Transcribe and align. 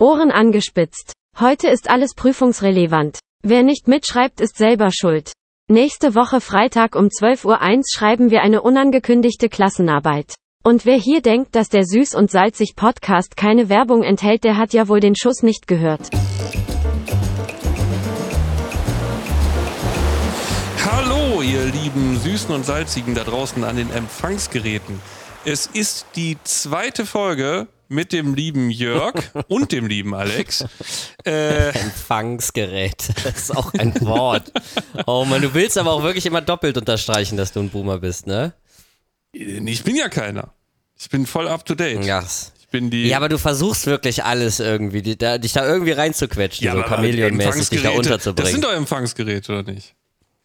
Ohren 0.00 0.32
angespitzt. 0.32 1.12
Heute 1.38 1.68
ist 1.68 1.88
alles 1.88 2.14
prüfungsrelevant. 2.14 3.20
Wer 3.44 3.62
nicht 3.62 3.86
mitschreibt, 3.86 4.40
ist 4.40 4.56
selber 4.56 4.90
schuld. 4.92 5.32
Nächste 5.70 6.16
Woche 6.16 6.40
Freitag 6.40 6.96
um 6.96 7.06
12.01 7.06 7.76
Uhr 7.76 7.82
schreiben 7.94 8.30
wir 8.30 8.42
eine 8.42 8.62
unangekündigte 8.62 9.48
Klassenarbeit. 9.48 10.34
Und 10.64 10.84
wer 10.84 10.96
hier 10.96 11.22
denkt, 11.22 11.54
dass 11.54 11.68
der 11.68 11.84
Süß 11.84 12.16
und 12.16 12.28
Salzig 12.28 12.74
Podcast 12.74 13.36
keine 13.36 13.68
Werbung 13.68 14.02
enthält, 14.02 14.42
der 14.42 14.56
hat 14.56 14.72
ja 14.72 14.88
wohl 14.88 14.98
den 14.98 15.14
Schuss 15.14 15.44
nicht 15.44 15.68
gehört. 15.68 16.10
Hallo, 20.84 21.40
ihr 21.40 21.66
lieben 21.66 22.18
Süßen 22.18 22.52
und 22.52 22.66
Salzigen 22.66 23.14
da 23.14 23.22
draußen 23.22 23.62
an 23.62 23.76
den 23.76 23.92
Empfangsgeräten. 23.92 25.00
Es 25.44 25.66
ist 25.66 26.06
die 26.16 26.36
zweite 26.42 27.06
Folge 27.06 27.68
mit 27.88 28.12
dem 28.12 28.34
lieben 28.34 28.70
Jörg 28.70 29.14
und 29.48 29.72
dem 29.72 29.86
lieben 29.86 30.14
Alex. 30.14 30.64
Äh, 31.24 31.70
Empfangsgerät, 31.70 33.08
das 33.24 33.36
ist 33.36 33.56
auch 33.56 33.72
ein 33.74 33.98
Wort. 34.00 34.52
Oh 35.06 35.24
man, 35.24 35.42
du 35.42 35.54
willst 35.54 35.78
aber 35.78 35.92
auch 35.92 36.02
wirklich 36.02 36.26
immer 36.26 36.40
doppelt 36.40 36.76
unterstreichen, 36.76 37.36
dass 37.36 37.52
du 37.52 37.60
ein 37.60 37.70
Boomer 37.70 37.98
bist, 37.98 38.26
ne? 38.26 38.52
Ich 39.32 39.82
bin 39.82 39.96
ja 39.96 40.08
keiner. 40.08 40.52
Ich 40.98 41.08
bin 41.10 41.26
voll 41.26 41.48
up 41.48 41.64
to 41.64 41.74
date. 41.74 42.04
Ja. 42.04 42.24
Ich 42.60 42.68
bin 42.68 42.90
die. 42.90 43.08
Ja, 43.08 43.16
aber 43.18 43.28
du 43.28 43.38
versuchst 43.38 43.86
wirklich 43.86 44.24
alles 44.24 44.60
irgendwie, 44.60 45.02
die, 45.02 45.18
da, 45.18 45.38
dich 45.38 45.52
da 45.52 45.66
irgendwie 45.66 45.92
reinzuquetschen, 45.92 46.70
so 46.70 46.78
Chamäleon-mäßig 46.78 47.70
dich 47.70 47.82
da 47.82 47.90
unterzubringen. 47.90 48.36
Das 48.36 48.50
sind 48.52 48.64
doch 48.64 48.72
Empfangsgeräte, 48.72 49.52
oder 49.52 49.72
nicht? 49.72 49.94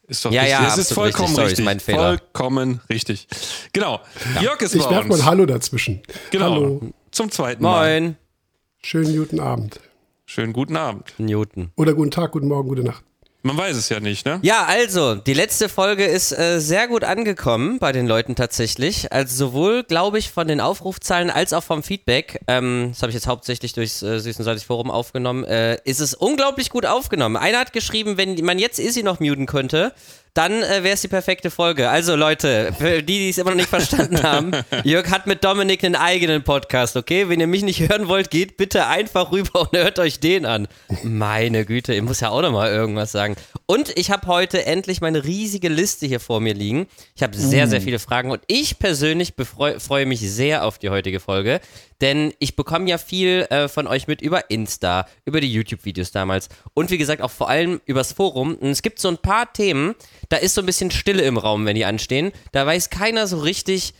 Ist 0.09 0.25
doch 0.25 0.31
ja, 0.31 0.41
richtig. 0.41 0.59
ja, 0.59 0.65
das 0.65 0.77
ist 0.79 0.93
vollkommen 0.93 1.27
richtig. 1.27 1.35
Sorry, 1.35 1.47
richtig. 1.47 1.59
Ist 1.59 1.65
mein 1.65 1.79
Fehler. 1.79 2.17
Vollkommen 2.17 2.81
richtig. 2.89 3.27
Genau. 3.73 4.01
Ja. 4.35 4.41
Jörg 4.41 4.61
ist 4.61 4.73
ich 4.73 4.83
bei 4.83 4.89
werfe 4.89 5.07
mal 5.07 5.23
Hallo 5.23 5.45
dazwischen. 5.45 6.01
Genau. 6.31 6.45
Hallo. 6.45 6.93
Zum 7.11 7.31
zweiten 7.31 7.63
Mal. 7.63 8.01
Moin, 8.01 8.17
Schönen 8.81 9.15
guten 9.15 9.39
Abend. 9.39 9.79
Schönen 10.25 10.53
guten 10.53 10.77
Abend. 10.77 11.13
Newton. 11.17 11.71
Oder 11.75 11.93
guten 11.93 12.11
Tag, 12.11 12.31
guten 12.31 12.47
Morgen, 12.47 12.69
gute 12.69 12.83
Nacht. 12.83 13.03
Man 13.41 13.57
weiß 13.57 13.77
es 13.77 13.87
ja 13.87 14.01
nicht, 14.01 14.25
ne? 14.25 14.39
Ja, 14.41 14.65
also, 14.65 15.15
die 15.15 15.33
letzte 15.33 15.69
Folge 15.69 16.03
ist 16.05 16.37
äh, 16.37 16.59
sehr 16.59 16.89
gut 16.89 17.05
angekommen 17.05 17.79
bei 17.79 17.93
den 17.93 18.05
Leuten 18.05 18.35
tatsächlich. 18.35 19.13
Also 19.13 19.47
sowohl, 19.47 19.83
glaube 19.83 20.19
ich, 20.19 20.29
von 20.29 20.47
den 20.47 20.59
Aufrufzahlen 20.59 21.29
als 21.29 21.53
auch 21.53 21.63
vom 21.63 21.81
Feedback, 21.81 22.41
ähm, 22.47 22.89
das 22.91 23.01
habe 23.01 23.11
ich 23.11 23.15
jetzt 23.15 23.27
hauptsächlich 23.27 23.71
durchs 23.71 24.01
äh, 24.01 24.19
Süßen 24.19 24.43
Salzig 24.43 24.67
Forum 24.67 24.91
aufgenommen, 24.91 25.45
äh, 25.45 25.77
ist 25.85 26.01
es 26.01 26.13
unglaublich 26.13 26.69
gut 26.69 26.85
aufgenommen. 26.85 27.37
Einer 27.37 27.59
hat 27.59 27.71
geschrieben, 27.71 28.17
wenn 28.17 28.35
man 28.43 28.59
jetzt 28.59 28.77
Izzy 28.77 29.03
noch 29.03 29.21
muten 29.21 29.45
könnte, 29.45 29.93
dann 30.33 30.63
äh, 30.63 30.83
wäre 30.83 30.93
es 30.93 31.01
die 31.01 31.07
perfekte 31.07 31.49
Folge. 31.51 31.89
Also 31.89 32.15
Leute, 32.15 32.73
für 32.77 33.01
die, 33.01 33.19
die 33.19 33.29
es 33.29 33.37
immer 33.37 33.51
noch 33.51 33.57
nicht 33.57 33.69
verstanden 33.69 34.23
haben, 34.23 34.51
Jörg 34.83 35.09
hat 35.09 35.27
mit 35.27 35.43
Dominik 35.43 35.83
einen 35.83 35.95
eigenen 35.95 36.43
Podcast, 36.43 36.95
okay? 36.95 37.29
Wenn 37.29 37.39
ihr 37.39 37.47
mich 37.47 37.63
nicht 37.63 37.87
hören 37.87 38.07
wollt, 38.07 38.29
geht 38.29 38.57
bitte 38.57 38.87
einfach 38.87 39.31
rüber 39.31 39.61
und 39.61 39.73
hört 39.73 39.99
euch 39.99 40.19
den 40.19 40.45
an. 40.45 40.67
Meine 41.03 41.65
Güte, 41.65 41.93
ich 41.93 42.01
muss 42.01 42.19
ja 42.19 42.29
auch 42.29 42.41
noch 42.41 42.51
mal 42.51 42.69
irgendwas 42.69 43.11
sagen. 43.11 43.35
Und 43.65 43.97
ich 43.97 44.11
habe 44.11 44.27
heute 44.27 44.65
endlich 44.65 45.01
meine 45.01 45.23
riesige 45.23 45.69
Liste 45.69 46.05
hier 46.05 46.19
vor 46.19 46.39
mir 46.39 46.53
liegen. 46.53 46.87
Ich 47.15 47.23
habe 47.23 47.35
sehr, 47.35 47.67
sehr 47.67 47.81
viele 47.81 47.99
Fragen 47.99 48.31
und 48.31 48.41
ich 48.47 48.79
persönlich 48.79 49.33
freue 49.35 50.05
mich 50.05 50.21
sehr 50.21 50.63
auf 50.65 50.77
die 50.77 50.89
heutige 50.89 51.19
Folge, 51.19 51.59
denn 52.01 52.33
ich 52.39 52.55
bekomme 52.55 52.89
ja 52.89 52.97
viel 52.97 53.47
äh, 53.49 53.67
von 53.67 53.87
euch 53.87 54.07
mit 54.07 54.21
über 54.21 54.49
Insta, 54.49 55.05
über 55.25 55.41
die 55.41 55.51
YouTube-Videos 55.51 56.11
damals 56.11 56.49
und 56.73 56.91
wie 56.91 56.97
gesagt 56.97 57.21
auch 57.21 57.31
vor 57.31 57.49
allem 57.49 57.81
übers 57.85 58.13
Forum. 58.13 58.55
Und 58.55 58.69
es 58.69 58.81
gibt 58.81 58.99
so 58.99 59.09
ein 59.09 59.17
paar 59.17 59.51
Themen, 59.51 59.95
da 60.29 60.37
ist 60.37 60.55
so 60.55 60.61
ein 60.61 60.65
bisschen 60.65 60.91
Stille 60.91 61.23
im 61.23 61.37
Raum, 61.37 61.65
wenn 61.65 61.75
die 61.75 61.85
anstehen. 61.85 62.31
Da 62.51 62.65
weiß 62.65 62.89
keiner 62.89 63.27
so 63.27 63.39
richtig, 63.39 63.93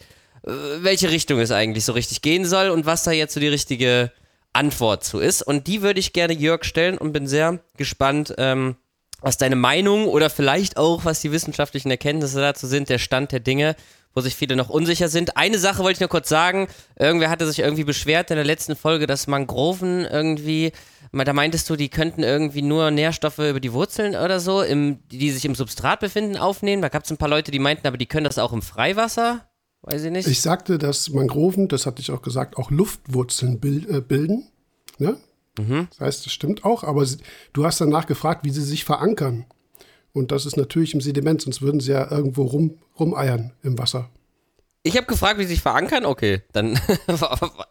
äh, 0.44 0.52
welche 0.80 1.10
Richtung 1.10 1.40
es 1.40 1.52
eigentlich 1.52 1.86
so 1.86 1.94
richtig 1.94 2.22
gehen 2.22 2.46
soll 2.46 2.70
und 2.70 2.86
was 2.86 3.04
da 3.04 3.12
jetzt 3.12 3.34
so 3.34 3.40
die 3.40 3.48
richtige 3.48 4.12
Antwort 4.54 5.04
zu 5.04 5.20
ist. 5.20 5.42
Und 5.42 5.68
die 5.68 5.82
würde 5.82 6.00
ich 6.00 6.14
gerne 6.14 6.34
Jörg 6.34 6.64
stellen 6.64 6.98
und 6.98 7.12
bin 7.14 7.28
sehr 7.28 7.60
gespannt, 7.78 8.34
ähm, 8.38 8.76
was 9.22 9.38
deine 9.38 9.56
Meinung 9.56 10.08
oder 10.08 10.30
vielleicht 10.30 10.78
auch, 10.78 11.06
was 11.06 11.22
die 11.22 11.32
wissenschaftlichen 11.32 11.92
Erkenntnisse 11.92 12.40
dazu 12.40 12.68
sind, 12.68 12.90
der 12.90 13.00
Stand 13.00 13.32
der 13.32 13.42
Dinge, 13.42 13.76
wo 14.14 14.22
sich 14.22 14.36
viele 14.36 14.56
noch 14.56 14.70
unsicher 14.70 15.10
sind. 15.10 15.38
Eine 15.38 15.60
Sache 15.60 15.84
wollte 15.84 15.98
ich 15.98 16.00
nur 16.00 16.10
kurz 16.10 16.30
sagen. 16.30 16.68
Irgendwer 16.98 17.30
hatte 17.30 17.48
sich 17.48 17.60
irgendwie 17.60 17.84
beschwert 17.84 18.32
in 18.32 18.36
der 18.36 18.46
letzten 18.46 18.76
Folge, 18.76 19.08
dass 19.08 19.28
Mangroven 19.28 20.06
irgendwie, 20.06 20.72
da 21.12 21.34
meintest 21.34 21.70
du, 21.70 21.76
die 21.76 21.90
könnten 21.90 22.24
irgendwie 22.24 22.62
nur 22.62 22.92
Nährstoffe 22.92 23.40
über 23.40 23.60
die 23.60 23.74
Wurzeln 23.74 24.16
oder 24.16 24.40
so, 24.40 24.62
im, 24.62 25.00
die 25.10 25.32
sich 25.32 25.46
im 25.46 25.56
Substrat 25.56 26.00
befinden, 26.00 26.38
aufnehmen. 26.38 26.82
Da 26.82 26.90
gab 26.90 27.04
es 27.04 27.12
ein 27.12 27.18
paar 27.18 27.30
Leute, 27.30 27.52
die 27.52 27.60
meinten, 27.60 27.88
aber 27.88 27.98
die 27.98 28.08
können 28.08 28.26
das 28.26 28.40
auch 28.40 28.54
im 28.54 28.62
Freiwasser. 28.62 29.46
Weiß 29.82 30.04
ich 30.04 30.12
nicht. 30.12 30.28
Ich 30.28 30.42
sagte, 30.42 30.78
dass 30.78 31.10
Mangroven, 31.10 31.68
das 31.68 31.86
hatte 31.86 32.02
ich 32.02 32.12
auch 32.12 32.22
gesagt, 32.22 32.58
auch 32.58 32.70
Luftwurzeln 32.70 33.62
äh, 33.64 34.02
bilden. 34.02 34.50
Ne? 34.98 35.18
Mhm. 35.58 35.88
Das 35.92 36.00
heißt, 36.00 36.26
das 36.26 36.34
stimmt 36.34 36.66
auch, 36.66 36.84
aber 36.84 37.06
du 37.54 37.66
hast 37.66 37.80
danach 37.80 38.06
gefragt, 38.06 38.44
wie 38.44 38.50
sie 38.50 38.64
sich 38.64 38.84
verankern. 38.84 39.46
Und 40.14 40.32
das 40.32 40.46
ist 40.46 40.58
natürlich 40.58 40.94
im 40.94 41.02
Sediment, 41.02 41.42
sonst 41.42 41.62
würden 41.62 41.80
sie 41.80 41.92
ja 41.92 42.10
irgendwo 42.10 42.44
rum, 42.44 42.80
rumeiern 43.00 43.54
im 43.64 43.78
Wasser. 43.78 44.10
Ich 44.84 44.96
habe 44.96 45.08
gefragt, 45.08 45.38
wie 45.40 45.44
sie 45.44 45.50
sich 45.56 45.62
verankern. 45.62 46.06
Okay, 46.06 46.42
dann 46.54 46.74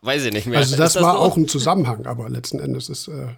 weiß 0.03 0.25
ich 0.27 0.33
nicht 0.33 0.47
mehr. 0.47 0.59
Also 0.59 0.77
das, 0.77 0.95
Ist 0.95 1.03
war 1.03 1.15
so? 1.15 1.19
auch 1.21 1.37
ein 1.37 1.49
Zusammenhang, 1.49 2.07
aber 2.07 2.29
letzten 2.29 2.61
Endes 2.61 2.89
ist. 2.89 3.09
Äh, 3.09 3.29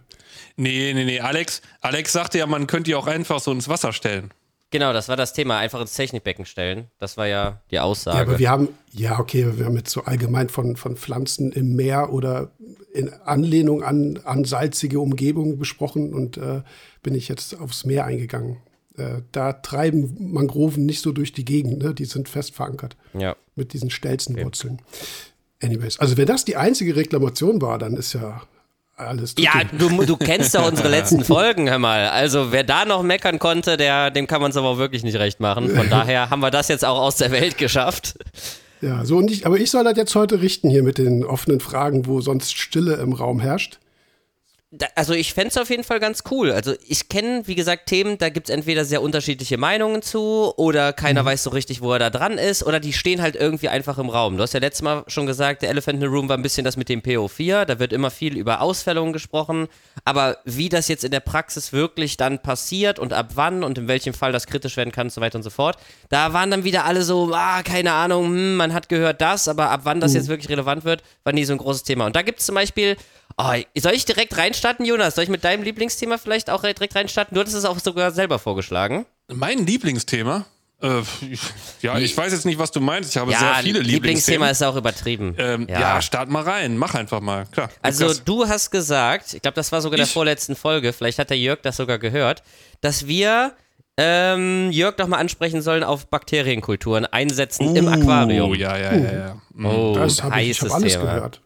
Nee, 0.56 0.92
nee, 0.94 1.04
nee. 1.04 1.20
Alex, 1.20 1.62
Alex 1.80 2.12
sagte 2.12 2.38
ja, 2.38 2.46
man 2.46 2.66
könnte 2.66 2.90
die 2.90 2.94
auch 2.94 3.06
einfach 3.06 3.40
so 3.40 3.52
ins 3.52 3.68
Wasser 3.68 3.92
stellen. 3.92 4.30
Genau, 4.70 4.92
das 4.92 5.08
war 5.08 5.16
das 5.16 5.32
Thema. 5.32 5.58
Einfach 5.58 5.80
ins 5.80 5.94
Technikbecken 5.94 6.44
stellen. 6.44 6.86
Das 6.98 7.16
war 7.16 7.26
ja 7.26 7.60
die 7.70 7.80
Aussage. 7.80 8.18
ja, 8.18 8.22
aber 8.22 8.38
wir 8.38 8.50
haben, 8.50 8.68
ja, 8.92 9.18
okay, 9.18 9.46
wir 9.56 9.64
haben 9.64 9.76
jetzt 9.76 9.90
so 9.90 10.02
allgemein 10.02 10.48
von, 10.48 10.76
von 10.76 10.96
Pflanzen 10.96 11.50
im 11.50 11.74
Meer 11.74 12.12
oder 12.12 12.52
in 12.92 13.12
Anlehnung 13.12 13.82
an, 13.82 14.20
an 14.24 14.44
salzige 14.44 15.00
Umgebungen 15.00 15.58
besprochen 15.58 16.14
und 16.14 16.36
äh, 16.36 16.62
bin 17.02 17.14
ich 17.14 17.28
jetzt 17.28 17.58
aufs 17.58 17.84
Meer 17.84 18.04
eingegangen. 18.04 18.58
Äh, 18.96 19.22
da 19.32 19.52
treiben 19.52 20.16
Mangroven 20.18 20.84
nicht 20.86 21.00
so 21.00 21.12
durch 21.12 21.32
die 21.32 21.44
Gegend, 21.44 21.82
ne? 21.82 21.94
die 21.94 22.04
sind 22.04 22.28
fest 22.28 22.54
verankert 22.54 22.96
ja. 23.14 23.36
mit 23.54 23.72
diesen 23.72 23.90
Stelzenwurzeln. 23.90 24.82
Anyways, 25.62 25.98
also 25.98 26.16
wenn 26.16 26.26
das 26.26 26.44
die 26.44 26.56
einzige 26.56 26.96
Reklamation 26.96 27.60
war, 27.60 27.78
dann 27.78 27.94
ist 27.94 28.14
ja 28.14 28.42
alles 28.96 29.34
tutti. 29.34 29.48
Ja, 29.48 29.64
du, 29.64 30.04
du 30.04 30.16
kennst 30.16 30.54
ja 30.54 30.62
unsere 30.68 30.88
letzten 30.88 31.24
Folgen, 31.24 31.68
hör 31.68 31.78
mal. 31.78 32.08
Also 32.08 32.52
wer 32.52 32.64
da 32.64 32.84
noch 32.84 33.02
meckern 33.02 33.38
konnte, 33.38 33.76
der, 33.76 34.10
dem 34.10 34.26
kann 34.26 34.40
man 34.40 34.50
es 34.50 34.56
aber 34.56 34.68
auch 34.68 34.78
wirklich 34.78 35.02
nicht 35.02 35.18
recht 35.18 35.40
machen. 35.40 35.68
Von 35.70 35.88
daher 35.90 36.30
haben 36.30 36.40
wir 36.40 36.50
das 36.50 36.68
jetzt 36.68 36.84
auch 36.84 36.98
aus 36.98 37.16
der 37.16 37.30
Welt 37.30 37.58
geschafft. 37.58 38.18
Ja, 38.80 39.04
so 39.04 39.18
und 39.18 39.30
ich, 39.30 39.46
aber 39.46 39.58
ich 39.58 39.70
soll 39.70 39.84
das 39.84 39.96
jetzt 39.96 40.14
heute 40.14 40.40
richten 40.40 40.70
hier 40.70 40.82
mit 40.82 40.98
den 40.98 41.24
offenen 41.24 41.60
Fragen, 41.60 42.06
wo 42.06 42.20
sonst 42.20 42.56
Stille 42.56 42.94
im 42.94 43.12
Raum 43.12 43.40
herrscht. 43.40 43.78
Da, 44.72 44.86
also 44.94 45.14
ich 45.14 45.34
fände 45.34 45.48
es 45.48 45.58
auf 45.58 45.68
jeden 45.68 45.82
Fall 45.82 45.98
ganz 45.98 46.22
cool. 46.30 46.52
Also 46.52 46.74
ich 46.86 47.08
kenne, 47.08 47.42
wie 47.46 47.56
gesagt, 47.56 47.86
Themen, 47.86 48.18
da 48.18 48.28
gibt 48.28 48.48
es 48.48 48.54
entweder 48.54 48.84
sehr 48.84 49.02
unterschiedliche 49.02 49.58
Meinungen 49.58 50.00
zu 50.00 50.54
oder 50.56 50.92
keiner 50.92 51.24
weiß 51.24 51.42
so 51.42 51.50
richtig, 51.50 51.80
wo 51.80 51.92
er 51.92 51.98
da 51.98 52.08
dran 52.08 52.38
ist 52.38 52.62
oder 52.64 52.78
die 52.78 52.92
stehen 52.92 53.20
halt 53.20 53.34
irgendwie 53.34 53.68
einfach 53.68 53.98
im 53.98 54.08
Raum. 54.08 54.36
Du 54.36 54.44
hast 54.44 54.54
ja 54.54 54.60
letztes 54.60 54.82
Mal 54.82 55.02
schon 55.08 55.26
gesagt, 55.26 55.62
der 55.62 55.70
Elephant 55.70 55.96
in 55.96 56.02
the 56.02 56.06
Room 56.06 56.28
war 56.28 56.36
ein 56.36 56.42
bisschen 56.42 56.64
das 56.64 56.76
mit 56.76 56.88
dem 56.88 57.00
PO4, 57.00 57.64
da 57.64 57.80
wird 57.80 57.92
immer 57.92 58.12
viel 58.12 58.36
über 58.36 58.60
Ausfällungen 58.60 59.12
gesprochen, 59.12 59.66
aber 60.04 60.38
wie 60.44 60.68
das 60.68 60.86
jetzt 60.86 61.02
in 61.02 61.10
der 61.10 61.18
Praxis 61.18 61.72
wirklich 61.72 62.16
dann 62.16 62.40
passiert 62.40 63.00
und 63.00 63.12
ab 63.12 63.30
wann 63.34 63.64
und 63.64 63.76
in 63.76 63.88
welchem 63.88 64.14
Fall 64.14 64.30
das 64.30 64.46
kritisch 64.46 64.76
werden 64.76 64.92
kann 64.92 65.08
und 65.08 65.12
so 65.12 65.20
weiter 65.20 65.34
und 65.34 65.42
so 65.42 65.50
fort, 65.50 65.78
da 66.10 66.32
waren 66.32 66.48
dann 66.48 66.62
wieder 66.62 66.84
alle 66.84 67.02
so, 67.02 67.32
ah, 67.34 67.64
keine 67.64 67.92
Ahnung, 67.94 68.26
hm, 68.26 68.54
man 68.54 68.72
hat 68.72 68.88
gehört 68.88 69.20
das, 69.20 69.48
aber 69.48 69.70
ab 69.70 69.80
wann 69.82 69.98
das 69.98 70.14
jetzt 70.14 70.28
wirklich 70.28 70.48
relevant 70.48 70.84
wird, 70.84 71.02
war 71.24 71.32
nie 71.32 71.44
so 71.44 71.54
ein 71.54 71.58
großes 71.58 71.82
Thema. 71.82 72.06
Und 72.06 72.14
da 72.14 72.22
gibt 72.22 72.38
es 72.38 72.46
zum 72.46 72.54
Beispiel 72.54 72.96
Oh, 73.38 73.52
soll 73.78 73.92
ich 73.92 74.04
direkt 74.04 74.36
reinstarten, 74.36 74.84
Jonas? 74.84 75.14
Soll 75.14 75.24
ich 75.24 75.30
mit 75.30 75.44
deinem 75.44 75.62
Lieblingsthema 75.62 76.18
vielleicht 76.18 76.50
auch 76.50 76.60
direkt 76.62 76.94
reinstarten? 76.94 77.34
Du 77.34 77.40
hattest 77.40 77.56
es 77.56 77.64
auch 77.64 77.78
sogar 77.78 78.10
selber 78.10 78.38
vorgeschlagen. 78.38 79.06
Mein 79.32 79.64
Lieblingsthema? 79.66 80.44
Äh, 80.82 81.02
ja, 81.82 81.98
ich 81.98 82.16
weiß 82.16 82.32
jetzt 82.32 82.46
nicht, 82.46 82.58
was 82.58 82.70
du 82.70 82.80
meinst. 82.80 83.10
Ich 83.10 83.16
habe 83.18 83.32
ja, 83.32 83.38
sehr 83.38 83.54
viele 83.56 83.80
Lieblingsthema 83.80 84.46
Lieblingsthemen. 84.46 84.48
ist 84.50 84.62
auch 84.62 84.76
übertrieben. 84.76 85.34
Ähm, 85.38 85.66
ja. 85.68 85.80
ja. 85.80 86.02
start 86.02 86.30
mal 86.30 86.42
rein. 86.42 86.76
Mach 86.78 86.94
einfach 86.94 87.20
mal. 87.20 87.46
Klar. 87.52 87.70
Also 87.82 88.04
Lukas. 88.04 88.24
du 88.24 88.48
hast 88.48 88.70
gesagt, 88.70 89.34
ich 89.34 89.42
glaube, 89.42 89.54
das 89.56 89.70
war 89.72 89.80
sogar 89.82 89.96
der 89.98 90.06
Ich- 90.06 90.12
vorletzten 90.12 90.56
Folge, 90.56 90.92
vielleicht 90.92 91.18
hat 91.18 91.28
der 91.30 91.38
Jörg 91.38 91.60
das 91.62 91.76
sogar 91.76 91.98
gehört, 91.98 92.42
dass 92.80 93.06
wir 93.06 93.52
ähm, 93.98 94.70
Jörg 94.72 94.96
doch 94.96 95.06
mal 95.06 95.18
ansprechen 95.18 95.60
sollen 95.60 95.84
auf 95.84 96.06
Bakterienkulturen 96.06 97.04
einsetzen 97.04 97.76
im 97.76 97.86
Aquarium. 97.88 98.50
Oh, 98.50 98.54
ja, 98.54 98.76
ja, 98.78 98.94
ja. 98.94 99.12
ja. 99.12 99.36
Oh, 99.70 99.94
Das 99.94 100.22
habe 100.22 100.40
ich, 100.40 100.50
ich 100.50 100.60
heißes 100.62 100.70
hab 100.72 100.78
alles 100.80 100.92
Thema. 100.94 101.04
gehört. 101.04 101.40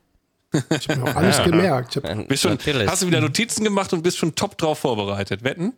Ich 0.71 0.89
habe 0.89 1.01
mir 1.01 1.11
auch 1.11 1.17
alles 1.17 1.43
gemerkt. 1.43 1.97
Ich 1.97 2.03
hab, 2.03 2.29
Bist 2.29 2.43
schon, 2.43 2.59
hast 2.87 3.03
du 3.03 3.07
wieder 3.07 3.21
Notizen 3.21 3.65
gemacht 3.65 3.93
und 3.93 4.03
bist 4.03 4.19
schon 4.19 4.35
top 4.35 4.59
drauf 4.59 4.79
vorbereitet? 4.79 5.45
Wetten? 5.45 5.75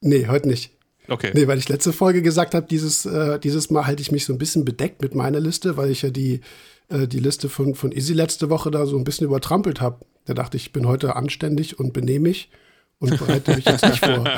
nee, 0.00 0.26
heute 0.28 0.48
nicht. 0.48 0.72
Okay. 1.08 1.30
Nee, 1.34 1.46
weil 1.46 1.58
ich 1.58 1.68
letzte 1.68 1.92
Folge 1.92 2.22
gesagt 2.22 2.54
habe, 2.54 2.66
dieses, 2.66 3.06
äh, 3.06 3.38
dieses 3.38 3.70
Mal 3.70 3.86
halte 3.86 4.02
ich 4.02 4.12
mich 4.12 4.26
so 4.26 4.32
ein 4.32 4.38
bisschen 4.38 4.64
bedeckt 4.64 5.00
mit 5.00 5.14
meiner 5.14 5.40
Liste, 5.40 5.76
weil 5.76 5.90
ich 5.90 6.02
ja 6.02 6.10
die, 6.10 6.40
äh, 6.88 7.08
die 7.08 7.20
Liste 7.20 7.48
von, 7.48 7.74
von 7.74 7.92
Izzy 7.92 8.12
letzte 8.12 8.50
Woche 8.50 8.70
da 8.70 8.84
so 8.84 8.98
ein 8.98 9.04
bisschen 9.04 9.26
übertrampelt 9.26 9.80
habe. 9.80 10.04
Da 10.26 10.34
dachte 10.34 10.58
ich, 10.58 10.66
ich 10.66 10.72
bin 10.72 10.86
heute 10.86 11.16
anständig 11.16 11.78
und 11.78 11.94
benehme 11.94 12.28
mich 12.28 12.50
und 13.00 13.16
bereite 13.18 13.54
mich 13.54 13.64
jetzt 13.64 13.84
nicht 13.84 14.04
vor. 14.04 14.24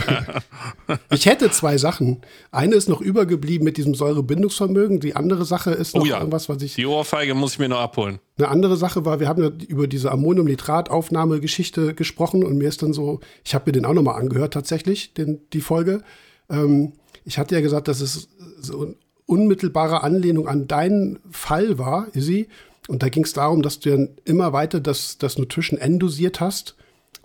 Ich 1.10 1.26
hätte 1.26 1.50
zwei 1.50 1.78
Sachen. 1.78 2.20
Eine 2.50 2.74
ist 2.74 2.88
noch 2.88 3.00
übergeblieben 3.00 3.64
mit 3.64 3.76
diesem 3.76 3.94
Säurebindungsvermögen. 3.94 4.98
Die 4.98 5.14
andere 5.14 5.44
Sache 5.44 5.70
ist 5.70 5.94
noch 5.94 6.02
Oh 6.02 6.06
ja. 6.06 6.18
irgendwas, 6.18 6.48
was 6.48 6.60
ich. 6.62 6.74
Die 6.74 6.86
Ohrfeige 6.86 7.34
muss 7.34 7.52
ich 7.52 7.58
mir 7.60 7.68
noch 7.68 7.78
abholen. 7.78 8.18
Eine 8.38 8.48
andere 8.48 8.76
Sache 8.76 9.04
war, 9.04 9.20
wir 9.20 9.28
haben 9.28 9.42
ja 9.42 9.50
über 9.68 9.86
diese 9.86 10.10
Ammoniumnitrataufnahmegeschichte 10.10 11.94
gesprochen 11.94 12.42
und 12.44 12.58
mir 12.58 12.68
ist 12.68 12.82
dann 12.82 12.92
so, 12.92 13.20
ich 13.44 13.54
habe 13.54 13.64
mir 13.66 13.72
den 13.72 13.84
auch 13.84 13.92
nochmal 13.94 14.20
angehört 14.20 14.52
tatsächlich, 14.54 15.14
den, 15.14 15.40
die 15.52 15.60
Folge. 15.60 16.02
Ähm, 16.48 16.92
ich 17.24 17.38
hatte 17.38 17.54
ja 17.54 17.60
gesagt, 17.60 17.86
dass 17.88 18.00
es 18.00 18.28
so 18.60 18.82
eine 18.82 18.94
unmittelbare 19.26 20.02
Anlehnung 20.02 20.48
an 20.48 20.66
deinen 20.66 21.20
Fall 21.30 21.78
war, 21.78 22.08
Izzy. 22.14 22.48
Und 22.88 23.04
da 23.04 23.08
ging 23.08 23.22
es 23.24 23.32
darum, 23.32 23.62
dass 23.62 23.78
du 23.78 23.90
dann 23.90 24.08
immer 24.24 24.52
weiter 24.52 24.80
das, 24.80 25.18
das 25.18 25.38
Nutrition 25.38 25.78
N 25.78 26.00
dosiert 26.00 26.40
hast 26.40 26.74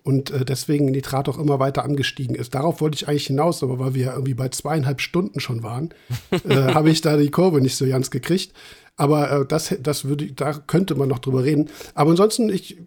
und 0.06 0.30
äh, 0.30 0.46
deswegen 0.46 0.86
Nitrat 0.86 1.28
auch 1.28 1.40
immer 1.40 1.60
weiter 1.60 1.84
angestiegen 1.84 2.36
ist. 2.36 2.54
Darauf 2.54 2.80
wollte 2.80 2.96
ich 2.96 3.08
eigentlich 3.08 3.26
hinaus, 3.26 3.64
aber 3.64 3.80
weil 3.80 3.96
wir 3.96 4.12
irgendwie 4.12 4.36
bei 4.36 4.50
zweieinhalb 4.50 5.02
Stunden 5.02 5.40
schon 5.40 5.64
waren, 5.64 5.96
äh, 6.48 6.74
habe 6.74 6.92
ich 6.92 7.02
da 7.02 7.18
die 7.18 7.32
Kurve 7.32 7.60
nicht 7.60 7.76
so 7.76 7.88
ganz 7.88 8.12
gekriegt. 8.12 8.54
Aber 8.98 9.32
äh, 9.32 9.46
das, 9.48 9.76
das 9.82 10.06
würde, 10.06 10.32
da 10.32 10.54
könnte 10.54 10.94
man 10.94 11.10
noch 11.10 11.18
drüber 11.18 11.44
reden. 11.44 11.70
Aber 11.96 12.12
ansonsten, 12.12 12.50
ich, 12.50 12.78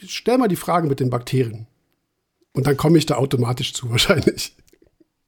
ich 0.00 0.14
stell 0.14 0.38
mal 0.38 0.46
die 0.46 0.54
Frage 0.54 0.86
mit 0.86 1.00
den 1.00 1.10
Bakterien. 1.10 1.66
Und 2.52 2.68
dann 2.68 2.76
komme 2.76 2.98
ich 2.98 3.06
da 3.06 3.16
automatisch 3.16 3.74
zu 3.74 3.90
wahrscheinlich. 3.90 4.56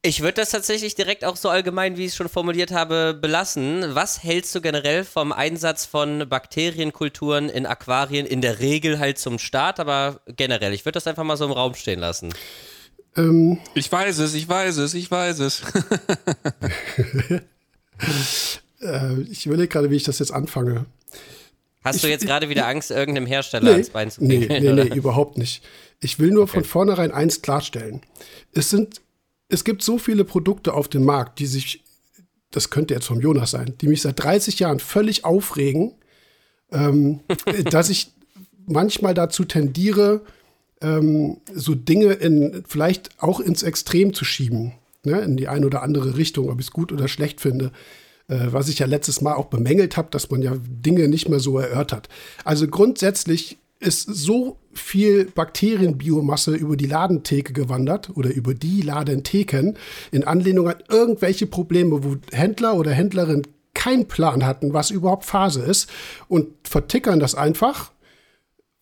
Ich 0.07 0.21
würde 0.21 0.35
das 0.35 0.51
tatsächlich 0.51 0.95
direkt 0.95 1.25
auch 1.25 1.35
so 1.35 1.49
allgemein, 1.49 1.97
wie 1.97 2.03
ich 2.05 2.13
es 2.13 2.17
schon 2.17 2.29
formuliert 2.29 2.71
habe, 2.71 3.13
belassen. 3.21 3.85
Was 3.95 4.23
hältst 4.23 4.55
du 4.55 4.61
generell 4.61 5.05
vom 5.05 5.33
Einsatz 5.33 5.85
von 5.85 6.29
Bakterienkulturen 6.29 7.49
in 7.49 7.67
Aquarien? 7.67 8.25
In 8.25 8.41
der 8.41 8.61
Regel 8.61 9.01
halt 9.01 9.19
zum 9.19 9.41
Start, 9.41 9.81
aber 9.81 10.21
generell. 10.29 10.73
Ich 10.75 10.85
würde 10.85 10.95
das 10.95 11.09
einfach 11.09 11.25
mal 11.25 11.37
so 11.37 11.45
im 11.47 11.51
Raum 11.51 11.75
stehen 11.75 11.99
lassen. 11.99 12.33
Ähm, 13.17 13.59
Ich 13.75 13.91
weiß 13.91 14.19
es, 14.21 14.35
ich 14.35 14.49
weiß 14.49 14.77
es, 14.77 14.95
ich 14.95 15.11
weiß 15.11 15.41
es. 15.41 15.63
äh, 18.81 19.21
ich 19.23 19.45
überlege 19.47 19.69
gerade, 19.69 19.91
wie 19.91 19.97
ich 19.97 20.05
das 20.05 20.21
jetzt 20.21 20.31
anfange. 20.33 20.87
Hast 21.83 22.03
du 22.03 22.07
Ich- 22.07 22.13
jetzt 22.13 22.27
gerade 22.27 22.49
wieder 22.49 22.69
Angst, 22.69 22.93
irgendeinem 22.93 23.27
Hersteller 23.27 23.73
ans 23.73 23.91
Bein 23.91 24.11
zu 24.11 24.23
nee, 24.25 24.39
pinkeln, 24.39 24.63
nee, 24.63 24.71
oder? 24.73 24.85
nee, 24.85 24.95
überhaupt 24.95 25.37
nicht. 25.37 25.65
Ich 26.01 26.21
will 26.21 26.31
nur 26.31 26.47
von 26.47 26.63
vornherein 26.65 27.11
eins 27.11 27.43
klarstellen. 27.43 28.03
Es 28.53 28.71
sind, 28.71 29.01
es 29.49 29.65
gibt 29.65 29.83
so 29.83 29.99
viele 29.99 30.25
Produkte 30.25 30.75
auf 30.75 30.89
dem 30.89 31.05
Markt, 31.05 31.39
die 31.39 31.47
sich, 31.47 31.85
das 32.51 32.71
könnte 32.71 32.95
jetzt 32.95 33.07
vom 33.07 33.21
Jonas 33.21 33.51
sein, 33.51 33.75
die 33.81 33.89
mich 33.89 34.03
seit 34.03 34.23
30 34.23 34.59
Jahren 34.59 34.81
völlig 34.81 35.25
aufregen, 35.25 35.95
ähm, 36.73 37.21
dass 37.71 37.91
ich 37.91 38.13
manchmal 38.67 39.15
dazu 39.15 39.45
tendiere, 39.45 40.23
ähm, 40.81 41.39
so 41.55 41.75
Dinge 41.75 42.13
in, 42.13 42.65
vielleicht 42.67 43.23
auch 43.23 43.41
ins 43.41 43.63
Extrem 43.63 44.13
zu 44.13 44.25
schieben, 44.25 44.73
ne, 45.05 45.21
in 45.21 45.37
die 45.37 45.49
eine 45.49 45.67
oder 45.67 45.83
andere 45.83 46.17
Richtung, 46.17 46.51
ob 46.51 46.61
ich 46.61 46.67
es 46.67 46.73
gut 46.73 46.93
oder 46.93 47.09
schlecht 47.09 47.41
finde. 47.41 47.73
Äh, 48.29 48.49
was 48.51 48.69
ich 48.69 48.81
ja 48.81 48.87
letztes 48.87 49.21
Mal 49.21 49.35
auch 49.35 49.47
bemängelt 49.47 49.97
habe, 49.97 50.09
dass 50.11 50.31
man 50.31 50.43
ja 50.43 50.55
Dinge 50.59 51.09
nicht 51.09 51.29
mehr 51.29 51.41
so 51.41 51.59
erörtert. 51.59 52.09
Also 52.45 52.67
grundsätzlich 52.67 53.59
ist 53.79 54.03
so 54.03 54.59
viel 54.73 55.27
Bakterienbiomasse 55.27 56.55
über 56.55 56.77
die 56.77 56.87
Ladentheke 56.87 57.53
gewandert 57.53 58.11
oder 58.17 58.31
über 58.31 58.55
die 58.55 58.83
Ladentheken 58.83 59.75
in 60.13 60.25
Anlehnung 60.25 60.69
an 60.69 60.83
irgendwelche 60.89 61.47
Probleme, 61.47 62.05
wo 62.05 62.17
Händler 62.33 62.77
oder 62.77 62.93
Händlerin 62.93 63.43
keinen 63.75 64.09
Plan 64.09 64.45
hatten, 64.45 64.73
was 64.73 64.91
überhaupt 64.91 65.25
Phase 65.25 65.63
ist 65.63 65.91
und 66.29 66.49
vertickern 66.67 67.21
das 67.21 67.35
einfach 67.35 67.93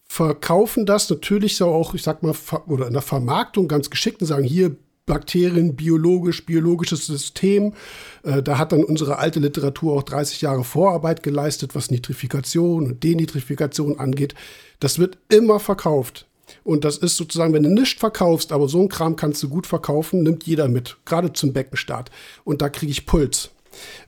verkaufen 0.06 0.86
das 0.86 1.10
natürlich 1.10 1.56
so 1.56 1.66
auch, 1.66 1.94
ich 1.94 2.02
sag 2.02 2.22
mal, 2.22 2.34
oder 2.68 2.86
in 2.86 2.92
der 2.92 3.02
Vermarktung 3.02 3.66
ganz 3.66 3.90
geschickt 3.90 4.20
und 4.20 4.28
sagen, 4.28 4.44
hier 4.44 4.76
Bakterien, 5.06 5.76
biologisch, 5.76 6.46
biologisches 6.46 7.06
System. 7.06 7.74
Äh, 8.22 8.42
da 8.42 8.58
hat 8.58 8.72
dann 8.72 8.84
unsere 8.84 9.18
alte 9.18 9.40
Literatur 9.40 9.94
auch 9.94 10.02
30 10.02 10.40
Jahre 10.40 10.64
Vorarbeit 10.64 11.22
geleistet, 11.22 11.74
was 11.74 11.90
Nitrifikation 11.90 12.86
und 12.86 13.04
Denitrifikation 13.04 13.98
angeht. 13.98 14.34
Das 14.80 14.98
wird 14.98 15.18
immer 15.28 15.60
verkauft. 15.60 16.26
Und 16.62 16.84
das 16.84 16.98
ist 16.98 17.16
sozusagen, 17.16 17.52
wenn 17.52 17.62
du 17.62 17.70
nichts 17.70 18.00
verkaufst, 18.00 18.52
aber 18.52 18.68
so 18.68 18.80
ein 18.80 18.88
Kram 18.88 19.16
kannst 19.16 19.42
du 19.42 19.48
gut 19.48 19.66
verkaufen, 19.66 20.22
nimmt 20.22 20.44
jeder 20.44 20.68
mit, 20.68 20.96
gerade 21.04 21.32
zum 21.32 21.52
Beckenstart. 21.52 22.10
Und 22.44 22.62
da 22.62 22.68
kriege 22.68 22.92
ich 22.92 23.06
Puls. 23.06 23.50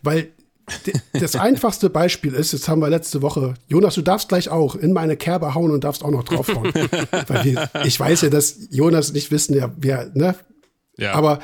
Weil 0.02 0.32
das 1.12 1.36
einfachste 1.36 1.90
Beispiel 1.90 2.34
ist, 2.34 2.52
jetzt 2.52 2.68
haben 2.68 2.80
wir 2.80 2.88
letzte 2.88 3.22
Woche, 3.22 3.54
Jonas, 3.68 3.94
du 3.94 4.02
darfst 4.02 4.28
gleich 4.28 4.48
auch 4.48 4.74
in 4.74 4.92
meine 4.92 5.16
Kerbe 5.16 5.54
hauen 5.54 5.70
und 5.70 5.84
darfst 5.84 6.04
auch 6.04 6.10
noch 6.10 6.24
draufhauen. 6.24 6.72
Weil 7.26 7.44
wir, 7.44 7.70
ich 7.84 7.98
weiß 7.98 8.22
ja, 8.22 8.30
dass 8.30 8.56
Jonas 8.70 9.12
nicht 9.12 9.30
wissen, 9.30 9.54
ja, 9.54 9.72
wer, 9.76 10.10
ne? 10.14 10.34
Ja. 10.96 11.12
Aber 11.12 11.40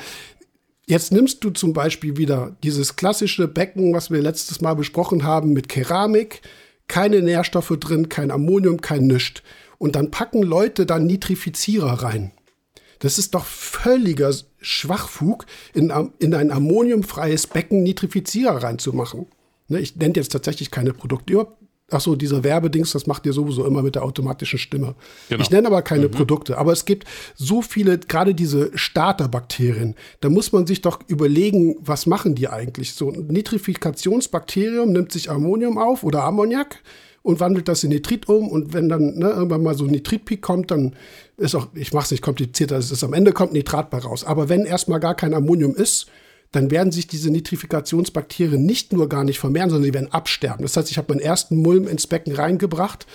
jetzt 0.85 1.11
nimmst 1.11 1.43
du 1.43 1.49
zum 1.49 1.73
Beispiel 1.73 2.17
wieder 2.17 2.55
dieses 2.63 2.95
klassische 2.95 3.47
Becken, 3.47 3.93
was 3.93 4.11
wir 4.11 4.21
letztes 4.21 4.61
Mal 4.61 4.75
besprochen 4.75 5.23
haben, 5.23 5.53
mit 5.53 5.69
Keramik, 5.69 6.41
keine 6.87 7.21
Nährstoffe 7.21 7.75
drin, 7.79 8.09
kein 8.09 8.31
Ammonium, 8.31 8.81
kein 8.81 9.07
Nischt. 9.07 9.43
Und 9.77 9.95
dann 9.95 10.11
packen 10.11 10.43
Leute 10.43 10.85
da 10.85 10.99
Nitrifizierer 10.99 12.03
rein. 12.03 12.31
Das 12.99 13.17
ist 13.17 13.35
doch 13.35 13.45
völliger 13.45 14.33
Schwachfug, 14.61 15.45
in, 15.73 15.91
in 16.19 16.33
ein 16.33 16.51
ammoniumfreies 16.51 17.47
Becken 17.47 17.83
Nitrifizierer 17.83 18.63
reinzumachen. 18.63 19.27
Ne, 19.67 19.79
ich 19.79 19.95
nenne 19.97 20.13
jetzt 20.15 20.31
tatsächlich 20.31 20.71
keine 20.71 20.93
Produkte. 20.93 21.47
Ach 21.93 22.01
so, 22.01 22.15
dieser 22.15 22.43
Werbedings, 22.43 22.91
das 22.91 23.05
macht 23.07 23.25
ihr 23.25 23.33
sowieso 23.33 23.65
immer 23.65 23.83
mit 23.83 23.95
der 23.95 24.03
automatischen 24.03 24.57
Stimme. 24.57 24.95
Genau. 25.29 25.41
Ich 25.41 25.51
nenne 25.51 25.67
aber 25.67 25.81
keine 25.81 26.09
Produkte. 26.09 26.57
Aber 26.57 26.71
es 26.71 26.85
gibt 26.85 27.07
so 27.35 27.61
viele, 27.61 27.99
gerade 27.99 28.33
diese 28.33 28.71
Starterbakterien. 28.75 29.95
Da 30.21 30.29
muss 30.29 30.51
man 30.51 30.65
sich 30.65 30.81
doch 30.81 30.99
überlegen, 31.07 31.75
was 31.79 32.05
machen 32.05 32.35
die 32.35 32.47
eigentlich? 32.47 32.93
So 32.93 33.11
ein 33.11 33.27
Nitrifikationsbakterium 33.27 34.91
nimmt 34.91 35.11
sich 35.11 35.29
Ammonium 35.29 35.77
auf 35.77 36.03
oder 36.03 36.23
Ammoniak 36.23 36.79
und 37.21 37.39
wandelt 37.39 37.67
das 37.67 37.83
in 37.83 37.89
Nitrit 37.89 38.27
um. 38.27 38.49
Und 38.49 38.73
wenn 38.73 38.89
dann 38.89 39.15
ne, 39.15 39.29
irgendwann 39.29 39.63
mal 39.63 39.75
so 39.75 39.85
ein 39.85 39.91
Nitritpeak 39.91 40.41
kommt, 40.41 40.71
dann 40.71 40.95
ist 41.37 41.55
auch, 41.55 41.67
ich 41.73 41.93
mache 41.93 42.05
es 42.05 42.11
nicht 42.11 42.23
komplizierter, 42.23 42.77
es 42.77 42.91
ist 42.91 43.03
am 43.03 43.13
Ende 43.13 43.31
kommt 43.31 43.53
Nitrat 43.53 43.89
bei 43.89 43.99
raus. 43.99 44.23
Aber 44.23 44.49
wenn 44.49 44.65
erstmal 44.65 44.99
gar 44.99 45.15
kein 45.15 45.33
Ammonium 45.33 45.75
ist, 45.75 46.07
dann 46.53 46.69
werden 46.71 46.91
sich 46.91 47.07
diese 47.07 47.31
Nitrifikationsbakterien 47.31 48.63
nicht 48.63 48.93
nur 48.93 49.09
gar 49.09 49.23
nicht 49.23 49.39
vermehren, 49.39 49.69
sondern 49.69 49.85
sie 49.85 49.93
werden 49.93 50.13
absterben. 50.13 50.61
Das 50.61 50.77
heißt, 50.77 50.89
ich 50.91 50.97
habe 50.97 51.11
meinen 51.13 51.21
ersten 51.21 51.57
Mulm 51.57 51.87
ins 51.87 52.07
Becken 52.07 52.33
reingebracht. 52.33 53.07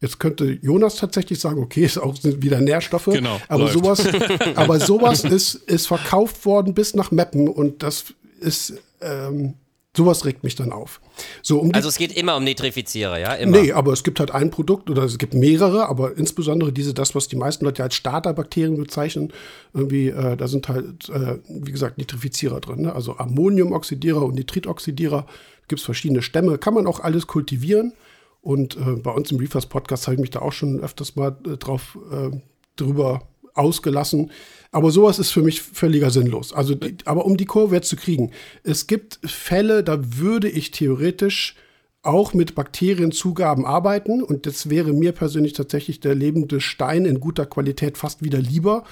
Jetzt 0.00 0.18
könnte 0.18 0.58
Jonas 0.62 0.96
tatsächlich 0.96 1.38
sagen, 1.38 1.62
okay, 1.62 1.84
ist 1.84 1.98
auch 1.98 2.16
sind 2.16 2.42
wieder 2.42 2.60
Nährstoffe. 2.60 3.04
Genau, 3.04 3.38
aber 3.48 3.64
läuft. 3.64 3.74
sowas, 3.74 4.08
aber 4.56 4.80
sowas 4.80 5.24
ist, 5.24 5.54
ist 5.54 5.86
verkauft 5.86 6.44
worden 6.46 6.74
bis 6.74 6.94
nach 6.94 7.10
Meppen 7.10 7.48
und 7.48 7.82
das 7.82 8.14
ist, 8.40 8.74
ähm, 9.02 9.54
sowas 9.96 10.24
regt 10.24 10.44
mich 10.44 10.54
dann 10.54 10.72
auf. 10.72 11.00
So, 11.42 11.58
um 11.60 11.72
Also 11.74 11.88
es 11.88 11.96
geht 11.96 12.16
immer 12.16 12.36
um 12.36 12.44
Nitrifizierer, 12.44 13.18
ja? 13.18 13.34
Immer. 13.34 13.60
Nee, 13.60 13.72
aber 13.72 13.92
es 13.92 14.04
gibt 14.04 14.20
halt 14.20 14.30
ein 14.30 14.50
Produkt 14.50 14.90
oder 14.90 15.04
es 15.04 15.18
gibt 15.18 15.34
mehrere, 15.34 15.88
aber 15.88 16.16
insbesondere 16.16 16.72
diese, 16.72 16.94
das, 16.94 17.14
was 17.14 17.28
die 17.28 17.36
meisten 17.36 17.64
Leute 17.64 17.82
als 17.82 17.94
Starterbakterien 17.94 18.76
bezeichnen, 18.76 19.32
irgendwie, 19.72 20.08
äh, 20.08 20.36
da 20.36 20.48
sind 20.48 20.68
halt, 20.68 21.08
äh, 21.08 21.38
wie 21.48 21.72
gesagt, 21.72 21.98
Nitrifizierer 21.98 22.60
drin. 22.60 22.82
Ne? 22.82 22.94
Also 22.94 23.16
Ammoniumoxidierer 23.16 24.22
und 24.22 24.34
Nitritoxidierer. 24.34 25.26
Gibt 25.68 25.80
es 25.80 25.84
verschiedene 25.84 26.22
Stämme, 26.22 26.58
kann 26.58 26.74
man 26.74 26.86
auch 26.86 27.00
alles 27.00 27.26
kultivieren. 27.26 27.92
Und 28.40 28.76
äh, 28.76 28.92
bei 29.02 29.10
uns 29.10 29.32
im 29.32 29.38
Reefers 29.38 29.66
Podcast 29.66 30.06
habe 30.06 30.14
ich 30.14 30.20
mich 30.20 30.30
da 30.30 30.38
auch 30.40 30.52
schon 30.52 30.78
öfters 30.78 31.16
mal 31.16 31.36
äh, 31.44 31.56
drauf 31.56 31.98
äh, 32.12 32.36
drüber 32.76 33.22
ausgelassen. 33.56 34.30
Aber 34.72 34.90
sowas 34.90 35.18
ist 35.18 35.30
für 35.30 35.42
mich 35.42 35.62
völliger 35.62 36.10
sinnlos. 36.10 36.52
Also, 36.52 36.74
die, 36.74 36.96
aber 37.04 37.24
um 37.24 37.36
die 37.36 37.46
Kurve 37.46 37.76
jetzt 37.76 37.88
zu 37.88 37.96
kriegen, 37.96 38.32
es 38.62 38.86
gibt 38.86 39.18
Fälle, 39.24 39.82
da 39.82 39.98
würde 40.18 40.48
ich 40.48 40.70
theoretisch 40.70 41.56
auch 42.02 42.34
mit 42.34 42.54
Bakterienzugaben 42.54 43.64
arbeiten. 43.64 44.22
Und 44.22 44.46
das 44.46 44.70
wäre 44.70 44.92
mir 44.92 45.12
persönlich 45.12 45.54
tatsächlich 45.54 46.00
der 46.00 46.14
lebende 46.14 46.60
Stein 46.60 47.04
in 47.04 47.20
guter 47.20 47.46
Qualität 47.46 47.98
fast 47.98 48.22
wieder 48.22 48.38
lieber. 48.38 48.84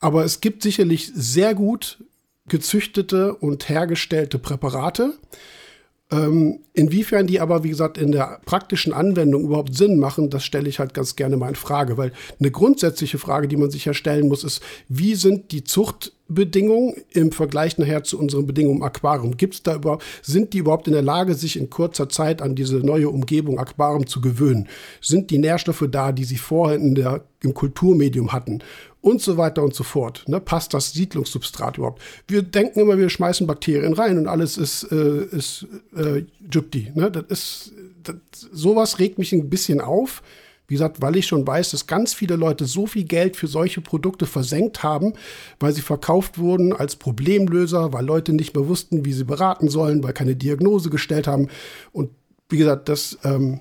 Aber 0.00 0.24
es 0.24 0.40
gibt 0.40 0.62
sicherlich 0.62 1.10
sehr 1.14 1.54
gut 1.54 1.98
gezüchtete 2.46 3.34
und 3.34 3.68
hergestellte 3.68 4.38
Präparate. 4.38 5.14
Ähm, 6.14 6.60
inwiefern 6.72 7.26
die 7.26 7.40
aber, 7.40 7.64
wie 7.64 7.70
gesagt, 7.70 7.98
in 7.98 8.12
der 8.12 8.40
praktischen 8.44 8.92
Anwendung 8.92 9.44
überhaupt 9.44 9.74
Sinn 9.74 9.98
machen, 9.98 10.30
das 10.30 10.44
stelle 10.44 10.68
ich 10.68 10.78
halt 10.78 10.94
ganz 10.94 11.16
gerne 11.16 11.36
mal 11.36 11.48
in 11.48 11.54
Frage. 11.54 11.96
Weil 11.96 12.12
eine 12.38 12.50
grundsätzliche 12.50 13.18
Frage, 13.18 13.48
die 13.48 13.56
man 13.56 13.70
sich 13.70 13.84
ja 13.84 13.94
stellen 13.94 14.28
muss, 14.28 14.44
ist, 14.44 14.62
wie 14.88 15.14
sind 15.14 15.52
die 15.52 15.64
Zuchtbedingungen 16.26 16.94
im 17.10 17.32
Vergleich 17.32 17.78
nachher 17.78 18.04
zu 18.04 18.18
unseren 18.18 18.46
Bedingungen 18.46 18.78
im 18.78 18.82
Aquarium? 18.82 19.36
Gibt's 19.36 19.62
da 19.62 19.76
überhaupt, 19.76 20.04
sind 20.22 20.52
die 20.52 20.58
überhaupt 20.58 20.86
in 20.86 20.92
der 20.92 21.02
Lage, 21.02 21.34
sich 21.34 21.56
in 21.56 21.70
kurzer 21.70 22.08
Zeit 22.08 22.42
an 22.42 22.54
diese 22.54 22.76
neue 22.76 23.08
Umgebung 23.08 23.58
Aquarium 23.58 24.06
zu 24.06 24.20
gewöhnen? 24.20 24.68
Sind 25.00 25.30
die 25.30 25.38
Nährstoffe 25.38 25.86
da, 25.90 26.12
die 26.12 26.24
sie 26.24 26.36
vorher 26.36 26.78
in 26.78 26.94
der, 26.94 27.24
im 27.42 27.54
Kulturmedium 27.54 28.32
hatten? 28.32 28.62
und 29.00 29.20
so 29.20 29.36
weiter 29.36 29.62
und 29.62 29.74
so 29.74 29.84
fort. 29.84 30.24
Ne? 30.28 30.40
Passt 30.40 30.72
das 30.72 30.92
Siedlungssubstrat 30.92 31.76
überhaupt? 31.76 32.00
Wir 32.26 32.40
denken 32.40 32.80
immer, 32.80 32.96
wir 32.96 33.10
schmeißen 33.10 33.46
Bakterien 33.46 33.92
rein 33.92 34.16
und 34.16 34.28
alles 34.28 34.56
ist, 34.56 34.90
äh, 34.90 35.26
ist 35.26 35.66
äh, 35.94 36.24
Jupti. 36.50 36.90
Ne? 36.94 37.10
Das 37.10 37.24
ist, 37.28 37.72
das, 38.02 38.16
sowas 38.50 38.98
regt 38.98 39.18
mich 39.18 39.34
ein 39.34 39.50
bisschen 39.50 39.82
auf, 39.82 40.22
Wie 40.74 40.76
gesagt, 40.76 41.00
weil 41.00 41.14
ich 41.14 41.28
schon 41.28 41.46
weiß, 41.46 41.70
dass 41.70 41.86
ganz 41.86 42.14
viele 42.14 42.34
Leute 42.34 42.64
so 42.64 42.88
viel 42.88 43.04
Geld 43.04 43.36
für 43.36 43.46
solche 43.46 43.80
Produkte 43.80 44.26
versenkt 44.26 44.82
haben, 44.82 45.12
weil 45.60 45.72
sie 45.72 45.82
verkauft 45.82 46.36
wurden 46.36 46.72
als 46.72 46.96
Problemlöser, 46.96 47.92
weil 47.92 48.04
Leute 48.04 48.32
nicht 48.32 48.56
mehr 48.56 48.66
wussten, 48.66 49.04
wie 49.04 49.12
sie 49.12 49.22
beraten 49.22 49.68
sollen, 49.68 50.02
weil 50.02 50.12
keine 50.12 50.34
Diagnose 50.34 50.90
gestellt 50.90 51.28
haben. 51.28 51.46
Und 51.92 52.10
wie 52.48 52.56
gesagt, 52.56 52.88
das, 52.88 53.18
ähm, 53.22 53.60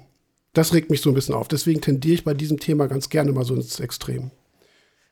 das 0.54 0.74
regt 0.74 0.90
mich 0.90 1.02
so 1.02 1.12
ein 1.12 1.14
bisschen 1.14 1.36
auf. 1.36 1.48
Deswegen 1.48 1.82
tendiere 1.82 2.16
ich 2.16 2.24
bei 2.24 2.34
diesem 2.34 2.60
Thema 2.60 2.88
ganz 2.88 3.10
gerne 3.10 3.32
mal 3.32 3.46
so 3.46 3.54
ins 3.54 3.80
Extrem. 3.80 4.32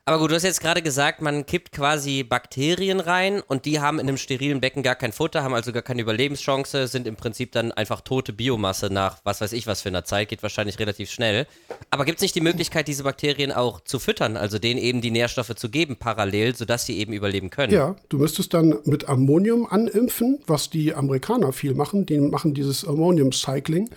Aber 0.04 0.18
gut, 0.18 0.32
du 0.32 0.36
hast 0.36 0.44
jetzt 0.44 0.62
gerade 0.62 0.82
gesagt, 0.82 1.22
man 1.22 1.46
kippt 1.46 1.72
quasi 1.74 2.24
Bakterien 2.24 3.00
rein 3.00 3.40
und 3.40 3.66
die 3.66 3.80
haben 3.80 4.00
in 4.00 4.08
einem 4.08 4.18
sterilen 4.18 4.60
Becken 4.60 4.82
gar 4.82 4.96
kein 4.96 5.12
Futter, 5.12 5.44
haben 5.44 5.54
also 5.54 5.72
gar 5.72 5.84
keine 5.84 6.02
Überlebenschance, 6.02 6.88
sind 6.88 7.06
im 7.06 7.16
Prinzip 7.16 7.52
dann 7.52 7.72
einfach 7.72 8.02
tote 8.02 8.34
Biomasse 8.34 8.92
nach 8.92 9.20
was 9.26 9.42
weiß 9.42 9.54
ich 9.54 9.68
was 9.68 9.84
für 9.84 9.90
einer 9.90 10.04
Zeit, 10.04 10.30
geht 10.30 10.42
wahrscheinlich 10.42 10.80
relativ 10.80 11.12
schnell. 11.12 11.46
Aber 11.92 12.04
gibt 12.04 12.18
es 12.18 12.24
nicht 12.24 12.34
die 12.34 12.42
Möglichkeit, 12.42 12.88
diese 12.88 13.04
Bakterien 13.04 13.52
auch 13.52 13.80
zu 13.82 14.00
füttern, 14.00 14.38
also 14.38 14.58
denen 14.58 14.80
eben 14.80 15.02
die 15.02 15.12
Nährstoffe 15.12 15.54
zu 15.54 15.70
geben, 15.70 15.98
parallel, 15.98 16.56
sodass 16.56 16.88
sie 16.88 16.98
eben 16.98 17.14
überleben 17.14 17.52
können? 17.52 17.72
Ja, 17.72 17.96
du 18.10 18.18
müsstest 18.18 18.56
dann 18.56 18.80
mit 18.86 19.08
Ammonium 19.08 19.68
animpfen, 19.68 20.40
was 20.48 20.72
die 20.72 20.96
Amerikaner 20.96 21.54
viel 21.54 21.76
machen. 21.76 22.08
Die 22.08 22.20
machen 22.20 22.56
dieses 22.56 22.88
Ammonium-Cycling. 22.88 23.92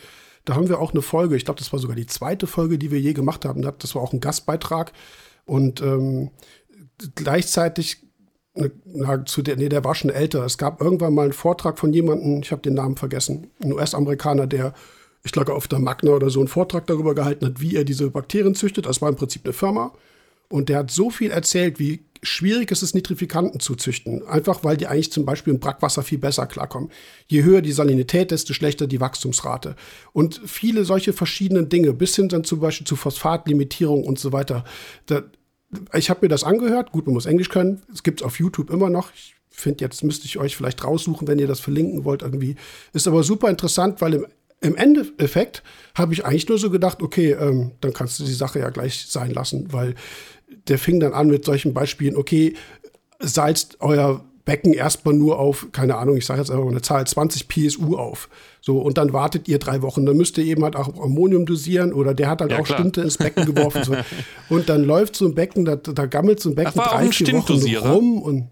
Da 0.45 0.55
haben 0.55 0.69
wir 0.69 0.81
auch 0.81 0.93
eine 0.93 1.01
Folge, 1.01 1.35
ich 1.37 1.47
glaube, 1.47 1.61
das 1.61 1.73
war 1.73 1.81
sogar 1.81 1.97
die 1.97 2.07
zweite 2.07 2.47
Folge, 2.47 2.77
die 2.77 2.91
wir 2.91 3.01
je 3.01 3.15
gemacht 3.15 3.47
haben. 3.47 3.63
Das 3.63 3.95
war 3.95 4.03
auch 4.03 4.13
ein 4.13 4.21
Gastbeitrag 4.21 4.93
und 5.45 5.81
ähm, 5.83 6.31
gleichzeitig, 7.15 7.99
ne, 8.55 8.71
na, 8.85 9.25
zu 9.25 9.43
der, 9.43 9.57
nee, 9.57 9.69
der 9.69 9.85
war 9.85 9.95
schon 9.95 10.11
älter. 10.11 10.45
Es 10.45 10.59
gab 10.59 10.81
irgendwann 10.81 11.15
mal 11.15 11.25
einen 11.25 11.33
Vortrag 11.33 11.79
von 11.79 11.93
jemandem, 11.93 12.41
ich 12.43 12.53
habe 12.53 12.63
den 12.63 12.75
Namen 12.75 12.97
vergessen, 12.97 13.51
ein 13.63 13.73
US-Amerikaner, 13.73 14.47
der, 14.47 14.75
ich 15.23 15.33
glaube, 15.33 15.55
auf 15.55 15.69
der 15.69 15.79
Magna 15.79 16.13
oder 16.13 16.31
so 16.31 16.41
einen 16.41 16.49
Vortrag 16.49 16.87
darüber 16.87 17.15
gehalten 17.15 17.47
hat, 17.47 17.61
wie 17.61 17.77
er 17.77 17.85
diese 17.85 18.11
Bakterien 18.11 18.55
züchtet. 18.55 18.87
Das 18.87 19.03
war 19.03 19.09
im 19.09 19.17
Prinzip 19.17 19.45
eine 19.45 19.53
Firma. 19.53 19.93
Und 20.55 20.69
der 20.69 20.79
hat 20.79 20.93
so 20.93 21.11
viel 21.11 21.33
erzählt, 21.33 21.81
wie 21.81 22.05
schwierig 22.23 22.71
es 22.71 22.85
ist, 22.85 22.95
Nitrifikanten 22.95 23.59
zu 23.59 23.75
züchten. 23.75 24.25
Einfach 24.25 24.63
weil 24.63 24.77
die 24.77 24.87
eigentlich 24.87 25.11
zum 25.11 25.25
Beispiel 25.25 25.53
im 25.53 25.59
Brackwasser 25.59 26.05
viel 26.05 26.19
besser 26.19 26.47
klarkommen. 26.47 26.93
Je 27.27 27.43
höher 27.43 27.61
die 27.61 27.73
Salinität, 27.73 28.31
desto 28.31 28.55
schlechter 28.55 28.87
die 28.87 29.01
Wachstumsrate. 29.01 29.75
Und 30.13 30.41
viele 30.47 30.85
solche 30.85 31.13
verschiedenen 31.13 31.71
Dinge, 31.71 31.93
bis 31.93 32.15
hin 32.15 32.29
dann 32.29 32.45
zum 32.45 32.61
Beispiel 32.61 32.87
zu 32.87 32.95
Phosphatlimitierung 32.95 34.05
und 34.05 34.21
so 34.21 34.31
weiter. 34.31 34.63
Da, 35.07 35.25
ich 35.93 36.09
habe 36.09 36.21
mir 36.23 36.29
das 36.29 36.45
angehört. 36.45 36.93
Gut, 36.93 37.07
man 37.07 37.15
muss 37.15 37.27
Englisch 37.27 37.49
können. 37.49 37.83
Es 37.93 38.05
gibt 38.05 38.21
es 38.21 38.25
auf 38.25 38.39
YouTube 38.39 38.71
immer 38.71 38.91
noch. 38.91 39.11
Ich 39.13 39.35
finde, 39.51 39.83
jetzt 39.83 40.05
müsste 40.05 40.27
ich 40.27 40.39
euch 40.39 40.55
vielleicht 40.55 40.85
raussuchen, 40.85 41.27
wenn 41.27 41.41
ihr 41.41 41.49
das 41.49 41.59
verlinken 41.59 42.05
wollt 42.05 42.23
irgendwie. 42.23 42.55
Ist 42.93 43.09
aber 43.09 43.25
super 43.25 43.51
interessant, 43.51 44.01
weil 44.01 44.15
im 44.15 44.27
im 44.65 44.77
Endeffekt 44.77 45.63
habe 45.95 46.15
ich 46.15 46.25
eigentlich 46.25 46.49
nur 46.49 46.59
so 46.59 46.71
gedacht, 46.71 47.03
okay, 47.03 47.33
ähm, 47.33 47.73
dann 47.83 47.93
kannst 47.93 48.19
du 48.19 48.25
die 48.25 48.33
Sache 48.33 48.61
ja 48.61 48.71
gleich 48.71 49.07
sein 49.07 49.31
lassen, 49.31 49.73
weil 49.73 49.95
der 50.69 50.79
fing 50.79 51.01
dann 51.01 51.13
an 51.13 51.29
mit 51.29 51.45
solchen 51.45 51.75
Beispielen, 51.75 52.17
okay, 52.17 52.55
salzt 53.21 53.79
euer 53.81 54.25
Becken 54.45 54.75
erstmal 54.75 55.15
nur 55.15 55.39
auf, 55.39 55.69
keine 55.73 55.97
Ahnung, 55.97 56.17
ich 56.19 56.27
sage 56.27 56.41
jetzt 56.41 56.51
einfach 56.51 56.65
mal 56.65 56.71
eine 56.71 56.83
Zahl, 56.83 57.07
20 57.07 57.49
PSU 57.49 57.97
auf. 57.97 58.29
So, 58.61 58.79
und 58.79 58.99
dann 58.99 59.13
wartet 59.13 59.49
ihr 59.49 59.59
drei 59.59 59.81
Wochen. 59.81 60.05
Dann 60.05 60.17
müsst 60.17 60.37
ihr 60.37 60.45
eben 60.45 60.65
halt 60.65 60.77
auch 60.77 60.89
Ammonium 61.03 61.47
dosieren 61.47 61.93
oder 61.93 62.13
der 62.13 62.29
hat 62.29 62.41
halt 62.43 62.51
ja, 62.51 62.59
auch 62.59 62.65
klar. 62.65 62.79
Stinte 62.79 63.01
ins 63.01 63.17
Becken 63.17 63.47
geworfen. 63.47 63.85
So. 63.85 63.95
Und 64.55 64.69
dann 64.69 64.85
läuft 64.85 65.17
so 65.17 65.27
ein 65.27 65.35
Becken, 65.35 65.65
da, 65.65 65.77
da 65.77 66.07
gammelt 66.07 66.41
so 66.41 66.51
ein 66.51 66.55
Becken 66.55 66.81
drei, 66.81 67.11
vier 67.11 67.33
Wochen 67.35 67.77
rum 67.77 68.23
und 68.23 68.49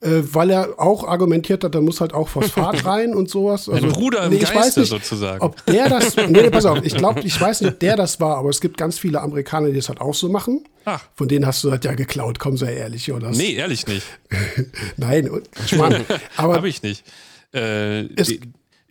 äh, 0.00 0.22
weil 0.32 0.50
er 0.50 0.80
auch 0.80 1.06
argumentiert 1.06 1.62
hat, 1.62 1.74
da 1.74 1.80
muss 1.80 2.00
halt 2.00 2.14
auch 2.14 2.28
Phosphat 2.28 2.84
rein 2.86 3.14
und 3.14 3.28
sowas. 3.28 3.68
Also, 3.68 3.86
Ein 3.86 3.92
Bruder 3.92 4.24
im 4.24 4.30
nee, 4.30 4.38
ich 4.38 4.52
Geiste 4.52 4.80
nicht, 4.80 4.88
sozusagen. 4.88 5.42
Ob 5.42 5.64
der 5.66 5.88
das, 5.88 6.16
nee, 6.16 6.48
pass 6.50 6.64
auf, 6.64 6.82
ich 6.82 6.94
glaube, 6.94 7.20
ich 7.24 7.38
weiß 7.38 7.60
nicht, 7.60 7.72
ob 7.72 7.80
der 7.80 7.96
das 7.96 8.18
war, 8.20 8.36
aber 8.36 8.48
es 8.48 8.60
gibt 8.60 8.78
ganz 8.78 8.98
viele 8.98 9.20
Amerikaner, 9.20 9.68
die 9.68 9.76
das 9.76 9.88
halt 9.88 10.00
auch 10.00 10.14
so 10.14 10.28
machen. 10.28 10.64
Ach. 10.86 11.02
Von 11.14 11.28
denen 11.28 11.46
hast 11.46 11.62
du 11.64 11.70
halt 11.70 11.84
ja 11.84 11.94
geklaut, 11.94 12.38
komm, 12.38 12.56
sei 12.56 12.74
ehrlich, 12.74 13.12
oder? 13.12 13.30
Nee, 13.30 13.52
ehrlich 13.52 13.86
nicht. 13.86 14.06
Nein, 14.96 15.30
Schmarrn. 15.66 16.04
aber. 16.36 16.54
Hab 16.54 16.64
ich 16.64 16.82
nicht. 16.82 17.04
Äh, 17.52 18.04
es, 18.14 18.32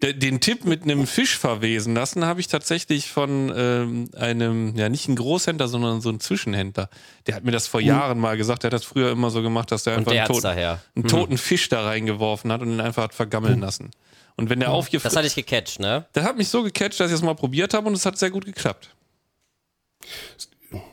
den 0.02 0.40
Tipp 0.40 0.66
mit 0.66 0.84
einem 0.84 1.06
Fisch 1.06 1.38
verwesen 1.38 1.94
lassen 1.94 2.26
habe 2.26 2.40
ich 2.40 2.48
tatsächlich 2.48 3.10
von 3.10 3.52
ähm, 3.56 4.10
einem, 4.16 4.76
ja 4.76 4.88
nicht 4.88 5.10
ein 5.10 5.16
Großhändler, 5.16 5.68
sondern 5.68 6.00
so 6.02 6.10
ein 6.10 6.20
Zwischenhändler. 6.20 6.90
Der 7.28 7.36
hat 7.36 7.44
mir 7.44 7.52
das 7.52 7.68
vor 7.68 7.82
mhm. 7.82 7.88
Jahren 7.88 8.20
mal 8.20 8.38
gesagt. 8.38 8.64
Der 8.64 8.70
hat 8.70 8.74
das 8.74 8.86
früher 8.86 9.12
immer 9.12 9.30
so 9.30 9.42
gemacht, 9.42 9.72
dass 9.72 9.84
der 9.84 9.98
einfach 9.98 10.12
der 10.12 10.24
einen, 10.24 10.34
toten, 10.34 10.48
einen 10.48 10.80
mhm. 10.96 11.08
toten 11.08 11.38
Fisch 11.38 11.68
da 11.68 11.84
reingeworfen 11.84 12.52
hat 12.52 12.62
und 12.62 12.72
ihn 12.72 12.82
einfach 12.82 13.04
hat 13.04 13.14
vergammeln 13.14 13.56
mhm. 13.56 13.62
lassen. 13.62 13.92
Und 14.38 14.50
wenn 14.50 14.62
der 14.62 14.70
mhm. 14.70 14.76
aufgefrisst. 14.76 15.06
Das 15.06 15.18
hatte 15.18 15.28
ich 15.28 15.36
gecatcht, 15.36 15.80
ne? 15.82 16.06
Der 16.16 16.24
hat 16.24 16.38
mich 16.38 16.48
so 16.48 16.64
gecatcht, 16.64 17.00
dass 17.00 17.12
ich 17.12 17.16
es 17.16 17.22
mal 17.22 17.36
probiert 17.36 17.74
habe 17.74 17.88
und 17.88 17.94
es 17.94 18.06
hat 18.06 18.18
sehr 18.18 18.30
gut 18.30 18.46
geklappt. 18.46 18.90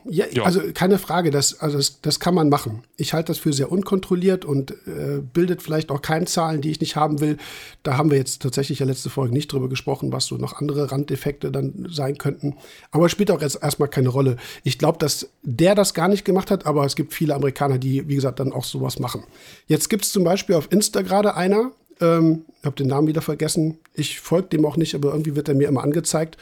Ja, 0.06 0.25
ja, 0.30 0.45
also 0.45 0.61
keine 0.73 0.99
Frage, 0.99 1.30
das, 1.30 1.61
also 1.61 1.76
das, 1.76 2.00
das 2.00 2.18
kann 2.18 2.35
man 2.35 2.49
machen. 2.49 2.85
Ich 2.97 3.12
halte 3.12 3.28
das 3.28 3.38
für 3.38 3.52
sehr 3.52 3.71
unkontrolliert 3.71 4.45
und 4.45 4.71
äh, 4.87 5.21
bildet 5.21 5.61
vielleicht 5.62 5.90
auch 5.90 6.00
Keimzahlen, 6.00 6.62
die 6.62 6.71
ich 6.71 6.80
nicht 6.80 6.97
haben 6.97 7.21
will. 7.21 7.37
Da 7.83 7.99
haben 7.99 8.11
wir 8.11 8.16
jetzt 8.16 8.40
tatsächlich 8.40 8.78
ja 8.78 8.87
letzte 8.87 9.11
Folge 9.11 9.35
nicht 9.35 9.52
drüber 9.52 9.68
gesprochen, 9.68 10.12
was 10.12 10.26
so 10.26 10.37
noch 10.37 10.54
andere 10.54 10.90
Randdefekte 10.90 11.50
dann 11.50 11.87
sein 11.90 12.16
könnten. 12.16 12.56
Aber 12.90 13.11
spielt 13.11 13.30
auch 13.30 13.42
jetzt 13.42 13.62
erstmal 13.62 13.88
keine 13.88 14.09
Rolle. 14.09 14.37
Ich 14.64 14.78
glaube, 14.78 14.99
dass 14.99 15.28
der 15.42 15.75
das 15.75 15.92
gar 15.92 16.09
nicht 16.09 16.25
gemacht 16.25 16.50
hat, 16.50 16.64
aber 16.64 16.87
es 16.87 16.97
gibt 16.97 17.12
viele 17.12 17.35
Amerikaner, 17.35 17.78
die, 17.78 18.09
wie 18.09 18.14
gesagt, 18.14 18.40
dann 18.40 18.52
auch 18.52 18.64
sowas 18.64 18.99
machen. 18.99 19.25
Jetzt 19.66 19.90
gibt 19.90 20.04
es 20.04 20.12
zum 20.12 20.25
Beispiel 20.25 20.54
auf 20.54 20.73
Insta 20.73 21.02
gerade 21.02 21.35
einer, 21.35 21.73
ähm, 22.00 22.47
ich 22.61 22.64
habe 22.64 22.76
den 22.76 22.88
Namen 22.88 23.09
wieder 23.09 23.23
vergessen. 23.23 23.78
Ich 23.95 24.21
folge 24.21 24.49
dem 24.49 24.64
auch 24.64 24.76
nicht, 24.76 24.95
aber 24.95 25.12
irgendwie 25.12 25.37
wird 25.37 25.49
er 25.49 25.54
mir 25.54 25.68
immer 25.68 25.83
angezeigt 25.83 26.38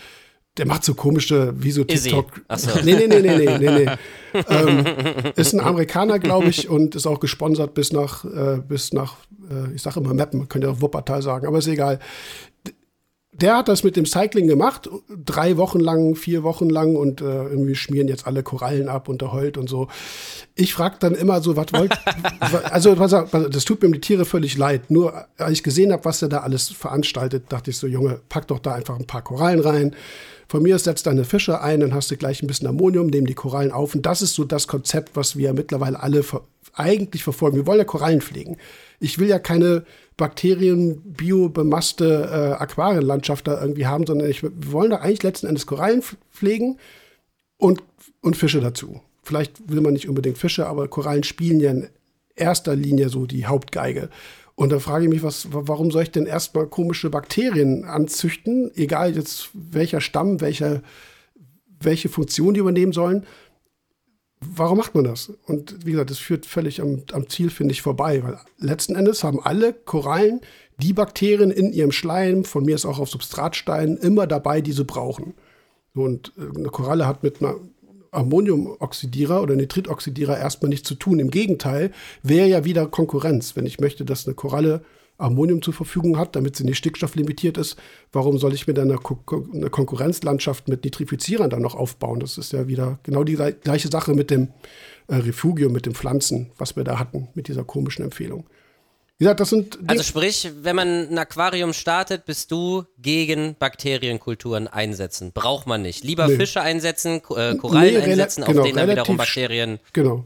der 0.57 0.67
macht 0.67 0.85
so 0.85 0.95
komische, 0.95 1.53
wie 1.57 1.73
so 1.73 1.83
TikTok. 1.83 2.27
Achso. 2.47 2.71
Nee, 2.85 2.95
nee, 2.95 3.07
nee, 3.09 3.21
nee, 3.21 3.37
nee, 3.39 3.59
nee, 3.59 3.85
nee. 3.85 3.91
ähm, 4.49 4.85
ist 5.35 5.53
ein 5.53 5.61
Amerikaner, 5.61 6.19
glaube 6.19 6.49
ich, 6.49 6.69
und 6.69 6.95
ist 6.95 7.07
auch 7.07 7.19
gesponsert 7.19 7.75
bis 7.75 7.93
nach, 7.93 8.25
äh, 8.25 8.61
bis 8.67 8.93
nach, 8.93 9.17
äh, 9.51 9.75
ich 9.75 9.83
sage 9.83 10.01
immer 10.01 10.15
Mappen, 10.15 10.49
könnt 10.49 10.65
ihr 10.65 10.71
auch 10.71 10.81
Wuppertal 10.81 11.23
sagen, 11.23 11.47
aber 11.47 11.59
ist 11.59 11.67
egal. 11.67 11.99
Der 13.33 13.57
hat 13.57 13.67
das 13.67 13.83
mit 13.83 13.97
dem 13.97 14.07
Cycling 14.07 14.47
gemacht, 14.47 14.89
drei 15.09 15.57
Wochen 15.57 15.81
lang, 15.81 16.15
vier 16.15 16.45
Wochen 16.45 16.71
lang 16.71 16.95
und 16.95 17.21
äh, 17.21 17.25
irgendwie 17.25 17.75
schmieren 17.75 18.07
jetzt 18.07 18.29
alle 18.29 18.45
Korallen 18.45 18.89
ab 18.89 19.09
und 19.09 19.23
der 19.23 19.33
heult 19.33 19.59
und 19.59 19.69
so. 19.69 19.89
Ich 20.55 20.73
frage 20.73 20.99
dann 21.01 21.17
immer 21.17 21.41
so, 21.43 21.57
was 21.57 21.73
wollt, 21.73 21.93
also 22.71 22.97
was, 22.97 23.11
das 23.11 23.65
tut 23.65 23.83
mir 23.83 23.91
die 23.91 24.01
Tiere 24.01 24.25
völlig 24.25 24.57
leid. 24.57 24.89
Nur 24.89 25.27
als 25.37 25.51
ich 25.51 25.63
gesehen 25.65 25.91
habe, 25.91 26.05
was 26.05 26.23
er 26.23 26.29
da 26.29 26.39
alles 26.39 26.69
veranstaltet, 26.69 27.47
dachte 27.49 27.73
ich 27.73 27.77
so, 27.77 27.89
Junge, 27.89 28.21
pack 28.29 28.47
doch 28.47 28.61
da 28.61 28.75
einfach 28.75 28.97
ein 28.97 29.09
paar 29.09 29.23
Korallen 29.23 29.59
rein 29.59 29.97
von 30.49 30.63
mir 30.63 30.75
aus 30.75 30.85
setzt 30.85 31.07
deine 31.07 31.25
Fische 31.25 31.61
ein, 31.61 31.81
dann 31.81 31.95
hast 31.95 32.11
du 32.11 32.17
gleich 32.17 32.43
ein 32.43 32.47
bisschen 32.47 32.69
Ammonium, 32.69 33.09
nehmen 33.09 33.27
die 33.27 33.35
Korallen 33.35 33.73
auf. 33.73 33.95
Und 33.95 34.07
das 34.07 34.23
ist 34.23 34.35
so 34.35 34.45
das 34.45 34.69
Konzept, 34.69 35.17
was 35.17 35.37
wir 35.37 35.53
mittlerweile 35.53 36.03
alle 36.03 36.23
ver 36.23 36.43
eigentlich 36.77 37.23
verfolgen. 37.23 37.57
Wir 37.57 37.67
wollen 37.67 37.79
ja 37.79 37.85
Korallen 37.85 38.21
pflegen. 38.21 38.57
Ich 38.99 39.21
will 39.21 39.29
ja 39.29 39.39
keine 39.39 39.85
Bakterien, 40.17 41.01
biobemasste 41.05 42.29
äh, 42.31 42.61
Aquarienlandschaft 42.61 43.47
da 43.47 43.61
irgendwie 43.61 43.87
haben, 43.87 44.07
sondern 44.07 44.29
ich, 44.29 44.43
wir 44.43 44.51
wollen 44.73 44.91
da 44.91 44.97
eigentlich 44.97 45.23
letzten 45.23 45.47
Endes 45.47 45.67
Korallen 45.67 46.03
pflegen 46.33 46.79
und, 47.59 47.83
und 48.23 48.37
Fische 48.37 48.61
dazu. 48.61 49.01
Vielleicht 49.23 49.71
will 49.71 49.81
man 49.81 49.93
nicht 49.93 50.09
unbedingt 50.09 50.39
Fische, 50.39 50.67
aber 50.67 50.89
Korallen 50.89 51.23
spielen 51.23 51.61
ja 51.61 51.71
in 51.71 51.89
erster 52.37 52.75
Linie 52.75 53.09
so 53.09 53.27
die 53.27 53.47
Hauptgeige. 53.47 54.09
Und 54.57 54.71
da 54.71 54.79
frage 54.79 55.05
ich 55.05 55.11
mich, 55.11 55.23
was, 55.23 55.49
warum 55.51 55.91
soll 55.91 56.05
ich 56.05 56.13
denn 56.13 56.27
erstmal 56.27 56.67
komische 56.67 57.11
Bakterien 57.11 57.85
anzüchten, 57.85 58.71
egal 58.77 59.17
jetzt 59.17 59.51
welcher 59.53 60.01
Stamm, 60.01 60.41
welche, 60.41 60.83
welche 61.81 62.09
Funktion 62.09 62.55
die 62.55 62.61
übernehmen 62.61 62.93
sollen. 62.93 63.27
Warum 64.41 64.79
macht 64.79 64.95
man 64.95 65.05
das? 65.05 65.33
Und 65.47 65.85
wie 65.85 65.93
gesagt, 65.93 66.11
das 66.11 66.19
führt 66.19 66.47
völlig 66.47 66.81
am, 66.81 67.03
am 67.13 67.29
Ziel, 67.29 67.51
finde 67.51 67.73
ich, 67.73 67.83
vorbei, 67.83 68.23
weil 68.23 68.39
letzten 68.59 68.95
Endes 68.95 69.25
haben 69.25 69.41
alle 69.41 69.73
Korallen 69.73 70.41
die 70.79 70.93
Bakterien 70.93 71.51
in 71.51 71.73
ihrem 71.73 71.93
Schleim, 71.93 72.45
von 72.45 72.65
mir 72.65 72.75
ist 72.75 72.85
auch 72.85 72.99
auf 72.99 73.09
Substratsteinen, 73.09 73.97
immer 73.97 74.27
dabei, 74.27 74.61
die 74.61 74.73
sie 74.73 74.85
brauchen. 74.85 75.35
Und 75.95 76.33
äh, 76.37 76.59
eine 76.59 76.69
Koralle 76.69 77.07
hat 77.07 77.23
mit 77.23 77.41
einer 77.41 77.57
Ammoniumoxidierer 78.15 79.43
oder 79.43 79.57
Nitritoxidierer 79.57 80.39
erstmal 80.39 80.69
nichts 80.69 80.89
zu 80.89 80.95
tun. 80.95 81.19
Im 81.19 81.31
Gegenteil, 81.31 81.91
wäre 82.23 82.49
ja 82.49 82.65
wieder 82.65 82.87
Konkurrenz. 82.87 83.57
Wenn 83.57 83.67
ich 83.67 83.81
möchte, 83.81 84.05
dass 84.05 84.27
eine 84.27 84.35
Koralle 84.35 84.83
Ammonium 85.17 85.63
zur 85.63 85.75
Verfügung 85.75 86.19
hat, 86.19 86.35
damit 86.35 86.57
sie 86.57 86.65
nicht 86.65 86.79
stickstofflimitiert 86.79 87.57
ist, 87.57 87.77
warum 88.13 88.39
soll 88.39 88.53
ich 88.53 88.67
mir 88.67 88.75
dann 88.75 88.91
eine 88.91 89.71
Konkurrenzlandschaft 89.71 90.67
mit 90.67 90.85
Nitrifizierern 90.85 91.51
dann 91.51 91.63
noch 91.63 91.77
aufbauen? 91.77 92.19
Das 92.19 92.37
ist 92.37 92.53
ja 92.53 92.67
wieder 92.67 92.99
genau 93.05 93.23
die 93.23 93.37
gleiche 93.37 93.89
Sache 93.89 94.15
mit 94.15 94.31
dem 94.31 94.49
äh, 95.07 95.17
Refugium, 95.17 95.73
mit 95.73 95.87
den 95.87 95.95
Pflanzen, 95.95 96.51
was 96.59 96.75
wir 96.75 96.83
da 96.83 96.99
hatten, 96.99 97.29
mit 97.35 97.47
dieser 97.47 97.65
komischen 97.65 98.05
Empfehlung. 98.05 98.47
Wie 99.19 99.25
gesagt, 99.25 99.41
das 99.41 99.51
sind. 99.51 99.79
Also 99.87 100.03
sprich, 100.03 100.51
wenn 100.63 100.75
man 100.75 101.09
ein 101.09 101.19
Aquarium 101.19 101.73
startet, 101.73 102.25
bist 102.25 102.51
du 102.51 102.85
gegen 102.99 103.55
Bakterienkulturen 103.57 104.67
einsetzen. 104.67 105.31
Braucht 105.33 105.69
man 105.69 105.83
nicht. 105.83 106.03
Lieber 106.03 106.27
nee. 106.27 106.37
Fische 106.37 106.61
einsetzen, 106.61 107.23
äh, 107.37 107.55
Korallen 107.57 107.95
nee, 107.95 108.01
einsetzen, 108.01 108.43
auf 108.43 108.49
genau, 108.49 108.65
denen 108.65 108.77
dann 108.77 108.91
wiederum 108.91 109.17
Bakterien. 109.17 109.79
Genau. 109.93 110.25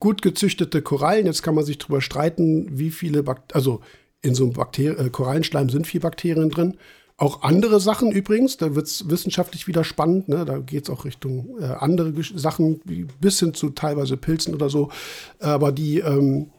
Gut 0.00 0.22
gezüchtete 0.22 0.82
Korallen, 0.82 1.26
jetzt 1.26 1.42
kann 1.42 1.54
man 1.54 1.64
sich 1.64 1.78
darüber 1.78 2.00
streiten, 2.00 2.66
wie 2.78 2.90
viele 2.90 3.22
Bakterien, 3.22 3.54
also 3.54 3.80
in 4.22 4.34
so 4.34 4.44
einem 4.44 4.54
Bakter 4.54 4.98
äh, 4.98 5.10
Korallenschleim 5.10 5.68
sind 5.68 5.86
viele 5.86 6.02
Bakterien 6.02 6.48
drin. 6.48 6.78
auch 7.18 7.42
andere 7.42 7.80
Sachen 7.80 8.10
übrigens, 8.10 8.56
da 8.56 8.74
wird 8.74 8.86
es 8.86 9.10
wissenschaftlich 9.10 9.66
wieder 9.68 9.84
spannend, 9.84 10.28
ne? 10.28 10.44
da 10.44 10.58
geht 10.58 10.84
es 10.84 10.90
auch 10.90 11.04
Richtung 11.04 11.58
äh, 11.60 11.64
andere 11.64 12.12
Sachen, 12.34 12.80
bis 13.20 13.38
hin 13.40 13.52
zu 13.52 13.70
teilweise 13.70 14.16
Pilzen 14.16 14.54
oder 14.54 14.70
so. 14.70 14.90
Aber 15.38 15.70
die, 15.70 15.98
ähm, 15.98 16.50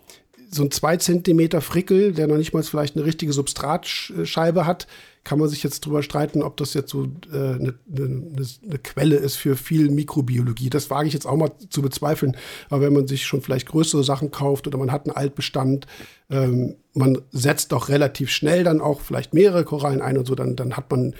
so 0.53 0.63
ein 0.63 0.71
2 0.71 0.97
Zentimeter 0.97 1.61
Frickel, 1.61 2.13
der 2.13 2.27
noch 2.27 2.37
nicht 2.37 2.53
mal 2.53 2.63
vielleicht 2.63 2.95
eine 2.95 3.05
richtige 3.05 3.33
Substratscheibe 3.33 4.65
hat, 4.65 4.87
kann 5.23 5.39
man 5.39 5.47
sich 5.47 5.63
jetzt 5.63 5.85
drüber 5.85 6.03
streiten, 6.03 6.41
ob 6.43 6.57
das 6.57 6.73
jetzt 6.73 6.91
so 6.91 7.05
äh, 7.31 7.35
eine, 7.35 7.73
eine, 7.89 8.45
eine 8.63 8.79
Quelle 8.79 9.15
ist 9.15 9.35
für 9.35 9.55
viel 9.55 9.89
Mikrobiologie. 9.89 10.69
Das 10.69 10.89
wage 10.89 11.07
ich 11.07 11.13
jetzt 11.13 11.25
auch 11.25 11.37
mal 11.37 11.51
zu 11.69 11.81
bezweifeln. 11.81 12.35
Aber 12.69 12.81
wenn 12.81 12.93
man 12.93 13.07
sich 13.07 13.25
schon 13.25 13.41
vielleicht 13.41 13.67
größere 13.67 14.03
Sachen 14.03 14.31
kauft 14.31 14.67
oder 14.67 14.77
man 14.77 14.91
hat 14.91 15.05
einen 15.05 15.15
Altbestand, 15.15 15.87
ähm, 16.29 16.75
man 16.93 17.21
setzt 17.31 17.71
doch 17.71 17.89
relativ 17.89 18.29
schnell 18.29 18.63
dann 18.63 18.81
auch 18.81 18.99
vielleicht 19.01 19.33
mehrere 19.33 19.63
Korallen 19.63 20.01
ein 20.01 20.17
und 20.17 20.27
so, 20.27 20.35
dann, 20.35 20.55
dann 20.55 20.75
hat 20.75 20.91
man 20.91 21.15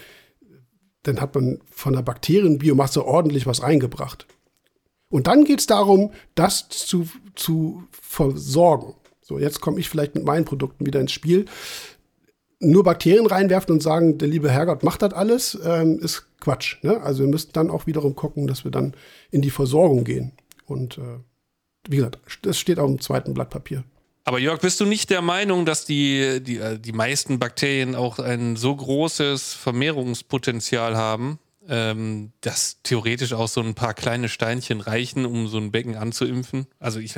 dann 1.04 1.20
hat 1.20 1.36
man 1.36 1.60
von 1.70 1.94
der 1.94 2.02
Bakterienbiomasse 2.02 3.06
ordentlich 3.06 3.46
was 3.46 3.62
reingebracht. 3.62 4.26
Und 5.10 5.28
dann 5.28 5.44
geht 5.44 5.60
es 5.60 5.68
darum, 5.68 6.12
das 6.34 6.70
zu, 6.70 7.08
zu 7.36 7.84
versorgen. 7.92 8.96
So, 9.24 9.40
jetzt 9.40 9.62
komme 9.62 9.80
ich 9.80 9.90
vielleicht 9.90 10.16
mit 10.16 10.26
meinen 10.26 10.46
Produkten 10.46 10.86
wieder 10.86 11.00
ins 11.00 11.14
Spiel. 11.14 11.46
Nur 12.60 12.84
Bakterien 12.84 13.26
reinwerfen 13.26 13.74
und 13.74 13.82
sagen, 13.82 14.18
der 14.18 14.28
liebe 14.28 14.52
Herrgott 14.52 14.84
macht 14.84 15.02
das 15.02 15.14
alles, 15.14 15.58
ähm, 15.66 16.00
ist 16.00 16.28
Quatsch. 16.40 16.78
Ne? 16.84 17.02
Also 17.02 17.24
wir 17.24 17.30
müssen 17.30 17.52
dann 17.54 17.70
auch 17.70 17.88
wiederum 17.88 18.16
gucken, 18.16 18.48
dass 18.48 18.64
wir 18.64 18.72
dann 18.72 18.94
in 19.32 19.42
die 19.42 19.50
Versorgung 19.50 20.04
gehen. 20.04 20.34
Und 20.66 20.98
äh, 20.98 21.20
wie 21.88 21.98
gesagt, 21.98 22.20
das 22.44 22.58
steht 22.58 22.80
auf 22.80 22.90
dem 22.90 23.00
zweiten 23.00 23.34
Blatt 23.34 23.50
Papier. 23.50 23.84
Aber 24.26 24.40
Jörg, 24.40 24.62
bist 24.62 24.80
du 24.80 24.86
nicht 24.86 25.10
der 25.10 25.22
Meinung, 25.22 25.66
dass 25.66 25.86
die, 25.86 26.42
die, 26.42 26.58
äh, 26.58 26.80
die 26.80 26.94
meisten 26.94 27.40
Bakterien 27.40 27.96
auch 27.96 28.20
ein 28.20 28.56
so 28.56 28.76
großes 28.76 29.54
Vermehrungspotenzial 29.54 30.96
haben, 30.96 31.40
ähm, 31.68 32.32
dass 32.42 32.82
theoretisch 32.84 33.34
auch 33.34 33.48
so 33.48 33.62
ein 33.62 33.74
paar 33.74 33.94
kleine 33.94 34.30
Steinchen 34.30 34.82
reichen, 34.82 35.26
um 35.26 35.48
so 35.48 35.58
ein 35.58 35.72
Becken 35.72 35.96
anzuimpfen? 35.96 36.68
Also 36.80 37.00
ich 37.00 37.14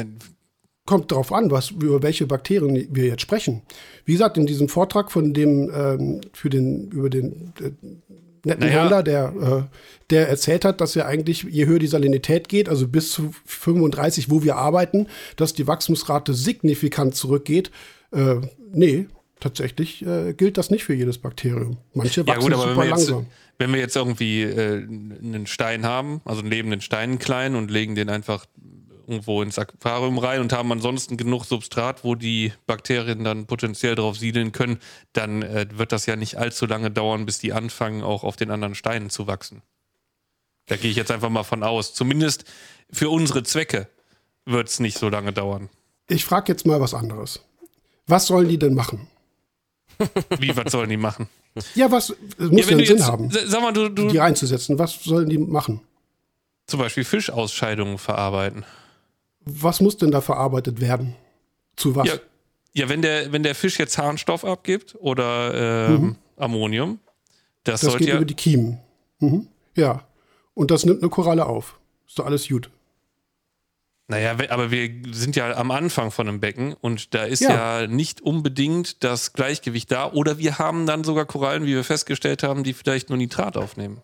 kommt 0.86 1.12
darauf 1.12 1.32
an, 1.32 1.52
was, 1.52 1.72
über 1.72 2.04
welche 2.04 2.28
Bakterien 2.28 2.88
wir 2.92 3.06
jetzt 3.06 3.22
sprechen. 3.22 3.62
Wie 4.06 4.14
gesagt, 4.14 4.38
in 4.38 4.46
diesem 4.46 4.70
Vortrag 4.70 5.12
von 5.12 5.34
dem, 5.34 5.72
ähm, 5.74 6.22
für 6.34 6.50
den, 6.50 6.92
über 6.92 7.10
den 7.10 7.54
äh, 7.60 7.72
netten 8.46 8.68
naja. 8.68 8.82
Händler, 8.82 9.04
der, 9.04 9.34
äh, 9.70 9.78
der 10.12 10.30
erzählt 10.30 10.64
hat, 10.64 10.82
dass 10.82 10.94
ja 10.94 11.06
eigentlich, 11.06 11.44
je 11.44 11.66
höher 11.66 11.80
die 11.80 11.88
Salinität 11.88 12.50
geht, 12.50 12.70
also 12.70 12.88
bis 12.88 13.12
zu 13.12 13.34
35, 13.46 14.30
wo 14.30 14.44
wir 14.44 14.58
arbeiten, 14.58 15.08
dass 15.36 15.54
die 15.54 15.66
Wachstumsrate 15.66 16.34
signifikant 16.34 17.16
zurückgeht. 17.16 17.72
Äh, 18.12 18.36
nee, 18.72 19.08
tatsächlich 19.40 20.06
äh, 20.06 20.34
gilt 20.34 20.58
das 20.60 20.70
nicht 20.70 20.84
für 20.84 20.94
jedes 20.94 21.18
Bakterium. 21.18 21.78
Manche 21.94 22.26
wachsen 22.28 22.52
ja, 22.52 22.58
gut, 22.58 22.68
super 22.68 22.86
langsam. 22.86 23.20
Jetzt, 23.22 23.32
wenn 23.58 23.74
wir 23.74 23.80
jetzt 23.80 23.96
irgendwie 23.96 24.44
äh, 24.44 24.84
einen 24.84 25.48
Stein 25.48 25.86
haben, 25.86 26.22
also 26.26 26.42
einen 26.42 26.52
lebenden 26.52 26.82
Stein 26.82 27.18
klein 27.18 27.56
und 27.56 27.72
legen 27.72 27.96
den 27.96 28.10
einfach 28.10 28.46
irgendwo 29.08 29.42
ins 29.42 29.60
Aquarium 29.60 30.18
rein 30.18 30.42
und 30.42 30.54
haben 30.54 30.72
ansonsten 30.72 31.18
genug 31.18 31.46
Substrat, 31.46 32.04
wo 32.04 32.16
die 32.16 32.54
Bakterien 32.66 33.24
dann 33.24 33.46
potenziell 33.46 33.96
drauf 33.96 34.18
siedeln 34.18 34.52
können, 34.52 34.80
dann 35.14 35.42
äh, 35.44 35.68
wird 35.74 35.92
das 35.92 36.06
ja 36.06 36.16
nicht 36.16 36.38
allzu 36.38 36.66
lange 36.66 36.92
dauern, 36.92 37.26
bis 37.26 37.40
die 37.40 37.54
anfangen, 37.54 38.04
auch 38.04 38.24
auf 38.24 38.36
den 38.36 38.52
anderen 38.52 38.76
Steinen 38.76 39.10
zu 39.10 39.28
wachsen. 39.28 39.62
Da 40.68 40.76
gehe 40.76 40.90
ich 40.90 40.98
jetzt 40.98 41.12
einfach 41.12 41.30
mal 41.30 41.44
von 41.44 41.64
aus. 41.64 41.94
Zumindest 41.94 42.46
für 42.92 43.10
unsere 43.10 43.44
Zwecke 43.44 43.88
wird 44.46 44.68
es 44.68 44.80
nicht 44.80 44.98
so 44.98 45.10
lange 45.10 45.32
dauern. 45.32 45.70
Ich 46.08 46.26
frage 46.26 46.52
jetzt 46.52 46.66
mal 46.66 46.82
was 46.82 46.94
anderes. 46.94 47.42
Was 48.08 48.28
sollen 48.28 48.48
die 48.48 48.58
denn 48.58 48.74
machen? 48.74 49.08
Wie, 50.40 50.56
was 50.56 50.72
sollen 50.72 50.90
die 50.90 50.98
machen? 50.98 51.30
Ja, 51.74 51.90
was 51.90 52.14
muss 52.38 52.66
ja, 52.66 52.76
einen 52.76 52.86
Sinn 52.86 53.06
haben, 53.06 53.32
sag 53.32 53.62
mal, 53.62 53.72
du, 53.72 53.90
du, 53.90 54.10
die 54.10 54.18
reinzusetzen. 54.18 54.78
Was 54.78 55.02
sollen 55.04 55.30
die 55.30 55.38
machen? 55.38 55.82
Zum 56.68 56.80
Beispiel 56.80 57.06
Fischausscheidungen 57.06 57.98
verarbeiten 57.98 58.66
was 59.46 59.82
muss 59.82 59.98
denn 59.98 60.12
da 60.12 60.22
verarbeitet 60.22 60.82
werden? 60.82 61.16
Zu 61.76 61.96
was? 61.96 62.08
Ja, 62.08 62.16
ja 62.74 62.90
wenn, 62.90 63.02
der, 63.02 63.32
wenn 63.32 63.44
der 63.44 63.56
Fisch 63.56 63.80
jetzt 63.80 63.98
Harnstoff 63.98 64.44
abgibt 64.44 64.96
oder 65.00 65.88
ähm, 65.90 66.02
mhm. 66.02 66.16
Ammonium, 66.38 67.00
das, 67.64 67.82
das 67.82 67.98
geht 67.98 68.10
ja 68.10 68.16
über 68.16 68.26
die 68.26 68.36
Kiemen. 68.36 68.80
Mhm. 69.20 69.48
Ja. 69.76 70.04
Und 70.54 70.72
das 70.72 70.86
nimmt 70.86 71.02
eine 71.02 71.10
Koralle 71.10 71.46
auf. 71.46 71.80
Ist 72.08 72.20
doch 72.20 72.26
alles 72.26 72.48
gut. 72.48 72.70
Naja, 74.08 74.36
aber 74.50 74.70
wir 74.70 74.90
sind 75.12 75.36
ja 75.36 75.56
am 75.56 75.72
Anfang 75.72 76.12
von 76.12 76.28
einem 76.28 76.40
Becken 76.40 76.74
und 76.74 77.16
da 77.16 77.24
ist 77.24 77.42
ja. 77.42 77.82
ja. 77.82 77.88
nicht 77.88 78.22
unbedingt 78.22 79.04
das 79.04 79.34
Gleichgewicht 79.34 79.92
da. 79.92 80.12
Oder 80.12 80.38
wir 80.38 80.60
haben 80.60 80.86
dann 80.86 81.04
sogar 81.04 81.26
Korallen, 81.26 81.66
wie 81.66 81.74
wir 81.74 81.84
festgestellt 81.84 82.44
haben, 82.44 82.64
die 82.64 82.74
vielleicht 82.74 83.10
nur 83.10 83.18
Nitrat 83.18 83.58
aufnehmen. 83.58 84.02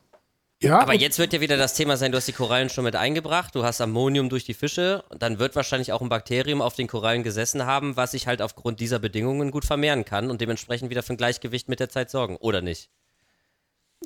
Ja, 0.63 0.79
aber 0.79 0.93
jetzt 0.93 1.17
wird 1.17 1.33
ja 1.33 1.41
wieder 1.41 1.57
das 1.57 1.73
Thema 1.73 1.97
sein, 1.97 2.11
du 2.11 2.17
hast 2.17 2.27
die 2.27 2.33
Korallen 2.33 2.69
schon 2.69 2.83
mit 2.83 2.95
eingebracht, 2.95 3.55
du 3.55 3.63
hast 3.63 3.81
Ammonium 3.81 4.29
durch 4.29 4.45
die 4.45 4.53
Fische, 4.53 5.03
dann 5.17 5.39
wird 5.39 5.55
wahrscheinlich 5.55 5.91
auch 5.91 6.01
ein 6.01 6.09
Bakterium 6.09 6.61
auf 6.61 6.75
den 6.75 6.87
Korallen 6.87 7.23
gesessen 7.23 7.65
haben, 7.65 7.97
was 7.97 8.11
sich 8.11 8.27
halt 8.27 8.43
aufgrund 8.43 8.79
dieser 8.79 8.99
Bedingungen 8.99 9.49
gut 9.49 9.65
vermehren 9.65 10.05
kann 10.05 10.29
und 10.29 10.39
dementsprechend 10.39 10.91
wieder 10.91 11.01
für 11.01 11.13
ein 11.13 11.17
Gleichgewicht 11.17 11.67
mit 11.67 11.79
der 11.79 11.89
Zeit 11.89 12.11
sorgen, 12.11 12.37
oder 12.37 12.61
nicht? 12.61 12.89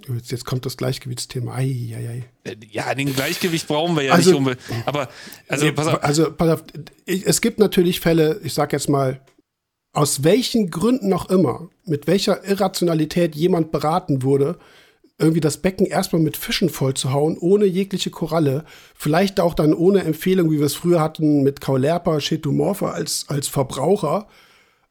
Jetzt, 0.07 0.31
jetzt 0.31 0.45
kommt 0.45 0.65
das 0.65 0.77
Gleichgewichtsthema. 0.77 1.55
Ei, 1.55 1.93
ei, 1.95 2.23
ei. 2.45 2.57
Ja, 2.69 2.93
den 2.95 3.13
Gleichgewicht 3.13 3.67
brauchen 3.67 3.95
wir 3.95 4.03
ja 4.03 4.13
also, 4.13 4.31
nicht 4.31 4.37
unbedingt. 4.37 4.87
Aber, 4.87 5.09
also, 5.47 5.71
pass 5.73 5.87
auf. 5.87 6.03
Also, 6.03 6.31
pass 6.31 6.49
auf. 6.49 6.63
Es 7.05 7.41
gibt 7.41 7.59
natürlich 7.59 8.01
Fälle, 8.01 8.39
ich 8.43 8.53
sag 8.53 8.73
jetzt 8.73 8.89
mal, 8.89 9.21
aus 9.93 10.23
welchen 10.23 10.69
Gründen 10.69 11.13
auch 11.13 11.29
immer, 11.29 11.69
mit 11.85 12.07
welcher 12.07 12.43
Irrationalität 12.43 13.35
jemand 13.35 13.71
beraten 13.71 14.23
wurde, 14.23 14.59
irgendwie 15.17 15.39
das 15.39 15.57
Becken 15.57 15.85
erstmal 15.85 16.21
mit 16.21 16.35
Fischen 16.35 16.69
vollzuhauen, 16.69 17.37
ohne 17.37 17.65
jegliche 17.65 18.09
Koralle. 18.09 18.65
Vielleicht 18.95 19.39
auch 19.39 19.53
dann 19.53 19.73
ohne 19.73 20.03
Empfehlung, 20.03 20.51
wie 20.51 20.59
wir 20.59 20.65
es 20.65 20.75
früher 20.75 20.99
hatten, 20.99 21.41
mit 21.41 21.61
Caulerpa, 21.61 22.19
Chetomorpha 22.19 22.91
als, 22.91 23.25
als 23.29 23.47
Verbraucher. 23.47 24.27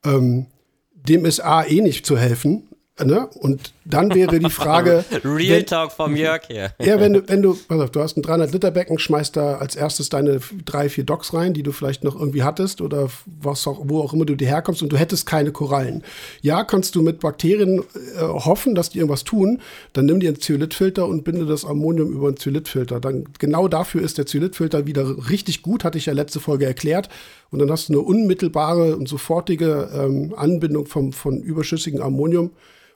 Ähm, 0.04 0.46
dem 0.94 1.26
ist 1.26 1.40
A 1.40 1.64
eh 1.64 1.82
nicht 1.82 2.06
zu 2.06 2.16
helfen. 2.16 2.68
Ne? 3.02 3.26
Und 3.34 3.73
dann 3.84 4.14
wäre 4.14 4.38
die 4.38 4.50
Frage. 4.50 5.04
Real 5.24 5.58
wenn, 5.58 5.66
Talk 5.66 5.92
vom 5.92 6.16
Jörg 6.16 6.42
hier. 6.46 6.72
Ja, 6.80 6.98
wenn 6.98 7.14
du, 7.14 7.28
wenn 7.28 7.42
du, 7.42 7.54
pass 7.54 7.80
auf, 7.80 7.90
du 7.90 8.00
hast 8.00 8.16
ein 8.16 8.22
300-Liter-Becken, 8.22 8.98
schmeißt 8.98 9.36
da 9.36 9.56
als 9.56 9.76
erstes 9.76 10.08
deine 10.08 10.40
drei, 10.64 10.88
vier 10.88 11.04
Docks 11.04 11.34
rein, 11.34 11.54
die 11.54 11.62
du 11.62 11.72
vielleicht 11.72 12.04
noch 12.04 12.18
irgendwie 12.18 12.42
hattest 12.42 12.80
oder 12.80 13.08
was 13.26 13.66
auch, 13.66 13.82
wo 13.84 14.00
auch 14.00 14.12
immer 14.14 14.24
du 14.24 14.34
dir 14.34 14.48
herkommst 14.48 14.82
und 14.82 14.92
du 14.92 14.96
hättest 14.96 15.26
keine 15.26 15.52
Korallen. 15.52 16.02
Ja, 16.40 16.64
kannst 16.64 16.94
du 16.94 17.02
mit 17.02 17.20
Bakterien 17.20 17.80
äh, 17.80 18.20
hoffen, 18.20 18.74
dass 18.74 18.90
die 18.90 18.98
irgendwas 18.98 19.24
tun, 19.24 19.60
dann 19.92 20.06
nimm 20.06 20.20
dir 20.20 20.28
einen 20.28 20.40
Zeolithfilter 20.40 21.06
und 21.06 21.24
binde 21.24 21.46
das 21.46 21.64
Ammonium 21.64 22.10
über 22.10 22.28
einen 22.28 22.36
Zeolithfilter. 22.36 23.00
Dann, 23.00 23.24
genau 23.38 23.68
dafür 23.68 24.02
ist 24.02 24.18
der 24.18 24.26
Zeolithfilter 24.26 24.86
wieder 24.86 25.28
richtig 25.30 25.62
gut, 25.62 25.84
hatte 25.84 25.98
ich 25.98 26.06
ja 26.06 26.12
letzte 26.14 26.40
Folge 26.40 26.64
erklärt. 26.64 27.08
Und 27.50 27.58
dann 27.60 27.70
hast 27.70 27.88
du 27.88 27.92
eine 27.92 28.02
unmittelbare 28.02 28.96
und 28.96 29.08
sofortige 29.08 29.90
ähm, 29.94 30.34
Anbindung 30.36 30.86
vom, 30.86 31.12
von 31.12 31.40
überschüssigem 31.40 32.02
Ammonium 32.02 32.50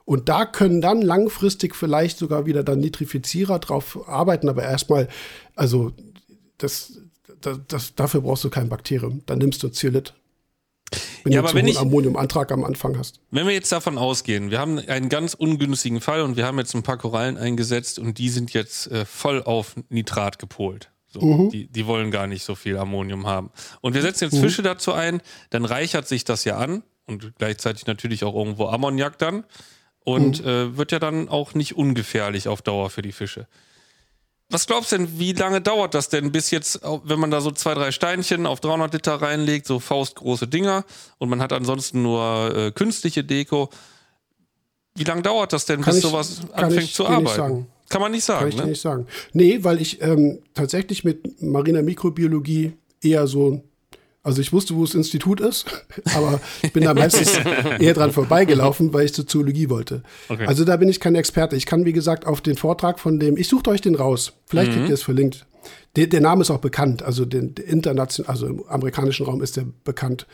und 0.09 0.27
da 0.27 0.43
können 0.43 0.81
dann 0.81 1.03
langfristig 1.03 1.75
vielleicht 1.75 2.17
sogar 2.17 2.47
wieder 2.47 2.63
dann 2.63 2.79
Nitrifizierer 2.79 3.59
drauf 3.59 4.09
arbeiten, 4.09 4.49
aber 4.49 4.63
erstmal, 4.63 5.07
also 5.55 5.91
das, 6.57 6.99
das, 7.41 7.59
das, 7.67 7.93
dafür 7.93 8.21
brauchst 8.21 8.43
du 8.43 8.49
kein 8.49 8.69
Bakterium. 8.69 9.21
Dann 9.27 9.37
nimmst 9.37 9.61
du 9.61 9.69
Zeolit. 9.69 10.15
Wenn 11.23 11.33
ja, 11.33 11.43
du 11.43 11.47
aber 11.47 11.55
wenn 11.55 11.67
einen 11.67 11.77
Ammoniumantrag 11.77 12.51
am 12.51 12.63
Anfang 12.63 12.97
hast. 12.97 13.19
Wenn 13.29 13.45
wir 13.45 13.53
jetzt 13.53 13.71
davon 13.71 13.99
ausgehen, 13.99 14.49
wir 14.49 14.57
haben 14.57 14.79
einen 14.79 15.09
ganz 15.09 15.35
ungünstigen 15.35 16.01
Fall 16.01 16.21
und 16.23 16.37
wir 16.37 16.47
haben 16.47 16.57
jetzt 16.57 16.73
ein 16.73 16.81
paar 16.81 16.97
Korallen 16.97 17.37
eingesetzt 17.37 17.99
und 17.99 18.17
die 18.17 18.29
sind 18.29 18.51
jetzt 18.51 18.87
äh, 18.87 19.05
voll 19.05 19.43
auf 19.43 19.75
Nitrat 19.89 20.39
gepolt. 20.39 20.89
So, 21.05 21.21
mhm. 21.21 21.49
die, 21.51 21.67
die 21.67 21.85
wollen 21.85 22.09
gar 22.09 22.25
nicht 22.25 22.43
so 22.43 22.55
viel 22.55 22.79
Ammonium 22.79 23.27
haben. 23.27 23.51
Und 23.81 23.93
wir 23.93 24.01
setzen 24.01 24.23
jetzt 24.23 24.37
mhm. 24.37 24.41
Fische 24.41 24.63
dazu 24.63 24.91
ein, 24.91 25.21
dann 25.51 25.65
reichert 25.65 26.07
sich 26.07 26.23
das 26.23 26.45
ja 26.45 26.57
an 26.57 26.81
und 27.05 27.35
gleichzeitig 27.37 27.85
natürlich 27.85 28.23
auch 28.23 28.33
irgendwo 28.33 28.65
Ammoniak 28.69 29.19
dann 29.19 29.43
und 30.13 30.43
mhm. 30.43 30.49
äh, 30.49 30.77
wird 30.77 30.91
ja 30.91 30.99
dann 30.99 31.29
auch 31.29 31.53
nicht 31.53 31.75
ungefährlich 31.75 32.47
auf 32.47 32.61
Dauer 32.61 32.89
für 32.89 33.01
die 33.01 33.11
Fische. 33.11 33.47
Was 34.51 34.65
glaubst 34.65 34.91
du 34.91 34.97
denn, 34.97 35.19
wie 35.19 35.33
lange 35.33 35.61
dauert 35.61 35.93
das 35.93 36.09
denn, 36.09 36.31
bis 36.31 36.49
jetzt, 36.49 36.81
wenn 37.03 37.19
man 37.19 37.29
da 37.29 37.39
so 37.39 37.51
zwei, 37.51 37.75
drei 37.75 37.91
Steinchen 37.91 38.47
auf 38.47 38.59
300 38.59 38.93
Liter 38.93 39.21
reinlegt, 39.21 39.67
so 39.67 39.79
faustgroße 39.79 40.47
Dinger 40.47 40.85
und 41.19 41.29
man 41.29 41.39
hat 41.39 41.53
ansonsten 41.53 42.01
nur 42.01 42.55
äh, 42.55 42.71
künstliche 42.71 43.23
Deko, 43.23 43.69
wie 44.95 45.03
lange 45.03 45.21
dauert 45.21 45.53
das 45.53 45.65
denn, 45.65 45.81
kann 45.81 45.93
bis 45.93 46.03
ich, 46.03 46.09
sowas 46.09 46.41
anfängt 46.53 46.89
zu 46.89 47.05
arbeiten? 47.05 47.67
Kann 47.89 48.01
man 48.01 48.11
nicht 48.11 48.23
sagen. 48.23 48.39
Kann 48.39 48.49
ich 48.49 48.57
ne? 48.57 48.65
nicht 48.65 48.81
sagen. 48.81 49.07
Nee, 49.33 49.63
weil 49.63 49.81
ich 49.81 50.01
ähm, 50.01 50.39
tatsächlich 50.53 51.03
mit 51.03 51.41
mariner 51.41 51.83
Mikrobiologie 51.83 52.73
eher 53.01 53.27
so 53.27 53.63
also 54.21 54.41
ich 54.41 54.51
wusste, 54.51 54.75
wo 54.75 54.85
das 54.85 54.95
Institut 54.95 55.39
ist, 55.39 55.65
aber 56.15 56.39
ich 56.61 56.73
bin 56.73 56.83
da 56.83 56.93
meistens 56.93 57.37
eher 57.79 57.93
dran 57.93 58.11
vorbeigelaufen, 58.11 58.93
weil 58.93 59.05
ich 59.05 59.13
zur 59.13 59.27
Zoologie 59.27 59.69
wollte. 59.69 60.03
Okay. 60.27 60.45
Also 60.45 60.65
da 60.65 60.77
bin 60.77 60.89
ich 60.89 60.99
kein 60.99 61.15
Experte. 61.15 61.55
Ich 61.55 61.65
kann, 61.65 61.85
wie 61.85 61.93
gesagt, 61.93 62.25
auf 62.25 62.41
den 62.41 62.57
Vortrag 62.57 62.99
von 62.99 63.19
dem, 63.19 63.37
ich 63.37 63.47
suche 63.47 63.69
euch 63.69 63.81
den 63.81 63.95
raus. 63.95 64.33
Vielleicht 64.45 64.71
mhm. 64.71 64.75
kriegt 64.75 64.89
ihr 64.89 64.95
es 64.95 65.03
verlinkt. 65.03 65.45
Der, 65.95 66.07
der, 66.07 66.21
Name 66.21 66.41
ist 66.41 66.51
auch 66.51 66.59
bekannt, 66.59 67.01
also 67.01 67.25
den, 67.25 67.53
international, 67.55 68.31
also 68.31 68.47
im 68.47 68.63
amerikanischen 68.67 69.25
Raum 69.25 69.41
ist 69.41 69.57
der 69.57 69.65
bekannt. 69.83 70.27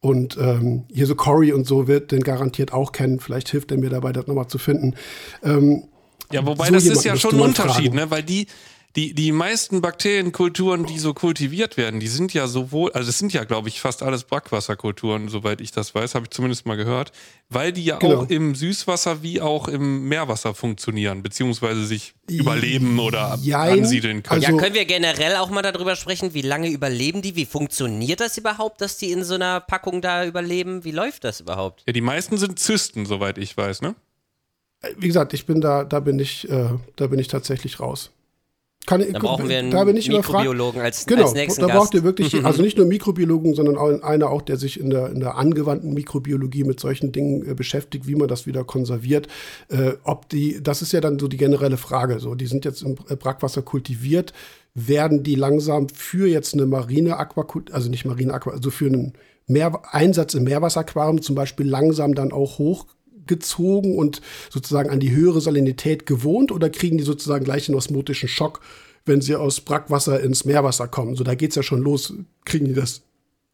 Und 0.00 0.36
ähm, 0.36 0.84
hier 0.92 1.06
so 1.06 1.14
Cory 1.14 1.52
und 1.52 1.66
so 1.66 1.88
wird 1.88 2.12
den 2.12 2.22
garantiert 2.22 2.72
auch 2.72 2.92
kennen. 2.92 3.20
Vielleicht 3.20 3.48
hilft 3.48 3.70
er 3.70 3.78
mir 3.78 3.90
dabei, 3.90 4.12
das 4.12 4.26
nochmal 4.26 4.48
zu 4.48 4.58
finden. 4.58 4.94
Ähm, 5.42 5.84
ja, 6.30 6.44
wobei 6.44 6.66
so 6.66 6.74
das 6.74 6.86
ist 6.86 7.04
ja 7.04 7.16
schon 7.16 7.34
ein 7.34 7.40
Unterschied, 7.40 7.94
ne? 7.94 8.10
weil 8.10 8.22
die, 8.22 8.46
die, 8.96 9.12
die 9.12 9.32
meisten 9.32 9.80
Bakterienkulturen, 9.80 10.86
die 10.86 11.00
so 11.00 11.14
kultiviert 11.14 11.76
werden, 11.76 11.98
die 11.98 12.06
sind 12.06 12.32
ja 12.32 12.46
sowohl, 12.46 12.92
also 12.92 13.10
es 13.10 13.18
sind 13.18 13.32
ja, 13.32 13.42
glaube 13.42 13.68
ich, 13.68 13.80
fast 13.80 14.04
alles 14.04 14.22
Brackwasserkulturen, 14.22 15.28
soweit 15.28 15.60
ich 15.60 15.72
das 15.72 15.96
weiß, 15.96 16.14
habe 16.14 16.26
ich 16.26 16.30
zumindest 16.30 16.64
mal 16.64 16.76
gehört, 16.76 17.10
weil 17.48 17.72
die 17.72 17.84
ja 17.84 17.98
genau. 17.98 18.22
auch 18.22 18.30
im 18.30 18.54
Süßwasser 18.54 19.22
wie 19.22 19.40
auch 19.40 19.66
im 19.66 20.08
Meerwasser 20.08 20.54
funktionieren, 20.54 21.24
beziehungsweise 21.24 21.84
sich 21.84 22.14
überleben 22.30 23.00
oder 23.00 23.36
Jein, 23.42 23.80
ansiedeln 23.80 24.22
können. 24.22 24.44
Also 24.44 24.56
ja, 24.56 24.62
können 24.62 24.76
wir 24.76 24.84
generell 24.84 25.36
auch 25.36 25.50
mal 25.50 25.62
darüber 25.62 25.96
sprechen, 25.96 26.32
wie 26.32 26.42
lange 26.42 26.68
überleben 26.68 27.20
die? 27.20 27.34
Wie 27.34 27.46
funktioniert 27.46 28.20
das 28.20 28.38
überhaupt, 28.38 28.80
dass 28.80 28.96
die 28.96 29.10
in 29.10 29.24
so 29.24 29.34
einer 29.34 29.58
Packung 29.58 30.02
da 30.02 30.24
überleben? 30.24 30.84
Wie 30.84 30.92
läuft 30.92 31.24
das 31.24 31.40
überhaupt? 31.40 31.82
Ja, 31.86 31.92
die 31.92 32.00
meisten 32.00 32.38
sind 32.38 32.60
Zysten, 32.60 33.06
soweit 33.06 33.38
ich 33.38 33.56
weiß, 33.56 33.82
ne? 33.82 33.96
Wie 34.98 35.08
gesagt, 35.08 35.32
ich 35.32 35.46
bin 35.46 35.60
da, 35.60 35.82
da 35.82 35.98
bin 35.98 36.18
ich, 36.18 36.48
äh, 36.48 36.68
da 36.94 37.06
bin 37.08 37.18
ich 37.18 37.26
tatsächlich 37.26 37.80
raus. 37.80 38.10
Kann, 38.86 39.04
da 39.12 39.18
brauchen 39.18 39.48
wir 39.48 39.58
einen 39.58 39.70
Mikrobiologen 39.94 40.82
als, 40.82 41.06
genau, 41.06 41.22
als 41.22 41.32
nächsten 41.32 41.66
da 41.66 41.68
braucht 41.68 41.94
ihr 41.94 42.02
wirklich, 42.02 42.34
also 42.44 42.62
nicht 42.62 42.76
nur 42.76 42.86
Mikrobiologen, 42.86 43.54
sondern 43.54 43.78
auch 43.78 44.02
einer 44.02 44.28
auch, 44.28 44.42
der 44.42 44.58
sich 44.58 44.78
in 44.78 44.90
der, 44.90 45.10
in 45.10 45.20
der 45.20 45.36
angewandten 45.36 45.94
Mikrobiologie 45.94 46.64
mit 46.64 46.80
solchen 46.80 47.10
Dingen 47.10 47.48
äh, 47.48 47.54
beschäftigt, 47.54 48.06
wie 48.06 48.14
man 48.14 48.28
das 48.28 48.46
wieder 48.46 48.62
konserviert. 48.64 49.26
Äh, 49.68 49.92
ob 50.04 50.28
die, 50.28 50.62
das 50.62 50.82
ist 50.82 50.92
ja 50.92 51.00
dann 51.00 51.18
so 51.18 51.28
die 51.28 51.38
generelle 51.38 51.78
Frage. 51.78 52.20
So, 52.20 52.34
die 52.34 52.46
sind 52.46 52.64
jetzt 52.66 52.82
im 52.82 52.94
Brackwasser 52.94 53.62
kultiviert, 53.62 54.34
werden 54.74 55.22
die 55.22 55.34
langsam 55.34 55.88
für 55.88 56.26
jetzt 56.26 56.52
eine 56.52 56.66
marine 56.66 57.16
Aquakultur, 57.16 57.74
also 57.74 57.88
nicht 57.88 58.04
marine 58.04 58.34
Aquakultur, 58.34 58.58
also 58.58 58.70
für 58.70 58.86
einen 58.86 59.14
Meer 59.46 59.82
Einsatz 59.92 60.34
im 60.34 60.44
Meerwasseraquarium 60.44 61.20
zum 61.20 61.34
Beispiel 61.34 61.68
langsam 61.68 62.14
dann 62.14 62.32
auch 62.32 62.58
hoch 62.58 62.86
gezogen 63.26 63.96
und 63.96 64.20
sozusagen 64.50 64.90
an 64.90 65.00
die 65.00 65.14
höhere 65.14 65.40
Salinität 65.40 66.06
gewohnt 66.06 66.52
oder 66.52 66.70
kriegen 66.70 66.98
die 66.98 67.04
sozusagen 67.04 67.44
gleich 67.44 67.66
den 67.66 67.74
osmotischen 67.74 68.28
Schock, 68.28 68.60
wenn 69.04 69.20
sie 69.20 69.36
aus 69.36 69.60
Brackwasser 69.60 70.20
ins 70.20 70.44
Meerwasser 70.44 70.88
kommen? 70.88 71.16
So, 71.16 71.24
da 71.24 71.34
geht's 71.34 71.56
ja 71.56 71.62
schon 71.62 71.82
los. 71.82 72.14
Kriegen 72.44 72.66
die 72.66 72.74
das, 72.74 73.02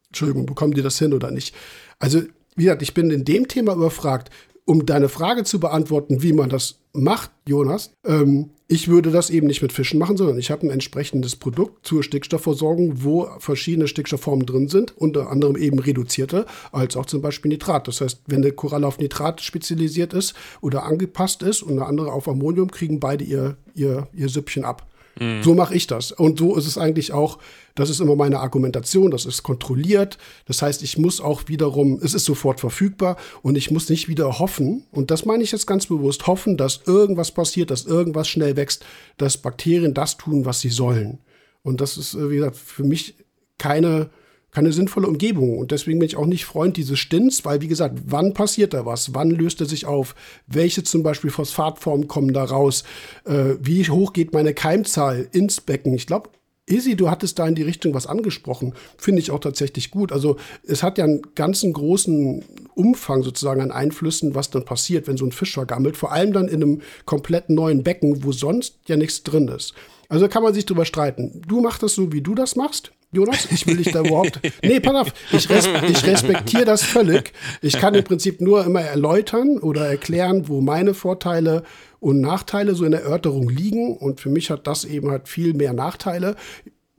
Entschuldigung, 0.07 0.45
bekommen 0.45 0.73
die 0.73 0.81
das 0.81 0.99
hin 0.99 1.13
oder 1.13 1.31
nicht? 1.31 1.55
Also, 1.99 2.21
wie 2.55 2.63
gesagt, 2.63 2.81
ich 2.81 2.93
bin 2.93 3.11
in 3.11 3.25
dem 3.25 3.47
Thema 3.47 3.73
überfragt 3.73 4.29
um 4.71 4.85
deine 4.85 5.09
Frage 5.09 5.43
zu 5.43 5.59
beantworten, 5.59 6.23
wie 6.23 6.31
man 6.31 6.49
das 6.49 6.79
macht, 6.93 7.31
Jonas, 7.45 7.91
ähm, 8.05 8.51
ich 8.69 8.87
würde 8.87 9.11
das 9.11 9.29
eben 9.29 9.47
nicht 9.47 9.61
mit 9.61 9.73
Fischen 9.73 9.99
machen, 9.99 10.15
sondern 10.15 10.39
ich 10.39 10.49
habe 10.49 10.65
ein 10.65 10.69
entsprechendes 10.69 11.35
Produkt 11.35 11.85
zur 11.85 12.03
Stickstoffversorgung, 12.03 13.03
wo 13.03 13.27
verschiedene 13.39 13.89
Stickstoffformen 13.89 14.45
drin 14.45 14.69
sind, 14.69 14.97
unter 14.97 15.29
anderem 15.29 15.57
eben 15.57 15.77
reduzierte, 15.77 16.45
als 16.71 16.95
auch 16.95 17.05
zum 17.05 17.21
Beispiel 17.21 17.49
Nitrat. 17.49 17.89
Das 17.89 17.99
heißt, 17.99 18.21
wenn 18.27 18.43
eine 18.43 18.53
Koralle 18.53 18.87
auf 18.87 18.97
Nitrat 18.97 19.41
spezialisiert 19.41 20.13
ist 20.13 20.35
oder 20.61 20.85
angepasst 20.85 21.43
ist 21.43 21.63
und 21.63 21.73
eine 21.73 21.85
andere 21.85 22.13
auf 22.13 22.29
Ammonium, 22.29 22.71
kriegen 22.71 23.01
beide 23.01 23.25
ihr, 23.25 23.57
ihr, 23.75 24.07
ihr 24.13 24.29
Süppchen 24.29 24.63
ab. 24.63 24.87
Mhm. 25.19 25.43
So 25.43 25.53
mache 25.53 25.75
ich 25.75 25.87
das. 25.87 26.11
Und 26.11 26.39
so 26.39 26.55
ist 26.55 26.67
es 26.67 26.77
eigentlich 26.77 27.11
auch, 27.11 27.39
das 27.75 27.89
ist 27.89 27.99
immer 27.99 28.15
meine 28.15 28.39
Argumentation, 28.39 29.11
das 29.11 29.25
ist 29.25 29.43
kontrolliert. 29.43 30.17
Das 30.45 30.61
heißt, 30.61 30.83
ich 30.83 30.97
muss 30.97 31.21
auch 31.21 31.43
wiederum, 31.47 31.99
es 32.03 32.13
ist 32.13 32.25
sofort 32.25 32.59
verfügbar 32.59 33.17
und 33.41 33.57
ich 33.57 33.71
muss 33.71 33.89
nicht 33.89 34.07
wieder 34.07 34.39
hoffen, 34.39 34.85
und 34.91 35.11
das 35.11 35.25
meine 35.25 35.43
ich 35.43 35.51
jetzt 35.51 35.67
ganz 35.67 35.87
bewusst, 35.87 36.27
hoffen, 36.27 36.57
dass 36.57 36.81
irgendwas 36.85 37.31
passiert, 37.31 37.71
dass 37.71 37.85
irgendwas 37.85 38.27
schnell 38.27 38.55
wächst, 38.55 38.85
dass 39.17 39.37
Bakterien 39.37 39.93
das 39.93 40.17
tun, 40.17 40.45
was 40.45 40.59
sie 40.61 40.69
sollen. 40.69 41.19
Und 41.63 41.81
das 41.81 41.97
ist, 41.97 42.17
wie 42.17 42.35
gesagt, 42.35 42.57
für 42.57 42.83
mich 42.83 43.15
keine 43.57 44.09
keine 44.51 44.73
sinnvolle 44.73 45.07
Umgebung. 45.07 45.57
Und 45.57 45.71
deswegen 45.71 45.99
bin 45.99 46.07
ich 46.07 46.17
auch 46.17 46.25
nicht 46.25 46.45
Freund 46.45 46.77
dieses 46.77 46.99
Stints, 46.99 47.45
weil, 47.45 47.61
wie 47.61 47.67
gesagt, 47.67 47.97
wann 48.05 48.33
passiert 48.33 48.73
da 48.73 48.85
was? 48.85 49.13
Wann 49.13 49.31
löst 49.31 49.61
er 49.61 49.67
sich 49.67 49.85
auf? 49.85 50.13
Welche 50.47 50.83
zum 50.83 51.03
Beispiel 51.03 51.29
Phosphatformen 51.29 52.07
kommen 52.07 52.33
da 52.33 52.43
raus? 52.43 52.83
Äh, 53.25 53.55
wie 53.61 53.89
hoch 53.89 54.13
geht 54.13 54.33
meine 54.33 54.53
Keimzahl 54.53 55.27
ins 55.31 55.61
Becken? 55.61 55.93
Ich 55.93 56.05
glaube, 56.05 56.29
Izzy, 56.67 56.95
du 56.95 57.09
hattest 57.09 57.39
da 57.39 57.47
in 57.47 57.55
die 57.55 57.63
Richtung 57.63 57.93
was 57.93 58.07
angesprochen. 58.07 58.73
Finde 58.97 59.19
ich 59.19 59.31
auch 59.31 59.39
tatsächlich 59.39 59.91
gut. 59.91 60.11
Also 60.11 60.37
es 60.65 60.83
hat 60.83 60.97
ja 60.97 61.03
einen 61.03 61.21
ganzen 61.35 61.73
großen 61.73 62.43
Umfang 62.75 63.23
sozusagen 63.23 63.61
an 63.61 63.71
Einflüssen, 63.71 64.35
was 64.35 64.51
dann 64.51 64.63
passiert, 64.63 65.07
wenn 65.07 65.17
so 65.17 65.25
ein 65.25 65.31
Fisch 65.31 65.53
vergammelt. 65.53 65.97
Vor 65.97 66.11
allem 66.11 66.33
dann 66.33 66.47
in 66.47 66.63
einem 66.63 66.81
komplett 67.05 67.49
neuen 67.49 67.83
Becken, 67.83 68.23
wo 68.23 68.31
sonst 68.31 68.77
ja 68.87 68.95
nichts 68.95 69.23
drin 69.23 69.47
ist. 69.47 69.73
Also 70.07 70.27
kann 70.27 70.43
man 70.43 70.53
sich 70.53 70.65
drüber 70.65 70.85
streiten. 70.85 71.41
Du 71.47 71.61
machst 71.61 71.83
das 71.83 71.95
so, 71.95 72.11
wie 72.13 72.21
du 72.21 72.35
das 72.35 72.55
machst. 72.55 72.91
Jonas, 73.13 73.51
ich 73.51 73.67
will 73.67 73.77
dich 73.77 73.91
da 73.91 73.99
überhaupt. 73.99 74.39
Nee, 74.63 74.79
pass 74.79 74.95
auf, 74.95 75.13
ich, 75.31 75.49
res 75.49 75.67
ich 75.89 76.05
respektiere 76.05 76.65
das 76.65 76.83
völlig. 76.83 77.33
Ich 77.61 77.77
kann 77.77 77.93
im 77.93 78.03
Prinzip 78.03 78.39
nur 78.39 78.63
immer 78.65 78.81
erläutern 78.81 79.57
oder 79.57 79.87
erklären, 79.87 80.47
wo 80.47 80.61
meine 80.61 80.93
Vorteile 80.93 81.63
und 81.99 82.21
Nachteile 82.21 82.73
so 82.73 82.85
in 82.85 82.91
der 82.91 83.03
Erörterung 83.03 83.49
liegen. 83.49 83.97
Und 83.97 84.21
für 84.21 84.29
mich 84.29 84.49
hat 84.49 84.65
das 84.65 84.85
eben 84.85 85.11
halt 85.11 85.27
viel 85.27 85.53
mehr 85.53 85.73
Nachteile 85.73 86.35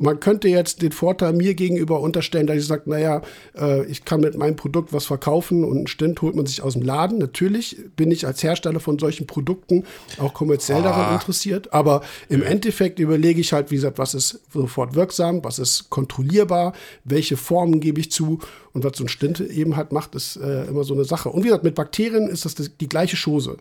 man 0.03 0.19
könnte 0.21 0.49
jetzt 0.49 0.83
den 0.83 0.93
Vorteil 0.93 1.33
mir 1.33 1.55
gegenüber 1.55 2.01
unterstellen, 2.01 2.47
dass 2.47 2.57
ich 2.57 2.67
sage, 2.67 2.91
naja, 2.91 3.23
äh, 3.57 3.85
ich 3.87 4.05
kann 4.05 4.21
mit 4.21 4.37
meinem 4.37 4.57
Produkt 4.57 4.93
was 4.93 5.07
verkaufen 5.07 5.65
und 5.65 5.77
einen 5.77 5.87
Stint 5.87 6.21
holt 6.23 6.35
man 6.35 6.47
sich 6.47 6.61
aus 6.63 6.73
dem 6.73 6.83
Laden. 6.83 7.19
Natürlich 7.19 7.77
bin 7.95 8.11
ich 8.11 8.27
als 8.27 8.43
Hersteller 8.43 8.81
von 8.81 8.99
solchen 8.99 9.27
Produkten 9.27 9.85
auch 10.19 10.35
kommerziell 10.35 10.81
ah. 10.81 10.83
daran 10.83 11.15
interessiert, 11.15 11.73
aber 11.73 12.03
im. 12.29 12.43
Endeffekt 12.43 12.99
überlege 12.99 13.41
ich 13.41 13.53
halt, 13.53 13.71
wie 13.71 13.77
gesagt, 13.77 13.99
was 13.99 14.15
ist 14.15 14.41
sofort 14.53 14.95
wirksam, 14.95 15.45
was 15.45 15.59
ist 15.59 15.91
kontrollierbar, 15.91 16.73
welche 17.05 17.37
Formen 17.37 17.81
gebe 17.81 18.01
ich 18.01 18.11
zu 18.11 18.41
und 18.73 18.85
was 18.85 18.97
so 18.97 19.05
ein 19.05 19.09
Stint 19.09 19.41
eben 19.41 19.77
halt 19.77 19.93
macht, 19.93 20.15
ist 20.17 20.37
äh, 20.37 20.65
immer 20.65 20.85
so 20.85 20.95
eine 20.95 21.05
Sache. 21.05 21.29
Und 21.29 21.43
wie 21.43 21.47
gesagt, 21.47 21.65
mit 21.65 21.77
Bakterien 21.77 22.29
ist 22.29 22.45
das 22.45 22.57
die 22.57 22.89
gleiche 22.89 23.17
Chose. 23.17 23.57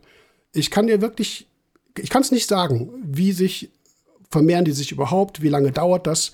Ich 0.54 0.72
kann 0.72 0.88
dir 0.88 1.02
wirklich, 1.02 1.48
ich 1.98 2.10
kann 2.10 2.24
es 2.24 2.32
nicht 2.32 2.50
sagen, 2.50 2.90
wie 3.04 3.32
sich 3.32 3.70
vermehren 4.32 4.66
die 4.66 4.72
sich 4.72 4.92
überhaupt? 4.92 5.42
Wie 5.42 5.50
lange 5.50 5.72
dauert 5.72 6.08
das? 6.08 6.32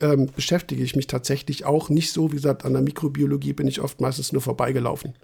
Ähm, 0.00 0.30
beschäftige 0.34 0.82
ich 0.82 0.94
mich 0.94 1.06
tatsächlich 1.06 1.64
auch 1.64 1.88
nicht 1.88 2.12
so. 2.12 2.30
Wie 2.30 2.36
gesagt, 2.36 2.64
an 2.64 2.74
der 2.74 2.82
Mikrobiologie 2.82 3.52
bin 3.52 3.66
ich 3.66 3.80
oft 3.80 4.00
meistens 4.00 4.32
nur 4.32 4.42
vorbeigelaufen. 4.42 5.14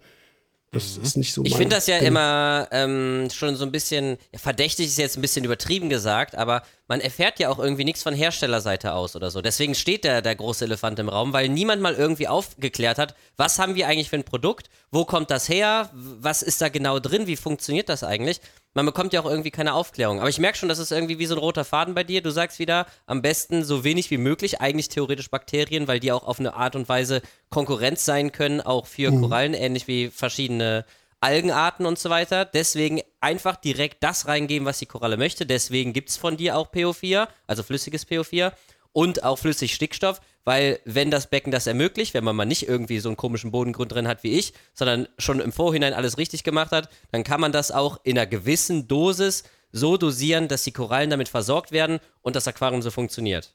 Das 0.72 0.98
mhm. 0.98 1.04
ist 1.04 1.16
nicht 1.16 1.32
so 1.32 1.44
Ich 1.44 1.56
finde 1.56 1.76
das 1.76 1.86
ja 1.86 1.98
Ding. 1.98 2.08
immer 2.08 2.68
ähm, 2.70 3.28
schon 3.32 3.56
so 3.56 3.64
ein 3.64 3.72
bisschen, 3.72 4.18
ja, 4.32 4.38
verdächtig 4.38 4.86
ist 4.86 4.98
jetzt 4.98 5.16
ein 5.16 5.22
bisschen 5.22 5.44
übertrieben 5.44 5.88
gesagt, 5.88 6.34
aber 6.34 6.62
man 6.88 7.00
erfährt 7.00 7.38
ja 7.38 7.50
auch 7.50 7.58
irgendwie 7.58 7.84
nichts 7.84 8.02
von 8.02 8.14
Herstellerseite 8.14 8.92
aus 8.94 9.14
oder 9.14 9.30
so. 9.30 9.40
Deswegen 9.40 9.74
steht 9.74 10.04
der, 10.04 10.22
der 10.22 10.34
große 10.34 10.64
Elefant 10.64 10.98
im 10.98 11.08
Raum, 11.08 11.32
weil 11.32 11.48
niemand 11.48 11.80
mal 11.80 11.94
irgendwie 11.94 12.26
aufgeklärt 12.26 12.98
hat, 12.98 13.14
was 13.36 13.58
haben 13.58 13.76
wir 13.76 13.86
eigentlich 13.86 14.10
für 14.10 14.16
ein 14.16 14.24
Produkt, 14.24 14.70
wo 14.90 15.04
kommt 15.04 15.30
das 15.30 15.48
her, 15.48 15.90
was 15.92 16.42
ist 16.42 16.60
da 16.60 16.68
genau 16.68 16.98
drin, 16.98 17.26
wie 17.26 17.36
funktioniert 17.36 17.88
das 17.88 18.02
eigentlich 18.02 18.40
man 18.78 18.86
bekommt 18.86 19.12
ja 19.12 19.20
auch 19.20 19.28
irgendwie 19.28 19.50
keine 19.50 19.74
Aufklärung. 19.74 20.20
Aber 20.20 20.28
ich 20.28 20.38
merke 20.38 20.56
schon, 20.56 20.68
das 20.68 20.78
ist 20.78 20.92
irgendwie 20.92 21.18
wie 21.18 21.26
so 21.26 21.34
ein 21.34 21.40
roter 21.40 21.64
Faden 21.64 21.94
bei 21.94 22.04
dir. 22.04 22.22
Du 22.22 22.30
sagst 22.30 22.60
wieder, 22.60 22.86
am 23.06 23.22
besten 23.22 23.64
so 23.64 23.82
wenig 23.82 24.10
wie 24.12 24.18
möglich, 24.18 24.60
eigentlich 24.60 24.88
theoretisch 24.88 25.30
Bakterien, 25.30 25.88
weil 25.88 25.98
die 25.98 26.12
auch 26.12 26.22
auf 26.22 26.38
eine 26.38 26.54
Art 26.54 26.76
und 26.76 26.88
Weise 26.88 27.20
Konkurrenz 27.50 28.04
sein 28.04 28.30
können, 28.30 28.60
auch 28.60 28.86
für 28.86 29.10
mhm. 29.10 29.22
Korallen, 29.22 29.54
ähnlich 29.54 29.88
wie 29.88 30.10
verschiedene 30.10 30.84
Algenarten 31.20 31.86
und 31.86 31.98
so 31.98 32.10
weiter. 32.10 32.44
Deswegen 32.44 33.00
einfach 33.20 33.56
direkt 33.56 34.02
das 34.02 34.26
reingeben, 34.26 34.66
was 34.66 34.78
die 34.78 34.86
Koralle 34.86 35.16
möchte. 35.16 35.46
Deswegen 35.46 35.92
gibt 35.92 36.10
es 36.10 36.16
von 36.16 36.36
dir 36.36 36.56
auch 36.56 36.72
PO4, 36.72 37.28
also 37.46 37.62
flüssiges 37.62 38.06
PO4 38.06 38.52
und 38.92 39.22
auch 39.22 39.38
flüssig 39.38 39.74
Stickstoff, 39.74 40.20
weil 40.44 40.80
wenn 40.84 41.10
das 41.10 41.28
Becken 41.28 41.52
das 41.52 41.66
ermöglicht, 41.66 42.14
wenn 42.14 42.24
man 42.24 42.36
mal 42.36 42.46
nicht 42.46 42.68
irgendwie 42.68 43.00
so 43.00 43.08
einen 43.08 43.16
komischen 43.16 43.50
Bodengrund 43.50 43.92
drin 43.92 44.08
hat 44.08 44.22
wie 44.22 44.38
ich, 44.38 44.54
sondern 44.74 45.08
schon 45.18 45.40
im 45.40 45.52
Vorhinein 45.52 45.92
alles 45.92 46.18
richtig 46.18 46.42
gemacht 46.42 46.72
hat, 46.72 46.88
dann 47.12 47.24
kann 47.24 47.40
man 47.40 47.52
das 47.52 47.70
auch 47.70 48.00
in 48.02 48.18
einer 48.18 48.26
gewissen 48.26 48.88
Dosis 48.88 49.44
so 49.72 49.96
dosieren, 49.96 50.48
dass 50.48 50.64
die 50.64 50.72
Korallen 50.72 51.10
damit 51.10 51.28
versorgt 51.28 51.72
werden 51.72 52.00
und 52.22 52.34
das 52.34 52.48
Aquarium 52.48 52.82
so 52.82 52.90
funktioniert. 52.90 53.54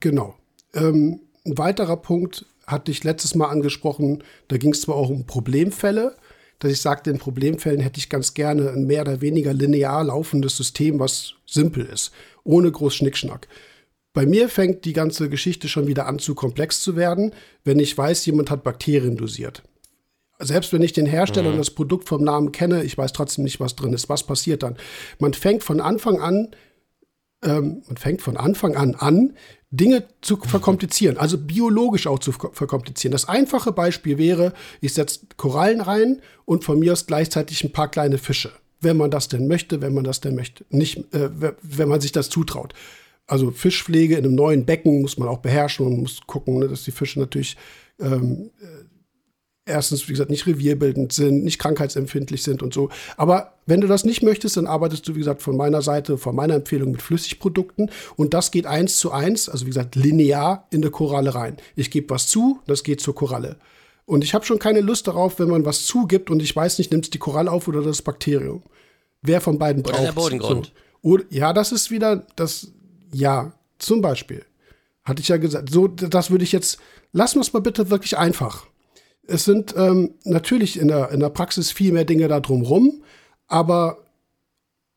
Genau. 0.00 0.34
Ähm, 0.74 1.20
ein 1.44 1.58
weiterer 1.58 1.96
Punkt 1.96 2.46
hatte 2.66 2.90
ich 2.90 3.04
letztes 3.04 3.34
Mal 3.34 3.48
angesprochen, 3.48 4.24
da 4.48 4.56
ging 4.56 4.72
es 4.72 4.80
zwar 4.80 4.96
auch 4.96 5.10
um 5.10 5.26
Problemfälle, 5.26 6.16
dass 6.58 6.72
ich 6.72 6.80
sagte, 6.80 7.10
in 7.10 7.18
Problemfällen 7.18 7.80
hätte 7.80 7.98
ich 7.98 8.08
ganz 8.08 8.34
gerne 8.34 8.70
ein 8.70 8.86
mehr 8.86 9.02
oder 9.02 9.20
weniger 9.20 9.52
linear 9.52 10.04
laufendes 10.04 10.56
System, 10.56 10.98
was 10.98 11.34
simpel 11.46 11.84
ist, 11.86 12.12
ohne 12.44 12.70
groß 12.70 12.94
Schnickschnack. 12.94 13.48
Bei 14.12 14.24
mir 14.24 14.48
fängt 14.48 14.86
die 14.86 14.94
ganze 14.94 15.28
Geschichte 15.28 15.68
schon 15.68 15.86
wieder 15.86 16.06
an 16.06 16.18
zu 16.18 16.34
komplex 16.34 16.80
zu 16.80 16.96
werden, 16.96 17.34
wenn 17.64 17.78
ich 17.78 17.96
weiß, 17.96 18.24
jemand 18.24 18.50
hat 18.50 18.64
Bakterien 18.64 19.16
dosiert. 19.16 19.62
Selbst 20.38 20.72
wenn 20.72 20.82
ich 20.82 20.92
den 20.92 21.06
Hersteller 21.06 21.48
mhm. 21.48 21.54
und 21.54 21.58
das 21.58 21.70
Produkt 21.70 22.08
vom 22.08 22.24
Namen 22.24 22.52
kenne, 22.52 22.82
ich 22.82 22.96
weiß 22.96 23.12
trotzdem 23.12 23.44
nicht, 23.44 23.60
was 23.60 23.76
drin 23.76 23.92
ist. 23.92 24.08
Was 24.08 24.22
passiert 24.22 24.62
dann? 24.62 24.76
Man 25.18 25.34
fängt 25.34 25.62
von 25.64 25.80
Anfang 25.80 26.20
an, 26.20 26.48
ähm, 27.42 27.82
man 27.86 27.96
fängt 27.96 28.22
von 28.22 28.36
Anfang 28.36 28.76
an 28.76 28.94
an, 28.94 29.34
Dinge 29.70 30.04
zu 30.20 30.36
verkomplizieren, 30.36 31.18
also 31.18 31.38
biologisch 31.38 32.06
auch 32.06 32.20
zu 32.20 32.32
verkomplizieren. 32.32 33.12
Das 33.12 33.28
einfache 33.28 33.72
Beispiel 33.72 34.16
wäre, 34.16 34.52
ich 34.80 34.94
setze 34.94 35.20
Korallen 35.36 35.80
rein 35.80 36.22
und 36.44 36.64
von 36.64 36.78
mir 36.78 36.92
aus 36.92 37.06
gleichzeitig 37.06 37.64
ein 37.64 37.72
paar 37.72 37.90
kleine 37.90 38.18
Fische. 38.18 38.52
Wenn 38.80 38.96
man 38.96 39.10
das 39.10 39.28
denn 39.28 39.48
möchte, 39.48 39.80
wenn 39.80 39.94
man 39.94 40.04
das 40.04 40.20
denn 40.20 40.34
möchte. 40.36 40.64
Nicht, 40.70 41.12
äh, 41.14 41.30
wenn 41.62 41.88
man 41.88 42.00
sich 42.00 42.12
das 42.12 42.28
zutraut 42.28 42.74
also 43.26 43.50
Fischpflege 43.50 44.16
in 44.16 44.24
einem 44.24 44.34
neuen 44.34 44.64
Becken 44.64 45.02
muss 45.02 45.18
man 45.18 45.28
auch 45.28 45.38
beherrschen 45.38 45.86
und 45.86 45.98
muss 45.98 46.20
gucken, 46.26 46.58
ne, 46.58 46.68
dass 46.68 46.84
die 46.84 46.92
Fische 46.92 47.18
natürlich 47.18 47.56
ähm, 47.98 48.50
äh, 48.60 48.66
erstens, 49.66 50.08
wie 50.08 50.12
gesagt, 50.12 50.30
nicht 50.30 50.46
revierbildend 50.46 51.12
sind, 51.12 51.44
nicht 51.44 51.58
krankheitsempfindlich 51.58 52.42
sind 52.42 52.62
und 52.62 52.72
so. 52.72 52.88
Aber 53.16 53.54
wenn 53.66 53.80
du 53.80 53.88
das 53.88 54.04
nicht 54.04 54.22
möchtest, 54.22 54.56
dann 54.56 54.66
arbeitest 54.66 55.06
du, 55.06 55.14
wie 55.14 55.18
gesagt, 55.18 55.42
von 55.42 55.56
meiner 55.56 55.82
Seite, 55.82 56.16
von 56.16 56.34
meiner 56.34 56.54
Empfehlung 56.54 56.92
mit 56.92 57.02
Flüssigprodukten. 57.02 57.90
Und 58.14 58.32
das 58.32 58.52
geht 58.52 58.66
eins 58.66 58.98
zu 58.98 59.10
eins, 59.10 59.48
also 59.48 59.66
wie 59.66 59.70
gesagt, 59.70 59.96
linear 59.96 60.66
in 60.70 60.82
eine 60.82 60.90
Koralle 60.90 61.34
rein. 61.34 61.56
Ich 61.74 61.90
gebe 61.90 62.08
was 62.10 62.28
zu, 62.28 62.60
das 62.66 62.84
geht 62.84 63.00
zur 63.00 63.14
Koralle. 63.14 63.56
Und 64.06 64.22
ich 64.22 64.34
habe 64.34 64.44
schon 64.44 64.60
keine 64.60 64.80
Lust 64.80 65.08
darauf, 65.08 65.40
wenn 65.40 65.48
man 65.48 65.64
was 65.66 65.84
zugibt 65.84 66.30
und 66.30 66.40
ich 66.40 66.54
weiß 66.54 66.78
nicht, 66.78 66.92
nimmt 66.92 67.04
es 67.04 67.10
die 67.10 67.18
Koralle 67.18 67.50
auf 67.50 67.66
oder 67.66 67.82
das 67.82 68.02
Bakterium. 68.02 68.62
Wer 69.20 69.40
von 69.40 69.58
beiden 69.58 69.82
braucht 69.82 69.96
Oder 69.96 70.04
der 70.04 70.12
Bodengrund. 70.12 70.72
So. 71.02 71.18
ja, 71.30 71.52
das 71.52 71.72
ist 71.72 71.90
wieder 71.90 72.24
das, 72.36 72.68
ja, 73.12 73.52
zum 73.78 74.00
Beispiel. 74.00 74.44
Hatte 75.02 75.22
ich 75.22 75.28
ja 75.28 75.38
gesagt. 75.38 75.70
So, 75.70 75.88
das 75.88 76.30
würde 76.30 76.44
ich 76.44 76.52
jetzt, 76.52 76.78
lassen 77.12 77.36
wir 77.36 77.40
es 77.40 77.52
mal 77.52 77.60
bitte 77.60 77.90
wirklich 77.90 78.16
einfach 78.16 78.66
es 79.28 79.44
sind 79.44 79.74
ähm, 79.76 80.14
natürlich 80.24 80.78
in 80.78 80.88
der, 80.88 81.10
in 81.10 81.20
der 81.20 81.30
Praxis 81.30 81.70
viel 81.70 81.92
mehr 81.92 82.04
Dinge 82.04 82.28
da 82.28 82.40
drumrum, 82.40 83.02
aber 83.48 83.98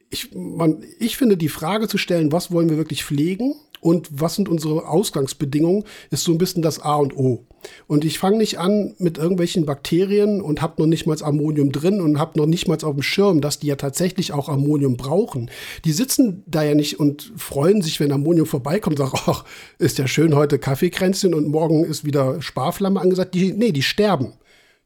ich, 0.09 0.33
man, 0.33 0.83
ich 0.99 1.17
finde, 1.17 1.37
die 1.37 1.49
Frage 1.49 1.87
zu 1.87 1.97
stellen, 1.97 2.31
was 2.31 2.51
wollen 2.51 2.69
wir 2.69 2.77
wirklich 2.77 3.03
pflegen 3.03 3.55
und 3.81 4.09
was 4.11 4.35
sind 4.35 4.49
unsere 4.49 4.87
Ausgangsbedingungen, 4.87 5.83
ist 6.09 6.23
so 6.23 6.31
ein 6.31 6.37
bisschen 6.37 6.61
das 6.61 6.79
A 6.79 6.95
und 6.95 7.15
O. 7.15 7.45
Und 7.87 8.05
ich 8.05 8.19
fange 8.19 8.37
nicht 8.37 8.57
an 8.57 8.95
mit 8.99 9.17
irgendwelchen 9.17 9.65
Bakterien 9.65 10.41
und 10.41 10.61
habe 10.61 10.81
noch 10.81 10.87
nicht 10.87 11.05
mal 11.05 11.17
Ammonium 11.21 11.71
drin 11.71 11.99
und 11.99 12.17
habe 12.17 12.39
noch 12.39 12.45
nicht 12.45 12.67
mal 12.67 12.77
auf 12.83 12.93
dem 12.93 13.01
Schirm, 13.01 13.41
dass 13.41 13.59
die 13.59 13.67
ja 13.67 13.75
tatsächlich 13.75 14.31
auch 14.31 14.47
Ammonium 14.47 14.95
brauchen. 14.95 15.51
Die 15.85 15.91
sitzen 15.91 16.43
da 16.47 16.63
ja 16.63 16.73
nicht 16.73 16.99
und 16.99 17.33
freuen 17.35 17.81
sich, 17.81 17.99
wenn 17.99 18.11
Ammonium 18.11 18.45
vorbeikommt 18.45 18.99
und 18.99 19.05
sagen, 19.05 19.23
ach, 19.27 19.45
ist 19.77 19.97
ja 19.97 20.07
schön 20.07 20.35
heute 20.35 20.59
Kaffeekränzchen 20.59 21.33
und 21.33 21.47
morgen 21.47 21.83
ist 21.83 22.05
wieder 22.05 22.41
Sparflamme 22.41 22.99
angesagt. 22.99 23.35
Die, 23.35 23.53
nee, 23.53 23.71
die 23.71 23.83
sterben. 23.83 24.33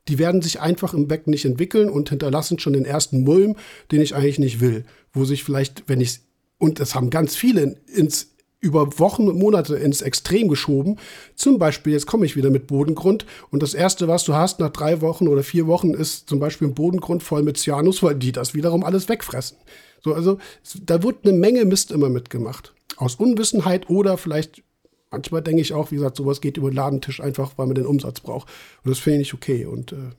Die 0.09 0.19
werden 0.19 0.41
sich 0.41 0.59
einfach 0.59 0.93
im 0.93 1.07
Becken 1.07 1.31
nicht 1.31 1.45
entwickeln 1.45 1.89
und 1.89 2.09
hinterlassen 2.09 2.59
schon 2.59 2.73
den 2.73 2.83
ersten 2.83 3.23
Mulm, 3.23 3.55
den 3.91 4.01
ich 4.01 4.15
eigentlich 4.15 4.39
nicht 4.39 4.59
will. 4.59 4.83
Wo 5.13 5.25
sich 5.25 5.43
vielleicht, 5.43 5.83
wenn 5.87 6.01
ich 6.01 6.19
und 6.57 6.79
das 6.79 6.95
haben 6.95 7.09
ganz 7.09 7.35
viele 7.35 7.75
ins 7.93 8.33
über 8.63 8.97
Wochen 8.97 9.27
und 9.27 9.37
Monate 9.37 9.75
ins 9.75 10.01
Extrem 10.01 10.47
geschoben. 10.47 10.97
Zum 11.35 11.59
Beispiel, 11.59 11.91
jetzt 11.91 12.05
komme 12.05 12.25
ich 12.25 12.37
wieder 12.37 12.49
mit 12.49 12.65
Bodengrund 12.65 13.25
und 13.51 13.61
das 13.61 13.73
erste, 13.73 14.07
was 14.07 14.23
du 14.23 14.33
hast 14.33 14.61
nach 14.61 14.69
drei 14.69 15.01
Wochen 15.01 15.27
oder 15.27 15.43
vier 15.43 15.67
Wochen, 15.67 15.93
ist 15.93 16.29
zum 16.29 16.39
Beispiel 16.39 16.69
ein 16.69 16.73
Bodengrund 16.73 17.21
voll 17.21 17.43
mit 17.43 17.57
Cyanus, 17.57 18.01
weil 18.01 18.15
die 18.15 18.31
das 18.31 18.53
wiederum 18.53 18.85
alles 18.85 19.09
wegfressen. 19.09 19.57
So, 20.01 20.13
also 20.13 20.37
da 20.81 21.03
wird 21.03 21.25
eine 21.25 21.33
Menge 21.33 21.65
Mist 21.65 21.91
immer 21.91 22.07
mitgemacht. 22.07 22.73
Aus 22.95 23.15
Unwissenheit 23.15 23.89
oder 23.89 24.17
vielleicht, 24.17 24.63
manchmal 25.11 25.41
denke 25.41 25.61
ich 25.61 25.73
auch, 25.73 25.91
wie 25.91 25.95
gesagt, 25.95 26.15
sowas 26.15 26.39
geht 26.39 26.55
über 26.55 26.71
den 26.71 26.75
Ladentisch 26.77 27.19
einfach, 27.19 27.51
weil 27.57 27.65
man 27.65 27.75
den 27.75 27.85
Umsatz 27.85 28.21
braucht. 28.21 28.47
Und 28.85 28.91
das 28.91 28.99
finde 28.99 29.15
ich 29.19 29.27
nicht 29.27 29.33
okay. 29.33 29.65
Und 29.65 29.91
äh, 29.91 30.11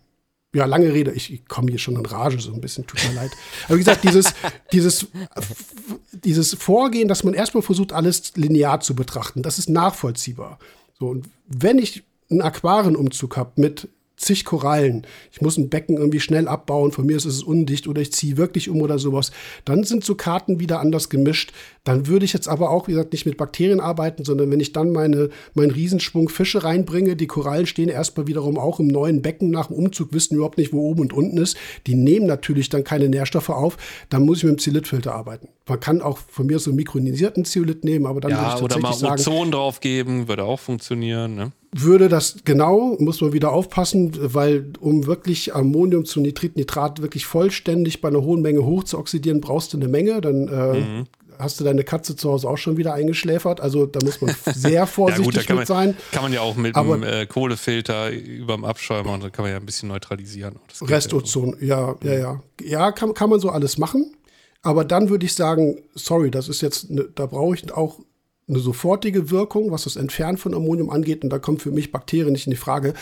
ja, 0.54 0.64
lange 0.66 0.92
Rede, 0.92 1.10
ich, 1.12 1.32
ich 1.32 1.46
komme 1.46 1.70
hier 1.70 1.78
schon 1.78 1.96
in 1.96 2.06
Rage 2.06 2.40
so 2.40 2.52
ein 2.52 2.60
bisschen, 2.60 2.86
tut 2.86 3.04
mir 3.08 3.14
leid. 3.14 3.32
Aber 3.66 3.74
wie 3.74 3.80
gesagt, 3.80 4.04
dieses, 4.04 4.32
dieses, 4.72 5.08
dieses 6.12 6.54
Vorgehen, 6.54 7.08
dass 7.08 7.24
man 7.24 7.34
erstmal 7.34 7.62
versucht, 7.62 7.92
alles 7.92 8.36
linear 8.36 8.80
zu 8.80 8.94
betrachten, 8.94 9.42
das 9.42 9.58
ist 9.58 9.68
nachvollziehbar. 9.68 10.58
So, 10.98 11.08
und 11.08 11.28
wenn 11.48 11.78
ich 11.78 12.04
einen 12.30 12.40
Aquarienumzug 12.40 13.36
habe 13.36 13.52
mit 13.56 13.88
zig 14.16 14.44
Korallen, 14.44 15.06
ich 15.32 15.40
muss 15.40 15.56
ein 15.56 15.68
Becken 15.68 15.96
irgendwie 15.96 16.20
schnell 16.20 16.48
abbauen, 16.48 16.92
von 16.92 17.06
mir 17.06 17.16
ist 17.16 17.24
es 17.24 17.42
undicht 17.42 17.88
oder 17.88 18.00
ich 18.00 18.12
ziehe 18.12 18.36
wirklich 18.36 18.68
um 18.70 18.80
oder 18.80 18.98
sowas, 18.98 19.32
dann 19.64 19.84
sind 19.84 20.04
so 20.04 20.14
Karten 20.14 20.60
wieder 20.60 20.80
anders 20.80 21.08
gemischt. 21.08 21.52
Dann 21.82 22.06
würde 22.06 22.24
ich 22.24 22.32
jetzt 22.32 22.48
aber 22.48 22.70
auch, 22.70 22.88
wie 22.88 22.92
gesagt, 22.92 23.12
nicht 23.12 23.26
mit 23.26 23.36
Bakterien 23.36 23.80
arbeiten, 23.80 24.24
sondern 24.24 24.50
wenn 24.50 24.60
ich 24.60 24.72
dann 24.72 24.90
meine, 24.90 25.28
meinen 25.54 25.70
Riesenschwung 25.70 26.28
Fische 26.28 26.64
reinbringe, 26.64 27.16
die 27.16 27.26
Korallen 27.26 27.66
stehen 27.66 27.88
erstmal 27.88 28.26
wiederum 28.26 28.58
auch 28.58 28.80
im 28.80 28.86
neuen 28.86 29.20
Becken 29.20 29.50
nach 29.50 29.66
dem 29.66 29.76
Umzug, 29.76 30.12
wissen 30.12 30.36
überhaupt 30.36 30.58
nicht, 30.58 30.72
wo 30.72 30.88
oben 30.88 31.02
und 31.02 31.12
unten 31.12 31.36
ist. 31.36 31.56
Die 31.86 31.94
nehmen 31.94 32.26
natürlich 32.26 32.68
dann 32.68 32.84
keine 32.84 33.08
Nährstoffe 33.08 33.50
auf, 33.50 33.76
dann 34.08 34.24
muss 34.24 34.38
ich 34.38 34.44
mit 34.44 34.52
dem 34.54 34.58
Zeolithfilter 34.58 35.14
arbeiten. 35.14 35.48
Man 35.66 35.80
kann 35.80 36.02
auch 36.02 36.18
von 36.18 36.46
mir 36.46 36.58
so 36.58 36.70
einen 36.70 36.76
mikronisierten 36.76 37.44
Zeolit 37.44 37.84
nehmen, 37.84 38.06
aber 38.06 38.20
dann 38.20 38.32
ja, 38.32 38.36
würde 38.38 38.46
ich 38.46 38.60
tatsächlich 38.60 38.84
oder 38.84 39.08
mal 39.08 39.18
sagen, 39.18 39.20
Ozon 39.20 39.50
draufgeben, 39.50 40.28
würde 40.28 40.44
auch 40.44 40.60
funktionieren, 40.60 41.34
ne? 41.34 41.52
würde 41.76 42.08
das 42.08 42.36
genau, 42.44 42.96
muss 43.00 43.20
man 43.20 43.32
wieder 43.32 43.52
aufpassen, 43.52 44.12
weil 44.32 44.72
um 44.80 45.06
wirklich 45.06 45.54
Ammonium 45.54 46.04
zu 46.04 46.20
Nitrit, 46.20 46.56
Nitrat 46.56 47.02
wirklich 47.02 47.26
vollständig 47.26 48.00
bei 48.00 48.08
einer 48.08 48.22
hohen 48.22 48.42
Menge 48.42 48.64
hoch 48.64 48.84
zu 48.84 48.98
oxidieren, 48.98 49.40
brauchst 49.40 49.72
du 49.72 49.78
eine 49.78 49.88
Menge. 49.88 50.20
Dann 50.20 50.46
äh, 50.46 50.80
mhm. 50.80 51.06
hast 51.36 51.58
du 51.58 51.64
deine 51.64 51.82
Katze 51.82 52.14
zu 52.14 52.30
Hause 52.30 52.48
auch 52.48 52.58
schon 52.58 52.76
wieder 52.76 52.94
eingeschläfert. 52.94 53.60
Also 53.60 53.86
da 53.86 53.98
muss 54.04 54.20
man 54.20 54.34
sehr 54.54 54.86
vorsichtig 54.86 55.34
ja, 55.34 55.40
gut, 55.40 55.48
mit 55.48 55.56
man, 55.56 55.66
sein. 55.66 55.96
Kann 56.12 56.22
man 56.22 56.32
ja 56.32 56.42
auch 56.42 56.54
mit 56.54 56.76
einem 56.76 57.02
äh, 57.02 57.26
Kohlefilter 57.26 58.10
über 58.10 58.54
dem 58.54 58.64
Abschäumer 58.64 59.12
und 59.12 59.24
dann 59.24 59.32
kann 59.32 59.44
man 59.44 59.50
ja 59.50 59.58
ein 59.58 59.66
bisschen 59.66 59.88
neutralisieren. 59.88 60.56
Restozon, 60.80 61.56
ja, 61.60 61.96
ja, 62.04 62.14
ja. 62.14 62.42
Ja, 62.62 62.92
kann, 62.92 63.14
kann 63.14 63.30
man 63.30 63.40
so 63.40 63.50
alles 63.50 63.78
machen. 63.78 64.14
Aber 64.64 64.84
dann 64.84 65.10
würde 65.10 65.26
ich 65.26 65.34
sagen, 65.34 65.82
sorry, 65.94 66.30
das 66.30 66.48
ist 66.48 66.62
jetzt, 66.62 66.90
ne, 66.90 67.06
da 67.14 67.26
brauche 67.26 67.54
ich 67.54 67.70
auch 67.72 68.00
eine 68.48 68.58
sofortige 68.58 69.30
Wirkung, 69.30 69.70
was 69.70 69.84
das 69.84 69.96
Entfernen 69.96 70.38
von 70.38 70.54
Ammonium 70.54 70.90
angeht. 70.90 71.22
Und 71.22 71.30
da 71.30 71.38
kommen 71.38 71.58
für 71.58 71.70
mich 71.70 71.92
Bakterien 71.92 72.32
nicht 72.32 72.46
in 72.46 72.50
die 72.50 72.56
Frage, 72.56 72.94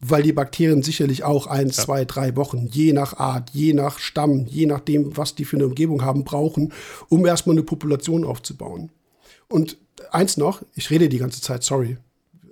weil 0.00 0.22
die 0.22 0.32
Bakterien 0.32 0.82
sicherlich 0.82 1.22
auch 1.22 1.46
ein, 1.46 1.66
ja. 1.66 1.72
zwei, 1.72 2.06
drei 2.06 2.34
Wochen, 2.36 2.68
je 2.72 2.94
nach 2.94 3.18
Art, 3.18 3.50
je 3.50 3.74
nach 3.74 3.98
Stamm, 3.98 4.46
je 4.46 4.64
nachdem, 4.64 5.16
was 5.16 5.34
die 5.34 5.44
für 5.44 5.56
eine 5.56 5.66
Umgebung 5.66 6.02
haben, 6.02 6.24
brauchen, 6.24 6.72
um 7.10 7.26
erstmal 7.26 7.54
eine 7.54 7.62
Population 7.62 8.24
aufzubauen. 8.24 8.90
Und 9.48 9.76
eins 10.10 10.38
noch, 10.38 10.62
ich 10.74 10.90
rede 10.90 11.10
die 11.10 11.18
ganze 11.18 11.42
Zeit, 11.42 11.62
sorry. 11.62 11.98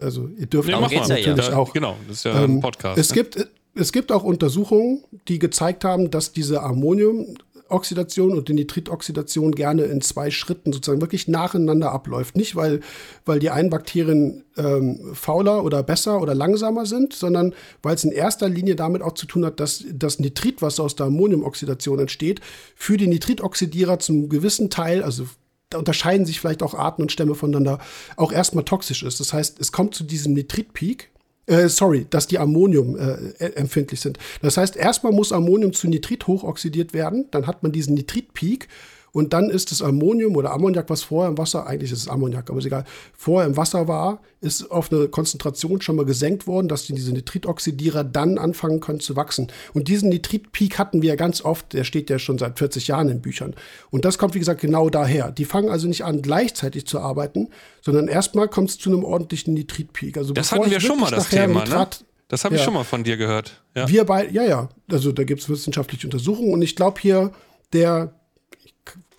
Also 0.00 0.28
ihr 0.38 0.46
dürft 0.46 0.68
ja, 0.68 0.78
auch 0.78 0.90
natürlich 0.90 1.48
ja. 1.48 1.56
auch. 1.56 1.72
Genau, 1.72 1.96
das 2.08 2.18
ist 2.18 2.24
ja 2.24 2.34
ein 2.34 2.44
ähm, 2.44 2.60
Podcast. 2.60 2.98
Es, 2.98 3.08
ne? 3.10 3.14
gibt, 3.14 3.48
es 3.74 3.90
gibt 3.90 4.12
auch 4.12 4.22
Untersuchungen, 4.22 5.02
die 5.28 5.38
gezeigt 5.38 5.84
haben, 5.84 6.10
dass 6.10 6.32
diese 6.32 6.62
Ammonium 6.62 7.36
Oxidation 7.74 8.36
und 8.36 8.48
die 8.48 8.54
Nitritoxidation 8.54 9.52
gerne 9.52 9.84
in 9.84 10.00
zwei 10.00 10.30
Schritten 10.30 10.72
sozusagen 10.72 11.00
wirklich 11.00 11.28
nacheinander 11.28 11.92
abläuft. 11.92 12.36
Nicht, 12.36 12.56
weil, 12.56 12.80
weil 13.24 13.38
die 13.38 13.50
einen 13.50 13.70
Bakterien 13.70 14.44
ähm, 14.56 15.10
fauler 15.12 15.64
oder 15.64 15.82
besser 15.82 16.20
oder 16.20 16.34
langsamer 16.34 16.86
sind, 16.86 17.12
sondern 17.12 17.54
weil 17.82 17.94
es 17.94 18.04
in 18.04 18.12
erster 18.12 18.48
Linie 18.48 18.76
damit 18.76 19.02
auch 19.02 19.14
zu 19.14 19.26
tun 19.26 19.44
hat, 19.44 19.60
dass 19.60 19.84
das 19.92 20.18
Nitrit, 20.18 20.62
was 20.62 20.80
aus 20.80 20.96
der 20.96 21.06
Ammoniumoxidation 21.06 21.98
entsteht, 21.98 22.40
für 22.74 22.96
die 22.96 23.06
Nitritoxidierer 23.06 23.98
zum 23.98 24.28
gewissen 24.28 24.70
Teil, 24.70 25.02
also 25.02 25.26
da 25.70 25.78
unterscheiden 25.78 26.26
sich 26.26 26.40
vielleicht 26.40 26.62
auch 26.62 26.74
Arten 26.74 27.02
und 27.02 27.12
Stämme 27.12 27.34
voneinander, 27.34 27.78
auch 28.16 28.32
erstmal 28.32 28.64
toxisch 28.64 29.02
ist. 29.02 29.20
Das 29.20 29.32
heißt, 29.32 29.60
es 29.60 29.72
kommt 29.72 29.94
zu 29.94 30.04
diesem 30.04 30.32
Nitritpeak 30.32 31.10
äh, 31.46 31.68
sorry, 31.68 32.06
dass 32.08 32.26
die 32.26 32.38
Ammonium 32.38 32.96
äh, 32.96 33.44
empfindlich 33.54 34.00
sind. 34.00 34.18
Das 34.42 34.56
heißt, 34.56 34.76
erstmal 34.76 35.12
muss 35.12 35.32
Ammonium 35.32 35.72
zu 35.72 35.88
Nitrit 35.88 36.26
hochoxidiert 36.26 36.94
werden, 36.94 37.26
dann 37.30 37.46
hat 37.46 37.62
man 37.62 37.72
diesen 37.72 37.94
Nitritpeak 37.94 38.68
und 39.14 39.32
dann 39.32 39.48
ist 39.48 39.70
das 39.70 39.80
Ammonium 39.80 40.34
oder 40.34 40.52
Ammoniak, 40.52 40.90
was 40.90 41.04
vorher 41.04 41.30
im 41.30 41.38
Wasser, 41.38 41.68
eigentlich 41.68 41.92
ist 41.92 42.00
es 42.00 42.08
Ammoniak, 42.08 42.50
aber 42.50 42.58
ist 42.58 42.64
egal, 42.64 42.84
vorher 43.16 43.48
im 43.48 43.56
Wasser 43.56 43.86
war, 43.86 44.20
ist 44.40 44.72
auf 44.72 44.92
eine 44.92 45.06
Konzentration 45.06 45.80
schon 45.80 45.94
mal 45.94 46.04
gesenkt 46.04 46.48
worden, 46.48 46.66
dass 46.66 46.86
diese 46.86 47.12
Nitritoxidierer 47.12 48.02
dann 48.02 48.38
anfangen 48.38 48.80
können 48.80 48.98
zu 48.98 49.14
wachsen. 49.14 49.52
Und 49.72 49.86
diesen 49.86 50.08
Nitritpeak 50.08 50.78
hatten 50.80 51.00
wir 51.00 51.10
ja 51.10 51.14
ganz 51.14 51.44
oft, 51.44 51.74
der 51.74 51.84
steht 51.84 52.10
ja 52.10 52.18
schon 52.18 52.38
seit 52.38 52.58
40 52.58 52.88
Jahren 52.88 53.08
in 53.08 53.22
Büchern. 53.22 53.54
Und 53.90 54.04
das 54.04 54.18
kommt, 54.18 54.34
wie 54.34 54.40
gesagt, 54.40 54.60
genau 54.60 54.90
daher. 54.90 55.30
Die 55.30 55.44
fangen 55.44 55.68
also 55.68 55.86
nicht 55.86 56.04
an, 56.04 56.20
gleichzeitig 56.20 56.84
zu 56.84 56.98
arbeiten, 56.98 57.50
sondern 57.82 58.08
erstmal 58.08 58.48
kommt 58.48 58.70
es 58.70 58.78
zu 58.78 58.90
einem 58.90 59.04
ordentlichen 59.04 59.54
Nitritpeak. 59.54 60.16
Also 60.16 60.34
das 60.34 60.50
hatten 60.50 60.68
wir 60.68 60.80
schon 60.80 60.98
mal 60.98 61.12
das 61.12 61.28
Thema, 61.28 61.60
ne? 61.60 61.60
Nitrat, 61.60 62.00
ne? 62.00 62.06
Das 62.26 62.44
habe 62.44 62.56
ich 62.56 62.62
ja. 62.62 62.64
schon 62.64 62.74
mal 62.74 62.82
von 62.82 63.04
dir 63.04 63.16
gehört. 63.16 63.62
Ja. 63.76 63.88
Wir 63.88 64.04
beide, 64.04 64.32
ja, 64.32 64.42
ja. 64.42 64.68
Also 64.90 65.12
da 65.12 65.22
gibt 65.22 65.42
es 65.42 65.48
wissenschaftliche 65.48 66.08
Untersuchungen 66.08 66.52
und 66.52 66.62
ich 66.62 66.74
glaube 66.74 67.00
hier, 67.00 67.30
der 67.72 68.12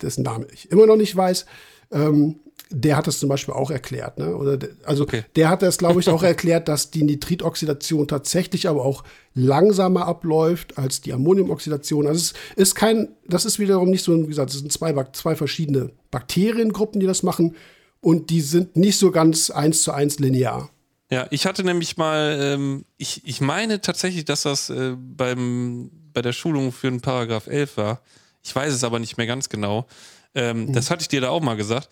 dessen 0.01 0.23
Name 0.23 0.47
ich 0.53 0.71
immer 0.71 0.85
noch 0.85 0.97
nicht 0.97 1.15
weiß, 1.15 1.45
ähm, 1.91 2.39
der 2.69 2.97
hat 2.97 3.07
das 3.07 3.19
zum 3.19 3.29
Beispiel 3.29 3.53
auch 3.53 3.69
erklärt. 3.69 4.17
Ne? 4.17 4.35
Oder 4.35 4.57
de, 4.57 4.69
also 4.85 5.03
okay. 5.03 5.23
der 5.35 5.49
hat 5.49 5.61
das, 5.61 5.77
glaube 5.77 5.99
ich, 5.99 6.09
auch 6.09 6.23
erklärt, 6.33 6.67
dass 6.67 6.91
die 6.91 7.03
Nitritoxidation 7.03 8.07
tatsächlich 8.07 8.67
aber 8.67 8.83
auch 8.83 9.03
langsamer 9.33 10.07
abläuft 10.07 10.77
als 10.77 11.01
die 11.01 11.13
Ammoniumoxidation. 11.13 12.07
Also 12.07 12.19
es 12.19 12.33
ist 12.55 12.75
kein, 12.75 13.09
das 13.27 13.45
ist 13.45 13.59
wiederum 13.59 13.89
nicht 13.89 14.03
so, 14.03 14.17
wie 14.23 14.27
gesagt, 14.27 14.51
es 14.51 14.59
sind 14.59 14.71
zwei, 14.71 14.93
zwei 15.13 15.35
verschiedene 15.35 15.91
Bakteriengruppen, 16.11 16.99
die 16.99 17.07
das 17.07 17.23
machen 17.23 17.55
und 18.01 18.29
die 18.29 18.41
sind 18.41 18.75
nicht 18.75 18.97
so 18.97 19.11
ganz 19.11 19.49
eins 19.49 19.83
zu 19.83 19.91
eins 19.91 20.19
linear. 20.19 20.69
Ja, 21.11 21.27
ich 21.29 21.45
hatte 21.45 21.63
nämlich 21.63 21.97
mal, 21.97 22.37
ähm, 22.41 22.85
ich, 22.97 23.21
ich 23.25 23.41
meine 23.41 23.79
tatsächlich, 23.79 24.25
dass 24.25 24.41
das 24.41 24.71
äh, 24.71 24.95
beim, 24.97 25.91
bei 26.13 26.21
der 26.21 26.33
Schulung 26.33 26.71
für 26.71 26.89
den 26.89 27.01
Paragraph 27.01 27.47
11 27.47 27.77
war. 27.77 28.01
Ich 28.45 28.55
weiß 28.55 28.71
es 28.73 28.83
aber 28.83 28.99
nicht 28.99 29.17
mehr 29.17 29.25
ganz 29.25 29.49
genau. 29.49 29.87
Ähm, 30.35 30.67
mhm. 30.67 30.73
Das 30.73 30.91
hatte 30.91 31.01
ich 31.01 31.07
dir 31.07 31.19
da 31.19 31.29
auch 31.29 31.41
mal 31.41 31.55
gesagt. 31.55 31.89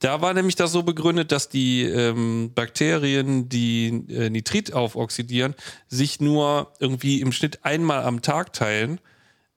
Da 0.00 0.20
war 0.20 0.34
nämlich 0.34 0.56
das 0.56 0.72
so 0.72 0.82
begründet, 0.82 1.32
dass 1.32 1.48
die 1.48 1.84
ähm, 1.84 2.52
Bakterien, 2.54 3.48
die 3.48 4.04
äh, 4.10 4.28
Nitrit 4.28 4.74
aufoxidieren, 4.74 5.54
sich 5.88 6.20
nur 6.20 6.72
irgendwie 6.80 7.22
im 7.22 7.32
Schnitt 7.32 7.64
einmal 7.64 8.02
am 8.02 8.20
Tag 8.20 8.52
teilen. 8.52 9.00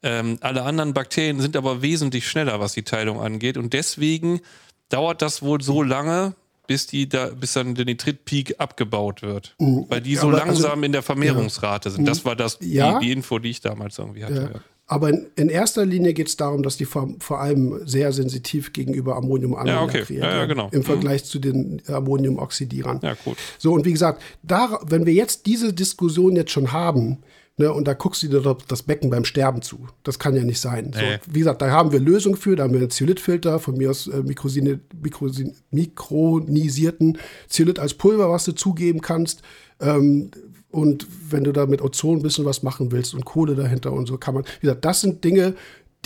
Ähm, 0.01 0.37
alle 0.39 0.63
anderen 0.63 0.93
Bakterien 0.93 1.41
sind 1.41 1.57
aber 1.57 1.81
wesentlich 1.81 2.29
schneller, 2.29 2.61
was 2.61 2.71
die 2.71 2.83
Teilung 2.83 3.19
angeht. 3.19 3.57
Und 3.57 3.73
deswegen 3.73 4.39
dauert 4.87 5.21
das 5.21 5.41
wohl 5.41 5.61
so 5.61 5.83
lange, 5.83 6.35
bis 6.69 6.85
die 6.85 7.09
da, 7.09 7.31
bis 7.31 7.53
dann 7.53 7.73
der 7.73 7.85
Nitritpeak 7.85 8.59
abgebaut 8.59 9.23
wird. 9.23 9.55
Mhm. 9.57 9.85
Weil 9.89 10.01
die 10.01 10.15
so 10.15 10.27
also 10.27 10.37
langsam 10.37 10.71
also, 10.71 10.83
in 10.83 10.91
der 10.91 11.01
Vermehrungsrate 11.01 11.89
ja. 11.89 11.95
sind. 11.95 12.07
Das 12.07 12.25
war 12.25 12.35
das, 12.35 12.59
ja. 12.61 12.99
die, 12.99 13.07
die, 13.07 13.11
Info, 13.11 13.39
die 13.39 13.49
ich 13.49 13.61
damals 13.61 13.97
irgendwie 13.97 14.23
hatte. 14.23 14.51
Ja. 14.53 14.61
Aber 14.85 15.09
in, 15.09 15.25
in, 15.35 15.49
erster 15.49 15.83
Linie 15.83 16.13
geht 16.13 16.27
es 16.27 16.37
darum, 16.37 16.61
dass 16.61 16.77
die 16.77 16.85
vor, 16.85 17.09
vor, 17.17 17.41
allem 17.41 17.79
sehr 17.87 18.13
sensitiv 18.13 18.71
gegenüber 18.71 19.15
Ammoniumammoniak 19.15 19.75
ja, 19.75 19.83
okay. 19.83 19.97
reagieren. 19.97 20.29
Ja, 20.29 20.45
genau. 20.45 20.69
Im 20.71 20.83
Vergleich 20.83 21.23
mhm. 21.23 21.25
zu 21.25 21.39
den 21.39 21.81
Ammoniumoxidierern. 21.87 22.99
Ja, 23.01 23.15
gut. 23.15 23.37
So, 23.57 23.73
und 23.73 23.83
wie 23.85 23.91
gesagt, 23.91 24.21
da, 24.43 24.79
wenn 24.85 25.07
wir 25.07 25.13
jetzt 25.13 25.47
diese 25.47 25.73
Diskussion 25.73 26.35
jetzt 26.35 26.51
schon 26.51 26.71
haben, 26.71 27.17
Ne, 27.59 27.73
und 27.73 27.89
da 27.89 27.93
guckst 27.93 28.23
du 28.23 28.29
dir 28.29 28.55
das 28.69 28.83
Becken 28.83 29.09
beim 29.09 29.25
Sterben 29.25 29.61
zu. 29.61 29.85
Das 30.03 30.17
kann 30.17 30.33
ja 30.33 30.45
nicht 30.45 30.61
sein. 30.61 30.93
So, 30.93 31.01
wie 31.29 31.39
gesagt, 31.39 31.61
da 31.61 31.69
haben 31.69 31.91
wir 31.91 31.99
Lösungen 31.99 32.37
für. 32.37 32.55
Da 32.55 32.63
haben 32.63 32.71
wir 32.71 32.79
einen 32.79 32.89
Zylitfilter, 32.89 33.59
von 33.59 33.75
mir 33.75 33.89
aus 33.89 34.07
äh, 34.07 34.23
Mikrosine, 34.23 34.79
Mikrosin, 35.01 35.57
mikronisierten 35.69 37.17
Zylit 37.49 37.77
als 37.77 37.95
Pulver, 37.95 38.31
was 38.31 38.45
du 38.45 38.53
zugeben 38.53 39.01
kannst. 39.01 39.41
Ähm, 39.81 40.31
und 40.71 41.05
wenn 41.29 41.43
du 41.43 41.51
da 41.51 41.65
mit 41.65 41.81
Ozon 41.81 42.19
ein 42.19 42.21
bisschen 42.21 42.45
was 42.45 42.63
machen 42.63 42.93
willst 42.93 43.13
und 43.13 43.25
Kohle 43.25 43.55
dahinter 43.55 43.91
und 43.91 44.07
so, 44.07 44.17
kann 44.17 44.35
man, 44.35 44.45
wie 44.61 44.67
gesagt, 44.67 44.85
das 44.85 45.01
sind 45.01 45.21
Dinge, 45.25 45.53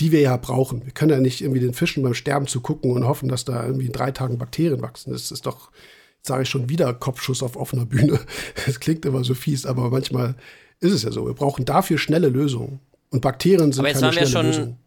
die 0.00 0.10
wir 0.10 0.22
ja 0.22 0.36
brauchen. 0.36 0.84
Wir 0.84 0.92
können 0.92 1.12
ja 1.12 1.20
nicht 1.20 1.40
irgendwie 1.40 1.60
den 1.60 1.74
Fischen 1.74 2.02
beim 2.02 2.14
Sterben 2.14 2.48
zu 2.48 2.62
gucken 2.62 2.90
und 2.90 3.04
hoffen, 3.04 3.28
dass 3.28 3.44
da 3.44 3.64
irgendwie 3.64 3.86
in 3.86 3.92
drei 3.92 4.10
Tagen 4.10 4.38
Bakterien 4.38 4.82
wachsen. 4.82 5.12
Das 5.12 5.30
ist 5.30 5.46
doch, 5.46 5.70
sage 6.20 6.42
ich 6.42 6.48
schon 6.48 6.68
wieder, 6.68 6.92
Kopfschuss 6.94 7.44
auf 7.44 7.54
offener 7.54 7.86
Bühne. 7.86 8.18
Das 8.66 8.80
klingt 8.80 9.04
immer 9.04 9.22
so 9.22 9.34
fies, 9.34 9.66
aber 9.66 9.88
manchmal 9.90 10.34
ist 10.80 10.92
es 10.92 11.02
ja 11.02 11.10
so. 11.10 11.26
Wir 11.26 11.34
brauchen 11.34 11.64
dafür 11.64 11.98
schnelle 11.98 12.28
Lösungen. 12.28 12.80
Und 13.10 13.20
Bakterien 13.20 13.72
sind 13.72 13.80
Aber 13.80 13.88
jetzt 13.88 14.00
keine 14.00 14.14
waren 14.14 14.20
wir 14.20 14.26
schnelle 14.26 14.30
schon, 14.30 14.46
Lösung. 14.46 14.78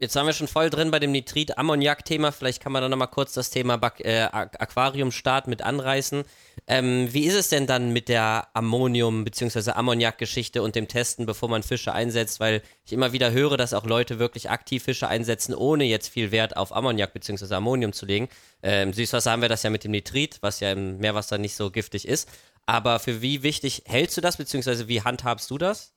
Jetzt 0.00 0.16
waren 0.16 0.26
wir 0.26 0.32
schon 0.32 0.48
voll 0.48 0.70
drin 0.70 0.90
bei 0.90 0.98
dem 0.98 1.12
Nitrit-Ammoniak-Thema. 1.12 2.32
Vielleicht 2.32 2.60
kann 2.60 2.72
man 2.72 2.82
da 2.82 2.88
nochmal 2.88 3.08
kurz 3.08 3.32
das 3.32 3.50
Thema 3.50 3.80
äh, 4.00 4.22
Aquariumstart 4.22 5.46
mit 5.46 5.62
anreißen. 5.62 6.24
Ähm, 6.66 7.08
wie 7.12 7.24
ist 7.24 7.34
es 7.36 7.48
denn 7.48 7.66
dann 7.66 7.92
mit 7.92 8.08
der 8.08 8.48
Ammonium- 8.54 9.24
bzw. 9.24 9.70
Ammoniak-Geschichte 9.70 10.62
und 10.62 10.74
dem 10.74 10.88
Testen, 10.88 11.26
bevor 11.26 11.48
man 11.48 11.62
Fische 11.62 11.92
einsetzt? 11.92 12.40
Weil 12.40 12.62
ich 12.84 12.92
immer 12.92 13.12
wieder 13.12 13.30
höre, 13.32 13.56
dass 13.56 13.72
auch 13.72 13.86
Leute 13.86 14.18
wirklich 14.18 14.50
aktiv 14.50 14.82
Fische 14.82 15.08
einsetzen, 15.08 15.54
ohne 15.54 15.84
jetzt 15.84 16.08
viel 16.08 16.32
Wert 16.32 16.56
auf 16.56 16.74
Ammoniak 16.74 17.14
bzw. 17.14 17.54
Ammonium 17.54 17.92
zu 17.92 18.04
legen. 18.04 18.28
Äh, 18.62 18.82
Im 18.82 18.92
Süßwasser 18.92 19.30
haben 19.30 19.42
wir 19.42 19.48
das 19.48 19.62
ja 19.62 19.70
mit 19.70 19.84
dem 19.84 19.92
Nitrit, 19.92 20.38
was 20.40 20.58
ja 20.60 20.72
im 20.72 20.98
Meerwasser 20.98 21.38
nicht 21.38 21.54
so 21.54 21.70
giftig 21.70 22.06
ist. 22.06 22.28
Aber 22.66 22.98
für 22.98 23.20
wie 23.22 23.42
wichtig 23.42 23.82
hältst 23.86 24.16
du 24.16 24.20
das, 24.20 24.36
beziehungsweise 24.36 24.88
wie 24.88 25.02
handhabst 25.02 25.50
du 25.50 25.58
das? 25.58 25.92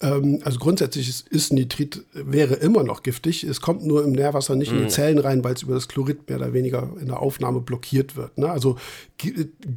Ähm, 0.00 0.40
also 0.44 0.58
grundsätzlich 0.58 1.08
ist, 1.08 1.28
ist, 1.28 1.52
Nitrit 1.52 2.04
wäre 2.12 2.54
immer 2.54 2.82
noch 2.82 3.02
giftig. 3.02 3.44
Es 3.44 3.60
kommt 3.60 3.84
nur 3.84 4.02
im 4.04 4.12
Nährwasser 4.12 4.56
nicht 4.56 4.70
mm. 4.70 4.74
in 4.74 4.78
die 4.78 4.84
mhm. 4.84 4.90
Zellen 4.90 5.18
rein, 5.18 5.44
weil 5.44 5.54
es 5.54 5.62
über 5.62 5.74
das 5.74 5.88
Chlorid 5.88 6.28
mehr 6.28 6.38
oder 6.38 6.52
weniger 6.52 6.90
in 7.00 7.08
der 7.08 7.20
Aufnahme 7.20 7.60
blockiert 7.60 8.16
wird. 8.16 8.38
Ne? 8.38 8.50
Also 8.50 8.76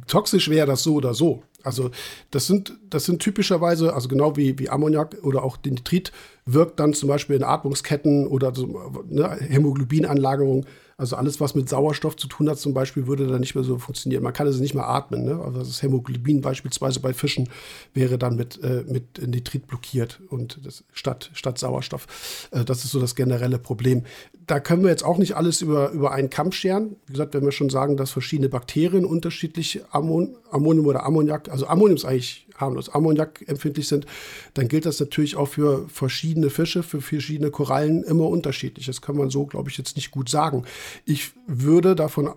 toxisch 0.06 0.48
wäre 0.48 0.66
das 0.66 0.82
so 0.82 0.94
oder 0.94 1.14
so. 1.14 1.42
Also 1.62 1.90
das 2.30 2.46
sind, 2.46 2.74
das 2.90 3.04
sind 3.06 3.20
typischerweise, 3.20 3.94
also 3.94 4.08
genau 4.08 4.36
wie, 4.36 4.58
wie 4.58 4.68
Ammoniak 4.68 5.16
oder 5.22 5.42
auch 5.42 5.56
Nitrit, 5.64 6.12
wirkt 6.44 6.78
dann 6.78 6.92
zum 6.92 7.08
Beispiel 7.08 7.36
in 7.36 7.42
Atmungsketten 7.42 8.26
oder 8.26 8.54
so, 8.54 8.66
ne, 9.08 9.30
Hämoglobinanlagerung 9.40 10.66
also 10.96 11.16
alles, 11.16 11.40
was 11.40 11.54
mit 11.54 11.68
Sauerstoff 11.68 12.16
zu 12.16 12.28
tun 12.28 12.48
hat, 12.48 12.58
zum 12.58 12.74
Beispiel, 12.74 13.06
würde 13.06 13.26
dann 13.26 13.40
nicht 13.40 13.54
mehr 13.54 13.64
so 13.64 13.78
funktionieren. 13.78 14.22
Man 14.22 14.32
kann 14.32 14.46
also 14.46 14.60
nicht 14.60 14.74
mehr 14.74 14.88
atmen. 14.88 15.24
Ne? 15.24 15.40
Also 15.42 15.58
das 15.58 15.82
Hämoglobin 15.82 16.40
beispielsweise 16.40 17.00
bei 17.00 17.12
Fischen 17.12 17.48
wäre 17.92 18.18
dann 18.18 18.36
mit, 18.36 18.62
äh, 18.62 18.84
mit 18.86 19.26
Nitrit 19.26 19.66
blockiert 19.66 20.20
und 20.28 20.60
das, 20.64 20.84
statt, 20.92 21.30
statt 21.34 21.58
Sauerstoff. 21.58 22.48
Äh, 22.50 22.64
das 22.64 22.84
ist 22.84 22.92
so 22.92 23.00
das 23.00 23.14
generelle 23.14 23.58
Problem. 23.58 24.04
Da 24.46 24.60
können 24.60 24.82
wir 24.82 24.90
jetzt 24.90 25.04
auch 25.04 25.18
nicht 25.18 25.36
alles 25.36 25.62
über, 25.62 25.90
über 25.90 26.12
einen 26.12 26.30
Kamm 26.30 26.52
scheren. 26.52 26.96
Wie 27.06 27.12
gesagt, 27.12 27.34
wenn 27.34 27.44
wir 27.44 27.52
schon 27.52 27.70
sagen, 27.70 27.96
dass 27.96 28.10
verschiedene 28.10 28.48
Bakterien 28.48 29.04
unterschiedlich 29.04 29.80
Ammon 29.90 30.36
Ammonium 30.50 30.86
oder 30.86 31.04
Ammoniak, 31.04 31.48
also 31.48 31.66
Ammonium 31.66 31.96
ist 31.96 32.04
eigentlich 32.04 32.46
harmlos, 32.56 32.88
Ammoniak 32.88 33.44
empfindlich 33.46 33.88
sind, 33.88 34.06
dann 34.54 34.68
gilt 34.68 34.86
das 34.86 35.00
natürlich 35.00 35.36
auch 35.36 35.48
für 35.48 35.88
verschiedene 35.88 36.50
Fische, 36.50 36.82
für 36.82 37.00
verschiedene 37.00 37.50
Korallen 37.50 38.02
immer 38.04 38.28
unterschiedlich. 38.28 38.86
Das 38.86 39.00
kann 39.00 39.16
man 39.16 39.30
so, 39.30 39.46
glaube 39.46 39.70
ich, 39.70 39.78
jetzt 39.78 39.96
nicht 39.96 40.10
gut 40.10 40.28
sagen. 40.28 40.64
Ich 41.04 41.32
würde 41.46 41.94
davon, 41.94 42.34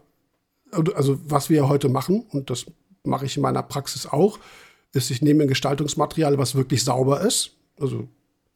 also 0.72 1.20
was 1.26 1.50
wir 1.50 1.68
heute 1.68 1.90
machen, 1.90 2.26
und 2.32 2.50
das 2.50 2.66
mache 3.04 3.26
ich 3.26 3.38
in 3.38 3.44
meiner 3.44 3.64
Praxis 3.64 4.06
auch, 4.06 4.40
ist, 4.94 5.12
ich 5.12 5.22
nehme 5.22 5.44
ein 5.44 5.48
Gestaltungsmaterial, 5.50 6.38
was 6.38 6.56
wirklich 6.56 6.84
sauber 6.84 7.22
ist. 7.22 7.52
Also 7.80 8.08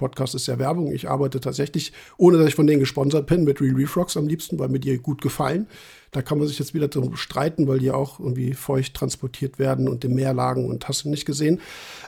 Podcast 0.01 0.33
ist 0.33 0.47
ja 0.47 0.57
Werbung. 0.57 0.91
Ich 0.91 1.07
arbeite 1.07 1.39
tatsächlich, 1.39 1.93
ohne 2.17 2.39
dass 2.39 2.47
ich 2.47 2.55
von 2.55 2.65
denen 2.65 2.79
gesponsert 2.79 3.27
bin, 3.27 3.43
mit 3.43 3.61
Real 3.61 3.75
Refrogs 3.75 4.17
am 4.17 4.27
liebsten, 4.27 4.57
weil 4.57 4.69
mir 4.69 4.79
die 4.79 4.97
gut 4.97 5.21
gefallen. 5.21 5.67
Da 6.09 6.23
kann 6.23 6.39
man 6.39 6.47
sich 6.47 6.57
jetzt 6.57 6.73
wieder 6.73 6.87
drum 6.87 7.15
streiten, 7.15 7.67
weil 7.67 7.77
die 7.77 7.91
auch 7.91 8.19
irgendwie 8.19 8.53
feucht 8.53 8.95
transportiert 8.95 9.59
werden 9.59 9.87
und 9.87 10.03
im 10.03 10.15
Meer 10.15 10.33
lagen 10.33 10.65
und 10.67 10.87
hast 10.87 11.05
du 11.05 11.09
nicht 11.09 11.25
gesehen. 11.25 11.61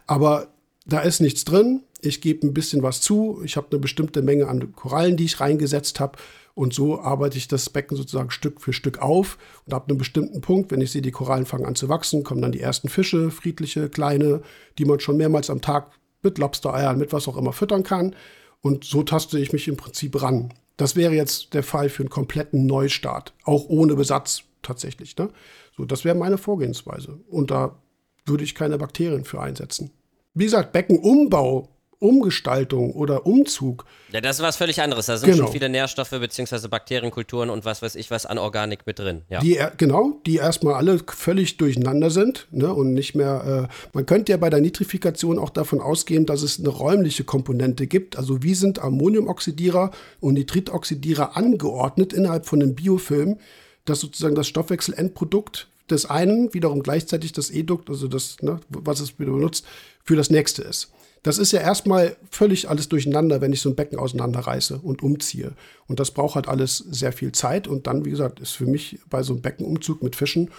Aber 0.08 0.48
da 0.88 1.02
ist 1.02 1.22
nichts 1.22 1.46
drin. 1.46 1.84
Ich 2.02 2.20
gebe 2.20 2.46
ein 2.46 2.54
bisschen 2.54 2.82
was 2.82 3.00
zu. 3.00 3.42
Ich 3.46 3.56
habe 3.56 3.68
eine 3.70 3.80
bestimmte 3.80 4.24
Menge 4.24 4.48
an 4.48 4.74
Korallen, 4.74 5.16
die 5.16 5.26
ich 5.26 5.40
reingesetzt 5.40 6.00
habe. 6.00 6.18
Und 6.56 6.74
so 6.74 7.00
arbeite 7.00 7.38
ich 7.38 7.48
das 7.48 7.70
Becken 7.70 7.96
sozusagen 7.96 8.32
Stück 8.32 8.60
für 8.60 8.74
Stück 8.74 9.00
auf 9.00 9.38
und 9.66 9.74
ab 9.74 9.88
einem 9.88 9.98
bestimmten 9.98 10.42
Punkt, 10.42 10.72
wenn 10.72 10.82
ich 10.82 10.92
sehe, 10.92 11.02
die 11.02 11.12
Korallen 11.12 11.46
fangen 11.46 11.66
an 11.66 11.76
zu 11.76 11.90
wachsen, 11.90 12.24
kommen 12.24 12.42
dann 12.42 12.52
die 12.52 12.60
ersten 12.60 12.90
Fische, 12.90 13.32
friedliche, 13.32 13.90
kleine, 13.90 14.42
die 14.78 14.86
man 14.86 15.00
schon 15.00 15.18
mehrmals 15.18 15.50
am 15.50 15.62
Tag 15.62 15.92
mit 16.24 16.38
Lobstereiern, 16.38 16.98
mit 16.98 17.14
was 17.14 17.28
auch 17.28 17.38
immer 17.38 17.54
füttern 17.54 17.84
kann. 17.84 18.16
Und 18.62 18.86
so 18.86 19.04
taste 19.04 19.40
ich 19.40 19.54
mich 19.54 19.68
im 19.68 19.78
Prinzip 19.78 20.22
ran. 20.22 20.54
Das 20.78 20.96
wäre 20.96 21.14
jetzt 21.14 21.54
der 21.54 21.64
Fall 21.64 21.90
für 21.90 22.04
einen 22.04 22.10
kompletten 22.10 22.66
Neustart, 22.66 23.34
auch 23.44 23.68
ohne 23.68 23.96
Besatz 23.96 24.44
tatsächlich. 24.62 25.18
Ne? 25.18 25.30
So, 25.78 25.86
das 25.86 26.06
wäre 26.06 26.16
meine 26.16 26.38
Vorgehensweise. 26.38 27.20
Und 27.30 27.52
da 27.52 27.78
würde 28.26 28.44
ich 28.44 28.56
keine 28.56 28.78
Bakterien 28.78 29.26
für 29.26 29.42
einsetzen. 29.42 29.92
Wie 30.34 30.46
gesagt, 30.46 30.72
Beckenumbau 30.72 31.70
Umgestaltung 32.00 32.94
oder 32.94 33.26
Umzug. 33.26 33.86
Ja, 34.12 34.22
das 34.22 34.38
ist 34.38 34.42
was 34.44 34.58
völlig 34.58 34.82
anderes. 34.82 35.08
Da 35.08 35.18
sind 35.18 35.32
genau. 35.32 35.46
schon 35.46 35.54
viele 35.54 35.70
Nährstoffe 35.70 36.12
bzw. 36.12 36.68
Bakterienkulturen 36.68 37.50
und 37.50 37.66
was 37.66 37.82
weiß 37.82 37.96
ich 37.96 38.12
was 38.12 38.26
an 38.26 38.38
Organik 38.38 38.86
mit 38.86 39.00
drin. 39.00 39.22
Ja. 39.30 39.40
Die, 39.40 39.60
genau, 39.78 40.20
die 40.26 40.36
erstmal 40.36 40.76
alle 40.76 41.00
völlig 41.08 41.58
durcheinander 41.58 42.10
sind 42.10 42.48
ne, 42.52 42.74
und 42.74 42.94
nicht 42.94 43.16
mehr. 43.16 43.70
Äh, 43.70 43.88
man 43.94 44.06
könnte 44.06 44.32
ja 44.32 44.38
bei 44.38 44.50
der 44.50 44.62
Nitrifikation 44.62 45.40
auch 45.40 45.50
davon 45.50 45.82
ausgehen, 45.82 46.26
dass 46.26 46.44
es 46.44 46.60
eine 46.60 46.70
räumliche 46.70 47.24
Komponente 47.24 47.88
gibt. 47.88 48.18
Also 48.18 48.44
wie 48.44 48.56
sind 48.56 48.80
Ammoniumoxidierer 48.80 49.92
und 50.20 50.34
Nitritoxidierer 50.34 51.38
angeordnet 51.38 52.14
innerhalb 52.14 52.46
von 52.46 52.62
einem 52.62 52.76
Biofilm, 52.76 53.38
dass 53.86 54.00
sozusagen 54.00 54.36
das 54.36 54.48
Stoffwechselendprodukt 54.48 55.68
des 55.90 56.06
einen 56.06 56.54
wiederum 56.54 56.84
gleichzeitig 56.84 57.34
das 57.34 57.50
Edukt, 57.50 57.90
also 57.90 58.08
das, 58.08 58.38
ne, 58.42 58.60
was 58.70 59.00
es 59.00 59.20
wieder 59.20 59.32
benutzt, 59.32 59.66
für 60.04 60.16
das 60.16 60.30
nächste 60.30 60.62
ist. 60.62 60.92
Das 61.24 61.38
ist 61.38 61.54
ja 61.54 61.62
erstmal 61.62 62.18
völlig 62.30 62.70
alles 62.70 62.90
durcheinander, 62.90 63.40
wenn 63.40 63.54
ich 63.54 63.62
so 63.62 63.70
ein 63.70 63.76
Becken 63.76 63.98
auseinanderreiße 63.98 64.80
und 64.80 65.02
umziehe. 65.02 65.54
Und 65.88 66.02
das 66.02 66.12
braucht 66.12 66.36
halt 66.36 66.50
alles 66.50 66.78
sehr 66.78 67.14
viel 67.14 67.32
Zeit. 67.32 67.68
Und 67.68 67.88
dann, 67.88 68.04
wie 68.04 68.10
gesagt, 68.10 68.42
ist 68.42 68.52
für 68.52 68.66
mich 68.66 69.00
bei 69.10 69.24
so 69.24 69.34
einem 69.34 69.42
Beckenumzug 69.42 70.04
mit 70.04 70.18
Fischen 70.18 70.52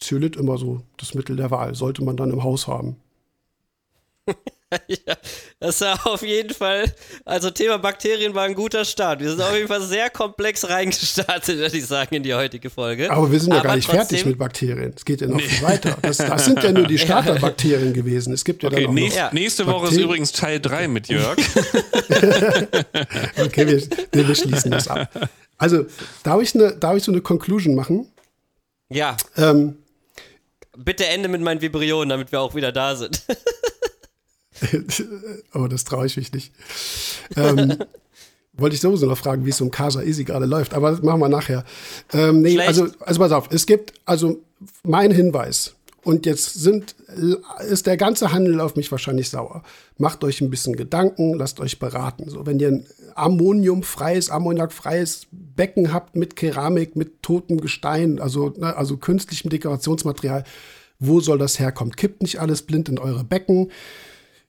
Zylit 0.00 0.36
immer 0.36 0.58
so 0.58 0.82
das 0.96 1.14
Mittel 1.14 1.36
der 1.36 1.50
Wahl. 1.50 1.74
Sollte 1.74 2.02
man 2.02 2.16
dann 2.16 2.30
im 2.30 2.42
Haus 2.42 2.66
haben. 2.66 2.96
ja, 4.88 5.14
das 5.60 5.80
war 5.80 6.06
auf 6.06 6.22
jeden 6.22 6.52
Fall, 6.52 6.92
also 7.24 7.50
Thema 7.50 7.78
Bakterien 7.78 8.34
war 8.34 8.44
ein 8.44 8.54
guter 8.54 8.84
Start. 8.84 9.20
Wir 9.20 9.30
sind 9.30 9.40
auf 9.40 9.54
jeden 9.54 9.68
Fall 9.68 9.80
sehr 9.82 10.10
komplex 10.10 10.68
reingestartet, 10.68 11.56
würde 11.58 11.76
ich 11.76 11.86
sagen, 11.86 12.16
in 12.16 12.24
die 12.24 12.34
heutige 12.34 12.68
Folge. 12.68 13.10
Aber 13.10 13.30
wir 13.30 13.38
sind 13.38 13.52
ja 13.52 13.60
Aber 13.60 13.68
gar 13.68 13.76
nicht 13.76 13.86
trotzdem, 13.86 14.06
fertig 14.08 14.26
mit 14.26 14.38
Bakterien. 14.38 14.92
Es 14.96 15.04
geht 15.04 15.20
ja 15.20 15.28
noch 15.28 15.36
nee. 15.36 15.42
viel 15.42 15.64
weiter. 15.64 15.96
Das, 16.02 16.16
das, 16.16 16.44
sind 16.44 16.62
ja 16.62 16.72
nur 16.72 16.86
die 16.86 16.98
Starterbakterien 17.06 17.92
gewesen. 17.92 18.32
Es 18.32 18.44
gibt 18.44 18.64
ja 18.64 18.68
okay, 18.68 18.82
dann 18.82 18.90
auch 18.90 18.94
nächst, 18.94 19.18
noch 19.18 19.32
Nächste 19.32 19.66
Woche 19.66 19.74
Bakterien. 19.74 19.98
ist 19.98 20.04
übrigens 20.04 20.32
Teil 20.32 20.60
3 20.60 20.88
mit 20.88 21.08
Jörg. 21.08 21.38
okay, 23.38 23.66
wir, 23.68 24.26
wir 24.26 24.34
schließen 24.34 24.72
das 24.72 24.88
ab. 24.88 25.08
Also, 25.58 25.86
darf 26.24 26.42
ich, 26.42 26.54
eine, 26.54 26.76
darf 26.76 26.96
ich 26.96 27.04
so 27.04 27.12
eine 27.12 27.20
Conclusion 27.20 27.76
machen? 27.76 28.08
Ja. 28.88 29.16
Ähm, 29.36 29.76
Bitte 30.76 31.06
ende 31.06 31.28
mit 31.28 31.40
meinen 31.40 31.62
Vibrionen, 31.62 32.10
damit 32.10 32.32
wir 32.32 32.40
auch 32.40 32.54
wieder 32.54 32.72
da 32.72 32.96
sind. 32.96 33.22
Aber 35.52 35.68
das 35.68 35.84
traue 35.84 36.06
ich 36.06 36.16
mich 36.16 36.32
nicht. 36.32 36.52
Ähm, 37.36 37.76
wollte 38.58 38.74
ich 38.74 38.80
sowieso 38.80 39.06
noch 39.06 39.18
fragen, 39.18 39.44
wie 39.44 39.50
es 39.50 39.60
um 39.60 39.70
Casa 39.70 40.02
Easy 40.02 40.24
gerade 40.24 40.46
läuft, 40.46 40.72
aber 40.72 40.90
das 40.90 41.02
machen 41.02 41.20
wir 41.20 41.28
nachher. 41.28 41.64
Ähm, 42.12 42.40
nee, 42.40 42.58
also, 42.58 42.86
also 43.00 43.20
pass 43.20 43.32
auf, 43.32 43.48
es 43.50 43.66
gibt, 43.66 43.92
also 44.06 44.40
mein 44.82 45.10
Hinweis, 45.10 45.74
und 46.06 46.24
jetzt 46.24 46.54
sind, 46.54 46.94
ist 47.68 47.88
der 47.88 47.96
ganze 47.96 48.30
Handel 48.30 48.60
auf 48.60 48.76
mich 48.76 48.92
wahrscheinlich 48.92 49.28
sauer. 49.28 49.64
Macht 49.98 50.22
euch 50.22 50.40
ein 50.40 50.50
bisschen 50.50 50.76
Gedanken, 50.76 51.34
lasst 51.34 51.58
euch 51.58 51.80
beraten. 51.80 52.30
So, 52.30 52.46
wenn 52.46 52.60
ihr 52.60 52.68
ein 52.68 52.86
ammoniumfreies, 53.16 54.30
ammoniakfreies 54.30 55.26
Becken 55.32 55.92
habt 55.92 56.14
mit 56.14 56.36
Keramik, 56.36 56.94
mit 56.94 57.24
totem 57.24 57.60
Gestein, 57.60 58.20
also, 58.20 58.54
ne, 58.56 58.76
also 58.76 58.98
künstlichem 58.98 59.50
Dekorationsmaterial, 59.50 60.44
wo 61.00 61.18
soll 61.18 61.38
das 61.38 61.58
herkommen? 61.58 61.96
Kippt 61.96 62.22
nicht 62.22 62.40
alles 62.40 62.62
blind 62.62 62.88
in 62.88 63.00
eure 63.00 63.24
Becken 63.24 63.72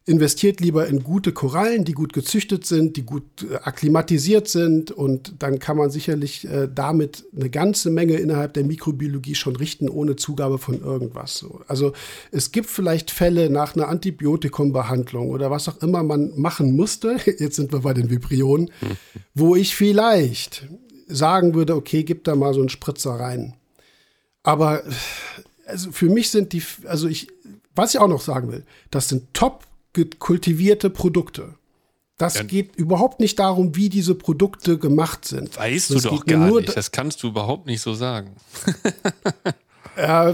investiert 0.08 0.62
lieber 0.62 0.88
in 0.88 1.04
gute 1.04 1.34
Korallen, 1.34 1.84
die 1.84 1.92
gut 1.92 2.14
gezüchtet 2.14 2.66
sind, 2.66 2.96
die 2.96 3.04
gut 3.04 3.26
äh, 3.44 3.56
akklimatisiert 3.56 4.48
sind 4.48 4.90
und 4.90 5.34
dann 5.40 5.60
kann 5.60 5.76
man 5.76 5.92
sicherlich 5.92 6.48
äh, 6.48 6.70
damit 6.74 7.26
eine 7.36 7.50
ganze 7.50 7.90
Menge 7.90 8.16
innerhalb 8.16 8.54
der 8.54 8.64
Mikrobiologie 8.64 9.36
schon 9.36 9.58
richten, 9.58 9.90
ohne 9.90 10.16
Zugabe 10.16 10.60
von 10.60 10.82
irgendwas. 10.82 11.38
So. 11.38 11.60
Also 11.68 11.92
es 12.32 12.54
gibt 12.54 12.70
vielleicht 12.70 13.12
Fälle 13.12 13.50
nach 13.50 13.76
einer 13.76 13.90
Antibiotikumbehandlung 13.90 15.30
oder 15.30 15.52
was 15.52 15.68
auch 15.68 15.82
immer 15.82 16.04
man 16.04 16.32
machen 16.40 16.76
musste, 16.76 17.18
jetzt 17.26 17.58
sind 17.58 17.74
wir 17.74 17.82
bei 17.82 17.94
den 17.94 18.10
Vibrionen, 18.10 18.72
wo 19.34 19.58
ich 19.58 19.76
vielleicht 19.76 20.68
sagen 21.08 21.54
würde, 21.54 21.76
okay, 21.76 22.04
gib 22.04 22.24
da 22.24 22.36
mal 22.36 22.54
so 22.54 22.62
einen 22.62 22.70
Spritzer 22.70 23.12
rein. 23.12 23.56
Aber 24.44 24.84
also 25.66 25.92
für 25.92 26.08
mich 26.08 26.30
sind 26.32 26.54
die, 26.54 26.64
also 26.86 27.10
ich, 27.10 27.28
was 27.76 27.94
ich 27.94 28.00
auch 28.00 28.08
noch 28.08 28.22
sagen 28.22 28.50
will, 28.54 28.64
das 28.90 29.10
sind 29.10 29.34
top 29.34 29.66
kultivierte 30.06 30.90
Produkte. 30.90 31.56
Das 32.18 32.36
ja. 32.36 32.44
geht 32.44 32.76
überhaupt 32.76 33.20
nicht 33.20 33.38
darum, 33.38 33.76
wie 33.76 33.90
diese 33.90 34.16
Produkte 34.16 34.80
gemacht 34.80 35.26
sind. 35.26 35.56
Weißt 35.56 35.92
das 35.92 36.02
du 36.02 36.10
doch 36.10 36.26
gar 36.26 36.50
nicht. 36.50 36.76
Das 36.76 36.92
kannst 36.92 37.22
du 37.22 37.28
überhaupt 37.28 37.68
nicht 37.68 37.82
so 37.82 37.94
sagen. 37.94 38.36
äh, 39.96 40.34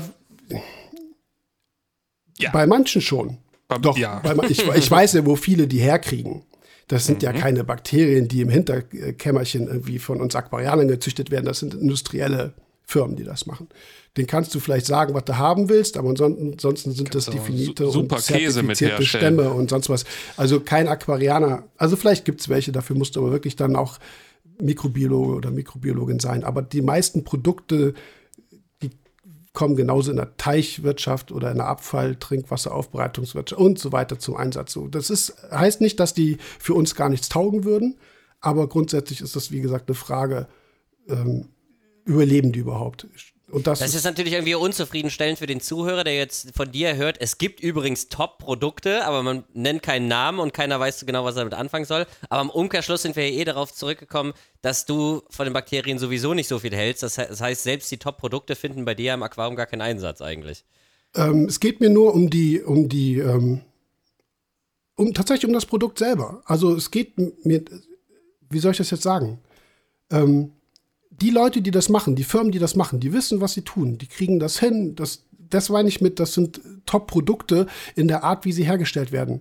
ja. 2.38 2.52
Bei 2.52 2.66
manchen 2.66 3.02
schon. 3.02 3.38
Doch, 3.82 3.98
ja. 3.98 4.22
ich, 4.50 4.66
ich, 4.68 4.92
weiß 4.92 5.14
ja, 5.14 5.26
wo 5.26 5.36
viele 5.36 5.68
die 5.68 5.80
herkriegen. 5.80 6.44
Das 6.88 7.06
sind 7.06 7.22
mhm. 7.22 7.26
ja 7.26 7.34
keine 7.34 7.64
Bakterien, 7.64 8.28
die 8.28 8.42
im 8.42 8.50
Hinterkämmerchen 8.50 9.68
irgendwie 9.68 10.00
von 10.00 10.22
uns 10.22 10.36
Aquarianern 10.36 10.88
gezüchtet 10.88 11.32
werden. 11.32 11.46
Das 11.46 11.60
sind 11.60 11.74
industrielle 11.74 12.54
Firmen, 12.86 13.16
die 13.16 13.24
das 13.24 13.46
machen. 13.46 13.68
Den 14.16 14.28
kannst 14.28 14.54
du 14.54 14.60
vielleicht 14.60 14.86
sagen, 14.86 15.16
was 15.16 15.26
du 15.26 15.38
haben 15.38 15.70
willst, 15.70 15.98
aber 15.98 16.10
ansonsten, 16.10 16.52
ansonsten 16.52 16.92
sind 16.92 17.10
kannst 17.10 17.28
das 17.30 17.34
definite 17.34 17.90
super 17.90 18.18
und 18.18 18.22
zertifizierte 18.22 19.04
Stämme 19.06 19.50
und 19.50 19.72
sonst 19.72 19.90
was. 19.90 20.06
Also 20.38 20.60
kein 20.60 20.88
Aquarianer. 20.88 21.64
Also 21.78 21.96
vielleicht 21.96 22.24
gibt 22.24 22.42
es 22.42 22.50
welche, 22.50 22.72
dafür 22.72 22.96
musst 22.96 23.16
du 23.16 23.22
aber 23.22 23.32
wirklich 23.32 23.56
dann 23.56 23.76
auch 23.76 23.98
Mikrobiologe 24.62 25.34
oder 25.34 25.50
Mikrobiologin 25.50 26.20
sein. 26.20 26.44
Aber 26.44 26.62
die 26.62 26.84
meisten 26.84 27.24
Produkte, 27.24 27.96
die 28.84 28.92
kommen 29.52 29.76
genauso 29.76 30.12
in 30.12 30.18
der 30.18 30.38
Teichwirtschaft 30.38 31.32
oder 31.32 31.50
in 31.50 31.58
der 31.58 31.68
Abfall-, 31.68 32.16
Trinkwasseraufbereitungswirtschaft 32.16 33.60
und 33.60 33.80
so 33.80 33.92
weiter 33.92 34.20
zum 34.20 34.36
Einsatz. 34.36 34.74
So, 34.74 34.88
das 34.88 35.10
ist, 35.10 35.36
heißt 35.52 35.82
nicht, 35.82 36.00
dass 36.00 36.14
die 36.14 36.38
für 36.60 36.76
uns 36.76 36.94
gar 36.94 37.10
nichts 37.10 37.30
taugen 37.30 37.64
würden, 37.64 37.98
aber 38.42 38.68
grundsätzlich 38.68 39.22
ist 39.22 39.36
das, 39.36 39.52
wie 39.52 39.62
gesagt, 39.62 39.90
eine 39.90 39.96
Frage, 39.96 40.48
ähm, 41.08 41.48
überleben 42.06 42.52
die 42.52 42.60
überhaupt? 42.60 43.08
Und 43.54 43.68
das, 43.68 43.80
das 43.80 43.94
ist, 43.94 44.04
natürlich 44.04 44.34
irgendwie 44.34 44.56
unzufriedenstellend 44.56 45.38
für 45.38 45.46
den 45.46 45.62
Zuhörer, 45.62 46.04
der 46.04 46.16
jetzt 46.16 46.56
von 46.56 46.72
dir 46.72 46.96
hört. 46.96 47.18
Es 47.20 47.38
gibt 47.38 47.60
übrigens 47.60 48.10
Top-Produkte, 48.10 49.06
aber 49.06 49.22
man 49.22 49.44
nennt 49.54 49.84
keinen 49.84 50.08
Namen 50.08 50.40
und 50.40 50.56
keiner 50.56 50.80
weiß 50.80 51.06
genau, 51.06 51.24
was 51.24 51.36
er 51.36 51.42
damit 51.42 51.54
anfangen 51.54 51.86
soll. 51.86 52.08
Aber 52.30 52.42
im 52.42 52.50
Umkehrschluss 52.50 53.04
sind 53.04 53.16
wir 53.16 53.30
ja 53.30 53.40
eh 53.40 53.44
darauf 53.44 53.72
zurückgekommen, 53.72 54.34
dass 54.64 54.88
du 54.88 55.22
von 55.30 55.46
den 55.46 55.54
Bakterien 55.54 56.00
sowieso 56.00 56.34
nicht 56.34 56.48
so 56.48 56.58
viel 56.58 56.76
hältst. 56.76 57.04
Das 57.04 57.20
heißt, 57.20 57.62
selbst 57.62 57.92
die 57.92 57.98
Top-Produkte 57.98 58.56
finden 58.56 58.86
bei 58.86 58.96
dir 58.96 59.14
im 59.14 59.22
Aquarium 59.22 59.56
gar 59.56 59.68
keinen 59.68 59.82
Einsatz 59.82 60.24
eigentlich. 60.24 60.66
Ähm, 61.14 61.46
es 61.46 61.60
geht 61.60 61.80
mir 61.80 61.92
nur 61.92 62.12
um 62.16 62.32
die, 62.32 62.60
um 62.60 62.90
die, 62.90 63.20
ähm, 63.20 63.62
um 64.96 65.14
tatsächlich 65.14 65.46
um 65.46 65.54
das 65.54 65.68
Produkt 65.68 66.00
selber. 66.00 66.42
Also 66.46 66.76
es 66.76 66.90
geht 66.90 67.46
mir, 67.46 67.64
wie 68.50 68.60
soll 68.60 68.72
ich 68.72 68.78
das 68.80 68.90
jetzt 68.90 69.04
sagen? 69.04 69.40
Ähm, 70.10 70.54
die 71.24 71.30
Leute, 71.30 71.62
die 71.62 71.72
das 71.72 71.88
machen, 71.88 72.16
die 72.18 72.26
Firmen, 72.26 72.52
die 72.52 72.60
das 72.60 72.76
machen, 72.76 73.00
die 73.00 73.14
wissen, 73.14 73.40
was 73.40 73.54
sie 73.54 73.62
tun. 73.62 73.98
Die 73.98 74.08
kriegen 74.08 74.40
das 74.40 74.60
hin. 74.60 74.94
Das, 74.96 75.24
das 75.32 75.70
meine 75.70 75.88
ich 75.88 76.02
mit, 76.02 76.20
das 76.20 76.34
sind 76.34 76.60
Top-Produkte 76.86 77.66
in 77.96 78.10
der 78.10 78.26
Art, 78.26 78.44
wie 78.44 78.52
sie 78.52 78.66
hergestellt 78.66 79.14
werden. 79.14 79.40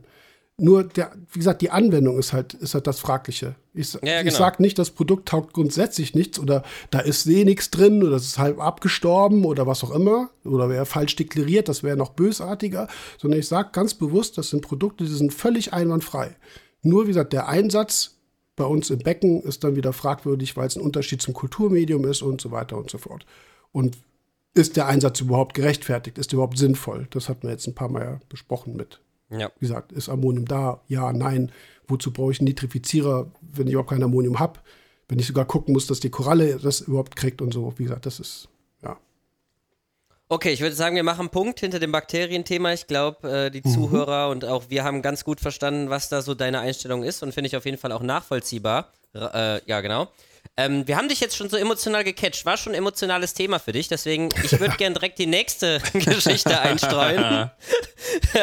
Nur, 0.59 0.85
der, 0.85 1.11
wie 1.33 1.41
gesagt, 1.41 1.61
die 1.61 1.70
Anwendung 1.70 2.20
ist 2.20 2.33
halt, 2.33 2.55
ist 2.55 2.74
halt 2.74 2.87
das 2.87 3.01
Fragliche. 3.01 3.57
Ich, 3.74 3.95
ja, 3.95 4.01
genau. 4.01 4.28
ich 4.28 4.35
sage 4.35 4.62
nicht, 4.62 4.78
das 4.78 4.91
Produkt 4.91 5.28
taugt 5.28 5.55
grundsätzlich 5.55 6.14
nichts 6.14 6.39
oder 6.39 6.62
da 6.91 7.01
ist 7.01 7.26
eh 7.26 7.45
nichts 7.45 7.70
drin 7.70 8.05
oder 8.05 8.14
es 8.14 8.26
ist 8.26 8.39
halb 8.39 8.61
abgestorben 8.61 9.45
oder 9.45 9.66
was 9.66 9.83
auch 9.83 9.91
immer 9.91 10.30
oder 10.45 10.68
wäre 10.68 10.87
falsch 10.87 11.16
deklariert, 11.16 11.68
das 11.68 11.83
wäre 11.83 11.97
noch 11.97 12.11
bösartiger, 12.11 12.87
sondern 13.20 13.41
ich 13.41 13.49
sage 13.49 13.70
ganz 13.72 13.95
bewusst, 13.95 14.39
das 14.39 14.51
sind 14.51 14.61
Produkte, 14.61 15.03
die 15.05 15.11
sind 15.11 15.35
völlig 15.35 15.72
einwandfrei. 15.72 16.37
Nur, 16.83 17.05
wie 17.05 17.09
gesagt, 17.09 17.33
der 17.33 17.49
Einsatz 17.49 18.22
bei 18.57 18.64
uns 18.64 18.90
im 18.90 18.98
Becken 18.98 19.42
ist 19.42 19.64
dann 19.64 19.76
wieder 19.76 19.92
fragwürdig, 19.92 20.57
weil 20.57 20.66
es 20.66 20.76
ein 20.76 20.82
Unterschied 20.82 21.22
zum 21.22 21.34
Kulturmedium 21.34 22.05
ist 22.05 22.22
und 22.22 22.40
so 22.40 22.50
weiter 22.50 22.76
und 22.76 22.90
so 22.90 22.98
fort. 22.98 23.24
Und 23.72 23.96
ist 24.55 24.76
der 24.76 24.86
Einsatz 24.86 25.20
überhaupt 25.20 25.55
gerechtfertigt? 25.55 26.18
Ist 26.18 26.32
überhaupt 26.32 26.59
sinnvoll? 26.59 27.07
Das 27.11 27.28
hat 27.28 27.42
man 27.42 27.53
jetzt 27.53 27.66
ein 27.66 27.74
paar 27.74 27.88
Mal 27.88 28.20
besprochen 28.28 28.76
mit. 28.76 29.00
Ja. 29.30 29.50
Wie 29.59 29.66
gesagt, 29.66 29.92
ist 29.92 30.11
Ammonium 30.11 30.44
da? 30.44 30.82
Ja, 30.88 31.12
nein. 31.12 31.50
Wozu 31.88 32.12
brauche 32.12 32.32
ich 32.32 32.40
einen 32.40 32.48
Nitrifizierer, 32.48 33.32
wenn 33.40 33.66
ich 33.66 33.72
überhaupt 33.72 33.90
kein 33.90 34.03
Ammonium 34.03 34.38
habe? 34.38 34.61
Wenn 35.09 35.18
ich 35.18 35.26
sogar 35.26 35.46
gucken 35.46 35.72
muss, 35.72 35.86
dass 35.86 36.00
die 36.00 36.11
Koralle 36.11 36.59
das 36.59 36.82
überhaupt 36.82 37.16
kriegt 37.16 37.40
und 37.40 37.53
so. 37.53 37.72
Wie 37.78 37.84
gesagt, 37.84 38.05
das 38.05 38.20
ist 38.20 38.48
Okay, 40.33 40.51
ich 40.51 40.62
würde 40.62 40.74
sagen, 40.74 40.97
wir 40.97 41.03
machen 41.03 41.20
einen 41.20 41.28
Punkt 41.28 41.61
hinter 41.61 41.78
dem 41.78 41.93
Bakterienthema. 41.93 42.72
Ich 42.72 42.87
glaube, 42.87 43.30
äh, 43.30 43.51
die 43.51 43.61
mhm. 43.62 43.70
Zuhörer 43.70 44.30
und 44.30 44.47
auch 44.47 44.70
wir 44.70 44.83
haben 44.83 45.03
ganz 45.03 45.24
gut 45.24 45.41
verstanden, 45.41 45.91
was 45.91 46.09
da 46.09 46.22
so 46.22 46.35
deine 46.35 46.61
Einstellung 46.61 47.03
ist 47.03 47.22
und 47.22 47.35
finde 47.35 47.49
ich 47.49 47.57
auf 47.59 47.66
jeden 47.66 47.76
Fall 47.76 47.93
auch 47.93 48.01
nachvollziehbar. 48.01 48.89
Äh, 49.14 49.61
ja, 49.66 49.83
genau. 49.83 50.09
Ähm, 50.57 50.89
wir 50.89 50.97
haben 50.97 51.11
dich 51.11 51.20
jetzt 51.20 51.37
schon 51.37 51.51
so 51.51 51.59
emotional 51.59 52.03
gecatcht. 52.03 52.47
War 52.47 52.57
schon 52.57 52.72
ein 52.72 52.78
emotionales 52.78 53.35
Thema 53.35 53.59
für 53.59 53.72
dich, 53.72 53.89
deswegen 53.89 54.30
ich 54.43 54.59
würde 54.59 54.74
gerne 54.78 54.95
direkt 54.95 55.18
die 55.18 55.26
nächste 55.26 55.83
Geschichte 55.93 56.59
einstreuen. 56.59 57.51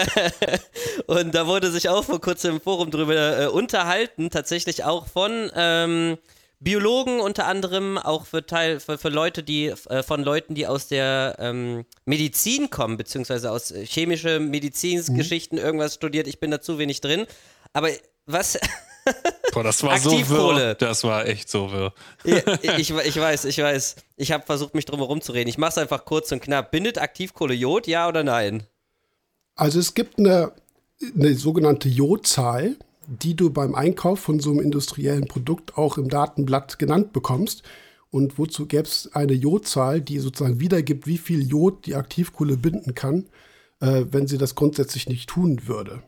und 1.08 1.34
da 1.34 1.48
wurde 1.48 1.72
sich 1.72 1.90
auch 1.90 2.04
vor 2.04 2.22
kurzem 2.22 2.58
im 2.58 2.62
Forum 2.62 2.92
drüber 2.92 3.40
äh, 3.40 3.48
unterhalten, 3.48 4.30
tatsächlich 4.30 4.84
auch 4.84 5.08
von 5.08 5.52
ähm, 5.56 6.20
Biologen 6.62 7.22
unter 7.22 7.46
anderem, 7.46 7.98
auch 7.98 8.26
für 8.26 8.46
Teil 8.46 8.82
für, 8.82 8.98
für 8.98 9.10
Leute, 9.10 9.44
die 9.44 9.68
äh, 9.68 10.04
von 10.04 10.24
Leuten, 10.24 10.56
die 10.56 10.68
aus 10.68 10.88
der 10.88 11.38
ähm, 11.40 11.86
Medizin 12.06 12.70
kommen, 12.70 12.98
beziehungsweise 12.98 13.52
aus 13.52 13.72
äh, 13.72 13.86
chemische 13.86 14.42
Medizinsgeschichten 14.42 15.58
mhm. 15.58 15.64
irgendwas 15.64 15.94
studiert. 15.94 16.28
Ich 16.28 16.40
bin 16.40 16.52
da 16.52 16.60
zu 16.60 16.78
wenig 16.78 17.00
drin. 17.00 17.26
Aber 17.72 17.90
was. 18.26 18.60
Boah, 19.54 19.64
das 19.64 19.82
war 19.84 19.98
so 19.98 20.12
wirr. 20.30 20.76
Das 20.76 21.06
war 21.06 21.26
echt 21.26 21.50
so 21.50 21.72
wirr. 21.72 21.94
ja, 22.26 22.42
ich, 22.78 22.92
ich 22.92 23.16
weiß, 23.20 23.46
ich 23.46 23.58
weiß. 23.58 23.96
Ich 24.18 24.34
habe 24.34 24.46
versucht, 24.46 24.76
mich 24.76 24.86
drum 24.86 25.00
herum 25.00 25.22
zu 25.22 25.32
reden. 25.32 25.50
Ich 25.50 25.58
mache 25.58 25.72
es 25.72 25.78
einfach 25.78 26.04
kurz 26.04 26.32
und 26.34 26.42
knapp. 26.42 26.72
Bindet 26.72 26.98
Aktivkohle 26.98 27.54
Jod, 27.54 27.88
ja 27.88 28.10
oder 28.10 28.24
nein? 28.24 28.64
Also 29.56 29.80
es 29.80 29.94
gibt 29.94 30.20
eine, 30.20 30.52
eine 31.16 31.34
sogenannte 31.36 31.88
Jodzahl 31.88 32.76
die 33.10 33.36
du 33.36 33.50
beim 33.50 33.76
Einkauf 33.76 34.20
von 34.20 34.40
so 34.40 34.52
einem 34.52 34.62
industriellen 34.62 35.28
Produkt 35.28 35.78
auch 35.78 35.98
im 35.98 36.10
Datenblatt 36.10 36.80
genannt 36.80 37.12
bekommst. 37.14 37.64
Und 38.12 38.38
wozu 38.38 38.66
gäbe 38.66 38.84
es 38.84 39.10
eine 39.14 39.34
Jodzahl, 39.34 40.02
die 40.02 40.20
sozusagen 40.20 40.60
wiedergibt, 40.60 41.08
wie 41.08 41.18
viel 41.18 41.48
Jod 41.48 41.86
die 41.86 41.96
Aktivkohle 41.96 42.58
binden 42.58 42.96
kann, 42.96 43.26
äh, 43.82 44.06
wenn 44.10 44.28
sie 44.28 44.38
das 44.38 44.56
grundsätzlich 44.56 45.08
nicht 45.08 45.30
tun 45.30 45.68
würde. 45.68 46.02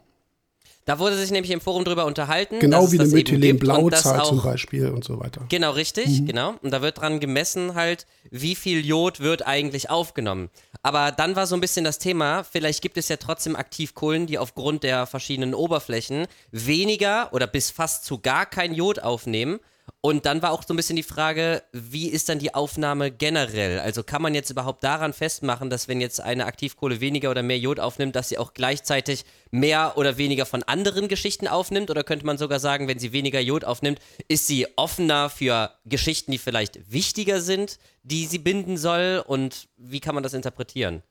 Da 0.92 1.00
wurde 1.00 1.16
sich 1.16 1.32
nämlich 1.32 1.52
im 1.52 1.62
Forum 1.62 1.86
drüber 1.86 2.06
unterhalten. 2.06 2.60
Genau 2.60 2.92
wie 2.92 3.00
eine 3.00 3.08
Methylenblauzahl 3.08 4.26
zum 4.26 4.44
Beispiel 4.44 4.90
und 4.90 5.06
so 5.06 5.22
weiter. 5.22 5.46
Genau, 5.48 5.72
richtig, 5.72 6.20
mhm. 6.20 6.26
genau. 6.26 6.56
Und 6.62 6.72
da 6.72 6.82
wird 6.82 7.00
dran 7.00 7.22
gemessen 7.22 7.76
halt, 7.76 8.06
wie 8.30 8.56
viel 8.56 8.86
Jod 8.86 9.22
wird 9.22 9.48
eigentlich 9.48 9.90
aufgenommen. 9.90 10.50
Aber 10.84 11.14
dann 11.14 11.38
war 11.38 11.48
so 11.48 11.56
ein 11.56 11.62
bisschen 11.62 11.86
das 11.86 11.98
Thema, 11.98 12.44
vielleicht 12.44 12.82
gibt 12.82 12.98
es 12.98 13.08
ja 13.08 13.16
trotzdem 13.16 13.56
Aktivkohlen, 13.56 14.28
die 14.28 14.38
aufgrund 14.38 14.84
der 14.84 15.06
verschiedenen 15.06 15.54
Oberflächen 15.54 16.28
weniger 16.52 17.30
oder 17.32 17.48
bis 17.48 17.72
fast 17.72 18.04
zu 18.04 18.20
gar 18.20 18.46
kein 18.46 18.74
Jod 18.74 19.00
aufnehmen 19.00 19.62
und 20.04 20.26
dann 20.26 20.42
war 20.42 20.52
auch 20.52 20.64
so 20.64 20.74
ein 20.74 20.78
bisschen 20.78 20.96
die 20.96 21.04
Frage, 21.04 21.62
wie 21.74 22.10
ist 22.10 22.28
dann 22.28 22.40
die 22.40 22.56
Aufnahme 22.56 23.12
generell? 23.12 23.80
Also 23.80 24.02
kann 24.02 24.24
man 24.24 24.34
jetzt 24.34 24.50
überhaupt 24.50 24.84
daran 24.84 25.14
festmachen, 25.14 25.70
dass 25.70 25.88
wenn 25.88 26.02
jetzt 26.02 26.20
eine 26.20 26.48
Aktivkohle 26.48 27.00
weniger 27.02 27.30
oder 27.30 27.44
mehr 27.44 27.60
Jod 27.60 27.80
aufnimmt, 27.80 28.16
dass 28.16 28.30
sie 28.30 28.40
auch 28.40 28.56
gleichzeitig 28.56 29.26
mehr 29.52 29.94
oder 29.98 30.18
weniger 30.18 30.48
von 30.48 30.64
anderen 30.64 31.08
Geschichten 31.08 31.48
aufnimmt? 31.48 31.92
Oder 31.92 32.04
könnte 32.04 32.26
man 32.26 32.40
sogar 32.40 32.60
sagen, 32.60 32.88
wenn 32.88 32.98
sie 32.98 33.14
weniger 33.14 33.40
Jod 33.40 33.64
aufnimmt, 33.64 34.00
ist 34.28 34.48
sie 34.48 34.66
offener 34.76 35.30
für 35.30 35.72
Geschichten, 35.86 36.32
die 36.32 36.40
vielleicht 36.40 36.92
wichtiger 36.92 37.40
sind, 37.40 37.78
die 38.02 38.26
sie 38.26 38.40
binden 38.40 38.78
soll? 38.78 39.24
Und 39.28 39.70
wie 39.78 40.00
kann 40.00 40.16
man 40.16 40.24
das 40.24 40.34
interpretieren? 40.34 41.04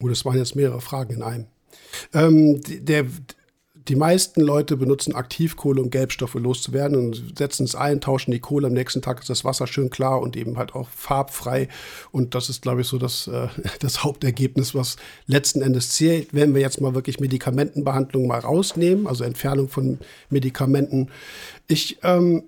Oh, 0.00 0.06
das 0.06 0.24
waren 0.24 0.38
jetzt 0.38 0.54
mehrere 0.54 0.80
Fragen 0.80 1.14
in 1.14 1.22
einem. 1.22 1.46
Ähm, 2.14 2.60
der, 2.64 3.06
die 3.88 3.96
meisten 3.96 4.40
Leute 4.40 4.76
benutzen 4.76 5.14
Aktivkohle, 5.14 5.80
um 5.80 5.90
Gelbstoffe 5.90 6.34
loszuwerden 6.34 6.98
und 6.98 7.38
setzen 7.38 7.64
es 7.64 7.74
ein, 7.74 8.00
tauschen 8.00 8.32
die 8.32 8.40
Kohle. 8.40 8.66
Am 8.66 8.72
nächsten 8.72 9.02
Tag 9.02 9.20
ist 9.20 9.30
das 9.30 9.44
Wasser 9.44 9.66
schön 9.66 9.90
klar 9.90 10.20
und 10.20 10.36
eben 10.36 10.58
halt 10.58 10.74
auch 10.74 10.88
farbfrei. 10.88 11.68
Und 12.10 12.34
das 12.34 12.48
ist, 12.48 12.62
glaube 12.62 12.80
ich, 12.80 12.86
so 12.88 12.98
das, 12.98 13.28
äh, 13.28 13.48
das 13.80 14.02
Hauptergebnis, 14.02 14.74
was 14.74 14.96
letzten 15.26 15.62
Endes 15.62 15.90
zählt. 15.90 16.32
Wenn 16.32 16.54
wir 16.54 16.60
jetzt 16.60 16.80
mal 16.80 16.94
wirklich 16.94 17.20
Medikamentenbehandlung 17.20 18.26
mal 18.26 18.40
rausnehmen, 18.40 19.06
also 19.06 19.24
Entfernung 19.24 19.68
von 19.68 19.98
Medikamenten. 20.30 21.08
Ich, 21.68 21.98
ähm, 22.02 22.44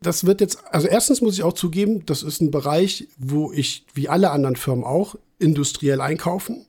das 0.00 0.24
wird 0.24 0.40
jetzt, 0.40 0.62
also 0.70 0.86
erstens 0.88 1.20
muss 1.20 1.34
ich 1.34 1.42
auch 1.42 1.52
zugeben, 1.52 2.06
das 2.06 2.22
ist 2.22 2.40
ein 2.40 2.50
Bereich, 2.50 3.08
wo 3.18 3.52
ich, 3.52 3.84
wie 3.94 4.08
alle 4.08 4.30
anderen 4.30 4.56
Firmen 4.56 4.84
auch, 4.84 5.16
industriell 5.38 6.00
einkaufen 6.00 6.67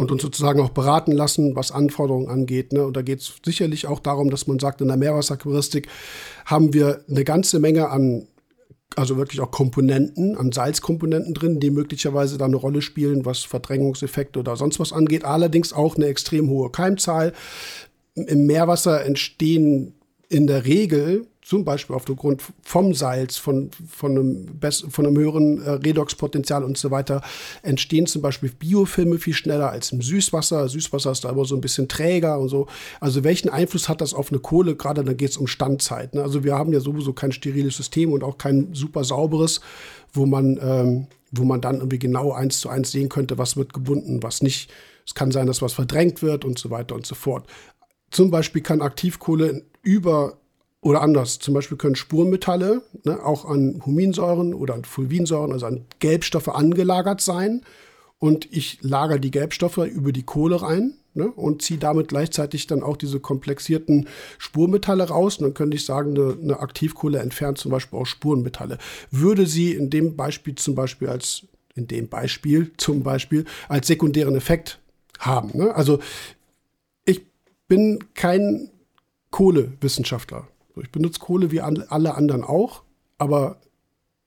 und 0.00 0.10
uns 0.10 0.22
sozusagen 0.22 0.60
auch 0.60 0.70
beraten 0.70 1.12
lassen, 1.12 1.54
was 1.56 1.72
Anforderungen 1.72 2.28
angeht. 2.28 2.72
Ne? 2.72 2.86
Und 2.86 2.96
da 2.96 3.02
geht 3.02 3.20
es 3.20 3.34
sicherlich 3.44 3.86
auch 3.86 4.00
darum, 4.00 4.30
dass 4.30 4.46
man 4.46 4.58
sagt, 4.58 4.80
in 4.80 4.88
der 4.88 4.96
Meerwasseraquaristik 4.96 5.88
haben 6.46 6.72
wir 6.72 7.04
eine 7.06 7.22
ganze 7.22 7.58
Menge 7.58 7.90
an 7.90 8.26
also 8.96 9.18
wirklich 9.18 9.40
auch 9.40 9.50
Komponenten, 9.50 10.36
an 10.36 10.52
Salzkomponenten 10.52 11.34
drin, 11.34 11.60
die 11.60 11.70
möglicherweise 11.70 12.38
da 12.38 12.46
eine 12.46 12.56
Rolle 12.56 12.82
spielen, 12.82 13.24
was 13.24 13.44
Verdrängungseffekte 13.44 14.40
oder 14.40 14.56
sonst 14.56 14.80
was 14.80 14.92
angeht. 14.92 15.24
Allerdings 15.24 15.72
auch 15.72 15.96
eine 15.96 16.06
extrem 16.06 16.48
hohe 16.48 16.70
Keimzahl. 16.70 17.32
Im 18.14 18.46
Meerwasser 18.46 19.04
entstehen 19.04 19.94
in 20.28 20.46
der 20.46 20.64
Regel 20.64 21.26
zum 21.50 21.64
Beispiel 21.64 21.96
aufgrund 21.96 22.44
vom 22.62 22.94
Salz, 22.94 23.36
von, 23.36 23.72
von, 23.88 24.12
einem, 24.12 24.60
von 24.70 25.04
einem 25.04 25.18
höheren 25.18 25.60
äh, 25.60 25.70
Redoxpotenzial 25.70 26.62
und 26.62 26.78
so 26.78 26.92
weiter, 26.92 27.22
entstehen 27.64 28.06
zum 28.06 28.22
Beispiel 28.22 28.52
Biofilme 28.56 29.18
viel 29.18 29.34
schneller 29.34 29.68
als 29.68 29.90
im 29.90 30.00
Süßwasser. 30.00 30.68
Süßwasser 30.68 31.10
ist 31.10 31.24
da 31.24 31.30
immer 31.30 31.44
so 31.44 31.56
ein 31.56 31.60
bisschen 31.60 31.88
träger 31.88 32.38
und 32.38 32.50
so. 32.50 32.68
Also 33.00 33.24
welchen 33.24 33.48
Einfluss 33.48 33.88
hat 33.88 34.00
das 34.00 34.14
auf 34.14 34.30
eine 34.30 34.38
Kohle? 34.38 34.76
Gerade 34.76 35.02
dann 35.02 35.16
geht 35.16 35.30
es 35.30 35.36
um 35.38 35.48
Standzeit. 35.48 36.14
Ne? 36.14 36.22
Also 36.22 36.44
wir 36.44 36.54
haben 36.54 36.72
ja 36.72 36.78
sowieso 36.78 37.14
kein 37.14 37.32
steriles 37.32 37.76
System 37.76 38.12
und 38.12 38.22
auch 38.22 38.38
kein 38.38 38.72
super 38.72 39.02
sauberes, 39.02 39.60
wo 40.12 40.26
man, 40.26 40.56
ähm, 40.62 41.08
wo 41.32 41.42
man 41.42 41.60
dann 41.60 41.78
irgendwie 41.78 41.98
genau 41.98 42.30
eins 42.30 42.60
zu 42.60 42.68
eins 42.68 42.92
sehen 42.92 43.08
könnte, 43.08 43.38
was 43.38 43.56
wird 43.56 43.72
gebunden, 43.72 44.22
was 44.22 44.40
nicht. 44.40 44.70
Es 45.04 45.16
kann 45.16 45.32
sein, 45.32 45.48
dass 45.48 45.62
was 45.62 45.72
verdrängt 45.72 46.22
wird 46.22 46.44
und 46.44 46.60
so 46.60 46.70
weiter 46.70 46.94
und 46.94 47.06
so 47.06 47.16
fort. 47.16 47.48
Zum 48.12 48.30
Beispiel 48.30 48.62
kann 48.62 48.82
Aktivkohle 48.82 49.64
über 49.82 50.39
oder 50.82 51.02
anders, 51.02 51.38
zum 51.38 51.54
Beispiel 51.54 51.76
können 51.76 51.94
Spurenmetalle 51.94 52.82
ne, 53.04 53.22
auch 53.22 53.44
an 53.44 53.82
Huminsäuren 53.84 54.54
oder 54.54 54.74
an 54.74 54.84
Fulvinsäuren, 54.84 55.52
also 55.52 55.66
an 55.66 55.84
Gelbstoffe 55.98 56.48
angelagert 56.48 57.20
sein. 57.20 57.62
Und 58.18 58.48
ich 58.50 58.78
lagere 58.82 59.20
die 59.20 59.30
Gelbstoffe 59.30 59.78
über 59.78 60.12
die 60.12 60.22
Kohle 60.22 60.62
rein 60.62 60.94
ne, 61.14 61.30
und 61.30 61.62
ziehe 61.62 61.78
damit 61.78 62.08
gleichzeitig 62.08 62.66
dann 62.66 62.82
auch 62.82 62.96
diese 62.96 63.20
komplexierten 63.20 64.08
Spurmetalle 64.38 65.08
raus. 65.08 65.36
Und 65.38 65.44
dann 65.44 65.54
könnte 65.54 65.76
ich 65.76 65.84
sagen, 65.84 66.16
eine, 66.16 66.36
eine 66.40 66.60
Aktivkohle 66.60 67.18
entfernt 67.18 67.58
zum 67.58 67.70
Beispiel 67.70 67.98
auch 67.98 68.06
Spurenmetalle. 68.06 68.78
Würde 69.10 69.46
sie 69.46 69.72
in 69.72 69.90
dem 69.90 70.16
Beispiel 70.16 70.54
zum 70.54 70.74
Beispiel 70.74 71.08
als 71.08 71.46
in 71.74 71.86
dem 71.86 72.08
Beispiel 72.08 72.72
zum 72.76 73.02
Beispiel 73.02 73.44
als 73.68 73.86
sekundären 73.86 74.34
Effekt 74.34 74.80
haben. 75.18 75.50
Ne? 75.54 75.74
Also 75.74 76.00
ich 77.04 77.22
bin 77.68 78.00
kein 78.14 78.70
Kohlewissenschaftler. 79.30 80.48
Ich 80.82 80.90
benutze 80.90 81.20
Kohle 81.20 81.50
wie 81.50 81.60
alle 81.60 81.90
anderen 81.90 82.44
auch, 82.44 82.82
aber 83.18 83.60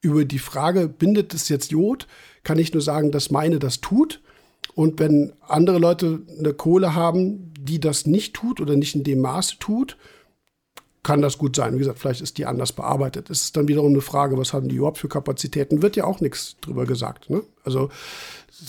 über 0.00 0.24
die 0.24 0.38
Frage, 0.38 0.88
bindet 0.88 1.34
es 1.34 1.48
jetzt 1.48 1.72
Jod, 1.72 2.06
kann 2.42 2.58
ich 2.58 2.72
nur 2.72 2.82
sagen, 2.82 3.10
dass 3.10 3.30
meine 3.30 3.58
das 3.58 3.80
tut. 3.80 4.20
Und 4.74 4.98
wenn 4.98 5.32
andere 5.40 5.78
Leute 5.78 6.22
eine 6.38 6.52
Kohle 6.52 6.94
haben, 6.94 7.52
die 7.58 7.80
das 7.80 8.06
nicht 8.06 8.34
tut 8.34 8.60
oder 8.60 8.76
nicht 8.76 8.94
in 8.94 9.04
dem 9.04 9.20
Maße 9.20 9.56
tut, 9.58 9.96
kann 11.02 11.22
das 11.22 11.38
gut 11.38 11.54
sein. 11.54 11.74
Wie 11.74 11.78
gesagt, 11.78 11.98
vielleicht 11.98 12.22
ist 12.22 12.38
die 12.38 12.46
anders 12.46 12.72
bearbeitet. 12.72 13.30
Es 13.30 13.42
ist 13.42 13.56
dann 13.56 13.68
wiederum 13.68 13.92
eine 13.92 14.00
Frage, 14.00 14.36
was 14.38 14.52
haben 14.52 14.68
die 14.68 14.76
überhaupt 14.76 14.98
für 14.98 15.08
Kapazitäten? 15.08 15.82
Wird 15.82 15.96
ja 15.96 16.04
auch 16.04 16.20
nichts 16.20 16.56
drüber 16.60 16.86
gesagt. 16.86 17.30
Ne? 17.30 17.42
Also 17.62 17.90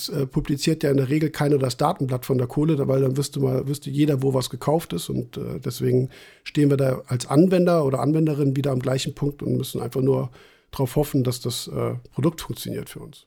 äh, 0.08 0.26
publiziert 0.26 0.82
ja 0.82 0.90
in 0.90 0.96
der 0.96 1.08
Regel 1.08 1.30
keiner 1.30 1.58
das 1.58 1.76
Datenblatt 1.76 2.26
von 2.26 2.38
der 2.38 2.46
Kohle, 2.46 2.76
weil 2.88 3.00
dann 3.00 3.16
wüsste, 3.16 3.40
mal, 3.40 3.66
wüsste 3.66 3.90
jeder, 3.90 4.22
wo 4.22 4.34
was 4.34 4.50
gekauft 4.50 4.92
ist. 4.92 5.08
Und 5.08 5.36
äh, 5.36 5.58
deswegen 5.58 6.10
stehen 6.44 6.70
wir 6.70 6.76
da 6.76 7.02
als 7.06 7.26
Anwender 7.26 7.84
oder 7.84 8.00
Anwenderin 8.00 8.56
wieder 8.56 8.70
am 8.72 8.80
gleichen 8.80 9.14
Punkt 9.14 9.42
und 9.42 9.56
müssen 9.56 9.80
einfach 9.80 10.02
nur 10.02 10.30
darauf 10.70 10.96
hoffen, 10.96 11.24
dass 11.24 11.40
das 11.40 11.68
äh, 11.68 11.94
Produkt 12.12 12.40
funktioniert 12.40 12.88
für 12.90 13.00
uns. 13.00 13.26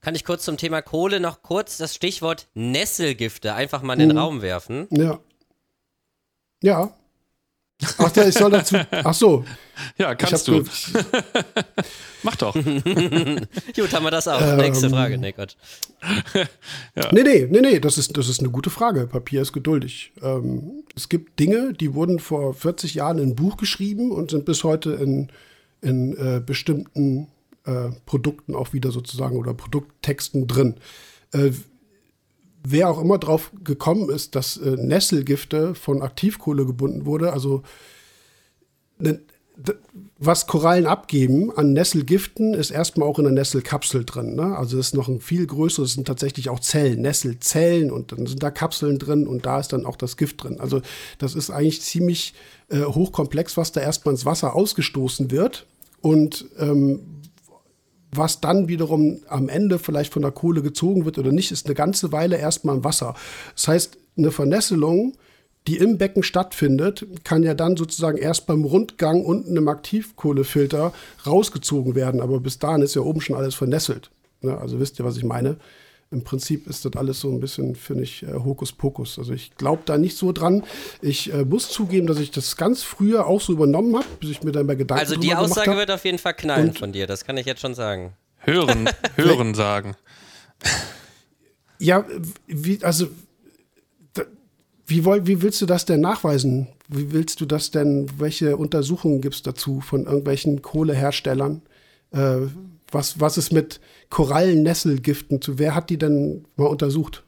Kann 0.00 0.14
ich 0.14 0.24
kurz 0.24 0.44
zum 0.44 0.56
Thema 0.56 0.82
Kohle 0.82 1.20
noch 1.20 1.42
kurz 1.42 1.78
das 1.78 1.94
Stichwort 1.94 2.48
Nesselgifte 2.54 3.54
einfach 3.54 3.82
mal 3.82 3.94
in 3.94 4.00
den 4.00 4.12
mhm. 4.12 4.18
Raum 4.18 4.42
werfen? 4.42 4.86
Ja. 4.90 5.18
Ja, 6.62 6.94
Ach, 7.98 8.10
der, 8.10 8.28
ich 8.28 8.34
soll 8.34 8.50
dazu. 8.50 8.76
Ach 8.90 9.14
so. 9.14 9.44
Ja, 9.98 10.14
kannst 10.14 10.48
du. 10.48 10.64
Mach 12.22 12.36
doch. 12.36 12.54
Gut, 12.54 13.92
haben 13.92 14.04
wir 14.04 14.10
das 14.10 14.26
auch. 14.26 14.40
Ähm, 14.40 14.56
Nächste 14.56 14.88
Frage, 14.88 15.18
nee, 15.18 15.32
Gott. 15.32 15.54
ja. 16.94 17.12
Nee, 17.12 17.22
nee, 17.22 17.46
nee, 17.50 17.60
nee, 17.60 17.78
das 17.78 17.98
ist, 17.98 18.16
das 18.16 18.30
ist 18.30 18.40
eine 18.40 18.48
gute 18.48 18.70
Frage. 18.70 19.06
Papier 19.06 19.42
ist 19.42 19.52
geduldig. 19.52 20.12
Ähm, 20.22 20.84
es 20.94 21.10
gibt 21.10 21.38
Dinge, 21.38 21.74
die 21.74 21.92
wurden 21.92 22.20
vor 22.20 22.54
40 22.54 22.94
Jahren 22.94 23.18
in 23.18 23.30
ein 23.30 23.36
Buch 23.36 23.58
geschrieben 23.58 24.12
und 24.12 24.30
sind 24.30 24.46
bis 24.46 24.64
heute 24.64 24.92
in, 24.92 25.28
in 25.82 26.16
äh, 26.16 26.40
bestimmten 26.40 27.28
äh, 27.66 27.90
Produkten 28.06 28.54
auch 28.54 28.72
wieder 28.72 28.92
sozusagen 28.92 29.36
oder 29.36 29.52
Produkttexten 29.52 30.46
drin. 30.46 30.76
Äh, 31.32 31.50
wer 32.70 32.88
auch 32.88 33.00
immer 33.00 33.18
drauf 33.18 33.52
gekommen 33.62 34.10
ist, 34.10 34.34
dass 34.34 34.56
äh, 34.56 34.76
Nesselgifte 34.76 35.74
von 35.74 36.02
Aktivkohle 36.02 36.66
gebunden 36.66 37.06
wurde, 37.06 37.32
also 37.32 37.62
ne, 38.98 39.20
was 40.18 40.46
Korallen 40.46 40.86
abgeben 40.86 41.50
an 41.56 41.72
Nesselgiften, 41.72 42.52
ist 42.52 42.70
erstmal 42.70 43.08
auch 43.08 43.18
in 43.18 43.24
der 43.24 43.32
Nesselkapsel 43.32 44.04
drin. 44.04 44.34
Ne? 44.34 44.56
Also 44.56 44.76
das 44.76 44.88
ist 44.88 44.94
noch 44.94 45.08
ein 45.08 45.20
viel 45.20 45.46
größeres, 45.46 45.94
sind 45.94 46.06
tatsächlich 46.06 46.50
auch 46.50 46.60
Zellen, 46.60 47.00
Nesselzellen 47.00 47.90
und 47.90 48.12
dann 48.12 48.26
sind 48.26 48.42
da 48.42 48.50
Kapseln 48.50 48.98
drin 48.98 49.26
und 49.26 49.46
da 49.46 49.60
ist 49.60 49.72
dann 49.72 49.86
auch 49.86 49.96
das 49.96 50.18
Gift 50.18 50.42
drin. 50.42 50.60
Also 50.60 50.82
das 51.18 51.34
ist 51.34 51.50
eigentlich 51.50 51.80
ziemlich 51.80 52.34
äh, 52.68 52.82
hochkomplex, 52.82 53.56
was 53.56 53.72
da 53.72 53.80
erstmal 53.80 54.14
ins 54.14 54.26
Wasser 54.26 54.54
ausgestoßen 54.54 55.30
wird. 55.30 55.66
Und 56.02 56.46
ähm, 56.58 57.00
was 58.16 58.40
dann 58.40 58.68
wiederum 58.68 59.20
am 59.28 59.48
Ende 59.48 59.78
vielleicht 59.78 60.12
von 60.12 60.22
der 60.22 60.30
Kohle 60.30 60.62
gezogen 60.62 61.04
wird 61.04 61.18
oder 61.18 61.32
nicht, 61.32 61.52
ist 61.52 61.66
eine 61.66 61.74
ganze 61.74 62.12
Weile 62.12 62.36
erstmal 62.36 62.76
im 62.76 62.84
Wasser. 62.84 63.14
Das 63.54 63.68
heißt, 63.68 63.98
eine 64.16 64.30
Vernässelung, 64.30 65.14
die 65.66 65.78
im 65.78 65.98
Becken 65.98 66.22
stattfindet, 66.22 67.06
kann 67.24 67.42
ja 67.42 67.54
dann 67.54 67.76
sozusagen 67.76 68.18
erst 68.18 68.46
beim 68.46 68.64
Rundgang 68.64 69.24
unten 69.24 69.56
im 69.56 69.68
Aktivkohlefilter 69.68 70.92
rausgezogen 71.26 71.94
werden. 71.94 72.20
Aber 72.20 72.40
bis 72.40 72.58
dahin 72.58 72.82
ist 72.82 72.94
ja 72.94 73.02
oben 73.02 73.20
schon 73.20 73.36
alles 73.36 73.54
vernässelt. 73.54 74.10
Ne? 74.42 74.56
Also 74.56 74.78
wisst 74.78 74.98
ihr, 74.98 75.04
was 75.04 75.16
ich 75.16 75.24
meine? 75.24 75.56
Im 76.10 76.22
Prinzip 76.22 76.68
ist 76.68 76.84
das 76.84 76.92
alles 76.94 77.20
so 77.20 77.30
ein 77.30 77.40
bisschen, 77.40 77.74
finde 77.74 78.04
ich, 78.04 78.22
äh, 78.22 78.32
Hokuspokus. 78.32 79.18
Also 79.18 79.32
ich 79.32 79.56
glaube 79.56 79.82
da 79.86 79.98
nicht 79.98 80.16
so 80.16 80.32
dran. 80.32 80.62
Ich 81.02 81.32
äh, 81.32 81.44
muss 81.44 81.68
zugeben, 81.68 82.06
dass 82.06 82.20
ich 82.20 82.30
das 82.30 82.56
ganz 82.56 82.82
früher 82.82 83.26
auch 83.26 83.40
so 83.40 83.52
übernommen 83.52 83.96
habe, 83.96 84.06
bis 84.20 84.30
ich 84.30 84.42
mir 84.42 84.52
dann 84.52 84.66
bei 84.66 84.76
Gedanken 84.76 85.00
Also 85.00 85.16
die 85.16 85.34
Aussage 85.34 85.76
wird 85.76 85.90
auf 85.90 86.04
jeden 86.04 86.18
Fall 86.18 86.34
knallen 86.34 86.68
Und 86.68 86.78
von 86.78 86.92
dir, 86.92 87.06
das 87.06 87.24
kann 87.24 87.36
ich 87.36 87.46
jetzt 87.46 87.60
schon 87.60 87.74
sagen. 87.74 88.12
Hören, 88.38 88.88
hören 89.16 89.54
sagen. 89.54 89.96
Ja, 91.78 92.06
wie, 92.46 92.82
also 92.84 93.08
wie, 94.86 95.04
woll, 95.04 95.26
wie 95.26 95.42
willst 95.42 95.60
du 95.60 95.66
das 95.66 95.84
denn 95.84 96.00
nachweisen? 96.00 96.68
Wie 96.88 97.12
willst 97.12 97.40
du 97.40 97.46
das 97.46 97.72
denn, 97.72 98.08
welche 98.18 98.56
Untersuchungen 98.56 99.20
gibt 99.20 99.34
es 99.34 99.42
dazu 99.42 99.80
von 99.80 100.04
irgendwelchen 100.04 100.62
Kohleherstellern? 100.62 101.62
Äh, 102.12 102.42
was, 102.96 103.20
was 103.20 103.36
ist 103.36 103.52
mit 103.52 103.80
Korallennesselgiften 104.08 105.42
zu? 105.42 105.58
Wer 105.58 105.74
hat 105.74 105.90
die 105.90 105.98
denn 105.98 106.46
mal 106.56 106.66
untersucht? 106.66 107.22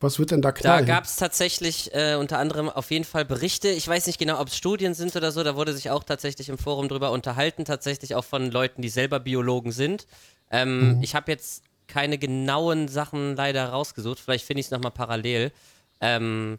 Was 0.00 0.18
wird 0.18 0.32
denn 0.32 0.42
da 0.42 0.52
knallen? 0.52 0.86
Da 0.86 0.94
gab 0.94 1.04
es 1.04 1.16
tatsächlich 1.16 1.94
äh, 1.94 2.16
unter 2.16 2.38
anderem 2.38 2.68
auf 2.68 2.90
jeden 2.90 3.04
Fall 3.04 3.24
Berichte. 3.24 3.68
Ich 3.68 3.86
weiß 3.88 4.06
nicht 4.06 4.18
genau, 4.18 4.40
ob 4.40 4.48
es 4.48 4.56
Studien 4.56 4.92
sind 4.92 5.14
oder 5.16 5.32
so. 5.32 5.42
Da 5.42 5.56
wurde 5.56 5.72
sich 5.72 5.88
auch 5.90 6.04
tatsächlich 6.04 6.48
im 6.48 6.58
Forum 6.58 6.88
drüber 6.88 7.10
unterhalten, 7.12 7.64
tatsächlich 7.64 8.14
auch 8.14 8.24
von 8.24 8.50
Leuten, 8.50 8.82
die 8.82 8.90
selber 8.90 9.20
Biologen 9.20 9.72
sind. 9.72 10.06
Ähm, 10.50 10.96
mhm. 10.96 11.02
Ich 11.02 11.14
habe 11.14 11.30
jetzt 11.30 11.62
keine 11.86 12.18
genauen 12.18 12.88
Sachen 12.88 13.36
leider 13.36 13.66
rausgesucht. 13.66 14.18
Vielleicht 14.18 14.44
finde 14.44 14.60
ich 14.60 14.66
es 14.66 14.72
nochmal 14.72 14.90
parallel. 14.90 15.52
Ähm, 16.00 16.58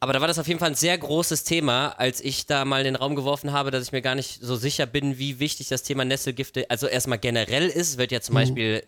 aber 0.00 0.12
da 0.12 0.20
war 0.20 0.28
das 0.28 0.38
auf 0.38 0.46
jeden 0.46 0.60
Fall 0.60 0.70
ein 0.70 0.74
sehr 0.74 0.96
großes 0.96 1.44
Thema, 1.44 1.88
als 1.98 2.20
ich 2.20 2.46
da 2.46 2.64
mal 2.64 2.80
in 2.80 2.84
den 2.84 2.96
Raum 2.96 3.16
geworfen 3.16 3.52
habe, 3.52 3.70
dass 3.70 3.84
ich 3.84 3.92
mir 3.92 4.02
gar 4.02 4.14
nicht 4.14 4.40
so 4.42 4.56
sicher 4.56 4.86
bin, 4.86 5.18
wie 5.18 5.40
wichtig 5.40 5.68
das 5.68 5.82
Thema 5.82 6.04
Nesselgifte, 6.04 6.68
also 6.70 6.86
erstmal 6.86 7.18
generell 7.18 7.68
ist. 7.68 7.96
Wird 7.96 8.12
ja 8.12 8.20
zum 8.20 8.34
mhm. 8.34 8.38
Beispiel, 8.38 8.82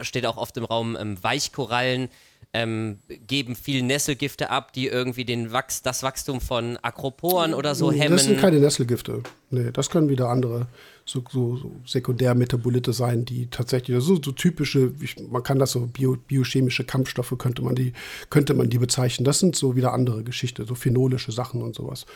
steht 0.00 0.26
auch 0.26 0.36
oft 0.36 0.56
im 0.56 0.64
Raum, 0.64 0.96
ähm, 0.98 1.22
Weichkorallen 1.22 2.08
ähm, 2.54 2.98
geben 3.26 3.56
viel 3.56 3.82
Nesselgifte 3.82 4.48
ab, 4.48 4.72
die 4.72 4.86
irgendwie 4.86 5.24
den 5.24 5.52
Wachs, 5.52 5.82
das 5.82 6.02
Wachstum 6.02 6.40
von 6.40 6.78
Akroporen 6.78 7.52
oder 7.52 7.74
so 7.74 7.92
hemmen. 7.92 8.16
Das 8.16 8.24
sind 8.24 8.40
keine 8.40 8.60
Nesselgifte. 8.60 9.22
Nee, 9.50 9.70
das 9.72 9.90
können 9.90 10.08
wieder 10.08 10.28
andere 10.28 10.68
so, 11.04 11.22
so, 11.30 11.56
so 11.56 11.72
Sekundärmetabolite 11.84 12.92
sein, 12.92 13.24
die 13.24 13.46
tatsächlich, 13.48 14.02
so, 14.02 14.16
so 14.22 14.32
typische, 14.32 14.92
man 15.28 15.42
kann 15.42 15.58
das 15.58 15.72
so 15.72 15.86
bio, 15.86 16.16
biochemische 16.16 16.84
Kampfstoffe, 16.84 17.34
könnte 17.38 17.62
man, 17.62 17.74
die, 17.74 17.92
könnte 18.30 18.54
man 18.54 18.70
die 18.70 18.78
bezeichnen. 18.78 19.24
Das 19.24 19.38
sind 19.38 19.54
so 19.54 19.76
wieder 19.76 19.92
andere 19.92 20.24
Geschichte, 20.24 20.64
so 20.64 20.74
phenolische 20.74 21.32
Sachen 21.32 21.62
und 21.62 21.74
sowas. 21.74 22.06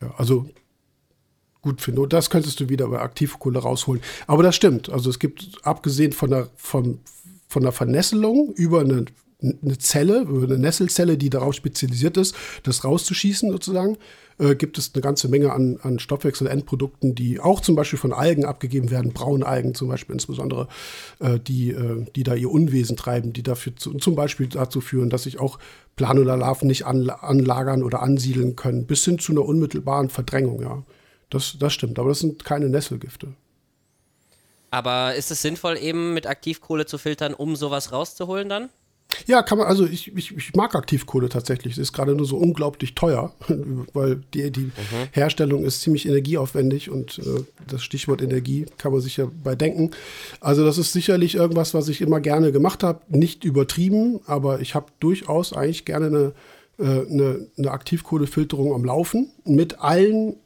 Ja, 0.00 0.14
also 0.16 0.48
gut, 1.60 1.82
Phenol, 1.82 2.08
das 2.08 2.30
könntest 2.30 2.60
du 2.60 2.68
wieder 2.70 2.88
bei 2.88 3.00
Aktivkohle 3.00 3.58
rausholen. 3.58 4.02
Aber 4.26 4.42
das 4.42 4.56
stimmt. 4.56 4.88
Also 4.88 5.10
es 5.10 5.18
gibt, 5.18 5.58
abgesehen 5.62 6.12
von 6.12 6.30
der, 6.30 6.48
von, 6.56 7.00
von 7.46 7.62
der 7.62 7.72
Vernässelung 7.72 8.54
über 8.54 8.80
eine 8.80 9.04
eine 9.42 9.78
Zelle, 9.78 10.26
eine 10.28 10.58
Nesselzelle, 10.58 11.16
die 11.16 11.30
darauf 11.30 11.54
spezialisiert 11.54 12.16
ist, 12.16 12.34
das 12.62 12.84
rauszuschießen 12.84 13.50
sozusagen, 13.50 13.96
äh, 14.40 14.54
gibt 14.54 14.78
es 14.78 14.92
eine 14.94 15.02
ganze 15.02 15.28
Menge 15.28 15.52
an, 15.52 15.78
an 15.82 15.98
Stoffwechselendprodukten, 15.98 17.14
die 17.14 17.40
auch 17.40 17.60
zum 17.60 17.76
Beispiel 17.76 17.98
von 17.98 18.12
Algen 18.12 18.44
abgegeben 18.44 18.90
werden, 18.90 19.12
Braunalgen 19.12 19.74
zum 19.74 19.88
Beispiel 19.88 20.14
insbesondere, 20.14 20.66
äh, 21.20 21.38
die, 21.38 21.70
äh, 21.70 22.06
die 22.16 22.22
da 22.22 22.34
ihr 22.34 22.50
Unwesen 22.50 22.96
treiben, 22.96 23.32
die 23.32 23.42
dafür 23.42 23.76
zu, 23.76 23.94
zum 23.94 24.14
Beispiel 24.14 24.48
dazu 24.48 24.80
führen, 24.80 25.10
dass 25.10 25.24
sich 25.24 25.38
auch 25.38 25.58
Planularlarven 25.96 26.66
nicht 26.66 26.86
an, 26.86 27.10
anlagern 27.10 27.82
oder 27.82 28.02
ansiedeln 28.02 28.56
können, 28.56 28.86
bis 28.86 29.04
hin 29.04 29.18
zu 29.18 29.32
einer 29.32 29.44
unmittelbaren 29.44 30.08
Verdrängung, 30.08 30.62
ja. 30.62 30.82
Das, 31.28 31.56
das 31.60 31.72
stimmt, 31.72 31.98
aber 32.00 32.08
das 32.08 32.18
sind 32.18 32.44
keine 32.44 32.68
Nesselgifte. 32.68 33.28
Aber 34.70 35.14
ist 35.14 35.30
es 35.30 35.42
sinnvoll, 35.42 35.76
eben 35.78 36.14
mit 36.14 36.26
Aktivkohle 36.26 36.86
zu 36.86 36.98
filtern, 36.98 37.34
um 37.34 37.54
sowas 37.54 37.92
rauszuholen 37.92 38.48
dann? 38.48 38.70
Ja, 39.26 39.42
kann 39.42 39.58
man, 39.58 39.66
also 39.66 39.86
ich, 39.86 40.14
ich, 40.16 40.36
ich 40.36 40.54
mag 40.54 40.74
Aktivkohle 40.74 41.28
tatsächlich. 41.28 41.74
Es 41.74 41.78
ist 41.78 41.92
gerade 41.92 42.14
nur 42.14 42.26
so 42.26 42.36
unglaublich 42.36 42.94
teuer, 42.94 43.32
weil 43.92 44.22
die, 44.34 44.50
die 44.50 44.60
mhm. 44.60 44.72
Herstellung 45.12 45.64
ist 45.64 45.82
ziemlich 45.82 46.06
energieaufwendig 46.06 46.90
und 46.90 47.18
äh, 47.18 47.44
das 47.66 47.82
Stichwort 47.82 48.22
Energie 48.22 48.66
kann 48.78 48.92
man 48.92 49.00
sich 49.00 49.16
ja 49.16 49.28
bei 49.42 49.54
denken. 49.54 49.90
Also 50.40 50.64
das 50.64 50.78
ist 50.78 50.92
sicherlich 50.92 51.34
irgendwas, 51.34 51.74
was 51.74 51.88
ich 51.88 52.00
immer 52.00 52.20
gerne 52.20 52.52
gemacht 52.52 52.82
habe. 52.82 53.00
Nicht 53.08 53.44
übertrieben, 53.44 54.20
aber 54.26 54.60
ich 54.60 54.74
habe 54.74 54.86
durchaus 55.00 55.52
eigentlich 55.52 55.84
gerne 55.84 56.06
eine, 56.06 56.32
äh, 56.78 57.06
eine, 57.10 57.46
eine 57.56 57.70
Aktivkohlefilterung 57.70 58.72
am 58.74 58.84
Laufen 58.84 59.30
mit 59.44 59.80
allen 59.80 60.36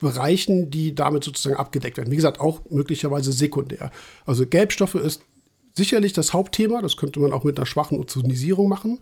Bereichen, 0.00 0.70
die 0.70 0.94
damit 0.94 1.24
sozusagen 1.24 1.56
abgedeckt 1.56 1.96
werden. 1.96 2.10
Wie 2.12 2.16
gesagt, 2.16 2.40
auch 2.40 2.60
möglicherweise 2.70 3.32
sekundär. 3.32 3.90
Also 4.26 4.46
Gelbstoffe 4.46 4.94
ist 4.94 5.22
sicherlich 5.78 6.12
das 6.12 6.34
Hauptthema. 6.34 6.82
Das 6.82 6.98
könnte 6.98 7.20
man 7.20 7.32
auch 7.32 7.44
mit 7.44 7.56
einer 7.56 7.66
schwachen 7.66 7.98
Ozonisierung 7.98 8.68
machen. 8.68 8.98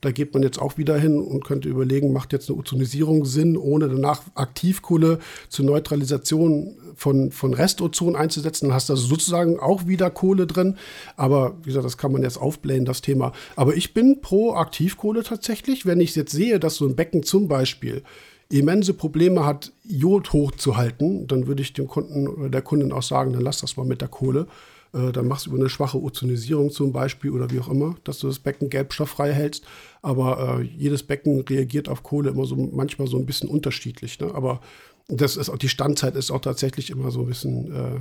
Da 0.00 0.10
geht 0.10 0.32
man 0.32 0.42
jetzt 0.42 0.58
auch 0.58 0.78
wieder 0.78 0.98
hin 0.98 1.18
und 1.18 1.44
könnte 1.44 1.68
überlegen, 1.68 2.12
macht 2.12 2.32
jetzt 2.32 2.48
eine 2.48 2.58
Ozonisierung 2.58 3.26
Sinn, 3.26 3.58
ohne 3.58 3.88
danach 3.88 4.22
Aktivkohle 4.34 5.18
zur 5.50 5.66
Neutralisation 5.66 6.74
von, 6.96 7.30
von 7.30 7.52
Restozon 7.52 8.16
einzusetzen. 8.16 8.68
Dann 8.68 8.74
hast 8.74 8.88
du 8.88 8.94
also 8.94 9.06
sozusagen 9.06 9.60
auch 9.60 9.86
wieder 9.86 10.10
Kohle 10.10 10.46
drin. 10.46 10.76
Aber 11.16 11.54
wie 11.62 11.68
gesagt, 11.68 11.84
das 11.84 11.98
kann 11.98 12.12
man 12.12 12.22
jetzt 12.22 12.38
aufblähen, 12.38 12.86
das 12.86 13.02
Thema. 13.02 13.32
Aber 13.56 13.76
ich 13.76 13.92
bin 13.92 14.22
pro 14.22 14.54
Aktivkohle 14.54 15.22
tatsächlich. 15.22 15.84
Wenn 15.84 16.00
ich 16.00 16.16
jetzt 16.16 16.32
sehe, 16.32 16.58
dass 16.58 16.76
so 16.76 16.86
ein 16.86 16.96
Becken 16.96 17.22
zum 17.22 17.48
Beispiel 17.48 18.02
immense 18.48 18.94
Probleme 18.94 19.44
hat, 19.44 19.72
Jod 19.84 20.32
hochzuhalten, 20.32 21.26
dann 21.28 21.46
würde 21.46 21.62
ich 21.62 21.74
dem 21.74 21.88
Kunden 21.88 22.26
oder 22.26 22.48
der 22.48 22.62
Kundin 22.62 22.92
auch 22.92 23.02
sagen, 23.02 23.32
dann 23.32 23.42
lass 23.42 23.60
das 23.60 23.76
mal 23.76 23.86
mit 23.86 24.00
der 24.00 24.08
Kohle. 24.08 24.46
Äh, 24.92 25.12
dann 25.12 25.28
machst 25.28 25.46
du 25.46 25.50
über 25.50 25.58
eine 25.58 25.68
schwache 25.68 26.00
Ozonisierung 26.00 26.70
zum 26.70 26.92
Beispiel 26.92 27.30
oder 27.30 27.50
wie 27.50 27.60
auch 27.60 27.68
immer, 27.68 27.96
dass 28.04 28.18
du 28.18 28.26
das 28.26 28.38
Becken 28.38 28.70
gelbstofffrei 28.70 29.32
hältst. 29.32 29.64
Aber 30.02 30.60
äh, 30.60 30.62
jedes 30.62 31.02
Becken 31.02 31.40
reagiert 31.40 31.88
auf 31.88 32.02
Kohle 32.02 32.30
immer 32.30 32.44
so 32.44 32.56
manchmal 32.56 33.08
so 33.08 33.18
ein 33.18 33.26
bisschen 33.26 33.48
unterschiedlich. 33.48 34.18
Ne? 34.20 34.34
Aber 34.34 34.60
das 35.08 35.36
ist 35.36 35.48
auch 35.48 35.58
die 35.58 35.68
Standzeit 35.68 36.16
ist 36.16 36.30
auch 36.30 36.40
tatsächlich 36.40 36.90
immer 36.90 37.10
so 37.10 37.20
ein 37.20 37.26
bisschen 37.26 37.72
äh, 37.72 38.00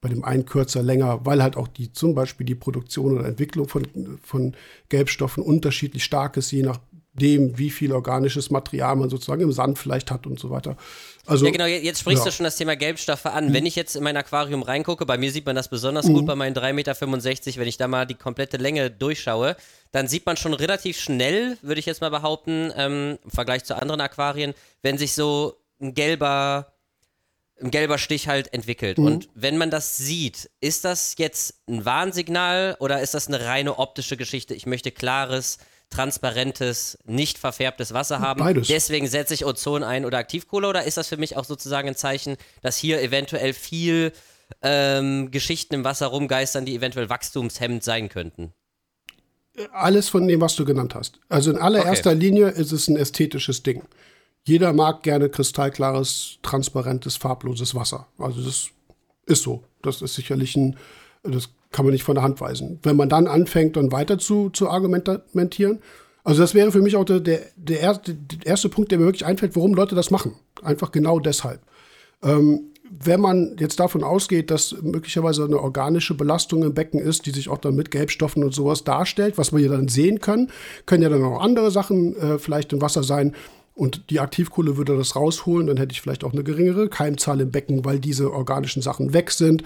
bei 0.00 0.08
dem 0.08 0.24
einen 0.24 0.46
kürzer 0.46 0.82
länger, 0.82 1.24
weil 1.24 1.42
halt 1.42 1.56
auch 1.56 1.68
die 1.68 1.92
zum 1.92 2.14
Beispiel 2.14 2.46
die 2.46 2.54
Produktion 2.54 3.16
oder 3.16 3.26
Entwicklung 3.26 3.68
von, 3.68 3.86
von 4.22 4.54
Gelbstoffen 4.88 5.42
unterschiedlich 5.42 6.04
stark 6.04 6.36
ist, 6.36 6.50
je 6.50 6.62
nach 6.62 6.80
dem, 7.20 7.58
wie 7.58 7.70
viel 7.70 7.92
organisches 7.92 8.50
Material 8.50 8.96
man 8.96 9.10
sozusagen 9.10 9.42
im 9.42 9.52
Sand 9.52 9.78
vielleicht 9.78 10.10
hat 10.10 10.26
und 10.26 10.38
so 10.38 10.50
weiter. 10.50 10.76
Also, 11.26 11.44
ja, 11.44 11.50
genau, 11.50 11.66
jetzt 11.66 12.00
sprichst 12.00 12.24
ja. 12.24 12.30
du 12.30 12.36
schon 12.36 12.44
das 12.44 12.56
Thema 12.56 12.76
Gelbstoffe 12.76 13.26
an. 13.26 13.48
Mhm. 13.48 13.52
Wenn 13.52 13.66
ich 13.66 13.74
jetzt 13.74 13.96
in 13.96 14.04
mein 14.04 14.16
Aquarium 14.16 14.62
reingucke, 14.62 15.06
bei 15.06 15.18
mir 15.18 15.32
sieht 15.32 15.44
man 15.44 15.56
das 15.56 15.68
besonders 15.68 16.06
mhm. 16.06 16.14
gut 16.14 16.26
bei 16.26 16.36
meinen 16.36 16.54
3,65 16.54 16.72
Meter, 16.72 17.60
wenn 17.60 17.68
ich 17.68 17.76
da 17.76 17.88
mal 17.88 18.06
die 18.06 18.14
komplette 18.14 18.58
Länge 18.58 18.90
durchschaue, 18.90 19.56
dann 19.92 20.08
sieht 20.08 20.26
man 20.26 20.36
schon 20.36 20.54
relativ 20.54 20.98
schnell, 21.00 21.58
würde 21.62 21.80
ich 21.80 21.86
jetzt 21.86 22.00
mal 22.00 22.10
behaupten, 22.10 22.72
ähm, 22.76 23.18
im 23.24 23.30
Vergleich 23.30 23.64
zu 23.64 23.76
anderen 23.76 24.00
Aquarien, 24.00 24.54
wenn 24.82 24.98
sich 24.98 25.14
so 25.14 25.56
ein 25.80 25.94
gelber, 25.94 26.72
ein 27.60 27.70
gelber 27.70 27.98
Stich 27.98 28.28
halt 28.28 28.52
entwickelt. 28.52 28.98
Mhm. 28.98 29.06
Und 29.06 29.28
wenn 29.34 29.56
man 29.56 29.70
das 29.70 29.96
sieht, 29.96 30.50
ist 30.60 30.84
das 30.84 31.16
jetzt 31.18 31.62
ein 31.68 31.84
Warnsignal 31.84 32.76
oder 32.78 33.00
ist 33.00 33.14
das 33.14 33.26
eine 33.26 33.44
reine 33.44 33.78
optische 33.78 34.16
Geschichte? 34.16 34.54
Ich 34.54 34.66
möchte 34.66 34.92
klares, 34.92 35.58
transparentes, 35.90 36.98
nicht 37.04 37.38
verfärbtes 37.38 37.94
Wasser 37.94 38.20
haben. 38.20 38.40
Beides. 38.40 38.68
Deswegen 38.68 39.06
setze 39.06 39.34
ich 39.34 39.44
Ozon 39.44 39.82
ein 39.82 40.04
oder 40.04 40.18
Aktivkohle 40.18 40.68
oder 40.68 40.84
ist 40.84 40.96
das 40.96 41.08
für 41.08 41.16
mich 41.16 41.36
auch 41.36 41.44
sozusagen 41.44 41.88
ein 41.88 41.96
Zeichen, 41.96 42.36
dass 42.62 42.76
hier 42.76 43.00
eventuell 43.02 43.52
viel 43.52 44.12
ähm, 44.62 45.30
Geschichten 45.30 45.74
im 45.74 45.84
Wasser 45.84 46.06
rumgeistern, 46.08 46.64
die 46.64 46.74
eventuell 46.74 47.08
wachstumshemmend 47.08 47.82
sein 47.82 48.08
könnten? 48.08 48.52
Alles 49.72 50.08
von 50.08 50.28
dem, 50.28 50.40
was 50.40 50.54
du 50.56 50.64
genannt 50.64 50.94
hast. 50.94 51.18
Also 51.28 51.50
in 51.50 51.56
allererster 51.56 52.10
okay. 52.10 52.18
Linie 52.18 52.48
ist 52.48 52.72
es 52.72 52.88
ein 52.88 52.96
ästhetisches 52.96 53.62
Ding. 53.62 53.82
Jeder 54.44 54.72
mag 54.72 55.02
gerne 55.02 55.28
kristallklares, 55.28 56.38
transparentes, 56.42 57.16
farbloses 57.16 57.74
Wasser. 57.74 58.06
Also 58.18 58.42
das 58.42 58.68
ist 59.24 59.42
so. 59.42 59.64
Das 59.82 60.02
ist 60.02 60.14
sicherlich 60.14 60.56
ein, 60.56 60.76
das 61.22 61.48
kann 61.72 61.84
man 61.84 61.92
nicht 61.92 62.04
von 62.04 62.14
der 62.14 62.24
Hand 62.24 62.40
weisen. 62.40 62.78
Wenn 62.82 62.96
man 62.96 63.08
dann 63.08 63.26
anfängt, 63.26 63.76
dann 63.76 63.92
weiter 63.92 64.18
zu, 64.18 64.50
zu 64.50 64.68
argumentieren, 64.68 65.80
also 66.24 66.42
das 66.42 66.54
wäre 66.54 66.72
für 66.72 66.82
mich 66.82 66.96
auch 66.96 67.04
der, 67.04 67.20
der, 67.20 67.40
der, 67.54 67.80
erste, 67.80 68.14
der 68.14 68.46
erste 68.46 68.68
Punkt, 68.68 68.90
der 68.90 68.98
mir 68.98 69.04
wirklich 69.04 69.24
einfällt, 69.24 69.54
warum 69.54 69.74
Leute 69.74 69.94
das 69.94 70.10
machen. 70.10 70.34
Einfach 70.60 70.90
genau 70.90 71.20
deshalb. 71.20 71.60
Ähm, 72.22 72.72
wenn 72.90 73.20
man 73.20 73.56
jetzt 73.58 73.78
davon 73.78 74.02
ausgeht, 74.02 74.50
dass 74.50 74.74
möglicherweise 74.82 75.44
eine 75.44 75.60
organische 75.60 76.14
Belastung 76.14 76.62
im 76.64 76.74
Becken 76.74 76.98
ist, 76.98 77.26
die 77.26 77.30
sich 77.30 77.48
auch 77.48 77.58
dann 77.58 77.76
mit 77.76 77.90
Gelbstoffen 77.90 78.42
und 78.42 78.54
sowas 78.54 78.82
darstellt, 78.82 79.38
was 79.38 79.52
wir 79.52 79.60
ja 79.60 79.70
dann 79.70 79.88
sehen 79.88 80.20
können, 80.20 80.50
können 80.84 81.02
ja 81.02 81.08
dann 81.08 81.22
auch 81.22 81.40
andere 81.40 81.70
Sachen 81.70 82.16
äh, 82.16 82.38
vielleicht 82.38 82.72
im 82.72 82.80
Wasser 82.80 83.02
sein, 83.02 83.34
und 83.76 84.08
die 84.08 84.20
Aktivkohle 84.20 84.78
würde 84.78 84.96
das 84.96 85.16
rausholen, 85.16 85.66
dann 85.66 85.76
hätte 85.76 85.92
ich 85.92 86.00
vielleicht 86.00 86.24
auch 86.24 86.32
eine 86.32 86.42
geringere 86.42 86.88
Keimzahl 86.88 87.42
im 87.42 87.50
Becken, 87.50 87.84
weil 87.84 88.00
diese 88.00 88.32
organischen 88.32 88.80
Sachen 88.80 89.12
weg 89.12 89.30
sind 89.30 89.62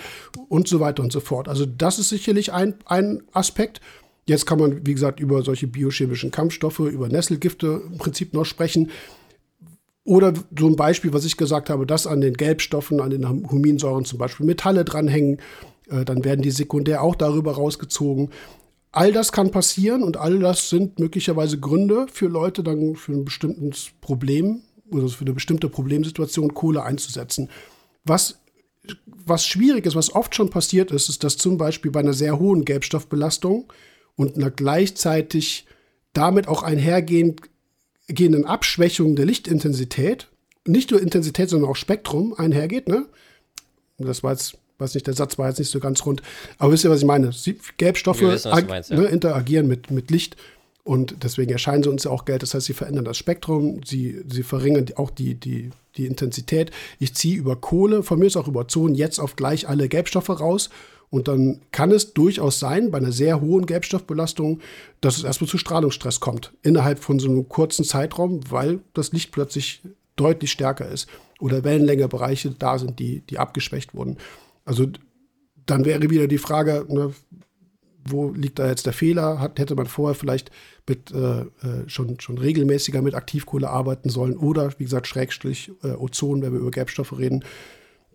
und 0.48 0.66
so 0.66 0.80
weiter 0.80 1.04
und 1.04 1.12
so 1.12 1.20
fort. 1.20 1.48
Also 1.48 1.64
das 1.64 2.00
ist 2.00 2.08
sicherlich 2.08 2.52
ein, 2.52 2.74
ein 2.86 3.22
Aspekt. 3.32 3.80
Jetzt 4.26 4.46
kann 4.46 4.58
man, 4.58 4.84
wie 4.84 4.94
gesagt, 4.94 5.20
über 5.20 5.42
solche 5.42 5.68
biochemischen 5.68 6.32
Kampfstoffe, 6.32 6.80
über 6.80 7.08
Nesselgifte 7.08 7.82
im 7.86 7.98
Prinzip 7.98 8.34
noch 8.34 8.44
sprechen. 8.44 8.90
Oder 10.02 10.34
so 10.58 10.66
ein 10.66 10.74
Beispiel, 10.74 11.12
was 11.12 11.24
ich 11.24 11.36
gesagt 11.36 11.70
habe, 11.70 11.86
dass 11.86 12.08
an 12.08 12.20
den 12.20 12.34
Gelbstoffen, 12.34 13.00
an 13.00 13.10
den 13.10 13.28
Huminsäuren 13.28 14.04
zum 14.04 14.18
Beispiel 14.18 14.44
Metalle 14.44 14.84
dranhängen. 14.84 15.38
Äh, 15.88 16.04
dann 16.04 16.24
werden 16.24 16.42
die 16.42 16.50
sekundär 16.50 17.04
auch 17.04 17.14
darüber 17.14 17.52
rausgezogen. 17.52 18.30
All 18.92 19.12
das 19.12 19.30
kann 19.30 19.50
passieren 19.50 20.02
und 20.02 20.16
all 20.16 20.40
das 20.40 20.68
sind 20.68 20.98
möglicherweise 20.98 21.60
Gründe 21.60 22.06
für 22.12 22.26
Leute 22.26 22.62
dann 22.62 22.96
für 22.96 23.12
ein 23.12 23.24
bestimmtes 23.24 23.90
Problem 24.00 24.62
oder 24.90 25.08
für 25.08 25.24
eine 25.24 25.34
bestimmte 25.34 25.68
Problemsituation 25.68 26.54
Kohle 26.54 26.82
einzusetzen. 26.82 27.48
Was, 28.04 28.40
was 29.06 29.46
schwierig 29.46 29.86
ist, 29.86 29.94
was 29.94 30.12
oft 30.12 30.34
schon 30.34 30.50
passiert 30.50 30.90
ist, 30.90 31.08
ist, 31.08 31.22
dass 31.22 31.36
zum 31.36 31.56
Beispiel 31.56 31.92
bei 31.92 32.00
einer 32.00 32.14
sehr 32.14 32.40
hohen 32.40 32.64
Gelbstoffbelastung 32.64 33.72
und 34.16 34.36
einer 34.36 34.50
gleichzeitig 34.50 35.66
damit 36.12 36.48
auch 36.48 36.64
einhergehenden 36.64 38.44
Abschwächung 38.44 39.14
der 39.14 39.26
Lichtintensität, 39.26 40.26
nicht 40.66 40.90
nur 40.90 41.00
Intensität, 41.00 41.48
sondern 41.48 41.70
auch 41.70 41.76
Spektrum 41.76 42.34
einhergeht. 42.34 42.88
Ne? 42.88 43.06
Das 43.98 44.24
war 44.24 44.32
jetzt 44.32 44.58
weiß 44.80 44.94
nicht, 44.94 45.06
der 45.06 45.14
Satz 45.14 45.38
war 45.38 45.48
jetzt 45.48 45.58
nicht 45.58 45.70
so 45.70 45.80
ganz 45.80 46.04
rund. 46.06 46.22
Aber 46.58 46.72
wisst 46.72 46.84
ihr, 46.84 46.90
was 46.90 47.00
ich 47.00 47.06
meine? 47.06 47.30
Gelbstoffe 47.76 48.20
wissen, 48.20 48.52
meinst, 48.68 48.90
ja. 48.90 48.96
ne, 48.96 49.06
interagieren 49.06 49.66
mit, 49.68 49.90
mit 49.90 50.10
Licht 50.10 50.36
und 50.84 51.22
deswegen 51.22 51.52
erscheinen 51.52 51.82
sie 51.82 51.90
uns 51.90 52.04
ja 52.04 52.10
auch 52.10 52.24
gelb. 52.24 52.40
Das 52.40 52.54
heißt, 52.54 52.66
sie 52.66 52.72
verändern 52.72 53.04
das 53.04 53.16
Spektrum, 53.16 53.80
sie, 53.84 54.22
sie 54.26 54.42
verringern 54.42 54.86
auch 54.96 55.10
die, 55.10 55.34
die, 55.34 55.70
die 55.96 56.06
Intensität. 56.06 56.70
Ich 56.98 57.14
ziehe 57.14 57.36
über 57.36 57.56
Kohle, 57.56 58.02
von 58.02 58.18
mir 58.18 58.26
ist 58.26 58.36
auch 58.36 58.48
über 58.48 58.66
Zonen, 58.68 58.94
jetzt 58.94 59.18
auf 59.18 59.36
gleich 59.36 59.68
alle 59.68 59.88
Gelbstoffe 59.88 60.30
raus. 60.30 60.70
Und 61.10 61.26
dann 61.26 61.60
kann 61.72 61.90
es 61.90 62.14
durchaus 62.14 62.60
sein, 62.60 62.92
bei 62.92 62.98
einer 62.98 63.10
sehr 63.10 63.40
hohen 63.40 63.66
Gelbstoffbelastung, 63.66 64.60
dass 65.00 65.18
es 65.18 65.24
erstmal 65.24 65.50
zu 65.50 65.58
Strahlungsstress 65.58 66.20
kommt. 66.20 66.52
Innerhalb 66.62 67.00
von 67.00 67.18
so 67.18 67.28
einem 67.28 67.48
kurzen 67.48 67.84
Zeitraum, 67.84 68.40
weil 68.48 68.80
das 68.94 69.12
Licht 69.12 69.32
plötzlich 69.32 69.82
deutlich 70.14 70.52
stärker 70.52 70.88
ist. 70.88 71.08
Oder 71.40 71.64
Wellenlängebereiche 71.64 72.50
da 72.50 72.78
sind, 72.78 72.98
die, 72.98 73.22
die 73.28 73.38
abgeschwächt 73.38 73.94
wurden. 73.94 74.18
Also 74.64 74.86
dann 75.66 75.84
wäre 75.84 76.10
wieder 76.10 76.26
die 76.26 76.38
Frage, 76.38 76.86
ne, 76.88 77.12
wo 78.04 78.30
liegt 78.30 78.58
da 78.58 78.68
jetzt 78.68 78.86
der 78.86 78.92
Fehler? 78.92 79.40
Hat, 79.40 79.58
hätte 79.58 79.74
man 79.74 79.86
vorher 79.86 80.14
vielleicht 80.14 80.50
mit 80.88 81.12
äh, 81.12 81.40
äh, 81.40 81.46
schon, 81.86 82.18
schon 82.20 82.38
regelmäßiger 82.38 83.02
mit 83.02 83.14
Aktivkohle 83.14 83.68
arbeiten 83.68 84.08
sollen 84.08 84.36
oder 84.36 84.72
wie 84.78 84.84
gesagt 84.84 85.06
Schrägstrich 85.06 85.70
äh, 85.82 85.92
Ozon, 85.92 86.42
wenn 86.42 86.52
wir 86.52 86.60
über 86.60 86.70
Gelbstoffe 86.70 87.16
reden. 87.16 87.44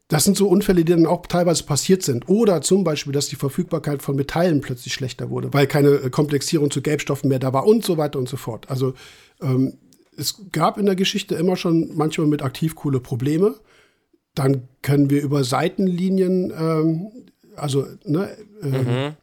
Das 0.07 0.23
sind 0.23 0.37
so 0.37 0.47
Unfälle, 0.47 0.85
die 0.85 0.91
dann 0.91 1.07
auch 1.07 1.25
teilweise 1.25 1.63
passiert 1.63 2.03
sind. 2.03 2.29
Oder 2.29 2.61
zum 2.61 2.83
Beispiel, 2.83 3.13
dass 3.13 3.27
die 3.27 3.37
Verfügbarkeit 3.37 4.03
von 4.03 4.15
Metallen 4.15 4.61
plötzlich 4.61 4.93
schlechter 4.93 5.29
wurde, 5.29 5.53
weil 5.53 5.67
keine 5.67 5.89
äh, 5.89 6.09
Komplexierung 6.09 6.69
zu 6.69 6.81
Gelbstoffen 6.81 7.29
mehr 7.29 7.39
da 7.39 7.53
war 7.53 7.65
und 7.65 7.83
so 7.83 7.97
weiter 7.97 8.19
und 8.19 8.29
so 8.29 8.37
fort. 8.37 8.69
Also 8.69 8.93
ähm, 9.41 9.77
es 10.17 10.41
gab 10.51 10.77
in 10.77 10.85
der 10.85 10.95
Geschichte 10.95 11.35
immer 11.35 11.55
schon 11.55 11.95
manchmal 11.95 12.27
mit 12.27 12.41
Aktivkohle 12.41 12.99
Probleme. 12.99 13.55
Dann 14.35 14.67
können 14.81 15.09
wir 15.09 15.21
über 15.21 15.43
Seitenlinien, 15.43 16.51
ähm, 16.57 17.07
also 17.55 17.87
ne, 18.03 18.29
äh, 18.61 18.67
mhm. 18.67 19.13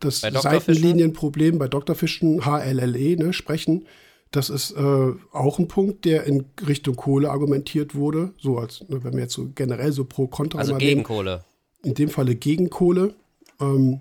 das 0.00 0.20
Seitenlinienproblem 0.20 1.58
bei 1.58 1.68
Doktorfischen, 1.68 2.44
HLLE, 2.44 3.16
ne, 3.16 3.32
sprechen. 3.32 3.86
Das 4.30 4.50
ist 4.50 4.72
äh, 4.72 5.12
auch 5.32 5.58
ein 5.58 5.68
Punkt, 5.68 6.04
der 6.04 6.24
in 6.24 6.46
Richtung 6.66 6.96
Kohle 6.96 7.30
argumentiert 7.30 7.94
wurde. 7.94 8.32
So 8.40 8.58
als, 8.58 8.80
ne, 8.88 9.04
wenn 9.04 9.12
wir 9.14 9.20
jetzt 9.20 9.34
so 9.34 9.48
generell 9.54 9.92
so 9.92 10.04
pro 10.04 10.26
Kontra 10.26 10.58
Also 10.58 10.76
gegen 10.76 10.86
nehmen. 10.86 11.02
Kohle. 11.04 11.44
In 11.82 11.94
dem 11.94 12.08
Falle 12.08 12.34
gegen 12.34 12.70
Kohle. 12.70 13.14
Ähm, 13.60 14.00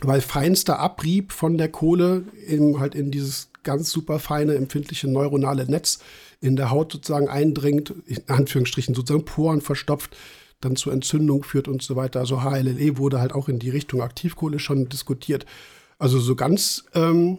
weil 0.00 0.20
feinster 0.20 0.78
Abrieb 0.78 1.32
von 1.32 1.58
der 1.58 1.68
Kohle 1.68 2.24
eben 2.46 2.80
halt 2.80 2.94
in 2.94 3.10
dieses 3.10 3.50
ganz 3.62 3.90
super 3.90 4.18
feine, 4.18 4.54
empfindliche 4.56 5.08
neuronale 5.08 5.66
Netz 5.66 6.00
in 6.42 6.56
der 6.56 6.70
Haut 6.70 6.92
sozusagen 6.92 7.28
eindringt, 7.28 7.94
in 8.06 8.28
Anführungsstrichen 8.28 8.94
sozusagen 8.94 9.24
Poren 9.24 9.60
verstopft, 9.60 10.16
dann 10.60 10.76
zur 10.76 10.92
Entzündung 10.92 11.44
führt 11.44 11.68
und 11.68 11.82
so 11.82 11.96
weiter. 11.96 12.20
Also 12.20 12.42
HLLE 12.42 12.98
wurde 12.98 13.20
halt 13.20 13.32
auch 13.32 13.48
in 13.48 13.58
die 13.58 13.70
Richtung 13.70 14.02
Aktivkohle 14.02 14.58
schon 14.58 14.88
diskutiert. 14.88 15.46
Also 15.98 16.18
so 16.18 16.34
ganz, 16.34 16.84
ähm, 16.94 17.38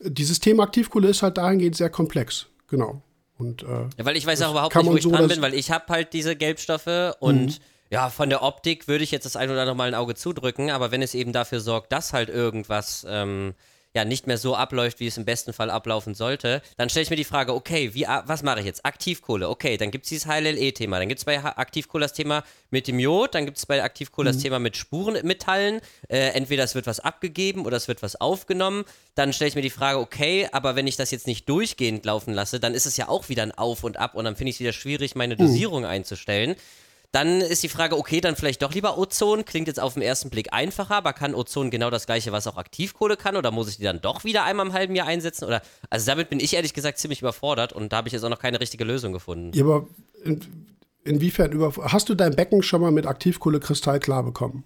dieses 0.00 0.38
Thema 0.38 0.64
Aktivkohle 0.64 1.08
ist 1.08 1.22
halt 1.22 1.38
dahingehend 1.38 1.76
sehr 1.76 1.90
komplex, 1.90 2.46
genau. 2.68 3.02
Und, 3.38 3.62
äh, 3.62 3.66
ja, 3.66 4.04
weil 4.04 4.16
ich 4.16 4.26
weiß 4.26 4.42
auch 4.42 4.50
überhaupt 4.50 4.74
nicht, 4.76 4.86
wo 4.86 4.96
ich 4.96 5.02
so 5.02 5.10
dran 5.10 5.28
bin, 5.28 5.40
weil 5.40 5.54
ich 5.54 5.70
habe 5.70 5.86
halt 5.88 6.12
diese 6.12 6.36
Gelbstoffe 6.36 7.14
und 7.20 7.46
mhm. 7.46 7.64
ja, 7.90 8.10
von 8.10 8.28
der 8.28 8.42
Optik 8.42 8.86
würde 8.86 9.02
ich 9.02 9.10
jetzt 9.10 9.24
das 9.24 9.36
ein 9.36 9.50
oder 9.50 9.60
andere 9.60 9.76
Mal 9.76 9.88
ein 9.88 9.94
Auge 9.94 10.14
zudrücken, 10.14 10.70
aber 10.70 10.90
wenn 10.90 11.00
es 11.00 11.14
eben 11.14 11.32
dafür 11.32 11.60
sorgt, 11.60 11.90
dass 11.90 12.12
halt 12.12 12.28
irgendwas 12.28 13.06
ähm, 13.08 13.54
ja 13.94 14.04
nicht 14.04 14.26
mehr 14.26 14.38
so 14.38 14.56
abläuft, 14.56 15.00
wie 15.00 15.06
es 15.06 15.18
im 15.18 15.24
besten 15.24 15.52
Fall 15.52 15.70
ablaufen 15.70 16.14
sollte, 16.14 16.62
dann 16.76 16.88
stelle 16.88 17.04
ich 17.04 17.10
mir 17.10 17.16
die 17.16 17.24
Frage, 17.24 17.54
okay, 17.54 17.94
wie, 17.94 18.06
was 18.24 18.42
mache 18.42 18.60
ich 18.60 18.66
jetzt? 18.66 18.84
Aktivkohle, 18.84 19.48
okay, 19.48 19.76
dann 19.76 19.90
gibt 19.90 20.04
es 20.04 20.08
dieses 20.08 20.26
HLLE-Thema, 20.26 20.98
dann 20.98 21.08
gibt 21.08 21.18
es 21.18 21.24
bei 21.24 21.42
Aktivkohle 21.42 22.04
das 22.04 22.14
Thema 22.14 22.42
mit 22.70 22.88
dem 22.88 22.98
Jod, 22.98 23.34
dann 23.34 23.44
gibt 23.44 23.58
es 23.58 23.66
bei 23.66 23.82
Aktivkohle 23.82 24.30
mhm. 24.30 24.34
das 24.34 24.42
Thema 24.42 24.58
mit 24.58 24.76
Spurenmetallen, 24.76 25.80
äh, 26.08 26.28
entweder 26.30 26.64
es 26.64 26.74
wird 26.74 26.86
was 26.86 27.00
abgegeben 27.00 27.66
oder 27.66 27.76
es 27.76 27.88
wird 27.88 28.02
was 28.02 28.20
aufgenommen, 28.20 28.84
dann 29.14 29.32
stelle 29.32 29.48
ich 29.48 29.54
mir 29.54 29.62
die 29.62 29.70
Frage, 29.70 29.98
okay, 29.98 30.48
aber 30.52 30.74
wenn 30.74 30.86
ich 30.86 30.96
das 30.96 31.10
jetzt 31.10 31.26
nicht 31.26 31.48
durchgehend 31.48 32.04
laufen 32.06 32.32
lasse, 32.32 32.60
dann 32.60 32.74
ist 32.74 32.86
es 32.86 32.96
ja 32.96 33.08
auch 33.08 33.28
wieder 33.28 33.42
ein 33.42 33.52
Auf 33.52 33.84
und 33.84 33.98
Ab 33.98 34.14
und 34.14 34.24
dann 34.24 34.36
finde 34.36 34.50
ich 34.50 34.56
es 34.56 34.60
wieder 34.60 34.72
schwierig, 34.72 35.14
meine 35.14 35.34
mhm. 35.34 35.38
Dosierung 35.38 35.80
mhm. 35.80 35.88
einzustellen. 35.88 36.56
Dann 37.12 37.42
ist 37.42 37.62
die 37.62 37.68
Frage, 37.68 37.98
okay, 37.98 38.22
dann 38.22 38.36
vielleicht 38.36 38.62
doch 38.62 38.72
lieber 38.72 38.96
Ozon. 38.96 39.44
Klingt 39.44 39.68
jetzt 39.68 39.78
auf 39.78 39.94
den 39.94 40.02
ersten 40.02 40.30
Blick 40.30 40.52
einfacher, 40.52 40.96
aber 40.96 41.12
kann 41.12 41.34
Ozon 41.34 41.70
genau 41.70 41.90
das 41.90 42.06
gleiche, 42.06 42.32
was 42.32 42.46
auch 42.46 42.56
Aktivkohle 42.56 43.18
kann? 43.18 43.36
Oder 43.36 43.50
muss 43.50 43.68
ich 43.68 43.76
die 43.76 43.82
dann 43.82 44.00
doch 44.00 44.24
wieder 44.24 44.44
einmal 44.44 44.66
im 44.66 44.72
halben 44.72 44.94
Jahr 44.94 45.06
einsetzen? 45.06 45.44
Oder 45.44 45.60
also 45.90 46.06
damit 46.06 46.30
bin 46.30 46.40
ich 46.40 46.54
ehrlich 46.54 46.72
gesagt 46.72 46.98
ziemlich 46.98 47.20
überfordert 47.20 47.74
und 47.74 47.92
da 47.92 47.98
habe 47.98 48.08
ich 48.08 48.14
jetzt 48.14 48.24
auch 48.24 48.30
noch 48.30 48.38
keine 48.38 48.60
richtige 48.60 48.84
Lösung 48.84 49.12
gefunden. 49.12 49.52
Ja, 49.54 49.62
aber 49.64 49.86
in, 50.24 50.40
inwiefern 51.04 51.52
über 51.52 51.70
hast 51.92 52.08
du 52.08 52.14
dein 52.14 52.34
Becken 52.34 52.62
schon 52.62 52.80
mal 52.80 52.90
mit 52.90 53.06
Aktivkohle 53.06 53.60
kristallklar 53.60 54.22
bekommen? 54.22 54.64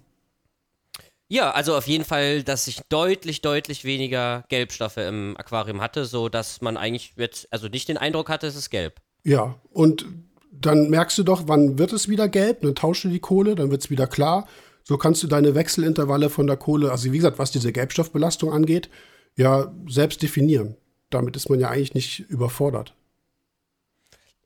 Ja, 1.29 1.51
also 1.51 1.75
auf 1.75 1.87
jeden 1.87 2.05
Fall, 2.05 2.43
dass 2.43 2.67
ich 2.67 2.79
deutlich, 2.87 3.41
deutlich 3.41 3.83
weniger 3.83 4.45
Gelbstoffe 4.47 4.95
im 4.95 5.35
Aquarium 5.35 5.81
hatte, 5.81 6.05
so 6.05 6.29
dass 6.29 6.61
man 6.61 6.77
eigentlich 6.77 7.11
jetzt 7.17 7.51
also 7.51 7.67
nicht 7.67 7.89
den 7.89 7.97
Eindruck 7.97 8.29
hatte, 8.29 8.47
es 8.47 8.55
ist 8.55 8.69
gelb. 8.69 9.01
Ja, 9.25 9.55
und 9.73 10.05
dann 10.51 10.89
merkst 10.89 11.17
du 11.17 11.23
doch, 11.23 11.43
wann 11.47 11.77
wird 11.77 11.93
es 11.93 12.09
wieder 12.09 12.27
gelb, 12.27 12.61
dann 12.61 12.75
tauschst 12.75 13.03
du 13.03 13.09
die 13.09 13.19
Kohle, 13.19 13.55
dann 13.55 13.71
wird 13.71 13.83
es 13.83 13.89
wieder 13.89 14.07
klar. 14.07 14.47
So 14.83 14.97
kannst 14.97 15.21
du 15.21 15.27
deine 15.27 15.53
Wechselintervalle 15.53 16.29
von 16.29 16.47
der 16.47 16.57
Kohle, 16.57 16.91
also 16.91 17.11
wie 17.11 17.17
gesagt, 17.17 17.39
was 17.39 17.51
diese 17.51 17.71
Gelbstoffbelastung 17.71 18.51
angeht, 18.51 18.89
ja 19.35 19.73
selbst 19.87 20.21
definieren. 20.21 20.75
Damit 21.09 21.35
ist 21.35 21.49
man 21.49 21.59
ja 21.59 21.69
eigentlich 21.69 21.93
nicht 21.93 22.19
überfordert. 22.29 22.93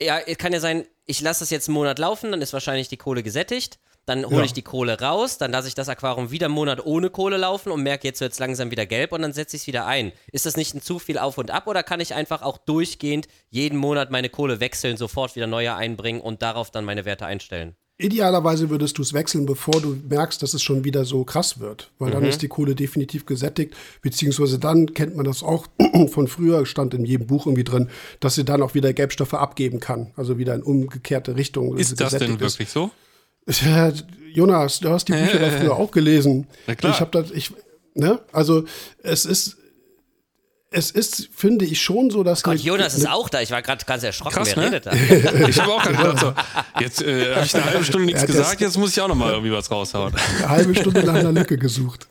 Ja, 0.02 0.20
kann 0.38 0.54
ja 0.54 0.60
sein, 0.60 0.86
ich 1.06 1.22
lasse 1.22 1.42
das 1.42 1.52
jetzt 1.52 1.68
einen 1.68 1.76
Monat 1.76 2.00
laufen, 2.00 2.32
dann 2.32 2.42
ist 2.42 2.54
wahrscheinlich 2.54 2.90
die 2.90 2.98
Kohle 2.98 3.24
gesättigt 3.24 3.80
dann 4.06 4.26
hole 4.26 4.38
ja. 4.38 4.44
ich 4.44 4.54
die 4.54 4.62
Kohle 4.62 5.00
raus, 5.00 5.38
dann 5.38 5.52
lasse 5.52 5.68
ich 5.68 5.76
das 5.76 5.90
Aquarium 5.90 6.32
wieder 6.32 6.48
einen 6.48 6.56
Monat 6.56 6.86
ohne 6.86 7.10
Kohle 7.10 7.38
laufen 7.38 7.72
und 7.72 7.84
merke, 7.84 8.08
jetzt 8.08 8.22
wird 8.22 8.34
es 8.34 8.40
langsam 8.40 8.72
wieder 8.72 8.86
gelb 8.86 9.12
und 9.12 9.22
dann 9.22 9.34
setze 9.34 9.56
ich 9.56 9.64
es 9.64 9.68
wieder 9.68 9.86
ein. 9.86 10.12
Ist 10.32 10.46
das 10.46 10.58
nicht 10.58 10.74
ein 10.74 10.82
zu 10.82 11.00
viel 11.00 11.18
auf 11.18 11.38
und 11.38 11.52
ab 11.52 11.68
oder 11.68 11.84
kann 11.84 12.00
ich 12.00 12.14
einfach 12.14 12.42
auch 12.42 12.58
durchgehend 12.58 13.28
jeden 13.50 13.78
Monat 13.78 14.12
meine 14.12 14.30
Kohle 14.30 14.60
wechseln, 14.60 14.98
sofort 14.98 15.36
wieder 15.36 15.48
neue 15.48 15.76
einbringen 15.76 16.22
und 16.22 16.42
darauf 16.42 16.72
dann 16.72 16.86
meine 16.86 17.06
Werte 17.06 17.26
einstellen? 17.26 17.76
Idealerweise 18.02 18.72
würdest 18.72 18.98
du 18.98 19.04
es 19.04 19.14
wechseln, 19.14 19.46
bevor 19.46 19.80
du 19.80 19.96
merkst, 20.10 20.42
dass 20.42 20.56
es 20.56 20.64
schon 20.64 20.84
wieder 20.84 21.06
so 21.06 21.24
krass 21.24 21.60
wird, 21.60 21.92
weil 22.00 22.10
mhm. 22.10 22.14
dann 22.14 22.26
ist 22.26 22.42
die 22.42 22.48
Kohle 22.48 22.74
definitiv 22.74 23.28
gesättigt, 23.28 23.76
beziehungsweise 24.02 24.58
dann 24.58 24.94
kennt 24.96 25.16
man 25.16 25.26
das 25.26 25.44
auch 25.44 25.68
von 26.10 26.28
früher, 26.28 26.66
stand 26.66 26.96
in 26.96 27.06
jedem 27.06 27.28
Buch 27.28 27.46
irgendwie 27.46 27.64
drin, 27.64 27.90
dass 28.20 28.36
sie 28.36 28.44
dann 28.44 28.64
auch 28.64 28.74
wieder 28.74 28.92
Gelbstoffe 28.94 29.36
abgeben 29.36 29.80
kann, 29.80 30.12
also 30.16 30.40
wieder 30.40 30.56
in 30.56 30.64
umgekehrte 30.64 31.36
Richtung. 31.36 31.78
Ist 31.78 32.00
das 32.00 32.18
denn 32.18 32.40
wirklich 32.40 32.68
ist. 32.68 32.74
so? 32.74 32.90
Jonas, 34.34 34.80
du 34.80 34.90
hast 34.90 35.08
die 35.08 35.14
Bücher 35.14 35.42
äh, 35.42 35.60
früher 35.60 35.76
auch 35.76 35.92
gelesen. 35.92 36.48
Na 36.68 36.76
klar. 36.76 36.94
Ich 36.94 37.02
habe 37.02 37.12
das, 37.12 37.32
ich, 37.32 37.52
ne, 37.96 38.20
also 38.32 38.64
es 39.04 39.26
ist, 39.26 39.58
es 40.74 40.90
ist, 40.90 41.30
finde 41.36 41.66
ich 41.66 41.82
schon 41.82 42.10
so, 42.10 42.24
dass. 42.24 42.44
Gott, 42.44 42.60
Jonas 42.60 42.94
ist 42.94 43.10
auch 43.10 43.28
da. 43.28 43.42
Ich 43.42 43.52
war 43.52 43.62
gerade 43.62 43.84
ganz 43.86 44.04
erschrocken, 44.04 44.36
Krass, 44.36 44.56
wer 44.56 44.64
ne? 44.64 44.66
redet 44.68 44.86
da. 44.86 44.94
ich 45.48 45.60
habe 45.60 45.74
auch 45.74 45.84
gerade 45.84 45.98
gedacht, 45.98 46.20
so, 46.20 46.34
jetzt 46.80 47.02
äh, 47.02 47.36
habe 47.36 47.46
ich 47.46 47.56
eine 47.56 47.66
halbe 47.66 47.84
Stunde 47.84 48.06
nichts 48.06 48.26
gesagt, 48.26 48.62
jetzt 48.62 48.78
muss 48.78 48.92
ich 48.92 49.02
auch 49.02 49.10
noch 49.10 49.16
mal 49.16 49.32
irgendwie 49.32 49.52
was 49.52 49.70
raushauen. 49.70 50.14
Eine 50.38 50.50
halbe 50.50 50.74
Stunde 50.74 51.04
nach 51.04 51.16
einer 51.16 51.34
Lücke 51.34 51.58
gesucht. 51.58 52.08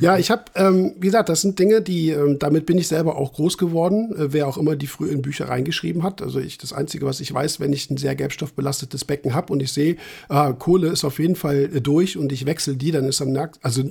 Ja, 0.00 0.18
ich 0.18 0.30
habe, 0.30 0.44
ähm, 0.54 0.94
wie 0.96 1.06
gesagt, 1.06 1.28
das 1.28 1.42
sind 1.42 1.58
Dinge, 1.58 1.82
die, 1.82 2.10
ähm, 2.10 2.38
damit 2.38 2.66
bin 2.66 2.78
ich 2.78 2.88
selber 2.88 3.16
auch 3.16 3.32
groß 3.32 3.58
geworden, 3.58 4.14
äh, 4.16 4.32
wer 4.32 4.48
auch 4.48 4.58
immer 4.58 4.76
die 4.76 4.86
früher 4.86 5.12
in 5.12 5.22
Bücher 5.22 5.48
reingeschrieben 5.48 6.02
hat. 6.02 6.22
Also 6.22 6.40
ich, 6.40 6.58
das 6.58 6.72
Einzige, 6.72 7.06
was 7.06 7.20
ich 7.20 7.32
weiß, 7.32 7.60
wenn 7.60 7.72
ich 7.72 7.90
ein 7.90 7.96
sehr 7.96 8.14
gelbstoffbelastetes 8.14 9.04
Becken 9.04 9.34
habe 9.34 9.52
und 9.52 9.62
ich 9.62 9.72
sehe, 9.72 9.96
ah, 10.28 10.52
Kohle 10.52 10.88
ist 10.88 11.04
auf 11.04 11.18
jeden 11.18 11.36
Fall 11.36 11.70
äh, 11.74 11.80
durch 11.80 12.16
und 12.16 12.32
ich 12.32 12.46
wechsle 12.46 12.76
die, 12.76 12.90
dann 12.90 13.04
ist 13.04 13.20
am 13.22 13.32
Nacht, 13.32 13.58
also 13.62 13.82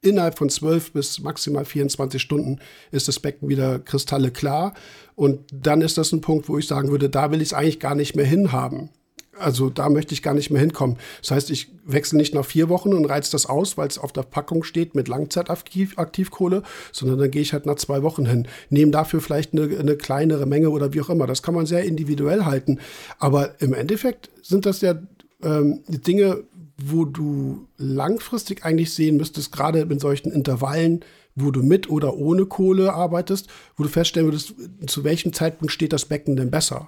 innerhalb 0.00 0.38
von 0.38 0.48
12 0.48 0.92
bis 0.92 1.20
maximal 1.20 1.64
24 1.64 2.20
Stunden 2.22 2.60
ist 2.92 3.08
das 3.08 3.18
Becken 3.18 3.48
wieder 3.48 3.78
kristalle 3.80 4.30
klar. 4.30 4.74
Und 5.14 5.40
dann 5.52 5.80
ist 5.80 5.98
das 5.98 6.12
ein 6.12 6.20
Punkt, 6.20 6.48
wo 6.48 6.58
ich 6.58 6.68
sagen 6.68 6.90
würde, 6.90 7.08
da 7.10 7.32
will 7.32 7.42
ich 7.42 7.48
es 7.48 7.54
eigentlich 7.54 7.80
gar 7.80 7.94
nicht 7.94 8.14
mehr 8.14 8.26
hinhaben. 8.26 8.90
Also 9.38 9.70
da 9.70 9.88
möchte 9.88 10.14
ich 10.14 10.22
gar 10.22 10.34
nicht 10.34 10.50
mehr 10.50 10.60
hinkommen. 10.60 10.96
Das 11.20 11.30
heißt, 11.30 11.50
ich 11.50 11.70
wechsle 11.84 12.18
nicht 12.18 12.34
nach 12.34 12.44
vier 12.44 12.68
Wochen 12.68 12.92
und 12.92 13.04
reiz 13.04 13.30
das 13.30 13.46
aus, 13.46 13.76
weil 13.76 13.88
es 13.88 13.98
auf 13.98 14.12
der 14.12 14.22
Packung 14.22 14.64
steht 14.64 14.94
mit 14.94 15.08
Langzeitaktivkohle, 15.08 16.62
sondern 16.92 17.18
dann 17.18 17.30
gehe 17.30 17.42
ich 17.42 17.52
halt 17.52 17.66
nach 17.66 17.76
zwei 17.76 18.02
Wochen 18.02 18.26
hin. 18.26 18.46
Nehme 18.70 18.92
dafür 18.92 19.20
vielleicht 19.20 19.52
eine, 19.52 19.78
eine 19.78 19.96
kleinere 19.96 20.46
Menge 20.46 20.70
oder 20.70 20.92
wie 20.92 21.00
auch 21.00 21.10
immer. 21.10 21.26
Das 21.26 21.42
kann 21.42 21.54
man 21.54 21.66
sehr 21.66 21.84
individuell 21.84 22.44
halten. 22.44 22.78
Aber 23.18 23.60
im 23.60 23.74
Endeffekt 23.74 24.30
sind 24.42 24.66
das 24.66 24.80
ja 24.80 24.94
ähm, 25.42 25.82
Dinge, 25.88 26.44
wo 26.80 27.04
du 27.04 27.66
langfristig 27.76 28.64
eigentlich 28.64 28.94
sehen 28.94 29.16
müsstest, 29.16 29.50
gerade 29.52 29.80
in 29.80 29.98
solchen 29.98 30.30
Intervallen, 30.30 31.04
wo 31.34 31.50
du 31.50 31.62
mit 31.62 31.90
oder 31.90 32.16
ohne 32.16 32.46
Kohle 32.46 32.94
arbeitest, 32.94 33.48
wo 33.76 33.82
du 33.82 33.88
feststellen 33.88 34.28
würdest, 34.28 34.54
zu 34.86 35.04
welchem 35.04 35.32
Zeitpunkt 35.32 35.72
steht 35.72 35.92
das 35.92 36.04
Becken 36.04 36.36
denn 36.36 36.50
besser. 36.50 36.86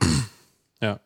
Ja. 0.81 0.99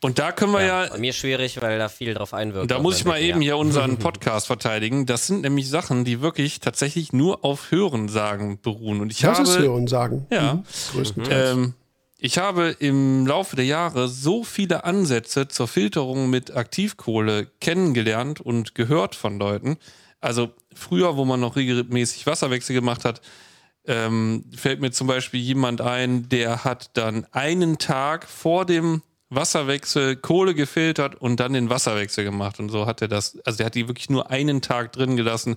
Und 0.00 0.18
da 0.18 0.32
können 0.32 0.52
wir 0.52 0.62
ja. 0.62 0.84
ja 0.84 0.90
bei 0.90 0.98
mir 0.98 1.12
schwierig, 1.12 1.60
weil 1.60 1.78
da 1.78 1.88
viel 1.88 2.14
drauf 2.14 2.34
einwirkt. 2.34 2.70
Da 2.70 2.78
muss 2.78 2.98
ich 2.98 3.04
mal 3.04 3.20
eben 3.20 3.40
ja. 3.40 3.46
hier 3.46 3.56
unseren 3.56 3.96
Podcast 3.98 4.46
verteidigen. 4.46 5.06
Das 5.06 5.26
sind 5.26 5.42
nämlich 5.42 5.68
Sachen, 5.68 6.04
die 6.04 6.20
wirklich 6.20 6.60
tatsächlich 6.60 7.12
nur 7.12 7.44
auf 7.44 7.70
Hörensagen 7.70 8.60
beruhen. 8.60 9.00
Und 9.00 9.12
ich 9.12 9.20
das 9.20 9.38
habe, 9.38 9.48
ist 9.48 9.58
Hörensagen. 9.58 10.26
Ja. 10.30 10.54
Mhm. 10.54 10.64
Größtenteils. 10.92 11.52
Ähm, 11.52 11.74
ich 12.18 12.38
habe 12.38 12.76
im 12.78 13.26
Laufe 13.26 13.56
der 13.56 13.64
Jahre 13.64 14.08
so 14.08 14.44
viele 14.44 14.84
Ansätze 14.84 15.48
zur 15.48 15.66
Filterung 15.66 16.30
mit 16.30 16.54
Aktivkohle 16.54 17.48
kennengelernt 17.60 18.40
und 18.40 18.76
gehört 18.76 19.16
von 19.16 19.40
Leuten. 19.40 19.76
Also 20.20 20.50
früher, 20.72 21.16
wo 21.16 21.24
man 21.24 21.40
noch 21.40 21.56
regelmäßig 21.56 22.26
Wasserwechsel 22.26 22.74
gemacht 22.74 23.04
hat, 23.04 23.20
ähm, 23.86 24.44
fällt 24.54 24.80
mir 24.80 24.92
zum 24.92 25.08
Beispiel 25.08 25.40
jemand 25.40 25.80
ein, 25.80 26.28
der 26.28 26.62
hat 26.62 26.96
dann 26.96 27.26
einen 27.32 27.78
Tag 27.78 28.28
vor 28.28 28.66
dem 28.66 29.02
Wasserwechsel, 29.34 30.16
Kohle 30.16 30.54
gefiltert 30.54 31.14
und 31.14 31.40
dann 31.40 31.52
den 31.52 31.70
Wasserwechsel 31.70 32.24
gemacht. 32.24 32.60
Und 32.60 32.68
so 32.68 32.86
hat 32.86 33.02
er 33.02 33.08
das, 33.08 33.38
also 33.44 33.58
der 33.58 33.66
hat 33.66 33.74
die 33.74 33.88
wirklich 33.88 34.10
nur 34.10 34.30
einen 34.30 34.60
Tag 34.60 34.92
drin 34.92 35.16
gelassen. 35.16 35.56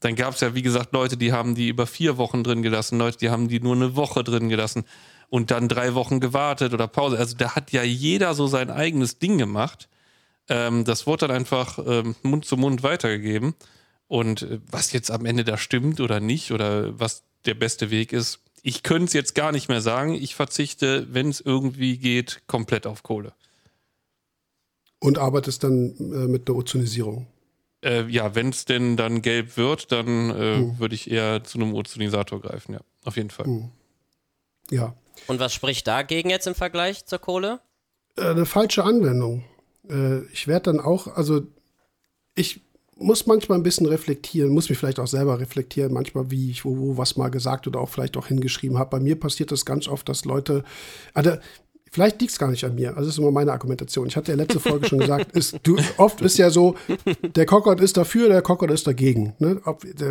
Dann 0.00 0.16
gab 0.16 0.34
es 0.34 0.40
ja, 0.40 0.54
wie 0.54 0.62
gesagt, 0.62 0.92
Leute, 0.92 1.16
die 1.16 1.32
haben 1.32 1.54
die 1.54 1.68
über 1.68 1.86
vier 1.86 2.16
Wochen 2.16 2.42
drin 2.42 2.62
gelassen, 2.62 2.98
Leute, 2.98 3.18
die 3.18 3.30
haben 3.30 3.48
die 3.48 3.60
nur 3.60 3.76
eine 3.76 3.94
Woche 3.94 4.24
drin 4.24 4.48
gelassen 4.48 4.84
und 5.28 5.50
dann 5.50 5.68
drei 5.68 5.94
Wochen 5.94 6.20
gewartet 6.20 6.74
oder 6.74 6.88
Pause. 6.88 7.18
Also 7.18 7.36
da 7.36 7.54
hat 7.54 7.72
ja 7.72 7.82
jeder 7.82 8.34
so 8.34 8.48
sein 8.48 8.70
eigenes 8.70 9.18
Ding 9.18 9.38
gemacht. 9.38 9.88
Ähm, 10.48 10.84
das 10.84 11.06
wurde 11.06 11.28
dann 11.28 11.36
einfach 11.36 11.78
ähm, 11.86 12.16
Mund 12.22 12.44
zu 12.44 12.56
Mund 12.56 12.82
weitergegeben. 12.82 13.54
Und 14.08 14.42
äh, 14.42 14.58
was 14.70 14.92
jetzt 14.92 15.10
am 15.10 15.24
Ende 15.24 15.44
da 15.44 15.56
stimmt 15.56 16.00
oder 16.00 16.20
nicht 16.20 16.50
oder 16.50 16.98
was 16.98 17.22
der 17.46 17.54
beste 17.54 17.90
Weg 17.90 18.12
ist, 18.12 18.40
ich 18.62 18.82
könnte 18.82 19.06
es 19.06 19.12
jetzt 19.12 19.34
gar 19.34 19.52
nicht 19.52 19.68
mehr 19.68 19.80
sagen. 19.80 20.14
Ich 20.14 20.34
verzichte, 20.34 21.06
wenn 21.10 21.28
es 21.28 21.40
irgendwie 21.40 21.98
geht, 21.98 22.42
komplett 22.46 22.86
auf 22.86 23.02
Kohle. 23.02 23.34
Und 25.00 25.18
arbeitest 25.18 25.64
dann 25.64 25.96
äh, 25.98 26.28
mit 26.28 26.46
der 26.48 26.54
Ozonisierung? 26.54 27.26
Äh, 27.84 28.04
ja, 28.04 28.36
wenn 28.36 28.50
es 28.50 28.64
denn 28.64 28.96
dann 28.96 29.20
gelb 29.20 29.56
wird, 29.56 29.90
dann 29.90 30.30
äh, 30.30 30.56
hm. 30.56 30.78
würde 30.78 30.94
ich 30.94 31.10
eher 31.10 31.42
zu 31.42 31.58
einem 31.58 31.74
Ozonisator 31.74 32.40
greifen, 32.40 32.74
ja. 32.74 32.80
Auf 33.04 33.16
jeden 33.16 33.30
Fall. 33.30 33.46
Hm. 33.46 33.70
Ja. 34.70 34.94
Und 35.26 35.40
was 35.40 35.52
spricht 35.52 35.88
dagegen 35.88 36.30
jetzt 36.30 36.46
im 36.46 36.54
Vergleich 36.54 37.04
zur 37.04 37.18
Kohle? 37.18 37.60
Äh, 38.16 38.28
eine 38.28 38.46
falsche 38.46 38.84
Anwendung. 38.84 39.44
Äh, 39.90 40.24
ich 40.26 40.46
werde 40.46 40.72
dann 40.72 40.80
auch, 40.80 41.08
also 41.08 41.42
ich 42.36 42.60
muss 43.02 43.26
manchmal 43.26 43.58
ein 43.58 43.62
bisschen 43.62 43.86
reflektieren, 43.86 44.50
muss 44.50 44.68
mich 44.68 44.78
vielleicht 44.78 45.00
auch 45.00 45.06
selber 45.06 45.40
reflektieren, 45.40 45.92
manchmal, 45.92 46.30
wie 46.30 46.50
ich 46.50 46.64
wo, 46.64 46.76
wo 46.78 46.96
was 46.96 47.16
mal 47.16 47.28
gesagt 47.28 47.66
oder 47.66 47.80
auch 47.80 47.88
vielleicht 47.88 48.16
auch 48.16 48.26
hingeschrieben 48.26 48.78
habe. 48.78 48.90
Bei 48.90 49.00
mir 49.00 49.18
passiert 49.18 49.52
das 49.52 49.64
ganz 49.64 49.88
oft, 49.88 50.08
dass 50.08 50.24
Leute, 50.24 50.64
also 51.14 51.32
vielleicht 51.90 52.20
liegt 52.20 52.32
es 52.32 52.38
gar 52.38 52.50
nicht 52.50 52.64
an 52.64 52.74
mir, 52.74 52.90
also 52.90 53.02
das 53.02 53.08
ist 53.14 53.18
immer 53.18 53.30
meine 53.30 53.52
Argumentation. 53.52 54.06
Ich 54.06 54.16
hatte 54.16 54.32
ja 54.32 54.36
letzte 54.36 54.60
Folge 54.60 54.88
schon 54.88 55.00
gesagt, 55.00 55.32
ist, 55.36 55.58
du, 55.62 55.76
oft 55.96 56.20
ist 56.20 56.38
ja 56.38 56.50
so, 56.50 56.76
der 57.36 57.46
Cockert 57.46 57.80
ist 57.80 57.96
dafür, 57.96 58.28
der 58.28 58.42
Cockert 58.42 58.70
ist 58.70 58.86
dagegen. 58.86 59.34
Ne? 59.38 59.60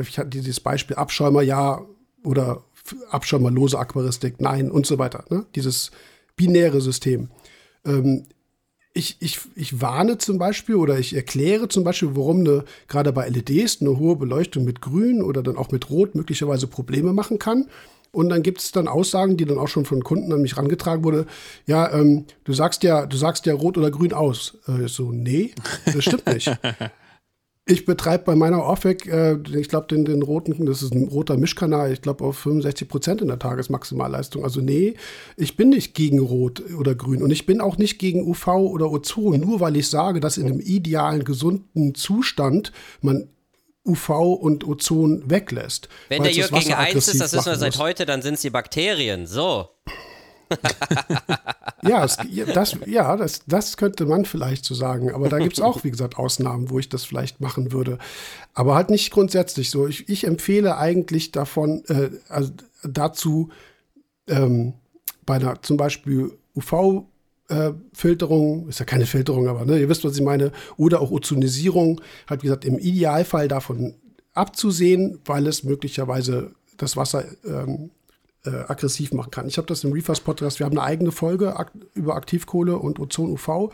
Ich 0.02 0.18
hatte 0.18 0.30
dieses 0.30 0.60
Beispiel 0.60 0.96
Abschäumer 0.96 1.42
ja 1.42 1.82
oder 2.24 2.64
abschäumerlose 3.10 3.78
Aquaristik, 3.78 4.40
nein 4.40 4.72
und 4.72 4.86
so 4.86 4.98
weiter. 4.98 5.26
Ne? 5.30 5.46
Dieses 5.56 5.92
binäre 6.36 6.82
System. 6.82 7.30
Ähm, 7.86 8.26
ich, 8.94 9.18
ich, 9.20 9.40
ich 9.56 9.82
warne 9.82 10.18
zum 10.18 10.38
Beispiel 10.38 10.76
oder 10.76 11.00
ich 11.00 11.16
erkläre 11.16 11.70
zum 11.70 11.84
Beispiel, 11.84 12.10
warum 12.14 12.40
eine, 12.42 12.66
gerade 12.88 13.14
bei 13.14 13.28
LEDs 13.30 13.82
eine 13.82 13.98
hohe 13.98 14.16
Beleuchtung 14.16 14.66
mit 14.66 14.82
Grün 14.82 15.22
oder 15.22 15.44
dann 15.44 15.58
auch 15.58 15.72
mit 15.72 15.90
Rot 15.90 16.16
möglicherweise 16.16 16.68
Probleme 16.68 17.14
machen 17.14 17.40
kann. 17.40 17.68
Und 18.12 18.28
dann 18.28 18.44
gibt 18.44 18.60
es 18.60 18.74
dann 18.74 18.90
Aussagen, 18.90 19.38
die 19.38 19.46
dann 19.46 19.58
auch 19.58 19.70
schon 19.70 19.86
von 19.86 20.04
Kunden 20.04 20.34
an 20.34 20.42
mich 20.42 20.58
rangetragen 20.58 21.06
wurde. 21.06 21.26
Ja, 21.66 21.94
ähm, 21.94 22.26
du 22.44 22.52
sagst 22.52 22.84
ja, 22.84 23.06
du 23.06 23.16
sagst 23.16 23.46
ja 23.46 23.54
rot 23.54 23.78
oder 23.78 23.90
grün 23.90 24.12
aus. 24.12 24.58
Äh, 24.68 24.90
so, 24.90 25.14
nee, 25.14 25.54
das 25.86 26.04
stimmt 26.04 26.28
nicht. 26.28 26.52
Ich 27.66 27.86
betreibe 27.86 28.24
bei 28.24 28.36
meiner 28.36 28.64
Orfec, 28.64 29.06
äh, 29.06 29.38
ich 29.56 29.70
glaube, 29.70 29.86
den, 29.88 30.04
den 30.04 30.24
roten, 30.24 30.66
das 30.66 30.82
ist 30.82 30.94
ein 30.94 31.08
roter 31.08 31.38
Mischkanal, 31.38 31.94
ich 31.94 32.02
glaube 32.02 32.24
auf 32.24 32.40
65 32.40 32.88
Prozent 32.88 33.22
in 33.22 33.28
der 33.28 33.38
Tagesmaximalleistung. 33.38 34.44
Also 34.44 34.62
nee, 34.62 34.96
ich 35.38 35.56
bin 35.58 35.70
nicht 35.70 35.94
gegen 35.94 36.20
Rot 36.20 36.64
oder 36.78 36.96
Grün 36.96 37.22
und 37.22 37.30
ich 37.30 37.46
bin 37.46 37.62
auch 37.62 37.78
nicht 37.78 38.00
gegen 38.00 38.28
UV 38.28 38.48
oder 38.48 38.92
Ozon, 38.92 39.40
nur 39.42 39.60
weil 39.60 39.76
ich 39.76 39.90
sage, 39.90 40.20
dass 40.20 40.38
in 40.38 40.48
einem 40.48 40.60
idealen, 40.60 41.24
gesunden 41.24 41.94
Zustand 41.94 42.72
man 43.02 43.30
UV 43.86 44.10
und 44.10 44.68
Ozon 44.68 45.30
weglässt. 45.30 45.88
Wenn 46.10 46.24
der 46.24 46.32
Jörg 46.32 46.52
gegen 46.52 46.74
eins 46.74 47.08
ist, 47.08 47.22
das 47.22 47.34
wissen 47.34 47.46
wir 47.46 47.58
seit 47.58 47.78
heute, 47.78 48.06
dann 48.06 48.24
sind 48.24 48.36
es 48.36 48.42
die 48.42 48.50
Bakterien. 48.50 49.28
So. 49.28 49.70
ja, 51.84 52.04
es, 52.04 52.18
das, 52.54 52.78
ja 52.86 53.16
das, 53.18 53.42
das 53.48 53.78
könnte 53.78 54.06
man 54.06 54.26
vielleicht 54.26 54.66
so 54.66 54.76
sagen. 54.76 55.12
Aber 55.12 55.30
da 55.30 55.40
gibt 55.40 55.54
es 55.54 55.62
auch, 55.62 55.84
wie 55.84 55.92
gesagt, 55.92 56.18
Ausnahmen, 56.18 56.70
wo 56.70 56.80
ich 56.80 56.90
das 56.90 57.04
vielleicht 57.06 57.42
machen 57.42 57.72
würde. 57.72 57.98
Aber 58.54 58.76
halt 58.76 58.90
nicht 58.90 59.12
grundsätzlich 59.12 59.70
so. 59.70 59.88
Ich, 59.88 60.10
ich 60.10 60.26
empfehle 60.26 60.78
eigentlich 60.78 61.32
davon, 61.32 61.84
äh, 61.88 62.10
also 62.30 62.52
dazu, 62.84 63.50
ähm, 64.28 64.74
bei 65.26 65.36
einer 65.36 65.62
zum 65.62 65.78
Beispiel 65.78 66.32
UV- 66.56 67.06
äh, 67.50 67.74
ist 68.70 68.80
ja 68.80 68.86
keine 68.86 69.06
Filterung, 69.06 69.48
aber 69.48 69.66
ne, 69.66 69.80
ihr 69.80 69.90
wisst, 69.90 70.06
was 70.06 70.16
ich 70.16 70.24
meine, 70.24 70.52
oder 70.78 71.02
auch 71.02 71.12
Ozonisierung, 71.12 72.02
halt 72.30 72.44
wie 72.44 72.48
gesagt, 72.48 72.66
im 72.66 72.80
Idealfall 72.80 73.48
davon 73.48 73.96
abzusehen, 74.34 75.20
weil 75.26 75.48
es 75.48 75.64
möglicherweise 75.64 76.52
das 76.78 76.96
Wasser 76.96 77.26
ähm, 77.46 77.92
äh, 78.46 78.50
aggressiv 78.50 79.14
machen 79.14 79.32
kann. 79.32 79.48
Ich 79.48 79.58
habe 79.58 79.68
das 79.68 79.84
im 79.84 79.94
Reefers 79.94 80.20
Podcast, 80.20 80.60
wir 80.60 80.66
haben 80.66 80.78
eine 80.78 80.86
eigene 80.86 81.12
Folge 81.12 81.58
ak 81.58 81.72
über 81.94 82.16
Aktivkohle 82.16 82.78
und 82.78 83.00
Ozon-UV. 83.00 83.72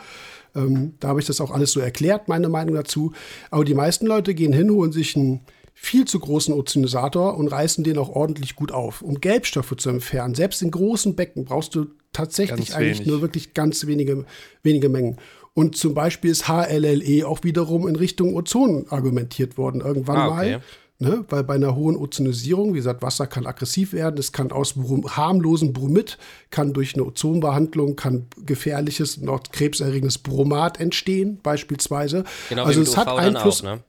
Ähm, 0.56 0.94
da 1.00 1.10
habe 1.10 1.20
ich 1.20 1.26
das 1.26 1.42
auch 1.42 1.52
alles 1.52 1.72
so 1.72 1.80
erklärt, 1.80 2.28
meine 2.28 2.50
Meinung 2.50 2.76
dazu. 2.76 3.14
Aber 3.52 3.64
die 3.64 3.74
meisten 3.74 4.06
Leute 4.06 4.34
gehen 4.34 4.54
hin, 4.54 4.70
holen 4.72 4.92
sich 4.92 5.16
einen 5.16 5.42
viel 5.74 6.06
zu 6.06 6.20
großen 6.20 6.54
Ozonisator 6.54 7.38
und 7.38 7.50
reißen 7.50 7.84
den 7.84 8.00
auch 8.00 8.10
ordentlich 8.10 8.56
gut 8.56 8.72
auf. 8.72 9.04
Um 9.04 9.22
Gelbstoffe 9.22 9.76
zu 9.78 9.90
entfernen, 9.90 10.34
selbst 10.34 10.62
in 10.64 10.72
großen 10.72 11.16
Becken 11.16 11.46
brauchst 11.46 11.76
du 11.76 11.86
tatsächlich 12.14 12.76
eigentlich 12.76 13.06
nur 13.06 13.22
wirklich 13.22 13.54
ganz 13.54 13.86
wenige, 13.86 14.26
wenige 14.64 14.90
Mengen. 14.90 15.18
Und 15.54 15.76
zum 15.76 15.94
Beispiel 15.94 16.32
ist 16.32 16.48
HLLE 16.48 17.28
auch 17.28 17.44
wiederum 17.44 17.88
in 17.88 17.96
Richtung 17.96 18.36
Ozon 18.36 18.88
argumentiert 18.90 19.58
worden, 19.58 19.82
irgendwann 19.82 20.18
ah, 20.18 20.28
okay. 20.28 20.52
mal. 20.52 20.62
Ne? 21.00 21.24
Weil 21.30 21.44
bei 21.44 21.56
einer 21.56 21.76
hohen 21.76 21.96
Ozonisierung, 21.96 22.74
wie 22.74 22.78
gesagt, 22.78 23.04
Wasser 23.04 23.28
kann 23.28 23.46
aggressiv 23.46 23.94
werden, 23.94 24.18
es 24.18 24.32
kann 24.32 24.52
aus 24.52 24.76
harmlosen 24.76 25.72
Bromid, 25.72 26.18
kann 26.50 26.74
durch 26.74 26.96
eine 26.96 27.06
Ozonbehandlung, 27.06 27.96
kann 27.96 28.26
gefährliches, 28.46 29.18
noch 29.18 29.44
krebserregendes 29.44 30.18
Bromat 30.18 30.80
entstehen, 30.80 31.40
beispielsweise. 31.44 32.24
Genau, 32.50 32.64
also 32.64 32.82
es 32.82 32.98
hat 32.98 33.10
Einfluss. 33.10 33.62
Auch, 33.62 33.76
ne? 33.76 33.84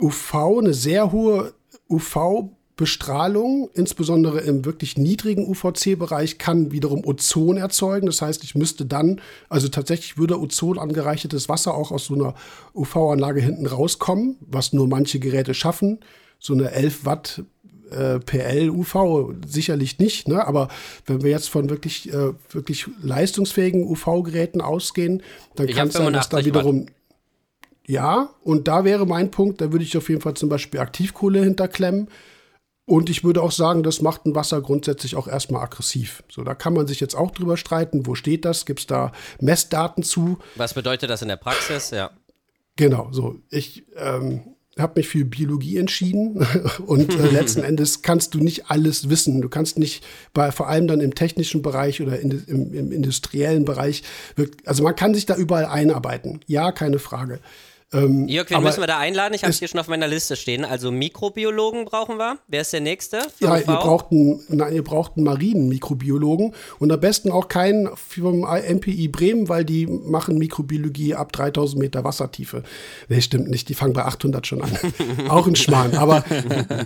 UV, 0.00 0.34
eine 0.58 0.74
sehr 0.74 1.12
hohe 1.12 1.52
UV 1.90 2.50
Bestrahlung, 2.76 3.70
insbesondere 3.72 4.40
im 4.40 4.64
wirklich 4.64 4.98
niedrigen 4.98 5.46
UVC-Bereich, 5.46 6.38
kann 6.38 6.72
wiederum 6.72 7.04
Ozon 7.04 7.56
erzeugen. 7.56 8.06
Das 8.06 8.20
heißt, 8.20 8.42
ich 8.42 8.56
müsste 8.56 8.84
dann, 8.84 9.20
also 9.48 9.68
tatsächlich 9.68 10.18
würde 10.18 10.40
Ozon 10.40 10.78
angereichertes 10.78 11.48
Wasser 11.48 11.74
auch 11.74 11.92
aus 11.92 12.06
so 12.06 12.14
einer 12.14 12.34
UV-Anlage 12.74 13.40
hinten 13.40 13.66
rauskommen, 13.66 14.36
was 14.40 14.72
nur 14.72 14.88
manche 14.88 15.20
Geräte 15.20 15.54
schaffen. 15.54 16.00
So 16.40 16.52
eine 16.52 16.72
11 16.72 17.04
Watt 17.04 17.44
äh, 17.92 18.18
PL 18.18 18.70
UV 18.70 19.34
sicherlich 19.46 20.00
nicht, 20.00 20.26
ne? 20.26 20.44
aber 20.44 20.66
wenn 21.06 21.22
wir 21.22 21.30
jetzt 21.30 21.50
von 21.50 21.70
wirklich, 21.70 22.12
äh, 22.12 22.32
wirklich 22.50 22.86
leistungsfähigen 23.00 23.84
UV-Geräten 23.84 24.60
ausgehen, 24.60 25.22
dann 25.54 25.68
kann 25.68 25.88
es 25.88 25.94
sein, 25.94 26.12
dass 26.12 26.28
da 26.28 26.44
wiederum. 26.44 26.86
Watt. 26.86 26.92
Ja, 27.86 28.30
und 28.42 28.66
da 28.66 28.84
wäre 28.84 29.06
mein 29.06 29.30
Punkt, 29.30 29.60
da 29.60 29.70
würde 29.70 29.84
ich 29.84 29.96
auf 29.96 30.08
jeden 30.08 30.22
Fall 30.22 30.34
zum 30.34 30.48
Beispiel 30.48 30.80
Aktivkohle 30.80 31.44
hinterklemmen 31.44 32.08
und 32.86 33.08
ich 33.08 33.24
würde 33.24 33.42
auch 33.42 33.52
sagen, 33.52 33.82
das 33.82 34.02
macht 34.02 34.26
ein 34.26 34.34
Wasser 34.34 34.60
grundsätzlich 34.60 35.16
auch 35.16 35.26
erstmal 35.26 35.62
aggressiv. 35.62 36.22
So, 36.30 36.44
da 36.44 36.54
kann 36.54 36.74
man 36.74 36.86
sich 36.86 37.00
jetzt 37.00 37.14
auch 37.14 37.30
drüber 37.30 37.56
streiten. 37.56 38.06
Wo 38.06 38.14
steht 38.14 38.44
das? 38.44 38.66
Gibt 38.66 38.80
es 38.80 38.86
da 38.86 39.12
Messdaten 39.40 40.02
zu? 40.02 40.38
Was 40.56 40.74
bedeutet 40.74 41.08
das 41.08 41.22
in 41.22 41.28
der 41.28 41.36
Praxis? 41.36 41.90
Ja. 41.90 42.10
Genau, 42.76 43.08
so. 43.10 43.36
Ich 43.48 43.86
ähm, 43.96 44.54
habe 44.78 44.94
mich 44.96 45.08
für 45.08 45.24
Biologie 45.24 45.78
entschieden 45.78 46.46
und 46.86 47.14
äh, 47.14 47.26
letzten 47.30 47.62
Endes 47.62 48.02
kannst 48.02 48.34
du 48.34 48.38
nicht 48.38 48.70
alles 48.70 49.08
wissen. 49.08 49.40
Du 49.40 49.48
kannst 49.48 49.78
nicht, 49.78 50.04
bei, 50.34 50.52
vor 50.52 50.68
allem 50.68 50.86
dann 50.86 51.00
im 51.00 51.14
technischen 51.14 51.62
Bereich 51.62 52.02
oder 52.02 52.18
in, 52.20 52.44
im, 52.46 52.74
im 52.74 52.92
industriellen 52.92 53.64
Bereich, 53.64 54.02
also 54.66 54.82
man 54.82 54.96
kann 54.96 55.14
sich 55.14 55.24
da 55.24 55.36
überall 55.36 55.66
einarbeiten. 55.66 56.40
Ja, 56.46 56.72
keine 56.72 56.98
Frage. 56.98 57.40
Ähm, 57.94 58.28
Jörg, 58.28 58.50
wen 58.50 58.62
müssen 58.62 58.80
wir 58.80 58.86
da 58.86 58.98
einladen? 58.98 59.34
Ich 59.34 59.42
habe 59.42 59.50
es 59.50 59.58
hier 59.58 59.68
schon 59.68 59.80
auf 59.80 59.88
meiner 59.88 60.08
Liste 60.08 60.36
stehen. 60.36 60.64
Also 60.64 60.90
Mikrobiologen 60.90 61.84
brauchen 61.84 62.18
wir. 62.18 62.38
Wer 62.48 62.62
ist 62.62 62.72
der 62.72 62.80
Nächste? 62.80 63.20
Ja, 63.40 63.56
ihr 63.56 63.64
braucht, 63.64 64.10
einen, 64.10 64.40
na, 64.48 64.68
ihr 64.68 64.82
braucht 64.82 65.16
einen 65.16 65.24
Marinenmikrobiologen 65.24 66.54
und 66.78 66.92
am 66.92 67.00
besten 67.00 67.30
auch 67.30 67.48
keinen 67.48 67.88
vom 67.96 68.40
MPI 68.40 69.08
Bremen, 69.08 69.48
weil 69.48 69.64
die 69.64 69.86
machen 69.86 70.38
Mikrobiologie 70.38 71.14
ab 71.14 71.32
3000 71.32 71.80
Meter 71.80 72.04
Wassertiefe. 72.04 72.64
Nee, 73.08 73.20
stimmt 73.20 73.48
nicht. 73.48 73.68
Die 73.68 73.74
fangen 73.74 73.92
bei 73.92 74.04
800 74.04 74.46
schon 74.46 74.62
an. 74.62 74.76
auch 75.28 75.46
ein 75.46 75.56
Schmarrn. 75.56 75.94
Aber 75.96 76.24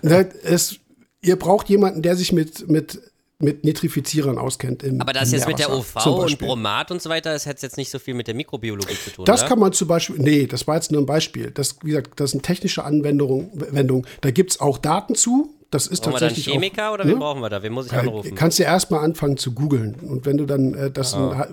ne, 0.03 0.29
es, 0.45 0.79
ihr 1.23 1.37
braucht 1.37 1.69
jemanden, 1.69 2.03
der 2.03 2.17
sich 2.17 2.33
mit, 2.33 2.69
mit 2.69 3.01
mit 3.41 3.65
Nitrifizierern 3.65 4.37
auskennt. 4.37 4.85
Aber 4.99 5.13
das 5.13 5.31
jetzt 5.31 5.47
mit 5.47 5.61
der 5.61 5.73
OV 5.73 6.07
und 6.07 6.39
Bromat 6.39 6.91
und 6.91 7.01
so 7.01 7.09
weiter, 7.09 7.33
das 7.33 7.47
hat 7.47 7.63
jetzt 7.63 7.77
nicht 7.77 7.91
so 7.91 7.99
viel 8.01 8.15
mit 8.15 8.27
der 8.27 8.35
Mikrobiologie 8.35 8.97
zu 9.05 9.11
tun. 9.11 9.25
Das 9.25 9.43
oder? 9.43 9.49
kann 9.49 9.59
man 9.61 9.73
zum 9.73 9.87
Beispiel, 9.87 10.17
nee, 10.19 10.47
das 10.47 10.67
war 10.67 10.75
jetzt 10.75 10.91
nur 10.91 11.01
ein 11.01 11.07
Beispiel. 11.07 11.53
Das, 11.53 11.77
wie 11.83 11.91
gesagt, 11.91 12.19
das 12.19 12.33
sind 12.33 12.43
technische 12.43 12.85
Anwendungen. 12.85 14.07
Da 14.21 14.31
gibt 14.33 14.51
es 14.51 14.61
auch 14.61 14.79
Daten 14.79 15.15
zu, 15.15 15.55
das 15.71 15.87
ist 15.87 16.03
brauchen 16.03 16.13
tatsächlich. 16.13 16.47
Wir 16.47 16.55
dann 16.55 16.63
Chemiker 16.63 16.89
auch, 16.89 16.95
oder 16.95 17.05
ne? 17.05 17.13
wen 17.13 17.19
brauchen 17.19 17.41
wir 17.43 17.51
da? 17.51 17.63
Wen 17.63 17.73
muss 17.73 17.87
ich 17.87 17.93
anrufen? 17.93 18.35
Kannst 18.35 18.59
du 18.59 18.63
erstmal 18.63 19.05
anfangen 19.05 19.37
zu 19.37 19.53
googeln. 19.53 19.97
Und 19.97 20.25
wenn 20.25 20.39
du 20.39 20.47
dann 20.47 20.73
äh, 20.73 20.91
das 20.91 21.13
ein, 21.13 21.45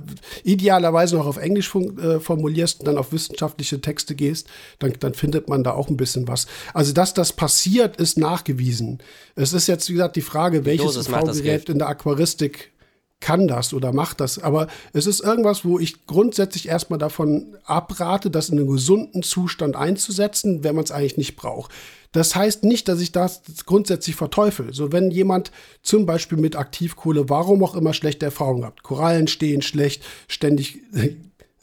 idealerweise 0.44 1.18
noch 1.18 1.26
auf 1.26 1.38
Englisch 1.38 1.74
äh, 1.76 2.20
formulierst 2.20 2.80
und 2.80 2.88
dann 2.88 2.98
auf 2.98 3.12
wissenschaftliche 3.12 3.82
Texte 3.82 4.16
gehst, 4.16 4.48
dann, 4.80 4.94
dann 5.00 5.14
findet 5.14 5.50
man 5.50 5.64
da 5.64 5.72
auch 5.72 5.90
ein 5.90 5.98
bisschen 5.98 6.28
was. 6.30 6.48
Also, 6.74 6.94
dass 6.94 7.14
das 7.14 7.34
passiert, 7.34 7.98
ist 7.98 8.18
nachgewiesen. 8.18 9.00
Es 9.36 9.52
ist 9.52 9.68
jetzt, 9.68 9.90
wie 9.90 9.94
gesagt, 9.94 10.16
die 10.16 10.22
Frage, 10.22 10.64
welches 10.64 10.96
UV-Gerät 10.96 11.70
in 11.70 11.80
der 11.80 11.90
Aquaristik 11.90 12.72
kann 13.20 13.48
das 13.48 13.74
oder 13.74 13.92
macht 13.92 14.20
das. 14.20 14.40
Aber 14.40 14.68
es 14.94 15.08
ist 15.08 15.22
irgendwas, 15.22 15.66
wo 15.66 15.80
ich 15.80 16.06
grundsätzlich 16.06 16.68
erstmal 16.68 17.00
davon 17.00 17.58
abrate, 17.66 18.30
das 18.30 18.50
in 18.50 18.60
einem 18.60 18.70
gesunden 18.70 19.24
Zustand 19.24 19.76
einzusetzen, 19.76 20.64
wenn 20.64 20.76
man 20.76 20.84
es 20.84 20.92
eigentlich 20.92 21.18
nicht 21.18 21.36
braucht. 21.36 21.72
Das 22.12 22.36
heißt 22.36 22.64
nicht, 22.64 22.88
dass 22.88 23.02
ich 23.02 23.12
das 23.12 23.42
grundsätzlich 23.66 24.16
verteufel. 24.16 24.74
So, 24.74 24.92
wenn 24.92 25.12
jemand 25.12 25.52
zum 25.82 26.06
Beispiel 26.06 26.38
mit 26.38 26.56
Aktivkohle, 26.56 27.30
warum 27.30 27.64
auch 27.64 27.76
immer, 27.76 27.94
schlechte 27.94 28.26
Erfahrungen 28.26 28.64
hat, 28.64 28.84
Korallen 28.84 29.28
stehen 29.28 29.62
schlecht, 29.62 30.04
ständig 30.28 30.80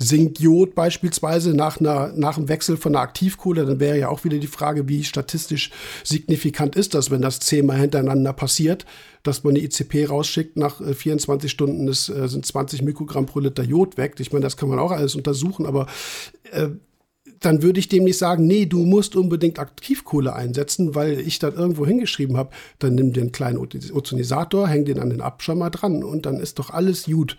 sinkt 0.03 0.41
Jod 0.41 0.75
beispielsweise 0.75 1.55
nach, 1.55 1.79
einer, 1.79 2.13
nach 2.17 2.37
einem 2.37 2.49
Wechsel 2.49 2.77
von 2.77 2.95
einer 2.95 3.03
Aktivkohle, 3.03 3.65
dann 3.65 3.81
wäre 3.81 3.99
ja 3.99 4.09
auch 4.09 4.25
wieder 4.25 4.39
die 4.39 4.47
Frage, 4.47 4.89
wie 4.89 5.05
statistisch 5.05 5.71
signifikant 6.05 6.77
ist 6.77 6.95
das, 6.95 7.11
wenn 7.11 7.23
das 7.23 7.41
zehnmal 7.41 7.79
hintereinander 7.79 8.33
passiert, 8.33 8.85
dass 9.23 9.45
man 9.45 9.55
eine 9.55 9.65
ICP 9.65 10.07
rausschickt, 10.07 10.57
nach 10.57 10.81
24 10.83 11.49
äh, 11.49 11.51
Stunden 11.51 11.89
ist, 11.89 12.09
äh, 12.09 12.29
sind 12.29 12.45
20 12.45 12.83
Mikrogramm 12.83 13.27
pro 13.27 13.39
Liter 13.41 13.63
Jod 13.63 13.97
weg. 13.97 14.17
Ich 14.19 14.33
meine, 14.33 14.43
das 14.43 14.57
kann 14.57 14.69
man 14.69 14.79
auch 14.79 14.91
alles 14.91 15.15
untersuchen, 15.15 15.67
aber 15.67 15.87
äh, 16.51 16.69
dann 17.39 17.63
würde 17.63 17.81
ich 17.81 17.89
dem 17.89 18.05
nicht 18.05 18.19
sagen, 18.19 18.47
nee, 18.47 18.67
du 18.67 18.85
musst 18.85 19.17
unbedingt 19.17 19.59
Aktivkohle 19.59 20.35
einsetzen, 20.35 20.95
weil 20.95 21.21
ich 21.21 21.39
das 21.39 21.55
irgendwo 21.55 21.87
hingeschrieben 21.87 22.37
habe. 22.37 22.51
Dann 22.79 22.95
nimm 22.95 23.13
dir 23.13 23.23
einen 23.23 23.33
kleinen 23.33 23.59
Ozonisator, 23.59 24.69
häng 24.69 24.85
den 24.85 25.01
an 25.01 25.11
den 25.11 25.21
Abschirmer 25.21 25.71
dran 25.71 26.05
und 26.05 26.27
dann 26.27 26.39
ist 26.41 26.59
doch 26.59 26.71
alles 26.71 27.07
gut. 27.07 27.37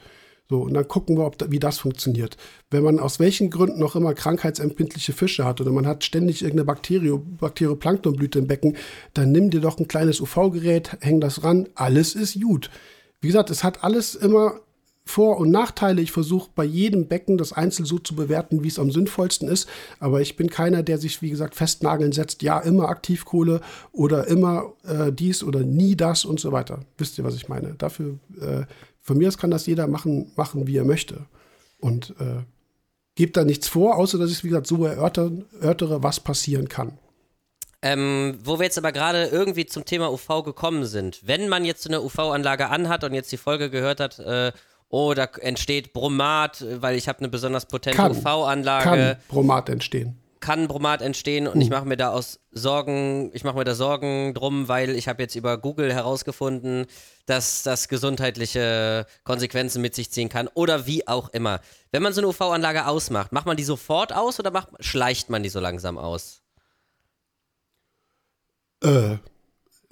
So, 0.50 0.62
und 0.62 0.74
dann 0.74 0.88
gucken 0.88 1.18
wir, 1.18 1.26
ob 1.26 1.38
da, 1.38 1.50
wie 1.52 1.60
das 1.60 1.80
funktioniert. 1.80 2.38
Wenn 2.70 2.84
man 2.84 3.00
aus 3.00 3.20
welchen 3.20 3.50
Gründen 3.50 3.80
noch 3.80 3.96
immer 3.96 4.14
krankheitsempfindliche 4.14 5.14
Fische 5.14 5.46
hat 5.46 5.62
oder 5.62 5.72
man 5.72 5.88
hat 5.88 6.04
ständig 6.04 6.41
irgendeine 6.41 6.66
Bakterio, 6.66 7.18
Bakterioplanktonblüte 7.18 8.39
im 8.39 8.48
Becken, 8.48 8.76
dann 9.14 9.32
nimm 9.32 9.50
dir 9.50 9.62
doch 9.62 9.80
ein 9.80 9.88
kleines 9.88 10.20
UV-Gerät, 10.20 10.98
häng 11.00 11.22
das 11.22 11.44
ran, 11.44 11.70
alles 11.76 12.14
ist 12.16 12.41
gut. 12.41 12.70
Wie 13.22 13.28
gesagt, 13.28 13.50
es 13.50 13.64
hat 13.64 13.84
alles 13.84 14.16
immer 14.16 14.60
vor- 15.06 15.38
und 15.38 15.52
Nachteile. 15.52 16.02
Ich 16.02 16.12
versuche 16.12 16.50
bei 16.56 16.64
jedem 16.64 17.08
Becken 17.08 17.38
das 17.38 17.54
einzeln 17.54 17.86
so 17.86 18.00
zu 18.00 18.16
bewerten, 18.16 18.64
wie 18.64 18.68
es 18.68 18.80
am 18.80 18.91
sinnvollsten 18.91 19.48
ist. 19.48 19.68
Aber 20.00 20.22
ich 20.22 20.36
bin 20.36 20.50
keiner, 20.50 20.84
der 20.84 20.98
sich, 20.98 21.22
wie 21.22 21.30
gesagt, 21.30 21.56
festnageln 21.56 22.12
setzt, 22.12 22.41
ja, 22.41 22.60
immer 22.60 22.89
Aktivkohle 22.89 23.62
oder 23.91 24.28
immer 24.28 24.74
äh, 24.84 25.12
dies 25.12 25.44
oder 25.44 25.62
nie 25.62 25.96
das 25.96 26.26
und 26.26 26.39
so 26.39 26.52
weiter. 26.52 26.82
Wisst 26.98 27.18
ihr, 27.18 27.24
was 27.24 27.36
ich 27.36 27.50
meine? 27.50 27.76
Dafür, 27.76 28.20
äh, 28.39 28.64
von 29.04 29.18
mir 29.18 29.28
aus 29.28 29.38
kann 29.38 29.51
das 29.51 29.68
jeder 29.68 29.86
machen, 29.86 30.32
machen 30.36 30.66
wie 30.66 30.78
er 30.78 30.86
möchte. 30.86 31.26
Und 31.80 32.16
äh, 32.20 32.43
gebe 33.16 33.34
da 33.34 33.43
nichts 33.43 33.68
vor, 33.68 33.97
außer 33.97 34.18
dass 34.18 34.32
ich, 34.32 34.43
wie 34.43 34.47
gesagt, 34.47 34.66
so 34.66 34.84
erörtern, 34.86 35.45
erörtere, 35.60 36.01
was 36.01 36.22
passieren 36.22 36.70
kann. 36.70 36.97
Ähm, 37.82 38.39
wo 38.41 38.60
wir 38.60 38.64
jetzt 38.64 38.78
aber 38.78 38.93
gerade 38.93 39.26
irgendwie 39.26 39.66
zum 39.66 39.84
Thema 39.84 40.10
UV 40.10 40.43
gekommen 40.45 40.86
sind. 40.86 41.20
Wenn 41.24 41.49
man 41.49 41.66
jetzt 41.66 41.86
eine 41.86 42.01
UV-Anlage 42.01 42.70
anhat 42.70 43.04
und 43.04 43.14
jetzt 43.14 43.30
die 43.34 43.38
Folge 43.38 43.70
gehört 43.70 43.99
hat, 43.99 44.20
äh, 44.20 44.54
oh, 44.88 45.14
da 45.14 45.26
entsteht 45.41 45.91
Bromat, 45.91 46.66
weil 46.80 46.95
ich 46.95 47.10
habe 47.10 47.20
eine 47.20 47.28
besonders 47.28 47.66
potente 47.66 48.10
UV-Anlage. 48.10 48.84
Kann 48.84 49.18
Bromat 49.28 49.68
entstehen. 49.68 50.18
Kann 50.44 50.68
Bromat 50.68 51.02
entstehen 51.02 51.48
und 51.48 51.62
ich 51.62 51.70
mache 51.70 51.86
mir 51.86 51.96
da 51.96 52.10
aus 52.10 52.41
Sorgen, 52.52 53.32
ich 53.34 53.46
mache 53.46 53.56
mir 53.56 53.64
da 53.64 53.76
Sorgen 53.76 54.34
drum, 54.34 54.68
weil 54.68 54.89
ich 54.89 55.08
habe 55.08 55.24
jetzt 55.24 55.36
über 55.36 55.58
Google 55.58 55.94
herausgefunden, 55.94 56.86
dass 57.26 57.64
das 57.64 57.88
gesundheitliche 57.88 59.08
Konsequenzen 59.24 59.82
mit 59.82 59.96
sich 59.96 60.12
ziehen 60.12 60.28
kann 60.28 60.50
oder 60.54 60.86
wie 60.86 61.08
auch 61.08 61.30
immer. 61.30 61.62
Wenn 61.94 62.04
man 62.04 62.12
so 62.12 62.20
eine 62.20 62.28
UV-Anlage 62.28 62.88
ausmacht, 62.88 63.32
macht 63.32 63.46
man 63.46 63.56
die 63.56 63.64
sofort 63.64 64.12
aus 64.12 64.38
oder 64.38 64.52
macht, 64.52 64.68
schleicht 64.82 65.30
man 65.30 65.44
die 65.44 65.50
so 65.50 65.62
langsam 65.62 65.98
aus? 65.98 66.41
Äh, 68.84 69.16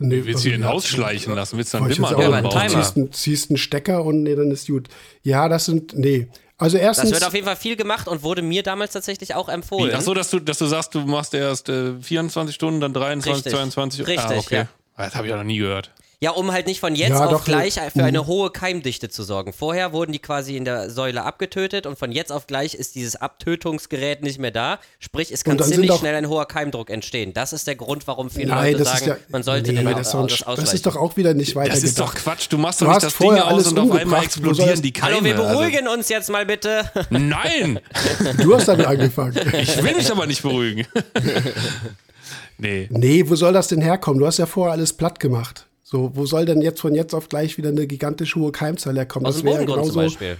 Nee, 0.03 0.25
willst 0.25 0.43
du 0.43 0.49
ihn 0.49 0.63
ausschleichen 0.63 1.35
lassen? 1.35 1.57
Willst 1.57 1.75
du 1.75 1.77
dann 1.77 1.89
Wimmer 1.89 2.19
ja, 2.19 2.31
einen 2.31 2.49
Timer. 2.49 2.67
Ziehst, 2.67 2.97
einen, 2.97 3.11
ziehst 3.13 3.51
einen 3.51 3.57
Stecker 3.57 4.03
und 4.03 4.23
nee, 4.23 4.35
dann 4.35 4.49
ist 4.49 4.67
gut. 4.67 4.87
Ja, 5.21 5.47
das 5.47 5.65
sind, 5.65 5.95
nee. 5.95 6.27
Also 6.61 6.77
erstens. 6.77 7.09
Das 7.09 7.19
wird 7.19 7.27
auf 7.27 7.33
jeden 7.33 7.47
Fall 7.47 7.55
viel 7.55 7.75
gemacht 7.75 8.07
und 8.07 8.21
wurde 8.21 8.43
mir 8.43 8.61
damals 8.61 8.93
tatsächlich 8.93 9.33
auch 9.33 9.49
empfohlen. 9.49 9.95
Ach 9.95 10.01
so, 10.01 10.13
dass 10.13 10.29
du, 10.29 10.39
dass 10.39 10.59
du 10.59 10.67
sagst, 10.67 10.93
du 10.93 10.99
machst 11.01 11.33
erst 11.33 11.69
äh, 11.69 11.99
24 11.99 12.53
Stunden, 12.53 12.79
dann 12.79 12.93
23, 12.93 13.37
Richtig. 13.37 13.51
22. 13.51 14.07
Richtig, 14.07 14.25
ah, 14.25 14.37
okay. 14.37 14.55
Ja. 14.55 14.67
Das 14.95 15.15
habe 15.15 15.25
ich 15.25 15.33
auch 15.33 15.37
noch 15.37 15.43
nie 15.43 15.57
gehört. 15.57 15.89
Ja, 16.23 16.31
um 16.31 16.51
halt 16.51 16.67
nicht 16.67 16.79
von 16.79 16.93
jetzt 16.93 17.17
ja, 17.17 17.25
auf 17.25 17.31
doch, 17.31 17.45
gleich 17.45 17.79
für 17.91 18.03
eine 18.03 18.21
mhm. 18.21 18.27
hohe 18.27 18.51
Keimdichte 18.51 19.09
zu 19.09 19.23
sorgen. 19.23 19.53
Vorher 19.53 19.91
wurden 19.91 20.11
die 20.11 20.19
quasi 20.19 20.55
in 20.55 20.65
der 20.65 20.91
Säule 20.91 21.23
abgetötet 21.23 21.87
und 21.87 21.97
von 21.97 22.11
jetzt 22.11 22.31
auf 22.31 22.45
gleich 22.45 22.75
ist 22.75 22.93
dieses 22.93 23.15
Abtötungsgerät 23.15 24.21
nicht 24.21 24.37
mehr 24.37 24.51
da. 24.51 24.77
Sprich, 24.99 25.31
es 25.31 25.43
kann 25.43 25.57
ziemlich 25.57 25.91
schnell 25.95 26.13
ein 26.13 26.29
hoher 26.29 26.47
Keimdruck 26.47 26.91
entstehen. 26.91 27.33
Das 27.33 27.53
ist 27.53 27.65
der 27.65 27.73
Grund, 27.73 28.05
warum 28.05 28.29
viele 28.29 28.49
Nein, 28.49 28.73
Leute 28.73 28.85
sagen, 28.85 29.07
ja, 29.07 29.17
man 29.29 29.41
sollte 29.41 29.73
nee, 29.73 29.83
den 29.83 29.95
das, 29.95 30.11
das, 30.11 30.43
das 30.45 30.73
ist 30.75 30.85
doch 30.85 30.95
auch 30.95 31.17
wieder 31.17 31.33
nicht 31.33 31.55
weiter. 31.55 31.73
Das 31.73 31.81
ist 31.81 31.99
doch 31.99 32.13
Quatsch. 32.13 32.45
Du 32.51 32.59
machst 32.59 32.83
doch 32.83 32.87
nicht 32.87 33.01
das 33.01 33.17
Ding 33.17 33.39
aus 33.39 33.71
und 33.71 33.79
auf 33.79 33.91
einmal 33.91 34.23
explodieren 34.23 34.79
die 34.79 34.93
Keime. 34.93 35.15
Hallo, 35.15 35.25
wir 35.25 35.33
beruhigen 35.33 35.87
also. 35.87 35.97
uns 35.97 36.09
jetzt 36.09 36.29
mal 36.29 36.45
bitte. 36.45 36.83
Nein! 37.09 37.79
Du 38.37 38.55
hast 38.55 38.67
damit 38.67 38.85
angefangen. 38.85 39.35
Ich 39.59 39.81
will 39.81 39.95
mich 39.95 40.11
aber 40.11 40.27
nicht 40.27 40.43
beruhigen. 40.43 40.85
Nee. 42.63 42.87
Nee, 42.91 43.27
wo 43.27 43.35
soll 43.35 43.53
das 43.53 43.69
denn 43.69 43.81
herkommen? 43.81 44.19
Du 44.19 44.27
hast 44.27 44.37
ja 44.37 44.45
vorher 44.45 44.73
alles 44.73 44.93
platt 44.93 45.19
gemacht. 45.19 45.65
So, 45.91 46.15
wo 46.15 46.25
soll 46.25 46.45
denn 46.45 46.61
jetzt 46.61 46.79
von 46.79 46.95
jetzt 46.95 47.13
auf 47.13 47.27
gleich 47.27 47.57
wieder 47.57 47.67
eine 47.67 47.85
gigantisch 47.85 48.37
hohe 48.37 48.53
Keimzahl 48.53 48.95
herkommen? 48.95 49.27
Aus 49.27 49.41
dem 49.41 49.47
Bodengrund 49.47 49.85
zum 49.87 49.95
Beispiel. 49.95 50.37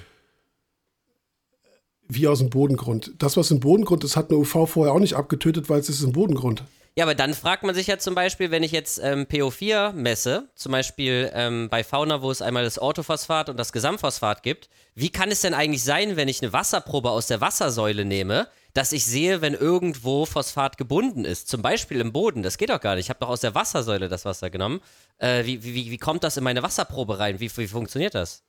Wie 2.08 2.28
aus 2.30 2.40
dem 2.40 2.50
Bodengrund. 2.50 3.12
Das, 3.20 3.36
was 3.36 3.52
im 3.52 3.60
Bodengrund 3.60 4.06
ist, 4.06 4.16
hat 4.16 4.30
eine 4.30 4.40
UV 4.40 4.66
vorher 4.70 4.94
auch 4.94 5.00
nicht 5.00 5.16
abgetötet, 5.16 5.70
weil 5.70 5.82
es 5.82 5.90
ist 5.90 6.04
im 6.04 6.14
Bodengrund. 6.14 6.64
Ja, 6.98 7.04
aber 7.04 7.16
dann 7.16 7.34
fragt 7.34 7.64
man 7.64 7.76
sich 7.76 7.88
ja 7.88 7.98
zum 7.98 8.16
Beispiel, 8.16 8.50
wenn 8.52 8.64
ich 8.64 8.72
jetzt 8.72 9.00
ähm, 9.04 9.24
PO4 9.24 9.92
messe, 9.92 10.50
zum 10.56 10.72
Beispiel 10.72 11.30
ähm, 11.34 11.68
bei 11.70 11.84
Fauna, 11.84 12.22
wo 12.22 12.32
es 12.32 12.42
einmal 12.42 12.64
das 12.64 12.80
Orthophosphat 12.80 13.50
und 13.50 13.58
das 13.58 13.74
Gesamtphosphat 13.74 14.44
gibt, 14.44 14.70
wie 14.96 15.10
kann 15.10 15.32
es 15.32 15.42
denn 15.42 15.54
eigentlich 15.54 15.84
sein, 15.84 16.16
wenn 16.16 16.30
ich 16.30 16.42
eine 16.42 16.54
Wasserprobe 16.54 17.10
aus 17.10 17.28
der 17.28 17.42
Wassersäule 17.42 18.06
nehme, 18.06 18.48
dass 18.74 18.92
ich 18.92 19.06
sehe, 19.06 19.42
wenn 19.42 19.54
irgendwo 19.54 20.26
Phosphat 20.26 20.78
gebunden 20.78 21.26
ist, 21.26 21.48
zum 21.48 21.62
Beispiel 21.62 22.00
im 22.00 22.12
Boden. 22.12 22.44
Das 22.44 22.58
geht 22.58 22.70
doch 22.70 22.80
gar 22.80 22.96
nicht. 22.96 23.06
Ich 23.06 23.10
habe 23.10 23.20
doch 23.20 23.30
aus 23.30 23.42
der 23.42 23.56
Wassersäule 23.56 24.08
das 24.08 24.26
Wasser 24.26 24.50
genommen. 24.50 24.82
Äh, 25.18 25.46
wie, 25.46 25.64
wie, 25.64 25.92
wie 25.92 25.98
kommt 25.98 26.24
das 26.24 26.38
in 26.38 26.44
meine 26.44 26.64
Wasserprobe 26.64 27.20
rein? 27.20 27.40
Wie, 27.40 27.52
wie 27.56 27.68
funktioniert 27.68 28.16
das? 28.16 28.44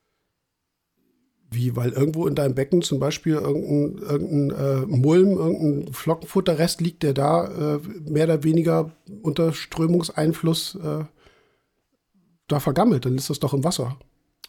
Wie, 1.51 1.77
weil 1.77 1.91
irgendwo 1.91 2.27
in 2.27 2.35
deinem 2.35 2.55
Becken 2.55 2.81
zum 2.81 2.99
Beispiel 2.99 3.35
irgendein, 3.35 4.03
irgendein 4.03 4.83
äh, 4.83 4.87
Mulm, 4.87 5.37
irgendein 5.37 5.93
Flockenfutterrest 5.93 6.81
liegt, 6.81 7.03
der 7.03 7.13
da 7.13 7.75
äh, 7.75 7.79
mehr 8.09 8.25
oder 8.25 8.43
weniger 8.43 8.93
unter 9.23 9.53
Strömungseinfluss 9.53 10.77
äh, 10.77 11.05
da 12.49 12.61
vergammelt, 12.61 13.05
dann 13.05 13.17
ist 13.17 13.29
das 13.29 13.39
doch 13.39 13.53
im 13.53 13.65
Wasser. 13.65 13.99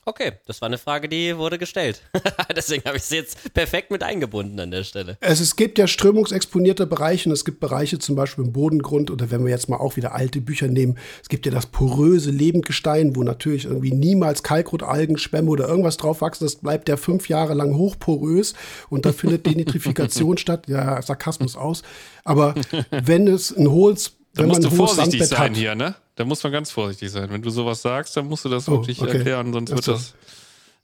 Okay, 0.06 0.34
das 0.46 0.62
war 0.62 0.68
eine 0.68 0.78
Frage, 0.78 1.08
die 1.08 1.38
wurde 1.38 1.58
gestellt. 1.58 2.02
Deswegen 2.56 2.84
habe 2.86 2.98
ich 2.98 3.04
sie 3.04 3.16
jetzt 3.16 3.54
perfekt 3.54 3.90
mit 3.90 4.04
eingebunden 4.04 4.60
an 4.60 4.72
der 4.72 4.84
Stelle. 4.84 5.18
Es, 5.22 5.40
es 5.40 5.56
gibt 5.56 5.78
ja 5.78 5.88
strömungsexponierte 5.88 6.86
Bereiche 6.86 7.30
und 7.30 7.34
es 7.34 7.46
gibt 7.46 7.60
Bereiche 7.60 8.00
zum 8.00 8.16
Beispiel 8.16 8.44
im 8.44 8.52
Bodengrund 8.52 9.12
oder 9.12 9.32
wenn 9.32 9.46
wir 9.46 9.52
jetzt 9.52 9.70
mal 9.70 9.78
auch 9.78 9.96
wieder 9.96 10.14
alte 10.14 10.42
Bücher 10.42 10.68
nehmen, 10.68 10.98
es 11.22 11.30
gibt 11.30 11.46
ja 11.46 11.52
das 11.52 11.68
poröse 11.68 12.32
Lebendgestein, 12.32 13.16
wo 13.16 13.24
natürlich 13.24 13.66
irgendwie 13.66 13.94
niemals 13.94 14.44
Kalkrotalgen, 14.44 15.18
Schwämme 15.18 15.50
oder 15.50 15.68
irgendwas 15.68 15.98
drauf 15.98 16.22
wachsen. 16.22 16.46
Das 16.46 16.56
bleibt 16.56 16.90
ja 16.90 16.98
fünf 16.98 17.30
Jahre 17.30 17.54
lang 17.54 17.76
hochporös 17.78 18.54
und 18.90 19.06
da 19.06 19.14
findet 19.14 19.46
Denitrifikation 19.46 20.38
statt. 20.44 20.68
Ja, 20.68 21.02
Sarkasmus 21.02 21.56
aus. 21.56 21.84
Aber 22.26 22.56
wenn 22.92 23.28
es 23.28 23.56
ein 23.56 23.70
hohes 23.70 24.18
da 24.36 24.48
musst 24.48 24.64
du 24.64 24.70
vorsichtig 24.72 25.26
sein 25.26 25.40
hat. 25.40 25.56
hier, 25.56 25.76
ne? 25.76 25.96
Da 26.16 26.26
muss 26.26 26.44
man 26.44 26.52
ganz 26.52 26.72
vorsichtig 26.72 27.12
sein. 27.12 27.30
Wenn 27.32 27.42
du 27.42 27.50
sowas 27.50 27.82
sagst, 27.82 28.16
dann 28.16 28.28
musst 28.28 28.46
du 28.46 28.50
das 28.50 28.68
oh, 28.68 28.74
wirklich 28.74 29.02
okay. 29.02 29.18
erklären, 29.18 29.52
sonst 29.52 29.72
wird 29.72 29.88
das 29.88 30.14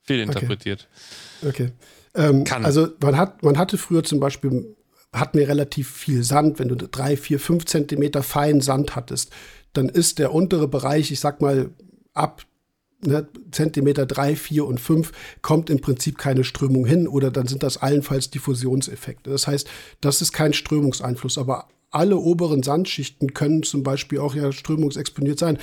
fehlinterpretiert. 0.01 0.88
Okay. 1.41 1.49
okay. 1.49 1.71
Ähm, 2.15 2.43
also 2.63 2.88
man, 3.01 3.17
hat, 3.17 3.43
man 3.43 3.57
hatte 3.57 3.77
früher 3.77 4.03
zum 4.03 4.19
Beispiel, 4.19 4.75
hatten 5.13 5.38
wir 5.38 5.47
relativ 5.47 5.91
viel 5.91 6.23
Sand. 6.23 6.57
Wenn 6.59 6.67
du 6.67 6.75
drei, 6.75 7.15
vier, 7.15 7.39
fünf 7.39 7.65
Zentimeter 7.65 8.23
feinen 8.23 8.61
Sand 8.61 8.95
hattest, 8.95 9.32
dann 9.73 9.88
ist 9.88 10.17
der 10.17 10.34
untere 10.34 10.67
Bereich, 10.67 11.11
ich 11.11 11.19
sag 11.19 11.41
mal, 11.41 11.69
ab 12.13 12.43
ne, 13.05 13.27
Zentimeter 13.51 14.05
drei, 14.05 14.36
vier 14.36 14.65
und 14.65 14.80
fünf 14.80 15.11
kommt 15.41 15.69
im 15.69 15.80
Prinzip 15.80 16.17
keine 16.17 16.43
Strömung 16.43 16.86
hin 16.86 17.07
oder 17.07 17.32
dann 17.32 17.47
sind 17.47 17.63
das 17.63 17.77
allenfalls 17.77 18.30
Diffusionseffekte. 18.32 19.30
Das 19.30 19.47
heißt, 19.47 19.69
das 20.01 20.21
ist 20.21 20.32
kein 20.32 20.53
Strömungseinfluss, 20.53 21.38
aber 21.38 21.67
alle 21.91 22.17
oberen 22.17 22.63
Sandschichten 22.63 23.33
können 23.33 23.63
zum 23.63 23.83
Beispiel 23.83 24.19
auch 24.19 24.35
ja 24.35 24.51
strömungsexponiert 24.51 25.39
sein. 25.39 25.57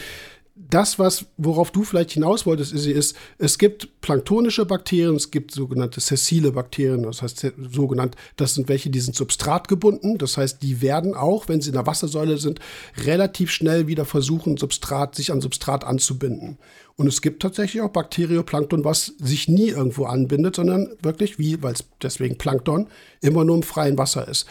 Das, 0.59 0.99
was, 0.99 1.27
worauf 1.37 1.70
du 1.70 1.85
vielleicht 1.85 2.12
hinaus 2.12 2.47
wolltest, 2.47 2.72
ist, 2.72 2.87
ist, 2.87 3.14
es 3.37 3.59
gibt 3.59 4.01
planktonische 4.01 4.64
Bakterien, 4.64 5.14
es 5.14 5.31
gibt 5.31 5.51
sogenannte 5.51 6.01
sessile 6.01 6.51
Bakterien, 6.51 7.03
das 7.03 7.20
heißt 7.20 7.53
sogenannt, 7.70 8.16
das 8.37 8.55
sind 8.55 8.66
welche, 8.70 8.89
die 8.89 9.01
sind 9.01 9.14
substratgebunden, 9.14 10.16
das 10.16 10.39
heißt, 10.39 10.62
die 10.62 10.81
werden 10.81 11.14
auch, 11.14 11.49
wenn 11.49 11.61
sie 11.61 11.68
in 11.68 11.74
der 11.74 11.87
Wassersäule 11.87 12.39
sind, 12.39 12.61
relativ 13.05 13.51
schnell 13.51 13.87
wieder 13.87 14.07
versuchen, 14.07 14.57
Substrat, 14.57 15.14
sich 15.14 15.31
an 15.31 15.43
Substrat 15.43 15.85
anzubinden. 15.85 16.57
Und 16.97 17.07
es 17.07 17.20
gibt 17.20 17.43
tatsächlich 17.43 17.83
auch 17.83 17.91
Bakterioplankton, 17.91 18.83
was 18.83 19.12
sich 19.18 19.49
nie 19.49 19.68
irgendwo 19.68 20.07
anbindet, 20.07 20.57
sondern 20.57 20.89
wirklich, 21.03 21.39
wie, 21.39 21.62
weil 21.62 21.74
es 21.74 21.85
deswegen 22.01 22.39
Plankton, 22.39 22.89
immer 23.20 23.45
nur 23.45 23.57
im 23.57 23.62
freien 23.62 23.99
Wasser 23.99 24.27
ist. 24.27 24.47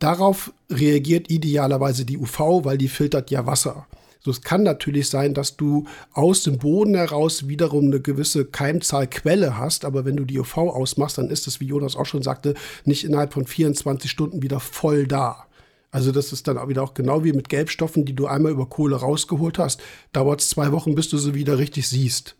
Darauf 0.00 0.52
reagiert 0.70 1.30
idealerweise 1.30 2.04
die 2.04 2.18
UV, 2.18 2.64
weil 2.64 2.78
die 2.78 2.88
filtert 2.88 3.30
ja 3.30 3.46
Wasser. 3.46 3.86
So, 4.22 4.30
es 4.30 4.42
kann 4.42 4.62
natürlich 4.62 5.08
sein, 5.08 5.32
dass 5.32 5.56
du 5.56 5.86
aus 6.12 6.42
dem 6.42 6.58
Boden 6.58 6.94
heraus 6.94 7.48
wiederum 7.48 7.86
eine 7.86 8.00
gewisse 8.00 8.44
Keimzahlquelle 8.44 9.56
hast, 9.56 9.84
aber 9.84 10.04
wenn 10.04 10.16
du 10.16 10.24
die 10.24 10.38
UV 10.38 10.56
ausmachst, 10.58 11.18
dann 11.18 11.30
ist 11.30 11.46
es, 11.46 11.60
wie 11.60 11.66
Jonas 11.66 11.96
auch 11.96 12.06
schon 12.06 12.22
sagte, 12.22 12.54
nicht 12.84 13.04
innerhalb 13.04 13.32
von 13.32 13.46
24 13.46 14.10
Stunden 14.10 14.42
wieder 14.42 14.58
voll 14.58 15.06
da. 15.06 15.46
Also 15.90 16.12
das 16.12 16.32
ist 16.32 16.48
dann 16.48 16.58
auch 16.58 16.68
wieder 16.68 16.82
auch 16.82 16.94
genau 16.94 17.24
wie 17.24 17.32
mit 17.32 17.48
Gelbstoffen, 17.48 18.04
die 18.04 18.14
du 18.14 18.26
einmal 18.26 18.52
über 18.52 18.66
Kohle 18.66 18.96
rausgeholt 18.96 19.58
hast. 19.58 19.80
Dauert 20.12 20.40
es 20.40 20.50
zwei 20.50 20.72
Wochen, 20.72 20.94
bis 20.94 21.08
du 21.08 21.18
sie 21.18 21.34
wieder 21.34 21.58
richtig 21.58 21.88
siehst. 21.88 22.36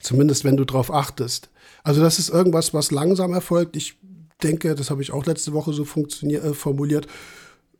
Zumindest 0.00 0.44
wenn 0.44 0.56
du 0.56 0.64
drauf 0.64 0.92
achtest. 0.92 1.50
Also 1.82 2.02
das 2.02 2.18
ist 2.18 2.28
irgendwas, 2.28 2.74
was 2.74 2.90
langsam 2.90 3.32
erfolgt. 3.32 3.76
Ich 3.76 3.96
denke, 4.42 4.74
das 4.74 4.90
habe 4.90 5.02
ich 5.02 5.12
auch 5.12 5.26
letzte 5.26 5.52
Woche 5.52 5.72
so 5.72 5.82
äh, 5.82 6.54
formuliert, 6.54 7.06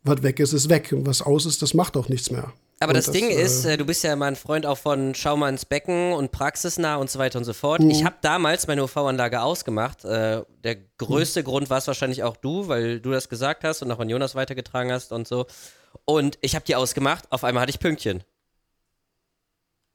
was 0.03 0.23
weg 0.23 0.41
ist, 0.41 0.53
ist 0.53 0.69
weg. 0.69 0.93
Und 0.93 1.07
was 1.07 1.23
aus 1.23 1.47
ist, 1.47 1.63
das 1.63 1.75
macht 1.75 1.97
auch 1.97 2.09
nichts 2.09 2.31
mehr. 2.31 2.53
Aber 2.81 2.93
das, 2.93 3.07
das, 3.07 3.15
Ding 3.15 3.29
äh, 3.29 3.43
ist, 3.43 3.65
äh, 3.65 3.77
du 3.77 3.85
bist 3.85 4.05
ja 4.05 4.13
immer 4.13 4.27
ein 4.27 4.37
Freund 4.37 4.65
auch 4.65 4.79
von 4.79 5.15
Schau 5.15 5.37
mal 5.37 5.49
ins 5.49 5.65
Becken 5.65 6.13
und 6.13 6.31
praxisnah 6.31 6.97
und 6.97 7.11
so 7.11 7.19
weiter 7.19 7.39
und 7.39 7.45
so 7.45 7.53
fort. 7.53 7.81
Mhm. 7.81 7.91
Ich 7.91 8.05
habe 8.05 8.17
damals 8.21 8.67
meine 8.69 8.85
UV-Anlage 8.85 9.43
ausgemacht. 9.43 10.05
Äh, 10.05 10.43
der 10.63 10.77
größte 10.99 11.41
mhm. 11.41 11.45
Grund 11.45 11.71
war 11.71 11.79
es 11.79 11.87
wahrscheinlich 11.89 12.23
auch 12.23 12.37
du, 12.37 12.69
weil 12.69 13.01
du 13.01 13.11
das 13.11 13.29
gesagt 13.29 13.65
hast 13.65 13.83
und 13.83 13.91
auch 13.91 13.99
an 13.99 14.09
Jonas 14.09 14.35
weitergetragen 14.35 14.93
hast 14.93 15.13
und 15.13 15.27
so. 15.27 15.47
Und 16.05 16.39
ich 16.41 16.55
habe 16.55 16.65
die 16.65 16.77
ausgemacht, 16.77 17.25
auf 17.31 17.43
einmal 17.43 17.63
hatte 17.63 17.71
ich 17.71 17.81
Pünktchen. 17.81 18.23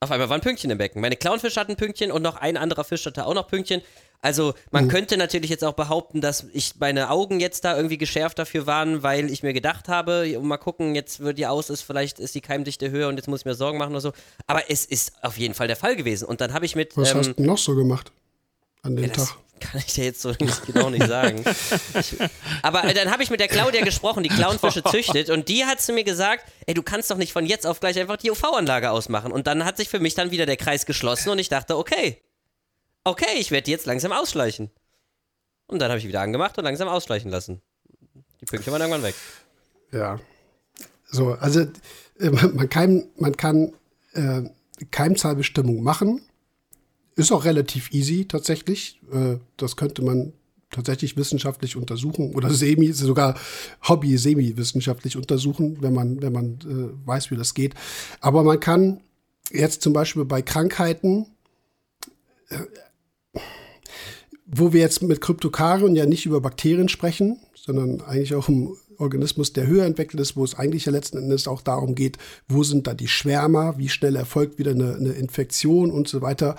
Auf 0.01 0.11
einmal 0.11 0.27
waren 0.27 0.41
Pünktchen 0.41 0.69
im 0.69 0.77
Becken. 0.77 0.99
Meine 0.99 1.15
Clownfisch 1.15 1.55
hatten 1.55 1.77
Pünktchen 1.77 2.11
und 2.11 2.21
noch 2.21 2.35
ein 2.35 2.57
anderer 2.57 2.83
Fisch 2.83 3.05
hatte 3.05 3.25
auch 3.25 3.33
noch 3.33 3.47
Pünktchen. 3.47 3.81
Also 4.23 4.53
man 4.71 4.85
mhm. 4.85 4.89
könnte 4.89 5.17
natürlich 5.17 5.49
jetzt 5.49 5.65
auch 5.65 5.73
behaupten, 5.73 6.21
dass 6.21 6.45
ich 6.53 6.75
meine 6.79 7.09
Augen 7.09 7.41
jetzt 7.41 7.65
da 7.65 7.75
irgendwie 7.75 7.97
geschärft 7.97 8.39
dafür 8.39 8.65
waren, 8.65 9.03
weil 9.03 9.29
ich 9.29 9.43
mir 9.43 9.51
gedacht 9.51 9.89
habe, 9.89 10.39
mal 10.41 10.55
gucken, 10.55 10.95
jetzt 10.95 11.19
wird 11.19 11.37
die 11.37 11.45
aus, 11.45 11.69
ist 11.69 11.81
vielleicht 11.81 12.19
ist 12.19 12.33
die 12.33 12.39
Keimdichte 12.39 12.89
höher 12.89 13.09
und 13.09 13.17
jetzt 13.17 13.27
muss 13.27 13.41
ich 13.41 13.45
mir 13.45 13.53
Sorgen 13.53 13.77
machen 13.77 13.91
oder 13.91 13.99
so. 13.99 14.13
Aber 14.47 14.71
es 14.71 14.85
ist 14.85 15.11
auf 15.23 15.37
jeden 15.37 15.53
Fall 15.53 15.67
der 15.67 15.75
Fall 15.75 15.97
gewesen. 15.97 16.25
Und 16.25 16.39
dann 16.39 16.53
habe 16.53 16.65
ich 16.65 16.73
mit. 16.73 16.95
Was 16.95 17.11
ähm, 17.11 17.17
hast 17.17 17.33
du 17.37 17.43
noch 17.43 17.57
so 17.57 17.75
gemacht 17.75 18.13
an 18.81 18.95
dem 18.95 19.05
ja, 19.05 19.11
Tag? 19.11 19.27
Kann 19.59 19.81
ich 19.85 19.93
dir 19.93 20.05
jetzt 20.05 20.21
so 20.21 20.33
genau 20.67 20.89
nicht 20.89 21.05
sagen. 21.05 21.43
Ich, 21.99 22.15
aber 22.61 22.85
äh, 22.85 22.93
dann 22.93 23.11
habe 23.11 23.23
ich 23.23 23.29
mit 23.29 23.41
der 23.41 23.49
Claudia 23.49 23.83
gesprochen, 23.83 24.23
die 24.23 24.29
Clownfische 24.29 24.83
züchtet, 24.89 25.31
und 25.31 25.49
die 25.49 25.65
hat 25.65 25.81
zu 25.81 25.91
mir 25.91 26.05
gesagt: 26.05 26.45
Ey, 26.65 26.73
du 26.73 26.81
kannst 26.81 27.11
doch 27.11 27.17
nicht 27.17 27.33
von 27.33 27.45
jetzt 27.45 27.67
auf 27.67 27.81
gleich 27.81 27.99
einfach 27.99 28.15
die 28.15 28.31
UV-Anlage 28.31 28.89
ausmachen. 28.89 29.33
Und 29.33 29.47
dann 29.47 29.65
hat 29.65 29.75
sich 29.75 29.89
für 29.89 29.99
mich 29.99 30.15
dann 30.15 30.31
wieder 30.31 30.45
der 30.45 30.55
Kreis 30.55 30.85
geschlossen 30.85 31.29
und 31.29 31.39
ich 31.39 31.49
dachte: 31.49 31.77
Okay, 31.77 32.21
okay, 33.03 33.37
ich 33.37 33.51
werde 33.51 33.65
die 33.65 33.71
jetzt 33.71 33.85
langsam 33.85 34.11
ausschleichen. 34.11 34.69
Und 35.67 35.79
dann 35.79 35.89
habe 35.89 35.99
ich 35.99 36.07
wieder 36.07 36.21
angemacht 36.21 36.57
und 36.57 36.63
langsam 36.63 36.87
ausschleichen 36.87 37.31
lassen. 37.31 37.61
Die 38.41 38.45
Pünktchen 38.45 38.71
waren 38.71 38.81
irgendwann 38.81 39.03
weg. 39.03 39.15
Ja. 39.91 40.19
So, 41.05 41.33
also 41.33 41.61
äh, 42.19 42.29
man 42.29 42.69
kann, 42.69 43.05
man 43.17 43.37
kann 43.37 43.73
äh, 44.13 44.43
Keimzahlbestimmung 44.91 45.81
machen 45.81 46.21
ist 47.15 47.31
auch 47.31 47.45
relativ 47.45 47.91
easy 47.91 48.25
tatsächlich. 48.25 48.99
Äh, 49.11 49.37
das 49.57 49.75
könnte 49.75 50.01
man 50.01 50.33
tatsächlich 50.71 51.15
wissenschaftlich 51.17 51.75
untersuchen 51.75 52.33
oder 52.33 52.49
semi, 52.49 52.91
sogar 52.91 53.37
Hobby-semi-wissenschaftlich 53.87 55.17
untersuchen, 55.17 55.77
wenn 55.81 55.93
man, 55.93 56.21
wenn 56.21 56.33
man 56.33 56.59
äh, 56.61 57.07
weiß, 57.07 57.31
wie 57.31 57.35
das 57.35 57.53
geht. 57.53 57.75
Aber 58.19 58.43
man 58.43 58.59
kann 58.59 59.01
jetzt 59.51 59.81
zum 59.81 59.93
Beispiel 59.93 60.25
bei 60.25 60.41
Krankheiten, 60.41 61.27
äh, 62.49 62.57
wo 64.55 64.73
wir 64.73 64.81
jetzt 64.81 65.01
mit 65.01 65.21
Kryptokarion 65.21 65.95
ja 65.95 66.05
nicht 66.05 66.25
über 66.25 66.41
Bakterien 66.41 66.89
sprechen, 66.89 67.39
sondern 67.55 68.01
eigentlich 68.01 68.35
auch 68.35 68.49
um 68.49 68.75
Organismus, 68.97 69.53
der 69.53 69.67
höher 69.67 69.85
entwickelt 69.85 70.21
ist, 70.21 70.35
wo 70.35 70.43
es 70.43 70.55
eigentlich 70.55 70.85
ja 70.85 70.91
letzten 70.91 71.17
Endes 71.17 71.47
auch 71.47 71.61
darum 71.61 71.95
geht, 71.95 72.17
wo 72.47 72.63
sind 72.63 72.85
da 72.87 72.93
die 72.93 73.07
Schwärmer, 73.07 73.77
wie 73.77 73.89
schnell 73.89 74.15
erfolgt 74.15 74.59
wieder 74.59 74.71
eine, 74.71 74.95
eine 74.95 75.13
Infektion 75.13 75.91
und 75.91 76.07
so 76.07 76.21
weiter 76.21 76.55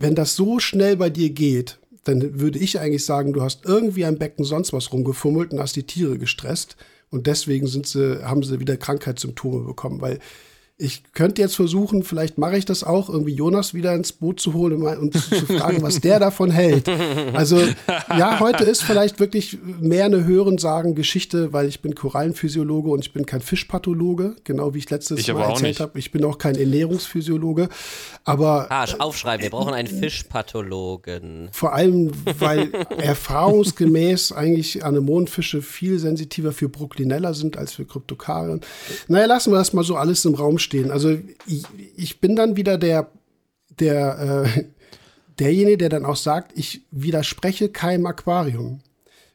wenn 0.00 0.14
das 0.14 0.36
so 0.36 0.58
schnell 0.58 0.96
bei 0.96 1.10
dir 1.10 1.30
geht, 1.30 1.78
dann 2.04 2.40
würde 2.40 2.58
ich 2.58 2.80
eigentlich 2.80 3.04
sagen, 3.04 3.32
du 3.32 3.42
hast 3.42 3.64
irgendwie 3.64 4.04
am 4.04 4.18
Becken 4.18 4.44
sonst 4.44 4.72
was 4.72 4.92
rumgefummelt 4.92 5.52
und 5.52 5.60
hast 5.60 5.76
die 5.76 5.82
Tiere 5.84 6.18
gestresst. 6.18 6.76
Und 7.10 7.26
deswegen 7.26 7.66
sind 7.66 7.86
sie, 7.86 8.24
haben 8.24 8.42
sie 8.42 8.60
wieder 8.60 8.76
Krankheitssymptome 8.76 9.64
bekommen, 9.66 10.00
weil 10.00 10.18
ich 10.80 11.02
könnte 11.12 11.42
jetzt 11.42 11.56
versuchen, 11.56 12.04
vielleicht 12.04 12.38
mache 12.38 12.56
ich 12.56 12.64
das 12.64 12.84
auch, 12.84 13.08
irgendwie 13.08 13.34
Jonas 13.34 13.74
wieder 13.74 13.94
ins 13.96 14.12
Boot 14.12 14.38
zu 14.38 14.54
holen 14.54 14.80
und 14.80 15.12
zu 15.12 15.46
fragen, 15.46 15.82
was 15.82 16.00
der 16.00 16.20
davon 16.20 16.52
hält. 16.52 16.88
Also 17.34 17.58
ja, 18.16 18.38
heute 18.38 18.62
ist 18.62 18.84
vielleicht 18.84 19.18
wirklich 19.18 19.58
mehr 19.80 20.04
eine 20.04 20.24
Hören-Sagen-Geschichte, 20.24 21.52
weil 21.52 21.66
ich 21.66 21.82
bin 21.82 21.96
Korallenphysiologe 21.96 22.90
und 22.90 23.00
ich 23.00 23.12
bin 23.12 23.26
kein 23.26 23.40
Fischpathologe, 23.40 24.36
genau 24.44 24.72
wie 24.72 24.78
ich 24.78 24.88
letztes 24.88 25.18
ich 25.18 25.34
Mal 25.34 25.50
erzählt 25.50 25.80
habe. 25.80 25.98
Ich 25.98 26.12
bin 26.12 26.24
auch 26.24 26.38
kein 26.38 26.54
Ernährungsphysiologe. 26.54 27.68
Aber 28.22 28.70
ah, 28.70 28.86
aufschreiben, 29.00 29.42
wir 29.42 29.50
brauchen 29.50 29.74
einen 29.74 29.88
Fischpathologen. 29.88 31.48
Vor 31.50 31.72
allem, 31.72 32.12
weil 32.38 32.70
erfahrungsgemäß 32.98 34.30
eigentlich 34.30 34.84
Anemonenfische 34.84 35.60
viel 35.60 35.98
sensitiver 35.98 36.52
für 36.52 36.68
Proklinella 36.68 37.34
sind 37.34 37.56
als 37.56 37.72
für 37.72 37.84
Kryptokaren. 37.84 38.60
Naja, 39.08 39.26
lassen 39.26 39.50
wir 39.50 39.58
das 39.58 39.72
mal 39.72 39.82
so 39.82 39.96
alles 39.96 40.24
im 40.24 40.34
Raum 40.34 40.58
stehen 40.58 40.67
stehen. 40.68 40.90
Also 40.90 41.18
ich, 41.46 41.64
ich 41.96 42.20
bin 42.20 42.36
dann 42.36 42.56
wieder 42.56 42.78
der, 42.78 43.10
der, 43.80 44.44
äh, 44.46 44.64
derjenige, 45.38 45.78
der 45.78 45.88
dann 45.88 46.04
auch 46.04 46.16
sagt, 46.16 46.52
ich 46.56 46.82
widerspreche 46.90 47.70
keinem 47.70 48.06
Aquarium. 48.06 48.80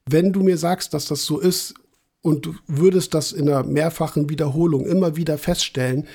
Wenn 0.06 0.32
du 0.32 0.42
mir 0.44 0.58
sagst, 0.58 0.94
dass 0.94 1.08
das 1.08 1.26
so 1.26 1.40
ist 1.40 1.74
und 2.22 2.46
du 2.46 2.56
würdest 2.68 3.14
das 3.14 3.32
in 3.32 3.50
einer 3.50 3.64
mehrfachen 3.64 4.30
Wiederholung 4.30 4.86
immer 4.86 5.16
wieder 5.16 5.38
feststellen, 5.38 6.08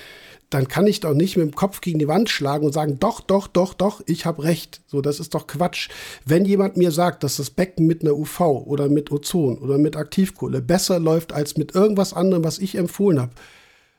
dann 0.50 0.66
kann 0.66 0.86
ich 0.86 1.00
doch 1.00 1.12
nicht 1.12 1.36
mit 1.36 1.46
dem 1.46 1.54
Kopf 1.54 1.82
gegen 1.82 1.98
die 1.98 2.08
Wand 2.08 2.30
schlagen 2.30 2.64
und 2.64 2.72
sagen, 2.72 2.98
doch, 2.98 3.20
doch, 3.20 3.48
doch, 3.48 3.74
doch, 3.74 4.00
ich 4.06 4.24
habe 4.24 4.44
recht. 4.44 4.80
So, 4.86 5.02
das 5.02 5.20
ist 5.20 5.34
doch 5.34 5.46
Quatsch. 5.46 5.90
Wenn 6.24 6.46
jemand 6.46 6.78
mir 6.78 6.90
sagt, 6.90 7.22
dass 7.22 7.36
das 7.36 7.50
Becken 7.50 7.86
mit 7.86 8.02
einer 8.02 8.16
UV 8.16 8.40
oder 8.40 8.88
mit 8.88 9.12
Ozon 9.12 9.58
oder 9.58 9.76
mit 9.76 9.96
Aktivkohle 9.96 10.62
besser 10.62 10.98
läuft 11.00 11.34
als 11.34 11.58
mit 11.58 11.74
irgendwas 11.74 12.14
anderem, 12.14 12.44
was 12.44 12.58
ich 12.58 12.76
empfohlen 12.76 13.20
habe, 13.20 13.32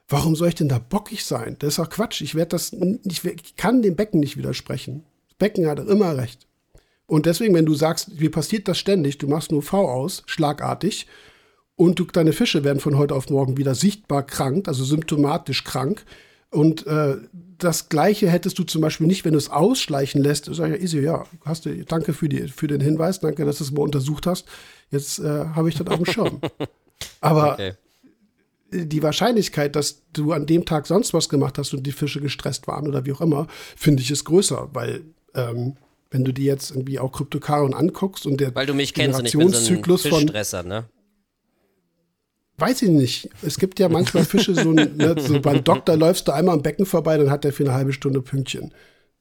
Warum 0.10 0.36
soll 0.36 0.50
ich 0.50 0.56
denn 0.56 0.70
da 0.70 0.80
bockig 0.80 1.24
sein? 1.24 1.56
Das 1.60 1.70
ist 1.70 1.80
doch 1.80 1.90
Quatsch. 1.90 2.22
Ich 2.22 2.34
werde 2.34 2.50
das, 2.50 2.74
ich, 3.04 3.24
ich 3.24 3.56
kann 3.56 3.84
dem 3.84 3.96
Becken 3.96 4.20
nicht 4.20 4.38
widersprechen. 4.38 5.04
Das 5.28 5.38
Becken 5.38 5.68
hat 5.68 5.80
immer 5.80 6.18
recht. 6.18 6.48
Und 7.06 7.28
deswegen, 7.28 7.54
wenn 7.54 7.68
du 7.68 7.76
sagst, 7.76 8.20
wie 8.20 8.30
passiert 8.30 8.68
das 8.68 8.80
ständig? 8.80 9.20
Du 9.20 9.28
machst 9.28 9.52
nur 9.52 9.62
V 9.62 9.88
aus, 9.88 10.24
schlagartig, 10.26 11.08
und 11.76 11.98
du, 11.98 12.04
deine 12.04 12.34
Fische 12.34 12.66
werden 12.66 12.82
von 12.82 12.98
heute 12.98 13.16
auf 13.16 13.30
morgen 13.30 13.56
wieder 13.56 13.74
sichtbar 13.74 14.24
krank, 14.24 14.68
also 14.68 14.84
symptomatisch 14.84 15.64
krank. 15.64 16.04
Und 16.52 16.86
äh, 16.88 17.16
das 17.58 17.88
Gleiche 17.88 18.30
hättest 18.30 18.60
du 18.60 18.64
zum 18.64 18.82
Beispiel 18.82 19.08
nicht, 19.08 19.24
wenn 19.24 19.32
du 19.32 19.38
es 19.38 19.50
ausschleichen 19.50 20.22
lässt. 20.22 20.54
Sag 20.54 20.78
ich, 20.78 20.92
ja, 20.92 21.00
ja, 21.00 21.26
hast 21.46 21.66
du, 21.66 21.86
danke 21.86 22.14
für, 22.14 22.28
die, 22.28 22.50
für 22.50 22.68
den 22.68 22.82
Hinweis, 22.82 23.22
danke, 23.22 23.46
dass 23.46 23.60
du 23.60 23.64
es 23.64 23.72
mal 23.72 23.84
untersucht 23.84 24.28
hast. 24.28 24.46
Jetzt 24.92 25.20
äh, 25.20 25.46
habe 25.46 25.70
ich 25.70 25.76
das 25.76 25.88
auf 25.88 25.96
dem 25.96 26.06
Schirm. 26.06 26.42
Aber 27.22 27.54
okay 27.54 27.74
die 28.72 29.04
Wahrscheinlichkeit, 29.04 29.76
dass 29.76 30.04
du 30.14 30.32
an 30.32 30.46
dem 30.46 30.66
Tag 30.66 30.88
sonst 30.88 31.14
was 31.14 31.30
gemacht 31.30 31.58
hast 31.58 31.74
und 31.74 31.84
die 31.84 31.92
Fische 31.92 32.22
gestresst 32.22 32.68
waren 32.68 32.88
oder 32.88 33.06
wie 33.06 33.14
auch 33.14 33.22
immer, 33.22 33.48
finde 33.76 34.02
ich 34.02 34.12
ist 34.12 34.26
größer, 34.26 34.70
weil 34.74 35.02
ähm, 35.36 35.76
wenn 36.12 36.24
du 36.24 36.34
dir 36.34 36.46
jetzt 36.46 36.72
irgendwie 36.72 37.00
auch 37.00 37.12
Kryptokaren 37.12 37.74
anguckst 37.74 38.26
und 38.26 38.40
der 38.40 38.54
weil 38.56 38.66
du 38.66 38.74
mich 38.74 38.94
kennst 38.94 39.20
und 39.20 39.26
ich 39.26 39.38
bin 39.38 39.50
so 39.50 39.74
ein 39.74 39.98
Fischstresser, 39.98 40.64
ne? 40.64 40.86
Weiß 42.58 42.82
ich 42.82 42.90
nicht. 42.90 43.30
Es 43.42 43.58
gibt 43.58 43.80
ja 43.80 43.88
manchmal 43.88 44.26
Fische, 44.26 44.54
so, 44.54 44.74
ne, 44.74 45.16
so 45.18 45.40
beim 45.40 45.64
Doktor 45.64 45.96
läufst 45.96 46.28
du 46.28 46.34
einmal 46.34 46.56
am 46.56 46.62
Becken 46.62 46.86
vorbei, 46.86 47.18
dann 47.18 47.32
hat 47.32 47.46
der 47.46 47.54
für 47.54 47.64
eine 47.64 47.74
halbe 47.74 47.94
Stunde 47.94 48.22
Pünktchen. 48.22 48.74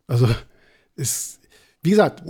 Also 0.08 0.28
ist, 0.96 1.38
wie 1.82 1.90
gesagt, 1.90 2.24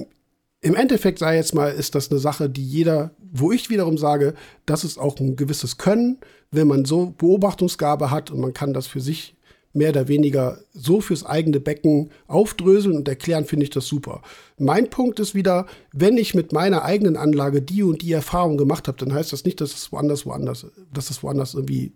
im 0.61 0.75
Endeffekt 0.75 1.19
sei 1.19 1.37
jetzt 1.37 1.55
mal, 1.55 1.69
ist 1.69 1.95
das 1.95 2.11
eine 2.11 2.21
Sache, 2.21 2.51
die 2.51 2.65
jeder, 2.65 3.13
wo 3.31 3.53
ich 3.53 3.71
wiederum 3.71 3.99
sage, 3.99 4.35
das 4.67 4.85
ist 4.85 4.99
auch 4.99 5.19
ein 5.19 5.37
gewisses 5.37 5.79
Können, 5.79 6.19
wenn 6.51 6.67
man 6.67 6.85
so 6.85 7.15
Beobachtungsgabe 7.17 8.11
hat 8.11 8.31
und 8.31 8.41
man 8.41 8.55
kann 8.55 8.73
das 8.73 8.87
für 8.87 9.01
sich 9.01 9.35
mehr 9.75 9.91
oder 9.91 10.09
weniger 10.09 10.59
so 10.73 11.01
fürs 11.01 11.25
eigene 11.25 11.61
Becken 11.61 12.11
aufdröseln 12.27 12.97
und 12.97 13.09
erklären, 13.09 13.45
finde 13.45 13.65
ich 13.65 13.71
das 13.71 13.87
super. 13.87 14.23
Mein 14.59 14.89
Punkt 14.91 15.21
ist 15.21 15.35
wieder, 15.35 15.67
wenn 15.93 16.17
ich 16.17 16.35
mit 16.35 16.53
meiner 16.53 16.85
eigenen 16.85 17.17
Anlage 17.17 17.63
die 17.63 17.83
und 17.83 18.03
die 18.03 18.13
Erfahrung 18.13 18.57
gemacht 18.57 18.89
habe, 18.89 18.99
dann 18.99 19.13
heißt 19.13 19.33
das 19.33 19.45
nicht, 19.45 19.61
dass 19.61 19.75
es 19.75 19.93
woanders, 19.93 20.25
woanders, 20.25 20.67
dass 20.93 21.11
es 21.11 21.23
woanders 21.23 21.55
irgendwie 21.55 21.93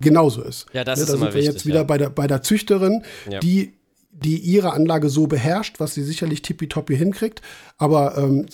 genauso 0.00 0.42
ist. 0.42 0.66
Ja, 0.72 0.84
das 0.84 0.98
ne, 0.98 1.04
ist 1.04 1.08
da 1.12 1.16
sind 1.16 1.26
wir 1.26 1.34
wichtig, 1.34 1.52
jetzt 1.52 1.66
wieder 1.66 1.76
ja. 1.78 1.84
bei, 1.84 1.98
der, 1.98 2.10
bei 2.10 2.26
der 2.26 2.42
Züchterin, 2.42 3.02
ja. 3.30 3.40
die 3.40 3.72
die 4.16 4.38
ihre 4.38 4.72
Anlage 4.72 5.08
so 5.08 5.26
beherrscht, 5.26 5.80
was 5.80 5.94
sie 5.94 6.04
sicherlich 6.04 6.40
tippitoppi 6.40 6.96
hinkriegt, 6.96 7.42
aber 7.78 8.16
ähm, 8.16 8.46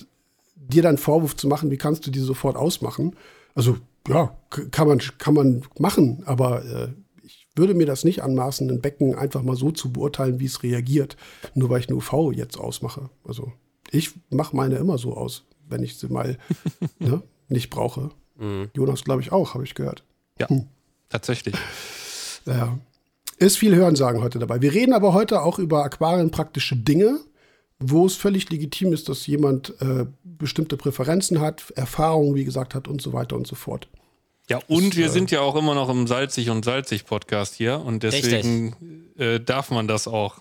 dir 0.70 0.82
dann 0.82 0.98
Vorwurf 0.98 1.36
zu 1.36 1.48
machen, 1.48 1.70
wie 1.70 1.76
kannst 1.76 2.06
du 2.06 2.10
die 2.10 2.20
sofort 2.20 2.56
ausmachen? 2.56 3.16
Also 3.54 3.76
ja, 4.08 4.36
kann 4.70 4.88
man, 4.88 4.98
kann 5.18 5.34
man 5.34 5.62
machen, 5.78 6.22
aber 6.24 6.64
äh, 6.64 6.88
ich 7.22 7.48
würde 7.54 7.74
mir 7.74 7.86
das 7.86 8.04
nicht 8.04 8.22
anmaßen, 8.22 8.70
ein 8.70 8.80
Becken 8.80 9.14
einfach 9.14 9.42
mal 9.42 9.56
so 9.56 9.70
zu 9.70 9.92
beurteilen, 9.92 10.40
wie 10.40 10.46
es 10.46 10.62
reagiert, 10.62 11.16
nur 11.54 11.70
weil 11.70 11.80
ich 11.80 11.88
eine 11.88 11.96
UV 11.96 12.32
jetzt 12.32 12.58
ausmache. 12.58 13.10
Also 13.24 13.52
ich 13.90 14.12
mache 14.30 14.56
meine 14.56 14.76
immer 14.76 14.98
so 14.98 15.14
aus, 15.14 15.44
wenn 15.68 15.82
ich 15.82 15.98
sie 15.98 16.08
mal 16.08 16.38
ne, 16.98 17.22
nicht 17.48 17.70
brauche. 17.70 18.10
Mhm. 18.38 18.70
Jonas, 18.74 19.04
glaube 19.04 19.20
ich, 19.20 19.32
auch, 19.32 19.54
habe 19.54 19.64
ich 19.64 19.74
gehört. 19.74 20.04
Ja, 20.38 20.48
hm. 20.48 20.66
tatsächlich. 21.08 21.54
Ja. 22.46 22.78
Ist 23.36 23.58
viel 23.58 23.74
Hörensagen 23.74 24.22
heute 24.22 24.38
dabei. 24.38 24.60
Wir 24.60 24.72
reden 24.72 24.92
aber 24.92 25.12
heute 25.12 25.42
auch 25.42 25.58
über 25.58 25.84
aquarienpraktische 25.84 26.76
Dinge, 26.76 27.20
wo 27.80 28.06
es 28.06 28.14
völlig 28.14 28.48
legitim 28.50 28.92
ist, 28.92 29.08
dass 29.08 29.26
jemand 29.26 29.74
äh, 29.80 30.06
bestimmte 30.22 30.76
Präferenzen 30.76 31.40
hat, 31.40 31.70
Erfahrungen, 31.72 32.34
wie 32.34 32.44
gesagt, 32.44 32.74
hat 32.74 32.86
und 32.86 33.00
so 33.00 33.12
weiter 33.12 33.36
und 33.36 33.46
so 33.46 33.56
fort. 33.56 33.88
Ja, 34.50 34.58
und 34.68 34.90
das, 34.90 34.96
wir 34.96 35.06
äh, 35.06 35.10
sind 35.10 35.30
ja 35.30 35.40
auch 35.40 35.56
immer 35.56 35.74
noch 35.74 35.88
im 35.88 36.06
Salzig 36.06 36.50
und 36.50 36.64
Salzig 36.64 37.06
Podcast 37.06 37.54
hier 37.54 37.80
und 37.80 38.02
deswegen 38.02 39.06
äh, 39.16 39.40
darf 39.40 39.70
man 39.70 39.88
das 39.88 40.06
auch. 40.06 40.38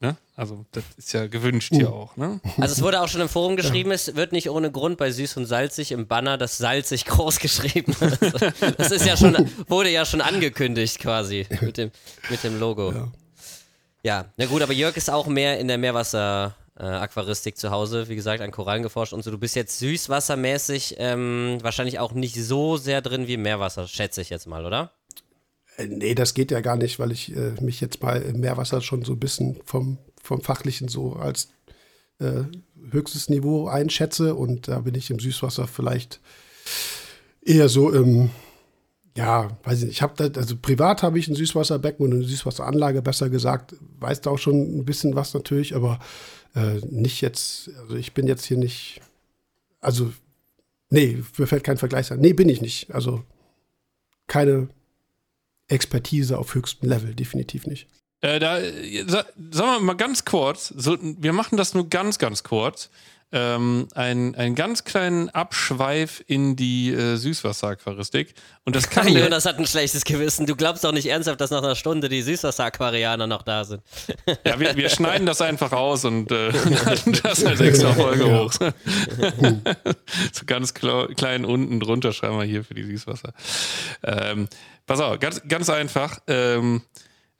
Ne? 0.00 0.16
Also 0.34 0.64
das 0.72 0.82
ist 0.96 1.12
ja 1.12 1.28
gewünscht 1.28 1.70
uh. 1.72 1.76
hier 1.76 1.92
auch. 1.92 2.16
Ne? 2.16 2.40
Also 2.58 2.72
es 2.72 2.82
wurde 2.82 3.00
auch 3.00 3.08
schon 3.08 3.20
im 3.20 3.28
Forum 3.28 3.56
geschrieben, 3.56 3.90
ja. 3.90 3.94
es 3.94 4.16
wird 4.16 4.32
nicht 4.32 4.50
ohne 4.50 4.72
Grund 4.72 4.98
bei 4.98 5.12
Süß 5.12 5.36
und 5.36 5.46
Salzig 5.46 5.92
im 5.92 6.08
Banner 6.08 6.38
das 6.38 6.58
Salzig 6.58 7.04
groß 7.06 7.38
geschrieben. 7.38 7.94
Also, 8.00 8.50
das 8.76 8.90
ist 8.90 9.06
ja 9.06 9.16
schon, 9.16 9.36
wurde 9.68 9.90
ja 9.90 10.04
schon 10.04 10.20
angekündigt 10.20 10.98
quasi 10.98 11.46
mit 11.60 11.76
dem, 11.76 11.92
mit 12.30 12.42
dem 12.42 12.58
Logo. 12.58 12.92
Ja. 12.92 13.12
ja, 14.02 14.24
na 14.36 14.46
gut, 14.46 14.62
aber 14.62 14.72
Jörg 14.72 14.96
ist 14.96 15.10
auch 15.10 15.26
mehr 15.26 15.60
in 15.60 15.68
der 15.68 15.78
Meerwasser- 15.78 16.54
äh, 16.76 16.84
Aquaristik 16.84 17.56
zu 17.56 17.70
Hause, 17.70 18.08
wie 18.08 18.16
gesagt, 18.16 18.40
an 18.40 18.50
Korallen 18.50 18.82
geforscht 18.82 19.12
und 19.12 19.22
so. 19.22 19.30
Du 19.30 19.38
bist 19.38 19.56
jetzt 19.56 19.78
süßwassermäßig 19.78 20.96
ähm, 20.98 21.58
wahrscheinlich 21.62 21.98
auch 21.98 22.12
nicht 22.12 22.34
so 22.34 22.76
sehr 22.76 23.00
drin 23.00 23.28
wie 23.28 23.36
Meerwasser, 23.36 23.86
schätze 23.86 24.20
ich 24.20 24.30
jetzt 24.30 24.46
mal, 24.46 24.66
oder? 24.66 24.92
Äh, 25.76 25.86
nee, 25.86 26.14
das 26.14 26.34
geht 26.34 26.50
ja 26.50 26.60
gar 26.60 26.76
nicht, 26.76 26.98
weil 26.98 27.12
ich 27.12 27.34
äh, 27.36 27.52
mich 27.60 27.80
jetzt 27.80 28.02
mal 28.02 28.20
im 28.22 28.40
Meerwasser 28.40 28.80
schon 28.80 29.04
so 29.04 29.12
ein 29.12 29.20
bisschen 29.20 29.60
vom, 29.64 29.98
vom 30.22 30.40
Fachlichen 30.40 30.88
so 30.88 31.14
als 31.14 31.48
äh, 32.18 32.44
höchstes 32.90 33.28
Niveau 33.28 33.68
einschätze. 33.68 34.34
Und 34.34 34.68
da 34.68 34.80
bin 34.80 34.94
ich 34.94 35.10
im 35.10 35.18
Süßwasser 35.18 35.66
vielleicht 35.66 36.20
eher 37.44 37.68
so 37.68 37.90
im, 37.90 38.30
ja, 39.16 39.56
weiß 39.62 39.78
ich 39.78 39.84
nicht, 39.84 39.94
ich 39.94 40.02
habe 40.02 40.14
da, 40.16 40.40
also 40.40 40.56
privat 40.56 41.02
habe 41.02 41.18
ich 41.18 41.28
ein 41.28 41.34
Süßwasserbecken 41.34 42.04
und 42.04 42.12
eine 42.14 42.24
Süßwasseranlage, 42.24 43.02
besser 43.02 43.30
gesagt, 43.30 43.74
weiß 44.00 44.22
da 44.22 44.30
auch 44.30 44.38
schon 44.38 44.78
ein 44.78 44.84
bisschen 44.84 45.14
was 45.14 45.34
natürlich, 45.34 45.76
aber 45.76 45.98
äh, 46.54 46.80
nicht 46.88 47.20
jetzt, 47.20 47.70
also 47.80 47.96
ich 47.96 48.14
bin 48.14 48.26
jetzt 48.26 48.44
hier 48.44 48.56
nicht, 48.56 49.00
also, 49.80 50.12
nee, 50.90 51.22
mir 51.36 51.46
fällt 51.46 51.64
kein 51.64 51.78
Vergleich 51.78 52.10
an. 52.12 52.20
Nee, 52.20 52.32
bin 52.32 52.48
ich 52.48 52.60
nicht. 52.60 52.94
Also 52.94 53.24
keine 54.26 54.68
Expertise 55.68 56.38
auf 56.38 56.54
höchstem 56.54 56.88
Level, 56.88 57.14
definitiv 57.14 57.66
nicht. 57.66 57.88
Äh, 58.20 58.38
da, 58.38 58.58
sa 59.06 59.26
sagen 59.50 59.70
wir 59.70 59.80
mal 59.80 59.94
ganz 59.94 60.24
kurz, 60.24 60.68
so, 60.68 60.96
wir 61.00 61.32
machen 61.32 61.56
das 61.56 61.74
nur 61.74 61.88
ganz, 61.88 62.18
ganz 62.18 62.42
kurz. 62.42 62.90
Ähm, 63.36 63.88
ein, 63.96 64.36
einen 64.36 64.54
ganz 64.54 64.84
kleinen 64.84 65.28
Abschweif 65.28 66.22
in 66.28 66.54
die 66.54 66.92
äh, 66.92 67.16
Süßwasseraquaristik. 67.16 68.32
Und 68.64 68.76
das 68.76 68.88
kann. 68.88 69.08
Jonas 69.12 69.44
hat 69.44 69.58
ein 69.58 69.66
schlechtes 69.66 70.04
Gewissen. 70.04 70.46
Du 70.46 70.54
glaubst 70.54 70.84
doch 70.84 70.92
nicht 70.92 71.06
ernsthaft, 71.06 71.40
dass 71.40 71.50
nach 71.50 71.64
einer 71.64 71.74
Stunde 71.74 72.08
die 72.08 72.22
Süßwasseraquarianer 72.22 73.26
noch 73.26 73.42
da 73.42 73.64
sind. 73.64 73.82
Ja, 74.46 74.60
wir, 74.60 74.76
wir 74.76 74.88
schneiden 74.88 75.26
das 75.26 75.40
einfach 75.40 75.72
aus 75.72 76.04
und 76.04 76.30
äh, 76.30 76.52
das 77.24 77.44
als 77.44 77.60
extra 77.60 77.92
Folge 77.92 78.30
hoch. 78.32 78.52
so 78.52 80.44
ganz 80.46 80.72
klein 80.72 81.44
unten 81.44 81.80
drunter 81.80 82.12
schreiben 82.12 82.38
wir 82.38 82.44
hier 82.44 82.62
für 82.62 82.74
die 82.74 82.84
Süßwasser. 82.84 83.32
Ähm, 84.04 84.48
pass 84.86 85.00
auf, 85.00 85.18
ganz, 85.18 85.42
ganz 85.48 85.68
einfach. 85.70 86.20
Ähm, 86.28 86.82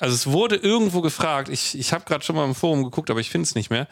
also 0.01 0.13
es 0.13 0.27
wurde 0.27 0.57
irgendwo 0.57 1.03
gefragt, 1.03 1.49
ich, 1.49 1.79
ich 1.79 1.93
habe 1.93 2.05
gerade 2.05 2.25
schon 2.25 2.35
mal 2.35 2.45
im 2.45 2.57
Forum 2.57 2.83
geguckt, 2.83 3.11
aber 3.11 3.21
ich 3.21 3.31
finde 3.31 3.45
es 3.45 3.55
nicht 3.55 3.71
mehr, 3.71 3.87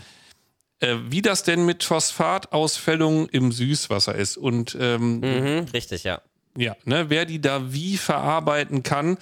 äh, 0.83 0.97
wie 1.09 1.23
das 1.23 1.45
denn 1.45 1.65
mit 1.65 1.85
Phosphatausfällung 1.85 3.29
im 3.29 3.53
Süßwasser 3.53 4.15
ist. 4.15 4.37
Und 4.37 4.77
ähm, 4.81 5.21
mhm, 5.21 5.67
richtig, 5.73 6.03
ja. 6.03 6.21
Ja, 6.57 6.77
ne, 6.85 7.09
wer 7.09 7.25
die 7.25 7.41
da 7.41 7.73
wie 7.73 7.97
verarbeiten 7.97 8.83
kann. 8.83 9.17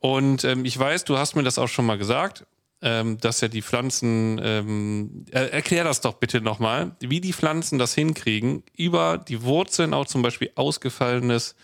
Und 0.00 0.44
ähm, 0.44 0.64
ich 0.64 0.78
weiß, 0.78 1.04
du 1.04 1.18
hast 1.18 1.34
mir 1.34 1.42
das 1.42 1.58
auch 1.58 1.66
schon 1.66 1.86
mal 1.86 1.98
gesagt, 1.98 2.46
ähm, 2.82 3.18
dass 3.18 3.40
ja 3.40 3.48
die 3.48 3.62
Pflanzen, 3.62 4.38
ähm, 4.42 5.24
er, 5.30 5.52
erklär 5.52 5.82
das 5.82 6.00
doch 6.00 6.14
bitte 6.14 6.40
nochmal, 6.40 6.92
wie 7.00 7.20
die 7.20 7.32
Pflanzen 7.32 7.78
das 7.78 7.94
hinkriegen, 7.94 8.62
über 8.76 9.18
die 9.18 9.42
Wurzeln 9.42 9.94
auch 9.94 10.06
zum 10.06 10.22
Beispiel 10.22 10.50
ausgefallenes 10.54 11.56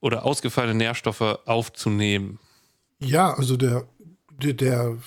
oder 0.00 0.26
ausgefallene 0.26 0.74
Nährstoffe 0.74 1.38
aufzunehmen. 1.46 2.38
Ja, 2.98 3.32
also 3.32 3.56
der, 3.56 3.84
der, 4.42 4.52
der 4.52 4.98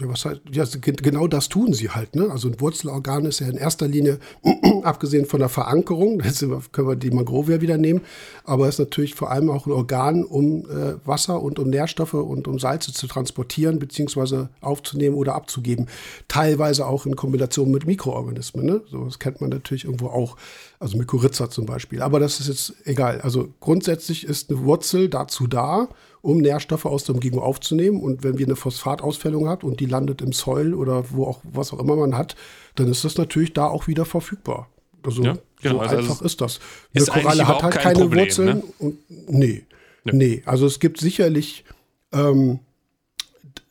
ja, 0.00 0.08
was 0.08 0.24
halt, 0.24 0.42
ja, 0.52 0.64
genau 0.80 1.26
das 1.26 1.48
tun 1.48 1.72
sie 1.72 1.90
halt. 1.90 2.14
Ne? 2.14 2.30
Also 2.30 2.48
ein 2.48 2.60
Wurzelorgan 2.60 3.24
ist 3.24 3.40
ja 3.40 3.48
in 3.48 3.56
erster 3.56 3.88
Linie, 3.88 4.20
abgesehen 4.84 5.26
von 5.26 5.40
der 5.40 5.48
Verankerung, 5.48 6.22
jetzt 6.22 6.44
können 6.72 6.88
wir 6.88 6.94
die 6.94 7.10
Mangrovia 7.10 7.60
wieder 7.60 7.78
nehmen, 7.78 8.02
aber 8.44 8.68
ist 8.68 8.78
natürlich 8.78 9.16
vor 9.16 9.30
allem 9.30 9.50
auch 9.50 9.66
ein 9.66 9.72
Organ, 9.72 10.24
um 10.24 10.64
äh, 10.70 10.94
Wasser 11.04 11.42
und 11.42 11.58
um 11.58 11.68
Nährstoffe 11.68 12.14
und 12.14 12.46
um 12.46 12.60
Salze 12.60 12.92
zu 12.92 13.08
transportieren, 13.08 13.80
beziehungsweise 13.80 14.50
aufzunehmen 14.60 15.16
oder 15.16 15.34
abzugeben. 15.34 15.88
Teilweise 16.28 16.86
auch 16.86 17.04
in 17.04 17.16
Kombination 17.16 17.70
mit 17.72 17.86
Mikroorganismen. 17.86 18.64
Ne? 18.64 18.82
So, 18.88 19.04
das 19.04 19.18
kennt 19.18 19.40
man 19.40 19.50
natürlich 19.50 19.84
irgendwo 19.84 20.08
auch. 20.08 20.36
Also 20.80 20.96
Mykorrhiza 20.96 21.50
zum 21.50 21.66
Beispiel. 21.66 22.02
Aber 22.02 22.20
das 22.20 22.38
ist 22.38 22.46
jetzt 22.46 22.74
egal. 22.86 23.20
Also 23.22 23.48
grundsätzlich 23.58 24.24
ist 24.24 24.50
eine 24.50 24.60
Wurzel 24.60 25.08
dazu 25.08 25.48
da, 25.48 25.88
um 26.28 26.38
Nährstoffe 26.38 26.84
aus 26.84 27.04
der 27.04 27.14
Umgebung 27.14 27.40
aufzunehmen. 27.40 28.02
Und 28.02 28.22
wenn 28.22 28.36
wir 28.36 28.44
eine 28.44 28.56
Phosphatausfällung 28.56 29.48
hat 29.48 29.64
und 29.64 29.80
die 29.80 29.86
landet 29.86 30.20
im 30.20 30.32
Soil 30.32 30.74
oder 30.74 31.04
wo 31.10 31.24
auch 31.24 31.40
was 31.42 31.72
auch 31.72 31.78
immer 31.78 31.96
man 31.96 32.18
hat, 32.18 32.36
dann 32.74 32.88
ist 32.88 33.02
das 33.04 33.16
natürlich 33.16 33.54
da 33.54 33.66
auch 33.66 33.86
wieder 33.86 34.04
verfügbar. 34.04 34.68
Also 35.02 35.22
ja, 35.22 35.38
genau. 35.62 35.76
so 35.76 35.80
also 35.80 35.96
einfach 35.96 36.22
ist 36.22 36.40
das. 36.42 36.60
Eine 36.92 37.02
ist 37.02 37.10
Koralle 37.10 37.48
hat 37.48 37.62
halt 37.62 37.74
keine 37.76 38.00
Problem, 38.00 38.26
Wurzeln. 38.26 38.46
Ne? 38.46 38.62
Und, 38.78 38.98
nee, 39.30 39.64
ja. 40.04 40.12
nee. 40.12 40.42
Also 40.44 40.66
es 40.66 40.80
gibt 40.80 41.00
sicherlich 41.00 41.64
ähm, 42.12 42.58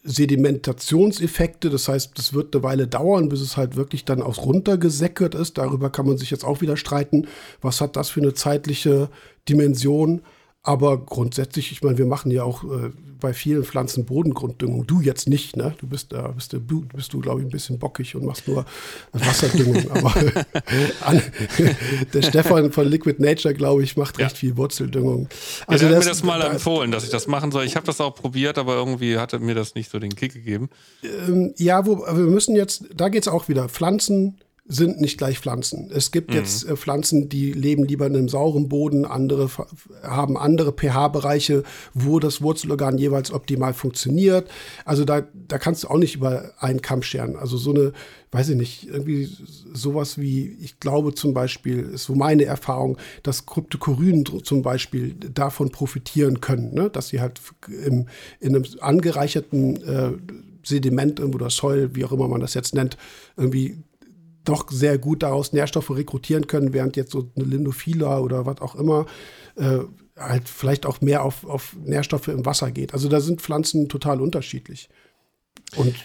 Sedimentationseffekte. 0.03 1.69
Das 1.69 1.87
heißt, 1.87 2.17
es 2.17 2.33
wird 2.33 2.55
eine 2.55 2.63
Weile 2.63 2.87
dauern, 2.87 3.29
bis 3.29 3.41
es 3.41 3.55
halt 3.55 3.75
wirklich 3.75 4.03
dann 4.03 4.23
aus 4.23 4.39
runtergesäckert 4.39 5.35
ist. 5.35 5.59
Darüber 5.59 5.91
kann 5.91 6.07
man 6.07 6.17
sich 6.17 6.31
jetzt 6.31 6.43
auch 6.43 6.61
wieder 6.61 6.75
streiten. 6.75 7.27
Was 7.61 7.81
hat 7.81 7.95
das 7.95 8.09
für 8.09 8.21
eine 8.21 8.33
zeitliche 8.33 9.09
Dimension? 9.47 10.23
Aber 10.63 10.97
grundsätzlich, 10.97 11.71
ich 11.71 11.81
meine, 11.81 11.97
wir 11.97 12.05
machen 12.05 12.29
ja 12.29 12.43
auch 12.43 12.63
äh, 12.65 12.91
bei 13.19 13.33
vielen 13.33 13.63
Pflanzen 13.63 14.05
Bodengrunddüngung. 14.05 14.85
Du 14.85 15.01
jetzt 15.01 15.27
nicht, 15.27 15.55
ne? 15.55 15.75
Du 15.79 15.87
bist 15.87 16.11
da, 16.11 16.29
bist 16.29 16.53
du, 16.53 16.59
bist 16.59 17.13
du, 17.13 17.19
glaube 17.19 17.39
ich, 17.39 17.47
ein 17.47 17.49
bisschen 17.49 17.79
bockig 17.79 18.15
und 18.15 18.25
machst 18.25 18.47
nur 18.47 18.65
Wasserdüngung. 19.13 19.89
Aber 19.91 20.13
an, 21.01 21.21
der 22.13 22.21
Stefan 22.21 22.71
von 22.71 22.87
Liquid 22.87 23.21
Nature, 23.21 23.53
glaube 23.53 23.83
ich, 23.83 23.97
macht 23.97 24.19
recht 24.19 24.31
ja. 24.31 24.37
viel 24.37 24.57
Wurzeldüngung. 24.57 25.29
Also 25.67 25.85
ja, 25.85 25.91
er 25.91 25.97
hat 25.97 26.03
mir 26.03 26.09
das 26.09 26.23
mal 26.23 26.39
da, 26.39 26.51
empfohlen, 26.51 26.91
dass 26.91 27.03
ich 27.03 27.09
das 27.09 27.27
machen 27.27 27.51
soll. 27.51 27.65
Ich 27.65 27.75
habe 27.75 27.85
das 27.85 28.01
auch 28.01 28.15
probiert, 28.15 28.57
aber 28.57 28.75
irgendwie 28.75 29.17
hatte 29.17 29.39
mir 29.39 29.55
das 29.55 29.75
nicht 29.75 29.89
so 29.89 29.99
den 29.99 30.15
Kick 30.15 30.33
gegeben. 30.33 30.69
Ähm, 31.03 31.53
ja, 31.57 31.85
wo, 31.85 31.99
wir 31.99 32.13
müssen 32.13 32.55
jetzt, 32.55 32.85
da 32.93 33.09
geht 33.09 33.23
es 33.23 33.27
auch 33.27 33.47
wieder. 33.47 33.69
Pflanzen 33.69 34.37
sind 34.69 34.99
nicht 34.99 35.17
gleich 35.17 35.39
Pflanzen. 35.39 35.89
Es 35.93 36.11
gibt 36.11 36.31
mhm. 36.31 36.37
jetzt 36.37 36.67
äh, 36.67 36.75
Pflanzen, 36.75 37.29
die 37.29 37.53
leben 37.53 37.85
lieber 37.85 38.05
in 38.05 38.15
einem 38.15 38.29
sauren 38.29 38.67
Boden, 38.67 39.05
andere 39.05 39.49
haben 40.03 40.37
andere 40.37 40.73
pH-Bereiche, 40.73 41.63
wo 41.93 42.19
das 42.19 42.41
Wurzelorgan 42.41 42.97
jeweils 42.97 43.31
optimal 43.31 43.73
funktioniert. 43.73 44.49
Also 44.83 45.05
da, 45.05 45.23
da 45.47 45.57
kannst 45.57 45.83
du 45.83 45.87
auch 45.87 45.97
nicht 45.97 46.15
über 46.15 46.51
einen 46.59 46.81
Kamm 46.81 47.01
scheren. 47.01 47.37
Also 47.37 47.57
so 47.57 47.71
eine, 47.71 47.93
weiß 48.31 48.49
ich 48.49 48.57
nicht, 48.57 48.87
irgendwie 48.87 49.29
sowas 49.73 50.17
wie, 50.17 50.57
ich 50.61 50.79
glaube 50.79 51.13
zum 51.13 51.33
Beispiel, 51.33 51.79
ist 51.79 52.03
so 52.03 52.15
meine 52.15 52.43
Erfahrung, 52.43 52.97
dass 53.23 53.45
Kryptokorynen 53.45 54.25
zum 54.43 54.61
Beispiel 54.63 55.13
davon 55.13 55.69
profitieren 55.69 56.41
können, 56.41 56.73
ne? 56.73 56.89
dass 56.89 57.07
sie 57.09 57.21
halt 57.21 57.39
im, 57.67 58.07
in 58.41 58.55
einem 58.55 58.65
angereicherten 58.81 59.83
äh, 59.83 60.11
Sediment 60.67 61.21
oder 61.21 61.49
Soil, 61.49 61.95
wie 61.95 62.03
auch 62.03 62.11
immer 62.11 62.27
man 62.27 62.41
das 62.41 62.53
jetzt 62.53 62.75
nennt, 62.75 62.97
irgendwie 63.37 63.77
doch 64.47 64.71
sehr 64.71 64.97
gut 64.97 65.23
daraus 65.23 65.53
Nährstoffe 65.53 65.91
rekrutieren 65.91 66.47
können, 66.47 66.73
während 66.73 66.95
jetzt 66.95 67.11
so 67.11 67.29
eine 67.35 67.45
Lindophila 67.45 68.19
oder 68.19 68.45
was 68.45 68.61
auch 68.61 68.75
immer 68.75 69.05
äh, 69.55 69.79
halt 70.17 70.49
vielleicht 70.49 70.85
auch 70.85 71.01
mehr 71.01 71.23
auf, 71.23 71.45
auf 71.45 71.75
Nährstoffe 71.83 72.27
im 72.27 72.45
Wasser 72.45 72.71
geht. 72.71 72.93
Also 72.93 73.09
da 73.09 73.19
sind 73.19 73.41
Pflanzen 73.41 73.89
total 73.89 74.21
unterschiedlich. 74.21 74.89
Und 75.75 75.95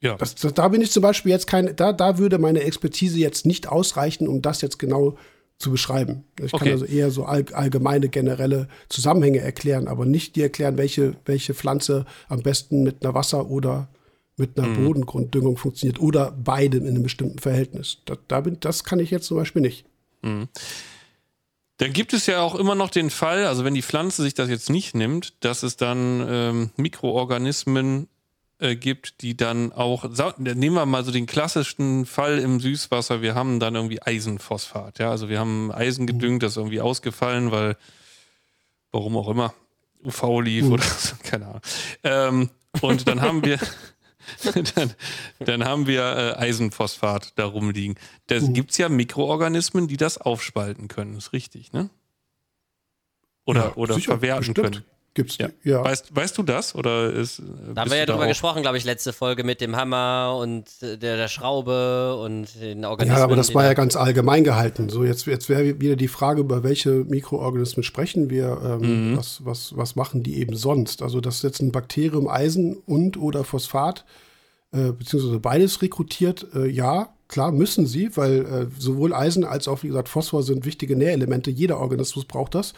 ja. 0.00 0.16
Das, 0.16 0.34
das, 0.34 0.54
da 0.54 0.68
bin 0.68 0.80
ich 0.80 0.90
zum 0.90 1.02
Beispiel 1.02 1.30
jetzt 1.30 1.46
kein, 1.46 1.76
da, 1.76 1.92
da 1.92 2.18
würde 2.18 2.38
meine 2.38 2.60
Expertise 2.60 3.18
jetzt 3.18 3.44
nicht 3.44 3.68
ausreichen, 3.68 4.28
um 4.28 4.40
das 4.40 4.62
jetzt 4.62 4.78
genau 4.78 5.18
zu 5.58 5.70
beschreiben. 5.70 6.24
Ich 6.42 6.54
okay. 6.54 6.64
kann 6.64 6.72
also 6.72 6.86
eher 6.86 7.10
so 7.10 7.26
all, 7.26 7.44
allgemeine, 7.52 8.08
generelle 8.08 8.68
Zusammenhänge 8.88 9.40
erklären, 9.40 9.88
aber 9.88 10.06
nicht 10.06 10.36
dir 10.36 10.44
erklären, 10.44 10.78
welche, 10.78 11.16
welche 11.26 11.52
Pflanze 11.52 12.06
am 12.28 12.42
besten 12.42 12.82
mit 12.82 13.04
einer 13.04 13.12
Wasser- 13.14 13.50
oder 13.50 13.88
mit 14.40 14.58
einer 14.58 14.68
mhm. 14.68 14.84
Bodengrunddüngung 14.84 15.56
funktioniert 15.56 16.00
oder 16.00 16.32
beiden 16.32 16.82
in 16.82 16.94
einem 16.94 17.02
bestimmten 17.02 17.38
Verhältnis. 17.38 17.98
Da, 18.06 18.16
da 18.26 18.40
bin, 18.40 18.58
das 18.58 18.82
kann 18.84 18.98
ich 18.98 19.10
jetzt 19.10 19.26
zum 19.26 19.36
Beispiel 19.36 19.62
nicht. 19.62 19.84
Mhm. 20.22 20.48
Dann 21.76 21.92
gibt 21.92 22.12
es 22.12 22.26
ja 22.26 22.42
auch 22.42 22.56
immer 22.56 22.74
noch 22.74 22.90
den 22.90 23.08
Fall, 23.08 23.46
also 23.46 23.64
wenn 23.64 23.74
die 23.74 23.82
Pflanze 23.82 24.22
sich 24.22 24.34
das 24.34 24.50
jetzt 24.50 24.68
nicht 24.68 24.94
nimmt, 24.94 25.32
dass 25.40 25.62
es 25.62 25.76
dann 25.76 26.26
ähm, 26.28 26.70
Mikroorganismen 26.76 28.08
äh, 28.58 28.76
gibt, 28.76 29.22
die 29.22 29.34
dann 29.34 29.72
auch, 29.72 30.04
nehmen 30.36 30.74
wir 30.74 30.84
mal 30.84 31.04
so 31.04 31.10
den 31.10 31.24
klassischen 31.24 32.04
Fall 32.04 32.38
im 32.38 32.60
Süßwasser, 32.60 33.22
wir 33.22 33.34
haben 33.34 33.60
dann 33.60 33.76
irgendwie 33.76 34.02
Eisenphosphat, 34.02 34.98
ja, 34.98 35.10
also 35.10 35.30
wir 35.30 35.38
haben 35.38 35.72
Eisen 35.72 36.06
gedüngt, 36.06 36.34
mhm. 36.34 36.40
das 36.40 36.52
ist 36.52 36.56
irgendwie 36.58 36.82
ausgefallen, 36.82 37.50
weil, 37.50 37.78
warum 38.92 39.16
auch 39.16 39.28
immer, 39.28 39.54
UV 40.04 40.40
lief 40.42 40.66
mhm. 40.66 40.72
oder 40.72 40.82
so, 40.82 41.14
keine 41.22 41.46
Ahnung. 41.46 41.62
Ähm, 42.04 42.50
und 42.82 43.08
dann 43.08 43.22
haben 43.22 43.42
wir, 43.42 43.58
dann, 44.74 44.94
dann, 45.38 45.64
haben 45.64 45.86
wir 45.86 46.02
äh, 46.02 46.38
Eisenphosphat 46.38 47.32
da 47.36 47.46
rumliegen. 47.46 47.96
Da 48.26 48.40
mhm. 48.40 48.52
gibt 48.52 48.72
es 48.72 48.78
ja 48.78 48.88
Mikroorganismen, 48.88 49.88
die 49.88 49.96
das 49.96 50.18
aufspalten 50.18 50.88
können, 50.88 51.16
ist 51.16 51.32
richtig, 51.32 51.72
ne? 51.72 51.90
Oder, 53.44 53.60
ja, 53.60 53.76
oder 53.76 53.94
sicher, 53.94 54.12
verwerten 54.12 54.54
bestimmt. 54.54 54.72
können. 54.72 54.84
Gibt's, 55.20 55.38
ja. 55.38 55.48
ja. 55.64 55.84
Weißt, 55.84 56.14
weißt 56.14 56.38
du 56.38 56.42
das? 56.42 56.74
Oder 56.74 57.12
ist, 57.12 57.42
da 57.74 57.82
haben 57.82 57.90
wir 57.90 57.98
ja 57.98 58.06
drüber 58.06 58.26
gesprochen, 58.26 58.62
glaube 58.62 58.78
ich, 58.78 58.84
letzte 58.84 59.12
Folge 59.12 59.44
mit 59.44 59.60
dem 59.60 59.76
Hammer 59.76 60.36
und 60.40 60.64
der, 60.80 60.96
der 60.96 61.28
Schraube 61.28 62.16
und 62.16 62.48
den 62.60 62.84
Organismen. 62.84 63.18
Ja, 63.18 63.24
aber 63.24 63.36
das 63.36 63.54
war 63.54 63.64
ja 63.64 63.74
ganz 63.74 63.96
allgemein 63.96 64.44
gehalten. 64.44 64.88
So, 64.88 65.04
jetzt, 65.04 65.26
jetzt 65.26 65.48
wäre 65.50 65.80
wieder 65.80 65.96
die 65.96 66.08
Frage, 66.08 66.40
über 66.40 66.62
welche 66.62 66.90
Mikroorganismen 66.90 67.82
sprechen 67.82 68.30
wir, 68.30 68.60
ähm, 68.64 69.10
mhm. 69.10 69.16
was, 69.16 69.44
was, 69.44 69.76
was 69.76 69.94
machen 69.94 70.22
die 70.22 70.38
eben 70.38 70.56
sonst? 70.56 71.02
Also, 71.02 71.20
dass 71.20 71.42
jetzt 71.42 71.60
ein 71.60 71.70
Bakterium 71.70 72.26
Eisen 72.28 72.76
und 72.86 73.18
oder 73.18 73.44
Phosphat, 73.44 74.04
äh, 74.72 74.92
beziehungsweise 74.92 75.38
beides 75.38 75.82
rekrutiert, 75.82 76.46
äh, 76.54 76.66
ja, 76.66 77.12
klar 77.28 77.52
müssen 77.52 77.86
sie, 77.86 78.16
weil 78.16 78.40
äh, 78.40 78.66
sowohl 78.78 79.12
Eisen 79.12 79.44
als 79.44 79.68
auch, 79.68 79.82
wie 79.82 79.88
gesagt, 79.88 80.08
Phosphor 80.08 80.42
sind 80.42 80.64
wichtige 80.64 80.96
Nährelemente. 80.96 81.50
Jeder 81.50 81.78
Organismus 81.78 82.24
braucht 82.24 82.54
das. 82.54 82.74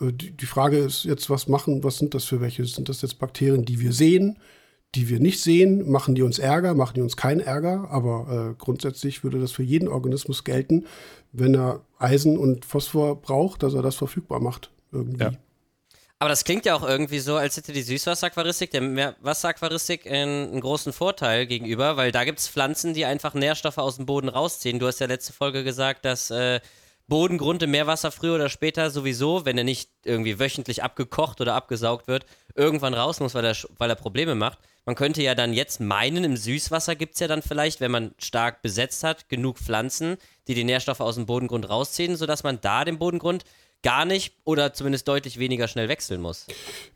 Äh, 0.00 0.12
die 0.12 0.46
Frage 0.46 0.78
ist 0.78 1.04
jetzt, 1.04 1.30
was 1.30 1.48
machen, 1.48 1.84
was 1.84 1.98
sind 1.98 2.14
das 2.14 2.24
für 2.24 2.40
welche? 2.40 2.64
Sind 2.64 2.88
das 2.88 3.02
jetzt 3.02 3.18
Bakterien, 3.18 3.64
die 3.64 3.80
wir 3.80 3.92
sehen, 3.92 4.38
die 4.94 5.08
wir 5.08 5.20
nicht 5.20 5.40
sehen, 5.42 5.90
machen 5.90 6.14
die 6.14 6.22
uns 6.22 6.38
Ärger, 6.38 6.74
machen 6.74 6.94
die 6.94 7.02
uns 7.02 7.16
keinen 7.16 7.40
Ärger, 7.40 7.88
aber 7.90 8.50
äh, 8.50 8.54
grundsätzlich 8.58 9.24
würde 9.24 9.38
das 9.38 9.52
für 9.52 9.62
jeden 9.62 9.88
Organismus 9.88 10.44
gelten, 10.44 10.86
wenn 11.32 11.54
er 11.54 11.84
Eisen 11.98 12.38
und 12.38 12.64
Phosphor 12.64 13.20
braucht, 13.20 13.62
dass 13.62 13.74
er 13.74 13.82
das 13.82 13.96
verfügbar 13.96 14.40
macht 14.40 14.70
irgendwie. 14.92 15.24
Ja. 15.24 15.32
Aber 16.18 16.30
das 16.30 16.44
klingt 16.44 16.64
ja 16.64 16.74
auch 16.74 16.82
irgendwie 16.82 17.18
so, 17.18 17.36
als 17.36 17.58
hätte 17.58 17.74
die 17.74 17.82
Süßwasseraquaristik 17.82 18.70
der 18.70 18.80
Meerwasseraquaristik 18.80 20.10
einen, 20.10 20.60
großen 20.62 20.94
Vorteil 20.94 21.46
gegenüber, 21.46 21.98
weil 21.98 22.10
da 22.10 22.24
gibt 22.24 22.38
es 22.38 22.48
Pflanzen, 22.48 22.94
die 22.94 23.04
einfach 23.04 23.34
Nährstoffe 23.34 23.76
aus 23.76 23.96
dem 23.96 24.06
Boden 24.06 24.30
rausziehen. 24.30 24.78
Du 24.78 24.86
hast 24.86 24.98
ja 24.98 25.06
letzte 25.06 25.34
Folge 25.34 25.62
gesagt, 25.62 26.06
dass 26.06 26.30
äh, 26.30 26.60
Bodengrund 27.08 27.62
im 27.62 27.70
Meerwasser 27.70 28.10
früher 28.10 28.34
oder 28.34 28.48
später 28.48 28.90
sowieso, 28.90 29.44
wenn 29.44 29.56
er 29.56 29.64
nicht 29.64 29.90
irgendwie 30.04 30.38
wöchentlich 30.38 30.82
abgekocht 30.82 31.40
oder 31.40 31.54
abgesaugt 31.54 32.08
wird, 32.08 32.26
irgendwann 32.54 32.94
raus 32.94 33.20
muss, 33.20 33.34
weil 33.34 33.44
er, 33.44 33.56
weil 33.78 33.90
er 33.90 33.96
Probleme 33.96 34.34
macht. 34.34 34.58
Man 34.84 34.94
könnte 34.94 35.22
ja 35.22 35.34
dann 35.34 35.52
jetzt 35.52 35.80
meinen, 35.80 36.24
im 36.24 36.36
Süßwasser 36.36 36.96
gibt 36.96 37.14
es 37.14 37.20
ja 37.20 37.28
dann 37.28 37.42
vielleicht, 37.42 37.80
wenn 37.80 37.90
man 37.90 38.14
stark 38.18 38.62
besetzt 38.62 39.04
hat, 39.04 39.28
genug 39.28 39.58
Pflanzen, 39.58 40.16
die 40.48 40.54
die 40.54 40.64
Nährstoffe 40.64 41.00
aus 41.00 41.16
dem 41.16 41.26
Bodengrund 41.26 41.68
rausziehen, 41.68 42.16
sodass 42.16 42.42
man 42.42 42.60
da 42.60 42.84
den 42.84 42.98
Bodengrund 42.98 43.44
gar 43.82 44.04
nicht 44.04 44.34
oder 44.44 44.72
zumindest 44.72 45.06
deutlich 45.06 45.38
weniger 45.38 45.68
schnell 45.68 45.88
wechseln 45.88 46.20
muss. 46.20 46.46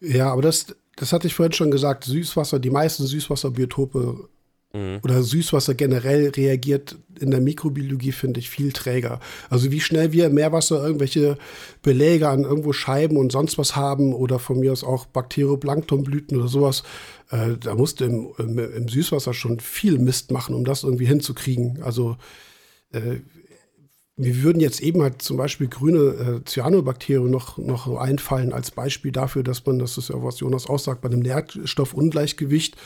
Ja, 0.00 0.32
aber 0.32 0.42
das, 0.42 0.74
das 0.96 1.12
hatte 1.12 1.26
ich 1.26 1.34
vorhin 1.34 1.52
schon 1.52 1.70
gesagt. 1.70 2.04
Süßwasser, 2.04 2.58
die 2.58 2.70
meisten 2.70 3.06
Süßwasserbiotope 3.06 4.28
mhm. 4.72 5.00
oder 5.02 5.22
Süßwasser 5.22 5.74
generell 5.74 6.28
reagiert 6.28 6.96
in 7.18 7.30
der 7.30 7.40
Mikrobiologie, 7.40 8.12
finde 8.12 8.40
ich, 8.40 8.50
viel 8.50 8.72
träger. 8.72 9.20
Also 9.48 9.70
wie 9.70 9.80
schnell 9.80 10.12
wir 10.12 10.26
im 10.26 10.34
Meerwasser 10.34 10.82
irgendwelche 10.82 11.36
Beläge 11.82 12.28
an 12.28 12.44
irgendwo 12.44 12.72
Scheiben 12.72 13.16
und 13.16 13.32
sonst 13.32 13.58
was 13.58 13.76
haben 13.76 14.14
oder 14.14 14.38
von 14.38 14.60
mir 14.60 14.72
aus 14.72 14.84
auch 14.84 15.06
Bakterioplanktonblüten 15.06 16.38
oder 16.38 16.48
sowas, 16.48 16.82
äh, 17.30 17.56
da 17.60 17.74
musst 17.74 18.00
du 18.00 18.04
im, 18.04 18.32
im, 18.38 18.58
im, 18.58 18.88
Süßwasser 18.88 19.34
schon 19.34 19.60
viel 19.60 19.98
Mist 19.98 20.30
machen, 20.30 20.54
um 20.54 20.64
das 20.64 20.82
irgendwie 20.82 21.06
hinzukriegen. 21.06 21.82
Also 21.82 22.16
äh, 22.92 23.20
mir 24.20 24.42
würden 24.42 24.60
jetzt 24.60 24.80
eben 24.80 25.02
halt 25.02 25.22
zum 25.22 25.38
Beispiel 25.38 25.68
grüne 25.68 25.98
äh, 25.98 26.44
Cyanobakterien 26.44 27.30
noch, 27.30 27.56
noch 27.56 27.96
einfallen 27.96 28.52
als 28.52 28.70
Beispiel 28.70 29.12
dafür, 29.12 29.42
dass 29.42 29.64
man, 29.64 29.78
das 29.78 29.96
ist 29.96 30.10
ja 30.10 30.22
was 30.22 30.40
Jonas 30.40 30.66
aussagt, 30.66 31.00
bei 31.00 31.08
einem 31.08 31.20
Nährstoffungleichgewicht 31.20 32.76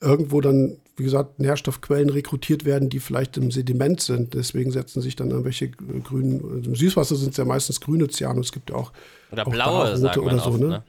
irgendwo 0.00 0.40
dann, 0.40 0.78
wie 0.98 1.04
gesagt, 1.04 1.38
Nährstoffquellen 1.38 2.10
rekrutiert 2.10 2.64
werden, 2.64 2.88
die 2.88 3.00
vielleicht 3.00 3.36
im 3.36 3.50
Sediment 3.50 4.00
sind. 4.00 4.34
Deswegen 4.34 4.70
setzen 4.70 5.00
sich 5.00 5.16
dann 5.16 5.30
irgendwelche 5.30 5.70
grünen, 5.70 6.64
im 6.64 6.74
Süßwasser 6.74 7.16
sind 7.16 7.30
es 7.30 7.36
ja 7.36 7.44
meistens 7.44 7.80
grüne 7.80 8.08
Cyanos, 8.08 8.46
es 8.46 8.52
gibt 8.52 8.70
ja 8.70 8.76
auch. 8.76 8.92
Oder 9.30 9.46
auch 9.46 9.50
blaue, 9.50 9.96
sagen 9.96 10.20
oder 10.20 10.38
so, 10.38 10.50
oft, 10.50 10.60
ne? 10.60 10.68
ne? 10.68 10.84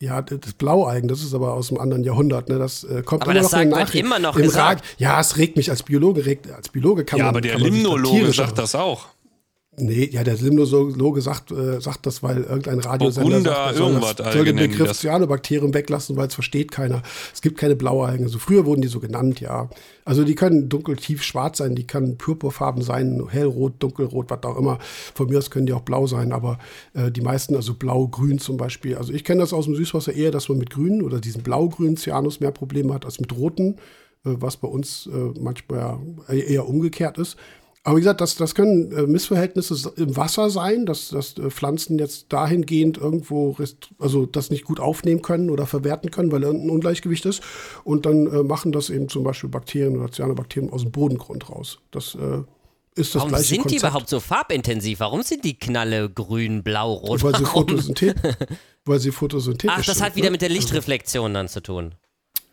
Ja, 0.00 0.22
das 0.22 0.52
Blaueigen, 0.52 1.08
das 1.08 1.22
ist 1.22 1.34
aber 1.34 1.54
aus 1.54 1.70
einem 1.70 1.80
anderen 1.80 2.04
Jahrhundert. 2.04 2.48
Ne? 2.48 2.58
Das 2.58 2.84
äh, 2.84 3.02
kommt 3.02 3.22
aber 3.22 3.32
immer 3.32 3.40
das 3.40 3.50
noch 3.50 3.58
sagt 3.58 3.70
man 3.70 3.88
immer 3.88 4.18
noch 4.20 4.36
im 4.36 4.48
Rat. 4.48 4.80
Ja, 4.98 5.20
es 5.20 5.36
regt 5.38 5.56
mich 5.56 5.70
als 5.70 5.82
Biologe, 5.82 6.24
regt, 6.24 6.48
als 6.52 6.68
Biologe 6.68 7.04
kann 7.04 7.18
ja, 7.18 7.32
man. 7.32 7.42
Ja, 7.42 7.52
aber 7.54 7.60
der 7.60 7.70
Limnologe 7.70 8.32
sagt 8.32 8.58
das 8.58 8.76
auch. 8.76 9.08
Nee, 9.80 10.08
ja, 10.12 10.24
der 10.24 10.36
Limnologe 10.36 11.20
sagt, 11.20 11.50
äh, 11.50 11.80
sagt 11.80 12.06
das, 12.06 12.22
weil 12.22 12.42
irgendein 12.42 12.80
Radiosender 12.80 13.30
Burgunder, 13.30 13.54
sagt, 13.54 13.76
soll, 13.76 14.14
das, 14.24 14.32
soll 14.34 14.44
den 14.44 14.56
Begriff 14.56 14.92
Cyanobakterien 14.92 15.74
weglassen, 15.74 16.16
weil 16.16 16.28
es 16.28 16.34
versteht 16.34 16.70
keiner. 16.70 17.02
Es 17.32 17.42
gibt 17.42 17.58
keine 17.58 17.76
Blaualgen. 17.76 18.26
Also 18.26 18.38
früher 18.38 18.66
wurden 18.66 18.82
die 18.82 18.88
so 18.88 19.00
genannt, 19.00 19.40
ja. 19.40 19.68
Also 20.04 20.24
die 20.24 20.34
können 20.34 20.68
dunkel 20.68 20.96
tief 20.96 21.22
schwarz 21.22 21.58
sein, 21.58 21.74
die 21.74 21.86
können 21.86 22.16
purpurfarben 22.16 22.82
sein, 22.82 23.22
hellrot, 23.28 23.74
dunkelrot, 23.78 24.30
was 24.30 24.42
auch 24.44 24.56
immer. 24.56 24.78
Von 25.14 25.28
mir 25.28 25.38
aus 25.38 25.50
können 25.50 25.66
die 25.66 25.72
auch 25.72 25.82
blau 25.82 26.06
sein, 26.06 26.32
aber 26.32 26.58
äh, 26.94 27.10
die 27.10 27.20
meisten, 27.20 27.54
also 27.54 27.74
blau-grün 27.74 28.38
zum 28.38 28.56
Beispiel. 28.56 28.96
Also 28.96 29.12
ich 29.12 29.24
kenne 29.24 29.40
das 29.40 29.52
aus 29.52 29.66
dem 29.66 29.74
Süßwasser 29.74 30.14
eher, 30.14 30.30
dass 30.30 30.48
man 30.48 30.58
mit 30.58 30.70
grünen 30.70 31.02
oder 31.02 31.20
diesen 31.20 31.42
blau-grünen 31.42 31.96
Cyanus 31.96 32.40
mehr 32.40 32.52
Probleme 32.52 32.94
hat 32.94 33.04
als 33.04 33.20
mit 33.20 33.36
roten, 33.36 33.76
äh, 34.24 34.34
was 34.34 34.56
bei 34.56 34.68
uns 34.68 35.08
äh, 35.12 35.40
manchmal 35.40 35.98
eher 36.28 36.66
umgekehrt 36.66 37.18
ist. 37.18 37.36
Aber 37.84 37.96
wie 37.96 38.00
gesagt, 38.00 38.20
das, 38.20 38.34
das 38.34 38.54
können 38.54 38.92
äh, 38.92 39.06
Missverhältnisse 39.06 39.92
im 39.96 40.16
Wasser 40.16 40.50
sein, 40.50 40.84
dass, 40.84 41.08
dass 41.08 41.38
äh, 41.38 41.50
Pflanzen 41.50 41.98
jetzt 41.98 42.32
dahingehend 42.32 42.98
irgendwo, 42.98 43.56
also 43.98 44.26
das 44.26 44.50
nicht 44.50 44.64
gut 44.64 44.80
aufnehmen 44.80 45.22
können 45.22 45.48
oder 45.50 45.66
verwerten 45.66 46.10
können, 46.10 46.32
weil 46.32 46.42
irgendein 46.42 46.70
Ungleichgewicht 46.70 47.24
ist. 47.24 47.42
Und 47.84 48.04
dann 48.04 48.26
äh, 48.26 48.42
machen 48.42 48.72
das 48.72 48.90
eben 48.90 49.08
zum 49.08 49.24
Beispiel 49.24 49.48
Bakterien 49.48 49.96
oder 49.96 50.12
Cyanobakterien 50.12 50.72
aus 50.72 50.82
dem 50.82 50.92
Bodengrund 50.92 51.48
raus. 51.48 51.78
Das 51.90 52.14
äh, 52.14 52.42
ist 52.98 53.14
das 53.14 53.20
Warum 53.20 53.28
gleiche 53.30 53.44
sind 53.44 53.62
Konzept. 53.62 53.72
die 53.72 53.86
überhaupt 53.86 54.08
so 54.08 54.20
farbintensiv? 54.20 55.00
Warum 55.00 55.22
sind 55.22 55.44
die 55.44 55.58
Knalle 55.58 56.10
grün, 56.10 56.62
blau, 56.62 56.92
rot? 56.92 57.22
Weil 57.22 57.36
sie, 57.36 57.44
Photosynthetisch, 57.44 58.34
weil 58.84 58.98
sie 58.98 59.12
photosynthetisch 59.12 59.76
Ach, 59.78 59.84
das 59.84 59.98
sind, 59.98 60.06
hat 60.06 60.16
wieder 60.16 60.26
ne? 60.26 60.32
mit 60.32 60.42
der 60.42 60.48
Lichtreflexion 60.48 61.32
dann 61.32 61.48
zu 61.48 61.62
tun. 61.62 61.94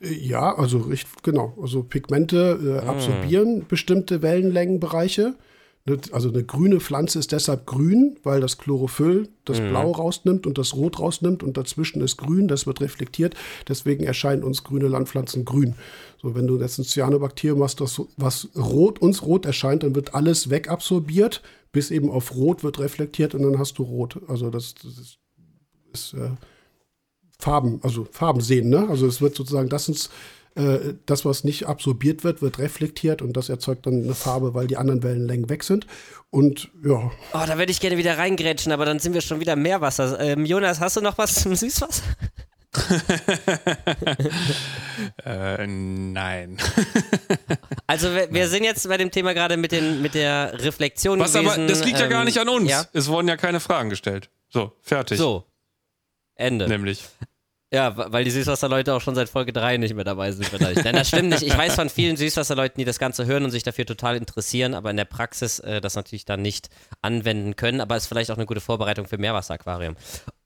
Ja, 0.10 0.56
also 0.56 0.80
richtig, 0.80 1.24
genau. 1.24 1.54
Also 1.62 1.84
Pigmente 1.84 2.82
äh, 2.84 2.88
absorbieren 2.88 3.60
mm. 3.60 3.66
bestimmte 3.68 4.22
Wellenlängenbereiche. 4.22 5.36
Ne, 5.86 6.00
also 6.12 6.30
eine 6.30 6.44
grüne 6.44 6.80
Pflanze 6.80 7.20
ist 7.20 7.32
deshalb 7.32 7.66
grün, 7.66 8.18
weil 8.24 8.42
das 8.42 8.58
Chlorophyll 8.58 9.30
das 9.46 9.62
mm. 9.62 9.70
Blau 9.70 9.92
rausnimmt 9.92 10.48
und 10.48 10.58
das 10.58 10.76
Rot 10.76 11.00
rausnimmt 11.00 11.44
und 11.44 11.58
dazwischen 11.58 12.02
ist 12.02 12.18
grün, 12.18 12.48
das 12.48 12.66
wird 12.66 12.82
reflektiert. 12.82 13.36
Deswegen 13.68 14.04
erscheinen 14.04 14.44
uns 14.44 14.64
grüne 14.64 14.88
Landpflanzen 14.88 15.46
grün. 15.46 15.76
So, 16.22 16.36
wenn 16.36 16.48
du 16.48 16.60
jetzt 16.60 16.80
ein 16.80 16.86
Cyanobakterium 16.86 17.62
hast, 17.62 17.82
das, 17.82 18.02
was 18.18 18.50
rot, 18.56 19.00
uns 19.00 19.24
rot 19.24 19.46
erscheint, 19.46 19.84
dann 19.84 19.96
wird 19.96 20.16
alles 20.16 20.50
wegabsorbiert, 20.50 21.42
bis 21.72 21.92
eben 21.92 22.10
auf 22.10 22.36
Rot 22.36 22.64
wird 22.64 22.80
reflektiert 22.80 23.36
und 23.36 23.44
dann 23.44 23.60
hast 23.60 23.78
du 23.78 23.84
Rot. 23.84 24.20
Also 24.28 24.50
das, 24.50 24.76
das 24.76 24.98
ist, 24.98 25.20
ist 25.94 26.14
äh, 26.14 26.32
Farben, 27.40 27.80
also 27.84 28.08
Farben 28.12 28.42
sehen. 28.42 28.70
Ne? 28.70 28.88
Also 28.90 29.08
es 29.08 29.22
wird 29.22 29.36
sozusagen, 29.36 29.70
das 29.70 29.90
ist 29.90 30.12
äh, 30.56 30.94
das, 31.06 31.26
was 31.26 31.44
nicht 31.44 31.68
absorbiert 31.68 32.24
wird, 32.24 32.42
wird 32.42 32.60
reflektiert 32.60 33.22
und 33.22 33.34
das 33.34 33.50
erzeugt 33.50 33.88
dann 33.88 34.04
eine 34.04 34.16
Farbe, 34.16 34.54
weil 34.54 34.68
die 34.68 34.78
anderen 34.78 35.04
Wellenlängen 35.04 35.50
weg 35.50 35.64
sind. 35.64 35.86
Und 36.30 36.70
ja. 36.84 37.12
Oh, 37.34 37.44
da 37.46 37.58
würde 37.58 37.72
ich 37.72 37.82
gerne 37.82 37.98
wieder 37.98 38.18
reingrätschen, 38.18 38.72
aber 38.72 38.86
dann 38.86 39.00
sind 39.00 39.14
wir 39.14 39.22
schon 39.22 39.42
wieder 39.42 39.56
Meerwasser. 39.56 40.20
Ähm, 40.20 40.46
Jonas, 40.46 40.80
hast 40.80 40.96
du 40.96 41.02
noch 41.02 41.18
was 41.18 41.36
zum 41.36 41.56
Süßwasser? 41.56 42.04
äh, 45.26 45.68
nein. 45.68 46.58
also 47.88 48.14
wir, 48.14 48.34
wir, 48.34 48.48
sind 48.48 48.64
jetzt 48.64 48.88
bei 48.88 48.98
dem 48.98 49.12
Thema 49.12 49.34
gerade 49.34 49.58
mit, 49.58 49.74
mit 50.02 50.14
der 50.14 50.54
Reflexion 50.62 51.20
Was 51.20 51.34
gewesen. 51.34 51.50
aber, 51.50 51.68
das 51.68 51.84
liegt 51.86 52.00
ja 52.00 52.06
ähm, 52.06 52.12
gar 52.12 52.24
nicht 52.26 52.38
an 52.38 52.50
uns. 52.50 52.70
Ja? 52.70 52.86
Es 52.94 53.08
wurden 53.08 53.28
ja 53.28 53.38
keine 53.38 53.60
Fragen 53.60 53.90
gestellt. 53.90 54.30
So, 54.50 54.74
fertig. 54.82 55.18
So. 55.18 55.46
Ende. 56.36 56.68
Nämlich. 56.68 57.04
Ja, 57.74 57.94
weil 57.98 58.24
die 58.24 58.32
Süßwasserleute 58.32 58.94
auch 58.94 59.02
schon 59.02 59.16
seit 59.16 59.28
Folge 59.28 59.52
3 59.52 59.78
nicht 59.78 59.96
mehr 59.96 60.04
dabei 60.04 60.32
sind 60.32 60.48
vielleicht. 60.48 60.86
Denn 60.86 60.96
das 60.96 61.08
stimmt 61.08 61.30
nicht. 61.30 61.42
Ich 61.42 61.58
weiß 61.58 61.76
von 61.76 61.90
vielen 61.90 62.16
Süßwasserleuten, 62.16 62.78
die 62.80 62.86
das 62.86 63.00
Ganze 63.00 63.26
hören 63.26 63.44
und 63.44 63.52
sich 63.52 63.64
dafür 63.64 63.86
total 63.86 64.16
interessieren, 64.16 64.74
aber 64.76 64.92
in 64.92 64.98
der 64.98 65.06
Praxis 65.06 65.60
äh, 65.60 65.82
das 65.82 65.96
natürlich 65.96 66.26
dann 66.26 66.42
nicht 66.42 66.70
anwenden 67.02 67.56
können. 67.56 67.82
Aber 67.82 67.98
ist 67.98 68.08
vielleicht 68.08 68.32
auch 68.32 68.38
eine 68.38 68.46
gute 68.46 68.62
Vorbereitung 68.62 69.08
für 69.08 69.18
Meerwasseraquarium. 69.18 69.98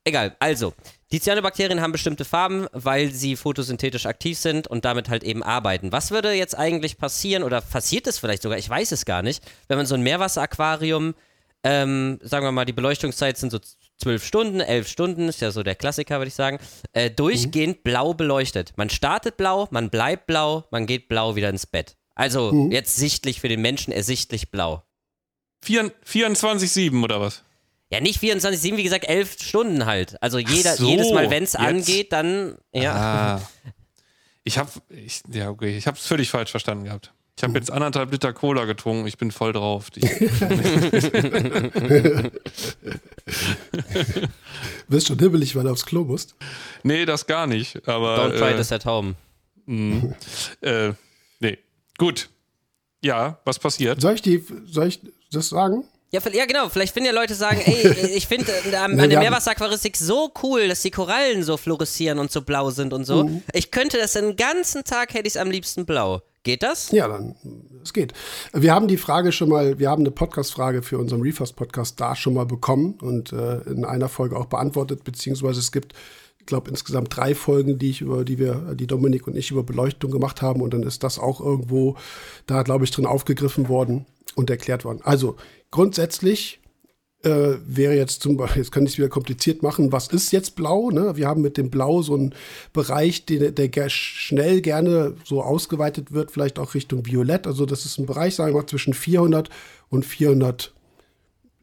Egal, 0.05 0.35
also, 0.39 0.73
die 1.11 1.19
Cyanobakterien 1.19 1.81
haben 1.81 1.91
bestimmte 1.91 2.25
Farben, 2.25 2.67
weil 2.71 3.11
sie 3.11 3.35
photosynthetisch 3.35 4.05
aktiv 4.05 4.39
sind 4.39 4.67
und 4.67 4.85
damit 4.85 5.09
halt 5.09 5.23
eben 5.23 5.43
arbeiten. 5.43 5.91
Was 5.91 6.09
würde 6.09 6.31
jetzt 6.31 6.57
eigentlich 6.57 6.97
passieren 6.97 7.43
oder 7.43 7.61
passiert 7.61 8.07
es 8.07 8.17
vielleicht 8.17 8.41
sogar, 8.41 8.57
ich 8.57 8.69
weiß 8.69 8.91
es 8.91 9.05
gar 9.05 9.21
nicht, 9.21 9.43
wenn 9.67 9.77
man 9.77 9.85
so 9.85 9.93
ein 9.93 10.01
Meerwasseraquarium, 10.01 11.13
ähm, 11.63 12.19
sagen 12.23 12.45
wir 12.45 12.51
mal, 12.51 12.65
die 12.65 12.73
Beleuchtungszeit 12.73 13.37
sind 13.37 13.51
so 13.51 13.59
zwölf 13.99 14.25
Stunden, 14.25 14.59
elf 14.59 14.87
Stunden, 14.87 15.27
ist 15.27 15.41
ja 15.41 15.51
so 15.51 15.63
der 15.63 15.75
Klassiker, 15.75 16.19
würde 16.19 16.29
ich 16.29 16.33
sagen, 16.33 16.59
äh, 16.93 17.09
durchgehend 17.11 17.77
mhm. 17.77 17.83
blau 17.83 18.13
beleuchtet. 18.13 18.73
Man 18.77 18.89
startet 18.89 19.37
blau, 19.37 19.67
man 19.71 19.89
bleibt 19.89 20.25
blau, 20.25 20.65
man 20.71 20.87
geht 20.87 21.07
blau 21.07 21.35
wieder 21.35 21.49
ins 21.49 21.65
Bett. 21.65 21.97
Also 22.15 22.51
mhm. 22.51 22.71
jetzt 22.71 22.95
sichtlich 22.95 23.39
für 23.41 23.49
den 23.49 23.61
Menschen 23.61 23.93
ersichtlich 23.93 24.51
blau. 24.51 24.83
24-7 25.63 27.03
oder 27.03 27.21
was? 27.21 27.43
Ja, 27.91 27.99
nicht 27.99 28.21
24-7, 28.21 28.77
wie 28.77 28.83
gesagt, 28.83 29.07
elf 29.07 29.41
Stunden 29.41 29.85
halt. 29.85 30.21
Also 30.21 30.37
jeder, 30.37 30.75
so, 30.75 30.87
jedes 30.87 31.11
Mal, 31.11 31.29
wenn 31.29 31.43
es 31.43 31.55
angeht, 31.55 32.11
dann, 32.13 32.57
ja. 32.73 32.95
Ah. 32.95 33.41
Ich 34.45 34.57
habe, 34.57 34.71
ich, 34.89 35.21
ja, 35.31 35.49
okay, 35.49 35.77
ich 35.77 35.85
habe 35.85 35.95
es 35.95 36.07
völlig 36.07 36.31
falsch 36.31 36.49
verstanden 36.49 36.85
gehabt. 36.85 37.13
Ich 37.39 37.43
habe 37.43 37.57
jetzt 37.57 37.71
anderthalb 37.71 38.11
Liter 38.11 38.33
Cola 38.33 38.65
getrunken, 38.65 39.07
ich 39.07 39.17
bin 39.17 39.31
voll 39.31 39.53
drauf. 39.53 39.89
Bist 44.89 45.07
schon 45.07 45.19
hibbelig, 45.19 45.55
weil 45.55 45.63
du 45.63 45.69
aufs 45.69 45.85
Klo 45.85 46.03
musst? 46.03 46.35
Nee, 46.83 47.05
das 47.05 47.27
gar 47.27 47.47
nicht. 47.47 47.87
Aber, 47.87 48.25
Don't 48.25 48.37
try 48.37 48.51
äh, 48.51 48.57
this 48.57 48.73
at 48.73 48.83
home. 48.85 49.15
Mh, 49.67 50.15
äh, 50.59 50.91
nee. 51.39 51.57
Gut. 51.97 52.27
Ja, 53.01 53.39
was 53.45 53.57
passiert? 53.57 54.01
Soll 54.01 54.15
ich, 54.15 54.21
die, 54.21 54.43
soll 54.65 54.87
ich 54.87 54.99
das 55.31 55.47
sagen? 55.47 55.85
Ja, 56.11 56.19
ja, 56.33 56.45
genau. 56.45 56.67
Vielleicht 56.67 56.93
finden 56.93 57.07
ja 57.07 57.13
Leute 57.13 57.35
sagen, 57.35 57.61
ey, 57.63 58.09
ich 58.17 58.27
finde 58.27 58.51
äh, 58.51 58.75
an 58.75 58.97
der 58.97 59.17
Meerwasseraquaristik 59.17 59.95
so 59.95 60.33
cool, 60.43 60.67
dass 60.67 60.81
die 60.81 60.91
Korallen 60.91 61.43
so 61.43 61.55
fluoreszieren 61.55 62.19
und 62.19 62.33
so 62.33 62.41
blau 62.41 62.69
sind 62.69 62.91
und 62.91 63.05
so. 63.05 63.23
Mhm. 63.23 63.43
Ich 63.53 63.71
könnte 63.71 63.97
das 63.97 64.11
den 64.11 64.35
ganzen 64.35 64.83
Tag, 64.83 65.13
hätte 65.13 65.29
ich 65.29 65.35
es 65.35 65.37
am 65.37 65.49
liebsten 65.49 65.85
blau. 65.85 66.21
Geht 66.43 66.63
das? 66.63 66.91
Ja, 66.91 67.07
dann, 67.07 67.35
es 67.83 67.93
geht. 67.93 68.13
Wir 68.53 68.73
haben 68.73 68.87
die 68.87 68.97
Frage 68.97 69.31
schon 69.31 69.49
mal, 69.49 69.77
wir 69.77 69.89
haben 69.89 70.03
eine 70.03 70.11
Podcast-Frage 70.11 70.83
für 70.83 70.97
unseren 70.97 71.21
Refast-Podcast 71.21 71.99
da 71.99 72.15
schon 72.15 72.33
mal 72.33 72.45
bekommen 72.45 72.97
und 73.01 73.33
äh, 73.33 73.59
in 73.63 73.83
einer 73.83 74.09
Folge 74.09 74.37
auch 74.37 74.45
beantwortet, 74.45 75.03
beziehungsweise 75.03 75.59
es 75.59 75.71
gibt 75.71 75.93
glaube, 76.49 76.69
insgesamt 76.69 77.15
drei 77.15 77.33
Folgen, 77.33 77.79
die 77.79 77.91
ich 77.91 78.01
über, 78.01 78.25
die 78.25 78.37
wir, 78.37 78.75
die 78.75 78.87
Dominik 78.87 79.27
und 79.27 79.37
ich 79.37 79.51
über 79.51 79.63
Beleuchtung 79.63 80.11
gemacht 80.11 80.41
haben. 80.41 80.61
Und 80.61 80.73
dann 80.73 80.83
ist 80.83 81.03
das 81.03 81.17
auch 81.17 81.39
irgendwo 81.39 81.95
da, 82.47 82.63
glaube 82.63 82.83
ich, 82.83 82.91
drin 82.91 83.05
aufgegriffen 83.05 83.69
worden 83.69 84.05
und 84.35 84.49
erklärt 84.49 84.83
worden. 84.83 84.99
Also 85.03 85.37
grundsätzlich 85.71 86.58
äh, 87.23 87.57
wäre 87.65 87.95
jetzt 87.95 88.21
zum 88.21 88.37
Beispiel, 88.37 88.61
jetzt 88.61 88.71
kann 88.71 88.85
ich 88.85 88.93
es 88.93 88.97
wieder 88.97 89.09
kompliziert 89.09 89.61
machen, 89.61 89.91
was 89.91 90.07
ist 90.07 90.31
jetzt 90.31 90.55
blau? 90.55 90.89
Ne? 90.89 91.17
Wir 91.17 91.27
haben 91.27 91.41
mit 91.41 91.57
dem 91.57 91.69
Blau 91.69 92.01
so 92.01 92.15
einen 92.15 92.33
Bereich, 92.71 93.25
der, 93.25 93.51
der 93.51 93.89
schnell 93.89 94.61
gerne 94.61 95.15
so 95.25 95.43
ausgeweitet 95.43 96.13
wird, 96.13 96.31
vielleicht 96.31 96.59
auch 96.59 96.75
Richtung 96.75 97.05
Violett. 97.05 97.45
Also 97.45 97.65
das 97.65 97.85
ist 97.85 97.97
ein 97.97 98.05
Bereich, 98.05 98.35
sagen 98.35 98.53
wir 98.53 98.61
mal, 98.61 98.67
zwischen 98.67 98.93
400 98.93 99.49
und 99.89 100.05
400, 100.05 100.73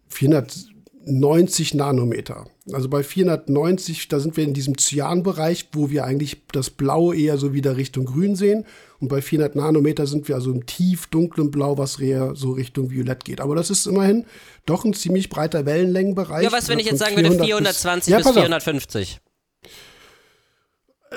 490 0.08 1.74
Nanometer. 1.74 2.46
Also 2.72 2.88
bei 2.88 3.02
490, 3.02 4.08
da 4.08 4.20
sind 4.20 4.36
wir 4.36 4.44
in 4.44 4.52
diesem 4.52 4.76
Cyan-Bereich, 4.76 5.68
wo 5.72 5.88
wir 5.88 6.04
eigentlich 6.04 6.42
das 6.52 6.68
Blau 6.68 7.12
eher 7.12 7.38
so 7.38 7.54
wieder 7.54 7.76
Richtung 7.76 8.04
Grün 8.04 8.36
sehen. 8.36 8.66
Und 9.01 9.09
bei 9.09 9.20
400 9.20 9.56
Nanometer 9.56 10.06
sind 10.06 10.28
wir 10.28 10.35
also 10.36 10.51
im 10.51 10.66
tief 10.66 11.06
dunklen 11.09 11.51
Blau, 11.51 11.78
was 11.78 11.98
eher 12.01 12.35
so 12.35 12.52
Richtung 12.52 12.90
Violett 12.90 13.24
geht. 13.24 13.40
Aber 13.40 13.55
das 13.55 13.70
ist 13.70 13.86
immerhin 13.86 14.24
doch 14.64 14.85
ein 14.85 14.94
ziemlich 14.94 15.28
breiter 15.28 15.66
Wellenlängenbereich. 15.66 16.44
Ja, 16.44 16.52
was, 16.52 16.68
wenn 16.68 16.78
ich 16.78 16.86
jetzt 16.86 16.98
sagen 16.98 17.16
würde 17.16 17.32
420 17.32 18.14
bis, 18.14 18.24
bis 18.24 18.32
450? 18.32 19.20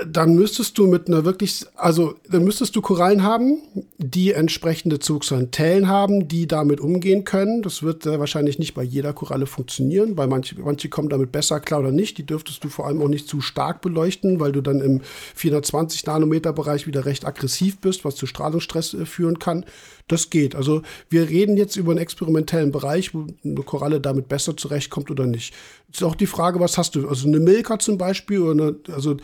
Dann 0.08 0.36
müsstest 0.36 0.78
du 0.78 0.88
mit 0.88 1.08
einer 1.08 1.26
wirklich, 1.26 1.66
also 1.76 2.16
dann 2.30 2.44
müsstest 2.44 2.76
du 2.76 2.82
Korallen 2.82 3.24
haben, 3.24 3.60
die 3.98 4.34
entsprechende 4.34 5.00
Zugsantennen 5.00 5.88
haben, 5.88 6.28
die 6.28 6.48
damit 6.48 6.80
umgehen 6.80 7.24
können. 7.24 7.62
Das 7.62 7.84
wird 7.84 8.06
äh, 8.06 8.20
wahrscheinlich 8.20 8.60
nicht 8.60 8.74
bei 8.74 8.84
jeder 8.84 9.14
Koralle 9.14 9.46
funktionieren, 9.46 10.18
weil 10.18 10.28
manche, 10.28 10.60
manche 10.60 10.90
kommen 10.90 11.10
damit 11.10 11.32
besser 11.32 11.60
klar 11.60 11.82
oder 11.82 11.92
nicht. 11.92 12.18
Die 12.18 12.26
dürftest 12.26 12.64
du 12.64 12.70
vor 12.70 12.88
allem 12.88 13.02
auch 13.02 13.08
nicht 13.08 13.28
zu 13.28 13.42
stark 13.42 13.82
beleuchten, 13.82 14.40
weil 14.40 14.52
du 14.52 14.62
dann 14.62 14.82
im 14.82 15.02
420 15.36 16.06
Nanometer 16.06 16.54
Bereich 16.54 16.88
wieder 16.88 17.06
recht 17.06 17.26
aggressiv 17.26 17.80
bist, 17.80 18.06
was 18.06 18.16
zu 18.16 18.26
Strahlungsstress 18.26 18.94
äh, 18.94 19.06
führen 19.06 19.40
kann. 19.40 19.66
Das 20.10 20.32
geht. 20.32 20.56
Also 20.56 20.82
wir 21.10 21.30
reden 21.30 21.56
jetzt 21.56 21.76
über 21.76 21.92
einen 21.92 22.00
experimentellen 22.00 22.72
Bereich, 22.72 23.14
wo 23.14 23.28
eine 23.46 23.62
Koralle 23.62 24.02
damit 24.02 24.28
besser 24.28 24.58
zurechtkommt 24.58 25.12
oder 25.12 25.28
nicht. 25.28 25.54
Ist 25.94 26.04
auch 26.04 26.16
die 26.16 26.26
Frage, 26.26 26.60
was 26.60 26.80
hast 26.80 26.96
du? 26.96 27.08
Also 27.08 27.28
eine 27.28 27.40
Milka 27.40 27.78
zum 27.78 28.00
Beispiel, 28.00 28.40
oder 28.40 28.52
eine, 28.52 28.76
also 28.92 29.18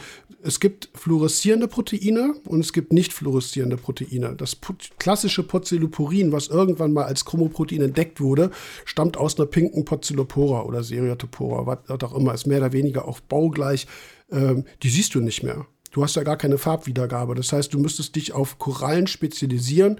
es 0.43 0.59
gibt 0.59 0.89
fluoreszierende 0.93 1.67
Proteine 1.67 2.35
und 2.45 2.59
es 2.59 2.71
gibt 2.71 2.93
nicht 2.93 3.13
fluoreszierende 3.13 3.77
Proteine. 3.77 4.35
Das 4.35 4.57
klassische 4.99 5.41
Porzyllopurin, 5.41 6.31
was 6.31 6.49
irgendwann 6.49 6.93
mal 6.93 7.05
als 7.05 7.25
Chromoprotein 7.25 7.81
entdeckt 7.81 8.21
wurde, 8.21 8.51
stammt 8.85 9.17
aus 9.17 9.39
einer 9.39 9.47
pinken 9.47 9.85
Porzylopora 9.85 10.65
oder 10.65 10.83
Seriotopora, 10.83 11.65
was 11.87 12.03
auch 12.03 12.15
immer, 12.15 12.35
ist 12.35 12.45
mehr 12.45 12.59
oder 12.59 12.73
weniger 12.73 13.07
auch 13.07 13.21
baugleich. 13.21 13.87
Ähm, 14.31 14.65
die 14.83 14.89
siehst 14.89 15.15
du 15.15 15.19
nicht 15.19 15.41
mehr. 15.41 15.65
Du 15.95 16.03
hast 16.03 16.17
ja 16.17 16.23
gar 16.23 16.35
keine 16.35 16.57
Farbwiedergabe. 16.57 17.35
Das 17.35 17.53
heißt, 17.53 17.73
du 17.73 17.79
müsstest 17.79 18.17
dich 18.17 18.33
auf 18.33 18.59
Korallen 18.59 19.07
spezialisieren, 19.07 19.97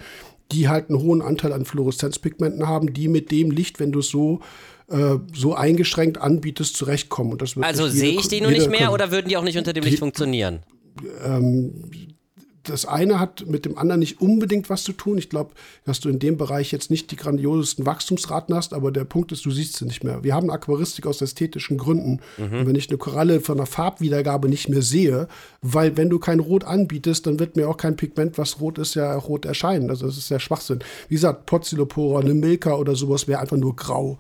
die 0.51 0.67
halt 0.67 0.89
einen 0.89 0.99
hohen 1.01 1.22
Anteil 1.22 1.53
an 1.53 1.65
Fluoreszenzpigmenten 1.65 2.67
haben, 2.67 2.93
die 2.93 3.07
mit 3.07 3.31
dem 3.31 3.51
Licht, 3.51 3.80
wenn 3.80 3.91
du 3.91 3.99
es 3.99 4.09
so 4.09 4.41
äh, 4.88 5.17
so 5.34 5.55
eingeschränkt 5.55 6.19
anbietest, 6.19 6.76
zurechtkommen. 6.76 7.39
also 7.61 7.88
sehe 7.88 8.19
ich 8.19 8.27
die 8.27 8.41
nur 8.41 8.51
nicht 8.51 8.69
mehr 8.69 8.81
können. 8.81 8.91
oder 8.91 9.11
würden 9.11 9.30
die 9.30 9.38
auch 9.38 9.43
nicht 9.43 9.57
unter 9.57 9.73
dem 9.73 9.84
Licht 9.84 9.97
funktionieren? 9.97 10.59
Ähm, 11.26 11.89
das 12.69 12.85
eine 12.85 13.19
hat 13.19 13.45
mit 13.47 13.65
dem 13.65 13.77
anderen 13.77 13.99
nicht 13.99 14.21
unbedingt 14.21 14.69
was 14.69 14.83
zu 14.83 14.93
tun. 14.93 15.17
Ich 15.17 15.29
glaube, 15.29 15.51
dass 15.85 15.99
du 15.99 16.09
in 16.09 16.19
dem 16.19 16.37
Bereich 16.37 16.71
jetzt 16.71 16.89
nicht 16.89 17.11
die 17.11 17.15
grandiosesten 17.15 17.85
Wachstumsraten 17.85 18.55
hast, 18.55 18.73
aber 18.73 18.91
der 18.91 19.05
Punkt 19.05 19.31
ist, 19.31 19.45
du 19.45 19.51
siehst 19.51 19.77
sie 19.77 19.85
nicht 19.85 20.03
mehr. 20.03 20.23
Wir 20.23 20.35
haben 20.35 20.49
Aquaristik 20.49 21.07
aus 21.07 21.21
ästhetischen 21.21 21.77
Gründen. 21.77 22.19
Mhm. 22.37 22.59
Und 22.59 22.67
wenn 22.67 22.75
ich 22.75 22.89
eine 22.89 22.97
Koralle 22.97 23.41
von 23.41 23.57
der 23.57 23.65
Farbwiedergabe 23.65 24.49
nicht 24.49 24.69
mehr 24.69 24.81
sehe, 24.81 25.27
weil 25.61 25.97
wenn 25.97 26.09
du 26.09 26.19
kein 26.19 26.39
Rot 26.39 26.63
anbietest, 26.63 27.27
dann 27.27 27.39
wird 27.39 27.55
mir 27.55 27.69
auch 27.69 27.77
kein 27.77 27.95
Pigment, 27.95 28.37
was 28.37 28.59
rot 28.59 28.77
ist, 28.77 28.95
ja 28.95 29.15
rot 29.15 29.45
erscheinen. 29.45 29.89
Also 29.89 30.05
das 30.05 30.17
ist 30.17 30.29
ja 30.29 30.39
Schwachsinn. 30.39 30.79
Wie 31.07 31.15
gesagt, 31.15 31.45
Porzylopora, 31.45 32.21
eine 32.21 32.33
Milka 32.33 32.75
oder 32.75 32.95
sowas 32.95 33.27
wäre 33.27 33.39
einfach 33.39 33.57
nur 33.57 33.75
grau. 33.75 34.17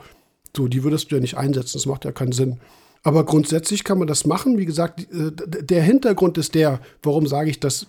So, 0.55 0.67
die 0.67 0.83
würdest 0.83 1.11
du 1.11 1.15
ja 1.15 1.21
nicht 1.21 1.37
einsetzen, 1.37 1.73
das 1.73 1.85
macht 1.85 2.05
ja 2.05 2.11
keinen 2.11 2.31
Sinn. 2.31 2.59
Aber 3.05 3.23
grundsätzlich 3.23 3.83
kann 3.83 3.99
man 3.99 4.07
das 4.07 4.25
machen. 4.25 4.57
Wie 4.57 4.65
gesagt, 4.65 5.01
äh, 5.01 5.31
der 5.31 5.83
Hintergrund 5.83 6.39
ist 6.39 6.55
der, 6.55 6.79
warum 7.03 7.27
sage 7.27 7.51
ich 7.51 7.59
das 7.59 7.85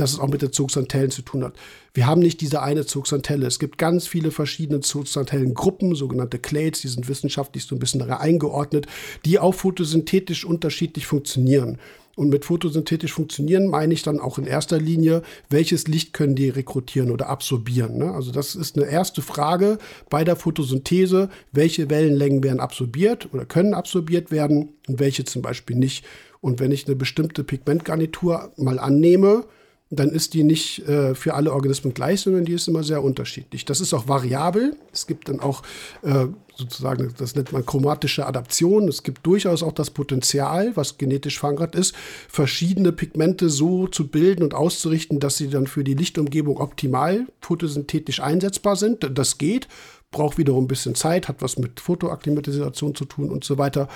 dass 0.00 0.12
es 0.12 0.18
auch 0.18 0.28
mit 0.28 0.42
den 0.42 0.52
Zugsantennen 0.52 1.10
zu 1.10 1.22
tun 1.22 1.44
hat. 1.44 1.54
Wir 1.94 2.06
haben 2.06 2.20
nicht 2.20 2.40
diese 2.40 2.62
eine 2.62 2.86
Zugsantelle. 2.86 3.46
Es 3.46 3.58
gibt 3.58 3.78
ganz 3.78 4.06
viele 4.06 4.30
verschiedene 4.30 4.80
Zugsantellengruppen, 4.80 5.94
sogenannte 5.94 6.38
Clades, 6.38 6.82
die 6.82 6.88
sind 6.88 7.08
wissenschaftlich 7.08 7.64
so 7.64 7.74
ein 7.74 7.78
bisschen 7.78 8.02
eingeordnet, 8.02 8.86
die 9.24 9.38
auch 9.38 9.54
photosynthetisch 9.54 10.44
unterschiedlich 10.44 11.06
funktionieren. 11.06 11.78
Und 12.18 12.30
mit 12.30 12.44
photosynthetisch 12.44 13.12
funktionieren 13.12 13.68
meine 13.68 13.94
ich 13.94 14.02
dann 14.02 14.18
auch 14.18 14.38
in 14.38 14.44
erster 14.44 14.80
Linie, 14.80 15.22
welches 15.50 15.86
Licht 15.86 16.12
können 16.12 16.34
die 16.34 16.48
rekrutieren 16.48 17.12
oder 17.12 17.28
absorbieren. 17.28 17.98
Ne? 17.98 18.12
Also 18.12 18.32
das 18.32 18.56
ist 18.56 18.76
eine 18.76 18.90
erste 18.90 19.22
Frage 19.22 19.78
bei 20.10 20.24
der 20.24 20.34
Photosynthese, 20.34 21.30
welche 21.52 21.88
Wellenlängen 21.90 22.42
werden 22.42 22.58
absorbiert 22.58 23.32
oder 23.32 23.44
können 23.44 23.72
absorbiert 23.72 24.32
werden 24.32 24.70
und 24.88 24.98
welche 24.98 25.26
zum 25.26 25.42
Beispiel 25.42 25.76
nicht. 25.76 26.04
Und 26.40 26.58
wenn 26.58 26.72
ich 26.72 26.88
eine 26.88 26.96
bestimmte 26.96 27.44
Pigmentgarnitur 27.44 28.50
mal 28.56 28.80
annehme, 28.80 29.44
dann 29.90 30.10
ist 30.10 30.34
die 30.34 30.42
nicht 30.42 30.86
äh, 30.86 31.14
für 31.14 31.34
alle 31.34 31.52
Organismen 31.52 31.94
gleich, 31.94 32.20
sondern 32.20 32.44
die 32.44 32.52
ist 32.52 32.68
immer 32.68 32.82
sehr 32.82 33.02
unterschiedlich. 33.02 33.64
Das 33.64 33.80
ist 33.80 33.94
auch 33.94 34.06
variabel. 34.06 34.76
Es 34.92 35.06
gibt 35.06 35.28
dann 35.28 35.40
auch 35.40 35.62
äh, 36.02 36.26
sozusagen, 36.54 37.14
das 37.16 37.34
nennt 37.34 37.52
man 37.52 37.64
chromatische 37.64 38.26
Adaption. 38.26 38.88
Es 38.88 39.02
gibt 39.02 39.24
durchaus 39.24 39.62
auch 39.62 39.72
das 39.72 39.90
Potenzial, 39.90 40.76
was 40.76 40.98
genetisch 40.98 41.38
verankert 41.38 41.74
ist, 41.74 41.94
verschiedene 42.28 42.92
Pigmente 42.92 43.48
so 43.48 43.86
zu 43.86 44.08
bilden 44.08 44.42
und 44.42 44.52
auszurichten, 44.52 45.20
dass 45.20 45.38
sie 45.38 45.48
dann 45.48 45.66
für 45.66 45.84
die 45.84 45.94
Lichtumgebung 45.94 46.58
optimal 46.58 47.26
photosynthetisch 47.40 48.20
einsetzbar 48.20 48.76
sind. 48.76 49.08
Das 49.14 49.38
geht 49.38 49.68
braucht 50.10 50.38
wiederum 50.38 50.64
ein 50.64 50.68
bisschen 50.68 50.94
Zeit, 50.94 51.28
hat 51.28 51.42
was 51.42 51.58
mit 51.58 51.80
Fotoakklimatisation 51.80 52.94
zu 52.94 53.04
tun 53.04 53.28
und 53.28 53.44
so 53.44 53.58
weiter. 53.58 53.88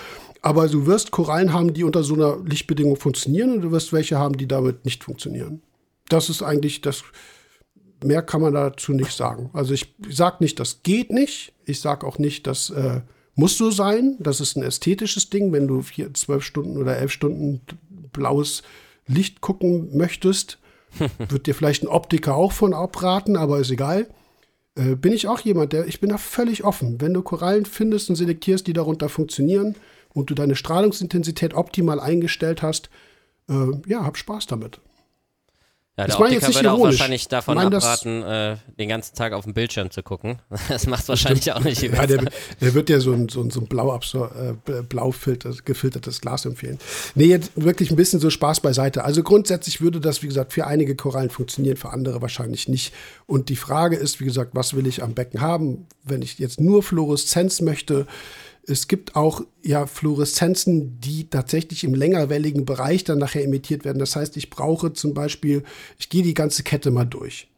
Aber 0.43 0.69
du 0.69 0.86
wirst 0.86 1.10
Korallen 1.10 1.55
haben, 1.55 1.73
die 1.73 1.85
unter 1.85 2.02
so 2.02 2.12
einer 2.12 2.36
Lichtbedingung 2.44 2.97
funktionieren 2.97 3.52
und 3.52 3.62
du 3.62 3.70
wirst 3.70 3.94
welche 3.94 4.19
haben, 4.19 4.36
die 4.36 4.47
damit 4.47 4.85
nicht 4.85 5.05
funktionieren 5.05 5.62
das 6.12 6.28
ist 6.28 6.43
eigentlich 6.43 6.80
das. 6.80 7.02
Mehr 8.05 8.22
kann 8.22 8.40
man 8.40 8.52
dazu 8.52 8.93
nicht 8.93 9.12
sagen. 9.12 9.51
Also 9.52 9.74
ich 9.74 9.94
sage 10.09 10.39
nicht, 10.40 10.59
das 10.59 10.82
geht 10.82 11.12
nicht. 11.12 11.52
Ich 11.64 11.80
sage 11.80 12.05
auch 12.05 12.18
nicht, 12.18 12.48
das 12.48 12.70
äh, 12.70 13.01
muss 13.36 13.56
so 13.56 13.70
sein. 13.70 14.16
Das 14.18 14.40
ist 14.40 14.56
ein 14.56 14.64
ästhetisches 14.64 15.30
Ding, 15.30 15.52
wenn 15.52 15.68
du 15.68 15.82
vier, 15.82 16.12
zwölf 16.14 16.43
Stunden 16.43 16.78
oder 16.78 16.97
elf 16.97 17.12
Stunden 17.12 17.60
blaues 18.12 18.62
Licht 19.06 19.40
gucken 19.40 19.97
möchtest. 19.97 20.59
wird 21.28 21.47
dir 21.47 21.55
vielleicht 21.55 21.84
ein 21.84 21.89
Optiker 21.89 22.34
auch 22.34 22.52
von 22.52 22.74
abraten, 22.74 23.36
aber 23.36 23.60
ist 23.60 23.70
egal. 23.70 24.09
Äh, 24.74 24.97
bin 24.97 25.12
ich 25.12 25.28
auch 25.28 25.40
jemand, 25.40 25.72
der, 25.72 25.86
ich 25.86 26.01
bin 26.01 26.10
da 26.10 26.18
völlig 26.18 26.64
offen. 26.64 27.01
Wenn 27.01 27.14
du 27.14 27.22
Korallen 27.22 27.66
findest 27.66 28.10
und 28.10 28.16
selektierst, 28.16 28.66
die 28.66 28.72
darunter 28.72 29.09
funktionieren 29.09 29.76
und 30.12 30.28
du 30.28 30.34
deine 30.34 30.56
Strahlungsintensität 30.56 31.55
optimal 31.55 32.01
eingestellt 32.01 32.62
hast, 32.62 32.90
äh, 33.48 33.68
ja, 33.86 34.05
hab 34.05 34.16
Spaß 34.16 34.47
damit. 34.47 34.80
Ja, 35.98 36.06
der 36.06 36.19
Optiker 36.19 36.55
würde 36.55 36.73
auch 36.73 36.81
wahrscheinlich 36.81 37.28
davon 37.28 37.56
meine, 37.56 37.77
abraten, 37.77 38.23
äh, 38.23 38.56
den 38.78 38.89
ganzen 38.89 39.14
Tag 39.14 39.35
auf 39.35 39.44
dem 39.44 39.52
Bildschirm 39.52 39.90
zu 39.90 40.02
gucken. 40.02 40.39
Das 40.69 40.86
macht 40.86 41.06
wahrscheinlich 41.06 41.43
stimmt. 41.43 41.59
auch 41.59 41.64
nicht 41.64 41.82
ja, 41.82 42.06
der, 42.06 42.24
der, 42.60 42.74
wird 42.74 42.89
ja 42.89 42.98
so 42.98 43.12
ein, 43.12 43.28
so 43.28 43.43
ein, 43.43 43.51
so 43.51 43.60
ein 43.60 43.66
blau, 43.66 43.94
äh, 43.94 44.82
blau 44.89 45.14
gefiltertes 45.64 46.20
Glas 46.23 46.47
empfehlen. 46.47 46.78
Nee, 47.14 47.27
jetzt 47.27 47.52
wirklich 47.56 47.90
ein 47.90 47.97
bisschen 47.97 48.20
so 48.20 48.31
Spaß 48.31 48.60
beiseite. 48.60 49.05
Also 49.05 49.23
grundsätzlich 49.23 49.82
würde 49.82 50.01
das, 50.01 50.23
wie 50.23 50.28
gesagt, 50.28 50.55
für 50.55 50.66
einige 50.66 50.97
Korallen 50.97 51.28
funktionieren, 51.28 51.77
für 51.77 51.90
andere 51.90 52.23
wahrscheinlich 52.23 52.69
nicht. 52.69 52.94
Und 53.27 53.51
die 53.51 53.56
Frage 53.56 53.97
ist, 53.97 54.19
wie 54.19 54.24
gesagt, 54.24 54.52
was 54.55 54.74
will 54.74 54.86
ich 54.86 55.02
am 55.02 55.12
Becken 55.12 55.43
haben? 55.43 55.86
Wenn 56.05 56.23
ich 56.23 56.39
jetzt 56.39 56.59
nur 56.59 56.82
Fluoreszenz 56.82 57.60
möchte, 57.60 58.06
es 58.66 58.86
gibt 58.89 59.16
auch 59.16 59.43
ja 59.62 59.86
Fluoreszenzen, 59.86 61.01
die 61.01 61.28
tatsächlich 61.28 61.84
im 61.84 61.94
längerwelligen 61.94 62.64
Bereich 62.64 63.05
dann 63.05 63.18
nachher 63.18 63.44
emittiert 63.44 63.84
werden. 63.84 63.98
Das 63.98 64.16
heißt, 64.16 64.36
ich 64.36 64.51
brauche 64.51 64.93
zum 64.93 65.14
Beispiel, 65.14 65.64
ich 65.98 66.09
gehe 66.09 66.22
die 66.22 66.34
ganze 66.34 66.62
Kette 66.62 66.90
mal 66.90 67.05
durch. 67.05 67.48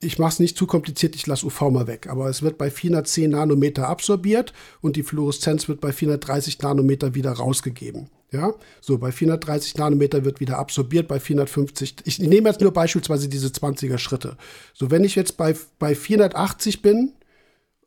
Ich 0.00 0.18
mache 0.18 0.32
es 0.32 0.40
nicht 0.40 0.58
zu 0.58 0.66
kompliziert, 0.66 1.14
ich 1.14 1.28
lasse 1.28 1.46
UV 1.46 1.70
mal 1.70 1.86
weg. 1.86 2.08
Aber 2.08 2.28
es 2.28 2.42
wird 2.42 2.58
bei 2.58 2.70
410 2.70 3.30
Nanometer 3.30 3.88
absorbiert 3.88 4.52
und 4.80 4.96
die 4.96 5.04
Fluoreszenz 5.04 5.68
wird 5.68 5.80
bei 5.80 5.92
430 5.92 6.60
Nanometer 6.60 7.14
wieder 7.14 7.30
rausgegeben. 7.30 8.08
Ja, 8.32 8.54
so 8.80 8.98
bei 8.98 9.12
430 9.12 9.76
Nanometer 9.76 10.24
wird 10.24 10.40
wieder 10.40 10.58
absorbiert, 10.58 11.06
bei 11.06 11.20
450. 11.20 11.96
Ich 12.04 12.18
nehme 12.18 12.48
jetzt 12.48 12.62
nur 12.62 12.72
beispielsweise 12.72 13.28
diese 13.28 13.48
20er 13.48 13.98
Schritte. 13.98 14.38
So, 14.72 14.90
wenn 14.90 15.04
ich 15.04 15.14
jetzt 15.14 15.36
bei, 15.36 15.54
bei 15.78 15.94
480 15.94 16.80
bin, 16.82 17.12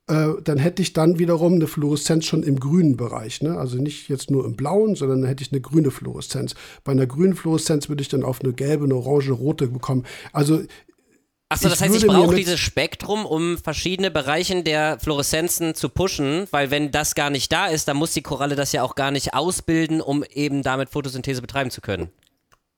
äh, 0.07 0.33
dann 0.43 0.57
hätte 0.57 0.81
ich 0.81 0.93
dann 0.93 1.17
wiederum 1.17 1.53
eine 1.53 1.67
Fluoreszenz 1.67 2.25
schon 2.25 2.43
im 2.43 2.59
grünen 2.59 2.95
Bereich. 2.95 3.41
Ne? 3.41 3.57
Also 3.57 3.77
nicht 3.77 4.07
jetzt 4.07 4.29
nur 4.29 4.45
im 4.45 4.55
blauen, 4.55 4.95
sondern 4.95 5.21
dann 5.21 5.27
hätte 5.27 5.43
ich 5.43 5.51
eine 5.51 5.61
grüne 5.61 5.91
Fluoreszenz. 5.91 6.53
Bei 6.83 6.91
einer 6.91 7.07
grünen 7.07 7.35
Fluoreszenz 7.35 7.89
würde 7.89 8.01
ich 8.01 8.09
dann 8.09 8.23
auf 8.23 8.41
eine 8.41 8.53
gelbe, 8.53 8.85
eine 8.85 8.95
orange, 8.95 9.31
rote 9.31 9.67
bekommen. 9.67 10.05
Also 10.31 10.61
Achso, 11.47 11.69
das 11.69 11.79
heißt, 11.79 11.95
ich 11.95 12.07
brauche 12.07 12.35
dieses 12.35 12.59
Spektrum, 12.59 13.25
um 13.25 13.57
verschiedene 13.59 14.09
Bereiche 14.09 14.63
der 14.63 14.99
Fluoreszenzen 14.99 15.75
zu 15.75 15.89
pushen, 15.89 16.47
weil 16.49 16.71
wenn 16.71 16.91
das 16.91 17.13
gar 17.13 17.29
nicht 17.29 17.51
da 17.51 17.67
ist, 17.67 17.87
dann 17.87 17.97
muss 17.97 18.13
die 18.13 18.23
Koralle 18.23 18.55
das 18.55 18.71
ja 18.71 18.81
auch 18.81 18.95
gar 18.95 19.11
nicht 19.11 19.35
ausbilden, 19.35 20.01
um 20.01 20.23
eben 20.33 20.63
damit 20.63 20.89
Photosynthese 20.89 21.41
betreiben 21.41 21.69
zu 21.69 21.81
können. 21.81 22.09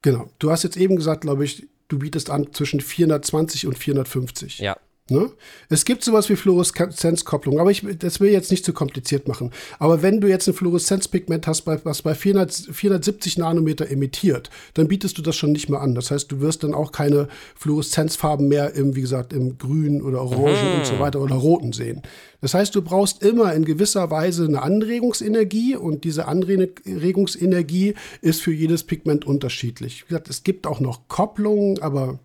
Genau. 0.02 0.30
Du 0.40 0.52
hast 0.52 0.64
jetzt 0.64 0.78
eben 0.78 0.98
gesagt, 0.98 1.22
glaube 1.22 1.46
ich, 1.46 1.68
du 1.88 2.00
bietest 2.00 2.30
an 2.30 2.54
zwischen 2.54 2.82
420 2.82 3.68
und 3.68 3.78
450. 3.78 4.60
Ja. 4.60 4.78
Ne? 5.10 5.32
Es 5.70 5.86
gibt 5.86 6.04
sowas 6.04 6.28
wie 6.30 6.36
Fluoreszenzkopplung, 6.36 7.60
aber 7.60 7.72
ich 7.72 7.86
das 8.00 8.20
will 8.20 8.32
jetzt 8.32 8.52
nicht 8.52 8.66
zu 8.66 8.74
kompliziert 8.74 9.28
machen. 9.28 9.52
Aber 9.80 10.02
wenn 10.02 10.20
du 10.20 10.28
jetzt 10.28 10.48
ein 10.48 10.54
Fluoreszenzpigment 10.54 11.48
hast, 11.48 11.66
was 11.66 12.02
bei 12.02 12.14
400, 12.14 12.54
470 12.72 13.38
Nanometer 13.38 13.90
emittiert, 13.90 14.50
dann 14.74 14.88
bietest 14.88 15.18
du 15.18 15.22
das 15.22 15.36
schon 15.36 15.54
nicht 15.54 15.70
mehr 15.70 15.82
an. 15.82 15.96
Das 15.96 16.12
heißt, 16.12 16.32
du 16.32 16.42
wirst 16.42 16.64
dann 16.64 16.74
auch 16.74 16.92
keine 16.92 17.30
Fluoreszenzfarben 17.56 18.48
mehr 18.48 18.74
im, 18.74 18.96
wie 18.96 19.02
gesagt, 19.02 19.32
im 19.32 19.58
Grün 19.58 20.02
oder 20.02 20.22
Orangen 20.22 20.74
mhm. 20.74 20.80
und 20.80 20.86
so 20.86 21.00
weiter 21.00 21.22
oder 21.22 21.36
Roten 21.36 21.72
sehen. 21.72 22.02
Das 22.42 22.54
heißt, 22.54 22.76
du 22.76 22.82
brauchst 22.82 23.24
immer 23.24 23.54
in 23.54 23.66
gewisser 23.66 24.12
Weise 24.12 24.46
eine 24.46 24.62
Anregungsenergie 24.62 25.76
und 25.76 26.04
diese 26.04 26.28
Anregungsenergie 26.28 27.96
ist 28.22 28.42
für 28.42 28.52
jedes 28.52 28.84
Pigment 28.84 29.26
unterschiedlich. 29.26 30.04
Wie 30.04 30.10
gesagt, 30.10 30.30
es 30.30 30.44
gibt 30.44 30.68
auch 30.68 30.80
noch 30.80 31.08
Kopplungen, 31.08 31.82
aber 31.82 32.20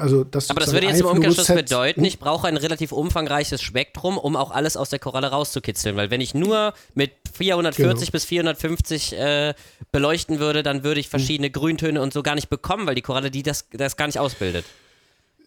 also 0.00 0.24
das 0.24 0.50
Aber 0.50 0.60
das 0.60 0.72
würde 0.72 0.86
jetzt 0.86 1.00
im 1.00 1.06
Umkehrschluss 1.06 1.48
bedeuten, 1.48 2.04
ich 2.04 2.18
brauche 2.18 2.48
ein 2.48 2.56
relativ 2.56 2.92
umfangreiches 2.92 3.62
Spektrum, 3.62 4.18
um 4.18 4.36
auch 4.36 4.50
alles 4.50 4.76
aus 4.76 4.90
der 4.90 4.98
Koralle 4.98 5.28
rauszukitzeln. 5.28 5.96
Weil 5.96 6.10
wenn 6.10 6.20
ich 6.20 6.34
nur 6.34 6.72
mit 6.94 7.12
440 7.32 8.06
genau. 8.06 8.12
bis 8.12 8.24
450 8.24 9.12
äh, 9.12 9.54
beleuchten 9.92 10.38
würde, 10.38 10.62
dann 10.62 10.82
würde 10.84 11.00
ich 11.00 11.06
hm. 11.06 11.10
verschiedene 11.10 11.50
Grüntöne 11.50 12.00
und 12.00 12.12
so 12.12 12.22
gar 12.22 12.34
nicht 12.34 12.48
bekommen, 12.48 12.86
weil 12.86 12.94
die 12.94 13.02
Koralle 13.02 13.30
die 13.30 13.42
das, 13.42 13.66
das 13.72 13.96
gar 13.96 14.06
nicht 14.06 14.18
ausbildet. 14.18 14.64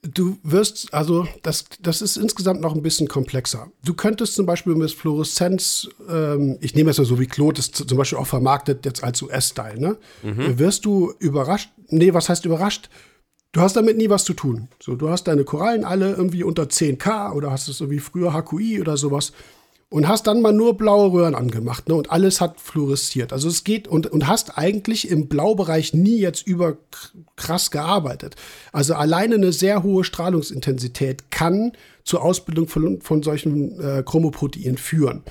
Du 0.06 0.38
wirst, 0.44 0.94
also 0.94 1.26
das, 1.44 1.64
das 1.82 2.02
ist 2.02 2.18
insgesamt 2.18 2.60
noch 2.60 2.76
ein 2.76 2.82
bisschen 2.82 3.08
komplexer. 3.08 3.72
Du 3.86 3.94
könntest 3.94 4.36
zum 4.36 4.46
Beispiel 4.46 4.76
mit 4.76 4.92
Fluoreszenz, 4.92 5.88
ähm, 6.10 6.58
ich 6.60 6.76
nehme 6.76 6.92
es 6.92 6.98
ja 6.98 7.06
so 7.06 7.22
wie 7.22 7.26
Claude 7.26 7.62
es 7.62 7.72
zum 7.72 7.98
Beispiel 7.98 8.18
auch 8.18 8.28
vermarktet, 8.28 8.86
jetzt 8.86 9.02
als 9.02 9.22
US-Style, 9.22 9.80
ne? 9.80 9.98
Mhm. 10.22 10.60
Wirst 10.60 10.84
du 10.84 11.14
überrascht, 11.20 11.70
nee, 11.88 12.14
was 12.14 12.28
heißt 12.28 12.44
überrascht? 12.44 12.90
Du 13.54 13.62
hast 13.62 13.76
damit 13.76 13.98
nie 13.98 14.10
was 14.10 14.26
zu 14.26 14.34
tun. 14.34 14.68
So, 14.82 14.96
du 14.96 15.10
hast 15.10 15.26
deine 15.26 15.44
Korallen 15.44 15.86
alle 15.86 16.12
irgendwie 16.12 16.44
unter 16.44 16.64
10K 16.64 17.34
oder 17.34 17.52
hast 17.52 17.70
es 17.70 17.78
so 17.78 17.92
wie 17.92 18.00
früher 18.00 18.34
HQI 18.34 18.82
oder 18.82 18.98
sowas 18.98 19.32
und 19.90 20.08
hast 20.08 20.26
dann 20.26 20.42
mal 20.42 20.54
nur 20.54 20.76
blaue 20.76 21.12
Röhren 21.12 21.36
angemacht 21.36 21.88
ne, 21.88 21.94
und 21.94 22.12
alles 22.12 22.42
hat 22.42 22.60
fluoresziert. 22.60 23.32
Also 23.32 23.48
es 23.50 23.64
geht 23.64 23.88
und, 23.88 24.08
und 24.08 24.28
hast 24.28 24.58
eigentlich 24.58 25.08
im 25.08 25.28
Blaubereich 25.28 25.94
nie 25.94 26.18
jetzt 26.18 26.48
über 26.48 26.78
krass 27.36 27.70
gearbeitet. 27.70 28.36
Also 28.72 28.96
alleine 28.96 29.36
eine 29.36 29.52
sehr 29.52 29.84
hohe 29.84 30.04
Strahlungsintensität 30.04 31.30
kann 31.30 31.74
zur 32.04 32.24
Ausbildung 32.24 32.68
von, 32.68 33.02
von 33.02 33.24
solchen 33.24 33.80
äh, 33.80 34.04
Chromoproteinen 34.04 34.78
führen. 34.78 35.24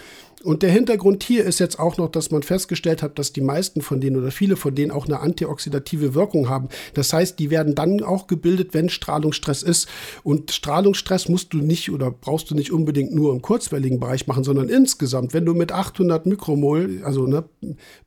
Und 0.43 0.62
der 0.62 0.70
Hintergrund 0.70 1.23
hier 1.23 1.44
ist 1.44 1.61
jetzt 1.61 1.78
auch 1.78 1.99
noch, 1.99 2.11
dass 2.11 2.31
man 2.31 2.43
festgestellt 2.43 3.03
hat, 3.03 3.19
dass 3.19 3.32
die 3.32 3.40
meisten 3.40 3.81
von 3.81 4.01
denen 4.01 4.16
oder 4.16 4.31
viele 4.31 4.57
von 4.57 4.74
denen 4.74 4.90
auch 4.90 5.07
eine 5.07 5.20
antioxidative 5.20 6.15
Wirkung 6.15 6.49
haben. 6.49 6.69
Das 6.94 7.12
heißt, 7.12 7.39
die 7.39 7.51
werden 7.51 7.74
dann 7.74 8.03
auch 8.03 8.27
gebildet, 8.27 8.74
wenn 8.74 8.89
Strahlungsstress 8.89 9.62
ist. 9.62 9.89
Und 10.23 10.51
Strahlungsstress 10.51 11.28
musst 11.28 11.53
du 11.53 11.59
nicht 11.59 11.90
oder 11.90 12.11
brauchst 12.11 12.51
du 12.51 12.55
nicht 12.55 12.73
unbedingt 12.73 13.15
nur 13.15 13.32
im 13.32 13.43
kurzwelligen 13.43 14.01
Bereich 14.01 14.27
machen, 14.27 14.44
sondern 14.44 14.69
insgesamt. 14.69 15.32
Wenn 15.32 15.47
du 15.47 15.55
mit 15.55 15.73
800 15.73 16.27
Mikromol, 16.27 17.03
also 17.05 17.27
ne, 17.27 17.44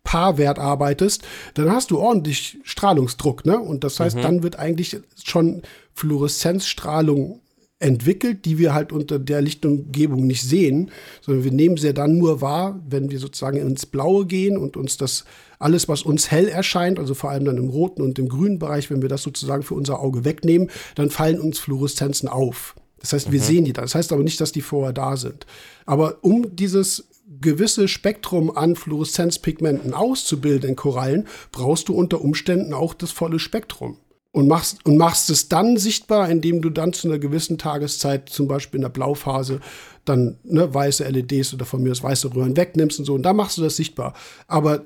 Paarwert 0.03 0.59
arbeitest, 0.59 1.23
dann 1.53 1.71
hast 1.71 1.91
du 1.91 1.99
ordentlich 1.99 2.57
Strahlungsdruck. 2.63 3.45
Ne? 3.45 3.57
Und 3.57 3.83
das 3.83 3.99
heißt, 3.99 4.17
mhm. 4.17 4.21
dann 4.21 4.43
wird 4.43 4.59
eigentlich 4.59 4.97
schon 5.23 5.61
Fluoreszenzstrahlung 5.93 7.41
entwickelt, 7.79 8.45
die 8.45 8.57
wir 8.57 8.73
halt 8.73 8.93
unter 8.93 9.19
der 9.19 9.41
Lichtumgebung 9.41 10.25
nicht 10.25 10.43
sehen, 10.43 10.91
sondern 11.21 11.43
wir 11.43 11.51
nehmen 11.51 11.77
sie 11.77 11.93
dann 11.93 12.17
nur 12.17 12.41
wahr, 12.41 12.81
wenn 12.87 13.11
wir 13.11 13.19
sozusagen 13.19 13.57
ins 13.57 13.85
Blaue 13.85 14.25
gehen 14.25 14.57
und 14.57 14.77
uns 14.77 14.97
das 14.97 15.25
alles, 15.59 15.89
was 15.89 16.03
uns 16.03 16.31
hell 16.31 16.47
erscheint, 16.47 16.99
also 16.99 17.13
vor 17.13 17.31
allem 17.31 17.45
dann 17.45 17.57
im 17.57 17.69
roten 17.69 18.01
und 18.01 18.17
im 18.17 18.29
grünen 18.29 18.59
Bereich, 18.59 18.89
wenn 18.89 19.01
wir 19.01 19.09
das 19.09 19.23
sozusagen 19.23 19.63
für 19.63 19.73
unser 19.73 19.99
Auge 19.99 20.23
wegnehmen, 20.23 20.69
dann 20.95 21.09
fallen 21.09 21.39
uns 21.39 21.59
Fluoreszenzen 21.59 22.29
auf. 22.29 22.75
Das 22.99 23.13
heißt, 23.13 23.31
wir 23.31 23.39
mhm. 23.39 23.43
sehen 23.43 23.65
die 23.65 23.73
da. 23.73 23.81
Das 23.81 23.95
heißt 23.95 24.13
aber 24.13 24.23
nicht, 24.23 24.39
dass 24.39 24.51
die 24.51 24.61
vorher 24.61 24.93
da 24.93 25.17
sind. 25.17 25.45
Aber 25.85 26.19
um 26.21 26.55
dieses 26.55 27.09
gewisse 27.41 27.87
Spektrum 27.87 28.55
an 28.55 28.75
Fluoreszenzpigmenten 28.75 29.93
auszubilden 29.93 30.69
in 30.69 30.75
Korallen, 30.75 31.27
brauchst 31.51 31.89
du 31.89 31.93
unter 31.93 32.21
Umständen 32.21 32.73
auch 32.73 32.93
das 32.93 33.11
volle 33.11 33.39
Spektrum 33.39 33.97
und 34.35 34.49
machst, 34.49 34.85
und 34.85 34.97
machst 34.97 35.29
es 35.29 35.47
dann 35.47 35.77
sichtbar, 35.77 36.29
indem 36.29 36.61
du 36.61 36.69
dann 36.69 36.91
zu 36.91 37.07
einer 37.07 37.19
gewissen 37.19 37.57
Tageszeit, 37.57 38.27
zum 38.27 38.49
Beispiel 38.49 38.79
in 38.79 38.81
der 38.81 38.89
Blauphase, 38.89 39.61
dann 40.03 40.35
ne, 40.43 40.73
weiße 40.73 41.07
LEDs 41.07 41.53
oder 41.53 41.63
von 41.63 41.81
mir 41.81 41.91
aus 41.91 42.03
weiße 42.03 42.35
Röhren 42.35 42.57
wegnimmst 42.57 42.99
und 42.99 43.05
so. 43.05 43.13
Und 43.13 43.23
da 43.23 43.31
machst 43.31 43.57
du 43.57 43.61
das 43.61 43.77
sichtbar. 43.77 44.13
Aber 44.47 44.83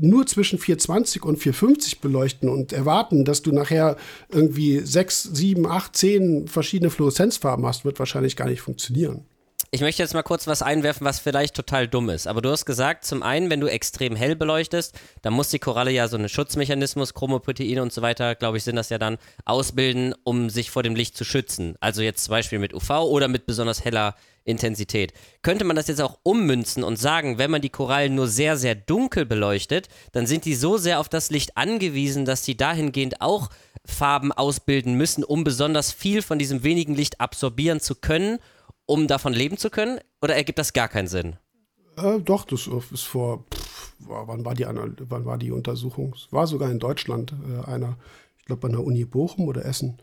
nur 0.00 0.24
zwischen 0.28 0.56
420 0.56 1.24
und 1.24 1.38
450 1.38 2.00
beleuchten 2.00 2.48
und 2.48 2.72
erwarten, 2.72 3.24
dass 3.24 3.42
du 3.42 3.50
nachher 3.50 3.96
irgendwie 4.28 4.78
sechs, 4.78 5.24
sieben, 5.24 5.66
acht, 5.66 5.96
zehn 5.96 6.46
verschiedene 6.46 6.90
Fluoreszenzfarben 6.90 7.66
hast, 7.66 7.84
wird 7.84 7.98
wahrscheinlich 7.98 8.36
gar 8.36 8.48
nicht 8.48 8.60
funktionieren. 8.60 9.24
Ich 9.74 9.80
möchte 9.80 10.02
jetzt 10.02 10.12
mal 10.12 10.22
kurz 10.22 10.46
was 10.46 10.60
einwerfen, 10.60 11.06
was 11.06 11.18
vielleicht 11.18 11.54
total 11.54 11.88
dumm 11.88 12.10
ist. 12.10 12.26
Aber 12.26 12.42
du 12.42 12.50
hast 12.50 12.66
gesagt, 12.66 13.06
zum 13.06 13.22
einen, 13.22 13.48
wenn 13.48 13.60
du 13.60 13.68
extrem 13.68 14.14
hell 14.14 14.36
beleuchtest, 14.36 14.94
dann 15.22 15.32
muss 15.32 15.48
die 15.48 15.60
Koralle 15.60 15.90
ja 15.90 16.08
so 16.08 16.18
einen 16.18 16.28
Schutzmechanismus, 16.28 17.14
Chromoproteine 17.14 17.80
und 17.80 17.90
so 17.90 18.02
weiter, 18.02 18.34
glaube 18.34 18.58
ich, 18.58 18.64
sind 18.64 18.76
das 18.76 18.90
ja 18.90 18.98
dann, 18.98 19.16
ausbilden, 19.46 20.14
um 20.24 20.50
sich 20.50 20.70
vor 20.70 20.82
dem 20.82 20.94
Licht 20.94 21.16
zu 21.16 21.24
schützen. 21.24 21.76
Also 21.80 22.02
jetzt 22.02 22.24
zum 22.24 22.32
Beispiel 22.32 22.58
mit 22.58 22.74
UV 22.74 22.90
oder 23.04 23.28
mit 23.28 23.46
besonders 23.46 23.82
heller 23.82 24.14
Intensität. 24.44 25.14
Könnte 25.40 25.64
man 25.64 25.74
das 25.74 25.88
jetzt 25.88 26.02
auch 26.02 26.18
ummünzen 26.22 26.84
und 26.84 26.96
sagen, 26.96 27.38
wenn 27.38 27.50
man 27.50 27.62
die 27.62 27.70
Korallen 27.70 28.14
nur 28.14 28.28
sehr, 28.28 28.58
sehr 28.58 28.74
dunkel 28.74 29.24
beleuchtet, 29.24 29.88
dann 30.12 30.26
sind 30.26 30.44
die 30.44 30.54
so 30.54 30.76
sehr 30.76 31.00
auf 31.00 31.08
das 31.08 31.30
Licht 31.30 31.56
angewiesen, 31.56 32.26
dass 32.26 32.44
sie 32.44 32.58
dahingehend 32.58 33.22
auch 33.22 33.48
Farben 33.86 34.32
ausbilden 34.32 34.96
müssen, 34.96 35.24
um 35.24 35.44
besonders 35.44 35.92
viel 35.92 36.20
von 36.20 36.38
diesem 36.38 36.62
wenigen 36.62 36.94
Licht 36.94 37.22
absorbieren 37.22 37.80
zu 37.80 37.94
können 37.94 38.38
um 38.86 39.06
davon 39.06 39.32
leben 39.32 39.56
zu 39.56 39.70
können? 39.70 40.00
Oder 40.20 40.36
ergibt 40.36 40.58
das 40.58 40.72
gar 40.72 40.88
keinen 40.88 41.08
Sinn? 41.08 41.36
Äh, 41.96 42.20
doch, 42.20 42.44
das 42.44 42.68
ist 42.92 43.02
vor, 43.02 43.44
pff, 43.52 43.94
wann, 43.98 44.44
war 44.44 44.54
die, 44.54 44.64
wann 44.64 45.24
war 45.24 45.38
die 45.38 45.50
Untersuchung? 45.50 46.14
Es 46.16 46.32
war 46.32 46.46
sogar 46.46 46.70
in 46.70 46.78
Deutschland 46.78 47.34
äh, 47.48 47.68
einer, 47.68 47.96
ich 48.38 48.44
glaube 48.44 48.66
an 48.66 48.72
der 48.72 48.84
Uni 48.84 49.04
Bochum 49.04 49.46
oder 49.46 49.64
Essen. 49.64 49.98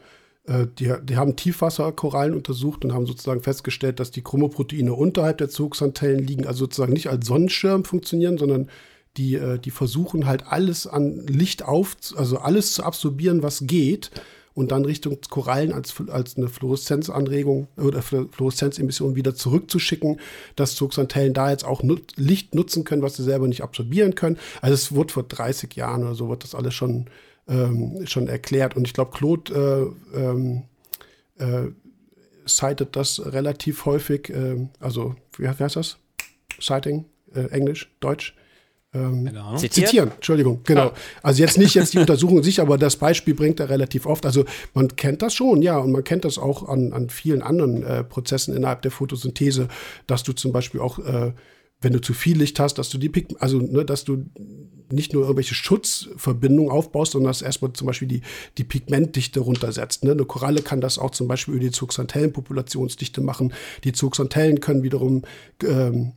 Äh, 0.45 0.67
die, 0.77 0.93
die 1.03 1.17
haben 1.17 1.35
Tiefwasserkorallen 1.35 2.33
untersucht 2.33 2.85
und 2.85 2.93
haben 2.93 3.07
sozusagen 3.07 3.41
festgestellt, 3.41 3.99
dass 3.99 4.11
die 4.11 4.23
Chromoproteine 4.23 4.93
unterhalb 4.93 5.39
der 5.39 5.49
Zugsantennen 5.49 6.25
liegen, 6.25 6.45
also 6.45 6.65
sozusagen 6.65 6.93
nicht 6.93 7.09
als 7.09 7.27
Sonnenschirm 7.27 7.85
funktionieren, 7.85 8.37
sondern 8.37 8.69
die, 9.17 9.35
äh, 9.35 9.59
die 9.59 9.71
versuchen 9.71 10.25
halt 10.25 10.47
alles 10.47 10.87
an 10.87 11.25
Licht 11.27 11.63
auf, 11.63 11.95
also 12.15 12.37
alles 12.37 12.73
zu 12.73 12.83
absorbieren, 12.83 13.43
was 13.43 13.61
geht 13.65 14.11
und 14.59 14.71
dann 14.73 14.83
Richtung 14.83 15.17
Korallen 15.29 15.71
als, 15.71 15.93
als 16.09 16.35
eine 16.35 16.49
Fluoreszenzanregung 16.49 17.69
oder 17.77 18.01
Fluoreszenzemission 18.01 19.15
wieder 19.15 19.33
zurückzuschicken, 19.33 20.19
dass 20.57 20.75
Zooxanthellen 20.75 21.33
da 21.33 21.49
jetzt 21.49 21.63
auch 21.63 21.81
nut 21.81 22.11
Licht 22.17 22.53
nutzen 22.55 22.83
können, 22.83 23.01
was 23.01 23.15
sie 23.15 23.23
selber 23.23 23.47
nicht 23.47 23.63
absorbieren 23.63 24.15
können. 24.15 24.37
Also 24.61 24.73
es 24.73 24.91
wurde 24.91 25.13
vor 25.13 25.23
30 25.23 25.73
Jahren 25.75 26.03
oder 26.03 26.13
so, 26.13 26.27
wird 26.27 26.43
das 26.43 26.55
alles 26.55 26.73
schon, 26.73 27.05
ähm, 27.47 28.05
schon 28.05 28.27
erklärt. 28.27 28.75
Und 28.75 28.85
ich 28.85 28.93
glaube, 28.93 29.11
Claude 29.11 29.93
äh, 30.13 30.19
ähm, 30.19 30.63
äh, 31.37 31.69
citet 32.45 32.97
das 32.97 33.25
relativ 33.25 33.85
häufig, 33.85 34.29
äh, 34.29 34.67
also 34.81 35.15
wie, 35.37 35.43
wie 35.43 35.47
heißt 35.47 35.77
das? 35.77 35.99
Citing, 36.59 37.05
äh, 37.33 37.45
Englisch, 37.45 37.95
Deutsch 38.01 38.35
ähm, 38.93 39.29
zitieren. 39.57 40.11
Entschuldigung, 40.15 40.61
genau. 40.63 40.87
Ja. 40.87 40.93
Also 41.21 41.43
jetzt 41.43 41.57
nicht 41.57 41.75
jetzt 41.75 41.93
die 41.93 41.99
Untersuchung 41.99 42.41
sich, 42.41 42.59
aber 42.59 42.77
das 42.77 42.95
Beispiel 42.95 43.35
bringt 43.35 43.59
er 43.59 43.69
relativ 43.69 44.05
oft. 44.05 44.25
Also 44.25 44.45
man 44.73 44.95
kennt 44.95 45.21
das 45.21 45.33
schon, 45.33 45.61
ja, 45.61 45.77
und 45.77 45.91
man 45.91 46.03
kennt 46.03 46.25
das 46.25 46.37
auch 46.37 46.67
an, 46.67 46.93
an 46.93 47.09
vielen 47.09 47.41
anderen 47.41 47.83
äh, 47.83 48.03
Prozessen 48.03 48.55
innerhalb 48.55 48.81
der 48.81 48.91
Photosynthese, 48.91 49.67
dass 50.07 50.23
du 50.23 50.33
zum 50.33 50.51
Beispiel 50.51 50.81
auch, 50.81 50.99
äh, 50.99 51.33
wenn 51.81 51.93
du 51.93 52.01
zu 52.01 52.13
viel 52.13 52.37
Licht 52.37 52.59
hast, 52.59 52.75
dass 52.75 52.89
du 52.89 52.97
die 52.97 53.09
Pigment, 53.09 53.41
also 53.41 53.59
ne, 53.59 53.85
dass 53.85 54.05
du 54.05 54.25
nicht 54.91 55.13
nur 55.13 55.21
irgendwelche 55.21 55.53
Schutzverbindungen 55.53 56.71
aufbaust, 56.71 57.11
sondern 57.11 57.29
dass 57.29 57.43
erstmal 57.43 57.73
zum 57.73 57.85
Beispiel 57.85 58.07
die, 58.07 58.21
die 58.57 58.63
Pigmentdichte 58.63 59.39
runtersetzt. 59.39 60.03
Ne? 60.03 60.11
Eine 60.11 60.25
Koralle 60.25 60.63
kann 60.63 60.81
das 60.81 60.97
auch 60.97 61.11
zum 61.11 61.27
Beispiel 61.27 61.53
über 61.53 61.63
die 61.63 61.71
Zooxanthellen-Populationsdichte 61.71 63.21
machen. 63.21 63.53
Die 63.83 63.91
Zooxanthellen 63.91 64.59
können 64.59 64.81
wiederum 64.81 65.21
ähm, 65.63 66.13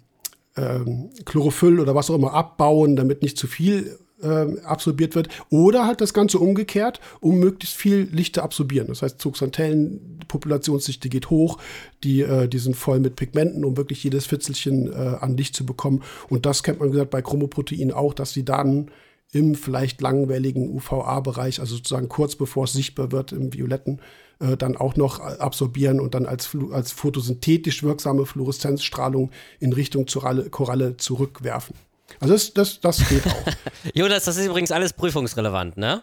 ähm, 0.57 1.11
Chlorophyll 1.25 1.81
oder 1.81 1.95
was 1.95 2.11
auch 2.11 2.15
immer 2.15 2.35
abbauen, 2.35 2.97
damit 2.97 3.23
nicht 3.23 3.39
zu 3.39 3.47
viel 3.47 3.99
ähm, 4.23 4.61
absorbiert 4.65 5.15
wird. 5.15 5.29
Oder 5.51 5.87
halt 5.87 6.01
das 6.01 6.15
Ganze 6.15 6.39
umgekehrt, 6.39 7.01
um 7.21 7.39
möglichst 7.39 7.77
viel 7.77 8.09
Licht 8.13 8.37
zu 8.37 8.43
absorbieren. 8.43 8.89
Das 8.89 9.03
heißt, 9.03 9.21
Zooxanthellen, 9.21 10.21
Populationsdichte 10.29 11.09
geht 11.09 11.31
hoch, 11.31 11.59
die, 12.05 12.23
äh, 12.23 12.49
die 12.49 12.59
sind 12.59 12.77
voll 12.77 13.01
mit 13.01 13.17
Pigmenten, 13.17 13.65
um 13.65 13.77
wirklich 13.77 14.03
jedes 14.05 14.27
Fitzelchen 14.27 14.93
äh, 14.93 15.17
an 15.21 15.37
Licht 15.37 15.57
zu 15.57 15.67
bekommen. 15.67 16.03
Und 16.29 16.47
das 16.47 16.63
kennt 16.63 16.81
man 16.81 16.91
gesagt 16.91 17.11
bei 17.11 17.23
Chromoproteinen 17.23 17.93
auch, 17.93 18.15
dass 18.15 18.33
sie 18.33 18.45
dann 18.45 18.91
im 19.33 19.55
vielleicht 19.55 20.01
langwelligen 20.03 20.71
UVA-Bereich, 20.71 21.59
also 21.59 21.77
sozusagen 21.77 22.09
kurz 22.09 22.37
bevor 22.37 22.65
es 22.65 22.75
sichtbar 22.75 23.13
wird 23.13 23.33
im 23.33 23.53
violetten 23.55 24.01
äh, 24.43 24.57
dann 24.57 24.77
auch 24.77 24.97
noch 24.97 25.21
absorbieren 25.21 26.01
und 26.01 26.15
dann 26.15 26.27
als, 26.27 26.51
als 26.73 26.93
photosynthetisch 26.93 27.83
wirksame 27.83 28.27
Fluoreszenzstrahlung 28.27 29.31
in 29.61 29.73
Richtung 29.73 30.07
zur 30.07 30.23
Koralle 30.51 30.97
zurückwerfen. 30.97 31.77
Also 32.21 32.35
das, 32.35 32.53
das, 32.53 32.81
das 32.81 33.09
geht 33.09 33.27
auch. 33.27 33.45
Jonas, 33.95 34.25
das 34.25 34.37
ist 34.37 34.47
übrigens 34.47 34.73
alles 34.73 34.93
prüfungsrelevant, 34.93 35.77
ne? 35.77 36.03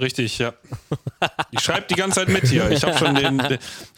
Richtig, 0.00 0.38
ja. 0.38 0.54
Ich 1.52 1.60
schreibe 1.60 1.86
die 1.88 1.94
ganze 1.94 2.20
Zeit 2.20 2.28
mit 2.28 2.48
hier. 2.48 2.68
Ich 2.70 2.82
habe 2.82 2.98
schon 2.98 3.14
den, 3.14 3.40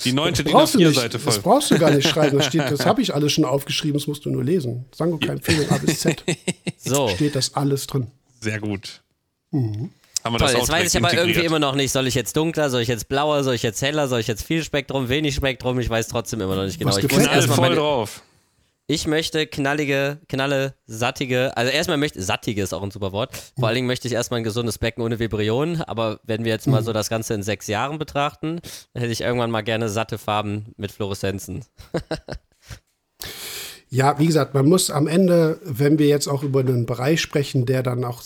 die 0.04 0.12
neunte 0.12 0.44
DIN 0.44 0.54
A4-Seite 0.54 1.18
voll. 1.18 1.32
Das 1.32 1.42
brauchst 1.42 1.70
du 1.70 1.78
gar 1.78 1.90
nicht 1.90 2.06
schreiben. 2.06 2.36
Das, 2.36 2.50
das 2.50 2.84
habe 2.84 3.00
ich 3.00 3.14
alles 3.14 3.32
schon 3.32 3.46
aufgeschrieben. 3.46 3.98
Das 3.98 4.06
musst 4.06 4.26
du 4.26 4.30
nur 4.30 4.44
lesen. 4.44 4.84
Sango 4.92 5.16
kein 5.16 5.38
Empfehlung 5.38 5.70
A 5.70 5.78
bis 5.78 6.00
Z. 6.00 6.22
So. 6.78 7.08
Steht 7.08 7.34
das 7.34 7.54
alles 7.54 7.86
drin. 7.86 8.08
Sehr 8.40 8.60
gut. 8.60 9.02
Mhm. 9.50 9.90
Haben 10.26 10.34
wir 10.34 10.38
Toll, 10.40 10.48
das 10.48 10.60
jetzt 10.60 10.72
weiß 10.72 10.94
ich 10.94 11.04
aber 11.04 11.14
irgendwie 11.14 11.44
immer 11.44 11.60
noch 11.60 11.76
nicht, 11.76 11.92
soll 11.92 12.08
ich 12.08 12.16
jetzt 12.16 12.36
dunkler, 12.36 12.68
soll 12.68 12.80
ich 12.80 12.88
jetzt 12.88 13.08
blauer, 13.08 13.44
soll 13.44 13.54
ich 13.54 13.62
jetzt 13.62 13.80
heller, 13.80 14.08
soll 14.08 14.18
ich 14.18 14.26
jetzt 14.26 14.42
viel 14.42 14.64
Spektrum, 14.64 15.08
wenig 15.08 15.36
Spektrum, 15.36 15.78
ich 15.78 15.88
weiß 15.88 16.08
trotzdem 16.08 16.40
immer 16.40 16.56
noch 16.56 16.64
nicht 16.64 16.80
genau. 16.80 16.90
Was 16.90 16.98
ich 16.98 17.10
muss 17.12 17.26
erstmal 17.26 17.56
voll 17.56 17.76
drauf. 17.76 18.22
Ich 18.88 19.06
möchte 19.06 19.46
knallige, 19.46 20.18
knalle, 20.28 20.74
sattige, 20.86 21.56
also 21.56 21.70
erstmal 21.70 21.96
möchte, 21.96 22.20
sattige 22.22 22.60
ist 22.60 22.72
auch 22.72 22.82
ein 22.82 22.90
super 22.90 23.12
Wort. 23.12 23.36
Vor 23.56 23.68
allen 23.68 23.76
Dingen 23.76 23.86
möchte 23.86 24.08
ich 24.08 24.14
erstmal 24.14 24.38
ein 24.38 24.44
gesundes 24.44 24.78
Becken 24.78 25.04
ohne 25.04 25.20
Vibrionen, 25.20 25.80
aber 25.82 26.18
wenn 26.24 26.44
wir 26.44 26.50
jetzt 26.50 26.66
mal 26.66 26.82
so 26.82 26.92
das 26.92 27.08
Ganze 27.08 27.34
in 27.34 27.44
sechs 27.44 27.68
Jahren 27.68 27.98
betrachten, 27.98 28.60
dann 28.94 29.00
hätte 29.00 29.12
ich 29.12 29.20
irgendwann 29.20 29.52
mal 29.52 29.62
gerne 29.62 29.88
satte 29.88 30.18
Farben 30.18 30.72
mit 30.76 30.90
Fluoreszenzen. 30.90 31.64
ja, 33.90 34.18
wie 34.18 34.26
gesagt, 34.26 34.54
man 34.54 34.68
muss 34.68 34.90
am 34.90 35.06
Ende, 35.06 35.60
wenn 35.62 36.00
wir 36.00 36.08
jetzt 36.08 36.26
auch 36.26 36.42
über 36.42 36.60
einen 36.60 36.86
Bereich 36.86 37.20
sprechen, 37.20 37.64
der 37.64 37.84
dann 37.84 38.04
auch 38.04 38.22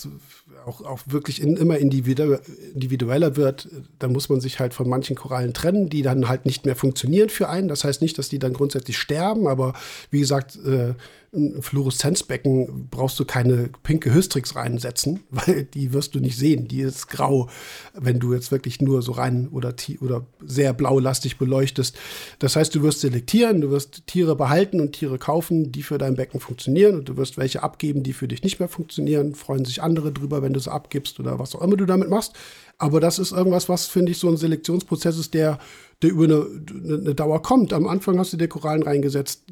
auch, 0.65 0.81
auch 0.81 0.99
wirklich 1.05 1.41
in, 1.41 1.57
immer 1.57 1.77
individueller 1.77 3.35
wird, 3.35 3.67
dann 3.99 4.11
muss 4.11 4.29
man 4.29 4.41
sich 4.41 4.59
halt 4.59 4.73
von 4.73 4.87
manchen 4.87 5.15
Korallen 5.15 5.53
trennen, 5.53 5.89
die 5.89 6.01
dann 6.01 6.27
halt 6.27 6.45
nicht 6.45 6.65
mehr 6.65 6.75
funktionieren 6.75 7.29
für 7.29 7.49
einen. 7.49 7.67
Das 7.67 7.83
heißt 7.83 8.01
nicht, 8.01 8.17
dass 8.17 8.29
die 8.29 8.39
dann 8.39 8.53
grundsätzlich 8.53 8.97
sterben, 8.97 9.47
aber 9.47 9.73
wie 10.09 10.19
gesagt, 10.19 10.57
äh, 10.65 10.93
ein 11.33 11.61
Fluoreszenzbecken 11.61 12.89
brauchst 12.89 13.17
du 13.17 13.23
keine 13.23 13.69
pinke 13.83 14.13
Hystrix 14.13 14.55
reinsetzen, 14.55 15.21
weil 15.29 15.63
die 15.63 15.93
wirst 15.93 16.13
du 16.13 16.19
nicht 16.19 16.37
sehen. 16.37 16.67
Die 16.67 16.81
ist 16.81 17.07
grau, 17.07 17.49
wenn 17.93 18.19
du 18.19 18.33
jetzt 18.33 18.51
wirklich 18.51 18.81
nur 18.81 19.01
so 19.01 19.13
rein 19.13 19.47
oder, 19.49 19.73
oder 20.01 20.25
sehr 20.45 20.73
blaulastig 20.73 21.37
beleuchtest. 21.37 21.97
Das 22.39 22.55
heißt, 22.55 22.75
du 22.75 22.83
wirst 22.83 23.01
selektieren, 23.01 23.61
du 23.61 23.71
wirst 23.71 24.07
Tiere 24.07 24.35
behalten 24.35 24.81
und 24.81 24.91
Tiere 24.91 25.17
kaufen, 25.17 25.71
die 25.71 25.83
für 25.83 25.97
dein 25.97 26.15
Becken 26.15 26.39
funktionieren 26.39 26.95
und 26.95 27.07
du 27.07 27.15
wirst 27.15 27.37
welche 27.37 27.63
abgeben, 27.63 28.03
die 28.03 28.13
für 28.13 28.27
dich 28.27 28.43
nicht 28.43 28.59
mehr 28.59 28.69
funktionieren. 28.69 29.33
Freuen 29.33 29.63
sich 29.63 29.81
andere 29.81 30.11
drüber, 30.11 30.41
wenn 30.41 30.53
du 30.53 30.59
sie 30.59 30.71
abgibst 30.71 31.19
oder 31.19 31.39
was 31.39 31.55
auch 31.55 31.61
immer 31.61 31.77
du 31.77 31.85
damit 31.85 32.09
machst. 32.09 32.33
Aber 32.77 32.99
das 32.99 33.19
ist 33.19 33.31
irgendwas, 33.31 33.69
was, 33.69 33.85
finde 33.85 34.11
ich, 34.11 34.17
so 34.17 34.27
ein 34.27 34.37
Selektionsprozess 34.37 35.17
ist, 35.17 35.33
der, 35.33 35.59
der 36.01 36.09
über 36.09 36.23
eine, 36.23 36.45
eine 36.83 37.15
Dauer 37.15 37.41
kommt. 37.41 37.73
Am 37.73 37.87
Anfang 37.87 38.17
hast 38.17 38.33
du 38.33 38.37
dir 38.37 38.47
Korallen 38.47 38.83
reingesetzt 38.83 39.43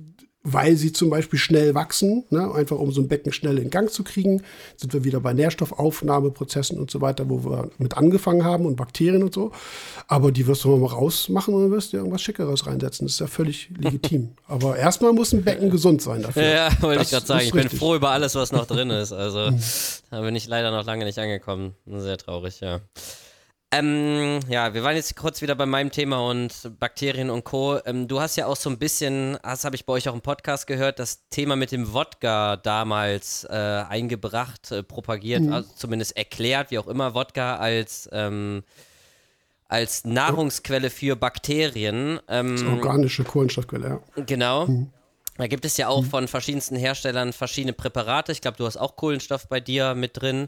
weil 0.53 0.75
sie 0.75 0.91
zum 0.93 1.09
Beispiel 1.09 1.39
schnell 1.39 1.75
wachsen, 1.75 2.23
ne? 2.29 2.53
einfach 2.53 2.77
um 2.77 2.91
so 2.91 3.01
ein 3.01 3.07
Becken 3.07 3.31
schnell 3.31 3.57
in 3.57 3.69
Gang 3.69 3.91
zu 3.91 4.03
kriegen. 4.03 4.43
Sind 4.77 4.93
wir 4.93 5.03
wieder 5.03 5.19
bei 5.19 5.33
Nährstoffaufnahmeprozessen 5.33 6.79
und 6.79 6.91
so 6.91 7.01
weiter, 7.01 7.29
wo 7.29 7.43
wir 7.43 7.69
mit 7.77 7.97
angefangen 7.97 8.43
haben 8.43 8.65
und 8.65 8.75
Bakterien 8.75 9.23
und 9.23 9.33
so. 9.33 9.51
Aber 10.07 10.31
die 10.31 10.47
wirst 10.47 10.63
du 10.63 10.75
mal 10.75 10.87
rausmachen 10.87 11.53
und 11.53 11.63
dann 11.63 11.71
wirst 11.71 11.93
du 11.93 11.97
irgendwas 11.97 12.21
Schickeres 12.21 12.67
reinsetzen. 12.67 13.07
Das 13.07 13.13
ist 13.13 13.19
ja 13.19 13.27
völlig 13.27 13.69
legitim. 13.77 14.29
Aber 14.47 14.77
erstmal 14.77 15.13
muss 15.13 15.33
ein 15.33 15.43
Becken 15.43 15.69
gesund 15.69 16.01
sein 16.01 16.21
dafür. 16.21 16.43
Ja, 16.43 16.69
wollte 16.81 17.03
ich 17.03 17.09
gerade 17.09 17.25
sagen. 17.25 17.45
Ich 17.45 17.51
bin 17.51 17.69
froh 17.69 17.95
über 17.95 18.11
alles, 18.11 18.35
was 18.35 18.51
noch 18.51 18.65
drin 18.65 18.89
ist. 18.89 19.11
Also 19.11 19.51
da 20.11 20.21
bin 20.21 20.35
ich 20.35 20.47
leider 20.47 20.71
noch 20.71 20.85
lange 20.85 21.05
nicht 21.05 21.19
angekommen. 21.19 21.73
Sehr 21.85 22.17
traurig, 22.17 22.59
ja. 22.59 22.81
Ähm, 23.71 24.39
ja, 24.49 24.73
wir 24.73 24.83
waren 24.83 24.95
jetzt 24.95 25.15
kurz 25.15 25.43
wieder 25.43 25.53
bei 25.53 25.67
meinem 25.67 25.91
Thema 25.91 26.27
und 26.27 26.71
Bakterien 26.79 27.29
und 27.29 27.43
Co. 27.43 27.79
Ähm, 27.85 28.07
du 28.07 28.19
hast 28.19 28.35
ja 28.35 28.47
auch 28.47 28.55
so 28.55 28.67
ein 28.67 28.79
bisschen, 28.79 29.37
das 29.43 29.63
habe 29.63 29.75
ich 29.75 29.85
bei 29.85 29.93
euch 29.93 30.09
auch 30.09 30.15
im 30.15 30.21
Podcast 30.21 30.65
gehört, 30.65 30.97
das 30.97 31.29
Thema 31.29 31.55
mit 31.55 31.71
dem 31.71 31.93
Wodka 31.93 32.57
damals 32.57 33.43
äh, 33.43 33.53
eingebracht, 33.53 34.71
äh, 34.71 34.81
propagiert, 34.81 35.43
mhm. 35.43 35.53
also 35.53 35.69
zumindest 35.75 36.17
erklärt, 36.17 36.71
wie 36.71 36.79
auch 36.79 36.87
immer, 36.87 37.13
Wodka 37.13 37.57
als, 37.57 38.09
ähm, 38.11 38.63
als 39.67 40.03
Nahrungsquelle 40.03 40.89
für 40.89 41.15
Bakterien. 41.15 42.19
Ähm, 42.27 42.73
organische 42.73 43.23
Kohlenstoffquelle, 43.23 44.01
ja. 44.15 44.23
Genau. 44.23 44.65
Mhm. 44.65 44.89
Da 45.37 45.45
gibt 45.45 45.63
es 45.63 45.77
ja 45.77 45.89
auch 45.89 46.01
mhm. 46.01 46.09
von 46.09 46.27
verschiedensten 46.27 46.75
Herstellern 46.75 47.33
verschiedene 47.33 47.73
Präparate. 47.73 48.31
Ich 48.31 48.41
glaube, 48.41 48.57
du 48.57 48.65
hast 48.65 48.77
auch 48.77 48.95
Kohlenstoff 48.95 49.47
bei 49.47 49.59
dir 49.59 49.93
mit 49.93 50.19
drin. 50.19 50.47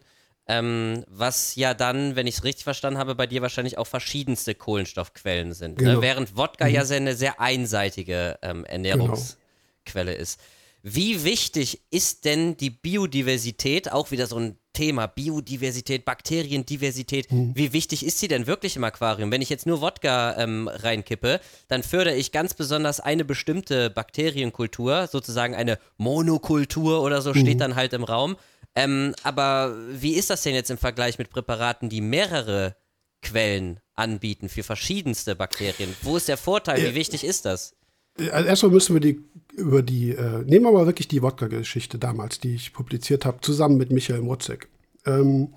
Ähm, 0.52 1.06
was 1.08 1.56
ja 1.56 1.74
dann, 1.74 2.18
wenn 2.18 2.28
ich 2.28 2.36
es 2.36 2.44
richtig 2.44 2.66
verstanden 2.66 3.00
habe, 3.00 3.16
bei 3.16 3.26
dir 3.26 3.42
wahrscheinlich 3.42 3.78
auch 3.78 3.88
verschiedenste 3.88 4.54
Kohlenstoffquellen 4.54 5.54
sind. 5.54 5.78
Ne? 5.78 5.86
Genau. 5.86 5.96
Ne? 5.96 6.02
Während 6.02 6.36
Wodka 6.36 6.66
mhm. 6.68 6.74
ja 6.74 6.84
sehr 6.84 6.98
eine 6.98 7.16
sehr 7.16 7.40
einseitige 7.40 8.38
ähm, 8.42 8.66
Ernährungsquelle 8.66 10.12
genau. 10.12 10.22
ist. 10.22 10.42
Wie 10.84 11.24
wichtig 11.24 11.80
ist 11.90 12.26
denn 12.26 12.58
die 12.58 12.70
Biodiversität, 12.70 13.92
auch 13.92 14.12
wieder 14.12 14.28
so 14.28 14.38
ein 14.38 14.58
Thema, 14.74 15.08
Biodiversität, 15.08 16.04
Bakteriendiversität, 16.04 17.32
mhm. 17.32 17.52
wie 17.56 17.72
wichtig 17.72 18.06
ist 18.06 18.20
sie 18.20 18.28
denn 18.28 18.48
wirklich 18.48 18.76
im 18.76 18.84
Aquarium? 18.84 19.32
Wenn 19.32 19.42
ich 19.42 19.50
jetzt 19.50 19.68
nur 19.68 19.80
Wodka 19.80 20.36
ähm, 20.38 20.68
reinkippe, 20.68 21.40
dann 21.70 21.84
fördere 21.84 22.16
ich 22.16 22.32
ganz 22.32 22.56
besonders 22.56 23.00
eine 23.00 23.24
bestimmte 23.24 23.90
Bakterienkultur, 23.90 25.08
sozusagen 25.08 25.56
eine 25.56 25.78
Monokultur 25.98 27.02
oder 27.04 27.22
so 27.22 27.34
mhm. 27.34 27.40
steht 27.40 27.62
dann 27.62 27.76
halt 27.76 27.94
im 27.94 28.04
Raum. 28.04 28.36
Ähm, 28.76 29.14
aber 29.24 29.76
wie 29.90 30.14
ist 30.14 30.30
das 30.30 30.44
denn 30.44 30.56
jetzt 30.56 30.72
im 30.72 30.78
Vergleich 30.78 31.18
mit 31.18 31.30
Präparaten, 31.30 31.90
die 31.90 32.02
mehrere 32.02 32.76
Quellen 33.22 33.80
anbieten 33.96 34.50
für 34.50 34.64
verschiedenste 34.64 35.36
Bakterien? 35.36 35.94
Wo 36.02 36.18
ist 36.18 36.28
der 36.28 36.38
Vorteil? 36.38 36.82
Wie 36.82 36.96
wichtig 36.96 37.24
ist 37.24 37.46
das? 37.46 37.76
Also 38.18 38.48
erstmal 38.48 38.72
müssen 38.72 38.94
wir 38.94 39.02
die 39.02 39.24
über 39.54 39.82
die, 39.82 40.12
äh, 40.12 40.44
nehmen 40.44 40.66
wir 40.66 40.72
mal 40.72 40.86
wirklich 40.86 41.08
die 41.08 41.22
Wodka-Geschichte 41.22 41.98
damals, 41.98 42.40
die 42.40 42.56
ich 42.56 42.74
publiziert 42.74 43.26
habe, 43.26 43.42
zusammen 43.42 43.78
mit 43.78 43.92
Michael 43.92 44.22
Motzek. 44.22 44.70
Ähm, 45.06 45.54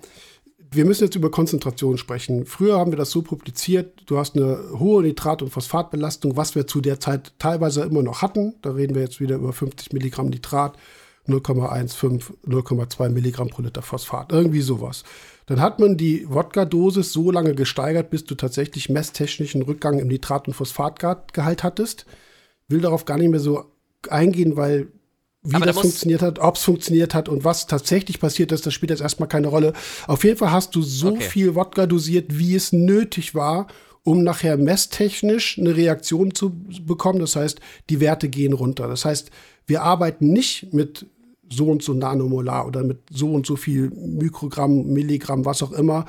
wir 0.71 0.85
müssen 0.85 1.05
jetzt 1.05 1.15
über 1.15 1.31
Konzentration 1.31 1.97
sprechen. 1.97 2.45
Früher 2.45 2.77
haben 2.77 2.91
wir 2.91 2.97
das 2.97 3.11
so 3.11 3.21
publiziert, 3.21 4.03
du 4.07 4.17
hast 4.17 4.35
eine 4.35 4.59
hohe 4.77 5.03
Nitrat- 5.03 5.41
und 5.41 5.49
Phosphatbelastung, 5.49 6.35
was 6.35 6.55
wir 6.55 6.67
zu 6.67 6.81
der 6.81 6.99
Zeit 6.99 7.33
teilweise 7.39 7.83
immer 7.83 8.03
noch 8.03 8.21
hatten. 8.21 8.55
Da 8.61 8.71
reden 8.71 8.95
wir 8.95 9.01
jetzt 9.01 9.19
wieder 9.19 9.35
über 9.35 9.53
50 9.53 9.93
Milligramm 9.93 10.27
Nitrat, 10.27 10.77
0,15, 11.27 12.21
0,2 12.47 13.09
Milligramm 13.09 13.49
pro 13.49 13.61
Liter 13.61 13.81
Phosphat, 13.81 14.31
irgendwie 14.31 14.61
sowas. 14.61 15.03
Dann 15.45 15.61
hat 15.61 15.79
man 15.79 15.97
die 15.97 16.25
Wodka-Dosis 16.29 17.13
so 17.13 17.31
lange 17.31 17.53
gesteigert, 17.53 18.09
bis 18.09 18.25
du 18.25 18.35
tatsächlich 18.35 18.89
messtechnischen 18.89 19.61
Rückgang 19.61 19.99
im 19.99 20.07
Nitrat- 20.07 20.47
und 20.47 20.53
Phosphatgehalt 20.53 21.63
hattest. 21.63 22.05
Will 22.67 22.81
darauf 22.81 23.05
gar 23.05 23.17
nicht 23.17 23.29
mehr 23.29 23.39
so 23.39 23.65
eingehen, 24.09 24.57
weil 24.57 24.87
wie 25.47 25.55
Aber 25.55 25.67
das 25.67 25.77
funktioniert 25.77 26.23
hat, 26.23 26.39
ob 26.39 26.55
es 26.55 26.63
funktioniert 26.63 27.13
hat 27.13 27.29
und 27.29 27.43
was 27.43 27.67
tatsächlich 27.67 28.19
passiert 28.19 28.51
ist, 28.51 28.65
das 28.65 28.73
spielt 28.73 28.89
jetzt 28.89 29.01
erstmal 29.01 29.29
keine 29.29 29.47
Rolle. 29.47 29.73
Auf 30.07 30.23
jeden 30.23 30.37
Fall 30.37 30.51
hast 30.51 30.75
du 30.75 30.81
so 30.81 31.09
okay. 31.09 31.21
viel 31.21 31.53
Wodka 31.53 31.85
dosiert, 31.85 32.39
wie 32.39 32.55
es 32.55 32.73
nötig 32.73 33.35
war, 33.35 33.67
um 34.01 34.23
nachher 34.23 34.57
messtechnisch 34.57 35.59
eine 35.59 35.75
Reaktion 35.75 36.33
zu 36.33 36.51
bekommen. 36.81 37.19
Das 37.19 37.35
heißt, 37.35 37.59
die 37.91 37.99
Werte 37.99 38.27
gehen 38.27 38.53
runter. 38.53 38.87
Das 38.87 39.05
heißt, 39.05 39.29
wir 39.67 39.83
arbeiten 39.83 40.33
nicht 40.33 40.73
mit 40.73 41.05
so 41.49 41.67
und 41.67 41.83
so 41.83 41.93
Nanomolar 41.93 42.67
oder 42.67 42.83
mit 42.83 42.99
so 43.09 43.31
und 43.31 43.45
so 43.45 43.55
viel 43.55 43.89
Mikrogramm, 43.91 44.85
Milligramm, 44.87 45.45
was 45.45 45.63
auch 45.63 45.71
immer, 45.71 46.05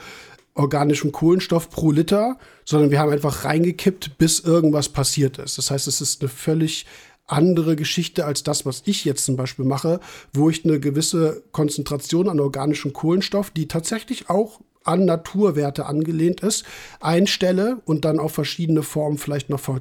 organischem 0.55 1.13
Kohlenstoff 1.13 1.71
pro 1.71 1.91
Liter, 1.93 2.39
sondern 2.65 2.91
wir 2.91 2.99
haben 2.99 3.13
einfach 3.13 3.45
reingekippt, 3.45 4.19
bis 4.19 4.41
irgendwas 4.41 4.89
passiert 4.89 5.39
ist. 5.39 5.59
Das 5.59 5.71
heißt, 5.71 5.87
es 5.87 6.01
ist 6.01 6.23
eine 6.23 6.29
völlig 6.29 6.87
andere 7.27 7.77
Geschichte 7.77 8.25
als 8.25 8.43
das, 8.43 8.65
was 8.65 8.83
ich 8.87 9.05
jetzt 9.05 9.25
zum 9.25 9.37
Beispiel 9.37 9.65
mache, 9.65 10.01
wo 10.33 10.49
ich 10.49 10.65
eine 10.65 10.81
gewisse 10.81 11.43
Konzentration 11.53 12.29
an 12.29 12.41
organischem 12.41 12.93
Kohlenstoff, 12.93 13.51
die 13.51 13.69
tatsächlich 13.69 14.31
auch 14.31 14.61
an 14.85 15.05
Naturwerte 15.05 15.87
angelehnt 15.87 16.41
ist, 16.41 16.65
einstelle 17.01 17.79
und 17.85 18.05
dann 18.05 18.21
auf 18.21 18.33
verschiedene 18.33 18.83
Formen 18.83 19.19
vielleicht 19.19 19.51
noch 19.51 19.61
ver 19.61 19.81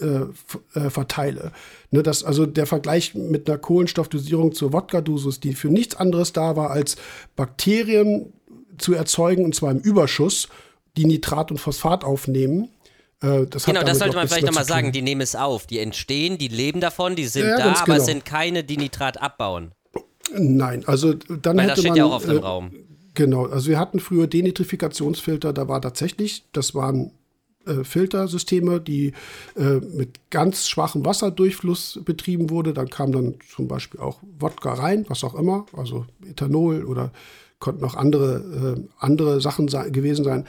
äh, 0.00 0.78
äh, 0.78 0.90
verteile. 0.90 1.52
Ne, 1.90 2.02
das, 2.02 2.24
also 2.24 2.46
der 2.46 2.66
Vergleich 2.66 3.14
mit 3.14 3.48
einer 3.48 3.58
Kohlenstoffdosierung 3.58 4.52
zur 4.52 4.72
Wodka-Dosis, 4.72 5.40
die 5.40 5.52
für 5.52 5.68
nichts 5.68 5.94
anderes 5.94 6.32
da 6.32 6.56
war, 6.56 6.70
als 6.70 6.96
Bakterien 7.36 8.32
zu 8.78 8.94
erzeugen, 8.94 9.44
und 9.44 9.54
zwar 9.54 9.70
im 9.70 9.78
Überschuss, 9.78 10.48
die 10.96 11.04
Nitrat 11.04 11.50
und 11.50 11.58
Phosphat 11.58 12.04
aufnehmen. 12.04 12.68
Äh, 13.20 13.46
das 13.46 13.66
genau, 13.66 13.82
das 13.82 13.98
sollte 13.98 14.16
man 14.16 14.28
vielleicht 14.28 14.46
nochmal 14.46 14.64
sagen. 14.64 14.92
Die 14.92 15.02
nehmen 15.02 15.20
es 15.20 15.34
auf. 15.34 15.66
Die 15.66 15.78
entstehen, 15.78 16.38
die 16.38 16.48
leben 16.48 16.80
davon, 16.80 17.16
die 17.16 17.26
sind 17.26 17.46
ja, 17.46 17.56
da, 17.58 17.72
aber 17.72 17.84
genau. 17.84 17.98
es 17.98 18.06
sind 18.06 18.24
keine, 18.24 18.64
die 18.64 18.76
Nitrat 18.76 19.20
abbauen. 19.20 19.72
Nein, 20.32 20.84
also 20.86 21.14
dann 21.14 21.56
Weil 21.56 21.64
hätte 21.64 21.68
das 21.68 21.78
steht 21.80 21.90
man, 21.90 21.98
ja 21.98 22.04
auch 22.06 22.14
auf 22.14 22.24
dem 22.24 22.38
äh, 22.38 22.40
Raum. 22.40 22.70
Genau, 23.14 23.46
also 23.46 23.68
wir 23.68 23.78
hatten 23.78 24.00
früher 24.00 24.26
Denitrifikationsfilter, 24.26 25.52
da 25.52 25.68
war 25.68 25.80
tatsächlich, 25.80 26.44
das 26.52 26.74
waren 26.74 27.12
äh, 27.66 27.84
Filtersysteme, 27.84 28.80
die 28.80 29.12
äh, 29.56 29.80
mit 29.80 30.30
ganz 30.30 30.68
schwachem 30.68 31.04
Wasserdurchfluss 31.04 32.00
betrieben 32.04 32.50
wurde. 32.50 32.72
Dann 32.72 32.90
kam 32.90 33.12
dann 33.12 33.34
zum 33.54 33.68
Beispiel 33.68 34.00
auch 34.00 34.20
Wodka 34.38 34.74
rein, 34.74 35.04
was 35.08 35.24
auch 35.24 35.34
immer, 35.34 35.66
also 35.72 36.06
Ethanol 36.28 36.84
oder 36.84 37.12
konnten 37.58 37.84
auch 37.84 37.94
andere, 37.94 38.76
äh, 38.76 38.88
andere 38.98 39.40
Sachen 39.40 39.66
gewesen 39.66 40.24
sein. 40.24 40.46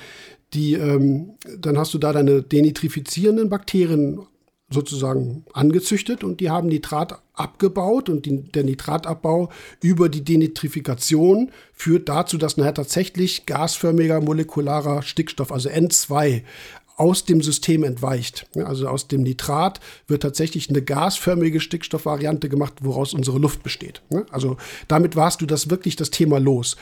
die, 0.53 0.76
ähm, 0.76 1.31
dann 1.57 1.77
hast 1.77 1.94
du 1.94 1.98
da 1.98 2.14
deine 2.14 2.41
denitrifizierenden 2.41 3.49
Bakterien 3.49 4.22
sozusagen 4.69 5.45
angezüchtet 5.53 6.26
und 6.26 6.41
die 6.41 6.49
haben 6.49 6.68
Nitrat 6.68 7.22
abgebaut 7.34 8.10
und 8.10 8.26
die, 8.26 8.44
der 8.52 8.65
Nitratabbau 8.65 9.49
über 9.81 10.10
die 10.10 10.26
Denitrifikation 10.26 11.52
führt 11.72 12.10
dazu, 12.10 12.38
dass 12.38 12.57
nachher 12.57 12.73
tatsächlich 12.73 13.45
gasförmiger 13.45 14.19
molekularer 14.19 15.03
Stickstoff, 15.03 15.53
also 15.53 15.69
N2, 15.69 16.41
aus 16.98 17.26
dem 17.26 17.41
System 17.41 17.84
entweicht. 17.84 18.48
Also 18.56 18.88
aus 18.88 19.07
dem 19.07 19.22
Nitrat 19.22 19.80
wird 20.07 20.24
tatsächlich 20.24 20.69
eine 20.69 20.82
gasförmige 20.82 21.60
Stickstoffvariante 21.60 22.49
gemacht, 22.49 22.74
woraus 22.82 23.14
unsere 23.14 23.38
Luft 23.38 23.64
besteht. 23.64 24.02
Also 24.32 24.57
damit 24.88 25.15
warst 25.15 25.41
du 25.41 25.45
das 25.45 25.69
wirklich 25.69 25.95
das 25.95 26.10
Thema 26.10 26.40
los. 26.40 26.76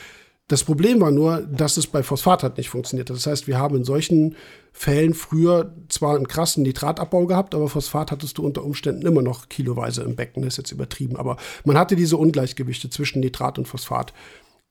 Das 0.48 0.64
Problem 0.64 1.02
war 1.02 1.12
nur, 1.12 1.42
dass 1.42 1.76
es 1.76 1.88
bei 1.88 2.04
Phosphat 2.04 2.44
halt 2.44 2.58
nicht 2.58 2.70
funktioniert. 2.70 3.10
Das 3.10 3.26
heißt, 3.26 3.48
wir 3.48 3.58
haben 3.58 3.76
in 3.76 3.84
solchen 3.84 4.36
Fällen 4.72 5.16
früher 5.16 5.74
zwar 5.90 6.16
einen 6.16 6.28
krassen 6.28 6.64
Nitratabbau 6.64 7.26
gehabt, 7.26 7.56
aber 7.56 7.68
Phosphat 7.68 8.12
hattest 8.12 8.38
du 8.38 8.46
unter 8.46 8.64
Umständen 8.64 9.08
immer 9.08 9.24
noch 9.24 9.50
kiloweise 9.50 10.04
im 10.04 10.16
Becken. 10.16 10.44
Das 10.44 10.54
ist 10.54 10.58
jetzt 10.58 10.72
übertrieben. 10.72 11.18
Aber 11.18 11.38
man 11.66 11.78
hatte 11.78 11.96
diese 11.96 12.18
Ungleichgewichte 12.18 12.90
zwischen 12.92 13.22
Nitrat 13.22 13.58
und 13.58 13.68
Phosphat. 13.68 14.14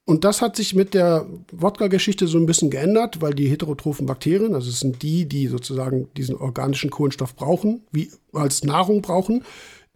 Und 0.06 0.24
das 0.24 0.42
hat 0.42 0.54
sich 0.54 0.74
mit 0.74 0.92
der 0.92 1.26
Wodka-Geschichte 1.50 2.26
so 2.26 2.36
ein 2.36 2.44
bisschen 2.44 2.70
geändert, 2.70 3.22
weil 3.22 3.32
die 3.32 3.48
heterotrophen 3.48 4.04
Bakterien, 4.04 4.54
also 4.54 4.68
es 4.68 4.80
sind 4.80 5.02
die, 5.02 5.26
die 5.26 5.46
sozusagen 5.46 6.08
diesen 6.14 6.36
organischen 6.36 6.90
Kohlenstoff 6.90 7.34
brauchen, 7.34 7.82
wie 7.90 8.10
als 8.32 8.64
Nahrung 8.64 9.00
brauchen, 9.00 9.44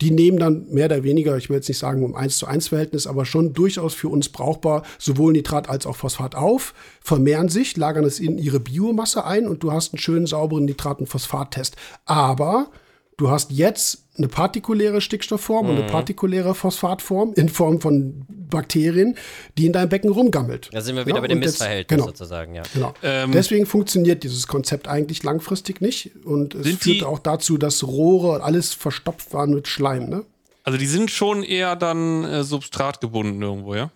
die 0.00 0.10
nehmen 0.10 0.38
dann 0.38 0.66
mehr 0.70 0.86
oder 0.86 1.02
weniger, 1.02 1.36
ich 1.36 1.50
will 1.50 1.56
jetzt 1.56 1.68
nicht 1.68 1.78
sagen 1.78 2.04
um 2.04 2.14
1 2.14 2.38
zu 2.38 2.46
1 2.46 2.68
Verhältnis, 2.68 3.06
aber 3.06 3.26
schon 3.26 3.52
durchaus 3.52 3.94
für 3.94 4.08
uns 4.08 4.28
brauchbar 4.28 4.84
sowohl 4.98 5.32
Nitrat 5.32 5.68
als 5.68 5.86
auch 5.86 5.96
Phosphat 5.96 6.36
auf, 6.36 6.72
vermehren 7.00 7.48
sich, 7.48 7.76
lagern 7.76 8.04
es 8.04 8.20
in 8.20 8.38
ihre 8.38 8.60
Biomasse 8.60 9.24
ein 9.24 9.46
und 9.48 9.62
du 9.62 9.72
hast 9.72 9.92
einen 9.92 9.98
schönen 9.98 10.26
sauberen 10.26 10.64
Nitrat- 10.64 11.00
und 11.00 11.08
Phosphattest. 11.08 11.76
Aber 12.06 12.70
du 13.18 13.30
hast 13.30 13.50
jetzt 13.50 14.06
eine 14.16 14.28
partikuläre 14.28 15.02
Stickstoffform 15.02 15.66
mhm. 15.66 15.70
und 15.70 15.76
eine 15.76 15.86
mhm. 15.86 15.92
partikuläre 15.92 16.54
Phosphatform 16.54 17.34
in 17.34 17.50
Form 17.50 17.80
von 17.80 18.24
Bakterien, 18.28 19.16
die 19.58 19.66
in 19.66 19.74
deinem 19.74 19.90
Becken 19.90 20.10
rumgammelt. 20.10 20.70
Da 20.72 20.80
sind 20.80 20.96
wir 20.96 21.04
wieder 21.04 21.16
ja, 21.16 21.20
bei 21.20 21.28
dem 21.28 21.40
Missverhältnis 21.40 21.98
genau, 21.98 22.06
sozusagen, 22.08 22.54
ja. 22.54 22.62
Genau. 22.72 22.94
Ähm, 23.02 23.32
Deswegen 23.32 23.66
funktioniert 23.66 24.24
dieses 24.24 24.46
Konzept 24.46 24.88
eigentlich 24.88 25.22
langfristig 25.22 25.82
nicht 25.82 26.12
und 26.24 26.54
es 26.54 26.76
führt 26.78 27.04
auch 27.04 27.18
dazu, 27.18 27.58
dass 27.58 27.86
Rohre 27.86 28.36
und 28.36 28.40
alles 28.40 28.72
verstopft 28.72 29.34
waren 29.34 29.50
mit 29.50 29.68
Schleim, 29.68 30.08
ne? 30.08 30.24
Also 30.64 30.78
die 30.78 30.86
sind 30.86 31.10
schon 31.10 31.42
eher 31.42 31.76
dann 31.76 32.24
äh, 32.24 32.44
substratgebunden 32.44 33.40
irgendwo, 33.40 33.74
ja? 33.74 33.90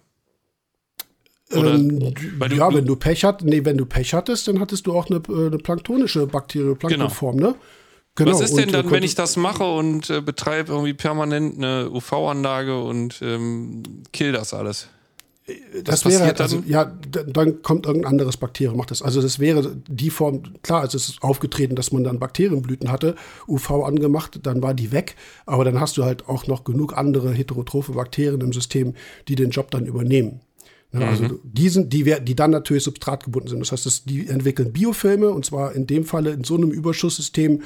Ähm, 1.51 1.99
du, 2.15 2.47
ja, 2.55 2.73
wenn 2.73 2.87
du 2.87 2.97
Pech 2.97 3.25
hattest, 3.25 3.47
nee, 3.47 3.63
wenn 3.65 3.77
du 3.77 3.85
Pech 3.85 4.15
hattest, 4.15 4.49
dann 4.49 4.59
hattest 4.59 4.87
du 4.87 4.95
auch 4.95 5.11
eine, 5.11 5.21
äh, 5.29 5.49
eine 5.49 5.59
planktonische 5.59 6.27
Bakterie, 6.27 6.75
Planktonform, 6.75 7.37
genau. 7.37 7.51
ne? 7.51 7.57
Genau, 8.15 8.33
Was 8.33 8.41
ist 8.43 8.57
denn 8.57 8.71
dann, 8.71 8.91
wenn 8.91 9.03
ich 9.03 9.15
das 9.15 9.37
mache 9.37 9.65
und 9.65 10.11
äh, 10.11 10.21
betreibe 10.21 10.73
irgendwie 10.73 10.93
permanent 10.93 11.57
eine 11.57 11.91
UV-Anlage 11.91 12.83
und 12.83 13.21
ähm, 13.23 13.83
kill 14.13 14.33
das 14.33 14.53
alles? 14.53 14.89
Das 15.83 16.05
Was 16.05 16.13
wäre, 16.13 16.25
halt, 16.25 16.41
also, 16.41 16.63
ja, 16.67 16.85
dann 16.85 17.63
kommt 17.63 17.87
irgendein 17.87 18.13
anderes 18.13 18.37
Bakterium, 18.37 18.77
macht 18.77 18.93
das. 18.93 19.03
Also 19.03 19.21
das 19.21 19.41
wäre 19.41 19.75
die 19.89 20.11
Form, 20.11 20.43
klar, 20.63 20.85
es 20.85 20.95
ist 20.95 21.23
aufgetreten, 21.23 21.75
dass 21.75 21.91
man 21.91 22.05
dann 22.05 22.21
Bakterienblüten 22.21 22.93
hatte, 22.93 23.17
UV 23.49 23.85
angemacht, 23.85 24.39
dann 24.45 24.63
war 24.63 24.73
die 24.73 24.93
weg, 24.93 25.17
aber 25.45 25.65
dann 25.65 25.81
hast 25.81 25.97
du 25.97 26.05
halt 26.05 26.29
auch 26.29 26.47
noch 26.47 26.63
genug 26.63 26.97
andere 26.97 27.33
heterotrophe 27.33 27.93
Bakterien 27.93 28.41
im 28.41 28.53
System, 28.53 28.95
die 29.27 29.35
den 29.35 29.51
Job 29.51 29.73
dann 29.73 29.87
übernehmen. 29.87 30.41
Ja, 30.93 31.01
ne, 31.01 31.07
also 31.09 31.25
mhm. 31.25 31.41
die 31.43 31.69
sind, 31.69 31.93
die, 31.93 32.15
die 32.23 32.37
dann 32.37 32.51
natürlich 32.51 32.85
substratgebunden 32.85 33.49
sind. 33.49 33.61
Das 33.61 33.73
heißt, 33.73 33.87
dass 33.87 34.05
die 34.05 34.29
entwickeln 34.29 34.73
Biofilme 34.73 35.31
und 35.31 35.45
zwar 35.45 35.75
in 35.75 35.87
dem 35.87 36.05
Falle 36.05 36.31
in 36.31 36.45
so 36.45 36.55
einem 36.55 36.71
Überschusssystem, 36.71 37.63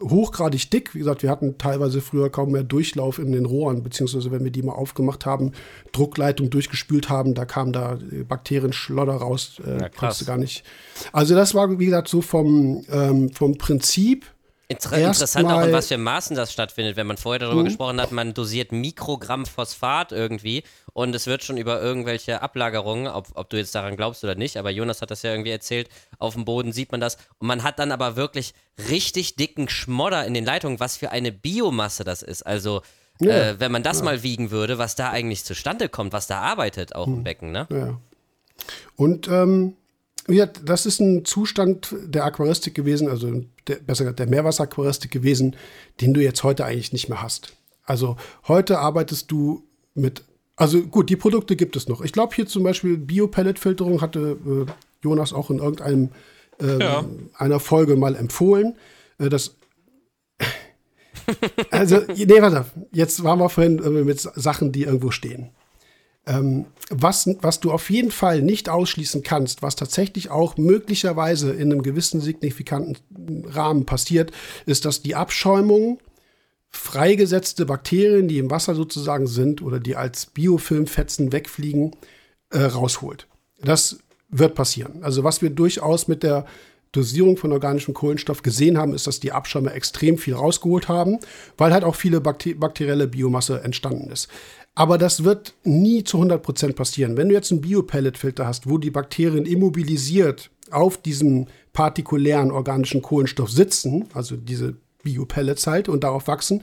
hochgradig 0.00 0.70
dick. 0.70 0.94
Wie 0.94 0.98
gesagt, 0.98 1.22
wir 1.22 1.30
hatten 1.30 1.58
teilweise 1.58 2.00
früher 2.00 2.30
kaum 2.30 2.52
mehr 2.52 2.64
Durchlauf 2.64 3.18
in 3.18 3.32
den 3.32 3.46
Rohren, 3.46 3.82
beziehungsweise 3.82 4.30
wenn 4.30 4.44
wir 4.44 4.50
die 4.50 4.62
mal 4.62 4.72
aufgemacht 4.72 5.26
haben, 5.26 5.52
Druckleitung 5.92 6.50
durchgespült 6.50 7.08
haben, 7.08 7.34
da 7.34 7.44
kam 7.44 7.72
da 7.72 7.98
Bakterienschlodder 8.28 9.14
raus, 9.14 9.60
äh, 9.64 9.80
ja, 9.80 9.88
konntest 9.88 10.22
du 10.22 10.24
gar 10.24 10.38
nicht. 10.38 10.64
Also 11.12 11.34
das 11.34 11.54
war, 11.54 11.78
wie 11.78 11.86
gesagt, 11.86 12.08
so 12.08 12.20
vom, 12.20 12.84
ähm, 12.90 13.30
vom 13.30 13.56
Prinzip 13.56 14.26
Inter 14.68 14.96
interessant 14.96 15.50
auch, 15.50 15.62
in 15.62 15.72
was 15.72 15.88
für 15.88 15.98
Maßen 15.98 16.36
das 16.36 16.52
stattfindet. 16.52 16.96
Wenn 16.96 17.06
man 17.06 17.16
vorher 17.16 17.38
darüber 17.38 17.60
mhm. 17.60 17.66
gesprochen 17.66 18.00
hat, 18.00 18.12
man 18.12 18.32
dosiert 18.32 18.72
Mikrogramm 18.72 19.44
Phosphat 19.44 20.12
irgendwie 20.12 20.62
und 20.94 21.14
es 21.14 21.26
wird 21.26 21.44
schon 21.44 21.58
über 21.58 21.82
irgendwelche 21.82 22.40
Ablagerungen, 22.40 23.08
ob, 23.08 23.28
ob, 23.34 23.50
du 23.50 23.58
jetzt 23.58 23.74
daran 23.74 23.96
glaubst 23.96 24.24
oder 24.24 24.34
nicht, 24.34 24.56
aber 24.56 24.70
Jonas 24.70 25.02
hat 25.02 25.10
das 25.10 25.22
ja 25.22 25.32
irgendwie 25.32 25.50
erzählt, 25.50 25.88
auf 26.18 26.34
dem 26.34 26.44
Boden 26.44 26.72
sieht 26.72 26.92
man 26.92 27.00
das 27.00 27.18
und 27.38 27.46
man 27.46 27.62
hat 27.62 27.78
dann 27.78 27.92
aber 27.92 28.16
wirklich 28.16 28.54
richtig 28.88 29.36
dicken 29.36 29.68
Schmodder 29.68 30.24
in 30.24 30.32
den 30.32 30.44
Leitungen, 30.44 30.80
was 30.80 30.96
für 30.96 31.10
eine 31.10 31.30
Biomasse 31.30 32.04
das 32.04 32.22
ist. 32.22 32.46
Also 32.46 32.80
ja, 33.20 33.50
äh, 33.50 33.60
wenn 33.60 33.70
man 33.70 33.82
das 33.82 33.98
ja. 33.98 34.04
mal 34.04 34.22
wiegen 34.22 34.50
würde, 34.50 34.78
was 34.78 34.96
da 34.96 35.10
eigentlich 35.10 35.44
zustande 35.44 35.88
kommt, 35.88 36.12
was 36.12 36.26
da 36.26 36.40
arbeitet 36.40 36.94
auch 36.94 37.06
mhm. 37.06 37.14
im 37.14 37.24
Becken, 37.24 37.52
ne? 37.52 37.66
Ja. 37.70 38.00
Und 38.96 39.28
ähm, 39.28 39.76
ja, 40.28 40.46
das 40.46 40.86
ist 40.86 41.00
ein 41.00 41.24
Zustand 41.24 41.94
der 42.06 42.24
Aquaristik 42.24 42.74
gewesen, 42.74 43.08
also 43.08 43.44
der, 43.66 43.76
besser 43.76 44.04
gesagt 44.04 44.18
der 44.18 44.28
Meerwasseraquaristik 44.28 45.10
gewesen, 45.10 45.56
den 46.00 46.14
du 46.14 46.22
jetzt 46.22 46.42
heute 46.42 46.64
eigentlich 46.64 46.92
nicht 46.92 47.08
mehr 47.08 47.22
hast. 47.22 47.54
Also 47.84 48.16
heute 48.48 48.78
arbeitest 48.78 49.30
du 49.30 49.64
mit, 49.94 50.24
also 50.56 50.82
gut, 50.82 51.10
die 51.10 51.16
Produkte 51.16 51.56
gibt 51.56 51.76
es 51.76 51.88
noch. 51.88 52.00
Ich 52.00 52.12
glaube 52.12 52.34
hier 52.34 52.46
zum 52.46 52.62
Beispiel 52.62 52.96
Biopelletfilterung 52.96 54.00
hatte 54.00 54.38
äh, 54.46 54.70
Jonas 55.02 55.32
auch 55.32 55.50
in 55.50 55.58
irgendeinem 55.58 56.10
äh, 56.60 56.78
ja. 56.78 57.04
einer 57.36 57.60
Folge 57.60 57.96
mal 57.96 58.16
empfohlen. 58.16 58.76
Äh, 59.18 59.28
das 59.28 59.56
also, 61.70 62.00
nee, 62.08 62.42
warte, 62.42 62.66
jetzt 62.92 63.22
waren 63.24 63.38
wir 63.38 63.48
vorhin 63.48 63.78
äh, 63.82 64.04
mit 64.04 64.20
Sachen, 64.20 64.72
die 64.72 64.84
irgendwo 64.84 65.10
stehen. 65.10 65.50
Ähm, 66.26 66.66
was, 66.90 67.28
was 67.40 67.60
du 67.60 67.72
auf 67.72 67.90
jeden 67.90 68.10
Fall 68.10 68.42
nicht 68.42 68.68
ausschließen 68.68 69.22
kannst, 69.22 69.62
was 69.62 69.76
tatsächlich 69.76 70.30
auch 70.30 70.56
möglicherweise 70.56 71.52
in 71.52 71.72
einem 71.72 71.82
gewissen 71.82 72.20
signifikanten 72.20 72.96
Rahmen 73.46 73.84
passiert, 73.86 74.32
ist, 74.66 74.84
dass 74.84 75.02
die 75.02 75.14
Abschäumung 75.14 75.98
freigesetzte 76.70 77.66
Bakterien, 77.66 78.28
die 78.28 78.38
im 78.38 78.50
Wasser 78.50 78.74
sozusagen 78.74 79.26
sind 79.26 79.62
oder 79.62 79.80
die 79.80 79.96
als 79.96 80.26
Biofilmfetzen 80.26 81.32
wegfliegen, 81.32 81.92
äh, 82.50 82.60
rausholt. 82.62 83.26
Das 83.62 83.98
wird 84.28 84.54
passieren. 84.54 85.02
Also 85.02 85.24
was 85.24 85.40
wir 85.40 85.50
durchaus 85.50 86.08
mit 86.08 86.22
der 86.22 86.44
Dosierung 86.92 87.36
von 87.36 87.52
organischem 87.52 87.94
Kohlenstoff 87.94 88.42
gesehen 88.42 88.78
haben, 88.78 88.94
ist, 88.94 89.06
dass 89.06 89.20
die 89.20 89.32
Abschäume 89.32 89.72
extrem 89.72 90.18
viel 90.18 90.34
rausgeholt 90.34 90.88
haben, 90.88 91.18
weil 91.56 91.72
halt 91.72 91.84
auch 91.84 91.96
viele 91.96 92.20
bakterielle 92.20 93.08
Biomasse 93.08 93.62
entstanden 93.62 94.10
ist. 94.10 94.28
Aber 94.74 94.98
das 94.98 95.22
wird 95.22 95.54
nie 95.62 96.02
zu 96.02 96.20
100% 96.20 96.72
passieren. 96.74 97.16
Wenn 97.16 97.28
du 97.28 97.34
jetzt 97.34 97.52
einen 97.52 97.60
Biopelletfilter 97.60 98.46
hast, 98.46 98.68
wo 98.68 98.78
die 98.78 98.90
Bakterien 98.90 99.46
immobilisiert 99.46 100.50
auf 100.70 100.96
diesem 100.96 101.46
partikulären 101.72 102.50
organischen 102.50 103.02
Kohlenstoff 103.02 103.50
sitzen, 103.50 104.08
also 104.14 104.36
diese 104.36 104.76
Biopellets 105.02 105.66
halt 105.66 105.88
und 105.88 106.02
darauf 106.02 106.26
wachsen, 106.26 106.62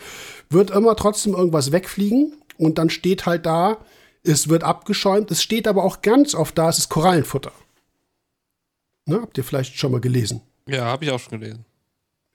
wird 0.50 0.72
immer 0.72 0.96
trotzdem 0.96 1.34
irgendwas 1.34 1.72
wegfliegen 1.72 2.34
und 2.58 2.78
dann 2.78 2.90
steht 2.90 3.26
halt 3.26 3.46
da, 3.46 3.78
es 4.24 4.50
wird 4.50 4.64
abgeschäumt. 4.64 5.32
Es 5.32 5.42
steht 5.42 5.68
aber 5.68 5.84
auch 5.84 6.02
ganz 6.02 6.36
oft 6.36 6.58
da, 6.58 6.70
es 6.70 6.80
ist 6.80 6.90
Korallenfutter. 6.90 7.52
Ne, 9.06 9.20
habt 9.22 9.38
ihr 9.38 9.44
vielleicht 9.44 9.78
schon 9.78 9.92
mal 9.92 10.02
gelesen? 10.02 10.42
Ja, 10.68 10.86
habe 10.86 11.06
ich 11.06 11.12
auch 11.12 11.20
schon 11.20 11.40
gelesen. 11.40 11.66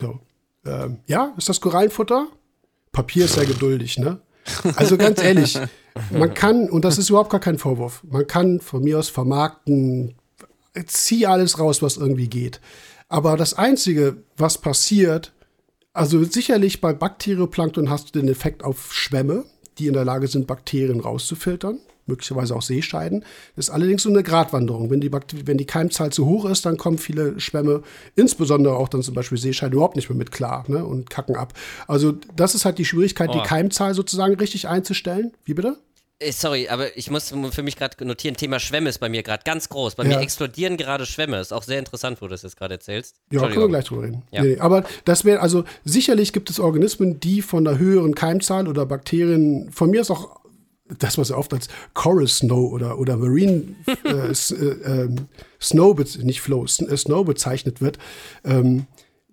So. 0.00 0.20
Ähm, 0.64 0.98
ja, 1.06 1.32
ist 1.36 1.48
das 1.48 1.60
Korallenfutter? 1.60 2.28
Papier 2.92 3.26
ist 3.26 3.34
sehr 3.34 3.46
geduldig, 3.46 3.98
ne? 3.98 4.20
Also 4.76 4.96
ganz 4.96 5.22
ehrlich, 5.22 5.58
man 6.10 6.34
kann, 6.34 6.68
und 6.68 6.84
das 6.84 6.98
ist 6.98 7.10
überhaupt 7.10 7.30
gar 7.30 7.40
kein 7.40 7.58
Vorwurf, 7.58 8.02
man 8.08 8.26
kann 8.26 8.60
von 8.60 8.82
mir 8.82 8.98
aus 8.98 9.08
vermarkten, 9.08 10.14
zieh 10.86 11.26
alles 11.26 11.58
raus, 11.58 11.82
was 11.82 11.96
irgendwie 11.96 12.28
geht. 12.28 12.60
Aber 13.08 13.36
das 13.36 13.54
Einzige, 13.54 14.18
was 14.36 14.58
passiert, 14.58 15.32
also 15.92 16.22
sicherlich 16.24 16.80
bei 16.80 16.92
Bakterioplankton 16.92 17.88
hast 17.88 18.14
du 18.14 18.20
den 18.20 18.28
Effekt 18.28 18.62
auf 18.62 18.92
Schwämme, 18.92 19.44
die 19.78 19.86
in 19.86 19.94
der 19.94 20.04
Lage 20.04 20.26
sind, 20.28 20.46
Bakterien 20.46 21.00
rauszufiltern 21.00 21.78
möglicherweise 22.06 22.54
auch 22.54 22.62
Seescheiden. 22.62 23.24
Das 23.54 23.68
ist 23.68 23.70
allerdings 23.70 24.02
so 24.02 24.08
eine 24.08 24.22
Gratwanderung. 24.22 24.90
Wenn 24.90 25.00
die, 25.00 25.10
wenn 25.12 25.58
die 25.58 25.66
Keimzahl 25.66 26.10
zu 26.10 26.26
hoch 26.26 26.44
ist, 26.46 26.66
dann 26.66 26.76
kommen 26.76 26.98
viele 26.98 27.38
Schwämme, 27.40 27.82
insbesondere 28.14 28.76
auch 28.76 28.88
dann 28.88 29.02
zum 29.02 29.14
Beispiel 29.14 29.38
Seescheiden, 29.38 29.74
überhaupt 29.74 29.96
nicht 29.96 30.08
mehr 30.08 30.18
mit 30.18 30.32
klar 30.32 30.64
ne, 30.68 30.84
und 30.84 31.10
kacken 31.10 31.36
ab. 31.36 31.52
Also 31.86 32.12
das 32.34 32.54
ist 32.54 32.64
halt 32.64 32.78
die 32.78 32.84
Schwierigkeit, 32.84 33.30
oh. 33.30 33.32
die 33.34 33.46
Keimzahl 33.46 33.94
sozusagen 33.94 34.34
richtig 34.36 34.68
einzustellen. 34.68 35.32
Wie 35.44 35.54
bitte? 35.54 35.76
Äh, 36.18 36.32
sorry, 36.32 36.68
aber 36.68 36.96
ich 36.96 37.10
muss 37.10 37.34
für 37.50 37.62
mich 37.62 37.76
gerade 37.76 38.04
notieren, 38.06 38.36
Thema 38.36 38.58
Schwämme 38.58 38.88
ist 38.88 38.98
bei 38.98 39.08
mir 39.08 39.22
gerade 39.22 39.42
ganz 39.44 39.68
groß. 39.68 39.96
Bei 39.96 40.04
ja. 40.04 40.16
mir 40.16 40.22
explodieren 40.22 40.76
gerade 40.76 41.04
Schwämme. 41.04 41.38
Ist 41.40 41.52
auch 41.52 41.62
sehr 41.62 41.78
interessant, 41.78 42.20
wo 42.20 42.26
du 42.26 42.30
das 42.30 42.42
jetzt 42.42 42.56
gerade 42.56 42.74
erzählst. 42.74 43.16
Ja, 43.30 43.40
können 43.40 43.56
wir 43.56 43.68
gleich 43.68 43.84
drüber 43.84 44.04
reden. 44.04 44.22
Ja. 44.30 44.42
Nee, 44.42 44.58
aber 44.58 44.84
das 45.04 45.24
wäre, 45.24 45.40
also 45.40 45.64
sicherlich 45.84 46.32
gibt 46.32 46.48
es 46.48 46.58
Organismen, 46.58 47.20
die 47.20 47.42
von 47.42 47.66
einer 47.66 47.78
höheren 47.78 48.14
Keimzahl 48.14 48.66
oder 48.66 48.86
Bakterien, 48.86 49.70
von 49.70 49.90
mir 49.90 50.00
ist 50.00 50.10
auch 50.10 50.40
das, 50.98 51.18
was 51.18 51.30
oft 51.32 51.52
als 51.52 51.68
Coral 51.94 52.28
Snow 52.28 52.72
oder, 52.72 52.98
oder 52.98 53.16
Marine 53.16 53.74
äh, 54.04 54.30
äh, 54.30 54.32
ähm, 54.84 55.28
Snow, 55.60 55.96
nicht 56.22 56.40
Flow, 56.40 56.66
Snow 56.66 57.24
bezeichnet 57.24 57.80
wird, 57.80 57.98
ähm, 58.44 58.86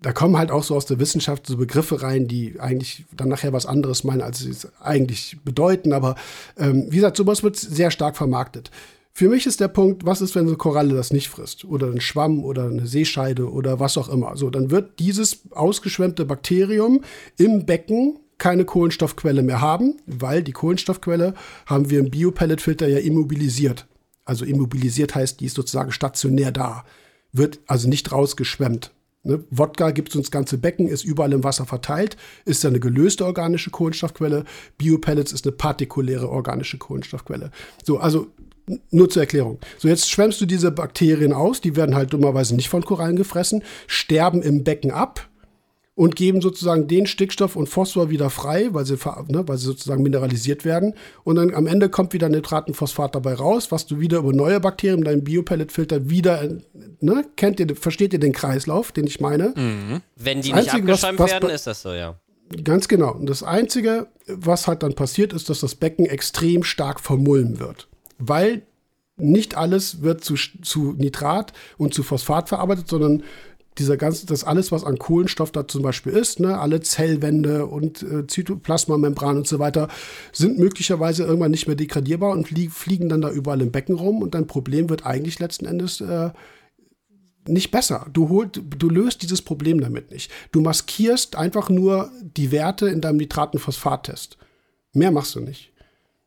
da 0.03 0.11
kommen 0.11 0.37
halt 0.37 0.51
auch 0.51 0.63
so 0.63 0.75
aus 0.75 0.85
der 0.85 0.99
Wissenschaft 0.99 1.47
so 1.47 1.55
Begriffe 1.55 2.01
rein, 2.01 2.27
die 2.27 2.59
eigentlich 2.59 3.05
dann 3.15 3.29
nachher 3.29 3.53
was 3.53 3.65
anderes 3.65 4.03
meinen, 4.03 4.21
als 4.21 4.39
sie 4.39 4.49
es 4.49 4.67
eigentlich 4.81 5.37
bedeuten. 5.45 5.93
Aber 5.93 6.15
ähm, 6.57 6.87
wie 6.89 6.97
gesagt, 6.97 7.15
sowas 7.15 7.41
wird 7.41 7.55
sehr 7.55 7.89
stark 7.89 8.17
vermarktet. 8.17 8.69
Für 9.13 9.29
mich 9.29 9.45
ist 9.45 9.61
der 9.61 9.69
Punkt, 9.69 10.05
was 10.05 10.21
ist, 10.21 10.35
wenn 10.35 10.45
so 10.45 10.51
eine 10.51 10.57
Koralle 10.57 10.93
das 10.93 11.13
nicht 11.13 11.29
frisst? 11.29 11.63
Oder 11.65 11.87
ein 11.87 12.01
Schwamm 12.01 12.43
oder 12.43 12.65
eine 12.65 12.85
Seescheide 12.85 13.49
oder 13.49 13.79
was 13.79 13.97
auch 13.97 14.09
immer. 14.09 14.35
So, 14.35 14.49
dann 14.49 14.71
wird 14.71 14.99
dieses 14.99 15.43
ausgeschwemmte 15.51 16.25
Bakterium 16.25 17.01
im 17.37 17.65
Becken 17.65 18.19
keine 18.43 18.65
Kohlenstoffquelle 18.65 19.41
mehr 19.41 19.61
haben, 19.61 20.01
weil 20.05 20.43
die 20.43 20.51
Kohlenstoffquelle 20.51 21.33
haben 21.65 21.89
wir 21.89 21.99
im 21.99 22.09
Biopelletfilter 22.09 22.89
ja 22.89 22.97
immobilisiert. 22.97 23.87
Also 24.25 24.43
immobilisiert 24.43 25.15
heißt, 25.15 25.39
die 25.39 25.45
ist 25.45 25.55
sozusagen 25.55 25.93
stationär 25.93 26.51
da, 26.51 26.83
wird 27.31 27.61
also 27.67 27.87
nicht 27.87 28.11
rausgeschwemmt. 28.11 28.91
Ne? 29.23 29.45
Wodka 29.49 29.91
gibt 29.91 30.09
es 30.09 30.15
ins 30.15 30.29
ganze 30.29 30.57
Becken, 30.57 30.89
ist 30.89 31.05
überall 31.05 31.31
im 31.31 31.45
Wasser 31.45 31.65
verteilt, 31.65 32.17
ist 32.43 32.61
ja 32.63 32.69
eine 32.69 32.81
gelöste 32.81 33.25
organische 33.25 33.69
Kohlenstoffquelle. 33.69 34.43
Biopellets 34.77 35.31
ist 35.31 35.47
eine 35.47 35.53
partikuläre 35.53 36.27
organische 36.27 36.77
Kohlenstoffquelle. 36.77 37.49
So, 37.85 37.99
also 37.99 38.27
nur 38.91 39.09
zur 39.09 39.21
Erklärung. 39.21 39.59
So, 39.77 39.87
jetzt 39.87 40.11
schwemmst 40.11 40.41
du 40.41 40.45
diese 40.45 40.71
Bakterien 40.71 41.31
aus, 41.31 41.61
die 41.61 41.77
werden 41.77 41.95
halt 41.95 42.11
dummerweise 42.11 42.55
nicht 42.55 42.67
von 42.67 42.83
Korallen 42.83 43.15
gefressen, 43.15 43.63
sterben 43.87 44.41
im 44.41 44.65
Becken 44.65 44.91
ab, 44.91 45.29
und 45.95 46.15
geben 46.15 46.41
sozusagen 46.41 46.87
den 46.87 47.05
Stickstoff 47.05 47.55
und 47.55 47.67
Phosphor 47.67 48.09
wieder 48.09 48.29
frei, 48.29 48.69
weil 48.71 48.85
sie, 48.85 48.97
ne, 49.27 49.47
weil 49.47 49.57
sie 49.57 49.65
sozusagen 49.65 50.01
mineralisiert 50.01 50.65
werden. 50.65 50.95
Und 51.23 51.35
dann 51.35 51.53
am 51.53 51.67
Ende 51.67 51.89
kommt 51.89 52.13
wieder 52.13 52.29
Nitratenphosphat 52.29 53.13
dabei 53.13 53.35
raus, 53.35 53.71
was 53.71 53.85
du 53.85 53.99
wieder 53.99 54.19
über 54.19 54.33
neue 54.33 54.59
Bakterien 54.59 54.99
in 54.99 55.05
deinem 55.05 55.23
Biopelletfilter 55.23 56.09
wieder, 56.09 56.49
ne, 56.99 57.25
kennt 57.35 57.59
ihr, 57.59 57.75
versteht 57.75 58.13
ihr 58.13 58.19
den 58.19 58.33
Kreislauf, 58.33 58.91
den 58.91 59.05
ich 59.05 59.19
meine? 59.19 59.53
Mhm. 59.55 60.01
Wenn 60.15 60.41
die 60.41 60.49
das 60.49 60.61
nicht 60.61 60.73
Einzige, 60.73 60.93
abgeschäumt 60.93 61.19
was, 61.19 61.25
was, 61.25 61.41
werden, 61.41 61.49
ist 61.51 61.67
das 61.67 61.81
so, 61.81 61.93
ja. 61.93 62.15
Ganz 62.63 62.87
genau. 62.87 63.13
Und 63.13 63.27
das 63.29 63.43
Einzige, 63.43 64.07
was 64.27 64.67
halt 64.67 64.83
dann 64.83 64.95
passiert, 64.95 65.33
ist, 65.33 65.49
dass 65.49 65.59
das 65.59 65.75
Becken 65.75 66.05
extrem 66.05 66.63
stark 66.63 66.99
vermulmen 66.99 67.59
wird. 67.59 67.87
Weil 68.17 68.63
nicht 69.15 69.55
alles 69.55 70.01
wird 70.01 70.23
zu, 70.23 70.35
zu 70.35 70.93
Nitrat 70.93 71.53
und 71.77 71.93
zu 71.93 72.03
Phosphat 72.03 72.49
verarbeitet, 72.49 72.87
sondern 72.87 73.23
dieser 73.77 73.97
ganze, 73.97 74.25
das 74.25 74.43
alles, 74.43 74.71
was 74.71 74.83
an 74.83 74.97
Kohlenstoff 74.97 75.51
da 75.51 75.67
zum 75.67 75.81
Beispiel 75.81 76.13
ist, 76.13 76.39
ne, 76.39 76.59
alle 76.59 76.81
Zellwände 76.81 77.65
und 77.65 78.03
äh, 78.03 78.27
Zytoplasmamembran 78.27 79.37
und 79.37 79.47
so 79.47 79.59
weiter, 79.59 79.87
sind 80.31 80.59
möglicherweise 80.59 81.23
irgendwann 81.23 81.51
nicht 81.51 81.67
mehr 81.67 81.75
degradierbar 81.75 82.31
und 82.31 82.47
flie 82.47 82.69
fliegen 82.69 83.09
dann 83.09 83.21
da 83.21 83.31
überall 83.31 83.61
im 83.61 83.71
Becken 83.71 83.95
rum 83.95 84.21
und 84.21 84.35
dein 84.35 84.47
Problem 84.47 84.89
wird 84.89 85.05
eigentlich 85.05 85.39
letzten 85.39 85.65
Endes 85.65 86.01
äh, 86.01 86.31
nicht 87.47 87.71
besser. 87.71 88.07
Du, 88.13 88.29
holt, 88.29 88.61
du 88.77 88.89
löst 88.89 89.21
dieses 89.21 89.41
Problem 89.41 89.81
damit 89.81 90.11
nicht. 90.11 90.31
Du 90.51 90.61
maskierst 90.61 91.35
einfach 91.35 91.69
nur 91.69 92.09
die 92.21 92.51
Werte 92.51 92.87
in 92.87 93.01
deinem 93.01 93.17
Nitratenphosphat-Test. 93.17 94.37
Mehr 94.93 95.11
machst 95.11 95.35
du 95.35 95.41
nicht. 95.41 95.72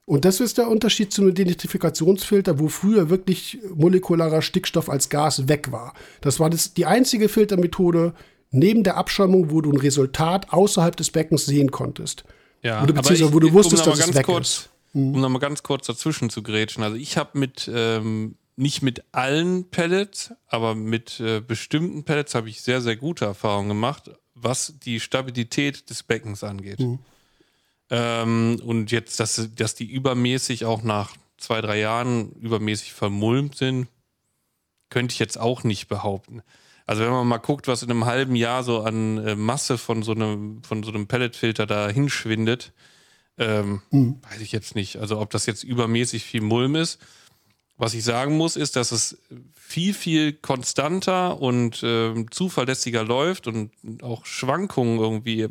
Und 0.07 0.25
das 0.25 0.39
ist 0.39 0.57
der 0.57 0.69
Unterschied 0.69 1.13
zum 1.13 1.29
Identifikationsfilter, 1.29 2.61
wo 2.61 2.69
früher 2.69 3.11
wirklich 3.11 3.59
molekularer 3.75 4.41
Stickstoff 4.41 4.89
als 4.89 5.09
Gas 5.09 5.49
weg 5.49 5.73
war. 5.73 5.95
Das 6.21 6.39
war 6.39 6.49
das, 6.49 6.75
die 6.75 6.87
einzige 6.87 7.29
Filtermethode 7.29 8.15
neben 8.53 8.85
der 8.85 8.97
Abschirmung, 8.97 9.51
wo 9.51 9.61
du 9.61 9.73
ein 9.73 9.79
Resultat 9.79 10.53
außerhalb 10.53 10.97
des 10.97 11.11
Beckens 11.11 11.45
sehen 11.47 11.73
konntest. 11.73 12.25
Ja, 12.63 12.85
oder 12.85 12.93
beziehungsweise 12.93 13.25
ich, 13.25 13.35
wo 13.35 13.41
du 13.41 13.53
wusstest, 13.53 13.85
um 13.85 13.93
dass 13.93 14.09
es 14.09 14.15
weg 14.15 14.27
kurz, 14.27 14.49
ist. 14.49 14.71
Mhm. 14.93 15.15
Um 15.15 15.21
nochmal 15.21 15.41
ganz 15.41 15.65
kurz 15.65 15.89
dazwischen 15.89 16.31
zu 16.31 16.41
grätschen. 16.45 16.85
Also 16.85 16.97
ich 16.97 17.17
habe 17.17 17.37
mit, 17.37 17.69
ähm, 17.75 18.37
nicht 18.55 18.83
mit 18.83 19.03
allen 19.11 19.69
Pellets, 19.71 20.33
aber 20.47 20.77
mit 20.77 21.19
äh, 21.19 21.41
bestimmten 21.41 22.05
Pellets 22.05 22.37
habe 22.37 22.49
ich 22.49 22.63
sehr, 22.63 22.81
sehr 22.81 22.95
gute 22.95 23.25
Erfahrungen 23.25 23.71
gemacht, 23.71 24.13
was 24.35 24.75
die 24.85 25.01
Stabilität 25.01 25.91
des 25.91 26.05
Beckens 26.05 26.45
angeht. 26.45 26.79
Mhm. 26.79 27.01
Ähm, 27.91 28.61
und 28.65 28.91
jetzt, 28.91 29.21
dass, 29.21 29.51
dass 29.55 29.75
die 29.75 29.91
übermäßig 29.91 30.65
auch 30.65 30.83
nach 30.83 31.17
zwei, 31.39 31.61
drei 31.61 31.79
Jahren 31.79 32.33
übermäßig 32.33 32.93
vermulmt 32.93 33.57
sind, 33.57 33.89
könnte 34.91 35.13
ich 35.13 35.19
jetzt 35.19 35.39
auch 35.39 35.65
nicht 35.65 35.89
behaupten. 35.89 36.43
Also 36.87 37.03
wenn 37.03 37.11
man 37.11 37.27
mal 37.27 37.39
guckt, 37.39 37.67
was 37.67 37.83
in 37.83 37.91
einem 37.91 38.07
halben 38.07 38.37
Jahr 38.37 38.63
so 38.63 38.83
an 38.83 39.19
äh, 39.19 39.35
Masse 39.35 39.77
von 39.77 40.03
so 40.03 40.13
einem, 40.13 40.63
von 40.63 40.83
so 40.83 40.91
einem 40.91 41.09
Pelletfilter 41.09 41.67
da 41.67 41.89
hinschwindet, 41.89 42.73
ähm, 43.39 43.83
mhm. 43.91 44.21
weiß 44.23 44.41
ich 44.41 44.53
jetzt 44.53 44.77
nicht. 44.77 44.97
Also 44.97 45.21
ob 45.21 45.31
das 45.31 45.47
jetzt 45.47 45.65
übermäßig 45.65 46.25
viel 46.25 46.43
Mulm 46.43 46.77
ist. 46.77 47.01
Was 47.77 47.93
ich 47.93 48.05
sagen 48.05 48.37
muss, 48.37 48.57
ist, 48.57 48.77
dass 48.77 48.93
es 48.93 49.19
viel, 49.53 49.93
viel 49.93 50.33
konstanter 50.33 51.43
und 51.43 51.83
äh, 51.83 52.25
zuverlässiger 52.31 53.05
läuft 53.05 53.49
und 53.49 53.71
auch 54.03 54.25
Schwankungen 54.25 54.99
irgendwie 54.99 55.47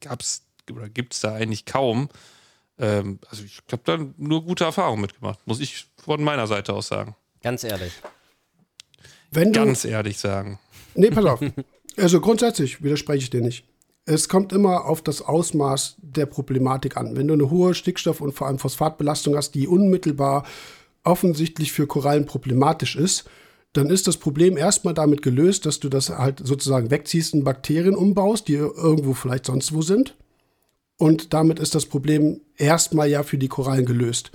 gab 0.00 0.20
es 0.20 0.42
oder 0.72 0.88
gibt 0.88 1.14
es 1.14 1.20
da 1.20 1.34
eigentlich 1.34 1.64
kaum. 1.64 2.08
Ähm, 2.78 3.18
also 3.28 3.44
ich 3.44 3.60
habe 3.70 3.82
da 3.84 3.98
nur 4.16 4.44
gute 4.44 4.64
Erfahrungen 4.64 5.02
mitgemacht, 5.02 5.38
muss 5.46 5.60
ich 5.60 5.86
von 6.02 6.22
meiner 6.22 6.46
Seite 6.46 6.72
aus 6.72 6.88
sagen. 6.88 7.14
Ganz 7.42 7.64
ehrlich. 7.64 7.92
Wenn 9.30 9.52
Ganz 9.52 9.84
ehrlich 9.84 10.18
sagen. 10.18 10.58
Nee, 10.94 11.10
pass 11.10 11.24
auf. 11.24 11.40
Also 11.96 12.20
grundsätzlich 12.20 12.82
widerspreche 12.82 13.24
ich 13.24 13.30
dir 13.30 13.40
nicht. 13.40 13.64
Es 14.06 14.28
kommt 14.28 14.52
immer 14.52 14.86
auf 14.86 15.02
das 15.02 15.22
Ausmaß 15.22 15.96
der 15.98 16.26
Problematik 16.26 16.96
an. 16.96 17.16
Wenn 17.16 17.28
du 17.28 17.34
eine 17.34 17.50
hohe 17.50 17.74
Stickstoff- 17.74 18.20
und 18.20 18.32
vor 18.32 18.46
allem 18.46 18.58
Phosphatbelastung 18.58 19.36
hast, 19.36 19.54
die 19.54 19.68
unmittelbar 19.68 20.46
offensichtlich 21.04 21.72
für 21.72 21.86
Korallen 21.86 22.26
problematisch 22.26 22.96
ist, 22.96 23.28
dann 23.72 23.88
ist 23.88 24.08
das 24.08 24.16
Problem 24.16 24.56
erstmal 24.56 24.94
damit 24.94 25.22
gelöst, 25.22 25.64
dass 25.64 25.78
du 25.78 25.88
das 25.88 26.10
halt 26.10 26.40
sozusagen 26.44 26.90
wegziehst 26.90 27.34
und 27.34 27.44
Bakterien 27.44 27.94
umbaust, 27.94 28.48
die 28.48 28.54
irgendwo 28.54 29.14
vielleicht 29.14 29.46
sonst 29.46 29.72
wo 29.72 29.82
sind. 29.82 30.16
Und 31.00 31.32
damit 31.32 31.58
ist 31.58 31.74
das 31.74 31.86
Problem 31.86 32.42
erstmal 32.58 33.08
ja 33.08 33.22
für 33.22 33.38
die 33.38 33.48
Korallen 33.48 33.86
gelöst. 33.86 34.32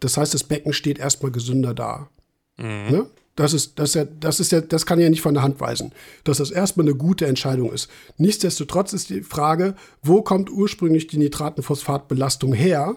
Das 0.00 0.16
heißt, 0.16 0.34
das 0.34 0.42
Becken 0.42 0.72
steht 0.72 0.98
erstmal 0.98 1.30
gesünder 1.30 1.72
da. 1.72 2.10
Mhm. 2.56 2.90
Ne? 2.90 3.06
Das 3.36 3.52
ist, 3.52 3.78
das, 3.78 3.90
ist 3.90 3.94
ja, 3.94 4.04
das 4.18 4.40
ist 4.40 4.50
ja, 4.50 4.60
das 4.60 4.86
kann 4.86 4.98
ja 4.98 5.08
nicht 5.08 5.20
von 5.20 5.34
der 5.34 5.44
Hand 5.44 5.60
weisen, 5.60 5.92
dass 6.24 6.38
das 6.38 6.50
erstmal 6.50 6.88
eine 6.88 6.96
gute 6.96 7.28
Entscheidung 7.28 7.72
ist. 7.72 7.88
Nichtsdestotrotz 8.16 8.92
ist 8.92 9.10
die 9.10 9.22
Frage, 9.22 9.76
wo 10.02 10.20
kommt 10.22 10.50
ursprünglich 10.50 11.06
die 11.06 11.18
Nitratenphosphatbelastung 11.18 12.54
her? 12.54 12.96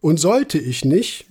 Und 0.00 0.20
sollte 0.20 0.58
ich 0.58 0.84
nicht 0.84 1.26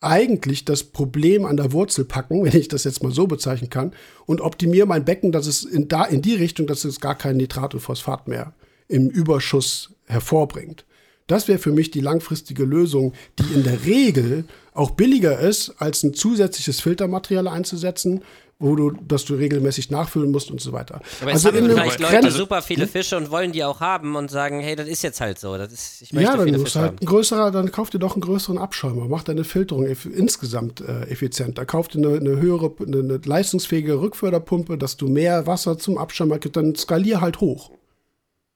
eigentlich 0.00 0.64
das 0.64 0.82
Problem 0.82 1.44
an 1.44 1.56
der 1.56 1.70
Wurzel 1.70 2.06
packen, 2.06 2.44
wenn 2.44 2.58
ich 2.58 2.66
das 2.66 2.82
jetzt 2.82 3.04
mal 3.04 3.12
so 3.12 3.28
bezeichnen 3.28 3.70
kann, 3.70 3.92
und 4.26 4.40
optimiere 4.40 4.86
mein 4.86 5.04
Becken, 5.04 5.30
dass 5.30 5.46
es 5.46 5.62
in, 5.62 5.86
da, 5.86 6.04
in 6.06 6.22
die 6.22 6.34
Richtung, 6.34 6.66
dass 6.66 6.84
es 6.84 6.98
gar 6.98 7.14
kein 7.14 7.36
Nitrat 7.36 7.72
und 7.72 7.80
Phosphat 7.80 8.26
mehr 8.26 8.52
im 8.88 9.08
Überschuss 9.08 9.95
hervorbringt. 10.06 10.84
Das 11.26 11.48
wäre 11.48 11.58
für 11.58 11.72
mich 11.72 11.90
die 11.90 12.00
langfristige 12.00 12.64
Lösung, 12.64 13.12
die 13.38 13.52
in 13.52 13.64
der 13.64 13.84
Regel 13.84 14.44
auch 14.74 14.92
billiger 14.92 15.40
ist, 15.40 15.74
als 15.78 16.02
ein 16.04 16.14
zusätzliches 16.14 16.80
Filtermaterial 16.80 17.48
einzusetzen, 17.48 18.22
wo 18.58 18.74
du, 18.74 18.90
dass 18.90 19.24
du 19.26 19.34
regelmäßig 19.34 19.90
nachfüllen 19.90 20.30
musst 20.30 20.50
und 20.50 20.60
so 20.60 20.72
weiter. 20.72 21.00
Aber 21.20 21.32
also 21.32 21.48
haben 21.48 21.68
vielleicht 21.68 22.00
Leute 22.00 22.20
Trend 22.20 22.32
super 22.32 22.62
viele 22.62 22.84
hm? 22.84 22.88
Fische 22.88 23.16
und 23.16 23.30
wollen 23.30 23.52
die 23.52 23.64
auch 23.64 23.80
haben 23.80 24.16
und 24.16 24.30
sagen, 24.30 24.60
hey, 24.60 24.76
das 24.76 24.88
ist 24.88 25.02
jetzt 25.02 25.20
halt 25.20 25.38
so. 25.38 25.58
Das 25.58 25.72
ist, 25.72 26.02
ich 26.02 26.12
möchte 26.12 26.30
ja, 26.30 26.36
dann 26.36 26.46
viele 26.46 26.74
halt 26.74 27.02
ein 27.02 27.06
größerer, 27.06 27.50
dann 27.50 27.70
kauf 27.70 27.90
dir 27.90 27.98
doch 27.98 28.14
einen 28.14 28.22
größeren 28.22 28.56
Abschäumer, 28.56 29.06
mach 29.08 29.24
deine 29.24 29.44
Filterung 29.44 29.84
insgesamt 29.86 30.80
äh, 30.80 31.02
effizienter, 31.10 31.66
kauf 31.66 31.88
dir 31.88 31.98
eine, 31.98 32.16
eine 32.16 32.40
höhere, 32.40 32.72
eine, 32.80 32.98
eine, 33.00 33.20
leistungsfähige 33.22 34.00
Rückförderpumpe, 34.00 34.78
dass 34.78 34.96
du 34.96 35.08
mehr 35.08 35.46
Wasser 35.46 35.76
zum 35.76 35.98
Abschäumer 35.98 36.38
gibst, 36.38 36.56
dann 36.56 36.74
skalier 36.74 37.20
halt 37.20 37.40
hoch. 37.40 37.72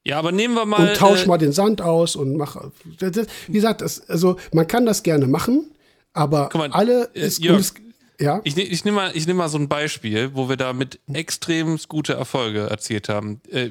Ja, 0.05 0.19
aber 0.19 0.33
nehmen 0.33 0.55
wir 0.55 0.65
mal. 0.65 0.89
Und 0.89 0.97
tausch 0.97 1.25
äh, 1.25 1.29
mal 1.29 1.39
den 1.39 1.53
Sand 1.53 1.83
aus 1.83 2.17
und 2.17 2.37
mach. 2.37 2.57
Wie 2.85 3.53
gesagt, 3.53 3.83
das, 3.83 4.09
also 4.09 4.37
man 4.53 4.67
kann 4.67 4.87
das 4.87 5.03
gerne 5.03 5.27
machen, 5.27 5.71
aber 6.13 6.49
mal, 6.55 6.71
alle 6.73 7.11
äh, 7.15 7.27
ist, 7.27 7.39
Jörg, 7.39 7.73
ja. 8.19 8.41
Ich, 8.45 8.57
ne, 8.57 8.63
ich 8.63 8.85
nehme 8.85 8.97
mal, 8.97 9.13
nehm 9.15 9.37
mal 9.37 9.49
so 9.49 9.59
ein 9.59 9.69
Beispiel, 9.69 10.35
wo 10.35 10.49
wir 10.49 10.57
da 10.57 10.73
mit 10.73 11.01
extrem 11.13 11.79
gute 11.89 12.15
Erfolge 12.15 12.61
erzielt 12.61 13.09
haben. 13.09 13.41
Äh, 13.51 13.71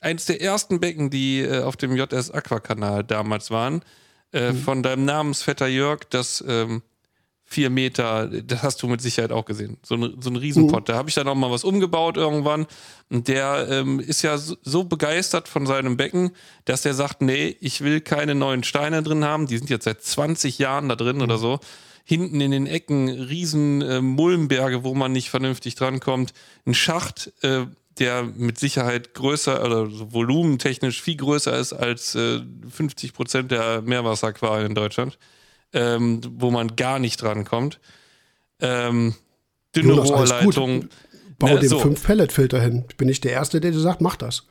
eins 0.00 0.26
der 0.26 0.40
ersten 0.40 0.80
Becken, 0.80 1.10
die 1.10 1.40
äh, 1.40 1.62
auf 1.62 1.76
dem 1.76 1.96
JS 1.96 2.30
Aquakanal 2.30 3.04
damals 3.04 3.50
waren, 3.50 3.82
äh, 4.32 4.52
mhm. 4.52 4.58
von 4.58 4.82
deinem 4.82 5.04
Namensvetter 5.04 5.66
Jörg, 5.66 6.00
das 6.10 6.44
ähm, 6.46 6.82
vier 7.54 7.70
Meter, 7.70 8.26
das 8.26 8.64
hast 8.64 8.82
du 8.82 8.88
mit 8.88 9.00
Sicherheit 9.00 9.30
auch 9.30 9.44
gesehen. 9.44 9.78
So, 9.82 9.94
ein, 9.94 10.16
so 10.20 10.28
ein 10.28 10.36
Riesenpott. 10.36 10.82
Mhm. 10.82 10.84
Da 10.86 10.96
habe 10.96 11.08
ich 11.08 11.14
dann 11.14 11.28
auch 11.28 11.36
mal 11.36 11.52
was 11.52 11.62
umgebaut 11.62 12.16
irgendwann. 12.16 12.66
Und 13.10 13.28
der 13.28 13.68
ähm, 13.70 14.00
ist 14.00 14.22
ja 14.22 14.36
so, 14.38 14.56
so, 14.62 14.82
begeistert 14.82 15.46
von 15.46 15.64
seinem 15.64 15.96
Becken, 15.96 16.32
dass 16.64 16.82
der 16.82 16.94
sagt, 16.94 17.22
nee, 17.22 17.56
ich 17.60 17.82
will 17.82 18.00
keine 18.00 18.34
neuen 18.34 18.64
Steine 18.64 19.04
drin 19.04 19.24
haben. 19.24 19.46
Die 19.46 19.56
sind 19.56 19.70
jetzt 19.70 19.84
seit 19.84 20.02
20 20.02 20.58
Jahren 20.58 20.88
da 20.88 20.96
drin 20.96 21.16
mhm. 21.16 21.22
oder 21.22 21.38
so. 21.38 21.60
Hinten 22.04 22.40
in 22.40 22.50
den 22.50 22.66
Ecken 22.66 23.08
riesen 23.08 23.80
äh, 23.82 24.00
Mulmberge, 24.00 24.82
wo 24.82 24.94
man 24.94 25.12
nicht 25.12 25.30
vernünftig 25.30 25.76
drankommt. 25.76 26.34
Ein 26.66 26.74
Schacht, 26.74 27.32
äh, 27.42 27.66
der 28.00 28.24
mit 28.24 28.58
Sicherheit 28.58 29.14
größer 29.14 29.64
oder 29.64 29.88
so 29.88 30.12
volumentechnisch 30.12 31.00
viel 31.00 31.16
größer 31.16 31.56
ist 31.56 31.72
als 31.72 32.16
äh, 32.16 32.40
50 32.68 33.12
Prozent 33.12 33.52
der 33.52 33.80
Meerwasseraquarien 33.82 34.66
in 34.66 34.74
Deutschland 34.74 35.16
ähm, 35.74 36.20
wo 36.36 36.50
man 36.50 36.76
gar 36.76 36.98
nicht 36.98 37.20
drankommt. 37.20 37.80
Ähm, 38.60 39.14
dünne 39.74 39.92
Rohrleitung. 39.92 40.88
Bau 41.38 41.48
ne, 41.48 41.58
dem 41.58 41.68
so. 41.68 41.80
fünf 41.80 42.02
Pelletfilter 42.04 42.60
hin. 42.60 42.84
Bin 42.96 43.08
ich 43.08 43.20
der 43.20 43.32
Erste, 43.32 43.60
der 43.60 43.72
dir 43.72 43.80
sagt, 43.80 44.00
mach 44.00 44.16
das. 44.16 44.46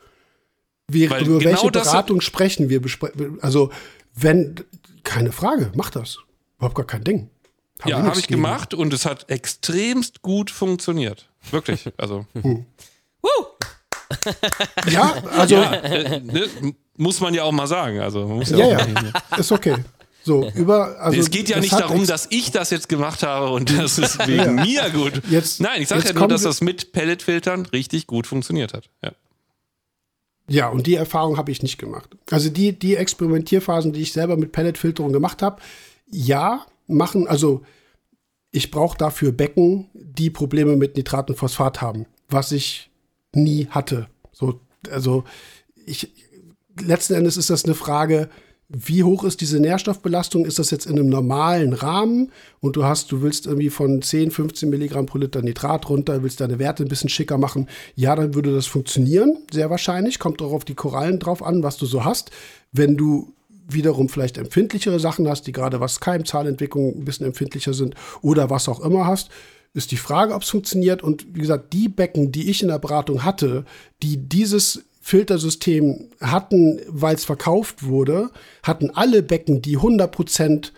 Wir, 0.86 1.06
über 1.06 1.38
genau 1.38 1.44
welche 1.44 1.70
Beratung 1.70 2.20
sprechen 2.20 2.68
wir? 2.68 2.82
Also, 3.40 3.70
wenn, 4.14 4.56
keine 5.02 5.32
Frage, 5.32 5.72
mach 5.74 5.90
das. 5.90 6.18
Überhaupt 6.58 6.76
gar 6.76 6.86
kein 6.86 7.04
Ding. 7.04 7.30
Hab 7.80 7.88
ja, 7.88 8.02
habe 8.02 8.18
ich 8.18 8.28
gegen. 8.28 8.42
gemacht 8.42 8.74
und 8.74 8.92
es 8.92 9.06
hat 9.06 9.30
extremst 9.30 10.22
gut 10.22 10.50
funktioniert. 10.50 11.28
Wirklich. 11.50 11.90
Also. 11.96 12.26
Hm. 12.42 12.66
ja, 14.90 15.14
also. 15.36 15.54
Ja, 15.54 15.72
äh, 15.72 16.20
ne, 16.20 16.46
muss 16.96 17.20
man 17.20 17.32
ja 17.34 17.42
auch 17.42 17.52
mal 17.52 17.66
sagen. 17.66 18.00
Also, 18.00 18.42
ja, 18.44 18.56
ja, 18.56 18.86
ja. 18.86 19.38
ist 19.38 19.50
okay. 19.50 19.76
So, 20.24 20.50
über, 20.54 20.98
also 21.00 21.20
es 21.20 21.30
geht 21.30 21.50
ja 21.50 21.60
nicht 21.60 21.72
darum, 21.72 22.06
dass 22.06 22.26
ich 22.30 22.50
das 22.50 22.70
jetzt 22.70 22.88
gemacht 22.88 23.22
habe 23.22 23.50
und 23.50 23.78
das 23.78 23.98
ist 23.98 24.18
wegen 24.26 24.54
mir 24.54 24.88
gut. 24.90 25.20
Jetzt, 25.28 25.60
Nein, 25.60 25.82
ich 25.82 25.88
sage 25.88 26.06
ja 26.06 26.12
nur, 26.14 26.28
dass 26.28 26.42
das 26.42 26.62
mit 26.62 26.92
Pelletfiltern 26.92 27.66
richtig 27.66 28.06
gut 28.06 28.26
funktioniert 28.26 28.72
hat. 28.72 28.88
Ja. 29.02 29.12
Ja, 30.46 30.68
und 30.68 30.86
die 30.86 30.94
Erfahrung 30.94 31.38
habe 31.38 31.50
ich 31.50 31.62
nicht 31.62 31.78
gemacht. 31.78 32.16
Also 32.30 32.50
die, 32.50 32.78
die 32.78 32.96
Experimentierphasen, 32.96 33.92
die 33.92 34.02
ich 34.02 34.12
selber 34.12 34.36
mit 34.36 34.52
Pelletfilterung 34.52 35.12
gemacht 35.12 35.42
habe, 35.42 35.60
ja, 36.10 36.66
machen, 36.86 37.26
also 37.26 37.62
ich 38.50 38.70
brauche 38.70 38.96
dafür 38.96 39.32
Becken, 39.32 39.88
die 39.94 40.30
Probleme 40.30 40.76
mit 40.76 40.96
Nitrat 40.96 41.30
und 41.30 41.36
Phosphat 41.36 41.80
haben, 41.80 42.06
was 42.28 42.52
ich 42.52 42.90
nie 43.34 43.66
hatte. 43.70 44.08
So, 44.32 44.60
also 44.90 45.24
ich, 45.86 46.12
letzten 46.80 47.14
Endes 47.14 47.36
ist 47.36 47.50
das 47.50 47.64
eine 47.64 47.74
Frage, 47.74 48.28
wie 48.74 49.04
hoch 49.04 49.24
ist 49.24 49.40
diese 49.40 49.60
Nährstoffbelastung? 49.60 50.44
Ist 50.44 50.58
das 50.58 50.70
jetzt 50.70 50.86
in 50.86 50.98
einem 50.98 51.08
normalen 51.08 51.72
Rahmen 51.72 52.32
und 52.60 52.76
du 52.76 52.84
hast, 52.84 53.12
du 53.12 53.22
willst 53.22 53.46
irgendwie 53.46 53.70
von 53.70 54.02
10, 54.02 54.30
15 54.30 54.68
Milligramm 54.68 55.06
pro 55.06 55.18
Liter 55.18 55.42
Nitrat 55.42 55.88
runter, 55.88 56.22
willst 56.22 56.40
deine 56.40 56.58
Werte 56.58 56.82
ein 56.82 56.88
bisschen 56.88 57.08
schicker 57.08 57.38
machen? 57.38 57.68
Ja, 57.94 58.16
dann 58.16 58.34
würde 58.34 58.52
das 58.52 58.66
funktionieren, 58.66 59.38
sehr 59.52 59.70
wahrscheinlich. 59.70 60.18
Kommt 60.18 60.42
auch 60.42 60.52
auf 60.52 60.64
die 60.64 60.74
Korallen 60.74 61.18
drauf 61.18 61.42
an, 61.42 61.62
was 61.62 61.76
du 61.76 61.86
so 61.86 62.04
hast. 62.04 62.30
Wenn 62.72 62.96
du 62.96 63.32
wiederum 63.68 64.08
vielleicht 64.08 64.38
empfindlichere 64.38 65.00
Sachen 65.00 65.28
hast, 65.28 65.46
die 65.46 65.52
gerade 65.52 65.80
was 65.80 66.00
Keimzahlentwicklung 66.00 66.98
ein 66.98 67.04
bisschen 67.04 67.26
empfindlicher 67.26 67.74
sind 67.74 67.94
oder 68.20 68.50
was 68.50 68.68
auch 68.68 68.80
immer 68.80 69.06
hast, 69.06 69.30
ist 69.72 69.90
die 69.90 69.96
Frage, 69.96 70.34
ob 70.34 70.42
es 70.42 70.50
funktioniert. 70.50 71.02
Und 71.02 71.34
wie 71.34 71.40
gesagt, 71.40 71.72
die 71.72 71.88
Becken, 71.88 72.30
die 72.30 72.50
ich 72.50 72.62
in 72.62 72.68
der 72.68 72.78
Beratung 72.78 73.24
hatte, 73.24 73.64
die 74.02 74.16
dieses 74.16 74.84
Filtersystem 75.06 76.08
hatten, 76.22 76.80
weil 76.88 77.14
es 77.14 77.26
verkauft 77.26 77.84
wurde, 77.84 78.30
hatten 78.62 78.88
alle 78.88 79.22
Becken, 79.22 79.60
die 79.60 79.76
100% 79.76 80.72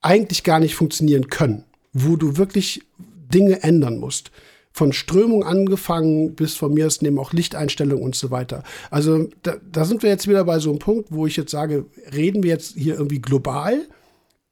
eigentlich 0.00 0.42
gar 0.42 0.58
nicht 0.58 0.74
funktionieren 0.74 1.28
können, 1.28 1.64
wo 1.92 2.16
du 2.16 2.38
wirklich 2.38 2.80
Dinge 2.96 3.62
ändern 3.62 3.98
musst. 3.98 4.30
Von 4.72 4.94
Strömung 4.94 5.44
angefangen 5.44 6.34
bis 6.34 6.54
von 6.54 6.72
mir 6.72 6.86
aus 6.86 7.02
nehmen 7.02 7.18
auch 7.18 7.34
Lichteinstellungen 7.34 8.02
und 8.02 8.14
so 8.14 8.30
weiter. 8.30 8.62
Also 8.90 9.28
da, 9.42 9.56
da 9.70 9.84
sind 9.84 10.02
wir 10.02 10.08
jetzt 10.08 10.26
wieder 10.26 10.44
bei 10.44 10.58
so 10.58 10.70
einem 10.70 10.78
Punkt, 10.78 11.12
wo 11.12 11.26
ich 11.26 11.36
jetzt 11.36 11.50
sage, 11.50 11.84
reden 12.10 12.42
wir 12.42 12.52
jetzt 12.52 12.74
hier 12.74 12.94
irgendwie 12.94 13.20
global 13.20 13.86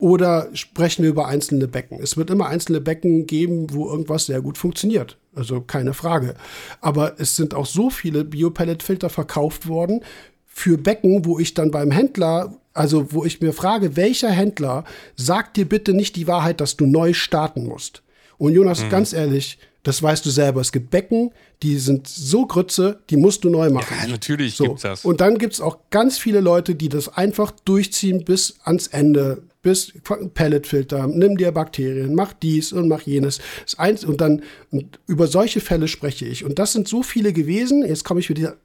oder 0.02 0.48
sprechen 0.52 1.04
wir 1.04 1.10
über 1.10 1.28
einzelne 1.28 1.68
Becken? 1.68 2.00
Es 2.02 2.16
wird 2.16 2.28
immer 2.28 2.48
einzelne 2.48 2.80
Becken 2.80 3.24
geben, 3.28 3.72
wo 3.72 3.88
irgendwas 3.88 4.26
sehr 4.26 4.40
gut 4.40 4.58
funktioniert. 4.58 5.16
Also 5.32 5.60
keine 5.60 5.94
Frage. 5.94 6.34
Aber 6.80 7.20
es 7.20 7.36
sind 7.36 7.54
auch 7.54 7.66
so 7.66 7.88
viele 7.88 8.24
Biopelletfilter 8.24 9.10
verkauft 9.10 9.68
worden 9.68 10.00
für 10.44 10.76
Becken, 10.76 11.24
wo 11.24 11.38
ich 11.38 11.54
dann 11.54 11.70
beim 11.70 11.92
Händler, 11.92 12.58
also 12.74 13.12
wo 13.12 13.24
ich 13.24 13.40
mir 13.40 13.52
frage, 13.52 13.94
welcher 13.94 14.30
Händler 14.30 14.82
sagt 15.14 15.56
dir 15.56 15.68
bitte 15.68 15.94
nicht 15.94 16.16
die 16.16 16.26
Wahrheit, 16.26 16.60
dass 16.60 16.76
du 16.76 16.84
neu 16.84 17.12
starten 17.12 17.64
musst? 17.64 18.02
Und 18.38 18.54
Jonas, 18.54 18.82
mhm. 18.82 18.88
ganz 18.88 19.12
ehrlich, 19.12 19.56
das 19.84 20.02
weißt 20.02 20.26
du 20.26 20.30
selber. 20.30 20.60
Es 20.60 20.72
gibt 20.72 20.90
Becken, 20.90 21.30
die 21.62 21.76
sind 21.78 22.08
so 22.08 22.46
Grütze, 22.46 22.98
die 23.08 23.16
musst 23.16 23.44
du 23.44 23.50
neu 23.50 23.70
machen. 23.70 23.96
Ja, 24.00 24.08
natürlich 24.08 24.56
so. 24.56 24.64
gibt's 24.64 24.82
das. 24.82 25.04
Und 25.04 25.20
dann 25.20 25.38
gibt's 25.38 25.60
auch 25.60 25.78
ganz 25.90 26.18
viele 26.18 26.40
Leute, 26.40 26.74
die 26.74 26.88
das 26.88 27.08
einfach 27.16 27.52
durchziehen 27.52 28.24
bis 28.24 28.56
ans 28.64 28.88
Ende 28.88 29.44
bis 29.62 29.92
Pelletfilter, 30.34 31.06
nimm 31.06 31.36
dir 31.36 31.52
Bakterien, 31.52 32.14
mach 32.14 32.32
dies 32.32 32.72
und 32.72 32.88
mach 32.88 33.02
jenes. 33.02 33.40
Das 33.64 33.78
eins, 33.78 34.04
und 34.04 34.20
dann 34.20 34.42
und 34.70 34.98
über 35.06 35.28
solche 35.28 35.60
Fälle 35.60 35.88
spreche 35.88 36.26
ich. 36.26 36.44
Und 36.44 36.58
das 36.58 36.72
sind 36.72 36.88
so 36.88 37.02
viele 37.02 37.32
gewesen. 37.32 37.86
Jetzt 37.86 38.04
komme 38.04 38.20
ich 38.20 38.28
wieder 38.28 38.56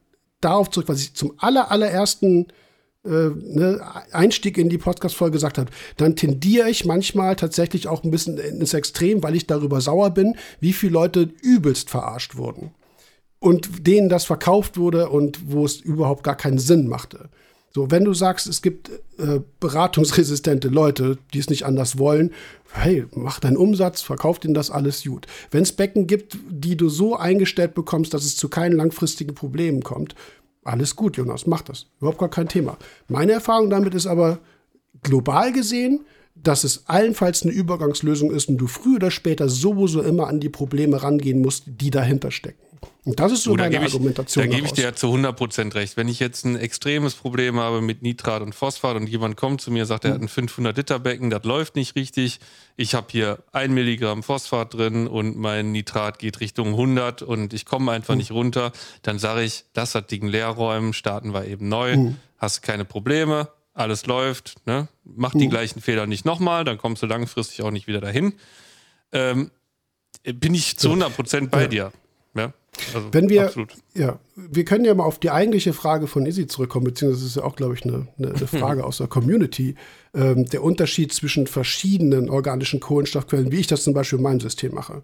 darauf 0.41 0.69
zurück, 0.69 0.89
was 0.89 1.01
ich 1.01 1.13
zum 1.13 1.33
aller, 1.37 1.71
allerersten 1.71 2.47
äh, 3.05 3.29
ne, 3.29 3.81
Einstieg 4.11 4.57
in 4.57 4.69
die 4.69 4.79
Podcast-Folge 4.79 5.33
gesagt 5.33 5.59
habe. 5.59 5.71
Dann 5.97 6.15
tendiere 6.15 6.69
ich 6.69 6.85
manchmal 6.85 7.35
tatsächlich 7.35 7.87
auch 7.87 8.03
ein 8.03 8.11
bisschen 8.11 8.37
ins 8.37 8.73
Extrem, 8.73 9.21
weil 9.23 9.35
ich 9.35 9.47
darüber 9.47 9.81
sauer 9.81 10.09
bin, 10.09 10.35
wie 10.59 10.73
viele 10.73 10.93
Leute 10.93 11.29
übelst 11.41 11.89
verarscht 11.89 12.35
wurden. 12.37 12.71
Und 13.39 13.85
denen 13.85 14.09
das 14.09 14.25
verkauft 14.25 14.77
wurde 14.77 15.09
und 15.09 15.51
wo 15.51 15.63
es 15.63 15.79
überhaupt 15.79 16.23
gar 16.23 16.35
keinen 16.35 16.57
Sinn 16.57 16.87
machte. 16.87 17.29
So, 17.71 17.91
wenn 17.91 18.05
du 18.05 18.13
sagst, 18.13 18.47
es 18.47 18.61
gibt 18.61 18.89
äh, 19.17 19.41
beratungsresistente 19.59 20.69
Leute, 20.69 21.17
die 21.33 21.39
es 21.39 21.49
nicht 21.49 21.65
anders 21.65 21.97
wollen, 21.97 22.31
hey, 22.71 23.05
mach 23.13 23.39
deinen 23.39 23.57
Umsatz, 23.57 24.01
verkauf 24.01 24.43
ihnen 24.43 24.53
das 24.53 24.71
alles 24.71 25.03
gut. 25.03 25.27
Wenn 25.51 25.63
es 25.63 25.73
Becken 25.73 26.07
gibt, 26.07 26.37
die 26.49 26.75
du 26.75 26.89
so 26.89 27.15
eingestellt 27.15 27.75
bekommst, 27.75 28.13
dass 28.13 28.25
es 28.25 28.35
zu 28.35 28.49
keinen 28.49 28.75
langfristigen 28.75 29.35
Problemen 29.35 29.83
kommt, 29.83 30.15
alles 30.63 30.95
gut, 30.95 31.17
Jonas, 31.17 31.47
mach 31.47 31.61
das. 31.61 31.85
Überhaupt 31.99 32.19
gar 32.19 32.29
kein 32.29 32.49
Thema. 32.49 32.77
Meine 33.07 33.31
Erfahrung 33.31 33.69
damit 33.69 33.93
ist 33.93 34.07
aber 34.07 34.39
global 35.01 35.53
gesehen, 35.53 36.01
dass 36.35 36.63
es 36.63 36.87
allenfalls 36.87 37.43
eine 37.43 37.53
Übergangslösung 37.53 38.31
ist 38.31 38.49
und 38.49 38.57
du 38.57 38.67
früher 38.67 38.97
oder 38.97 39.11
später 39.11 39.49
sowieso 39.49 40.01
immer 40.01 40.27
an 40.27 40.39
die 40.39 40.49
Probleme 40.49 41.01
rangehen 41.01 41.41
musst, 41.41 41.63
die 41.67 41.89
dahinter 41.89 42.31
stecken. 42.31 42.66
Und 43.03 43.19
das 43.19 43.31
ist 43.31 43.43
so 43.43 43.51
oh, 43.51 43.55
meine 43.55 43.79
Argumentation. 43.79 44.45
da 44.45 44.53
gebe 44.53 44.67
ich 44.67 44.73
dir 44.73 44.83
ja 44.83 44.93
zu 44.93 45.07
100% 45.07 45.75
recht. 45.75 45.95
Wenn 45.95 46.09
ich 46.09 46.19
jetzt 46.19 46.45
ein 46.45 46.57
extremes 46.57 47.15
Problem 47.15 47.57
habe 47.57 47.81
mit 47.81 48.01
Nitrat 48.01 48.41
und 48.41 48.53
Phosphat 48.53 48.95
und 48.97 49.07
jemand 49.07 49.37
kommt 49.37 49.61
zu 49.61 49.71
mir 49.71 49.83
und 49.83 49.87
sagt, 49.87 50.05
er 50.05 50.13
hat 50.13 50.21
ein 50.21 50.27
500-Liter-Becken, 50.27 51.29
das 51.29 51.43
läuft 51.43 51.75
nicht 51.75 51.95
richtig. 51.95 52.39
Ich 52.75 52.95
habe 52.95 53.07
hier 53.09 53.39
ein 53.53 53.73
Milligramm 53.73 54.23
Phosphat 54.23 54.73
drin 54.73 55.07
und 55.07 55.37
mein 55.37 55.71
Nitrat 55.71 56.19
geht 56.19 56.41
Richtung 56.41 56.69
100 56.69 57.21
und 57.21 57.53
ich 57.53 57.65
komme 57.65 57.91
einfach 57.93 58.15
mhm. 58.15 58.19
nicht 58.19 58.31
runter. 58.31 58.73
Dann 59.03 59.19
sage 59.19 59.43
ich, 59.43 59.63
lass 59.73 59.93
das 59.93 60.07
Ding 60.07 60.27
leer 60.27 60.49
räumen, 60.49 60.93
starten 60.93 61.33
wir 61.33 61.45
eben 61.45 61.69
neu. 61.69 61.95
Mhm. 61.95 62.17
Hast 62.37 62.61
keine 62.61 62.83
Probleme, 62.83 63.47
alles 63.73 64.05
läuft. 64.05 64.55
Ne? 64.65 64.89
Mach 65.05 65.33
mhm. 65.33 65.39
die 65.39 65.49
gleichen 65.49 65.81
Fehler 65.81 66.07
nicht 66.07 66.25
nochmal, 66.25 66.65
dann 66.65 66.77
kommst 66.77 67.01
du 67.03 67.07
langfristig 67.07 67.61
auch 67.61 67.71
nicht 67.71 67.87
wieder 67.87 68.01
dahin. 68.01 68.33
Ähm, 69.13 69.51
bin 70.23 70.53
ich 70.53 70.77
zu 70.77 70.91
100% 70.91 71.49
bei 71.49 71.61
ja. 71.61 71.67
dir. 71.67 71.91
Also, 72.93 73.07
Wenn 73.11 73.29
wir, 73.29 73.45
absolut. 73.45 73.73
ja, 73.95 74.19
wir 74.35 74.65
können 74.65 74.85
ja 74.85 74.93
mal 74.93 75.03
auf 75.03 75.19
die 75.19 75.31
eigentliche 75.31 75.73
Frage 75.73 76.07
von 76.07 76.25
Izzy 76.25 76.47
zurückkommen, 76.47 76.85
beziehungsweise 76.85 77.23
das 77.23 77.29
ist 77.31 77.35
ja 77.37 77.43
auch, 77.43 77.55
glaube 77.55 77.75
ich, 77.75 77.83
eine, 77.83 78.07
eine, 78.17 78.33
eine 78.33 78.47
Frage 78.47 78.85
aus 78.85 78.97
der 78.97 79.07
Community. 79.07 79.75
Ähm, 80.13 80.45
der 80.45 80.63
Unterschied 80.63 81.13
zwischen 81.13 81.47
verschiedenen 81.47 82.29
organischen 82.29 82.79
Kohlenstoffquellen, 82.79 83.51
wie 83.51 83.59
ich 83.59 83.67
das 83.67 83.83
zum 83.83 83.93
Beispiel 83.93 84.17
in 84.17 84.23
meinem 84.23 84.39
System 84.39 84.73
mache. 84.73 85.01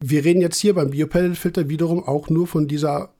Wir 0.00 0.24
reden 0.24 0.40
jetzt 0.40 0.60
hier 0.60 0.74
beim 0.74 0.90
Biopelletfilter 0.90 1.68
wiederum 1.68 2.02
auch 2.04 2.28
nur 2.28 2.46
von 2.46 2.68
dieser 2.68 3.14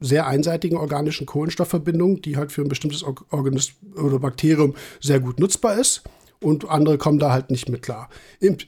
sehr 0.00 0.26
einseitigen 0.28 0.76
organischen 0.76 1.26
Kohlenstoffverbindung, 1.26 2.22
die 2.22 2.36
halt 2.36 2.52
für 2.52 2.62
ein 2.62 2.68
bestimmtes 2.68 3.02
Organismus 3.02 3.72
oder 3.96 4.20
Bakterium 4.20 4.74
sehr 5.00 5.18
gut 5.18 5.40
nutzbar 5.40 5.78
ist 5.78 6.02
und 6.40 6.68
andere 6.68 6.98
kommen 6.98 7.18
da 7.18 7.32
halt 7.32 7.50
nicht 7.50 7.68
mit 7.68 7.82
klar. 7.82 8.08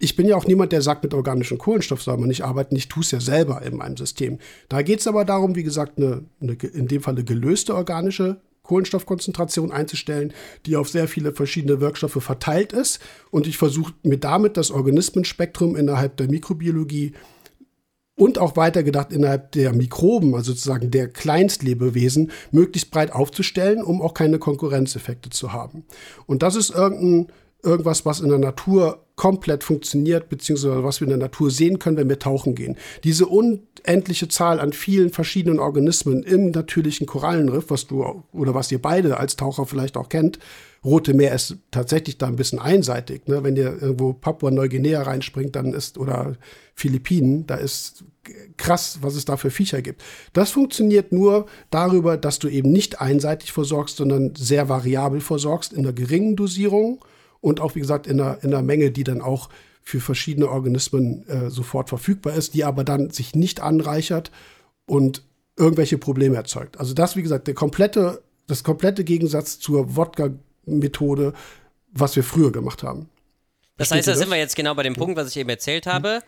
Ich 0.01 0.17
bin 0.17 0.27
ja 0.27 0.37
auch 0.37 0.47
niemand, 0.47 0.73
der 0.73 0.83
sagt, 0.83 1.03
mit 1.03 1.15
organischem 1.15 1.59
Kohlenstoff 1.59 2.03
soll 2.03 2.17
man 2.17 2.29
nicht 2.29 2.45
arbeiten. 2.45 2.77
Ich 2.77 2.89
tue 2.89 3.03
es 3.03 3.11
ja 3.11 3.21
selber 3.21 3.63
in 3.63 3.77
meinem 3.77 3.97
System. 3.97 4.39
Da 4.69 4.83
geht 4.83 5.01
es 5.01 5.07
aber 5.07 5.25
darum, 5.25 5.55
wie 5.55 5.63
gesagt, 5.63 5.99
eine, 5.99 6.25
eine, 6.41 6.55
in 6.55 6.89
dem 6.89 7.03
Fall 7.03 7.15
eine 7.15 7.25
gelöste 7.25 7.75
organische 7.75 8.41
Kohlenstoffkonzentration 8.65 9.73
einzustellen, 9.73 10.33
die 10.67 10.77
auf 10.77 10.89
sehr 10.89 11.09
viele 11.09 11.33
verschiedene 11.33 11.81
Wirkstoffe 11.81 12.23
verteilt 12.23 12.73
ist. 12.73 13.01
Und 13.31 13.47
ich 13.47 13.57
versuche 13.57 13.95
mir 14.03 14.19
damit 14.19 14.57
das 14.57 14.71
Organismenspektrum 14.71 15.77
innerhalb 15.77 16.17
der 16.17 16.29
Mikrobiologie 16.29 17.15
und 18.21 18.39
auch 18.39 18.57
weitergedacht 18.57 19.13
innerhalb 19.13 19.53
der 19.53 19.73
Mikroben, 19.73 20.35
also 20.35 20.53
sozusagen 20.53 20.91
der 20.91 21.09
Kleinstlebewesen, 21.09 22.31
möglichst 22.51 22.91
breit 22.91 23.13
aufzustellen, 23.13 23.83
um 23.83 24.03
auch 24.03 24.13
keine 24.13 24.39
Konkurrenzeffekte 24.39 25.31
zu 25.31 25.53
haben. 25.53 25.85
Und 26.27 26.43
das 26.43 26.55
ist 26.55 26.71
irgendein 26.71 27.33
irgendwas, 27.63 28.07
was 28.07 28.21
in 28.21 28.29
der 28.29 28.39
Natur 28.39 29.05
komplett 29.17 29.65
funktioniert, 29.65 30.29
beziehungsweise 30.29 30.83
was 30.83 31.01
wir 31.01 31.07
in 31.07 31.11
der 31.11 31.19
Natur 31.19 31.51
sehen 31.51 31.79
können, 31.79 31.99
wenn 31.99 32.09
wir 32.09 32.19
tauchen 32.19 32.55
gehen. 32.55 32.77
Diese 33.05 33.27
unendliche 33.27 34.29
Zahl 34.29 34.61
an 34.61 34.73
vielen 34.73 35.11
verschiedenen 35.11 35.59
Organismen 35.59 36.23
im 36.23 36.53
natürlichen 36.53 37.07
Korallenriff, 37.07 37.67
was 37.69 37.87
du 37.87 38.25
oder 38.33 38.55
was 38.55 38.73
ihr 38.73 38.81
beide 38.81 39.19
als 39.19 39.37
Taucher 39.37 39.67
vielleicht 39.67 39.97
auch 39.97 40.09
kennt, 40.09 40.39
Rote 40.83 41.13
Meer 41.13 41.35
ist 41.35 41.57
tatsächlich 41.71 42.17
da 42.17 42.27
ein 42.27 42.37
bisschen 42.37 42.59
einseitig. 42.59 43.29
Ne? 43.29 43.45
Wenn 43.45 43.57
ihr 43.57 43.83
irgendwo 43.83 44.15
Papua-Neuguinea 44.15 45.03
reinspringt, 45.03 45.55
dann 45.55 45.75
ist, 45.75 45.99
oder 45.99 46.37
Philippinen, 46.75 47.47
da 47.47 47.57
ist 47.57 48.05
krass, 48.57 48.99
was 49.03 49.15
es 49.15 49.25
da 49.27 49.37
für 49.37 49.51
Viecher 49.51 49.83
gibt. 49.83 50.03
Das 50.33 50.51
funktioniert 50.51 51.13
nur 51.13 51.47
darüber, 51.71 52.17
dass 52.17 52.39
du 52.39 52.49
eben 52.49 52.73
nicht 52.73 53.01
einseitig 53.01 53.53
versorgst, 53.53 53.97
sondern 53.97 54.35
sehr 54.35 54.69
variabel 54.69 55.21
versorgst 55.21 55.73
in 55.73 55.81
einer 55.81 55.93
geringen 55.93 56.37
Dosierung 56.37 57.05
und 57.41 57.61
auch, 57.61 57.75
wie 57.75 57.81
gesagt, 57.81 58.07
in 58.07 58.21
einer, 58.21 58.43
in 58.43 58.53
einer 58.53 58.63
Menge, 58.63 58.91
die 58.91 59.05
dann 59.05 59.21
auch 59.21 59.49
für 59.83 60.01
verschiedene 60.01 60.49
Organismen 60.49 61.27
äh, 61.29 61.51
sofort 61.51 61.89
verfügbar 61.89 62.35
ist, 62.35 62.55
die 62.55 62.65
aber 62.65 62.85
dann 62.85 63.11
sich 63.11 63.35
nicht 63.35 63.61
anreichert 63.61 64.31
und 64.87 65.23
irgendwelche 65.57 65.99
Probleme 65.99 66.37
erzeugt. 66.37 66.79
Also 66.79 66.95
das, 66.95 67.17
wie 67.17 67.23
gesagt, 67.23 67.47
der 67.47 67.55
komplette, 67.55 68.23
das 68.47 68.63
komplette 68.63 69.05
Gegensatz 69.05 69.59
zur 69.59 69.97
Wodka-Methode, 69.97 71.33
was 71.93 72.15
wir 72.17 72.25
früher 72.25 72.53
gemacht 72.53 72.83
haben. 72.83 73.09
Das 73.77 73.91
heißt, 73.91 74.07
da 74.07 74.15
sind 74.15 74.31
wir 74.31 74.37
jetzt 74.37 74.57
genau 74.57 74.75
bei 74.75 74.83
dem 74.83 74.95
Punkt, 74.95 75.17
was 75.17 75.29
ich 75.29 75.37
eben 75.39 75.49
erzählt 75.49 75.87
habe. 75.87 76.21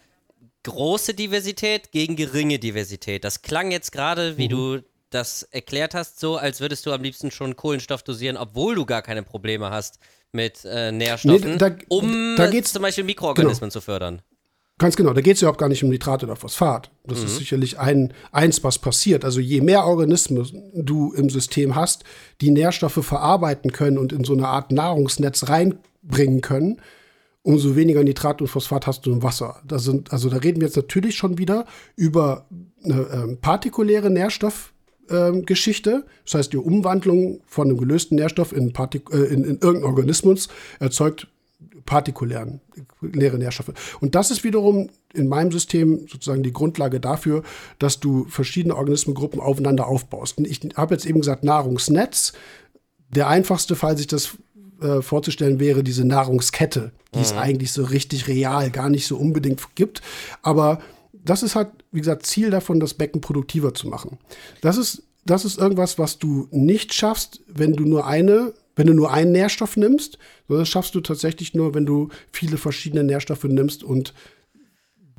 Große 0.63 1.13
Diversität 1.13 1.93
gegen 1.93 2.17
geringe 2.17 2.59
Diversität. 2.59 3.25
Das 3.25 3.43
klang 3.43 3.71
jetzt 3.71 3.93
gerade, 3.93 4.39
wie 4.39 4.47
mhm. 4.47 4.51
du 4.51 4.79
das 5.11 5.43
erklärt 5.43 5.95
hast, 5.95 6.19
so, 6.19 6.37
als 6.37 6.61
würdest 6.61 6.87
du 6.87 6.93
am 6.93 7.03
liebsten 7.03 7.31
schon 7.31 7.55
Kohlenstoff 7.55 8.03
dosieren, 8.03 8.39
obwohl 8.39 8.75
du 8.75 8.87
gar 8.87 9.03
keine 9.03 9.23
Probleme 9.23 9.71
hast 9.71 9.99
mit 10.33 10.65
äh, 10.65 10.91
Nährstoffen, 10.91 11.53
nee, 11.53 11.59
da, 11.59 11.71
um 11.89 12.35
da 12.37 12.51
geht's, 12.51 12.73
zum 12.73 12.83
Beispiel 12.83 13.05
Mikroorganismen 13.05 13.69
genau. 13.69 13.73
zu 13.73 13.81
fördern. 13.81 14.23
Ganz 14.79 14.97
genau, 14.97 15.13
da 15.13 15.21
geht 15.21 15.37
es 15.37 15.43
überhaupt 15.43 15.61
gar 15.61 15.69
nicht 15.69 15.85
um 15.85 15.91
Nitrate 15.91 16.27
oder 16.27 16.35
Phosphat. 16.35 16.91
Das 17.05 17.19
mhm. 17.19 17.27
ist 17.27 17.37
sicherlich 17.37 17.79
ein, 17.79 18.13
eins, 18.33 18.65
was 18.65 18.79
passiert. 18.79 19.25
Also 19.25 19.39
je 19.39 19.61
mehr 19.61 19.85
Organismen 19.85 20.73
du 20.75 21.13
im 21.13 21.31
System 21.31 21.77
hast, 21.77 22.05
die 22.41 22.51
Nährstoffe 22.51 23.05
verarbeiten 23.05 23.73
können 23.73 23.99
und 23.99 24.13
in 24.13 24.25
so 24.25 24.33
eine 24.33 24.49
Art 24.49 24.73
Nahrungsnetz 24.73 25.49
reinbringen 25.49 26.41
können, 26.41 26.81
umso 27.43 27.77
weniger 27.77 28.03
Nitrat 28.03 28.41
und 28.41 28.49
Phosphat 28.49 28.87
hast 28.87 29.07
du 29.07 29.13
im 29.13 29.23
Wasser. 29.23 29.63
Da 29.67 29.79
sind, 29.79 30.13
also 30.13 30.31
da 30.31 30.39
reden 30.39 30.61
wir 30.61 30.67
jetzt 30.67 30.77
natürlich 30.77 31.17
schon 31.17 31.39
wieder 31.39 31.67
über 31.95 32.47
eine 32.83 33.07
ähm, 33.13 33.39
partikuläre 33.41 34.11
Nährstoffgeschichte. 34.11 34.73
Ähm, 35.13 35.45
das 35.47 36.35
heißt, 36.35 36.53
die 36.53 36.59
Umwandlung 36.59 37.41
von 37.47 37.69
einem 37.69 37.79
gelösten 37.79 38.17
Nährstoff 38.17 38.53
in, 38.53 38.73
Partik 38.73 39.11
äh, 39.13 39.25
in, 39.25 39.45
in 39.45 39.59
irgendeinen 39.59 39.85
Organismus 39.85 40.49
erzeugt 40.81 41.29
partikulären 41.85 42.61
leere 43.01 43.39
Nährstoffe. 43.39 43.73
Und 44.01 44.15
das 44.15 44.31
ist 44.31 44.45
wiederum 44.45 44.89
in 45.15 45.29
meinem 45.29 45.53
System 45.53 46.07
sozusagen 46.09 46.43
die 46.43 46.53
Grundlage 46.53 47.01
dafür, 47.01 47.43
dass 47.79 48.01
du 48.01 48.25
verschiedene 48.27 48.77
Organismengruppen 48.77 49.41
aufeinander 49.41 49.87
aufbaust. 49.87 50.39
Und 50.39 50.47
ich 50.47 50.61
habe 50.77 50.95
jetzt 50.95 51.07
eben 51.07 51.21
gesagt 51.21 51.45
Nahrungsnetz. 51.45 52.33
Der 53.15 53.29
einfachste 53.29 53.77
Fall, 53.77 53.97
sich 53.97 54.07
das 54.07 54.39
äh, 54.81 55.03
vorzustellen, 55.03 55.61
wäre 55.61 55.83
diese 55.83 56.05
Nahrungskette, 56.05 56.93
die 57.15 57.19
mhm. 57.19 57.25
es 57.25 57.33
eigentlich 57.33 57.73
so 57.73 57.85
richtig 57.85 58.29
real 58.29 58.71
gar 58.71 58.89
nicht 58.89 59.07
so 59.07 59.17
unbedingt 59.17 59.75
gibt. 59.75 60.03
Aber 60.43 60.81
das 61.25 61.43
ist 61.43 61.55
halt, 61.55 61.69
wie 61.93 62.01
gesagt, 62.01 62.27
Ziel 62.27 62.51
davon, 62.51 62.81
das 62.81 62.95
Becken 62.95 63.21
produktiver 63.21 63.75
zu 63.75 63.89
machen. 63.89 64.19
Das 64.61 64.77
ist, 64.77 65.05
das 65.25 65.45
ist 65.45 65.59
irgendwas, 65.59 65.99
was 65.99 66.19
du 66.19 66.49
nicht 66.51 66.95
schaffst, 66.95 67.41
wenn 67.47 67.75
du 67.75 67.85
nur 67.85 68.07
eine, 68.07 68.55
wenn 68.75 68.87
du 68.87 68.95
nur 68.95 69.13
einen 69.13 69.33
Nährstoff 69.33 69.77
nimmst. 69.77 70.19
Das 70.49 70.69
schaffst 70.69 70.95
du 70.95 71.01
tatsächlich 71.01 71.55
nur, 71.55 71.75
wenn 71.75 71.87
du 71.87 72.09
viele 72.33 72.57
verschiedene 72.57 73.05
Nährstoffe 73.05 73.45
nimmst 73.45 73.85
und 73.85 74.15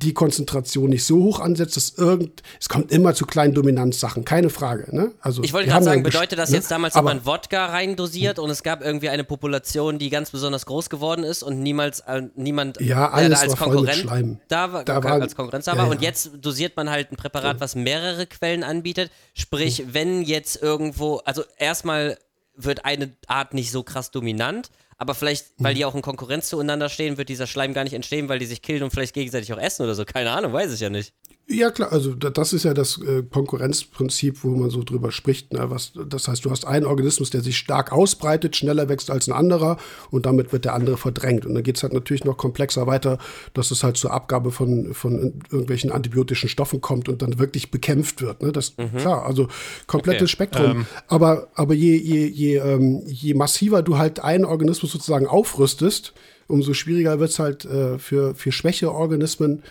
die 0.02 0.12
Konzentration 0.12 0.90
nicht 0.90 1.04
so 1.04 1.22
hoch 1.22 1.40
ansetzt, 1.40 1.76
dass 1.76 1.90
irgend, 1.90 2.42
es 2.60 2.68
kommt 2.68 2.90
immer 2.90 3.14
zu 3.14 3.26
kleinen 3.26 3.54
Dominanzsachen, 3.54 4.24
keine 4.24 4.50
Frage. 4.50 4.94
Ne? 4.94 5.12
Also, 5.20 5.42
ich 5.42 5.52
wollte 5.52 5.68
gerade 5.68 5.84
sagen, 5.84 6.02
bedeutet 6.02 6.38
das 6.38 6.50
ne? 6.50 6.56
jetzt 6.56 6.70
damals, 6.70 6.94
dass 6.94 7.02
man 7.02 7.24
Wodka 7.24 7.66
reindosiert 7.66 8.38
und 8.38 8.50
es 8.50 8.62
gab 8.62 8.82
irgendwie 8.82 9.08
eine 9.08 9.24
Population, 9.24 9.98
die 9.98 10.10
ganz 10.10 10.30
besonders 10.30 10.66
groß 10.66 10.90
geworden 10.90 11.24
ist 11.24 11.42
und 11.42 11.62
niemals 11.62 12.00
äh, 12.00 12.22
niemand 12.34 12.80
ja, 12.80 13.10
alles 13.10 13.40
äh, 13.40 13.44
als 13.44 13.56
Konkurrent 13.56 14.06
da 14.48 14.72
war, 14.72 14.84
da 14.84 15.02
war, 15.02 15.12
als 15.12 15.36
Konkurrenz 15.36 15.66
da 15.66 15.76
war. 15.76 15.86
Ja, 15.86 15.90
und 15.90 16.02
jetzt 16.02 16.30
dosiert 16.40 16.76
man 16.76 16.90
halt 16.90 17.12
ein 17.12 17.16
Präparat, 17.16 17.60
was 17.60 17.74
mehrere 17.74 18.26
Quellen 18.26 18.64
anbietet. 18.64 19.10
Sprich, 19.32 19.84
wenn 19.92 20.22
jetzt 20.22 20.60
irgendwo, 20.60 21.18
also 21.24 21.44
erstmal 21.56 22.18
wird 22.56 22.84
eine 22.84 23.12
Art 23.26 23.54
nicht 23.54 23.70
so 23.70 23.82
krass 23.82 24.10
dominant, 24.10 24.70
aber 24.96 25.14
vielleicht, 25.14 25.52
weil 25.58 25.72
mhm. 25.74 25.76
die 25.78 25.84
auch 25.84 25.94
in 25.94 26.02
Konkurrenz 26.02 26.48
zueinander 26.48 26.88
stehen, 26.88 27.16
wird 27.16 27.28
dieser 27.28 27.46
Schleim 27.46 27.74
gar 27.74 27.84
nicht 27.84 27.94
entstehen, 27.94 28.28
weil 28.28 28.38
die 28.38 28.46
sich 28.46 28.62
killen 28.62 28.82
und 28.82 28.90
vielleicht 28.90 29.14
gegenseitig 29.14 29.52
auch 29.52 29.58
essen 29.58 29.82
oder 29.82 29.94
so. 29.94 30.04
Keine 30.04 30.30
Ahnung, 30.30 30.52
weiß 30.52 30.72
ich 30.72 30.80
ja 30.80 30.90
nicht. 30.90 31.12
Ja, 31.46 31.70
klar, 31.70 31.92
also 31.92 32.14
das 32.14 32.54
ist 32.54 32.64
ja 32.64 32.72
das 32.72 32.98
äh, 33.02 33.22
Konkurrenzprinzip, 33.22 34.44
wo 34.44 34.50
man 34.50 34.70
so 34.70 34.82
drüber 34.82 35.12
spricht. 35.12 35.52
Ne? 35.52 35.68
Was, 35.68 35.92
das 36.08 36.26
heißt, 36.26 36.42
du 36.42 36.50
hast 36.50 36.66
einen 36.66 36.86
Organismus, 36.86 37.28
der 37.28 37.42
sich 37.42 37.58
stark 37.58 37.92
ausbreitet, 37.92 38.56
schneller 38.56 38.88
wächst 38.88 39.10
als 39.10 39.28
ein 39.28 39.34
anderer 39.34 39.76
und 40.10 40.24
damit 40.24 40.54
wird 40.54 40.64
der 40.64 40.72
andere 40.72 40.96
verdrängt. 40.96 41.44
Und 41.44 41.54
dann 41.54 41.62
geht 41.62 41.76
es 41.76 41.82
halt 41.82 41.92
natürlich 41.92 42.24
noch 42.24 42.38
komplexer 42.38 42.86
weiter, 42.86 43.18
dass 43.52 43.70
es 43.70 43.84
halt 43.84 43.98
zur 43.98 44.12
Abgabe 44.12 44.52
von, 44.52 44.94
von 44.94 45.42
irgendwelchen 45.50 45.92
antibiotischen 45.92 46.48
Stoffen 46.48 46.80
kommt 46.80 47.10
und 47.10 47.20
dann 47.20 47.38
wirklich 47.38 47.70
bekämpft 47.70 48.22
wird. 48.22 48.42
Ne? 48.42 48.50
Das, 48.50 48.74
mhm. 48.78 48.96
Klar, 48.96 49.26
also 49.26 49.48
komplettes 49.86 50.22
okay. 50.22 50.32
Spektrum. 50.32 50.70
Ähm. 50.70 50.86
Aber, 51.08 51.48
aber 51.54 51.74
je, 51.74 51.94
je, 51.94 52.26
je, 52.26 52.56
ähm, 52.56 53.02
je 53.06 53.34
massiver 53.34 53.82
du 53.82 53.98
halt 53.98 54.18
einen 54.18 54.46
Organismus 54.46 54.92
sozusagen 54.92 55.26
aufrüstest, 55.26 56.14
umso 56.46 56.72
schwieriger 56.72 57.20
wird 57.20 57.30
es 57.30 57.38
halt 57.38 57.66
äh, 57.66 57.98
für, 57.98 58.34
für 58.34 58.50
schwäche 58.50 58.90
Organismen, 58.90 59.62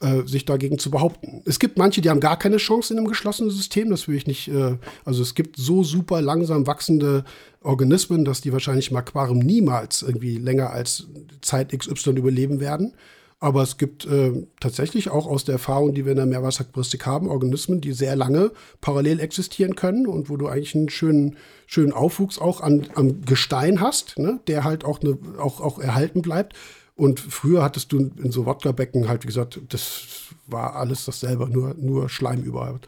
äh, 0.00 0.26
sich 0.26 0.44
dagegen 0.44 0.78
zu 0.78 0.90
behaupten. 0.90 1.42
Es 1.46 1.58
gibt 1.58 1.78
manche, 1.78 2.00
die 2.00 2.10
haben 2.10 2.20
gar 2.20 2.38
keine 2.38 2.58
Chance 2.58 2.92
in 2.92 2.98
einem 2.98 3.08
geschlossenen 3.08 3.50
System. 3.50 3.90
Das 3.90 4.08
will 4.08 4.16
ich 4.16 4.26
nicht. 4.26 4.48
Äh, 4.48 4.76
also 5.04 5.22
es 5.22 5.34
gibt 5.34 5.56
so 5.56 5.82
super 5.82 6.20
langsam 6.20 6.66
wachsende 6.66 7.24
Organismen, 7.62 8.24
dass 8.24 8.40
die 8.40 8.52
wahrscheinlich 8.52 8.90
im 8.90 8.96
Aquarium 8.96 9.38
niemals 9.38 10.02
irgendwie 10.02 10.36
länger 10.36 10.70
als 10.70 11.06
Zeit 11.40 11.72
XY 11.72 12.10
überleben 12.10 12.60
werden. 12.60 12.94
Aber 13.38 13.62
es 13.62 13.76
gibt 13.76 14.06
äh, 14.06 14.46
tatsächlich 14.60 15.10
auch 15.10 15.26
aus 15.26 15.44
der 15.44 15.54
Erfahrung, 15.54 15.92
die 15.92 16.06
wir 16.06 16.12
in 16.12 16.16
der 16.16 16.26
Meerwasserakquaristik 16.26 17.04
haben, 17.04 17.28
Organismen, 17.28 17.82
die 17.82 17.92
sehr 17.92 18.16
lange 18.16 18.50
parallel 18.80 19.20
existieren 19.20 19.76
können 19.76 20.06
und 20.06 20.30
wo 20.30 20.38
du 20.38 20.46
eigentlich 20.46 20.74
einen 20.74 20.88
schönen, 20.88 21.36
schönen 21.66 21.92
Aufwuchs 21.92 22.38
auch 22.38 22.62
an, 22.62 22.86
am 22.94 23.22
Gestein 23.22 23.80
hast, 23.80 24.18
ne, 24.18 24.40
der 24.46 24.64
halt 24.64 24.84
auch, 24.84 25.02
ne, 25.02 25.18
auch, 25.38 25.60
auch 25.60 25.78
erhalten 25.78 26.22
bleibt. 26.22 26.54
Und 26.96 27.20
früher 27.20 27.62
hattest 27.62 27.92
du 27.92 28.10
in 28.16 28.32
so 28.32 28.46
Wodka-Becken 28.46 29.06
halt, 29.08 29.22
wie 29.22 29.26
gesagt, 29.26 29.60
das 29.68 30.04
war 30.46 30.76
alles 30.76 31.04
dasselbe, 31.04 31.48
nur, 31.48 31.74
nur 31.74 32.08
Schleim 32.08 32.42
überall. 32.42 32.80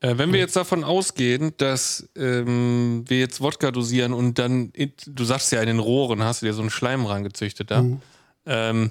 Äh, 0.00 0.18
wenn 0.18 0.32
wir 0.32 0.40
jetzt 0.40 0.56
davon 0.56 0.82
ausgehen, 0.82 1.52
dass 1.56 2.08
ähm, 2.16 3.04
wir 3.06 3.20
jetzt 3.20 3.40
Wodka 3.40 3.70
dosieren 3.70 4.12
und 4.12 4.38
dann, 4.38 4.72
du 5.06 5.24
sagst 5.24 5.52
ja, 5.52 5.60
in 5.60 5.68
den 5.68 5.78
Rohren 5.78 6.22
hast 6.22 6.42
du 6.42 6.46
dir 6.46 6.52
so 6.52 6.62
einen 6.62 6.70
Schleim 6.70 7.06
rangezüchtet 7.06 7.70
da. 7.70 7.82
Mhm. 7.82 8.00
Ähm, 8.44 8.90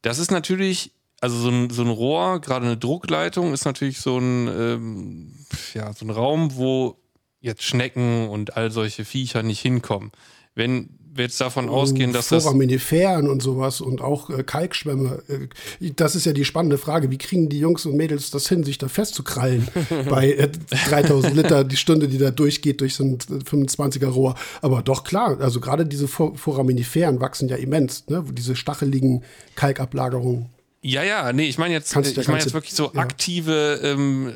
das 0.00 0.18
ist 0.18 0.30
natürlich, 0.30 0.92
also 1.20 1.36
so 1.36 1.50
ein, 1.50 1.70
so 1.70 1.82
ein 1.82 1.90
Rohr, 1.90 2.40
gerade 2.40 2.66
eine 2.66 2.78
Druckleitung, 2.78 3.52
ist 3.52 3.66
natürlich 3.66 4.00
so 4.00 4.18
ein, 4.18 4.48
ähm, 4.48 5.34
ja, 5.74 5.92
so 5.92 6.06
ein 6.06 6.10
Raum, 6.10 6.56
wo 6.56 6.96
jetzt 7.40 7.62
Schnecken 7.62 8.28
und 8.28 8.56
all 8.56 8.70
solche 8.70 9.04
Viecher 9.04 9.42
nicht 9.42 9.60
hinkommen. 9.60 10.12
Wenn 10.54 10.88
wir 11.14 11.24
jetzt 11.24 11.40
davon 11.40 11.68
ausgehen, 11.68 12.12
dass 12.12 12.28
das. 12.28 12.44
Foraminiferen 12.44 13.28
und 13.28 13.42
sowas 13.42 13.80
und 13.80 14.00
auch 14.00 14.30
äh, 14.30 14.42
Kalkschwämme. 14.42 15.22
Äh, 15.28 15.90
das 15.96 16.14
ist 16.14 16.24
ja 16.24 16.32
die 16.32 16.44
spannende 16.44 16.78
Frage. 16.78 17.10
Wie 17.10 17.18
kriegen 17.18 17.48
die 17.48 17.58
Jungs 17.58 17.84
und 17.86 17.96
Mädels 17.96 18.30
das 18.30 18.48
hin, 18.48 18.64
sich 18.64 18.78
da 18.78 18.88
festzukrallen 18.88 19.68
bei 20.08 20.32
äh, 20.32 20.50
3000 20.88 21.34
Liter 21.34 21.64
die 21.64 21.76
Stunde, 21.76 22.08
die 22.08 22.18
da 22.18 22.30
durchgeht 22.30 22.80
durch 22.80 22.94
so 22.94 23.04
ein 23.04 23.18
25er 23.18 24.08
Rohr? 24.08 24.34
Aber 24.62 24.82
doch 24.82 25.04
klar, 25.04 25.40
also 25.40 25.60
gerade 25.60 25.84
diese 25.84 26.08
Foraminiferen 26.08 27.20
wachsen 27.20 27.48
ja 27.48 27.56
immens, 27.56 28.04
ne? 28.08 28.24
diese 28.32 28.56
stacheligen 28.56 29.22
Kalkablagerungen. 29.54 30.46
Ja, 30.84 31.04
ja, 31.04 31.32
nee, 31.32 31.46
ich 31.46 31.58
meine 31.58 31.74
jetzt, 31.74 31.94
ich 31.94 32.26
meine 32.26 32.40
jetzt 32.40 32.54
wirklich 32.54 32.74
so 32.74 32.90
ja. 32.92 33.00
aktive 33.00 33.80
ähm, 33.84 34.32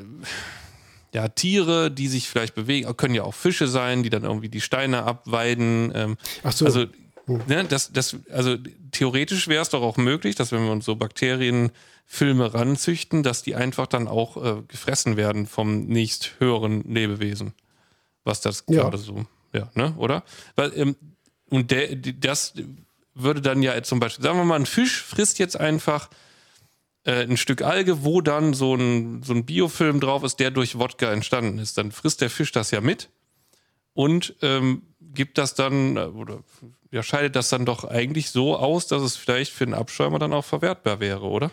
ja, 1.16 1.28
Tiere, 1.28 1.90
die 1.90 2.08
sich 2.08 2.28
vielleicht 2.28 2.54
bewegen, 2.54 2.94
können 2.98 3.14
ja 3.14 3.22
auch 3.22 3.32
Fische 3.32 3.68
sein, 3.68 4.02
die 4.02 4.10
dann 4.10 4.24
irgendwie 4.24 4.50
die 4.50 4.60
Steine 4.60 5.04
abweiden. 5.04 5.90
Ähm, 5.94 6.16
Ach 6.42 6.52
so. 6.52 6.66
Also, 6.66 6.84
hm. 7.24 7.40
ne, 7.46 7.64
das, 7.64 7.90
das, 7.90 8.16
also 8.30 8.56
theoretisch 8.90 9.48
wäre 9.48 9.62
es 9.62 9.70
doch 9.70 9.80
auch 9.80 9.96
möglich, 9.96 10.34
dass 10.34 10.52
wenn 10.52 10.62
wir 10.62 10.70
uns 10.70 10.84
so 10.84 10.94
Bakterienfilme 10.94 12.52
ranzüchten, 12.52 13.22
dass 13.22 13.42
die 13.42 13.54
einfach 13.54 13.86
dann 13.86 14.08
auch 14.08 14.36
äh, 14.36 14.62
gefressen 14.68 15.16
werden 15.16 15.46
vom 15.46 15.86
nächst 15.86 16.32
höheren 16.38 16.82
Lebewesen. 16.82 17.54
Was 18.24 18.42
das 18.42 18.64
ja. 18.68 18.82
gerade 18.82 18.98
so, 18.98 19.24
ja, 19.54 19.70
ne, 19.74 19.94
oder? 19.96 20.22
Weil, 20.54 20.70
ähm, 20.76 20.96
und 21.48 21.70
der, 21.70 21.96
das 21.96 22.52
würde 23.14 23.40
dann 23.40 23.62
ja 23.62 23.82
zum 23.82 24.00
Beispiel, 24.00 24.22
sagen 24.22 24.36
wir 24.36 24.44
mal, 24.44 24.56
ein 24.56 24.66
Fisch 24.66 25.02
frisst 25.02 25.38
jetzt 25.38 25.58
einfach 25.58 26.10
äh, 27.06 27.22
ein 27.22 27.36
Stück 27.36 27.62
Alge, 27.62 28.04
wo 28.04 28.20
dann 28.20 28.52
so 28.52 28.74
ein, 28.74 29.22
so 29.22 29.32
ein 29.32 29.46
Biofilm 29.46 30.00
drauf 30.00 30.24
ist, 30.24 30.40
der 30.40 30.50
durch 30.50 30.78
Wodka 30.78 31.12
entstanden 31.12 31.58
ist. 31.58 31.78
Dann 31.78 31.92
frisst 31.92 32.20
der 32.20 32.30
Fisch 32.30 32.52
das 32.52 32.72
ja 32.72 32.80
mit 32.80 33.08
und 33.94 34.34
ähm, 34.42 34.82
gibt 35.00 35.38
das 35.38 35.54
dann, 35.54 35.96
äh, 35.96 36.00
oder 36.00 36.40
ja, 36.90 37.02
scheidet 37.02 37.36
das 37.36 37.48
dann 37.48 37.64
doch 37.64 37.84
eigentlich 37.84 38.30
so 38.30 38.56
aus, 38.56 38.88
dass 38.88 39.02
es 39.02 39.16
vielleicht 39.16 39.52
für 39.52 39.64
einen 39.64 39.74
Abschäumer 39.74 40.18
dann 40.18 40.32
auch 40.32 40.44
verwertbar 40.44 41.00
wäre, 41.00 41.22
oder? 41.22 41.50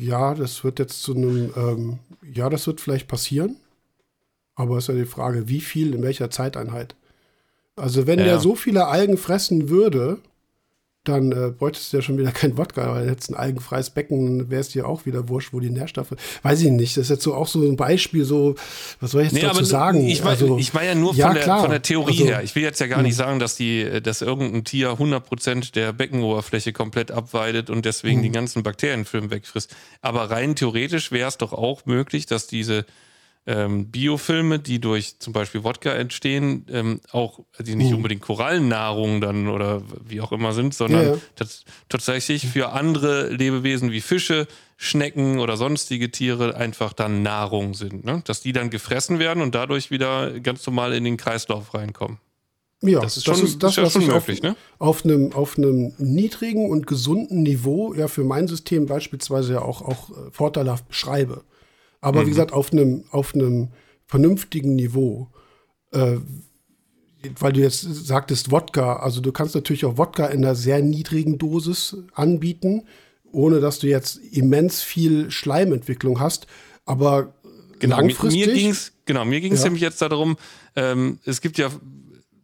Ja, 0.00 0.34
das 0.34 0.62
wird 0.62 0.78
jetzt 0.78 1.02
zu 1.02 1.14
einem, 1.14 1.52
ähm, 1.56 1.98
ja, 2.22 2.48
das 2.48 2.66
wird 2.66 2.80
vielleicht 2.80 3.08
passieren. 3.08 3.56
Aber 4.54 4.78
es 4.78 4.84
ist 4.84 4.94
ja 4.94 4.94
die 4.94 5.10
Frage, 5.10 5.48
wie 5.48 5.60
viel 5.60 5.92
in 5.92 6.02
welcher 6.02 6.30
Zeiteinheit. 6.30 6.94
Also 7.74 8.06
wenn 8.06 8.20
ja. 8.20 8.24
der 8.24 8.38
so 8.38 8.54
viele 8.54 8.86
Algen 8.86 9.18
fressen 9.18 9.68
würde, 9.68 10.20
dann 11.08 11.32
äh, 11.32 11.50
bräuchtest 11.50 11.92
du 11.92 11.98
ja 11.98 12.02
schon 12.02 12.18
wieder 12.18 12.32
kein 12.32 12.56
Wodka, 12.56 12.94
weil 12.94 13.08
jetzt 13.08 13.30
ein 13.30 13.34
algenfreies 13.34 13.90
Becken 13.90 14.50
wäre 14.50 14.60
es 14.60 14.68
dir 14.68 14.88
auch 14.88 15.06
wieder 15.06 15.28
wurscht, 15.28 15.52
wo 15.52 15.60
die 15.60 15.70
Nährstoffe. 15.70 16.14
Weiß 16.42 16.60
ich 16.62 16.70
nicht. 16.70 16.96
Das 16.96 17.04
ist 17.04 17.10
jetzt 17.10 17.22
so 17.22 17.34
auch 17.34 17.48
so 17.48 17.62
ein 17.62 17.76
Beispiel, 17.76 18.24
so, 18.24 18.54
was 19.00 19.12
soll 19.12 19.22
ich 19.22 19.32
jetzt 19.32 19.42
nee, 19.42 19.48
dazu 19.48 19.64
sagen? 19.64 20.06
Ich 20.06 20.22
war, 20.22 20.30
also, 20.30 20.58
ich 20.58 20.74
war 20.74 20.84
ja 20.84 20.94
nur 20.94 21.14
ja, 21.14 21.26
von, 21.26 21.34
der, 21.34 21.44
von, 21.44 21.70
der, 21.70 21.82
Theorie 21.82 22.12
also, 22.12 22.26
her. 22.26 22.42
Ich 22.42 22.54
will 22.54 22.62
jetzt 22.62 22.80
ja 22.80 22.86
gar 22.86 23.02
nicht 23.02 23.16
sagen, 23.16 23.38
dass 23.38 23.56
die, 23.56 24.00
dass 24.02 24.22
irgendein 24.22 24.64
Tier 24.64 24.92
100% 24.92 25.72
der 25.72 25.92
Beckenoberfläche 25.92 26.72
komplett 26.72 27.10
abweidet 27.10 27.70
und 27.70 27.84
deswegen 27.84 28.16
hm. 28.16 28.22
die 28.22 28.30
ganzen 28.30 28.62
Bakterienfilme 28.62 29.30
wegfrisst. 29.30 29.74
Aber 30.02 30.30
rein 30.30 30.56
theoretisch 30.56 31.12
wäre 31.12 31.28
es 31.28 31.38
doch 31.38 31.52
auch 31.52 31.86
möglich, 31.86 32.26
dass 32.26 32.46
diese 32.46 32.84
ähm, 33.46 33.90
Biofilme, 33.90 34.58
die 34.58 34.80
durch 34.80 35.18
zum 35.20 35.32
Beispiel 35.32 35.62
Wodka 35.62 35.92
entstehen, 35.92 36.66
ähm, 36.68 37.00
auch 37.12 37.40
die 37.60 37.76
nicht 37.76 37.92
uh. 37.92 37.96
unbedingt 37.96 38.22
Korallennahrung 38.22 39.20
dann 39.20 39.48
oder 39.48 39.82
wie 40.04 40.20
auch 40.20 40.32
immer 40.32 40.52
sind, 40.52 40.74
sondern 40.74 41.06
ja, 41.06 41.14
ja. 41.14 41.46
tatsächlich 41.88 42.46
für 42.46 42.70
andere 42.70 43.28
Lebewesen 43.28 43.92
wie 43.92 44.00
Fische, 44.00 44.48
Schnecken 44.76 45.38
oder 45.38 45.56
sonstige 45.56 46.10
Tiere 46.10 46.56
einfach 46.56 46.92
dann 46.92 47.22
Nahrung 47.22 47.74
sind. 47.74 48.04
Ne? 48.04 48.22
Dass 48.26 48.42
die 48.42 48.52
dann 48.52 48.68
gefressen 48.68 49.18
werden 49.18 49.42
und 49.42 49.54
dadurch 49.54 49.90
wieder 49.90 50.38
ganz 50.40 50.66
normal 50.66 50.92
in 50.92 51.04
den 51.04 51.16
Kreislauf 51.16 51.72
reinkommen. 51.72 52.18
Ja, 52.82 53.00
das 53.00 53.16
ist 53.16 53.24
schon, 53.24 53.34
das 53.34 53.42
ist 53.44 53.62
das, 53.62 53.76
was 53.78 53.96
ich 53.96 54.06
möglich, 54.06 54.38
auf, 54.38 54.44
ne? 54.44 54.56
auf, 54.78 55.04
einem, 55.04 55.32
auf 55.32 55.56
einem 55.56 55.94
niedrigen 55.96 56.68
und 56.68 56.86
gesunden 56.86 57.42
Niveau 57.42 57.94
ja 57.94 58.06
für 58.06 58.22
mein 58.22 58.48
System 58.48 58.84
beispielsweise 58.84 59.54
ja 59.54 59.62
auch, 59.62 59.80
auch 59.80 60.10
äh, 60.10 60.30
vorteilhaft 60.30 60.86
beschreibe. 60.88 61.44
Aber 62.06 62.22
mhm. 62.22 62.26
wie 62.26 62.30
gesagt, 62.30 62.52
auf 62.52 62.72
einem, 62.72 63.02
auf 63.10 63.34
einem 63.34 63.70
vernünftigen 64.06 64.76
Niveau. 64.76 65.26
Äh, 65.90 66.18
weil 67.40 67.52
du 67.52 67.60
jetzt 67.60 67.80
sagtest 67.80 68.52
Wodka, 68.52 68.96
also 68.96 69.20
du 69.20 69.32
kannst 69.32 69.56
natürlich 69.56 69.84
auch 69.84 69.98
Wodka 69.98 70.26
in 70.26 70.44
einer 70.44 70.54
sehr 70.54 70.80
niedrigen 70.82 71.36
Dosis 71.36 71.96
anbieten, 72.14 72.84
ohne 73.32 73.58
dass 73.58 73.80
du 73.80 73.88
jetzt 73.88 74.18
immens 74.18 74.82
viel 74.82 75.32
Schleimentwicklung 75.32 76.20
hast. 76.20 76.46
Aber 76.84 77.34
genau, 77.80 77.96
langfristig. 77.96 78.46
Mir 78.46 78.54
ging's, 78.54 78.92
genau, 79.04 79.24
mir 79.24 79.40
ging 79.40 79.52
es 79.52 79.60
ja. 79.60 79.64
nämlich 79.64 79.82
jetzt 79.82 80.00
darum, 80.00 80.36
ähm, 80.76 81.18
es 81.24 81.40
gibt 81.40 81.58
ja 81.58 81.72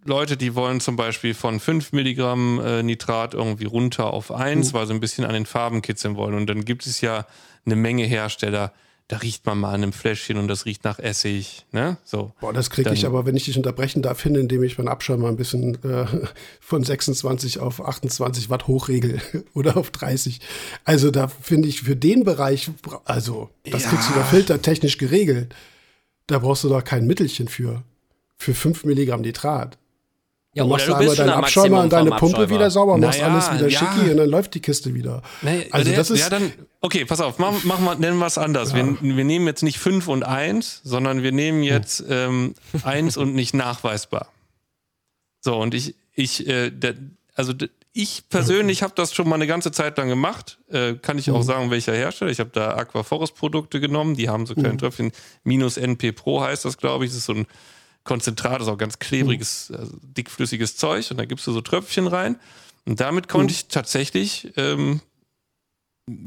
Leute, 0.05 0.37
die 0.37 0.57
wollen 0.57 0.81
zum 0.81 0.97
Beispiel 0.97 1.35
von 1.35 1.61
5 1.61 1.93
Milligramm 1.93 2.61
äh, 2.65 2.83
Nitrat 2.83 3.35
irgendwie 3.35 3.67
runter 3.67 4.13
auf 4.13 4.33
1, 4.33 4.73
mhm. 4.73 4.77
weil 4.77 4.87
sie 4.89 4.95
ein 4.95 4.99
bisschen 4.99 5.25
an 5.25 5.35
den 5.35 5.47
Farben 5.47 5.83
kitzeln 5.83 6.17
wollen. 6.17 6.35
Und 6.35 6.51
dann 6.51 6.65
gibt 6.65 6.85
es 6.85 7.01
ja 7.01 7.27
eine 7.65 7.77
Menge 7.77 8.05
Hersteller, 8.05 8.73
da 9.13 9.19
riecht 9.19 9.45
man 9.45 9.61
mal 9.61 9.75
an 9.75 9.83
einem 9.83 9.93
Fläschchen 9.93 10.39
und 10.39 10.49
das 10.49 10.65
riecht 10.65 10.85
nach 10.85 10.99
Essig. 10.99 11.67
Ne? 11.71 11.99
So. 12.03 12.33
Boah, 12.41 12.55
das 12.55 12.71
kriege 12.71 12.95
ich 12.95 13.05
aber, 13.05 13.27
wenn 13.27 13.37
ich 13.37 13.45
dich 13.45 13.59
unterbrechen 13.59 14.01
darf, 14.01 14.23
hin, 14.23 14.37
indem 14.37 14.63
ich 14.63 14.79
meinen 14.79 14.89
Abschirm 14.89 15.21
mal 15.21 15.29
ein 15.29 15.37
bisschen 15.37 15.75
äh, 15.85 16.07
von 16.61 16.83
26 16.83 17.59
auf 17.59 17.87
28 17.87 18.49
Watt 18.49 18.69
hochregel 18.69 19.21
oder 19.53 19.77
auf 19.77 19.91
30. 19.91 20.41
Also 20.87 21.11
da 21.11 21.29
finde 21.29 21.69
ich 21.69 21.83
für 21.83 21.95
den 21.95 22.25
Bereich, 22.25 22.71
also 23.05 23.51
das 23.71 23.83
ja. 23.83 23.91
kriegst 23.91 24.09
du 24.09 24.15
da 24.15 24.25
filtertechnisch 24.25 24.97
geregelt. 24.97 25.55
Da 26.27 26.39
brauchst 26.39 26.65
du 26.65 26.71
doch 26.71 26.83
kein 26.83 27.07
Mittelchen 27.07 27.49
für. 27.49 27.83
Für 28.39 28.55
5 28.55 28.85
Milligramm 28.85 29.21
Nitrat. 29.21 29.77
Ja, 30.55 30.65
du 30.65 30.69
machst 30.69 30.87
du 30.87 30.95
einmal 30.95 31.17
deinen 31.17 31.31
Abschäumer 31.31 31.81
und 31.81 31.93
deine 31.93 32.11
Pumpe 32.11 32.51
wieder 32.51 32.71
sauber, 32.71 32.99
machst 32.99 33.21
naja, 33.21 33.33
alles 33.33 33.53
wieder 33.53 33.69
ja. 33.69 33.79
schicki 33.79 34.11
und 34.11 34.19
dann 34.19 34.29
läuft 34.29 34.55
die 34.55 34.61
Kiste 34.61 34.95
wieder. 34.95 35.23
Naja, 35.41 35.63
also 35.71 35.89
der, 35.89 35.97
das 35.97 36.11
ist. 36.11 36.21
Ja, 36.21 36.29
dann, 36.29 36.53
okay, 36.83 37.07
pass 37.07 37.23
auf, 37.23 37.39
machen 37.39 37.63
mach 37.65 37.81
wir, 37.81 37.95
nennen 37.95 38.19
wir 38.19 38.27
es 38.27 38.37
anders. 38.37 38.73
Ja. 38.73 38.77
Wir, 38.77 39.17
wir, 39.17 39.25
nehmen 39.25 39.47
jetzt 39.47 39.63
nicht 39.63 39.79
5 39.79 40.09
und 40.09 40.25
1, 40.25 40.83
sondern 40.85 41.23
wir 41.23 41.33
nehmen 41.33 41.63
jetzt 41.63 42.05
1 42.05 42.07
ähm, 42.11 42.55
und 43.17 43.35
nicht 43.35 43.55
nachweisbar. 43.55 44.29
So, 45.41 45.57
und 45.57 45.73
ich, 45.73 45.95
ich, 46.15 46.47
äh, 46.47 46.71
der, 46.71 46.97
also 47.35 47.55
ich 47.95 48.29
persönlich 48.29 48.83
habe 48.83 48.93
das 48.95 49.15
schon 49.15 49.29
mal 49.29 49.37
eine 49.37 49.47
ganze 49.47 49.73
Zeit 49.73 49.97
lang 49.97 50.09
gemacht. 50.09 50.59
Äh, 50.71 50.95
kann 50.95 51.19
ich 51.19 51.31
auch 51.31 51.41
mhm. 51.41 51.47
sagen, 51.47 51.71
welcher 51.71 51.95
Hersteller. 51.95 52.31
Ich 52.31 52.41
habe 52.41 52.51
da 52.53 52.77
Aquaforest 52.77 53.35
Produkte 53.35 53.81
genommen, 53.81 54.17
die 54.17 54.29
haben 54.29 54.47
so 54.47 54.55
kleine 54.55 54.75
mhm. 54.75 54.79
Tröpfchen. 54.79 55.13
Minus 55.45 55.79
NP 55.79 56.13
Pro 56.13 56.43
heißt 56.43 56.65
das, 56.65 56.77
glaube 56.77 57.05
ich. 57.05 57.11
Das 57.11 57.19
ist 57.19 57.27
so 57.27 57.35
ein 57.35 57.47
Konzentrat, 58.05 58.57
das 58.61 58.63
ist 58.63 58.73
auch 58.73 58.79
ganz 58.79 58.99
klebriges, 58.99 59.71
mhm. 59.71 59.77
also 59.77 59.93
dickflüssiges 60.03 60.77
Zeug 60.77 61.11
und 61.11 61.19
da 61.19 61.25
gibst 61.25 61.47
du 61.47 61.53
so 61.53 61.61
Tröpfchen 61.61 62.07
rein. 62.07 62.37
Und 62.85 63.01
damit 63.01 63.29
konnte 63.29 63.53
mhm. 63.53 63.57
ich 63.57 63.69
tatsächlich 63.69 64.53
ähm, 64.57 65.01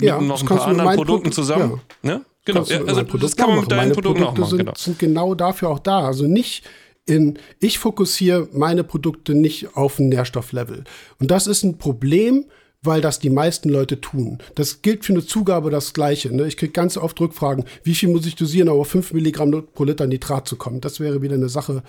ja, 0.02 0.22
noch 0.22 0.42
ein 0.42 0.48
paar 0.48 0.68
anderen 0.68 0.96
Produkten 0.96 1.30
Pro 1.30 1.36
zusammen. 1.36 1.82
Ja. 2.02 2.18
Ne? 2.18 2.26
Genau, 2.46 2.64
ja, 2.64 2.84
also 2.84 3.02
das 3.02 3.36
kann 3.36 3.50
man 3.50 3.62
mit 3.62 3.72
deinen 3.72 3.92
Produkten 3.92 4.22
Produkte 4.22 4.28
auch 4.28 4.38
machen. 4.38 4.50
Sind, 4.50 4.60
genau. 4.60 4.74
sind 4.78 5.00
genau 5.00 5.36
dafür 5.36 5.70
auch 5.70 5.80
da. 5.80 6.06
Also 6.06 6.28
nicht 6.28 6.64
in, 7.06 7.40
ich 7.60 7.80
fokussiere 7.80 8.48
meine 8.54 8.84
Produkte 8.84 9.34
nicht 9.34 9.76
auf 9.76 10.00
ein 10.00 10.10
Nährstofflevel. 10.10 10.84
Und 11.20 11.32
das 11.32 11.48
ist 11.48 11.64
ein 11.64 11.78
Problem, 11.78 12.46
weil 12.86 13.02
das 13.02 13.20
die 13.20 13.30
meisten 13.30 13.70
Leute 13.70 14.02
tun. 14.02 14.40
Das 14.56 14.82
gilt 14.82 15.06
für 15.06 15.14
eine 15.14 15.26
Zugabe 15.26 15.70
das 15.70 15.94
Gleiche. 15.94 16.36
Ne? 16.36 16.48
Ich 16.48 16.58
kriege 16.58 16.72
ganz 16.72 16.98
oft 16.98 17.20
Rückfragen, 17.20 17.66
wie 17.84 17.96
viel 17.96 18.10
muss 18.10 18.26
ich 18.26 18.36
dosieren, 18.36 18.70
um 18.70 18.80
auf 18.80 18.90
5 18.90 19.14
Milligramm 19.14 19.66
pro 19.74 19.84
Liter 19.84 20.08
Nitrat 20.08 20.48
zu 20.48 20.56
kommen. 20.56 20.82
Das 20.82 21.00
wäre 21.00 21.22
wieder 21.22 21.36
eine 21.36 21.50
Sache, 21.50 21.84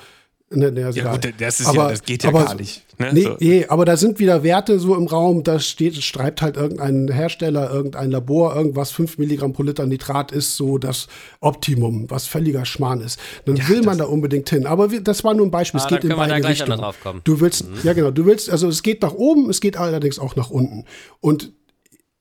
Ne, 0.48 0.70
ne, 0.70 0.90
ja, 0.94 1.12
gut, 1.12 1.34
das, 1.40 1.58
ist 1.58 1.66
aber, 1.66 1.76
ja, 1.76 1.90
das 1.90 2.02
geht 2.04 2.22
ja 2.22 2.28
aber, 2.28 2.44
gar 2.44 2.54
nicht. 2.54 2.84
Ne? 3.00 3.10
Nee, 3.12 3.22
so. 3.22 3.36
nee, 3.40 3.66
aber 3.66 3.84
da 3.84 3.96
sind 3.96 4.20
wieder 4.20 4.44
Werte 4.44 4.78
so 4.78 4.94
im 4.94 5.08
Raum, 5.08 5.42
da 5.42 5.58
steht, 5.58 6.00
schreibt 6.04 6.40
halt 6.40 6.56
irgendein 6.56 7.08
Hersteller, 7.08 7.68
irgendein 7.72 8.12
Labor, 8.12 8.54
irgendwas, 8.54 8.92
5 8.92 9.18
Milligramm 9.18 9.52
pro 9.52 9.64
Liter 9.64 9.86
Nitrat 9.86 10.30
ist 10.30 10.56
so 10.56 10.78
das 10.78 11.08
Optimum, 11.40 12.08
was 12.10 12.28
völliger 12.28 12.64
Schmarrn 12.64 13.00
ist. 13.00 13.18
Dann 13.44 13.56
ja, 13.56 13.68
will 13.68 13.82
man 13.82 13.98
da 13.98 14.04
unbedingt 14.04 14.48
hin. 14.48 14.66
Aber 14.66 14.86
das 14.86 15.24
war 15.24 15.34
nur 15.34 15.46
ein 15.46 15.50
Beispiel, 15.50 15.80
ah, 15.80 15.84
es 15.84 15.88
geht 15.90 16.04
in 16.04 16.14
beide 16.14 16.48
Richtungen. 16.48 16.80
Du 17.24 17.40
willst, 17.40 17.68
mhm. 17.68 17.78
ja 17.82 17.92
genau, 17.92 18.12
du 18.12 18.24
willst, 18.24 18.48
also 18.48 18.68
es 18.68 18.84
geht 18.84 19.02
nach 19.02 19.14
oben, 19.14 19.50
es 19.50 19.60
geht 19.60 19.76
allerdings 19.76 20.20
auch 20.20 20.36
nach 20.36 20.50
unten. 20.50 20.84
Und 21.20 21.52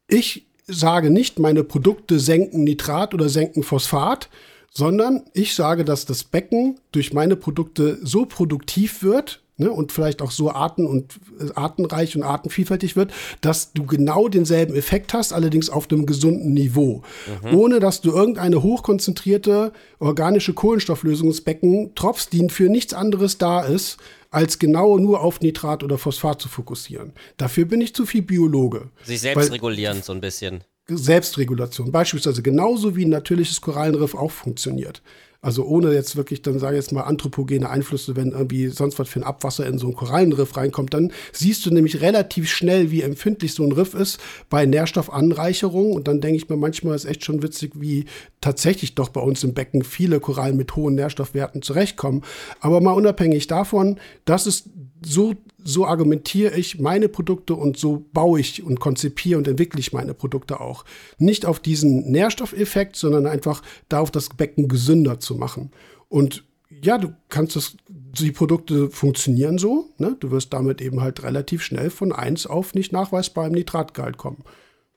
ich 0.08 0.48
sage 0.66 1.12
nicht, 1.12 1.38
meine 1.38 1.64
Produkte 1.64 2.20
senken 2.20 2.64
Nitrat 2.64 3.14
oder 3.14 3.30
senken 3.30 3.62
Phosphat, 3.62 4.30
sondern 4.76 5.24
ich 5.34 5.56
sage, 5.56 5.86
dass 5.86 6.06
das 6.06 6.24
Becken 6.24 6.80
durch 6.92 7.14
meine 7.14 7.36
Produkte 7.36 7.98
so 8.04 8.26
produktiv 8.26 9.02
wird 9.02 9.42
ne, 9.58 9.72
und 9.72 9.92
vielleicht 9.92 10.22
auch 10.22 10.32
so 10.32 10.52
arten- 10.52 10.86
und 10.86 11.20
äh, 11.40 11.52
artenreich 11.56 12.16
und 12.16 12.24
artenvielfältig 12.24 12.96
wird, 12.96 13.14
dass 13.40 13.72
du 13.72 13.86
genau 13.86 14.28
denselben 14.28 14.76
Effekt 14.76 15.14
hast, 15.14 15.32
allerdings 15.32 15.70
auf 15.70 15.90
einem 15.90 16.06
gesunden 16.06 16.54
Niveau, 16.54 17.04
mhm. 17.44 17.58
ohne 17.58 17.80
dass 17.80 18.02
du 18.02 18.12
irgendeine 18.12 18.62
hochkonzentrierte 18.64 19.72
organische 20.00 20.54
Kohlenstofflösung 20.54 21.30
ins 21.30 21.42
Becken 21.42 21.96
tropfst, 21.96 22.30
die 22.34 22.50
für 22.50 22.70
nichts 22.70 22.94
anderes 22.94 23.38
da 23.38 23.62
ist, 23.62 23.98
als 24.30 24.60
genau 24.60 24.98
nur 24.98 25.22
auf 25.22 25.40
Nitrat 25.40 25.84
oder 25.84 25.98
Phosphat 25.98 26.42
zu 26.42 26.50
fokussieren. 26.50 27.14
Dafür 27.38 27.64
bin 27.64 27.80
ich 27.80 27.96
zu 27.96 28.06
viel 28.06 28.24
Biologe. 28.24 28.90
Sich 29.06 29.22
selbst 29.22 29.54
regulieren 29.54 30.04
so 30.04 30.12
ein 30.12 30.20
bisschen. 30.20 30.66
Selbstregulation. 30.88 31.92
Beispielsweise 31.92 32.42
genauso 32.42 32.96
wie 32.96 33.06
ein 33.06 33.10
natürliches 33.10 33.62
Korallenriff 33.62 34.16
auch 34.16 34.32
funktioniert. 34.32 35.02
Also 35.46 35.64
ohne 35.64 35.94
jetzt 35.94 36.16
wirklich, 36.16 36.42
dann 36.42 36.58
sage 36.58 36.76
ich 36.76 36.84
jetzt 36.84 36.92
mal, 36.92 37.04
anthropogene 37.04 37.70
Einflüsse, 37.70 38.16
wenn 38.16 38.32
irgendwie 38.32 38.70
sonst 38.70 38.98
was 38.98 39.08
für 39.08 39.20
ein 39.20 39.24
Abwasser 39.24 39.68
in 39.68 39.78
so 39.78 39.88
ein 39.88 39.96
Korallenriff 39.96 40.58
reinkommt, 40.58 40.96
dann 40.96 41.12
siehst 41.34 41.64
du 41.68 41.70
nämlich 41.70 42.02
relativ 42.02 42.50
schnell, 42.50 42.90
wie 42.90 43.04
empfindlich 43.04 43.54
so 43.54 43.64
ein 43.64 43.72
Riff 43.72 43.94
ist 43.94 44.20
bei 44.50 44.66
Nährstoffanreicherung. 44.66 45.94
Und 45.94 46.08
dann 46.08 46.20
denke 46.20 46.38
ich 46.38 46.50
mir 46.50 46.58
manchmal, 46.58 46.96
ist 46.96 47.06
echt 47.06 47.24
schon 47.26 47.44
witzig, 47.44 47.74
wie 47.76 48.06
tatsächlich 48.42 48.96
doch 48.96 49.10
bei 49.10 49.22
uns 49.22 49.44
im 49.44 49.54
Becken 49.54 49.84
viele 49.84 50.20
Korallen 50.20 50.58
mit 50.58 50.76
hohen 50.76 50.96
Nährstoffwerten 50.96 51.62
zurechtkommen. 51.62 52.24
Aber 52.60 52.82
mal 52.82 52.94
unabhängig 52.94 53.46
davon, 53.46 54.00
das 54.26 54.48
ist 54.48 54.70
so 55.06 55.36
so 55.68 55.86
argumentiere 55.86 56.56
ich 56.56 56.80
meine 56.80 57.10
Produkte 57.10 57.56
und 57.56 57.76
so 57.78 58.06
baue 58.14 58.40
ich 58.40 58.64
und 58.64 58.80
konzipiere 58.80 59.40
und 59.40 59.48
entwickle 59.48 59.80
ich 59.80 59.92
meine 59.92 60.14
Produkte 60.14 60.60
auch. 60.60 60.86
Nicht 61.18 61.46
auf 61.46 61.60
diesen 61.60 62.12
Nährstoffeffekt, 62.12 62.96
sondern 62.96 63.26
einfach 63.26 63.64
darauf, 63.90 64.12
das 64.12 64.30
Becken 64.30 64.68
gesünder 64.68 65.20
zu 65.20 65.36
machen. 65.36 65.72
Und 66.08 66.44
ja, 66.70 67.00
du 67.00 67.14
kannst 67.30 67.56
das, 67.56 67.78
die 67.90 68.32
Produkte 68.32 68.92
funktionieren 68.92 69.58
so, 69.58 69.90
ne? 69.98 70.16
Du 70.20 70.30
wirst 70.30 70.54
damit 70.54 70.82
eben 70.82 71.02
halt 71.02 71.24
relativ 71.24 71.64
schnell 71.64 71.90
von 71.90 72.12
1 72.12 72.46
auf 72.46 72.76
nicht 72.76 72.92
nachweisbarem 72.92 73.54
Nitratgehalt 73.54 74.18
kommen. 74.18 74.44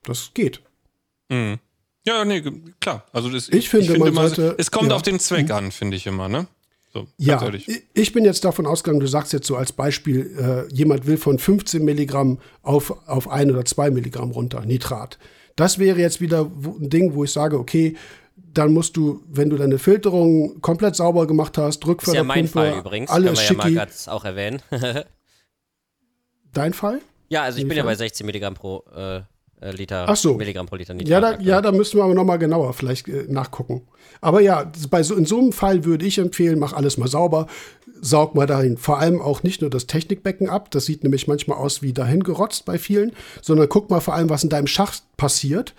Das 0.04 0.32
geht. 0.34 0.60
Mhm. 1.30 1.58
Ja, 2.06 2.24
nee, 2.24 2.42
klar. 2.80 3.06
Also 3.12 3.30
das, 3.30 3.48
ich, 3.48 3.54
ich 3.54 3.68
finde, 3.70 3.86
ich 3.86 3.92
finde 3.92 4.12
man 4.12 4.28
sollte, 4.28 4.54
es 4.58 4.70
kommt 4.70 4.90
ja. 4.90 4.96
auf 4.96 5.02
den 5.02 5.18
Zweck 5.18 5.48
mhm. 5.48 5.54
an, 5.54 5.72
finde 5.72 5.96
ich 5.96 6.06
immer, 6.06 6.28
ne? 6.28 6.46
So, 7.06 7.08
ja, 7.18 7.42
ehrlich. 7.42 7.68
ich 7.94 8.12
bin 8.12 8.24
jetzt 8.24 8.44
davon 8.44 8.66
ausgegangen, 8.66 9.00
du 9.00 9.06
sagst 9.06 9.32
jetzt 9.32 9.46
so 9.46 9.56
als 9.56 9.72
Beispiel, 9.72 10.66
äh, 10.70 10.74
jemand 10.74 11.06
will 11.06 11.16
von 11.16 11.38
15 11.38 11.84
Milligramm 11.84 12.38
auf, 12.62 13.08
auf 13.08 13.28
1 13.28 13.50
oder 13.52 13.64
2 13.64 13.90
Milligramm 13.90 14.30
runter, 14.30 14.64
Nitrat. 14.64 15.18
Das 15.56 15.78
wäre 15.78 15.98
jetzt 15.98 16.20
wieder 16.20 16.42
ein 16.42 16.90
Ding, 16.90 17.14
wo 17.14 17.24
ich 17.24 17.32
sage, 17.32 17.58
okay, 17.58 17.96
dann 18.36 18.72
musst 18.72 18.96
du, 18.96 19.22
wenn 19.28 19.50
du 19.50 19.56
deine 19.56 19.78
Filterung 19.78 20.60
komplett 20.60 20.96
sauber 20.96 21.26
gemacht 21.26 21.58
hast, 21.58 21.86
Rückförderpumpe, 21.86 22.40
ist 22.40 22.54
ja 22.54 22.60
mein 22.62 22.72
Fall 22.72 22.78
übrigens, 22.78 23.10
alles 23.10 23.24
können 23.24 23.36
wir 23.36 23.62
schicki. 23.64 23.74
ja 23.74 23.86
mal 23.86 24.16
auch 24.16 24.24
erwähnen. 24.24 24.62
Dein 26.52 26.72
Fall? 26.72 27.00
Ja, 27.28 27.42
also 27.42 27.58
ich 27.58 27.68
bin 27.68 27.76
ja 27.76 27.84
bei 27.84 27.94
16 27.94 28.24
Milligramm 28.24 28.54
pro 28.54 28.84
äh, 28.94 29.20
äh, 29.60 29.70
Liter 29.72 30.06
Ach 30.08 30.16
so. 30.16 30.34
Milligramm 30.34 30.66
pro 30.66 30.76
Liter 30.76 30.94
Nitrat. 30.94 31.08
Ja, 31.08 31.20
da, 31.20 31.38
ja, 31.40 31.60
da 31.60 31.72
müssten 31.72 31.98
wir 31.98 32.04
aber 32.04 32.14
nochmal 32.14 32.38
genauer 32.38 32.72
vielleicht 32.72 33.08
äh, 33.08 33.24
nachgucken. 33.28 33.82
Aber 34.20 34.40
ja, 34.40 34.70
bei 34.90 35.02
so, 35.02 35.14
in 35.14 35.26
so 35.26 35.38
einem 35.38 35.52
Fall 35.52 35.84
würde 35.84 36.04
ich 36.04 36.18
empfehlen, 36.18 36.58
mach 36.58 36.72
alles 36.72 36.98
mal 36.98 37.08
sauber, 37.08 37.46
saug 38.00 38.34
mal 38.34 38.46
dahin. 38.46 38.76
Vor 38.76 38.98
allem 38.98 39.20
auch 39.20 39.42
nicht 39.42 39.60
nur 39.60 39.70
das 39.70 39.86
Technikbecken 39.86 40.48
ab, 40.48 40.70
das 40.70 40.86
sieht 40.86 41.02
nämlich 41.02 41.28
manchmal 41.28 41.58
aus 41.58 41.82
wie 41.82 41.92
dahin 41.92 42.22
gerotzt 42.22 42.64
bei 42.64 42.78
vielen, 42.78 43.12
sondern 43.42 43.68
guck 43.68 43.90
mal 43.90 44.00
vor 44.00 44.14
allem, 44.14 44.30
was 44.30 44.44
in 44.44 44.50
deinem 44.50 44.66
Schacht 44.66 45.02
passiert 45.16 45.74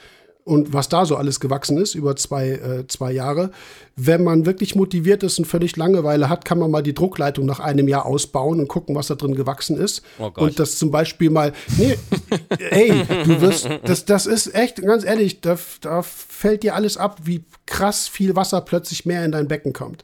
und 0.49 0.73
was 0.73 0.89
da 0.89 1.05
so 1.05 1.15
alles 1.15 1.39
gewachsen 1.39 1.77
ist 1.77 1.93
über 1.93 2.15
zwei, 2.15 2.49
äh, 2.49 2.87
zwei 2.87 3.11
Jahre. 3.11 3.51
Wenn 3.95 4.23
man 4.23 4.47
wirklich 4.47 4.73
motiviert 4.73 5.21
ist 5.21 5.37
und 5.37 5.45
völlig 5.45 5.77
Langeweile 5.77 6.27
hat, 6.27 6.43
kann 6.43 6.57
man 6.57 6.71
mal 6.71 6.81
die 6.81 6.95
Druckleitung 6.95 7.45
nach 7.45 7.59
einem 7.59 7.87
Jahr 7.87 8.07
ausbauen 8.07 8.59
und 8.59 8.67
gucken, 8.67 8.95
was 8.95 9.07
da 9.07 9.15
drin 9.15 9.35
gewachsen 9.35 9.77
ist. 9.77 10.01
Oh 10.17 10.31
und 10.37 10.57
das 10.57 10.79
zum 10.79 10.89
Beispiel 10.89 11.29
mal, 11.29 11.53
nee, 11.77 11.97
ey, 12.71 12.91
du 13.25 13.41
wirst, 13.41 13.69
das, 13.83 14.05
das 14.05 14.25
ist 14.25 14.55
echt, 14.55 14.81
ganz 14.81 15.03
ehrlich, 15.03 15.39
da, 15.41 15.55
da 15.81 16.01
fällt 16.01 16.63
dir 16.63 16.73
alles 16.73 16.97
ab, 16.97 17.19
wie 17.25 17.43
krass 17.67 18.07
viel 18.07 18.35
Wasser 18.35 18.61
plötzlich 18.61 19.05
mehr 19.05 19.23
in 19.23 19.31
dein 19.31 19.47
Becken 19.47 19.73
kommt. 19.73 20.03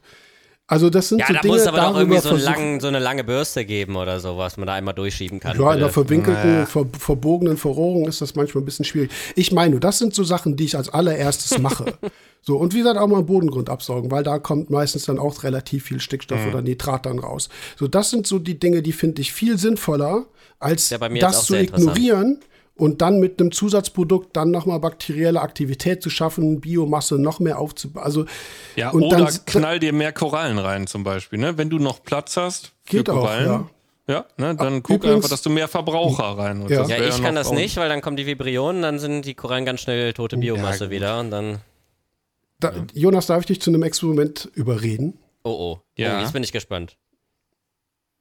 Also 0.68 0.90
das 0.90 1.08
sind 1.10 1.20
Ja, 1.20 1.26
so 1.28 1.32
da 1.34 1.40
Dinge, 1.40 1.52
muss 1.54 1.60
es 1.62 1.68
aber 1.68 1.78
doch 1.80 1.96
irgendwie 1.96 2.18
so, 2.18 2.34
langen, 2.34 2.80
so 2.80 2.88
eine 2.88 2.98
lange 2.98 3.22
Bürste 3.22 3.64
geben 3.64 3.94
oder 3.94 4.18
so, 4.18 4.36
was 4.36 4.56
man 4.56 4.66
da 4.66 4.74
einmal 4.74 4.94
durchschieben 4.94 5.38
kann. 5.38 5.56
ja, 5.60 5.72
in 5.74 5.78
der 5.78 5.90
verwinkelten, 5.90 6.66
ver 6.66 6.86
verbogenen 6.98 7.56
Verrohrung 7.56 8.08
ist 8.08 8.20
das 8.20 8.34
manchmal 8.34 8.62
ein 8.62 8.64
bisschen 8.64 8.84
schwierig. 8.84 9.10
Ich 9.36 9.52
meine, 9.52 9.78
das 9.78 9.98
sind 9.98 10.12
so 10.12 10.24
Sachen, 10.24 10.56
die 10.56 10.64
ich 10.64 10.76
als 10.76 10.88
allererstes 10.88 11.58
mache. 11.58 11.84
So, 12.42 12.58
und 12.58 12.74
wie 12.74 12.78
gesagt, 12.78 12.96
auch 12.96 13.08
mal 13.08 13.16
einen 13.16 13.26
Bodengrund 13.26 13.68
absaugen, 13.68 14.08
weil 14.12 14.22
da 14.22 14.38
kommt 14.38 14.70
meistens 14.70 15.06
dann 15.06 15.18
auch 15.18 15.42
relativ 15.42 15.82
viel 15.86 15.98
Stickstoff 15.98 16.42
Mhm. 16.44 16.48
oder 16.50 16.62
Nitrat 16.62 17.04
dann 17.04 17.18
raus. 17.18 17.48
So, 17.76 17.88
das 17.88 18.10
sind 18.10 18.24
so 18.28 18.38
die 18.38 18.56
Dinge, 18.56 18.82
die 18.82 18.92
finde 18.92 19.20
ich 19.20 19.32
viel 19.32 19.58
sinnvoller, 19.58 20.26
als 20.60 20.90
Ja, 20.90 20.98
das 20.98 21.46
zu 21.46 21.56
ignorieren 21.56 22.38
und 22.76 23.00
dann 23.02 23.18
mit 23.20 23.40
einem 23.40 23.52
Zusatzprodukt 23.52 24.36
dann 24.36 24.50
nochmal 24.50 24.78
bakterielle 24.80 25.40
Aktivität 25.40 26.02
zu 26.02 26.10
schaffen, 26.10 26.60
Biomasse 26.60 27.16
noch 27.18 27.40
mehr 27.40 27.58
aufzubauen. 27.58 28.04
Also, 28.04 28.26
Ja, 28.76 28.90
und 28.90 29.02
oder 29.02 29.16
dann- 29.24 29.44
knall 29.46 29.78
dir 29.80 29.92
mehr 29.92 30.12
Korallen 30.12 30.58
rein 30.58 30.86
zum 30.86 31.02
Beispiel. 31.04 31.38
Ne? 31.38 31.56
Wenn 31.58 31.70
du 31.70 31.78
noch 31.78 32.02
Platz 32.02 32.36
hast 32.36 32.72
für 32.84 32.98
Geht 32.98 33.10
auch, 33.10 33.20
Korallen, 33.20 33.46
ja. 33.46 33.66
ja, 34.14 34.24
ne? 34.36 34.54
dann 34.56 34.82
guck 34.82 34.96
übrigens- 34.96 35.16
einfach, 35.16 35.28
dass 35.30 35.42
du 35.42 35.50
mehr 35.50 35.68
Verbraucher 35.68 36.36
rein 36.38 36.60
holst. 36.60 36.70
Ja. 36.70 36.86
Ja, 36.86 37.04
ich 37.04 37.22
kann 37.22 37.34
das 37.34 37.48
auch- 37.48 37.54
nicht, 37.54 37.76
weil 37.78 37.88
dann 37.88 38.02
kommen 38.02 38.16
die 38.16 38.26
Vibrionen, 38.26 38.82
dann 38.82 38.98
sind 38.98 39.24
die 39.24 39.34
Korallen 39.34 39.64
ganz 39.64 39.80
schnell 39.80 40.12
tote 40.12 40.36
Biomasse 40.36 40.84
gut. 40.84 40.90
wieder 40.90 41.18
und 41.20 41.30
dann. 41.30 41.58
da, 42.60 42.72
Jonas, 42.94 43.26
darf 43.26 43.40
ich 43.40 43.46
dich 43.46 43.60
zu 43.60 43.70
einem 43.70 43.82
Experiment 43.82 44.50
überreden? 44.54 45.18
Oh 45.44 45.50
oh. 45.50 45.80
Ja. 45.96 46.18
Oh, 46.18 46.20
jetzt 46.22 46.32
bin 46.32 46.42
ich 46.42 46.52
gespannt. 46.52 46.96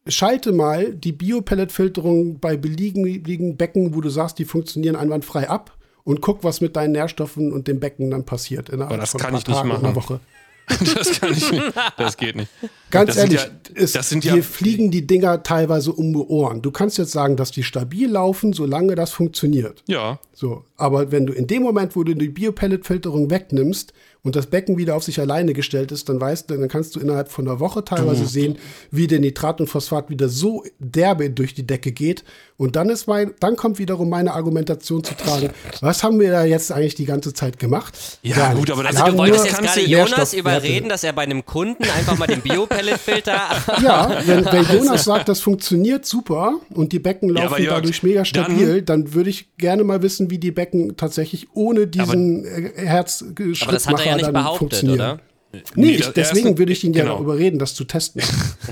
Schalte 0.07 0.51
mal 0.51 0.93
die 0.93 1.11
Biopelletfilterung 1.11 2.39
bei 2.39 2.57
beliebigen 2.57 3.57
Becken, 3.57 3.95
wo 3.95 4.01
du 4.01 4.09
sagst, 4.09 4.39
die 4.39 4.45
funktionieren 4.45 4.95
einwandfrei 4.95 5.49
ab 5.49 5.75
und 6.03 6.21
guck, 6.21 6.43
was 6.43 6.61
mit 6.61 6.75
deinen 6.75 6.91
Nährstoffen 6.91 7.51
und 7.51 7.67
dem 7.67 7.79
Becken 7.79 8.11
dann 8.11 8.25
passiert 8.25 8.69
innerhalb 8.69 8.91
Aber 8.91 9.01
das 9.01 9.13
kann 9.13 9.33
ich 9.35 9.47
nicht 9.47 9.57
Tagen 9.57 9.71
und 9.71 9.75
machen. 9.81 9.85
einer 9.85 9.95
Woche. 9.95 10.19
Das 10.95 11.19
kann 11.21 11.31
ich 11.31 11.51
nicht. 11.51 11.63
Das 11.97 12.17
geht 12.17 12.35
nicht. 12.35 12.49
Ganz 12.89 13.09
Das 13.09 13.17
ehrlich, 13.17 13.39
ja- 13.75 13.85
das 13.93 14.09
sind 14.09 14.23
hier 14.23 14.37
ja- 14.37 14.41
fliegen 14.41 14.89
die 14.89 15.05
Dinger 15.05 15.43
teilweise 15.43 15.91
um 15.93 16.11
die 16.11 16.17
Ohren. 16.19 16.63
Du 16.63 16.71
kannst 16.71 16.97
jetzt 16.97 17.11
sagen, 17.11 17.35
dass 17.35 17.51
die 17.51 17.61
stabil 17.61 18.09
laufen, 18.09 18.51
solange 18.51 18.95
das 18.95 19.11
funktioniert. 19.11 19.83
Ja, 19.87 20.19
So, 20.33 20.65
aber 20.77 21.11
wenn 21.11 21.25
du 21.25 21.33
in 21.33 21.47
dem 21.47 21.63
Moment, 21.63 21.95
wo 21.95 22.03
du 22.03 22.13
die 22.13 22.29
Biopelletfilterung 22.29 23.29
wegnimmst 23.29 23.93
und 24.23 24.35
das 24.35 24.47
Becken 24.47 24.77
wieder 24.77 24.95
auf 24.95 25.03
sich 25.03 25.19
alleine 25.19 25.53
gestellt 25.53 25.91
ist, 25.91 26.09
dann 26.09 26.19
weißt 26.19 26.49
du, 26.49 26.57
dann 26.57 26.67
kannst 26.67 26.95
du 26.95 26.99
innerhalb 26.99 27.31
von 27.31 27.47
einer 27.47 27.59
Woche 27.59 27.85
teilweise 27.85 28.25
sehen, 28.25 28.57
wie 28.89 29.05
der 29.05 29.19
Nitrat 29.19 29.61
und 29.61 29.67
Phosphat 29.67 30.09
wieder 30.09 30.29
so 30.29 30.63
derbe 30.79 31.29
durch 31.29 31.53
die 31.53 31.65
Decke 31.67 31.91
geht. 31.91 32.23
Und 32.57 32.75
dann 32.75 32.89
ist 32.89 33.05
mein, 33.07 33.33
dann 33.39 33.55
kommt 33.55 33.77
wiederum 33.77 34.09
meine 34.09 34.33
Argumentation 34.33 35.03
zu 35.03 35.13
tragen. 35.13 35.49
Was 35.81 36.03
haben 36.03 36.19
wir 36.19 36.31
da 36.31 36.43
jetzt 36.43 36.71
eigentlich 36.71 36.95
die 36.95 37.05
ganze 37.05 37.33
Zeit 37.33 37.59
gemacht? 37.59 37.93
Ja, 38.23 38.35
Gar 38.35 38.55
gut, 38.55 38.71
aber 38.71 38.81
das- 38.83 38.95
Wir 38.95 39.03
Also 39.03 39.11
du 39.11 39.17
wolltest 39.19 39.45
jetzt 39.45 39.61
gerade 39.61 39.81
Jonas 39.81 40.33
überreden, 40.33 40.89
dass 40.89 41.03
er 41.03 41.13
bei 41.13 41.21
einem 41.23 41.45
Kunden 41.45 41.83
einfach 41.83 42.17
mal 42.17 42.27
den 42.27 42.41
Biopelletfilter. 42.41 43.41
Ja, 43.83 44.21
wenn, 44.25 44.45
wenn 44.45 44.65
Jonas 44.77 45.03
sagt, 45.03 45.29
das 45.29 45.39
funktioniert 45.41 46.05
super 46.05 46.55
und 46.73 46.91
die 46.93 46.99
Becken 46.99 47.29
Ja, 47.29 47.35
laufen 47.43 47.47
aber 47.55 47.59
Jörg, 47.61 47.75
dadurch 47.75 48.01
mega 48.03 48.19
dann- 48.19 48.25
stabil, 48.25 48.81
dann, 48.81 49.13
würde 49.13 49.29
ich 49.29 49.55
gerne 49.57 49.83
mal 49.83 50.01
wissen, 50.01 50.31
wie 50.31 50.37
die 50.39 50.51
Becken 50.51 50.64
tatsächlich 50.97 51.47
ohne 51.53 51.87
diesen 51.87 52.45
äh, 52.45 52.87
Aber 52.87 53.03
das 53.03 53.21
hat 53.21 53.39
er 53.39 53.45
Herzschrittmacher 53.45 54.05
ja 54.05 54.15
nicht 54.15 54.25
dann 54.25 54.33
behauptet, 54.33 54.83
oder? 54.83 55.19
Nee, 55.75 55.91
ich, 55.91 56.01
das 56.01 56.13
deswegen 56.13 56.57
würde 56.57 56.71
ich 56.71 56.83
ihn 56.83 56.93
ja 56.93 57.03
genau. 57.03 57.21
überreden, 57.21 57.59
das 57.59 57.73
zu 57.75 57.85
testen. 57.85 58.21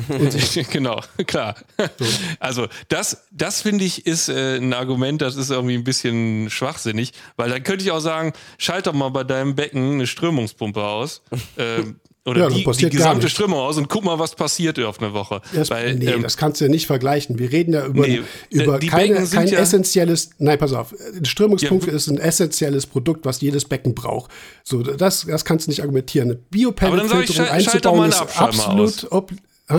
genau, 0.72 1.02
klar. 1.28 1.56
Also 2.40 2.68
das, 2.90 3.26
das 3.32 3.62
finde 3.62 3.86
ich 3.86 4.06
ist 4.06 4.30
äh, 4.30 4.58
ein 4.58 4.74
Argument, 4.74 5.22
das 5.22 5.36
ist 5.36 5.50
irgendwie 5.50 5.76
ein 5.76 5.84
bisschen 5.84 6.50
schwachsinnig, 6.50 7.14
weil 7.36 7.50
dann 7.50 7.64
könnte 7.64 7.84
ich 7.84 7.92
auch 7.92 8.00
sagen, 8.00 8.34
schalt 8.58 8.88
doch 8.88 8.94
mal 8.94 9.10
bei 9.10 9.24
deinem 9.24 9.56
Becken 9.56 9.94
eine 9.94 10.08
Strömungspumpe 10.08 10.84
aus. 10.84 11.22
Ähm, 11.58 12.00
oder 12.26 12.42
Ja, 12.42 12.50
die, 12.50 12.64
die 12.64 12.90
gesamte. 12.90 13.28
Strömung 13.30 13.60
aus 13.60 13.78
und 13.78 13.90
guck 13.90 14.06
mal, 14.06 14.18
was 14.18 14.34
passiert 14.36 14.80
auf 14.80 15.02
eine 15.02 15.14
Woche. 15.14 15.42
Das, 15.54 15.70
weil, 15.70 15.96
nee, 15.96 16.06
ähm, 16.06 16.24
das 16.24 16.38
kannst 16.38 16.62
du 16.62 16.66
ja 16.66 16.72
nicht 16.72 16.88
vergleichen. 16.88 17.38
Wir 17.38 17.52
reden 17.52 17.74
ja 17.74 17.86
über, 17.86 18.08
Nee, 18.08 18.22
über 18.50 18.76
äh, 18.76 18.80
die 18.80 18.88
keine, 18.88 19.26
kein 19.28 19.48
ja- 19.48 19.60
essentielles, 19.60 20.30
nein, 20.38 20.58
pass 20.58 20.72
auf, 20.72 20.96
eine 21.16 21.26
Strömungspumpe 21.26 21.88
Ja, 21.88 21.94
ist 21.94 22.08
ein 22.08 22.18
essentielles 22.18 22.86
Produkt, 22.86 23.26
was 23.26 23.42
jedes 23.42 23.66
Becken 23.66 23.94
braucht. 23.94 24.32
So, 24.64 24.82
das, 24.84 25.26
das 25.28 25.44
kannst 25.44 25.68
du 25.68 25.72
nicht 25.72 25.82
argumentieren. 25.82 26.38
Mal 26.54 27.50
einzubauen 27.50 28.10
ist 28.10 28.22
absolut, 28.40 29.08
ob, 29.12 29.32
hä? 29.70 29.76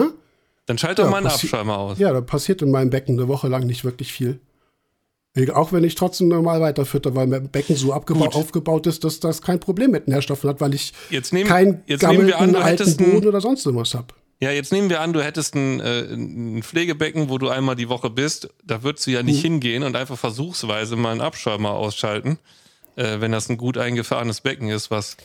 dann 0.67 0.77
schalt 0.79 0.99
doch 0.99 1.05
Ja, 1.05 1.11
mal 1.11 1.17
einen 1.19 1.27
Abschalmer 1.29 1.79
aus. 1.79 1.99
Ja, 1.99 2.13
da 2.13 2.21
passiert 2.21 2.61
in 2.63 2.71
meinem 2.71 2.91
Becken 2.91 3.19
eine 3.19 3.29
Woche 3.29 3.49
lang 3.49 3.67
nicht 3.67 3.85
wirklich 3.85 4.13
viel. 4.13 4.39
Auch 5.53 5.73
wenn 5.73 5.83
ich 5.83 5.97
trotzdem 5.97 6.29
normal 6.29 6.61
weiterfütter, 6.61 7.15
weil 7.17 7.27
mein 7.27 7.49
Becken 7.49 7.75
so 7.75 7.93
abgeba- 7.93 8.27
Gut. 8.27 8.35
aufgebaut 8.37 8.87
ist, 8.87 9.03
dass 9.03 9.19
das 9.19 9.43
kein 9.43 9.59
Problem 9.59 9.91
mit 9.91 10.07
Nährstoffen 10.07 10.49
hat, 10.49 10.61
weil 10.61 10.75
ich 10.75 10.93
Jetzt 11.11 11.33
nehmen- 11.33 11.49
keinen 11.49 11.83
jetzt 11.87 12.07
nehmen 12.07 12.27
wir 12.29 12.39
an, 12.39 12.53
du 12.53 12.61
alten 12.61 12.97
Boden 12.97 13.27
oder 13.27 13.41
sonst 13.41 13.67
irgendwas 13.67 13.95
habe. 13.95 14.09
Ja, 14.41 14.51
jetzt 14.53 14.71
nehmen 14.73 14.91
wir 14.91 15.01
an, 15.01 15.13
du 15.13 15.23
hättest 15.25 15.55
ein, 15.57 15.81
äh, 15.81 16.03
ein 16.13 16.63
Pflegebecken, 16.63 17.31
wo 17.31 17.39
du 17.39 17.49
einmal 17.49 17.75
die 17.75 17.89
Woche 17.89 18.11
bist. 18.11 18.49
Da 18.65 18.83
würdest 18.85 19.07
du 19.07 19.11
ja 19.11 19.23
nicht 19.25 19.41
hingehen 19.43 19.83
und 19.83 19.97
einfach 19.97 20.19
versuchsweise 20.19 20.95
mal 20.97 21.11
einen 21.13 21.21
Abschäumer 21.21 21.71
ausschalten, 21.71 22.39
äh, 22.97 23.21
wenn 23.21 23.33
das 23.33 23.49
ein 23.49 23.57
gut 23.57 23.77
eingefahrenes 23.77 24.41
Becken 24.41 24.69
ist, 24.69 24.91
was 24.93 25.17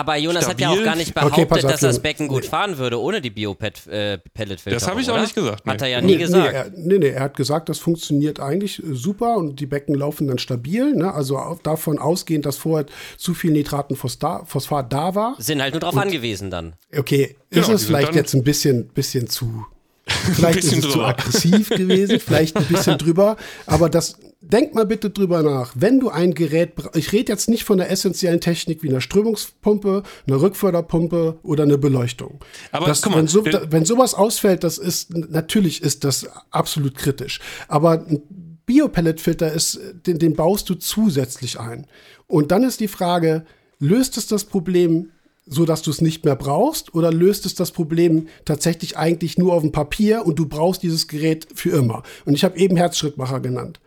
Aber 0.00 0.16
Jonas 0.16 0.48
hat 0.48 0.58
ja 0.60 0.68
auch 0.68 0.72
Stabil. 0.72 0.84
gar 0.86 0.96
nicht 0.96 1.10
Okay, 1.16 1.44
behauptet, 1.44 1.64
auf, 1.66 1.70
dass 1.72 1.80
das. 1.80 1.98
Becken 2.00 2.26
gut 2.28 2.46
fahren 2.46 2.78
würde 2.78 2.98
ohne 2.98 3.20
die 3.20 3.28
Biopelletfilter. 3.30 4.70
Das 4.70 4.86
habe 4.88 5.00
ich 5.00 5.10
auch 5.10 5.20
nicht 5.20 5.34
gesagt, 5.34 5.66
nee. 5.66 5.72
Hat 5.72 5.82
er 5.82 5.88
ja 5.88 6.00
Nee, 6.00 6.06
nie 6.06 6.12
nee, 6.14 6.18
gesagt. 6.18 6.52
er, 6.54 6.70
nee, 6.74 6.98
nee, 6.98 7.08
er 7.08 7.22
hat 7.24 7.36
gesagt, 7.36 7.68
das 7.68 7.78
funktioniert 7.78 8.40
eigentlich 8.40 8.82
äh, 8.82 8.94
super 8.94 9.36
und 9.36 9.60
die 9.60 9.66
Becken 9.66 9.94
laufen 9.94 10.28
dann 10.28 10.38
stabil. 10.38 10.94
Ne? 10.94 11.12
Also 11.12 11.38
auch 11.38 11.60
davon 11.60 11.98
ausgehend, 11.98 12.46
dass 12.46 12.56
vorher 12.56 12.86
zu 13.18 13.34
viel 13.34 13.50
Nitraten 13.52 13.96
Phosphat 13.96 14.48
Phosphat 14.48 14.92
da 14.92 15.14
war. 15.14 15.34
Sind 15.38 15.60
halt 15.60 15.74
nur 15.74 15.80
drauf 15.80 15.96
angewiesen 15.96 16.50
dann. 16.50 16.74
Okay, 16.96 17.36
Genau, 17.50 17.66
ist 17.66 17.72
es 17.72 17.84
vielleicht 17.84 18.14
jetzt 18.14 18.34
ein 18.34 18.42
bisschen, 18.44 18.88
bisschen 18.88 19.26
zu. 19.28 19.66
Vielleicht 20.34 20.58
ist 20.58 20.64
bisschen 20.70 20.78
es 20.80 20.84
zu 20.86 20.90
drüber. 20.92 21.08
aggressiv 21.08 21.68
gewesen, 21.70 22.18
vielleicht 22.20 22.56
ein 22.56 22.64
bisschen 22.64 22.98
drüber. 22.98 23.36
Aber 23.66 23.88
das, 23.88 24.18
denk 24.52 24.74
mal 24.74 24.86
bitte 24.86 25.10
drüber 25.10 25.42
nach. 25.42 25.72
Wenn 25.74 26.00
du 26.00 26.10
ein 26.10 26.34
Gerät, 26.34 26.72
ich 26.94 27.12
rede 27.12 27.32
jetzt 27.32 27.48
nicht 27.48 27.64
von 27.64 27.78
der 27.78 27.90
essentiellen 27.90 28.40
Technik 28.40 28.82
wie 28.82 28.88
einer 28.88 29.00
Strömungspumpe, 29.00 30.02
einer 30.26 30.40
Rückförderpumpe 30.40 31.38
oder 31.42 31.64
eine 31.64 31.78
Beleuchtung. 31.78 32.40
Aber 32.72 32.86
das, 32.86 33.04
mal, 33.06 33.16
wenn, 33.16 33.28
so, 33.28 33.42
da, 33.42 33.62
wenn 33.70 33.84
sowas 33.84 34.14
ausfällt, 34.14 34.64
das 34.64 34.78
ist, 34.78 35.14
natürlich 35.14 35.82
ist 35.82 36.04
das 36.04 36.28
absolut 36.50 36.96
kritisch. 36.96 37.40
Aber 37.68 38.04
ein 38.06 38.22
Biopelletfilter 38.66 39.52
ist, 39.52 39.80
den, 40.06 40.18
den 40.18 40.34
baust 40.34 40.68
du 40.70 40.74
zusätzlich 40.74 41.58
ein. 41.58 41.86
Und 42.26 42.52
dann 42.52 42.62
ist 42.62 42.80
die 42.80 42.88
Frage, 42.88 43.44
löst 43.78 44.16
es 44.16 44.26
das 44.26 44.44
Problem 44.44 45.10
so 45.50 45.64
dass 45.64 45.82
du 45.82 45.90
es 45.90 46.00
nicht 46.00 46.24
mehr 46.24 46.36
brauchst 46.36 46.94
oder 46.94 47.12
löst 47.12 47.44
es 47.44 47.56
das 47.56 47.72
Problem 47.72 48.28
tatsächlich 48.44 48.96
eigentlich 48.96 49.36
nur 49.36 49.52
auf 49.52 49.62
dem 49.62 49.72
Papier 49.72 50.24
und 50.24 50.38
du 50.38 50.46
brauchst 50.46 50.82
dieses 50.82 51.08
Gerät 51.08 51.48
für 51.54 51.70
immer? 51.70 52.04
Und 52.24 52.34
ich 52.34 52.44
habe 52.44 52.56
eben 52.56 52.76
Herzschrittmacher 52.76 53.40
genannt. 53.40 53.80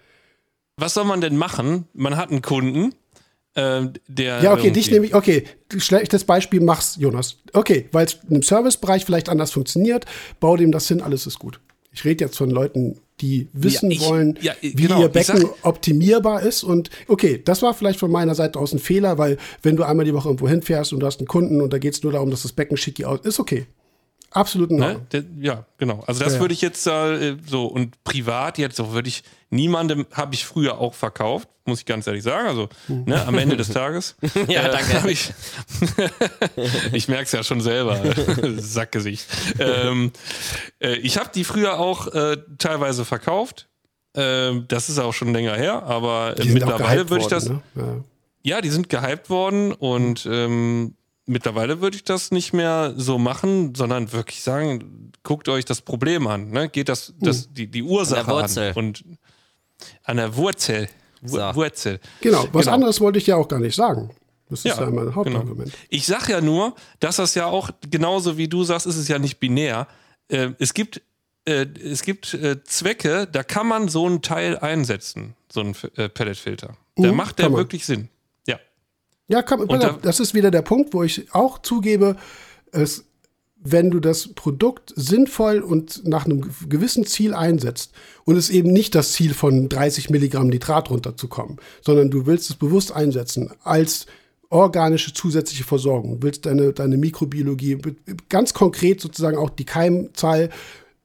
Was 0.84 0.94
soll 0.96 1.06
man 1.06 1.22
denn 1.22 1.38
machen? 1.38 1.86
Man 1.94 2.18
hat 2.18 2.30
einen 2.32 2.42
Kunden, 2.42 2.94
äh, 3.56 3.84
der. 4.08 4.42
Ja, 4.44 4.54
okay, 4.54 4.72
dich 4.72 4.92
nehme 4.92 5.06
ich, 5.06 5.16
okay, 5.16 5.46
schlechtes 5.78 6.24
Beispiel 6.26 6.60
mach's, 6.62 6.98
Jonas. 7.00 7.38
Okay, 7.54 7.88
weil 7.92 8.06
es 8.06 8.18
im 8.30 8.42
Servicebereich 8.44 9.06
vielleicht 9.06 9.30
anders 9.30 9.52
funktioniert, 9.52 10.06
bau 10.40 10.58
dem 10.58 10.72
das 10.72 10.88
hin, 10.88 11.02
alles 11.02 11.26
ist 11.26 11.40
gut. 11.40 11.60
Ich 11.92 12.04
rede 12.06 12.26
jetzt 12.26 12.38
von 12.38 12.50
Leuten, 12.50 13.00
die 13.22 13.48
wissen 13.54 13.92
ich- 13.92 14.02
wollen, 14.02 14.38
ja, 14.42 14.54
wie 14.62 14.72
genau, 14.74 15.00
ihr 15.00 15.06
ich 15.06 15.12
Becken 15.14 15.42
sag- 15.42 15.56
optimierbar 15.66 16.42
ist. 16.42 16.64
Und 16.64 16.90
okay, 17.08 17.42
das 17.46 17.62
war 17.62 17.74
vielleicht 17.76 18.00
von 18.00 18.12
meiner 18.12 18.34
Seite 18.36 18.58
aus 18.60 18.74
ein 18.74 18.80
Fehler, 18.80 19.18
weil 19.20 19.38
wenn 19.62 19.76
du 19.76 19.84
einmal 19.84 20.04
die 20.06 20.14
Woche 20.14 20.28
irgendwo 20.30 20.48
hinfährst 20.50 20.92
und 20.92 21.00
du 21.02 21.06
hast 21.06 21.20
einen 21.20 21.28
Kunden 21.28 21.62
und 21.62 21.72
da 21.72 21.78
geht 21.78 21.94
es 21.94 22.02
nur 22.04 22.12
darum, 22.12 22.32
dass 22.32 22.42
das 22.42 22.52
Becken 22.52 22.76
schicki 22.78 23.06
aus 23.06 23.20
ist, 23.24 23.40
okay. 23.40 23.68
Absolut 24.34 24.72
Ne? 24.72 25.02
Der, 25.12 25.24
ja, 25.40 25.66
genau. 25.78 26.04
Also 26.08 26.24
das 26.24 26.36
Ja, 26.36 26.40
würde 26.42 26.54
ich 26.54 26.62
jetzt 26.62 26.86
äh, 26.88 27.38
so 27.46 27.68
und 27.68 28.04
privat 28.04 28.58
jetzt 28.58 28.78
so 28.78 28.94
würde 28.94 29.08
ich 29.08 29.24
niemandem 29.52 30.06
habe 30.12 30.34
ich 30.34 30.46
früher 30.46 30.80
auch 30.80 30.96
verkauft, 30.96 31.48
muss 31.66 31.80
ich 31.80 31.86
ganz 31.86 32.08
ehrlich 32.08 32.24
sagen. 32.24 32.48
Also 32.48 32.70
ne, 32.88 33.26
am 33.26 33.38
Ende 33.38 33.56
des 33.56 33.70
Tages. 33.70 34.16
Ja, 34.48 34.68
danke. 34.68 35.02
hab 35.02 35.06
Ich, 35.06 35.32
ich 36.92 37.08
merke 37.08 37.24
es 37.24 37.32
ja 37.32 37.44
schon 37.44 37.62
selber, 37.62 38.00
Sackgesicht. 38.58 39.28
ähm, 39.60 40.12
äh, 40.80 40.96
ich 40.96 41.18
habe 41.18 41.30
die 41.34 41.44
früher 41.44 41.80
auch 41.80 42.08
äh, 42.08 42.38
teilweise 42.58 43.06
verkauft. 43.06 43.70
Äh, 44.16 44.62
das 44.68 44.90
ist 44.90 45.00
auch 45.00 45.14
schon 45.14 45.34
länger 45.34 45.56
her, 45.56 45.84
aber 45.84 46.36
äh, 46.40 46.46
mittlerweile 46.46 47.10
würde 47.10 47.24
ich 47.24 47.30
das. 47.30 47.50
Ne? 47.50 47.62
Ja. 47.76 47.96
ja. 48.44 48.62
die 48.62 48.70
sind 48.70 48.90
gehypt 48.90 49.30
worden 49.30 49.72
und 49.72 50.28
ähm, 50.30 50.96
mittlerweile 51.26 51.82
würde 51.82 51.96
ich 51.96 52.04
das 52.04 52.32
nicht 52.32 52.54
mehr 52.54 52.94
so 52.98 53.18
machen, 53.18 53.76
sondern 53.76 54.12
wirklich 54.12 54.44
sagen, 54.44 55.12
guckt 55.24 55.50
euch 55.50 55.66
das 55.66 55.82
Problem 55.82 56.28
an, 56.28 56.50
ne? 56.50 56.70
Geht 56.70 56.90
das, 56.90 57.14
das 57.20 57.46
hm. 57.46 57.54
die, 57.54 57.68
die 57.68 57.84
Ursache 57.84 58.34
an 58.34 58.74
und 58.76 59.04
an 60.04 60.18
der 60.18 60.36
Wurzel. 60.36 60.90
So. 61.26 61.38
Wurzel. 61.38 62.00
Genau, 62.20 62.48
was 62.52 62.66
genau. 62.66 62.76
anderes 62.76 63.00
wollte 63.00 63.18
ich 63.18 63.28
ja 63.28 63.38
auch 63.38 63.48
gar 63.48 63.60
nicht 63.60 63.76
sagen. 63.76 64.10
Das 64.50 64.60
ist 64.60 64.66
ja, 64.66 64.84
ja 64.84 64.90
mein 64.90 65.16
Hauptargument. 65.16 65.72
Genau. 65.72 65.86
Ich 65.90 66.06
sage 66.06 66.34
ja 66.34 66.42
nur, 66.42 66.76
dass 67.00 67.16
das 67.16 67.34
ja 67.34 67.46
auch, 67.46 67.70
genauso 67.90 68.38
wie 68.38 68.48
du 68.48 68.64
sagst, 68.64 68.86
ist 68.86 68.98
es 68.98 69.08
ja 69.08 69.20
nicht 69.20 69.40
binär. 69.40 69.88
Äh, 70.28 70.50
es 70.60 70.74
gibt, 70.74 71.02
äh, 71.46 71.66
es 71.82 72.04
gibt 72.04 72.34
äh, 72.34 72.62
Zwecke, 72.64 73.28
da 73.32 73.44
kann 73.44 73.68
man 73.68 73.88
so 73.88 74.06
einen 74.06 74.22
Teil 74.22 74.58
einsetzen, 74.60 75.36
so 75.52 75.62
einen 75.62 75.76
äh, 75.96 76.10
Pelletfilter. 76.10 76.76
Da 76.98 77.12
mhm, 77.12 77.18
macht 77.18 77.40
der 77.40 77.54
wirklich 77.54 77.86
Sinn. 77.86 78.10
Ja. 79.28 79.42
Kann, 79.42 79.68
da, 79.68 79.98
das 80.02 80.20
ist 80.20 80.34
wieder 80.34 80.52
der 80.52 80.62
Punkt, 80.62 80.94
wo 80.94 81.04
ich 81.04 81.34
auch 81.34 81.60
zugebe, 81.60 82.16
es, 82.72 83.06
wenn 83.56 83.90
du 83.90 84.00
das 84.00 84.30
Produkt 84.34 84.94
sinnvoll 84.96 85.62
und 85.62 86.06
nach 86.06 86.26
einem 86.26 86.50
gewissen 86.68 87.06
Ziel 87.06 87.34
einsetzt 87.34 87.94
und 88.26 88.36
es 88.36 88.50
eben 88.50 88.72
nicht 88.72 88.96
das 88.96 89.14
Ziel 89.14 89.34
von 89.34 89.70
30 89.70 90.10
Milligramm 90.10 90.48
Nitrat 90.48 90.90
runterzukommen, 90.90 91.58
sondern 91.82 92.12
du 92.12 92.26
willst 92.26 92.50
es 92.50 92.56
bewusst 92.58 92.92
einsetzen 92.92 93.52
als 93.64 94.06
organische 94.50 95.14
zusätzliche 95.14 95.64
Versorgung, 95.64 96.22
willst 96.22 96.46
deine, 96.46 96.74
deine 96.74 96.98
Mikrobiologie 96.98 97.78
ganz 98.30 98.54
konkret 98.54 99.02
sozusagen 99.02 99.38
auch 99.38 99.50
die 99.50 99.66
Keimzahl 99.66 100.50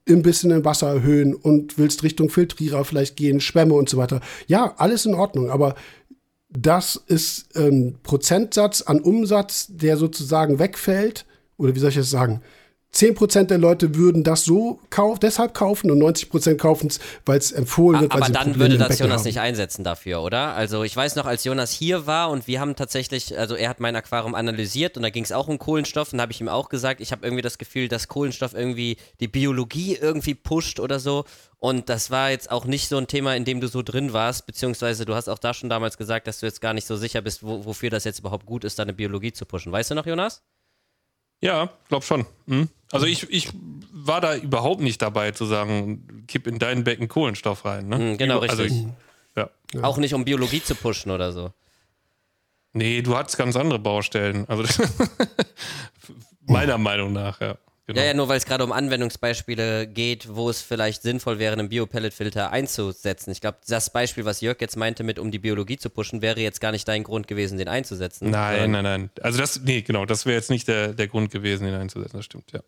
ein 0.08 0.22
bisschen 0.22 0.50
im 0.50 0.64
Wasser 0.64 0.88
erhöhen 0.88 1.34
und 1.34 1.78
willst 1.78 2.02
Richtung 2.02 2.30
Filtrierer 2.30 2.84
vielleicht 2.84 3.16
gehen, 3.16 3.40
Schwämme 3.40 3.74
und 3.74 3.88
so 3.88 3.96
weiter. 3.96 4.20
Ja, 4.46 4.74
alles 4.78 5.06
in 5.06 5.14
Ordnung, 5.14 5.50
aber 5.50 5.74
das 6.50 6.96
ist 7.06 7.56
ein 7.56 7.98
Prozentsatz 8.02 8.82
an 8.82 9.00
Umsatz, 9.00 9.66
der 9.68 9.96
sozusagen 9.96 10.58
wegfällt, 10.58 11.26
oder 11.56 11.74
wie 11.74 11.78
soll 11.78 11.90
ich 11.90 11.96
das 11.96 12.10
sagen? 12.10 12.40
10% 12.94 13.44
der 13.44 13.58
Leute 13.58 13.94
würden 13.94 14.24
das 14.24 14.44
so 14.44 14.80
kauf, 14.88 15.18
deshalb 15.18 15.52
kaufen 15.52 15.90
und 15.90 16.02
90% 16.02 16.56
kaufen 16.56 16.86
es, 16.88 16.98
weil 17.26 17.38
es 17.38 17.52
empfohlen 17.52 18.00
wird. 18.00 18.12
Aber 18.12 18.28
dann 18.30 18.58
würde 18.58 18.78
das 18.78 18.98
Jonas 18.98 19.18
haben. 19.18 19.26
nicht 19.26 19.40
einsetzen 19.40 19.84
dafür, 19.84 20.22
oder? 20.22 20.54
Also 20.54 20.82
ich 20.82 20.96
weiß 20.96 21.14
noch, 21.16 21.26
als 21.26 21.44
Jonas 21.44 21.70
hier 21.70 22.06
war 22.06 22.30
und 22.30 22.46
wir 22.46 22.60
haben 22.60 22.76
tatsächlich, 22.76 23.38
also 23.38 23.54
er 23.54 23.68
hat 23.68 23.80
mein 23.80 23.94
Aquarium 23.94 24.34
analysiert 24.34 24.96
und 24.96 25.02
da 25.02 25.10
ging 25.10 25.22
es 25.22 25.32
auch 25.32 25.48
um 25.48 25.58
Kohlenstoff 25.58 26.12
und 26.12 26.18
da 26.18 26.22
habe 26.22 26.32
ich 26.32 26.40
ihm 26.40 26.48
auch 26.48 26.70
gesagt, 26.70 27.00
ich 27.00 27.12
habe 27.12 27.26
irgendwie 27.26 27.42
das 27.42 27.58
Gefühl, 27.58 27.88
dass 27.88 28.08
Kohlenstoff 28.08 28.54
irgendwie 28.54 28.96
die 29.20 29.28
Biologie 29.28 29.96
irgendwie 30.00 30.34
pusht 30.34 30.80
oder 30.80 30.98
so. 30.98 31.24
Und 31.58 31.88
das 31.88 32.10
war 32.10 32.30
jetzt 32.30 32.50
auch 32.50 32.64
nicht 32.64 32.88
so 32.88 32.96
ein 32.96 33.06
Thema, 33.06 33.36
in 33.36 33.44
dem 33.44 33.60
du 33.60 33.68
so 33.68 33.82
drin 33.82 34.12
warst, 34.12 34.46
beziehungsweise 34.46 35.04
du 35.04 35.14
hast 35.14 35.28
auch 35.28 35.38
da 35.38 35.52
schon 35.52 35.68
damals 35.68 35.98
gesagt, 35.98 36.26
dass 36.26 36.40
du 36.40 36.46
jetzt 36.46 36.60
gar 36.60 36.72
nicht 36.72 36.86
so 36.86 36.96
sicher 36.96 37.20
bist, 37.20 37.42
wo, 37.42 37.64
wofür 37.64 37.90
das 37.90 38.04
jetzt 38.04 38.20
überhaupt 38.20 38.46
gut 38.46 38.64
ist, 38.64 38.78
deine 38.78 38.92
Biologie 38.94 39.32
zu 39.32 39.44
pushen. 39.44 39.72
Weißt 39.72 39.90
du 39.90 39.94
noch, 39.94 40.06
Jonas? 40.06 40.42
Ja, 41.40 41.70
glaub 41.88 42.04
schon. 42.04 42.26
Hm. 42.46 42.68
Also 42.90 43.06
ich, 43.06 43.28
ich 43.30 43.50
war 43.92 44.20
da 44.20 44.36
überhaupt 44.36 44.80
nicht 44.80 45.02
dabei 45.02 45.32
zu 45.32 45.44
sagen, 45.44 46.24
kipp 46.26 46.46
in 46.46 46.58
dein 46.58 46.84
Becken 46.84 47.08
Kohlenstoff 47.08 47.64
rein. 47.64 47.88
Ne? 47.88 47.98
Mhm, 47.98 48.18
genau, 48.18 48.40
also 48.40 48.62
richtig. 48.62 48.86
Ich, 49.36 49.74
ja. 49.74 49.82
Auch 49.82 49.98
nicht 49.98 50.14
um 50.14 50.24
Biologie 50.24 50.62
zu 50.62 50.74
pushen 50.74 51.10
oder 51.10 51.32
so. 51.32 51.52
Nee, 52.72 53.02
du 53.02 53.16
hattest 53.16 53.36
ganz 53.36 53.56
andere 53.56 53.78
Baustellen. 53.78 54.48
Also 54.48 54.64
meiner 56.46 56.78
Meinung 56.78 57.12
nach, 57.12 57.40
ja. 57.40 57.56
Genau. 57.88 58.00
Ja, 58.00 58.08
ja, 58.08 58.14
nur 58.14 58.28
weil 58.28 58.36
es 58.36 58.44
gerade 58.44 58.62
um 58.64 58.70
Anwendungsbeispiele 58.70 59.86
geht, 59.86 60.28
wo 60.36 60.50
es 60.50 60.60
vielleicht 60.60 61.00
sinnvoll 61.00 61.38
wäre, 61.38 61.54
einen 61.54 61.70
Biopelletfilter 61.70 62.52
einzusetzen. 62.52 63.30
Ich 63.30 63.40
glaube, 63.40 63.56
das 63.66 63.88
Beispiel, 63.88 64.26
was 64.26 64.42
Jörg 64.42 64.60
jetzt 64.60 64.76
meinte, 64.76 65.04
mit 65.04 65.18
um 65.18 65.30
die 65.30 65.38
Biologie 65.38 65.78
zu 65.78 65.88
pushen, 65.88 66.20
wäre 66.20 66.38
jetzt 66.38 66.60
gar 66.60 66.70
nicht 66.70 66.86
dein 66.86 67.02
Grund 67.02 67.28
gewesen, 67.28 67.56
den 67.56 67.66
einzusetzen. 67.66 68.28
Nein, 68.30 68.72
nein, 68.72 68.84
nein. 68.84 69.10
Also 69.22 69.38
das, 69.38 69.62
nee, 69.62 69.80
genau, 69.80 70.04
das 70.04 70.26
wäre 70.26 70.36
jetzt 70.36 70.50
nicht 70.50 70.68
der, 70.68 70.92
der 70.92 71.08
Grund 71.08 71.30
gewesen, 71.30 71.64
den 71.64 71.74
einzusetzen, 71.76 72.18
das 72.18 72.26
stimmt, 72.26 72.52
ja. 72.52 72.60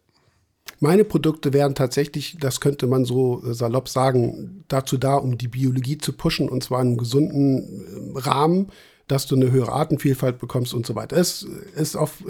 Meine 0.79 1.05
Produkte 1.05 1.53
wären 1.53 1.75
tatsächlich, 1.75 2.39
das 2.41 2.61
könnte 2.61 2.87
man 2.87 3.05
so 3.05 3.43
salopp 3.53 3.91
sagen, 3.91 4.65
dazu 4.69 4.97
da, 4.97 5.17
um 5.17 5.37
die 5.37 5.49
Biologie 5.49 5.99
zu 5.99 6.15
pushen 6.15 6.49
und 6.49 6.65
zwar 6.65 6.81
in 6.81 6.89
einem 6.89 6.97
gesunden 6.97 8.15
Rahmen 8.17 8.69
dass 9.11 9.27
du 9.27 9.37
eine 9.37 9.51
höhere 9.51 9.73
Artenvielfalt 9.73 10.39
bekommst 10.39 10.75
und 10.75 10.87
so 10.87 10.95
weiter. 10.95 11.17
Es 11.17 11.47
ist 11.75 11.97
auf, 11.97 12.23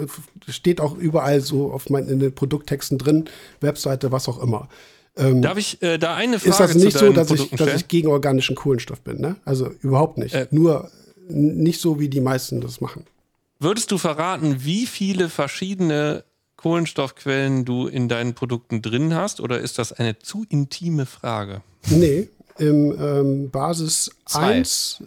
steht 0.47 0.81
auch 0.81 0.95
überall 0.95 1.41
so 1.41 1.71
auf 1.71 1.89
meinen, 1.89 2.09
in 2.09 2.19
den 2.19 2.33
Produkttexten 2.33 2.97
drin, 2.97 3.25
Webseite, 3.59 4.11
was 4.11 4.27
auch 4.27 4.41
immer. 4.41 4.67
Ähm, 5.17 5.41
Darf 5.41 5.57
ich 5.57 5.81
äh, 5.81 5.97
da 5.97 6.15
eine 6.15 6.39
Frage 6.39 6.51
Ist 6.51 6.59
das 6.59 6.75
nicht 6.75 6.97
so, 6.97 7.11
dass 7.11 7.31
ich, 7.31 7.49
dass 7.51 7.75
ich 7.75 7.87
gegen 7.87 8.07
organischen 8.07 8.55
Kohlenstoff 8.55 9.01
bin? 9.01 9.19
Ne? 9.19 9.35
Also 9.45 9.69
überhaupt 9.81 10.17
nicht. 10.17 10.33
Äh, 10.33 10.47
Nur 10.51 10.89
nicht 11.27 11.81
so, 11.81 11.99
wie 11.99 12.09
die 12.09 12.21
meisten 12.21 12.61
das 12.61 12.81
machen. 12.81 13.05
Würdest 13.59 13.91
du 13.91 13.97
verraten, 13.97 14.63
wie 14.63 14.85
viele 14.85 15.29
verschiedene 15.29 16.23
Kohlenstoffquellen 16.55 17.65
du 17.65 17.87
in 17.87 18.07
deinen 18.07 18.33
Produkten 18.33 18.81
drin 18.81 19.13
hast? 19.13 19.41
Oder 19.41 19.59
ist 19.59 19.77
das 19.77 19.93
eine 19.93 20.17
zu 20.19 20.45
intime 20.49 21.05
Frage? 21.05 21.61
Nee, 21.89 22.29
im 22.57 22.95
ähm, 22.99 23.49
Basis 23.49 24.11
Zwei. 24.25 24.53
1 24.53 25.03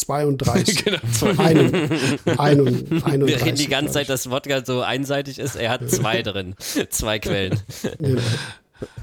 32. 0.00 0.84
genau, 0.84 0.98
ein, 1.38 1.74
ein, 1.74 3.02
31, 3.04 3.26
Wir 3.26 3.44
reden 3.44 3.56
die 3.56 3.68
ganze 3.68 3.92
Zeit, 3.94 4.08
dass 4.08 4.30
Wodka 4.30 4.64
so 4.64 4.82
einseitig 4.82 5.38
ist. 5.38 5.56
Er 5.56 5.70
hat 5.70 5.90
zwei 5.90 6.22
drin. 6.22 6.54
zwei 6.90 7.18
Quellen. 7.18 7.60
Genau. 7.98 8.20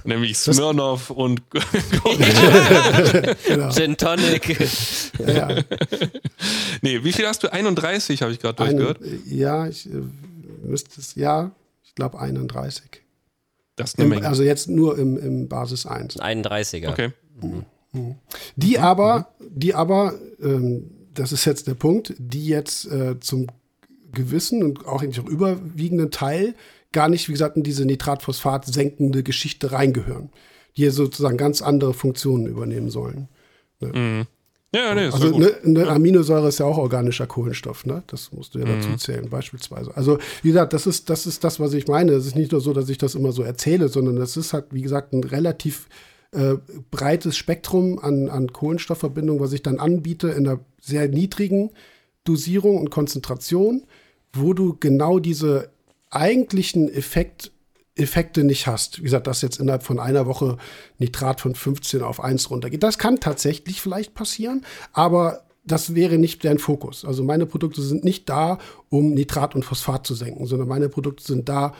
Nämlich 0.06 0.38
Smirnoff 0.38 1.10
und 1.10 1.42
genau. 3.46 3.72
Gin 3.72 3.98
Tonic. 3.98 4.58
Ja. 5.26 5.50
Nee, 6.82 7.04
wie 7.04 7.12
viel 7.12 7.28
hast 7.28 7.44
du? 7.44 7.52
31 7.52 8.22
habe 8.22 8.32
ich 8.32 8.40
gerade 8.40 8.56
durchgehört. 8.56 9.00
Ja, 9.26 9.68
ich 9.68 9.88
äh, 9.88 10.02
müsste 10.64 11.02
es, 11.02 11.16
ja, 11.16 11.52
ich 11.84 11.94
glaube 11.96 12.20
31. 12.20 12.86
Das 13.76 13.90
ist 13.90 14.00
eine 14.00 14.08
Menge. 14.08 14.28
Also 14.28 14.44
jetzt 14.44 14.70
nur 14.70 14.98
im, 14.98 15.18
im 15.18 15.50
Basis 15.50 15.86
1. 15.86 16.20
31er. 16.20 16.90
Okay. 16.90 17.12
Mhm. 17.42 17.66
Die 18.56 18.80
aber, 18.80 19.30
die 19.40 19.74
aber, 19.74 20.14
ähm, 20.42 20.92
das 21.14 21.32
ist 21.32 21.46
jetzt 21.46 21.68
der 21.68 21.76
Punkt, 21.76 22.14
die 22.18 22.48
jetzt 22.48 22.86
äh, 22.92 23.20
zum 23.20 23.48
gewissen 24.14 24.64
und 24.64 24.86
auch 24.88 25.02
eigentlich 25.02 25.20
auch 25.20 25.30
überwiegenden 25.30 26.12
Teil 26.12 26.56
gar 26.92 27.10
nicht, 27.10 27.28
wie 27.28 27.34
gesagt, 27.34 27.58
in 27.58 27.64
diese 27.64 27.86
Nitratphosphat 27.86 28.66
senkende 28.66 29.22
Geschichte 29.22 29.72
reingehören, 29.72 30.30
die 30.78 30.84
hier 30.84 30.92
sozusagen 30.92 31.38
ganz 31.38 31.62
andere 31.62 31.94
Funktionen 31.94 32.48
übernehmen 32.48 32.90
sollen. 32.90 33.28
Ne? 33.82 33.92
Mhm. 33.94 34.28
Ja, 34.74 34.94
nee, 34.94 35.06
also 35.06 35.34
eine, 35.34 35.56
eine, 35.64 35.88
Aminosäure 35.88 36.50
ist 36.50 36.60
ja 36.60 36.66
auch 36.66 36.78
organischer 36.78 37.28
Kohlenstoff, 37.28 37.86
ne? 37.86 38.04
Das 38.08 38.34
musst 38.34 38.56
du 38.56 38.60
ja 38.60 38.66
dazu 38.66 38.90
mhm. 38.90 38.98
zählen, 38.98 39.30
beispielsweise. 39.30 39.96
Also, 39.96 40.18
wie 40.42 40.50
gesagt, 40.50 40.74
das 40.74 40.86
ist, 40.86 41.10
das 41.10 41.26
ist 41.26 41.46
das, 41.46 41.62
was 41.62 41.74
ich 41.74 41.88
meine. 41.88 42.12
Es 42.12 42.26
ist 42.26 42.36
nicht 42.36 42.52
nur 42.52 42.60
so, 42.60 42.74
dass 42.74 42.90
ich 42.90 42.98
das 42.98 43.16
immer 43.16 43.32
so 43.32 43.42
erzähle, 43.42 43.88
sondern 43.88 44.18
das 44.18 44.36
ist 44.36 44.52
halt, 44.52 44.66
wie 44.72 44.82
gesagt, 44.82 45.14
ein 45.14 45.24
relativ 45.24 45.88
äh, 46.32 46.56
breites 46.92 47.38
Spektrum 47.38 48.00
an, 48.00 48.30
an 48.30 48.52
Kohlenstoffverbindungen, 48.52 49.42
was 49.42 49.54
ich 49.54 49.64
dann 49.64 49.80
anbiete 49.80 50.30
in 50.30 50.48
einer 50.48 50.60
sehr 50.82 51.08
niedrigen 51.08 51.72
Dosierung 52.24 52.78
und 52.78 52.90
Konzentration, 52.90 53.86
wo 54.34 54.54
du 54.54 54.76
genau 54.80 55.20
diese 55.20 55.70
eigentlichen 56.10 56.90
Effekt, 56.90 57.52
Effekte 57.96 58.44
nicht 58.44 58.68
hast. 58.68 59.00
Wie 59.00 59.04
gesagt, 59.04 59.28
dass 59.28 59.42
jetzt 59.42 59.60
innerhalb 59.60 59.84
von 59.84 60.00
einer 60.00 60.26
Woche 60.26 60.58
Nitrat 60.98 61.42
von 61.42 61.56
15 61.56 62.02
auf 62.02 62.22
1 62.22 62.50
runtergeht. 62.50 62.84
Das 62.84 62.98
kann 62.98 63.20
tatsächlich 63.20 63.82
vielleicht 63.82 64.14
passieren, 64.14 64.66
aber 64.92 65.46
das 65.66 65.96
wäre 65.96 66.18
nicht 66.18 66.44
dein 66.46 66.60
Fokus. 66.60 67.06
Also 67.06 67.24
meine 67.24 67.46
Produkte 67.46 67.82
sind 67.82 68.04
nicht 68.04 68.30
da, 68.30 68.60
um 68.90 69.14
Nitrat 69.14 69.56
und 69.56 69.64
Phosphat 69.64 70.06
zu 70.06 70.14
senken, 70.14 70.46
sondern 70.46 70.68
meine 70.68 70.90
Produkte 70.90 71.24
sind 71.24 71.50
da, 71.50 71.74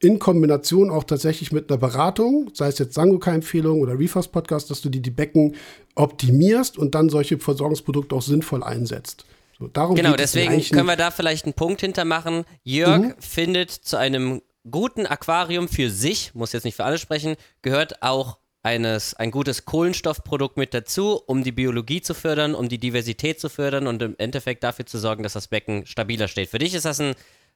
in 0.00 0.18
Kombination 0.18 0.90
auch 0.90 1.04
tatsächlich 1.04 1.52
mit 1.52 1.70
einer 1.70 1.78
Beratung, 1.78 2.50
sei 2.54 2.68
es 2.68 2.78
jetzt 2.78 2.94
Sangoka-Empfehlung 2.94 3.80
oder 3.80 3.98
Refast-Podcast, 3.98 4.70
dass 4.70 4.80
du 4.80 4.88
die, 4.88 5.02
die 5.02 5.10
Becken 5.10 5.56
optimierst 5.94 6.78
und 6.78 6.94
dann 6.94 7.10
solche 7.10 7.38
Versorgungsprodukte 7.38 8.14
auch 8.14 8.22
sinnvoll 8.22 8.62
einsetzt. 8.62 9.26
So, 9.58 9.68
genau, 9.68 10.16
deswegen 10.16 10.58
können 10.70 10.86
wir 10.86 10.96
da 10.96 11.10
vielleicht 11.10 11.44
einen 11.44 11.52
Punkt 11.52 11.82
hintermachen. 11.82 12.44
Jörg 12.62 13.00
mhm. 13.00 13.14
findet 13.18 13.70
zu 13.70 13.98
einem 13.98 14.40
guten 14.70 15.04
Aquarium 15.04 15.68
für 15.68 15.90
sich, 15.90 16.34
muss 16.34 16.52
jetzt 16.52 16.64
nicht 16.64 16.76
für 16.76 16.84
alle 16.84 16.96
sprechen, 16.96 17.36
gehört 17.60 18.02
auch 18.02 18.38
eines, 18.62 19.14
ein 19.14 19.30
gutes 19.30 19.66
Kohlenstoffprodukt 19.66 20.56
mit 20.56 20.72
dazu, 20.72 21.20
um 21.26 21.44
die 21.44 21.52
Biologie 21.52 22.00
zu 22.00 22.14
fördern, 22.14 22.54
um 22.54 22.70
die 22.70 22.78
Diversität 22.78 23.38
zu 23.38 23.50
fördern 23.50 23.86
und 23.86 24.00
im 24.02 24.14
Endeffekt 24.18 24.64
dafür 24.64 24.86
zu 24.86 24.98
sorgen, 24.98 25.22
dass 25.22 25.34
das 25.34 25.48
Becken 25.48 25.84
stabiler 25.86 26.28
steht. 26.28 26.48
Für 26.50 26.58
dich 26.58 26.74
ist 26.74 26.84
das 26.84 27.00
ein 27.00 27.14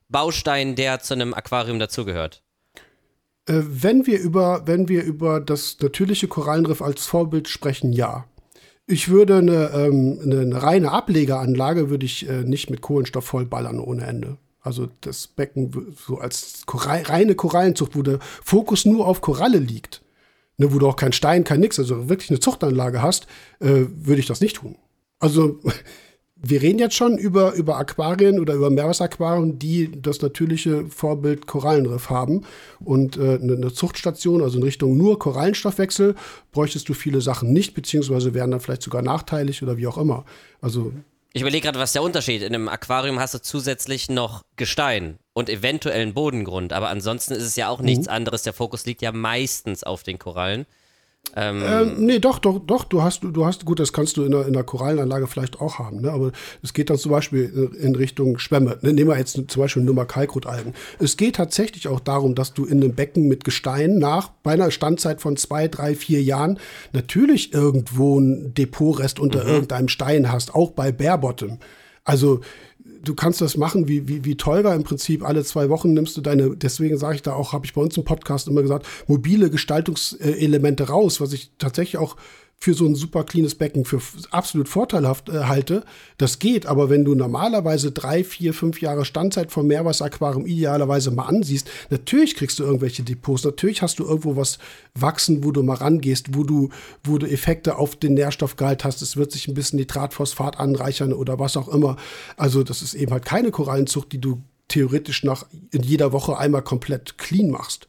Baustein, 0.08 0.74
der 0.76 1.00
zu 1.00 1.14
einem 1.14 1.34
Aquarium 1.34 1.78
dazugehört? 1.78 2.42
Äh, 3.46 3.60
wenn, 3.64 4.06
wir 4.06 4.20
über, 4.20 4.66
wenn 4.66 4.88
wir 4.88 5.02
über 5.02 5.40
das 5.40 5.76
natürliche 5.80 6.28
Korallenriff 6.28 6.82
als 6.82 7.04
Vorbild 7.04 7.48
sprechen, 7.48 7.92
ja. 7.92 8.26
Ich 8.86 9.08
würde 9.08 9.38
eine, 9.38 9.70
ähm, 9.74 10.20
eine, 10.22 10.40
eine 10.40 10.62
reine 10.62 10.92
Ablegeranlage 10.92 11.88
würde 11.88 12.04
ich 12.04 12.28
äh, 12.28 12.42
nicht 12.42 12.70
mit 12.70 12.82
Kohlenstoff 12.82 13.24
vollballern 13.24 13.80
ohne 13.80 14.06
Ende. 14.06 14.36
Also 14.60 14.88
das 15.02 15.26
Becken 15.26 15.94
so 16.06 16.18
als 16.18 16.62
Korall, 16.66 17.02
reine 17.02 17.34
Korallenzucht, 17.34 17.96
wo 17.96 18.02
der 18.02 18.18
Fokus 18.20 18.86
nur 18.86 19.06
auf 19.06 19.20
Koralle 19.20 19.58
liegt, 19.58 20.02
ne, 20.56 20.72
wo 20.72 20.78
du 20.78 20.88
auch 20.88 20.96
kein 20.96 21.12
Stein, 21.12 21.44
kein 21.44 21.60
nix, 21.60 21.78
also 21.78 22.08
wirklich 22.08 22.30
eine 22.30 22.40
Zuchtanlage 22.40 23.02
hast, 23.02 23.26
äh, 23.60 23.84
würde 23.88 24.20
ich 24.20 24.26
das 24.26 24.40
nicht 24.40 24.56
tun. 24.56 24.76
Also 25.18 25.60
wir 26.36 26.60
reden 26.60 26.78
jetzt 26.78 26.96
schon 26.96 27.16
über, 27.16 27.54
über 27.54 27.78
Aquarien 27.78 28.40
oder 28.40 28.54
über 28.54 28.68
Meerwasseraquarien, 28.68 29.58
die 29.58 29.90
das 30.00 30.20
natürliche 30.20 30.86
Vorbild 30.86 31.46
Korallenriff 31.46 32.10
haben. 32.10 32.42
Und 32.80 33.16
äh, 33.16 33.38
eine, 33.40 33.72
Zuchtstation, 33.72 34.42
also 34.42 34.58
in 34.58 34.64
Richtung 34.64 34.96
nur 34.96 35.18
Korallenstoffwechsel, 35.18 36.14
bräuchtest 36.52 36.88
du 36.88 36.94
viele 36.94 37.20
Sachen 37.20 37.52
nicht, 37.52 37.74
beziehungsweise 37.74 38.34
wären 38.34 38.50
dann 38.50 38.60
vielleicht 38.60 38.82
sogar 38.82 39.02
nachteilig 39.02 39.62
oder 39.62 39.76
wie 39.76 39.86
auch 39.86 39.96
immer. 39.96 40.24
Also 40.60 40.92
ich 41.36 41.42
überlege 41.42 41.64
gerade, 41.64 41.80
was 41.80 41.92
der 41.92 42.02
Unterschied. 42.02 42.42
In 42.42 42.54
einem 42.54 42.68
Aquarium 42.68 43.18
hast 43.18 43.34
du 43.34 43.42
zusätzlich 43.42 44.08
noch 44.08 44.44
Gestein 44.54 45.18
und 45.32 45.50
eventuell 45.50 46.00
einen 46.00 46.14
Bodengrund, 46.14 46.72
aber 46.72 46.90
ansonsten 46.90 47.34
ist 47.34 47.42
es 47.42 47.56
ja 47.56 47.68
auch 47.68 47.80
nichts 47.80 48.06
mhm. 48.06 48.12
anderes. 48.12 48.42
Der 48.44 48.52
Fokus 48.52 48.86
liegt 48.86 49.02
ja 49.02 49.10
meistens 49.10 49.82
auf 49.82 50.04
den 50.04 50.20
Korallen. 50.20 50.64
Ähm, 51.36 51.62
ähm, 51.66 51.94
nee, 51.98 52.20
doch, 52.20 52.38
doch, 52.38 52.60
doch, 52.60 52.84
du 52.84 53.02
hast, 53.02 53.22
du 53.24 53.44
hast, 53.44 53.64
gut, 53.64 53.80
das 53.80 53.92
kannst 53.92 54.16
du 54.16 54.22
in 54.22 54.30
der, 54.30 54.46
in 54.46 54.52
der 54.52 54.62
Korallenanlage 54.62 55.26
vielleicht 55.26 55.60
auch 55.60 55.80
haben, 55.80 56.02
ne? 56.02 56.12
aber 56.12 56.30
es 56.62 56.72
geht 56.72 56.90
dann 56.90 56.96
zum 56.96 57.10
Beispiel 57.10 57.72
in 57.80 57.96
Richtung 57.96 58.38
Schwämme. 58.38 58.78
Ne? 58.82 58.92
Nehmen 58.92 59.10
wir 59.10 59.18
jetzt 59.18 59.32
zum 59.32 59.60
Beispiel 59.60 59.82
nur 59.82 59.96
mal 59.96 60.04
Kalkrotalgen. 60.04 60.74
Es 61.00 61.16
geht 61.16 61.36
tatsächlich 61.36 61.88
auch 61.88 61.98
darum, 61.98 62.36
dass 62.36 62.54
du 62.54 62.64
in 62.64 62.82
einem 62.82 62.94
Becken 62.94 63.26
mit 63.26 63.42
Gestein 63.42 63.98
nach, 63.98 64.28
bei 64.44 64.52
einer 64.52 64.70
Standzeit 64.70 65.20
von 65.20 65.36
zwei, 65.36 65.66
drei, 65.66 65.96
vier 65.96 66.22
Jahren, 66.22 66.60
natürlich 66.92 67.52
irgendwo 67.52 68.20
ein 68.20 68.54
Depotrest 68.54 69.18
unter 69.18 69.42
mhm. 69.42 69.50
irgendeinem 69.50 69.88
Stein 69.88 70.30
hast, 70.30 70.54
auch 70.54 70.70
bei 70.70 70.92
Barebottom. 70.92 71.58
Also 72.04 72.42
du 72.84 73.14
kannst 73.14 73.40
das 73.40 73.56
machen 73.56 73.88
wie, 73.88 74.08
wie, 74.08 74.24
wie 74.24 74.36
teurer 74.36 74.74
im 74.74 74.84
Prinzip. 74.84 75.24
Alle 75.24 75.44
zwei 75.44 75.68
Wochen 75.68 75.92
nimmst 75.92 76.16
du 76.16 76.20
deine, 76.20 76.56
deswegen 76.56 76.98
sage 76.98 77.16
ich 77.16 77.22
da 77.22 77.32
auch, 77.32 77.52
habe 77.52 77.66
ich 77.66 77.74
bei 77.74 77.80
uns 77.80 77.96
im 77.96 78.04
Podcast 78.04 78.48
immer 78.48 78.62
gesagt, 78.62 78.86
mobile 79.06 79.50
Gestaltungselemente 79.50 80.88
raus, 80.88 81.20
was 81.20 81.32
ich 81.32 81.50
tatsächlich 81.58 81.98
auch 81.98 82.16
für 82.58 82.74
so 82.74 82.86
ein 82.86 82.94
super 82.94 83.24
cleanes 83.24 83.54
Becken 83.54 83.84
für 83.84 84.00
absolut 84.30 84.68
vorteilhaft 84.68 85.28
äh, 85.28 85.44
halte. 85.44 85.84
Das 86.16 86.38
geht, 86.38 86.66
aber 86.66 86.88
wenn 86.88 87.04
du 87.04 87.14
normalerweise 87.14 87.92
drei, 87.92 88.24
vier, 88.24 88.54
fünf 88.54 88.80
Jahre 88.80 89.04
Standzeit 89.04 89.52
vom 89.52 89.66
Meerwasseraquarium 89.66 90.46
idealerweise 90.46 91.10
mal 91.10 91.24
ansiehst, 91.24 91.70
natürlich 91.90 92.34
kriegst 92.36 92.58
du 92.58 92.64
irgendwelche 92.64 93.02
Depots, 93.02 93.44
natürlich 93.44 93.82
hast 93.82 93.98
du 93.98 94.04
irgendwo 94.04 94.36
was 94.36 94.58
wachsen, 94.94 95.44
wo 95.44 95.52
du 95.52 95.62
mal 95.62 95.74
rangehst, 95.74 96.34
wo 96.34 96.42
du, 96.44 96.70
wo 97.02 97.18
du 97.18 97.26
Effekte 97.26 97.76
auf 97.76 97.96
den 97.96 98.14
Nährstoffgehalt 98.14 98.84
hast. 98.84 99.02
Es 99.02 99.16
wird 99.16 99.32
sich 99.32 99.48
ein 99.48 99.54
bisschen 99.54 99.78
Nitratphosphat 99.78 100.58
anreichern 100.58 101.12
oder 101.12 101.38
was 101.38 101.56
auch 101.56 101.68
immer. 101.68 101.96
Also 102.36 102.62
das 102.62 102.80
ist 102.80 102.94
eben 102.94 103.12
halt 103.12 103.24
keine 103.24 103.50
Korallenzucht, 103.50 104.12
die 104.12 104.20
du 104.20 104.42
theoretisch 104.68 105.24
nach 105.24 105.46
in 105.70 105.82
jeder 105.82 106.12
Woche 106.12 106.38
einmal 106.38 106.62
komplett 106.62 107.18
clean 107.18 107.50
machst. 107.50 107.88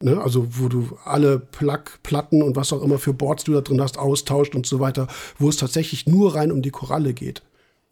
Ne, 0.00 0.16
also 0.20 0.46
wo 0.60 0.68
du 0.68 0.96
alle 1.04 1.40
Plug, 1.40 1.82
Platten 2.04 2.42
und 2.42 2.54
was 2.54 2.72
auch 2.72 2.82
immer 2.82 2.98
für 2.98 3.12
Boards 3.12 3.42
du 3.42 3.52
da 3.52 3.62
drin 3.62 3.80
hast, 3.80 3.98
austauscht 3.98 4.54
und 4.54 4.64
so 4.64 4.78
weiter, 4.78 5.08
wo 5.38 5.48
es 5.48 5.56
tatsächlich 5.56 6.06
nur 6.06 6.36
rein 6.36 6.52
um 6.52 6.62
die 6.62 6.70
Koralle 6.70 7.14
geht. 7.14 7.42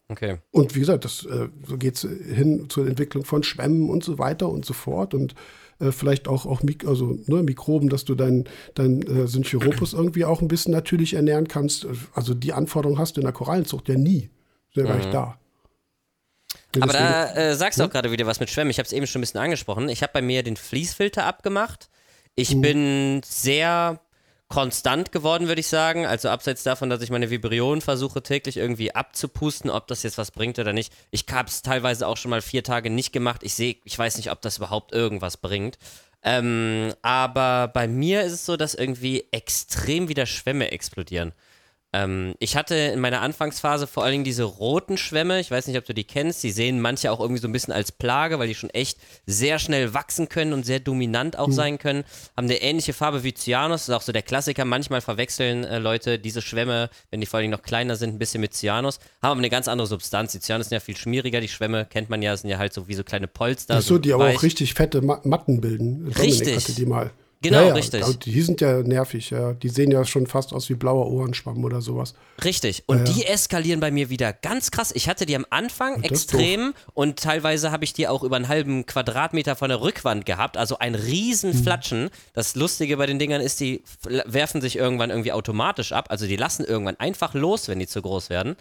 Okay. 0.08 0.36
Und 0.52 0.76
wie 0.76 0.80
gesagt, 0.80 1.04
das, 1.04 1.24
äh, 1.24 1.48
so 1.66 1.76
geht 1.78 1.96
es 1.96 2.02
hin 2.02 2.66
zur 2.68 2.86
Entwicklung 2.86 3.24
von 3.24 3.42
Schwämmen 3.42 3.90
und 3.90 4.04
so 4.04 4.18
weiter 4.18 4.48
und 4.48 4.64
so 4.64 4.72
fort 4.72 5.14
und 5.14 5.34
äh, 5.80 5.90
vielleicht 5.90 6.28
auch, 6.28 6.46
auch 6.46 6.62
Mik 6.62 6.86
also, 6.86 7.18
ne, 7.26 7.42
Mikroben, 7.42 7.88
dass 7.88 8.04
du 8.04 8.14
dein, 8.14 8.44
dein 8.74 9.02
äh, 9.02 9.26
Synchiropus 9.26 9.92
irgendwie 9.92 10.24
auch 10.24 10.40
ein 10.40 10.48
bisschen 10.48 10.72
natürlich 10.72 11.14
ernähren 11.14 11.48
kannst. 11.48 11.88
Also 12.14 12.34
die 12.34 12.52
Anforderung 12.52 12.98
hast 12.98 13.16
du 13.16 13.20
in 13.20 13.24
der 13.24 13.32
Korallenzucht 13.32 13.88
ja 13.88 13.96
nie. 13.96 14.30
Ist 14.68 14.76
ja 14.76 14.84
mhm. 14.84 14.88
gar 14.88 14.96
nicht 14.96 15.12
da. 15.12 15.38
Aber 16.80 16.92
da 16.92 17.34
äh, 17.34 17.54
sagst 17.56 17.80
du 17.80 17.84
auch 17.84 17.90
gerade 17.90 18.12
wieder 18.12 18.26
was 18.26 18.38
mit 18.38 18.50
Schwämmen. 18.50 18.70
Ich 18.70 18.78
habe 18.78 18.86
es 18.86 18.92
eben 18.92 19.06
schon 19.06 19.20
ein 19.20 19.22
bisschen 19.22 19.40
angesprochen. 19.40 19.88
Ich 19.88 20.02
habe 20.02 20.12
bei 20.12 20.22
mir 20.22 20.42
den 20.42 20.56
Fließfilter 20.56 21.24
abgemacht. 21.24 21.88
Ich 22.36 22.54
mhm. 22.54 22.60
bin 22.60 23.20
sehr 23.24 24.00
konstant 24.48 25.10
geworden, 25.10 25.48
würde 25.48 25.60
ich 25.60 25.66
sagen. 25.66 26.06
Also 26.06 26.28
abseits 26.28 26.62
davon, 26.62 26.88
dass 26.88 27.02
ich 27.02 27.10
meine 27.10 27.30
Vibrionen 27.30 27.80
versuche 27.80 28.22
täglich 28.22 28.56
irgendwie 28.56 28.94
abzupusten, 28.94 29.70
ob 29.70 29.88
das 29.88 30.02
jetzt 30.04 30.18
was 30.18 30.30
bringt 30.30 30.58
oder 30.58 30.72
nicht. 30.72 30.92
Ich 31.10 31.24
habe 31.32 31.48
es 31.48 31.62
teilweise 31.62 32.06
auch 32.06 32.16
schon 32.16 32.30
mal 32.30 32.42
vier 32.42 32.62
Tage 32.62 32.90
nicht 32.90 33.12
gemacht. 33.12 33.42
Ich 33.42 33.54
sehe, 33.54 33.76
ich 33.84 33.98
weiß 33.98 34.16
nicht, 34.18 34.30
ob 34.30 34.40
das 34.42 34.58
überhaupt 34.58 34.92
irgendwas 34.92 35.36
bringt. 35.36 35.78
Ähm, 36.22 36.92
aber 37.02 37.68
bei 37.68 37.88
mir 37.88 38.22
ist 38.22 38.32
es 38.32 38.46
so, 38.46 38.56
dass 38.56 38.74
irgendwie 38.74 39.26
extrem 39.32 40.08
wieder 40.08 40.26
Schwämme 40.26 40.70
explodieren. 40.70 41.32
Ähm, 41.96 42.34
ich 42.38 42.56
hatte 42.56 42.74
in 42.74 43.00
meiner 43.00 43.22
Anfangsphase 43.22 43.86
vor 43.86 44.04
allen 44.04 44.12
Dingen 44.12 44.24
diese 44.24 44.44
roten 44.44 44.98
Schwämme. 44.98 45.40
Ich 45.40 45.50
weiß 45.50 45.66
nicht, 45.66 45.78
ob 45.78 45.84
du 45.84 45.94
die 45.94 46.04
kennst. 46.04 46.42
Die 46.42 46.50
sehen 46.50 46.80
manche 46.80 47.10
auch 47.10 47.20
irgendwie 47.20 47.40
so 47.40 47.48
ein 47.48 47.52
bisschen 47.52 47.72
als 47.72 47.92
Plage, 47.92 48.38
weil 48.38 48.48
die 48.48 48.54
schon 48.54 48.70
echt 48.70 48.98
sehr 49.26 49.58
schnell 49.58 49.94
wachsen 49.94 50.28
können 50.28 50.52
und 50.52 50.66
sehr 50.66 50.80
dominant 50.80 51.38
auch 51.38 51.48
mhm. 51.48 51.52
sein 51.52 51.78
können. 51.78 52.04
Haben 52.36 52.46
eine 52.46 52.60
ähnliche 52.60 52.92
Farbe 52.92 53.22
wie 53.22 53.32
Cyanus. 53.32 53.82
Das 53.82 53.88
ist 53.88 53.94
auch 53.94 54.02
so 54.02 54.12
der 54.12 54.22
Klassiker. 54.22 54.64
Manchmal 54.64 55.00
verwechseln 55.00 55.64
äh, 55.64 55.78
Leute 55.78 56.18
diese 56.18 56.42
Schwämme, 56.42 56.90
wenn 57.10 57.20
die 57.20 57.26
vor 57.26 57.38
allen 57.38 57.44
Dingen 57.44 57.58
noch 57.58 57.62
kleiner 57.62 57.96
sind, 57.96 58.14
ein 58.14 58.18
bisschen 58.18 58.40
mit 58.40 58.54
Cyanus. 58.54 58.98
Haben 59.22 59.32
aber 59.32 59.38
eine 59.38 59.50
ganz 59.50 59.68
andere 59.68 59.86
Substanz. 59.86 60.32
Die 60.32 60.40
Cyanus 60.40 60.68
sind 60.68 60.76
ja 60.76 60.80
viel 60.80 60.96
schmieriger. 60.96 61.40
Die 61.40 61.48
Schwämme 61.48 61.86
kennt 61.86 62.10
man 62.10 62.20
ja, 62.20 62.36
sind 62.36 62.50
ja 62.50 62.58
halt 62.58 62.74
so 62.74 62.88
wie 62.88 62.94
so 62.94 63.04
kleine 63.04 63.26
Polster. 63.26 63.76
Ach 63.78 63.82
so, 63.82 63.98
die 63.98 64.12
aber 64.12 64.28
auch 64.28 64.42
richtig 64.42 64.74
fette 64.74 65.00
Matten 65.00 65.60
bilden. 65.60 66.10
Dominik 66.12 66.18
richtig. 66.18 66.56
hatte 66.56 66.74
die 66.74 66.86
mal. 66.86 67.10
Genau, 67.48 67.60
ja, 67.60 67.68
ja. 67.68 67.74
richtig. 67.74 68.04
Die 68.20 68.42
sind 68.42 68.60
ja 68.60 68.82
nervig, 68.82 69.30
ja. 69.30 69.52
Die 69.52 69.68
sehen 69.68 69.90
ja 69.90 70.04
schon 70.04 70.26
fast 70.26 70.52
aus 70.52 70.68
wie 70.68 70.74
blauer 70.74 71.10
Ohrenschwamm 71.10 71.64
oder 71.64 71.80
sowas. 71.80 72.14
Richtig. 72.44 72.84
Und 72.86 72.98
ja, 72.98 73.14
die 73.14 73.26
eskalieren 73.26 73.80
bei 73.80 73.90
mir 73.90 74.10
wieder 74.10 74.32
ganz 74.32 74.70
krass. 74.70 74.92
Ich 74.94 75.08
hatte 75.08 75.26
die 75.26 75.36
am 75.36 75.46
Anfang 75.50 76.02
extrem 76.02 76.74
und 76.94 77.18
teilweise 77.18 77.70
habe 77.70 77.84
ich 77.84 77.92
die 77.92 78.08
auch 78.08 78.22
über 78.22 78.36
einen 78.36 78.48
halben 78.48 78.86
Quadratmeter 78.86 79.56
von 79.56 79.68
der 79.68 79.80
Rückwand 79.80 80.26
gehabt. 80.26 80.56
Also 80.56 80.78
ein 80.78 80.94
Riesenflatschen. 80.94 82.04
Hm. 82.04 82.10
Das 82.32 82.54
Lustige 82.56 82.96
bei 82.96 83.06
den 83.06 83.18
Dingern 83.18 83.40
ist, 83.40 83.60
die 83.60 83.82
werfen 84.02 84.60
sich 84.60 84.76
irgendwann 84.76 85.10
irgendwie 85.10 85.32
automatisch 85.32 85.92
ab. 85.92 86.06
Also 86.08 86.26
die 86.26 86.36
lassen 86.36 86.64
irgendwann 86.64 86.96
einfach 86.96 87.34
los, 87.34 87.68
wenn 87.68 87.78
die 87.78 87.86
zu 87.86 88.02
groß 88.02 88.30
werden. 88.30 88.56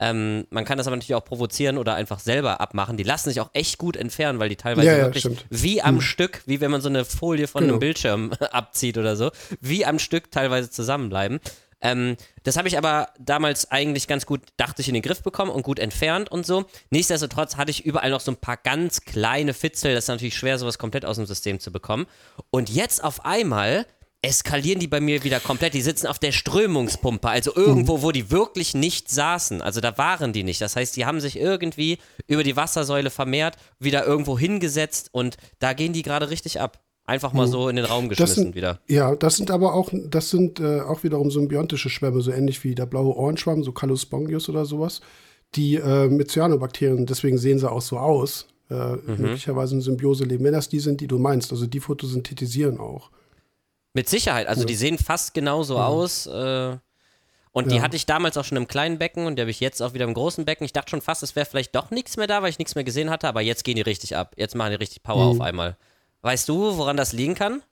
Ähm, 0.00 0.46
man 0.50 0.64
kann 0.64 0.78
das 0.78 0.86
aber 0.86 0.96
natürlich 0.96 1.14
auch 1.14 1.24
provozieren 1.24 1.78
oder 1.78 1.94
einfach 1.94 2.20
selber 2.20 2.60
abmachen. 2.60 2.96
Die 2.96 3.02
lassen 3.02 3.30
sich 3.30 3.40
auch 3.40 3.50
echt 3.52 3.78
gut 3.78 3.96
entfernen, 3.96 4.38
weil 4.38 4.48
die 4.48 4.56
teilweise 4.56 4.86
ja, 4.86 4.96
ja, 4.96 5.04
wirklich 5.04 5.22
stimmt. 5.22 5.46
wie 5.50 5.82
am 5.82 5.96
hm. 5.96 6.00
Stück, 6.00 6.42
wie 6.46 6.60
wenn 6.60 6.70
man 6.70 6.80
so 6.80 6.88
eine 6.88 7.04
Folie 7.04 7.48
von 7.48 7.62
genau. 7.62 7.74
einem 7.74 7.80
Bildschirm 7.80 8.32
abzieht 8.50 8.98
oder 8.98 9.16
so, 9.16 9.30
wie 9.60 9.84
am 9.84 9.98
Stück 9.98 10.30
teilweise 10.30 10.70
zusammenbleiben. 10.70 11.40
Ähm, 11.80 12.16
das 12.42 12.56
habe 12.56 12.68
ich 12.68 12.76
aber 12.76 13.10
damals 13.18 13.70
eigentlich 13.70 14.08
ganz 14.08 14.26
gut, 14.26 14.40
dachte 14.56 14.82
ich, 14.82 14.88
in 14.88 14.94
den 14.94 15.02
Griff 15.02 15.22
bekommen 15.22 15.50
und 15.50 15.62
gut 15.62 15.78
entfernt 15.78 16.30
und 16.30 16.44
so. 16.44 16.64
Nichtsdestotrotz 16.90 17.56
hatte 17.56 17.70
ich 17.70 17.84
überall 17.84 18.10
noch 18.10 18.20
so 18.20 18.32
ein 18.32 18.36
paar 18.36 18.56
ganz 18.56 19.02
kleine 19.02 19.54
Fitzel. 19.54 19.94
Das 19.94 20.04
ist 20.04 20.08
natürlich 20.08 20.36
schwer, 20.36 20.58
sowas 20.58 20.78
komplett 20.78 21.04
aus 21.04 21.16
dem 21.16 21.26
System 21.26 21.60
zu 21.60 21.70
bekommen. 21.70 22.06
Und 22.50 22.70
jetzt 22.70 23.02
auf 23.04 23.24
einmal 23.24 23.86
eskalieren 24.22 24.80
die 24.80 24.88
bei 24.88 25.00
mir 25.00 25.22
wieder 25.22 25.40
komplett. 25.40 25.74
Die 25.74 25.80
sitzen 25.80 26.06
auf 26.06 26.18
der 26.18 26.32
Strömungspumpe, 26.32 27.28
also 27.28 27.54
irgendwo, 27.54 28.02
wo 28.02 28.10
die 28.10 28.30
wirklich 28.30 28.74
nicht 28.74 29.08
saßen. 29.08 29.62
Also 29.62 29.80
da 29.80 29.96
waren 29.96 30.32
die 30.32 30.42
nicht. 30.42 30.60
Das 30.60 30.76
heißt, 30.76 30.96
die 30.96 31.06
haben 31.06 31.20
sich 31.20 31.38
irgendwie 31.38 31.98
über 32.26 32.42
die 32.42 32.56
Wassersäule 32.56 33.10
vermehrt, 33.10 33.56
wieder 33.78 34.04
irgendwo 34.04 34.38
hingesetzt 34.38 35.10
und 35.12 35.36
da 35.60 35.72
gehen 35.72 35.92
die 35.92 36.02
gerade 36.02 36.30
richtig 36.30 36.60
ab. 36.60 36.82
Einfach 37.04 37.32
mal 37.32 37.46
mhm. 37.46 37.52
so 37.52 37.68
in 37.70 37.76
den 37.76 37.86
Raum 37.86 38.10
geschmissen 38.10 38.44
sind, 38.44 38.54
wieder. 38.54 38.80
Ja, 38.86 39.16
das 39.16 39.36
sind 39.36 39.50
aber 39.50 39.72
auch, 39.72 39.90
das 40.10 40.28
sind 40.28 40.60
äh, 40.60 40.82
auch 40.82 41.04
wiederum 41.04 41.30
symbiontische 41.30 41.88
Schwämme, 41.88 42.20
so 42.20 42.30
ähnlich 42.30 42.62
wie 42.64 42.74
der 42.74 42.84
blaue 42.84 43.16
Ohrenschwamm, 43.16 43.64
so 43.64 43.72
Calospongius 43.72 44.50
oder 44.50 44.66
sowas, 44.66 45.00
die 45.54 45.76
äh, 45.76 46.08
mit 46.08 46.30
Cyanobakterien, 46.30 47.06
deswegen 47.06 47.38
sehen 47.38 47.58
sie 47.58 47.70
auch 47.70 47.80
so 47.80 47.96
aus, 47.96 48.48
äh, 48.68 48.74
mhm. 48.74 49.22
möglicherweise 49.22 49.76
in 49.76 49.80
Symbiose 49.80 50.24
leben, 50.24 50.44
wenn 50.44 50.52
das 50.52 50.68
die 50.68 50.80
sind, 50.80 51.00
die 51.00 51.06
du 51.06 51.18
meinst. 51.18 51.50
Also 51.50 51.66
die 51.66 51.80
photosyntetisieren 51.80 52.78
auch. 52.78 53.10
Mit 53.94 54.08
Sicherheit. 54.08 54.46
Also 54.46 54.62
ja. 54.62 54.66
die 54.66 54.74
sehen 54.74 54.98
fast 54.98 55.34
genauso 55.34 55.76
ja. 55.76 55.86
aus. 55.86 56.26
Äh, 56.26 56.76
und 57.52 57.66
ja. 57.66 57.76
die 57.76 57.82
hatte 57.82 57.96
ich 57.96 58.06
damals 58.06 58.36
auch 58.36 58.44
schon 58.44 58.56
im 58.56 58.68
kleinen 58.68 58.98
Becken 58.98 59.26
und 59.26 59.36
die 59.36 59.40
habe 59.40 59.50
ich 59.50 59.60
jetzt 59.60 59.82
auch 59.82 59.94
wieder 59.94 60.04
im 60.04 60.14
großen 60.14 60.44
Becken. 60.44 60.64
Ich 60.64 60.72
dachte 60.72 60.90
schon 60.90 61.00
fast, 61.00 61.22
es 61.22 61.34
wäre 61.34 61.46
vielleicht 61.46 61.74
doch 61.74 61.90
nichts 61.90 62.16
mehr 62.16 62.26
da, 62.26 62.42
weil 62.42 62.50
ich 62.50 62.58
nichts 62.58 62.74
mehr 62.74 62.84
gesehen 62.84 63.10
hatte, 63.10 63.26
aber 63.26 63.40
jetzt 63.40 63.64
gehen 63.64 63.76
die 63.76 63.82
richtig 63.82 64.16
ab. 64.16 64.34
Jetzt 64.36 64.54
machen 64.54 64.70
die 64.70 64.76
richtig 64.76 65.02
Power 65.02 65.24
mhm. 65.24 65.30
auf 65.30 65.40
einmal. 65.40 65.76
Weißt 66.22 66.48
du, 66.48 66.76
woran 66.76 66.96
das 66.96 67.12
liegen 67.12 67.34
kann? 67.34 67.62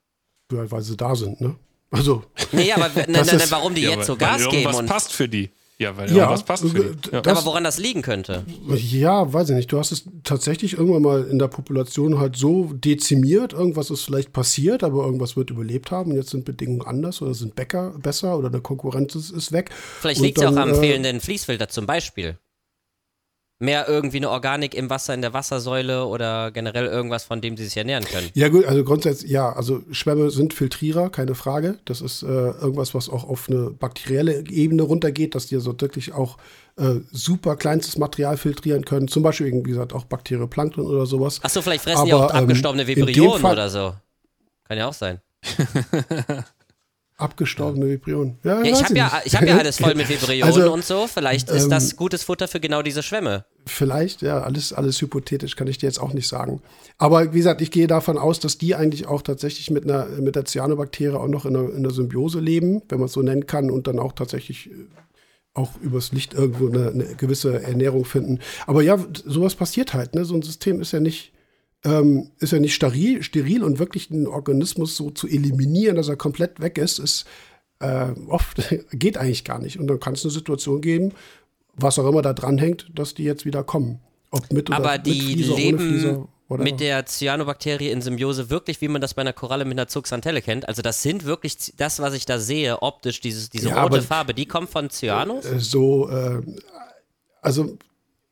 Ja, 0.51 0.69
weil 0.71 0.81
sie 0.81 0.97
da 0.97 1.15
sind, 1.15 1.39
ne? 1.39 1.55
Also. 1.91 2.23
Nee, 2.51 2.71
aber 2.73 2.89
nein, 2.93 3.05
nein, 3.07 3.25
nein, 3.25 3.51
warum 3.51 3.75
die 3.75 3.81
jetzt 3.81 4.07
so 4.07 4.15
Gas 4.17 4.47
geben. 4.49 4.65
Was 4.65 4.85
passt 4.85 5.13
für 5.13 5.29
die. 5.29 5.51
Ja, 5.79 5.95
weil 5.95 6.11
ja, 6.11 6.27
was 6.27 6.43
passt 6.43 6.67
für 6.67 6.73
die. 6.73 7.11
Ja. 7.11 7.19
Aber 7.19 7.45
woran 7.45 7.63
das 7.63 7.77
liegen 7.77 8.01
könnte? 8.01 8.43
Ja, 8.67 9.31
weiß 9.31 9.49
ich 9.51 9.55
nicht. 9.55 9.71
Du 9.71 9.77
hast 9.77 9.91
es 9.91 10.05
tatsächlich 10.23 10.73
irgendwann 10.73 11.03
mal 11.03 11.25
in 11.25 11.37
der 11.37 11.49
Population 11.49 12.17
halt 12.17 12.35
so 12.35 12.71
dezimiert. 12.73 13.53
Irgendwas 13.53 13.91
ist 13.91 14.03
vielleicht 14.03 14.33
passiert, 14.33 14.83
aber 14.83 15.05
irgendwas 15.05 15.37
wird 15.37 15.51
überlebt 15.51 15.91
haben. 15.91 16.11
Und 16.11 16.17
jetzt 16.17 16.31
sind 16.31 16.45
Bedingungen 16.45 16.81
anders 16.81 17.21
oder 17.21 17.35
sind 17.35 17.55
Bäcker 17.55 17.93
besser 18.01 18.39
oder 18.39 18.47
eine 18.47 18.61
Konkurrenz 18.61 19.13
ist, 19.13 19.29
ist 19.29 19.51
weg. 19.51 19.69
Vielleicht 19.99 20.21
liegt 20.21 20.39
es 20.39 20.45
ja 20.45 20.49
auch 20.49 20.55
am 20.55 20.71
äh, 20.71 20.75
fehlenden 20.75 21.21
Fließfilter 21.21 21.69
zum 21.69 21.85
Beispiel 21.85 22.39
mehr 23.59 23.87
irgendwie 23.89 24.17
eine 24.17 24.29
Organik 24.29 24.75
im 24.75 24.89
Wasser, 24.89 25.13
in 25.13 25.21
der 25.21 25.33
Wassersäule 25.33 26.05
oder 26.05 26.51
generell 26.51 26.85
irgendwas, 26.85 27.23
von 27.23 27.41
dem 27.41 27.57
sie 27.57 27.65
sich 27.65 27.77
ernähren 27.77 28.05
können. 28.05 28.29
Ja, 28.33 28.49
gut, 28.49 28.65
also 28.65 28.83
grundsätzlich, 28.83 29.31
ja, 29.31 29.51
also 29.51 29.81
Schwämme 29.91 30.29
sind 30.29 30.53
Filtrierer, 30.53 31.09
keine 31.09 31.33
Frage. 31.33 31.79
Das 31.85 32.01
ist 32.01 32.21
äh, 32.21 32.25
irgendwas, 32.27 32.93
was 32.93 33.09
auch 33.09 33.27
auf 33.27 33.49
eine 33.49 33.71
bakterielle 33.71 34.43
Ebene 34.47 34.83
runtergeht, 34.83 35.33
dass 35.33 35.47
die 35.47 35.59
so 35.59 35.79
wirklich 35.79 36.13
auch 36.13 36.37
äh, 36.77 36.95
super 37.11 37.55
kleinstes 37.55 37.97
Material 37.97 38.37
filtrieren 38.37 38.85
können. 38.85 39.07
Zum 39.07 39.23
Beispiel, 39.23 39.51
wie 39.51 39.63
gesagt, 39.63 39.93
auch 39.93 40.05
Bakterioplankton 40.05 40.85
oder 40.85 41.07
sowas. 41.07 41.39
Achso, 41.41 41.61
vielleicht 41.61 41.83
fressen 41.83 41.97
Aber, 41.97 42.07
die 42.07 42.13
auch 42.13 42.31
abgestorbene 42.31 42.83
ähm, 42.83 42.87
Vibrionen 42.87 43.43
oder 43.43 43.69
so. 43.69 43.95
Kann 44.65 44.77
ja 44.77 44.87
auch 44.87 44.93
sein. 44.93 45.19
Abgestorbene 47.17 47.87
Vibrionen. 47.87 48.37
Ja, 48.43 48.63
ja 48.63 48.71
ich 48.71 48.83
habe 48.83 48.95
ja, 48.95 49.11
hab 49.11 49.47
ja 49.47 49.57
alles 49.57 49.77
voll 49.77 49.95
mit 49.95 50.07
Vibrionen 50.07 50.43
also, 50.43 50.71
und 50.71 50.85
so. 50.85 51.07
Vielleicht 51.07 51.49
ist 51.49 51.63
ähm, 51.63 51.69
das 51.71 51.95
gutes 51.95 52.23
Futter 52.23 52.47
für 52.47 52.59
genau 52.59 52.83
diese 52.83 53.01
Schwämme. 53.01 53.45
Vielleicht, 53.65 54.21
ja, 54.21 54.41
alles, 54.41 54.71
alles 54.71 55.01
hypothetisch, 55.01 55.55
kann 55.55 55.65
ich 55.67 55.79
dir 55.79 55.87
jetzt 55.87 55.99
auch 55.99 56.13
nicht 56.13 56.27
sagen. 56.27 56.61
Aber 56.99 57.33
wie 57.33 57.37
gesagt, 57.37 57.61
ich 57.61 57.71
gehe 57.71 57.87
davon 57.87 58.19
aus, 58.19 58.39
dass 58.39 58.59
die 58.59 58.75
eigentlich 58.75 59.07
auch 59.07 59.23
tatsächlich 59.23 59.71
mit, 59.71 59.85
einer, 59.85 60.05
mit 60.19 60.35
der 60.35 60.45
Cyanobakterie 60.45 61.17
auch 61.17 61.27
noch 61.27 61.45
in 61.45 61.55
einer, 61.55 61.69
in 61.69 61.77
einer 61.77 61.89
Symbiose 61.89 62.39
leben, 62.39 62.83
wenn 62.87 62.99
man 62.99 63.07
es 63.07 63.13
so 63.13 63.23
nennen 63.23 63.47
kann, 63.47 63.71
und 63.71 63.87
dann 63.87 63.97
auch 63.97 64.13
tatsächlich 64.13 64.69
äh, 64.69 64.73
auch 65.55 65.71
übers 65.81 66.11
Licht 66.11 66.35
irgendwo 66.35 66.67
eine, 66.67 66.89
eine, 66.89 67.15
gewisse 67.15 67.63
Ernährung 67.63 68.05
finden. 68.05 68.39
Aber 68.67 68.83
ja, 68.83 68.97
sowas 69.25 69.55
passiert 69.55 69.95
halt. 69.95 70.13
Ne? 70.13 70.23
So 70.23 70.35
ein 70.35 70.43
System 70.43 70.81
ist 70.81 70.93
ja 70.93 70.99
nicht, 70.99 71.31
ähm, 71.83 72.31
ist 72.39 72.53
ja 72.53 72.59
nicht 72.59 72.75
steril, 72.75 73.23
steril 73.23 73.63
und 73.63 73.79
wirklich 73.79 74.11
einen 74.11 74.27
Organismus 74.27 74.95
so 74.95 75.11
zu 75.11 75.27
eliminieren, 75.27 75.95
dass 75.95 76.09
er 76.09 76.15
komplett 76.15 76.59
weg 76.59 76.77
ist, 76.77 76.99
ist 76.99 77.25
äh, 77.79 78.07
oft 78.27 78.57
geht 78.91 79.17
eigentlich 79.17 79.43
gar 79.43 79.59
nicht. 79.59 79.79
Und 79.79 79.87
dann 79.87 79.99
kann 79.99 80.13
es 80.13 80.23
eine 80.23 80.31
Situation 80.31 80.81
geben, 80.81 81.13
was 81.75 81.99
auch 81.99 82.07
immer 82.07 82.21
da 82.21 82.33
dran 82.33 82.57
hängt, 82.57 82.87
dass 82.93 83.13
die 83.13 83.23
jetzt 83.23 83.45
wieder 83.45 83.63
kommen. 83.63 83.99
Ob 84.31 84.51
mit 84.51 84.69
oder 84.69 84.77
Aber 84.77 84.97
die 84.97 85.11
mit 85.11 85.21
Flieser, 85.21 85.55
leben 85.55 85.79
Flieser, 85.79 86.27
mit 86.49 86.79
der 86.79 87.05
Cyanobakterie 87.05 87.89
in 87.89 88.01
Symbiose 88.01 88.49
wirklich, 88.49 88.81
wie 88.81 88.87
man 88.87 89.01
das 89.01 89.13
bei 89.13 89.21
einer 89.21 89.33
Koralle 89.33 89.65
mit 89.65 89.73
einer 89.73 89.87
Zuxantelle 89.87 90.41
kennt. 90.41 90.67
Also 90.67 90.81
das 90.81 91.01
sind 91.01 91.25
wirklich 91.25 91.73
das, 91.77 91.99
was 91.99 92.13
ich 92.13 92.25
da 92.25 92.39
sehe, 92.39 92.81
optisch, 92.81 93.21
dieses, 93.21 93.49
diese 93.49 93.69
ja, 93.69 93.83
rote 93.83 94.01
Farbe, 94.01 94.33
die 94.33 94.45
kommt 94.45 94.69
von 94.69 94.89
Cyanus? 94.89 95.45
Äh, 95.45 95.59
so, 95.59 96.09
äh, 96.09 96.41
also 97.41 97.77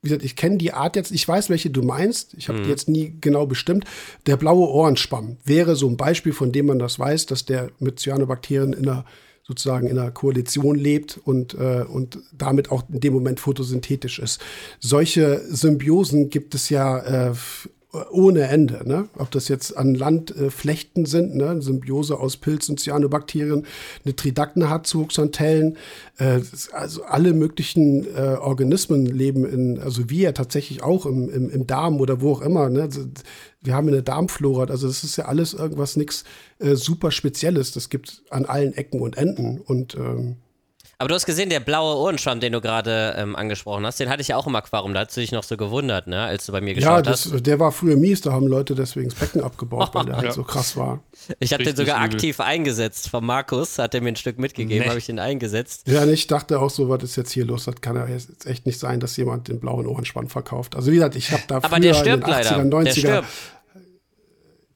wie 0.05 0.09
gesagt, 0.09 0.23
ich 0.23 0.35
kenne 0.35 0.57
die 0.57 0.71
Art 0.71 0.95
jetzt, 0.95 1.11
ich 1.11 1.27
weiß, 1.27 1.49
welche 1.49 1.71
du 1.71 1.81
meinst, 1.81 2.35
ich 2.37 2.47
habe 2.47 2.59
mhm. 2.59 2.63
die 2.63 2.69
jetzt 2.69 2.87
nie 2.87 3.15
genau 3.19 3.47
bestimmt. 3.47 3.85
Der 4.27 4.37
blaue 4.37 4.69
Ohrenschwamm 4.69 5.37
wäre 5.43 5.75
so 5.75 5.89
ein 5.89 5.97
Beispiel, 5.97 6.31
von 6.31 6.51
dem 6.51 6.67
man 6.67 6.79
das 6.79 6.99
weiß, 6.99 7.25
dass 7.25 7.45
der 7.45 7.71
mit 7.79 7.99
Cyanobakterien 7.99 8.73
in 8.73 8.87
einer 8.87 9.05
sozusagen 9.47 9.87
in 9.87 9.99
einer 9.99 10.09
Koalition 10.09 10.75
lebt 10.75 11.19
und, 11.23 11.53
äh, 11.53 11.83
und 11.87 12.17
damit 12.35 12.71
auch 12.71 12.83
in 12.89 12.99
dem 12.99 13.13
Moment 13.13 13.39
photosynthetisch 13.39 14.17
ist. 14.17 14.41
Solche 14.79 15.39
Symbiosen 15.47 16.29
gibt 16.29 16.55
es 16.55 16.69
ja 16.69 17.29
äh, 17.29 17.33
ohne 18.11 18.41
Ende. 18.47 18.81
Ne? 18.87 19.07
Ob 19.17 19.31
das 19.31 19.47
jetzt 19.47 19.75
an 19.77 19.95
Land 19.95 20.35
äh, 20.35 20.49
Flechten 20.49 21.05
sind, 21.05 21.35
ne? 21.35 21.61
Symbiose 21.61 22.19
aus 22.19 22.37
Pilzen, 22.37 22.77
Cyanobakterien, 22.77 23.65
eine 24.03 24.15
Tridakten 24.15 24.69
hat 24.69 24.87
zu 24.87 25.01
Hoxantellen. 25.01 25.77
Äh, 26.17 26.41
also 26.71 27.03
alle 27.03 27.33
möglichen 27.33 28.05
äh, 28.15 28.37
Organismen 28.39 29.05
leben 29.05 29.45
in, 29.45 29.79
also 29.79 30.09
wir 30.09 30.33
tatsächlich 30.33 30.83
auch 30.83 31.05
im, 31.05 31.29
im, 31.29 31.49
im 31.49 31.67
Darm 31.67 31.99
oder 31.99 32.21
wo 32.21 32.33
auch 32.33 32.41
immer. 32.41 32.69
Ne? 32.69 32.83
Also, 32.83 33.01
wir 33.61 33.73
haben 33.73 33.87
eine 33.87 34.03
Darmflora, 34.03 34.65
also 34.65 34.87
das 34.87 35.03
ist 35.03 35.15
ja 35.17 35.25
alles 35.25 35.53
irgendwas, 35.53 35.95
nichts 35.95 36.23
äh, 36.59 36.75
super 36.75 37.11
Spezielles. 37.11 37.71
Das 37.71 37.89
gibt 37.89 38.21
an 38.29 38.45
allen 38.45 38.73
Ecken 38.73 39.01
und 39.01 39.17
Enden. 39.17 39.59
Und 39.59 39.95
ähm, 39.95 40.37
aber 40.97 41.09
du 41.09 41.15
hast 41.15 41.25
gesehen, 41.25 41.49
der 41.49 41.59
blaue 41.59 41.97
Ohrenschwamm, 41.97 42.39
den 42.39 42.53
du 42.53 42.61
gerade 42.61 43.15
ähm, 43.17 43.35
angesprochen 43.35 43.85
hast, 43.85 43.99
den 43.99 44.09
hatte 44.09 44.21
ich 44.21 44.29
ja 44.29 44.37
auch 44.37 44.47
im 44.47 44.55
Aquarium. 44.55 44.93
Da 44.93 45.01
hast 45.01 45.15
du 45.17 45.21
dich 45.21 45.31
noch 45.31 45.43
so 45.43 45.57
gewundert, 45.57 46.07
ne, 46.07 46.21
als 46.21 46.45
du 46.45 46.53
bei 46.53 46.61
mir 46.61 46.73
geschaut 46.73 47.05
ja, 47.05 47.11
das, 47.11 47.31
hast. 47.31 47.45
der 47.45 47.59
war 47.59 47.71
früher 47.71 47.97
mies. 47.97 48.21
Da 48.21 48.31
haben 48.31 48.47
Leute 48.47 48.75
deswegen 48.75 49.09
das 49.09 49.19
Becken 49.19 49.41
abgebaut, 49.41 49.89
weil 49.93 50.05
der 50.05 50.17
halt 50.17 50.33
so 50.33 50.43
krass 50.43 50.77
war. 50.77 51.03
Ich 51.39 51.51
habe 51.53 51.63
den 51.63 51.75
sogar 51.75 51.97
übel. 51.97 52.15
aktiv 52.15 52.39
eingesetzt. 52.39 53.09
Von 53.09 53.25
Markus 53.25 53.77
hat 53.77 53.93
er 53.93 54.01
mir 54.01 54.09
ein 54.09 54.15
Stück 54.15 54.39
mitgegeben, 54.39 54.83
nee. 54.83 54.89
habe 54.89 54.99
ich 54.99 55.05
den 55.05 55.19
eingesetzt. 55.19 55.87
Ja, 55.87 56.03
und 56.03 56.09
ich 56.09 56.27
dachte 56.27 56.59
auch 56.59 56.69
so, 56.69 56.87
was 56.87 57.03
ist 57.03 57.17
jetzt 57.17 57.31
hier 57.31 57.45
los? 57.45 57.65
Das 57.65 57.75
kann 57.81 57.95
ja 57.95 58.07
jetzt 58.07 58.45
echt 58.45 58.65
nicht 58.65 58.79
sein, 58.79 58.99
dass 58.99 59.17
jemand 59.17 59.49
den 59.49 59.59
blauen 59.59 59.87
Ohrenschwamm 59.87 60.29
verkauft. 60.29 60.75
Also 60.75 60.91
wie 60.91 60.95
gesagt, 60.95 61.15
ich 61.15 61.31
habe 61.31 61.43
da 61.47 61.57
Aber 61.57 61.79
der 61.79 61.93
stirbt 61.93 62.27
in 62.27 62.33
den 62.33 62.43
80er, 62.43 62.69
90er, 62.69 62.83
der 62.83 62.91
stirbt. 62.91 63.27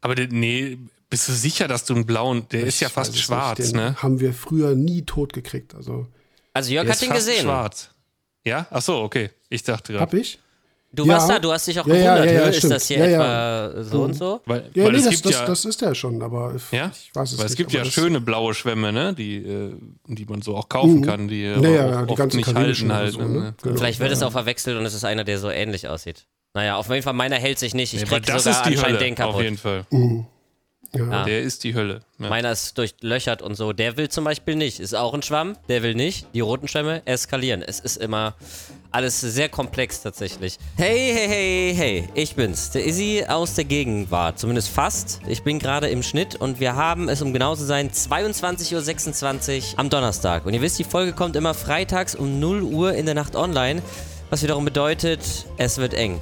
Aber 0.02 0.16
der, 0.16 0.28
nee, 0.28 0.78
bist 1.10 1.28
du 1.28 1.34
sicher, 1.34 1.68
dass 1.68 1.86
du 1.86 1.96
einen 1.96 2.06
blauen, 2.06 2.48
der 2.50 2.62
ich 2.62 2.68
ist 2.68 2.80
ja 2.82 2.90
fast 2.90 3.18
schwarz, 3.18 3.60
nicht, 3.60 3.76
ne? 3.76 3.96
Haben 3.98 4.20
wir 4.20 4.34
früher 4.34 4.76
nie 4.76 5.04
tot 5.04 5.34
gekriegt. 5.34 5.76
Also 5.76 6.08
also 6.54 6.74
Jörg 6.74 6.90
hat 6.90 7.02
ihn 7.02 7.14
gesehen. 7.14 7.44
schwarz. 7.44 7.90
Ja? 8.44 8.68
Ach 8.70 8.82
so, 8.82 8.98
okay. 8.98 9.30
Ich 9.50 9.64
dachte 9.64 9.94
gerade. 9.94 10.02
Hab 10.02 10.14
ich? 10.14 10.40
Du 10.92 11.06
ja. 11.06 11.14
warst 11.14 11.30
da, 11.30 11.38
du 11.38 11.52
hast 11.52 11.68
dich 11.68 11.80
auch 11.80 11.86
ja, 11.86 11.94
gewundert, 11.94 12.26
ja, 12.26 12.32
ja, 12.32 12.42
ist 12.48 12.58
stimmt. 12.58 12.74
das 12.74 12.88
hier 12.88 12.98
etwa 12.98 13.84
so 13.84 14.02
und 14.02 14.16
so? 14.16 14.42
Weil, 14.46 14.72
ja, 14.74 14.86
weil 14.86 14.94
nee, 14.94 15.04
das, 15.04 15.22
das, 15.22 15.46
das, 15.46 15.66
ist 15.66 15.82
ja 15.82 15.94
schon, 15.94 16.20
aber 16.24 16.56
ja? 16.72 16.92
ich 16.92 17.12
weiß 17.14 17.32
es 17.32 17.38
weil 17.38 17.46
nicht. 17.46 17.52
es 17.52 17.58
gibt 17.58 17.72
ja 17.72 17.86
schöne 17.86 18.20
blaue 18.20 18.56
Schwämme, 18.56 18.92
ne? 18.92 19.14
die, 19.14 19.38
äh, 19.38 19.76
die 20.08 20.26
man 20.26 20.42
so 20.42 20.58
auch 20.58 20.68
kaufen 20.68 21.02
mhm. 21.02 21.06
kann, 21.06 21.28
die 21.28 21.48
naja, 21.48 22.06
die 22.08 22.16
ganzen 22.16 22.38
nicht 22.38 22.56
halten 22.56 22.92
halt. 22.92 23.14
So, 23.14 23.20
ne? 23.20 23.28
ne? 23.28 23.54
Genau. 23.62 23.78
Vielleicht 23.78 24.00
wird 24.00 24.12
es 24.12 24.24
auch 24.24 24.32
verwechselt 24.32 24.78
und 24.80 24.86
es 24.86 24.96
ist 24.96 25.06
einer, 25.06 25.24
der 25.24 25.38
so 25.38 25.52
ähnlich 25.52 25.88
aussieht. 25.88 26.26
Naja, 26.56 26.78
auf 26.78 26.90
jeden 26.90 27.04
Fall, 27.04 27.14
meiner 27.14 27.36
hält 27.36 27.60
sich 27.60 27.76
nicht. 27.76 27.94
Ich 27.94 28.06
krieg 28.06 28.26
das 28.26 28.44
sogar 28.44 28.58
ist 28.58 28.66
die 28.66 28.76
anscheinend 28.76 28.98
Hölle, 28.98 29.06
den 29.06 29.16
kaputt. 29.16 29.36
Auf 29.36 29.42
jeden 29.44 29.58
Fall. 29.58 29.86
Mhm. 29.92 30.26
Ja. 30.94 31.24
Der 31.24 31.42
ist 31.42 31.64
die 31.64 31.76
Hölle. 31.76 32.02
Ja. 32.18 32.30
Meiner 32.30 32.52
ist 32.52 32.78
durchlöchert 32.78 33.42
und 33.42 33.56
so. 33.56 33.74
Der 33.74 33.98
will 33.98 34.10
zum 34.10 34.24
Beispiel 34.24 34.56
nicht. 34.56 34.80
Ist 34.80 34.96
auch 34.96 35.14
ein 35.14 35.22
Schwamm. 35.22 35.56
Der 35.68 35.84
will 35.84 35.94
nicht. 35.94 36.28
Die 36.34 36.40
roten 36.40 36.68
Schwämme 36.68 37.06
eskalieren. 37.06 37.62
Es 37.62 37.80
ist 37.80 37.98
immer 37.98 38.36
alles 38.92 39.22
sehr 39.22 39.50
komplex 39.50 40.02
tatsächlich. 40.02 40.58
Hey, 40.78 41.12
hey, 41.14 41.28
hey, 41.28 41.74
hey. 41.76 42.10
Ich 42.16 42.36
bin's. 42.36 42.72
Der 42.72 42.86
Izzy 42.86 43.24
aus 43.28 43.54
der 43.54 43.66
Gegenwart. 43.66 44.40
Zumindest 44.40 44.70
fast. 44.70 45.22
Ich 45.28 45.44
bin 45.44 45.60
gerade 45.60 45.90
im 45.90 46.02
Schnitt 46.02 46.36
und 46.36 46.60
wir 46.60 46.76
haben 46.76 47.08
es, 47.08 47.22
um 47.22 47.34
genau 47.34 47.56
zu 47.56 47.66
sein, 47.66 47.92
22.26 47.92 49.74
Uhr 49.74 49.80
am 49.80 49.90
Donnerstag. 49.90 50.46
Und 50.46 50.54
ihr 50.54 50.62
wisst, 50.62 50.80
die 50.80 50.84
Folge 50.84 51.14
kommt 51.14 51.36
immer 51.36 51.54
freitags 51.54 52.16
um 52.16 52.40
0 52.40 52.64
Uhr 52.64 52.94
in 52.94 53.06
der 53.06 53.16
Nacht 53.16 53.36
online. 53.36 53.84
Was 54.32 54.44
wiederum 54.44 54.66
bedeutet, 54.66 55.22
es 55.58 55.78
wird 55.78 55.94
eng. 55.94 56.20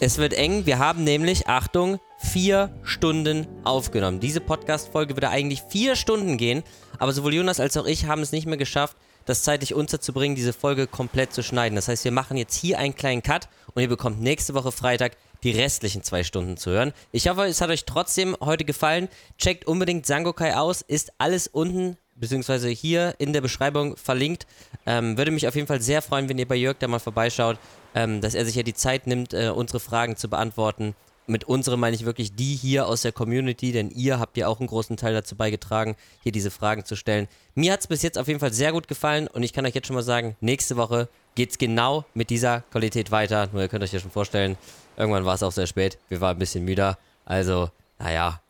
Es 0.00 0.18
wird 0.18 0.32
eng. 0.32 0.66
Wir 0.66 0.78
haben 0.78 1.02
nämlich, 1.04 1.48
Achtung, 1.48 1.98
vier 2.18 2.70
Stunden 2.82 3.46
aufgenommen. 3.64 4.20
Diese 4.20 4.40
Podcast-Folge 4.40 5.16
würde 5.16 5.30
eigentlich 5.30 5.62
vier 5.62 5.96
Stunden 5.96 6.36
gehen, 6.36 6.62
aber 6.98 7.12
sowohl 7.12 7.34
Jonas 7.34 7.60
als 7.60 7.76
auch 7.76 7.86
ich 7.86 8.06
haben 8.06 8.22
es 8.22 8.32
nicht 8.32 8.46
mehr 8.46 8.56
geschafft, 8.56 8.96
das 9.24 9.42
zeitlich 9.42 9.74
unterzubringen, 9.74 10.34
diese 10.34 10.52
Folge 10.52 10.86
komplett 10.86 11.32
zu 11.32 11.42
schneiden. 11.42 11.76
Das 11.76 11.88
heißt, 11.88 12.04
wir 12.04 12.12
machen 12.12 12.36
jetzt 12.36 12.56
hier 12.56 12.78
einen 12.78 12.94
kleinen 12.94 13.22
Cut 13.22 13.48
und 13.74 13.82
ihr 13.82 13.88
bekommt 13.88 14.20
nächste 14.20 14.54
Woche 14.54 14.72
Freitag 14.72 15.16
die 15.42 15.52
restlichen 15.52 16.02
zwei 16.02 16.24
Stunden 16.24 16.56
zu 16.56 16.70
hören. 16.70 16.92
Ich 17.12 17.28
hoffe, 17.28 17.44
es 17.44 17.60
hat 17.60 17.70
euch 17.70 17.84
trotzdem 17.84 18.36
heute 18.40 18.64
gefallen. 18.64 19.08
Checkt 19.38 19.66
unbedingt 19.66 20.06
Sangokai 20.06 20.56
aus, 20.56 20.82
ist 20.82 21.12
alles 21.18 21.46
unten 21.46 21.96
beziehungsweise 22.16 22.68
hier 22.68 23.14
in 23.18 23.32
der 23.32 23.40
Beschreibung 23.40 23.96
verlinkt. 23.96 24.46
Ähm, 24.86 25.16
würde 25.16 25.30
mich 25.30 25.46
auf 25.46 25.54
jeden 25.54 25.68
Fall 25.68 25.80
sehr 25.80 26.02
freuen, 26.02 26.28
wenn 26.28 26.38
ihr 26.38 26.48
bei 26.48 26.56
Jörg 26.56 26.78
da 26.80 26.88
mal 26.88 26.98
vorbeischaut, 26.98 27.58
ähm, 27.94 28.20
dass 28.20 28.34
er 28.34 28.44
sich 28.44 28.56
ja 28.56 28.64
die 28.64 28.74
Zeit 28.74 29.06
nimmt, 29.06 29.34
äh, 29.34 29.50
unsere 29.54 29.78
Fragen 29.78 30.16
zu 30.16 30.28
beantworten 30.28 30.96
mit 31.28 31.44
unserem 31.44 31.80
meine 31.80 31.94
ich 31.94 32.04
wirklich 32.04 32.34
die 32.34 32.54
hier 32.54 32.86
aus 32.86 33.02
der 33.02 33.12
Community, 33.12 33.72
denn 33.72 33.90
ihr 33.90 34.18
habt 34.18 34.36
ja 34.36 34.48
auch 34.48 34.60
einen 34.60 34.66
großen 34.66 34.96
Teil 34.96 35.14
dazu 35.14 35.36
beigetragen, 35.36 35.96
hier 36.22 36.32
diese 36.32 36.50
Fragen 36.50 36.84
zu 36.84 36.96
stellen. 36.96 37.28
Mir 37.54 37.72
hat 37.72 37.80
es 37.80 37.86
bis 37.86 38.02
jetzt 38.02 38.18
auf 38.18 38.28
jeden 38.28 38.40
Fall 38.40 38.52
sehr 38.52 38.72
gut 38.72 38.88
gefallen 38.88 39.28
und 39.28 39.42
ich 39.42 39.52
kann 39.52 39.66
euch 39.66 39.74
jetzt 39.74 39.86
schon 39.86 39.96
mal 39.96 40.02
sagen, 40.02 40.36
nächste 40.40 40.76
Woche 40.76 41.08
geht 41.34 41.50
es 41.50 41.58
genau 41.58 42.04
mit 42.14 42.30
dieser 42.30 42.62
Qualität 42.72 43.10
weiter. 43.10 43.48
Nur 43.52 43.62
ihr 43.62 43.68
könnt 43.68 43.84
euch 43.84 43.92
ja 43.92 44.00
schon 44.00 44.10
vorstellen, 44.10 44.56
irgendwann 44.96 45.24
war 45.24 45.34
es 45.34 45.42
auch 45.42 45.52
sehr 45.52 45.66
spät. 45.66 45.98
Wir 46.08 46.20
waren 46.20 46.36
ein 46.36 46.40
bisschen 46.40 46.64
müder. 46.64 46.98
Also, 47.24 47.70
naja, 47.98 48.40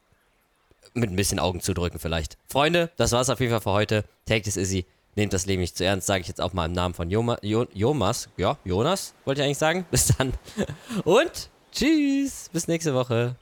mit 0.94 1.10
ein 1.10 1.16
bisschen 1.16 1.38
Augen 1.38 1.60
zudrücken 1.60 1.98
vielleicht. 1.98 2.38
Freunde, 2.48 2.90
das 2.96 3.12
war 3.12 3.20
es 3.20 3.30
auf 3.30 3.40
jeden 3.40 3.50
Fall 3.50 3.60
für 3.60 3.72
heute. 3.72 4.04
Take 4.26 4.42
this 4.42 4.56
easy. 4.56 4.86
Nehmt 5.16 5.32
das 5.32 5.46
Leben 5.46 5.60
nicht 5.60 5.76
zu 5.76 5.84
ernst, 5.84 6.06
sage 6.06 6.20
ich 6.20 6.28
jetzt 6.28 6.40
auch 6.40 6.52
mal 6.52 6.66
im 6.66 6.72
Namen 6.72 6.94
von 6.94 7.10
Joma, 7.10 7.38
jo, 7.42 7.66
Jomas. 7.74 8.28
Ja, 8.36 8.56
Jonas, 8.64 9.14
wollte 9.24 9.40
ich 9.40 9.46
eigentlich 9.46 9.58
sagen. 9.58 9.84
Bis 9.90 10.06
dann. 10.16 10.32
Und 11.04 11.50
Tschüss, 11.72 12.48
bis 12.52 12.68
nächste 12.68 12.94
Woche. 12.94 13.36